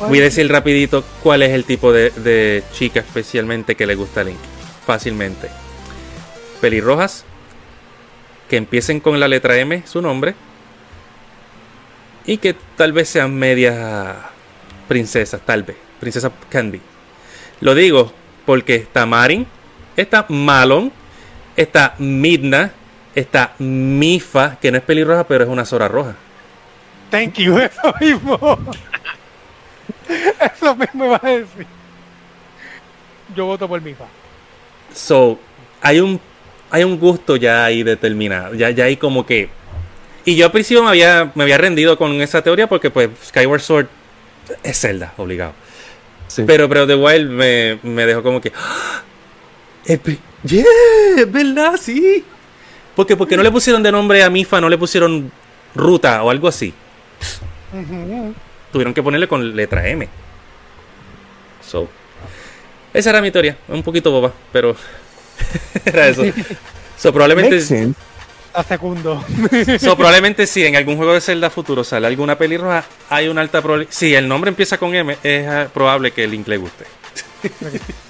Voy 0.00 0.20
a 0.20 0.22
decir 0.22 0.50
rapidito 0.50 1.04
cuál 1.22 1.42
es 1.42 1.50
el 1.50 1.64
tipo 1.64 1.92
de, 1.92 2.62
chica 2.72 3.00
especialmente 3.00 3.74
que 3.74 3.86
le 3.86 3.94
gusta 3.96 4.20
a 4.20 4.24
Link. 4.24 4.38
Fácilmente. 4.86 5.48
Pelirrojas. 6.60 7.24
Que 8.48 8.56
empiecen 8.56 9.00
con 9.00 9.18
la 9.20 9.28
letra 9.28 9.56
M, 9.58 9.82
su 9.86 10.00
nombre. 10.00 10.34
Y 12.24 12.38
que 12.38 12.54
tal 12.76 12.92
vez 12.92 13.08
sean 13.08 13.34
medias 13.34 14.16
princesas, 14.86 15.40
tal 15.44 15.64
vez. 15.64 15.76
Princesa 15.98 16.30
Candy. 16.48 16.80
Lo 17.60 17.74
digo 17.74 18.12
porque 18.46 18.76
está 18.76 19.04
Marin, 19.04 19.46
está 19.96 20.26
Malon, 20.28 20.92
está 21.56 21.94
Midna, 21.98 22.72
está 23.14 23.54
Mifa, 23.58 24.58
que 24.60 24.70
no 24.70 24.78
es 24.78 24.84
pelirroja, 24.84 25.26
pero 25.26 25.44
es 25.44 25.50
una 25.50 25.64
Zora 25.64 25.88
roja. 25.88 26.14
Thank 27.10 27.34
you, 27.34 27.58
eso 27.58 27.94
mismo. 28.00 28.58
eso 30.56 30.76
mismo 30.76 31.08
vas 31.08 31.24
a 31.24 31.28
decir. 31.28 31.66
Yo 33.36 33.46
voto 33.46 33.68
por 33.68 33.80
mi 33.80 33.94
fa. 33.94 34.06
So, 34.94 35.38
hay 35.82 36.00
un, 36.00 36.20
hay 36.70 36.84
un 36.84 36.98
gusto 36.98 37.36
ya 37.36 37.64
ahí 37.64 37.82
determinado. 37.82 38.54
Ya, 38.54 38.70
ya 38.70 38.84
hay 38.84 38.96
como 38.96 39.26
que. 39.26 39.48
Y 40.24 40.36
yo 40.36 40.46
al 40.46 40.52
principio 40.52 40.82
me 40.82 40.90
había, 40.90 41.30
me 41.34 41.44
había 41.44 41.58
rendido 41.58 41.96
con 41.96 42.20
esa 42.20 42.42
teoría 42.42 42.68
porque, 42.68 42.90
pues, 42.90 43.10
Skyward 43.26 43.60
Sword 43.60 43.86
es 44.62 44.80
Zelda, 44.80 45.14
obligado. 45.16 45.52
Sí. 46.26 46.44
Pero 46.46 46.66
of 46.66 46.86
the 46.86 46.94
Wild 46.94 47.30
me, 47.30 47.78
me 47.82 48.06
dejó 48.06 48.22
como 48.22 48.40
que. 48.40 48.52
¡Ah! 48.54 49.02
¡Yeah! 50.44 50.64
Es 51.16 51.32
verdad, 51.32 51.78
sí. 51.80 52.24
Porque, 52.94 53.16
porque 53.16 53.36
no 53.36 53.42
le 53.42 53.50
pusieron 53.50 53.82
de 53.82 53.92
nombre 53.92 54.22
a 54.22 54.30
Mifa, 54.30 54.60
no 54.60 54.68
le 54.68 54.76
pusieron 54.76 55.30
ruta 55.74 56.22
o 56.22 56.30
algo 56.30 56.48
así. 56.48 56.74
Ujú. 57.72 58.34
Tuvieron 58.72 58.94
que 58.94 59.02
ponerle 59.02 59.28
con 59.28 59.56
letra 59.56 59.88
M. 59.88 60.08
So. 61.66 61.88
Esa 62.92 63.10
era 63.10 63.20
mi 63.20 63.30
teoría. 63.30 63.56
Un 63.68 63.82
poquito 63.82 64.10
boba, 64.10 64.32
pero. 64.52 64.76
era 65.84 66.08
eso. 66.08 66.22
So, 66.96 67.12
probablemente. 67.12 67.58
A 68.54 68.64
segundo. 68.64 69.22
So, 69.78 69.96
probablemente 69.96 70.46
si 70.46 70.64
en 70.64 70.76
algún 70.76 70.96
juego 70.96 71.12
de 71.12 71.20
Zelda 71.20 71.50
futuro 71.50 71.84
sale 71.84 72.06
alguna 72.06 72.36
pelirroja, 72.36 72.84
hay 73.08 73.28
una 73.28 73.42
alta 73.42 73.62
probabilidad. 73.62 73.92
Si 73.92 74.14
el 74.14 74.26
nombre 74.26 74.48
empieza 74.48 74.78
con 74.78 74.94
M, 74.94 75.16
es 75.22 75.46
ah, 75.46 75.68
probable 75.72 76.10
que 76.10 76.24
el 76.24 76.30
Link 76.30 76.48
le 76.48 76.56
guste. 76.56 76.84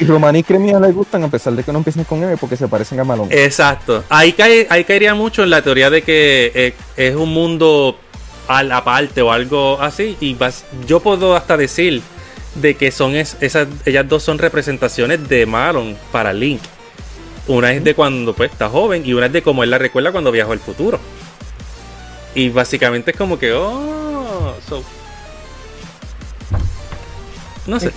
Y 0.00 0.04
Román 0.06 0.34
y 0.34 0.42
Cremia 0.42 0.80
les 0.80 0.94
gustan 0.94 1.22
a 1.24 1.28
pesar 1.28 1.52
de 1.52 1.62
que 1.62 1.70
no 1.72 1.78
empiecen 1.78 2.04
con 2.04 2.22
M 2.22 2.34
porque 2.38 2.56
se 2.56 2.66
parecen 2.68 2.98
a 3.00 3.04
Malón. 3.04 3.28
Exacto. 3.30 4.02
Ahí, 4.08 4.32
cae, 4.32 4.66
ahí 4.70 4.84
caería 4.84 5.14
mucho 5.14 5.42
en 5.42 5.50
la 5.50 5.60
teoría 5.62 5.90
de 5.90 6.00
que 6.02 6.50
eh, 6.54 6.74
es 6.96 7.14
un 7.14 7.32
mundo 7.34 7.98
al 8.48 8.72
aparte 8.72 9.20
o 9.20 9.30
algo 9.30 9.78
así. 9.80 10.16
Y 10.20 10.32
vas- 10.34 10.64
yo 10.86 11.00
puedo 11.00 11.36
hasta 11.36 11.56
decir 11.58 12.00
de 12.54 12.74
que 12.76 12.90
son 12.90 13.14
es- 13.14 13.36
esas, 13.40 13.68
ellas 13.84 14.08
dos 14.08 14.22
son 14.22 14.38
representaciones 14.38 15.28
de 15.28 15.44
Malon 15.44 15.96
para 16.10 16.32
Link. 16.32 16.62
Una 17.46 17.72
es 17.72 17.84
de 17.84 17.94
cuando 17.94 18.32
pues, 18.32 18.50
está 18.52 18.70
joven 18.70 19.02
y 19.04 19.12
una 19.12 19.26
es 19.26 19.32
de 19.32 19.42
cómo 19.42 19.62
él 19.64 19.70
la 19.70 19.78
recuerda 19.78 20.12
cuando 20.12 20.32
viajó 20.32 20.52
al 20.52 20.60
futuro. 20.60 20.98
Y 22.34 22.48
básicamente 22.48 23.10
es 23.10 23.16
como 23.18 23.38
que, 23.38 23.52
oh, 23.52 24.54
so. 24.66 24.82
No 27.66 27.78
sé. 27.78 27.90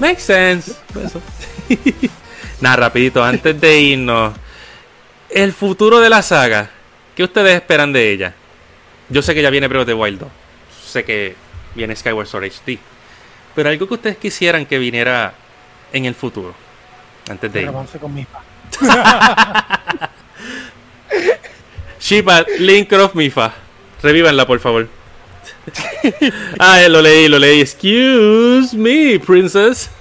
Makes 0.00 0.22
sense. 0.22 0.72
Eso. 1.04 1.22
Nada, 2.60 2.76
rapidito, 2.76 3.22
antes 3.22 3.60
de 3.60 3.80
irnos. 3.80 4.34
El 5.28 5.52
futuro 5.52 6.00
de 6.00 6.10
la 6.10 6.22
saga. 6.22 6.70
¿Qué 7.14 7.22
ustedes 7.22 7.54
esperan 7.54 7.92
de 7.92 8.10
ella? 8.10 8.34
Yo 9.08 9.22
sé 9.22 9.34
que 9.34 9.42
ya 9.42 9.50
viene 9.50 9.68
Breath 9.68 9.82
of 9.82 9.86
the 9.86 9.94
Wild 9.94 10.20
2. 10.20 10.28
Sé 10.86 11.04
que 11.04 11.36
viene 11.74 11.94
Skyward 11.94 12.26
Sword 12.26 12.44
HD. 12.44 12.78
Pero 13.54 13.68
algo 13.68 13.86
que 13.86 13.94
ustedes 13.94 14.16
quisieran 14.16 14.66
que 14.66 14.78
viniera 14.78 15.34
en 15.92 16.06
el 16.06 16.14
futuro. 16.14 16.54
Antes 17.28 17.52
de 17.52 17.62
ir. 17.62 17.68
avance 17.68 17.98
con 17.98 18.14
mi 18.14 18.24
fa. 18.24 18.42
Shipa, 22.00 22.44
Linkcroft 22.58 23.14
Mifa. 23.14 23.52
Revívanla, 24.02 24.46
por 24.46 24.58
favor. 24.60 24.88
Ah, 26.58 26.80
lo 26.88 27.00
leí, 27.02 27.28
lo 27.28 27.38
leí. 27.38 27.60
Excuse 27.60 28.76
me, 28.76 29.18
princess. 29.18 29.90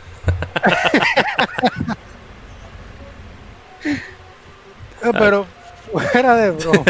Eh, 5.02 5.12
Pero 5.14 5.46
fuera 5.92 6.36
de 6.36 6.52
broma. 6.52 6.84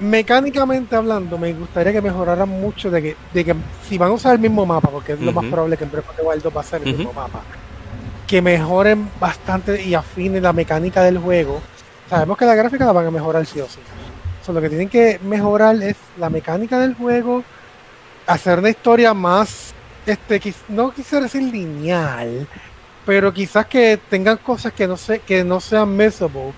Mecánicamente 0.00 0.96
hablando, 0.96 1.36
me 1.36 1.52
gustaría 1.52 1.92
que 1.92 2.00
mejoraran 2.00 2.48
mucho 2.48 2.90
de 2.90 3.02
que, 3.02 3.16
de 3.34 3.44
que 3.44 3.54
si 3.88 3.98
van 3.98 4.10
a 4.10 4.12
usar 4.12 4.34
el 4.34 4.38
mismo 4.38 4.64
mapa, 4.64 4.88
porque 4.88 5.12
es 5.12 5.20
lo 5.20 5.32
más 5.32 5.44
probable 5.46 5.76
que 5.76 5.84
en 5.84 5.90
Breath 5.90 6.08
of 6.08 6.16
the 6.16 6.22
Wild 6.22 6.42
2 6.42 6.56
va 6.56 6.60
a 6.60 6.64
ser 6.64 6.82
el 6.82 6.96
mismo 6.96 7.12
mapa, 7.12 7.40
que 8.26 8.40
mejoren 8.40 9.10
bastante 9.20 9.82
y 9.82 9.94
afinen 9.94 10.42
la 10.42 10.52
mecánica 10.52 11.02
del 11.02 11.18
juego. 11.18 11.60
Sabemos 12.08 12.38
que 12.38 12.46
la 12.46 12.54
gráfica 12.54 12.86
la 12.86 12.92
van 12.92 13.06
a 13.06 13.10
mejorar 13.10 13.44
sí 13.44 13.60
o 13.60 13.66
sí. 13.66 13.80
So, 14.44 14.52
lo 14.52 14.60
que 14.60 14.68
tienen 14.68 14.88
que 14.88 15.18
mejorar 15.22 15.76
es 15.82 15.96
la 16.18 16.30
mecánica 16.30 16.78
del 16.78 16.94
juego, 16.94 17.44
hacer 18.26 18.58
una 18.58 18.70
historia 18.70 19.12
más, 19.12 19.74
este, 20.06 20.40
no 20.68 20.92
quisiera 20.92 21.24
decir 21.24 21.42
lineal, 21.42 22.46
pero 23.04 23.32
quizás 23.32 23.66
que 23.66 23.98
tengan 24.08 24.38
cosas 24.38 24.72
que 24.72 24.86
no 24.86 24.96
se, 24.96 25.18
que 25.20 25.44
no 25.44 25.60
sean 25.60 25.94
messable 25.94 26.52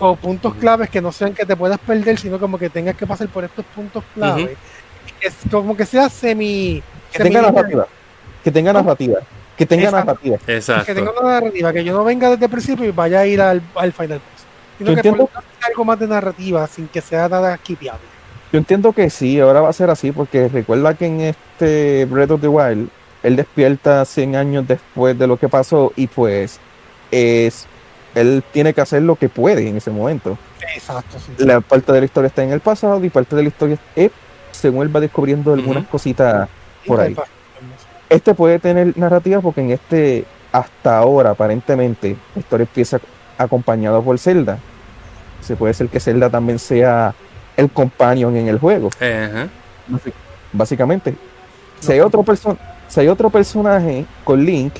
o 0.00 0.16
puntos 0.16 0.54
claves 0.56 0.90
que 0.90 1.00
no 1.00 1.12
sean 1.12 1.32
que 1.34 1.46
te 1.46 1.54
puedas 1.56 1.78
perder, 1.78 2.18
sino 2.18 2.38
como 2.38 2.58
que 2.58 2.68
tengas 2.68 2.96
que 2.96 3.06
pasar 3.06 3.28
por 3.28 3.44
estos 3.44 3.64
puntos 3.66 4.02
clave. 4.14 4.56
Que 5.20 5.28
es 5.28 5.34
como 5.50 5.76
que 5.76 5.86
sea 5.86 6.08
semi 6.08 6.82
Que 7.12 7.22
tenga 7.22 7.40
semi- 7.40 7.52
narrativa. 7.54 7.86
Que 8.42 8.50
tenga 8.50 8.72
narrativa. 8.72 9.18
Que 9.56 9.66
tenga 9.66 9.84
Exacto. 9.84 10.06
narrativa. 10.06 10.36
Exacto. 10.48 10.86
Que 10.86 10.94
tenga 10.94 11.12
una 11.12 11.30
narrativa, 11.30 11.72
que 11.72 11.84
yo 11.84 11.92
no 11.92 12.02
venga 12.04 12.28
desde 12.30 12.44
el 12.46 12.50
principio 12.50 12.84
y 12.86 12.90
vaya 12.90 13.20
a 13.20 13.26
ir 13.26 13.40
al, 13.40 13.62
al 13.76 13.92
final. 13.92 14.20
Sino 14.78 14.90
Yo 14.90 14.94
que 14.94 15.00
entiendo- 15.08 15.26
por 15.26 15.42
algo 15.68 15.84
más 15.84 15.98
de 15.98 16.06
narrativa 16.08 16.66
sin 16.66 16.88
que 16.88 17.00
sea 17.00 17.28
nada 17.28 17.56
skipeable. 17.56 18.02
Yo 18.52 18.58
entiendo 18.58 18.92
que 18.92 19.10
sí, 19.10 19.40
ahora 19.40 19.60
va 19.60 19.68
a 19.68 19.72
ser 19.72 19.90
así, 19.90 20.12
porque 20.12 20.48
recuerda 20.48 20.94
que 20.94 21.06
en 21.06 21.20
este 21.22 22.04
Breath 22.04 22.30
of 22.32 22.40
the 22.40 22.48
Wild, 22.48 22.88
él 23.22 23.36
despierta 23.36 24.04
100 24.04 24.36
años 24.36 24.66
después 24.68 25.18
de 25.18 25.26
lo 25.26 25.36
que 25.38 25.48
pasó 25.48 25.92
y 25.96 26.06
pues 26.06 26.60
es 27.10 27.66
él 28.14 28.44
tiene 28.52 28.72
que 28.72 28.80
hacer 28.80 29.02
lo 29.02 29.16
que 29.16 29.28
puede 29.28 29.68
en 29.68 29.76
ese 29.76 29.90
momento. 29.90 30.38
Exacto, 30.74 31.18
sí. 31.18 31.32
La 31.44 31.60
parte 31.60 31.90
de 31.92 31.98
la 32.00 32.04
historia 32.04 32.28
está 32.28 32.44
en 32.44 32.52
el 32.52 32.60
pasado 32.60 33.04
y 33.04 33.10
parte 33.10 33.34
de 33.34 33.42
la 33.42 33.48
historia 33.48 33.76
es 33.96 34.12
según 34.52 34.82
él 34.82 34.94
va 34.94 35.00
descubriendo 35.00 35.52
algunas 35.52 35.84
cositas 35.88 36.48
por 36.86 37.00
ahí. 37.00 37.16
Este 38.08 38.34
puede 38.34 38.60
tener 38.60 38.96
narrativa 38.96 39.40
porque 39.40 39.62
en 39.62 39.72
este, 39.72 40.24
hasta 40.52 40.98
ahora, 40.98 41.30
aparentemente, 41.30 42.16
la 42.34 42.40
historia 42.40 42.64
empieza 42.64 43.00
acompañada 43.38 44.00
por 44.00 44.18
Zelda. 44.18 44.58
Se 45.40 45.56
puede 45.56 45.74
ser 45.74 45.88
que 45.88 46.00
Zelda 46.00 46.30
también 46.30 46.58
sea 46.58 47.14
el 47.56 47.70
companion 47.70 48.36
en 48.36 48.48
el 48.48 48.58
juego, 48.58 48.90
Ajá. 49.00 49.48
básicamente. 50.52 51.14
Si 51.80 51.92
hay, 51.92 52.00
otro 52.00 52.24
si 52.88 53.00
hay 53.00 53.08
otro 53.08 53.30
personaje 53.30 54.04
con 54.24 54.44
Link, 54.44 54.72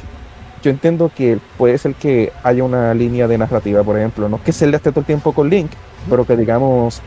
yo 0.62 0.70
entiendo 0.70 1.10
que 1.14 1.38
puede 1.58 1.76
ser 1.76 1.94
que 1.94 2.32
haya 2.42 2.64
una 2.64 2.94
línea 2.94 3.28
de 3.28 3.36
narrativa, 3.36 3.82
por 3.82 3.98
ejemplo. 3.98 4.28
No 4.28 4.36
es 4.36 4.42
que 4.42 4.52
Zelda 4.52 4.78
esté 4.78 4.90
todo 4.90 5.00
el 5.00 5.06
tiempo 5.06 5.32
con 5.32 5.50
Link, 5.50 5.70
pero 6.08 6.24
que 6.24 6.36
digamos, 6.36 7.02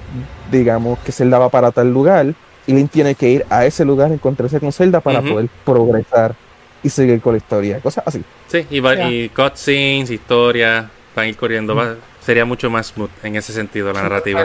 digamos 0.51 0.99
que 0.99 1.11
Zelda 1.11 1.39
va 1.39 1.49
para 1.49 1.71
tal 1.71 1.91
lugar 1.91 2.33
y 2.67 2.73
Link 2.73 2.91
tiene 2.91 3.15
que 3.15 3.29
ir 3.29 3.45
a 3.49 3.65
ese 3.65 3.83
lugar, 3.83 4.11
encontrarse 4.11 4.59
con 4.59 4.71
Zelda 4.71 4.99
para 4.99 5.21
poder 5.21 5.49
progresar 5.65 6.35
y 6.83 6.89
seguir 6.89 7.19
con 7.21 7.33
la 7.33 7.37
historia. 7.37 7.79
Cosas 7.79 8.03
así. 8.05 8.23
Sí, 8.47 8.65
y, 8.69 8.79
va- 8.79 8.93
Ya. 8.95 9.09
y 9.09 9.29
cutscenes, 9.29 10.11
historia, 10.11 10.89
van 11.17 11.25
a 11.25 11.29
ir 11.29 11.35
corriendo. 11.37 11.75
va- 11.75 11.95
sería 12.23 12.45
mucho 12.45 12.69
más 12.69 12.87
smooth 12.87 13.09
en 13.23 13.35
ese 13.37 13.53
sentido 13.53 13.91
la 13.93 14.01
narrativa. 14.03 14.43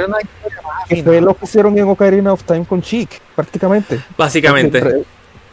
Que 0.88 1.02
fue 1.02 1.20
lo 1.20 1.34
que 1.36 1.44
hicieron 1.44 1.76
en 1.78 1.84
Ocarina 1.88 2.32
of 2.32 2.44
Time 2.44 2.64
con 2.64 2.80
Chic, 2.82 3.20
prácticamente. 3.34 4.00
Básicamente. 4.16 4.80
Siempre- 4.80 5.02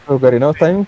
Ocarina 0.06 0.48
of 0.48 0.56
Time, 0.58 0.86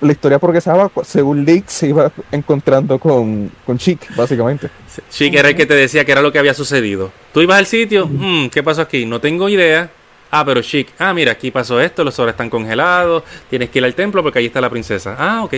la 0.00 0.12
historia 0.12 0.38
progresaba 0.38 0.90
según 1.04 1.44
Link 1.44 1.66
se 1.68 1.88
iba 1.88 2.10
encontrando 2.30 2.98
con, 2.98 3.50
con 3.66 3.78
Chic, 3.78 4.14
básicamente. 4.14 4.68
Chic 5.10 5.34
era 5.34 5.48
el 5.48 5.56
que 5.56 5.66
te 5.66 5.74
decía 5.74 6.04
que 6.04 6.12
era 6.12 6.20
lo 6.22 6.30
que 6.32 6.38
había 6.38 6.54
sucedido. 6.54 7.10
Tú 7.32 7.40
ibas 7.40 7.58
al 7.58 7.66
sitio, 7.66 8.06
"Mm, 8.06 8.48
¿qué 8.48 8.62
pasó 8.62 8.82
aquí? 8.82 9.06
No 9.06 9.20
tengo 9.20 9.48
idea. 9.48 9.90
Ah, 10.30 10.44
pero 10.44 10.60
Chic, 10.62 10.88
ah, 10.98 11.14
mira, 11.14 11.32
aquí 11.32 11.50
pasó 11.50 11.80
esto, 11.80 12.02
los 12.04 12.14
sobres 12.14 12.32
están 12.34 12.50
congelados, 12.50 13.22
tienes 13.48 13.70
que 13.70 13.78
ir 13.78 13.84
al 13.84 13.94
templo 13.94 14.22
porque 14.22 14.40
ahí 14.40 14.46
está 14.46 14.60
la 14.60 14.68
princesa. 14.70 15.14
Ah, 15.18 15.44
ok. 15.44 15.54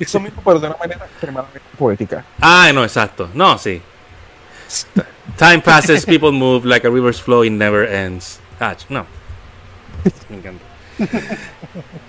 Eso 0.00 0.20
mismo, 0.20 0.42
pero 0.44 0.58
de 0.60 0.66
una 0.68 0.76
manera 0.76 1.04
extremadamente 1.06 1.60
poética. 1.78 2.24
Ah, 2.40 2.70
no, 2.74 2.82
exacto. 2.84 3.28
No, 3.34 3.56
sí. 3.58 3.80
Time 5.38 5.60
passes, 5.60 6.04
people 6.04 6.32
move 6.32 6.64
like 6.66 6.86
a 6.86 6.90
river's 6.90 7.20
flow, 7.20 7.44
it 7.44 7.52
never 7.52 7.88
ends. 7.92 8.40
Ah, 8.60 8.74
no. 8.88 9.06
Me 10.28 10.36
encanta. 10.38 10.64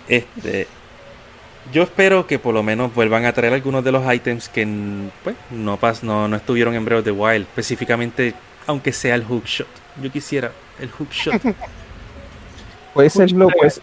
Este, 0.08 0.68
yo 1.74 1.84
espero 1.84 2.26
que 2.26 2.40
por 2.40 2.54
lo 2.54 2.64
menos 2.64 2.94
vuelvan 2.94 3.26
a 3.26 3.34
traer 3.34 3.54
algunos 3.54 3.84
de 3.84 3.92
los 3.92 4.14
items 4.14 4.50
que 4.50 4.66
pues, 5.24 5.36
no, 5.52 5.78
pas 5.78 6.04
no, 6.04 6.28
no 6.28 6.36
estuvieron 6.38 6.74
en 6.76 6.86
Breath 6.86 7.00
of 7.00 7.06
the 7.06 7.12
Wild. 7.12 7.44
Específicamente, 7.48 8.34
aunque 8.66 8.92
sea 8.94 9.16
el 9.16 9.24
hookshot. 9.26 9.68
Yo 10.02 10.12
quisiera 10.12 10.52
el 10.80 10.90
hookshot. 10.92 11.42
Puede 12.94 13.10
ser, 13.10 13.32
lo, 13.32 13.50
puede- 13.50 13.74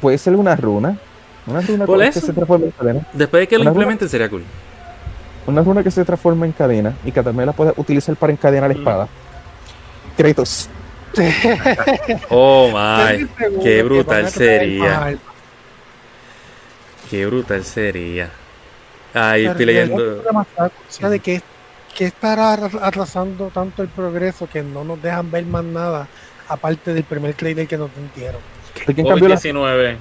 puede 0.00 0.18
ser 0.18 0.36
una 0.36 0.54
runa. 0.56 0.98
Una 1.46 1.60
runa 1.60 1.86
Por 1.86 2.00
que 2.00 2.12
se 2.12 2.32
transforma 2.32 2.66
en 2.66 2.70
cadena. 2.72 3.06
Después 3.12 3.40
de 3.42 3.48
que 3.48 3.58
lo 3.58 3.64
implementen 3.64 4.08
sería 4.08 4.28
cool. 4.28 4.44
Una 5.46 5.62
runa 5.62 5.82
que 5.82 5.90
se 5.90 6.04
transforma 6.04 6.46
en 6.46 6.52
cadena 6.52 6.94
y 7.04 7.12
que 7.12 7.22
también 7.22 7.46
la 7.46 7.52
puedes 7.52 7.74
utilizar 7.76 8.16
para 8.16 8.32
encadenar 8.32 8.70
la 8.70 8.76
espada. 8.76 9.08
Kratos. 10.16 10.68
Oh 12.28 12.68
my, 12.74 13.24
qué 13.38 13.62
que 13.62 13.82
brutal 13.84 14.28
sería. 14.30 15.16
qué 17.08 17.26
brutal 17.26 17.64
sería. 17.64 18.30
Ahí 19.12 19.42
Pero 19.42 19.52
estoy 19.52 19.66
de 19.66 19.72
leyendo. 19.72 20.22
de 21.08 21.20
que, 21.20 21.40
que 21.94 22.06
estará 22.06 22.54
atrasando 22.54 23.46
tanto 23.54 23.82
el 23.82 23.88
progreso 23.88 24.48
que 24.48 24.64
no 24.64 24.82
nos 24.82 25.00
dejan 25.00 25.30
ver 25.30 25.46
más 25.46 25.62
nada 25.62 26.08
aparte 26.48 26.92
del 26.92 27.04
primer 27.04 27.34
trailer 27.34 27.68
que 27.68 27.76
nos 27.76 27.90
dieron. 28.16 28.40
¿Alguien 28.88 29.06
cambió, 29.06 29.28
la, 29.28 29.36
COVID-19. 29.36 29.96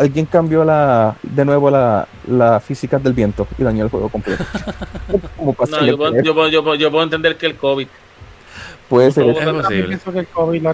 Alguien 0.00 0.24
cambió 0.26 0.64
la, 0.64 1.14
de 1.22 1.44
nuevo 1.44 1.70
la, 1.70 2.08
la 2.26 2.58
física 2.60 2.98
del 2.98 3.12
viento 3.12 3.46
y 3.58 3.62
dañó 3.62 3.84
el 3.84 3.90
juego 3.90 4.08
completo. 4.08 4.42
Como 5.36 5.54
No, 5.70 5.84
yo, 5.84 5.96
puedo- 5.96 6.22
yo, 6.22 6.34
puedo- 6.34 6.48
yo, 6.48 6.62
puedo- 6.64 6.74
yo 6.76 6.90
puedo 6.90 7.04
entender 7.04 7.36
que 7.36 7.46
el 7.46 7.56
COVID. 7.56 7.86
Puede 8.88 9.12
ser. 9.12 9.28
Es 9.28 9.36
posible. 9.36 9.98
que 10.12 10.18
el 10.20 10.26
COVID. 10.28 10.66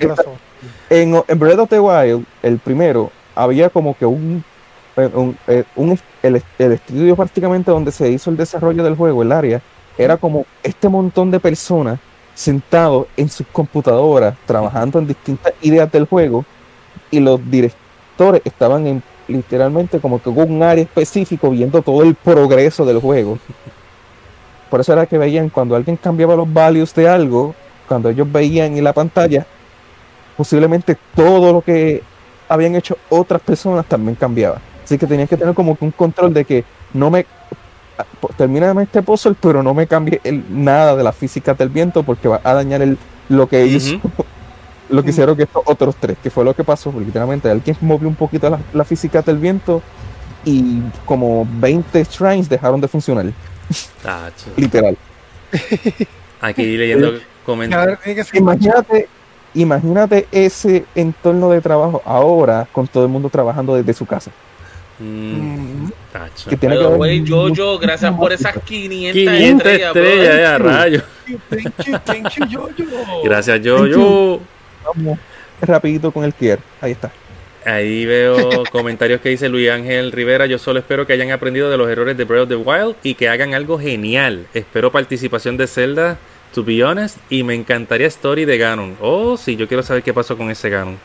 En, 0.89 1.23
en 1.29 1.39
Breath 1.39 1.59
of 1.59 1.69
the 1.69 1.81
Wild, 1.81 2.25
el 2.43 2.59
primero, 2.59 3.11
había 3.35 3.69
como 3.69 3.97
que 3.97 4.07
un, 4.07 4.43
eh, 4.97 5.11
un, 5.13 5.37
eh, 5.49 5.65
un- 5.75 5.99
el, 6.23 6.43
el 6.59 6.73
estudio 6.73 7.15
prácticamente 7.17 7.71
donde 7.71 7.91
se 7.93 8.09
hizo 8.11 8.31
el 8.31 8.37
desarrollo 8.37 8.83
del 8.85 8.95
juego, 8.97 9.23
el 9.23 9.33
área, 9.33 9.61
era 9.99 10.17
como 10.17 10.47
este 10.63 10.89
montón 10.89 11.31
de 11.31 11.41
personas 11.41 11.99
sentados 12.35 13.07
en 13.17 13.29
sus 13.29 13.47
computadoras, 13.49 14.35
trabajando 14.47 14.99
en 14.99 15.07
distintas 15.09 15.53
ideas 15.63 15.91
del 15.91 16.07
juego, 16.07 16.45
y 17.11 17.21
los 17.21 17.41
directores 17.51 18.41
estaban 18.45 18.87
en 18.87 19.03
literalmente 19.29 20.01
como 20.01 20.21
que 20.21 20.31
en 20.31 20.53
un 20.53 20.63
área 20.63 20.85
específico 20.85 21.51
viendo 21.51 21.83
todo 21.83 22.03
el 22.03 22.15
progreso 22.15 22.85
del 22.85 23.01
juego. 23.01 23.39
Por 24.71 24.81
eso 24.81 24.93
era 24.93 25.07
que 25.07 25.19
veían 25.19 25.49
cuando 25.49 25.77
alguien 25.77 25.97
cambiaba 25.97 26.37
los 26.37 26.53
values 26.53 26.95
de 26.95 27.09
algo, 27.09 27.55
cuando 27.89 28.09
ellos 28.09 28.31
veían 28.31 28.77
en 28.77 28.85
la 28.85 28.93
pantalla, 28.93 29.47
posiblemente 30.37 30.97
todo 31.15 31.53
lo 31.53 31.63
que 31.63 32.03
habían 32.49 32.75
hecho 32.75 32.97
otras 33.09 33.41
personas 33.43 33.87
también 33.87 34.17
cambiaba. 34.17 34.61
Así 34.85 34.99
que 34.99 35.07
tenías 35.07 35.29
que 35.29 35.37
tener 35.37 35.55
como 35.55 35.77
que 35.77 35.85
un 35.85 35.91
control 35.91 36.33
de 36.33 36.45
que 36.45 36.65
no 36.93 37.11
me 37.11 37.27
termina 38.37 38.75
este 38.83 39.03
puzzle, 39.03 39.35
pero 39.41 39.63
no 39.63 39.75
me 39.75 39.87
cambie 39.87 40.21
el, 40.23 40.45
nada 40.51 40.95
de 40.95 41.03
la 41.03 41.13
física 41.13 41.55
del 41.55 41.71
viento 41.71 42.03
porque 42.03 42.29
va 42.29 42.41
a 42.45 42.55
dañar 42.55 42.83
el, 42.83 42.99
lo 43.29 43.49
que 43.49 43.67
hizo, 43.67 44.01
lo 44.89 45.03
que 45.03 45.11
hicieron 45.11 45.37
que 45.37 45.43
estos 45.45 45.63
otros 45.67 45.97
tres, 45.99 46.17
que 46.23 46.31
fue 46.31 46.45
lo 46.45 46.55
que 46.55 46.63
pasó, 46.65 46.91
porque 46.91 47.07
literalmente 47.07 47.51
alguien 47.51 47.77
movió 47.81 48.09
un 48.09 48.15
poquito 48.15 48.49
la, 48.51 48.59
la 48.73 48.85
física 48.85 49.23
del 49.23 49.39
viento 49.39 49.83
y 50.45 50.79
como 51.05 51.47
20 51.59 52.05
shrines 52.05 52.49
dejaron 52.49 52.81
de 52.81 52.89
funcionar, 52.89 53.27
Tacho. 54.03 54.47
literal. 54.57 54.97
Aquí 56.41 56.77
leyendo 56.77 57.17
Y 57.17 57.23
comentarios. 57.45 57.99
que 58.01 58.25
Imagínate, 58.35 59.09
imagínate 59.55 60.29
ese 60.31 60.85
entorno 60.95 61.51
de 61.51 61.61
trabajo 61.61 62.03
ahora 62.05 62.69
con 62.73 62.87
todo 62.87 63.05
el 63.05 63.09
mundo 63.11 63.29
trabajando 63.29 63.75
desde 63.75 63.93
su 63.93 64.07
casa. 64.07 64.31
Mm, 64.99 65.89
tacho. 66.13 66.49
Que 66.49 66.57
tiene 66.57 66.75
que 66.75 66.79
Pero, 66.79 66.87
haber 66.89 66.99
güey, 66.99 67.21
mucho- 67.21 67.49
Jojo, 67.55 67.79
gracias 67.79 68.15
por 68.15 68.33
esas 68.33 68.55
500, 68.65 69.13
500 69.13 69.67
estrellas, 69.67 69.93
bro. 69.93 70.03
estrellas, 70.05 70.37
ya, 70.41 70.59
rayo. 70.59 71.03
Thank 71.51 71.87
you, 71.87 71.99
thank 72.05 72.29
you, 72.37 72.47
Jojo. 72.59 73.23
Gracias, 73.25 73.61
yo, 73.63 73.87
yo. 73.87 74.41
Vamos 74.95 75.19
rapidito 75.61 76.11
con 76.13 76.25
el 76.25 76.35
tier. 76.35 76.59
Ahí 76.81 76.93
está. 76.93 77.11
Ahí 77.65 78.05
veo 78.07 78.63
comentarios 78.73 79.21
que 79.21 79.31
dice 79.31 79.49
Luis 79.49 79.71
Ángel 79.71 80.13
Rivera. 80.13 80.47
Yo 80.47 80.59
solo 80.59 80.79
espero 80.79 81.07
que 81.07 81.13
hayan 81.15 81.31
aprendido 81.33 81.71
de 81.71 81.77
los 81.77 81.89
errores 81.89 82.17
de 82.17 82.25
Breath 82.25 82.43
of 82.45 82.49
the 82.49 82.57
Wild 82.57 82.97
y 83.03 83.15
que 83.15 83.29
hagan 83.29 83.55
algo 83.55 83.79
genial. 83.79 84.47
Espero 84.55 84.93
participación 84.93 85.57
de 85.57 85.67
Zelda, 85.67 86.17
to 86.55 86.63
be 86.63 86.85
honest, 86.85 87.19
y 87.31 87.43
me 87.43 87.55
encantaría 87.55 88.07
Story 88.07 88.45
de 88.45 88.59
Ganon. 88.59 88.97
Oh, 89.01 89.37
sí, 89.37 89.57
yo 89.57 89.67
quiero 89.67 89.83
saber 89.83 90.03
qué 90.03 90.15
pasó 90.15 90.37
con 90.37 90.51
ese 90.51 90.71
Ganon. 90.71 90.97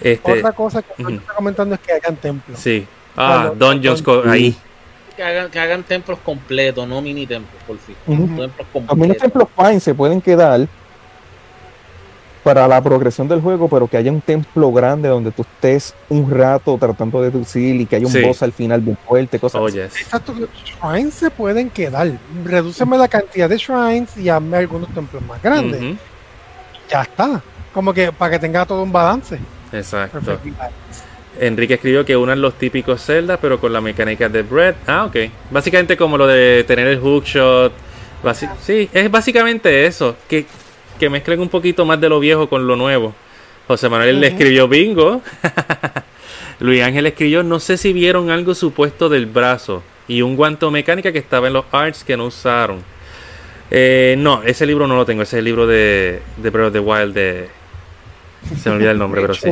Este, 0.00 0.32
Otra 0.32 0.52
cosa 0.52 0.82
que 0.82 0.92
estoy 0.98 1.14
está 1.16 1.32
comentando 1.34 1.74
es 1.74 1.80
que 1.80 1.92
hagan 1.92 2.16
templos. 2.16 2.58
sí. 2.58 2.86
Ah, 3.18 3.46
Cuando- 3.48 3.66
Dungeons 3.72 4.04
ahí. 4.26 4.54
Que 5.16 5.22
hagan, 5.22 5.50
que 5.50 5.58
hagan 5.58 5.82
templos 5.82 6.18
completos, 6.22 6.86
no 6.86 7.00
mini 7.00 7.26
templos, 7.26 7.62
por 7.66 7.78
fin. 7.78 7.96
Templos 8.06 8.50
Los 8.74 8.74
mini 8.74 8.86
completos. 8.86 9.16
templos 9.22 9.48
fine 9.56 9.80
se 9.80 9.94
pueden 9.94 10.20
quedar 10.20 10.68
para 12.46 12.68
la 12.68 12.80
progresión 12.80 13.26
del 13.26 13.40
juego, 13.40 13.68
pero 13.68 13.88
que 13.88 13.96
haya 13.96 14.12
un 14.12 14.20
templo 14.20 14.70
grande 14.70 15.08
donde 15.08 15.32
tú 15.32 15.42
estés 15.42 15.94
un 16.08 16.30
rato 16.30 16.76
tratando 16.78 17.20
de 17.20 17.32
deducir 17.32 17.74
y 17.80 17.86
que 17.86 17.96
haya 17.96 18.06
un 18.06 18.12
Sí. 18.12 18.22
boss 18.22 18.40
al 18.44 18.52
final 18.52 18.80
bien 18.82 18.96
fuerte, 19.04 19.40
cosas 19.40 19.60
Oh, 19.60 19.66
así. 19.66 19.78
yes. 19.78 20.00
Exacto, 20.00 20.32
los 20.32 20.48
shrines 20.64 21.12
se 21.12 21.28
pueden 21.32 21.70
quedar. 21.70 22.08
Redúceme 22.44 22.96
la 22.98 23.08
cantidad 23.08 23.48
de 23.48 23.56
shrines 23.56 24.16
y 24.16 24.28
hazme 24.28 24.58
algunos 24.58 24.88
templos 24.94 25.24
más 25.24 25.42
grandes. 25.42 25.96
Ya 26.88 27.02
está. 27.02 27.42
Como 27.74 27.92
que 27.92 28.12
para 28.12 28.30
que 28.30 28.38
tenga 28.38 28.64
todo 28.64 28.84
un 28.84 28.92
balance. 28.92 29.40
Exacto. 29.72 30.20
Perfecto. 30.20 30.56
Enrique 31.40 31.74
escribió 31.74 32.04
que 32.04 32.16
unan 32.16 32.40
los 32.40 32.54
típicos 32.54 33.04
Zelda, 33.04 33.38
pero 33.38 33.58
con 33.60 33.72
la 33.72 33.80
mecánica 33.80 34.28
de 34.28 34.42
Breath. 34.42 34.76
Ah, 34.86 35.06
ok. 35.06 35.16
Básicamente 35.50 35.96
como 35.96 36.16
lo 36.16 36.28
de 36.28 36.62
tener 36.64 36.86
el 36.86 37.00
hookshot. 37.00 37.72
Basi- 38.22 38.48
sí, 38.62 38.88
es 38.92 39.10
básicamente 39.10 39.84
eso. 39.86 40.14
Que, 40.28 40.46
que 40.98 41.10
mezclen 41.10 41.40
un 41.40 41.48
poquito 41.48 41.84
más 41.84 42.00
de 42.00 42.08
lo 42.08 42.20
viejo 42.20 42.48
con 42.48 42.66
lo 42.66 42.76
nuevo. 42.76 43.12
José 43.66 43.88
Manuel 43.88 44.20
le 44.20 44.28
escribió 44.28 44.68
bingo. 44.68 45.20
Luis 46.60 46.82
Ángel 46.82 47.06
escribió, 47.06 47.42
no 47.42 47.60
sé 47.60 47.76
si 47.76 47.92
vieron 47.92 48.30
algo 48.30 48.54
supuesto 48.54 49.08
del 49.08 49.26
brazo. 49.26 49.82
Y 50.08 50.22
un 50.22 50.36
guanto 50.36 50.70
mecánica 50.70 51.12
que 51.12 51.18
estaba 51.18 51.48
en 51.48 51.52
los 51.54 51.64
arts 51.72 52.04
que 52.04 52.16
no 52.16 52.26
usaron. 52.26 52.78
Eh, 53.70 54.14
no, 54.18 54.42
ese 54.44 54.64
libro 54.66 54.86
no 54.86 54.94
lo 54.96 55.04
tengo. 55.04 55.22
Ese 55.22 55.36
es 55.36 55.38
el 55.40 55.44
libro 55.44 55.66
de, 55.66 56.22
de 56.36 56.50
Breath 56.50 56.68
of 56.68 56.72
the 56.72 56.78
Wild 56.80 57.14
de... 57.14 57.48
Se 58.62 58.70
me 58.70 58.76
olvida 58.76 58.92
el 58.92 58.98
nombre, 58.98 59.20
pero 59.22 59.34
sí. 59.34 59.50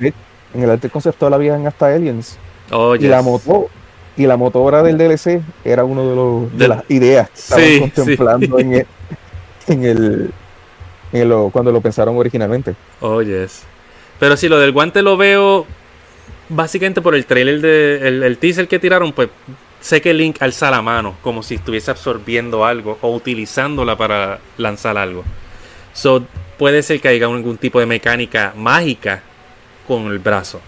de- 0.00 0.12
En 0.54 0.62
el 0.64 0.70
arte 0.70 0.90
conceptual 0.90 1.32
habían 1.34 1.66
hasta 1.66 1.86
aliens. 1.94 2.36
Oh, 2.70 2.96
Y 2.96 3.00
la 3.06 3.22
moto 3.22 3.68
y 4.14 4.26
la 4.26 4.36
motora 4.36 4.82
del 4.82 4.98
DLC 4.98 5.40
era 5.64 5.84
uno 5.84 6.06
de 6.10 6.14
los 6.16 6.58
de 6.58 6.68
las 6.68 6.84
ideas 6.90 7.30
que 7.30 7.38
estaban 7.38 7.64
Sí, 7.64 7.80
contemplando 7.80 8.58
en 8.58 8.72
el, 8.74 8.86
en 9.68 9.84
el, 9.84 10.30
en 11.12 11.28
lo- 11.28 11.50
cuando 11.50 11.70
lo 11.72 11.80
pensaron 11.80 12.16
originalmente. 12.16 12.74
Oh, 13.00 13.22
yes. 13.22 13.62
Pero 14.18 14.36
si 14.36 14.48
lo 14.48 14.58
del 14.58 14.72
guante 14.72 15.02
lo 15.02 15.16
veo 15.16 15.66
básicamente 16.48 17.00
por 17.00 17.14
el 17.14 17.24
trailer 17.26 17.60
de 17.60 18.08
el, 18.08 18.22
el 18.22 18.38
teaser 18.38 18.68
que 18.68 18.78
tiraron, 18.78 19.12
pues 19.12 19.28
sé 19.80 20.00
que 20.00 20.14
Link 20.14 20.36
alza 20.40 20.70
la 20.70 20.80
mano 20.82 21.16
como 21.22 21.42
si 21.42 21.56
estuviese 21.56 21.90
absorbiendo 21.90 22.64
algo 22.64 22.98
o 23.00 23.14
utilizándola 23.14 23.96
para 23.96 24.38
lanzar 24.58 24.96
algo. 24.96 25.24
So, 25.92 26.24
puede 26.58 26.82
ser 26.82 27.00
que 27.00 27.08
haya 27.08 27.26
algún 27.26 27.56
tipo 27.56 27.80
de 27.80 27.86
mecánica 27.86 28.52
mágica 28.56 29.22
con 29.88 30.06
el 30.06 30.18
brazo. 30.18 30.60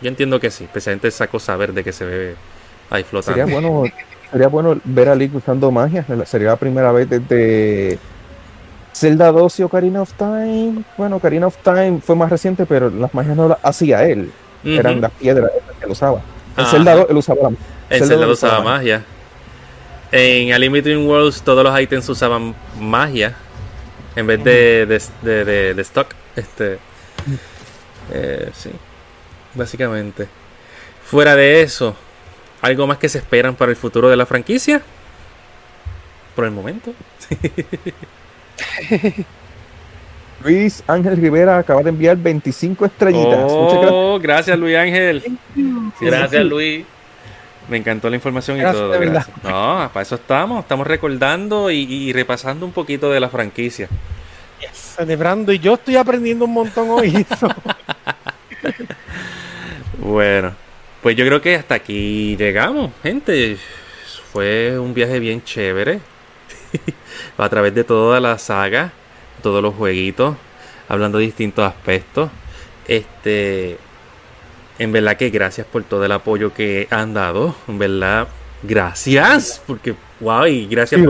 Yo 0.00 0.08
entiendo 0.08 0.38
que 0.38 0.50
sí, 0.50 0.64
especialmente 0.64 1.08
esa 1.08 1.26
cosa 1.26 1.56
verde 1.56 1.82
que 1.82 1.92
se 1.92 2.04
ve 2.04 2.34
ahí 2.90 3.02
flotando. 3.02 3.40
Sería 3.40 3.52
bueno, 3.60 3.84
sería 4.30 4.48
bueno 4.48 4.78
ver 4.84 5.08
a 5.08 5.14
Link 5.14 5.34
usando 5.34 5.70
magia. 5.70 6.04
Sería 6.26 6.48
la 6.48 6.56
primera 6.56 6.92
vez 6.92 7.08
desde 7.08 7.98
Zelda 8.94 9.32
2 9.32 9.60
y 9.60 9.62
Ocarina 9.64 10.02
of 10.02 10.12
Time. 10.14 10.84
Bueno, 10.96 11.16
Ocarina 11.16 11.46
of 11.48 11.56
Time 11.62 12.00
fue 12.00 12.14
más 12.16 12.30
reciente, 12.30 12.64
pero 12.66 12.90
las 12.90 13.12
magias 13.12 13.36
no 13.36 13.48
las 13.48 13.58
hacía 13.62 14.04
él. 14.04 14.30
Eran 14.64 15.00
las 15.00 15.10
piedras 15.12 15.50
que 15.78 15.84
él 15.84 15.90
usaba. 15.90 16.20
En 16.56 16.62
Ajá. 16.62 16.70
Zelda 16.70 16.94
2 16.96 17.06
él 17.10 17.16
usaba 17.16 17.42
la 17.42 17.48
En 17.48 17.56
Zelda 17.90 18.06
Zelda 18.06 18.26
dos 18.26 18.38
usaba 18.38 18.52
usaba 18.60 18.64
magia. 18.76 19.04
En 20.12 20.52
A 20.52 20.58
Between 20.58 21.06
Worlds 21.06 21.42
todos 21.42 21.64
los 21.64 21.80
ítems 21.80 22.08
usaban 22.08 22.54
magia. 22.80 23.34
En 24.16 24.26
vez 24.28 24.42
de, 24.44 24.86
de, 24.86 25.02
de, 25.22 25.44
de- 25.44 25.74
de 25.74 25.82
stock. 25.82 26.14
Este. 26.36 26.78
eh, 28.12 28.50
sí. 28.54 28.70
Básicamente. 29.54 30.28
Fuera 31.04 31.34
de 31.34 31.62
eso. 31.62 31.94
¿Algo 32.62 32.86
más 32.86 32.98
que 32.98 33.08
se 33.08 33.18
esperan 33.18 33.56
para 33.56 33.70
el 33.70 33.76
futuro 33.76 34.08
de 34.08 34.16
la 34.16 34.24
franquicia? 34.24 34.80
Por 36.34 36.44
el 36.44 36.52
momento. 36.52 36.92
Luis 40.44 40.84
Ángel 40.86 41.16
Rivera 41.16 41.58
acaba 41.58 41.82
de 41.82 41.88
enviar 41.88 42.16
25 42.16 42.84
estrellitas. 42.84 43.50
Muchas 43.50 43.78
gracias. 43.78 43.90
Oh, 43.92 44.18
gracias 44.20 44.58
Luis 44.58 44.76
Ángel. 44.76 45.38
Gracias, 46.00 46.44
Luis. 46.44 46.84
Me 47.68 47.78
encantó 47.78 48.10
la 48.10 48.16
información 48.16 48.58
y 48.58 48.62
todo. 48.62 48.90
gracias. 48.90 49.28
No, 49.42 49.90
para 49.92 50.02
eso 50.02 50.16
estamos. 50.16 50.60
Estamos 50.60 50.86
recordando 50.86 51.70
y, 51.70 51.82
y 51.84 52.12
repasando 52.12 52.66
un 52.66 52.72
poquito 52.72 53.10
de 53.10 53.20
la 53.20 53.30
franquicia. 53.30 53.88
Celebrando 54.72 55.52
y 55.52 55.58
yo 55.58 55.74
estoy 55.74 55.96
aprendiendo 55.96 56.44
un 56.44 56.52
montón 56.52 56.90
hoy. 56.90 57.26
Bueno, 59.98 60.52
pues 61.02 61.16
yo 61.16 61.24
creo 61.24 61.40
que 61.40 61.54
hasta 61.54 61.76
aquí 61.76 62.36
llegamos, 62.36 62.90
gente. 63.02 63.56
Fue 64.32 64.78
un 64.78 64.92
viaje 64.92 65.18
bien 65.18 65.42
chévere. 65.42 66.00
A 67.36 67.48
través 67.48 67.74
de 67.74 67.84
toda 67.84 68.20
la 68.20 68.38
saga, 68.38 68.92
todos 69.42 69.62
los 69.62 69.74
jueguitos, 69.74 70.36
hablando 70.88 71.18
de 71.18 71.26
distintos 71.26 71.64
aspectos. 71.64 72.30
Este, 72.86 73.78
en 74.78 74.92
verdad 74.92 75.16
que 75.16 75.30
gracias 75.30 75.66
por 75.66 75.84
todo 75.84 76.04
el 76.04 76.12
apoyo 76.12 76.52
que 76.52 76.88
han 76.90 77.14
dado. 77.14 77.54
En 77.68 77.78
verdad, 77.78 78.28
gracias. 78.62 79.62
Porque, 79.66 79.94
wow, 80.20 80.46
y 80.46 80.66
gracias 80.66 81.00
Sí, 81.00 81.06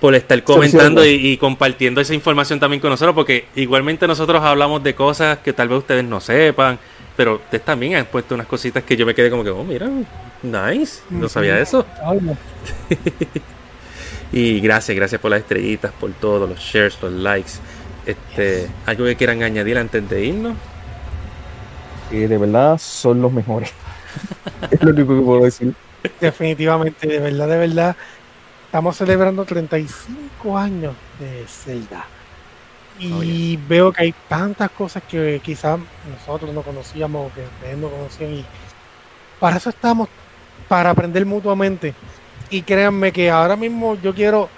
por, 0.00 0.14
estar 0.14 0.42
comentando 0.44 1.04
y, 1.04 1.36
compartiendo 1.38 2.00
esa 2.00 2.14
información 2.14 2.60
también 2.60 2.80
con 2.80 2.90
nosotros, 2.90 3.14
porque 3.14 3.46
igualmente 3.56 4.06
nosotros 4.06 4.42
hablamos 4.42 4.82
de 4.82 4.94
cosas 4.94 5.38
que 5.38 5.52
tal 5.52 5.68
vez 5.68 5.78
ustedes 5.78 6.04
no 6.04 6.20
sepan, 6.20 6.78
pero 7.16 7.34
ustedes 7.36 7.64
también 7.64 7.96
han 7.96 8.06
puesto 8.06 8.34
unas 8.34 8.46
cositas 8.46 8.84
que 8.84 8.96
yo 8.96 9.04
me 9.04 9.14
quedé 9.14 9.28
como 9.28 9.42
que, 9.42 9.50
oh, 9.50 9.64
mira, 9.64 9.88
nice, 10.42 11.00
no 11.10 11.28
sabía 11.28 11.58
eso. 11.58 11.84
ay, 12.04 12.18
no. 12.22 12.36
Y 14.32 14.60
gracias, 14.60 14.96
gracias 14.96 15.20
por 15.20 15.30
las 15.30 15.40
estrellitas, 15.40 15.92
por 15.92 16.12
todo, 16.12 16.46
los 16.46 16.58
shares, 16.58 16.98
los 17.00 17.12
likes. 17.12 17.52
Este, 18.06 18.68
algo 18.86 19.04
que 19.04 19.16
quieran 19.16 19.42
añadir 19.42 19.78
antes 19.78 20.08
de 20.08 20.24
irnos. 20.24 20.56
Eh, 22.10 22.28
de 22.28 22.38
verdad 22.38 22.78
son 22.78 23.20
los 23.22 23.32
mejores. 23.32 23.72
es 24.70 24.82
lo 24.82 24.90
único 24.90 25.14
que 25.16 25.22
puedo 25.22 25.44
decir. 25.44 25.74
Definitivamente, 26.20 27.06
de 27.06 27.18
verdad, 27.18 27.48
de 27.48 27.58
verdad. 27.58 27.96
Estamos 28.66 28.96
celebrando 28.96 29.44
35 29.44 30.58
años 30.58 30.94
de 31.18 31.44
Zelda. 31.46 32.04
Y 32.98 33.56
Oh, 33.56 33.68
veo 33.68 33.92
que 33.92 34.02
hay 34.02 34.14
tantas 34.28 34.70
cosas 34.70 35.02
que 35.08 35.40
quizás 35.42 35.78
nosotros 36.10 36.52
no 36.52 36.62
conocíamos 36.62 37.30
o 37.30 37.34
que 37.34 37.42
ustedes 37.42 37.78
no 37.78 37.88
conocían. 37.88 38.34
Y 38.34 38.44
para 39.38 39.56
eso 39.56 39.70
estamos, 39.70 40.08
para 40.68 40.90
aprender 40.90 41.24
mutuamente. 41.24 41.94
Y 42.50 42.62
créanme 42.62 43.12
que 43.12 43.30
ahora 43.30 43.56
mismo 43.56 43.96
yo 44.00 44.14
quiero, 44.14 44.48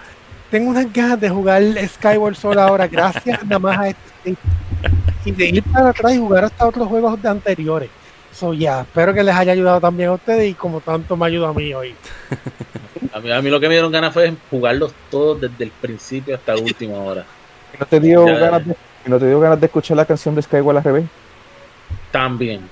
tengo 0.51 0.71
unas 0.71 0.93
ganas 0.93 1.21
de 1.21 1.29
jugar 1.29 1.63
Skyward 1.89 2.37
Sword 2.37 2.59
ahora, 2.59 2.87
gracias 2.87 3.43
nada 3.45 3.59
más 3.59 3.79
a 3.79 3.89
este 3.89 4.37
y 5.25 5.33
de 5.33 5.49
ir 5.49 5.63
para 5.65 5.91
atrás 5.91 6.15
y 6.15 6.19
jugar 6.19 6.45
hasta 6.45 6.67
otros 6.67 6.89
juegos 6.89 7.21
de 7.21 7.29
anteriores. 7.29 7.91
So, 8.33 8.55
ya, 8.55 8.83
espero 8.83 9.13
que 9.13 9.23
les 9.23 9.35
haya 9.35 9.53
ayudado 9.53 9.81
también 9.81 10.09
a 10.09 10.13
ustedes 10.13 10.51
y 10.51 10.55
como 10.55 10.81
tanto 10.81 11.17
me 11.17 11.27
ayuda 11.27 11.49
a 11.49 11.53
mí 11.53 11.75
hoy. 11.75 11.95
A 13.13 13.21
mí, 13.21 13.31
a 13.31 13.43
mí 13.43 13.51
lo 13.51 13.59
que 13.59 13.69
me 13.69 13.75
dieron 13.75 13.91
ganas 13.91 14.15
fue 14.15 14.33
jugarlos 14.51 14.93
todos 15.11 15.41
desde 15.41 15.65
el 15.65 15.71
principio 15.71 16.37
hasta 16.37 16.55
la 16.55 16.63
última 16.63 16.97
hora. 16.99 17.25
¿No 17.79 17.87
te 17.87 18.01
dio, 18.01 18.27
ya. 18.27 18.39
ganas 18.39 18.67
de, 18.67 18.77
¿No 19.07 19.19
te 19.19 19.27
dio 19.27 19.41
ganas 19.41 19.61
de 19.61 19.67
escuchar 19.67 19.97
la 19.97 20.05
canción 20.05 20.35
de 20.35 20.43
Skyward 20.43 20.79
al 20.79 20.85
revés? 20.85 21.05
También. 22.11 22.63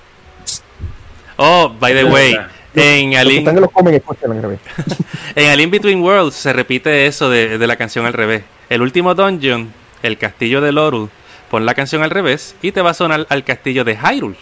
Oh, 1.35 1.69
by 1.79 1.93
the 1.93 2.05
way, 2.05 2.37
en 2.75 3.11
Los 3.11 3.19
A 3.19 3.23
que 3.23 3.29
Link, 3.29 3.39
están 3.39 3.55
en 3.55 3.61
los 3.61 3.71
comen, 3.71 3.93
escuchan 3.93 4.31
al 4.31 4.41
revés. 4.41 4.59
en 5.35 5.49
A 5.49 5.55
Link 5.55 5.71
Between 5.71 6.01
Worlds 6.01 6.35
se 6.35 6.53
repite 6.53 7.05
eso 7.05 7.29
de, 7.29 7.57
de 7.57 7.67
la 7.67 7.75
canción 7.75 8.05
al 8.05 8.13
revés. 8.13 8.43
El 8.69 8.81
último 8.81 9.15
dungeon, 9.15 9.71
el 10.03 10.17
castillo 10.17 10.61
de 10.61 10.71
Lorul, 10.71 11.09
pon 11.49 11.65
la 11.65 11.73
canción 11.73 12.03
al 12.03 12.09
revés 12.09 12.55
y 12.61 12.71
te 12.71 12.81
va 12.81 12.91
a 12.91 12.93
sonar 12.93 13.25
al 13.29 13.43
castillo 13.43 13.83
de 13.83 13.97
Hyrule. 13.97 14.35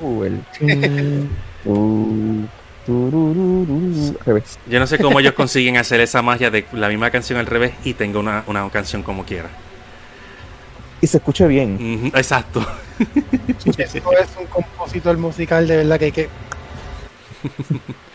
Uh, 0.00 0.24
el. 0.24 0.40
Yo 2.88 4.78
no 4.78 4.86
sé 4.86 4.98
cómo 4.98 5.20
ellos 5.20 5.34
consiguen 5.34 5.76
hacer 5.76 6.00
esa 6.00 6.22
magia 6.22 6.50
de 6.50 6.64
la 6.72 6.88
misma 6.88 7.10
canción 7.10 7.38
al 7.38 7.44
revés 7.44 7.74
y 7.84 7.92
tenga 7.92 8.18
una, 8.18 8.44
una 8.46 8.66
canción 8.70 9.02
como 9.02 9.26
quiera. 9.26 9.50
Y 11.00 11.06
se 11.06 11.18
escuche 11.18 11.46
bien. 11.46 12.10
Exacto. 12.14 12.64
Eso 13.76 14.12
es 14.12 14.36
un 14.38 14.46
compositor 14.46 15.16
musical 15.16 15.68
de 15.68 15.76
verdad 15.76 15.98
que 15.98 16.04
hay 16.06 16.12
que 16.12 16.28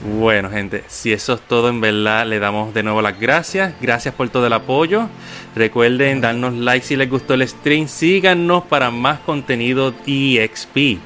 Bueno, 0.00 0.48
gente, 0.48 0.84
si 0.86 1.12
eso 1.12 1.34
es 1.34 1.40
todo, 1.40 1.68
en 1.68 1.80
verdad 1.80 2.24
le 2.24 2.38
damos 2.38 2.72
de 2.72 2.84
nuevo 2.84 3.02
las 3.02 3.18
gracias. 3.18 3.74
Gracias 3.80 4.14
por 4.14 4.28
todo 4.28 4.46
el 4.46 4.52
apoyo. 4.52 5.08
Recuerden 5.56 6.20
darnos 6.20 6.54
like 6.54 6.86
si 6.86 6.94
les 6.94 7.10
gustó 7.10 7.34
el 7.34 7.46
stream. 7.46 7.88
Síganos 7.88 8.62
para 8.64 8.92
más 8.92 9.18
contenido 9.20 9.92
EXP. 10.06 10.96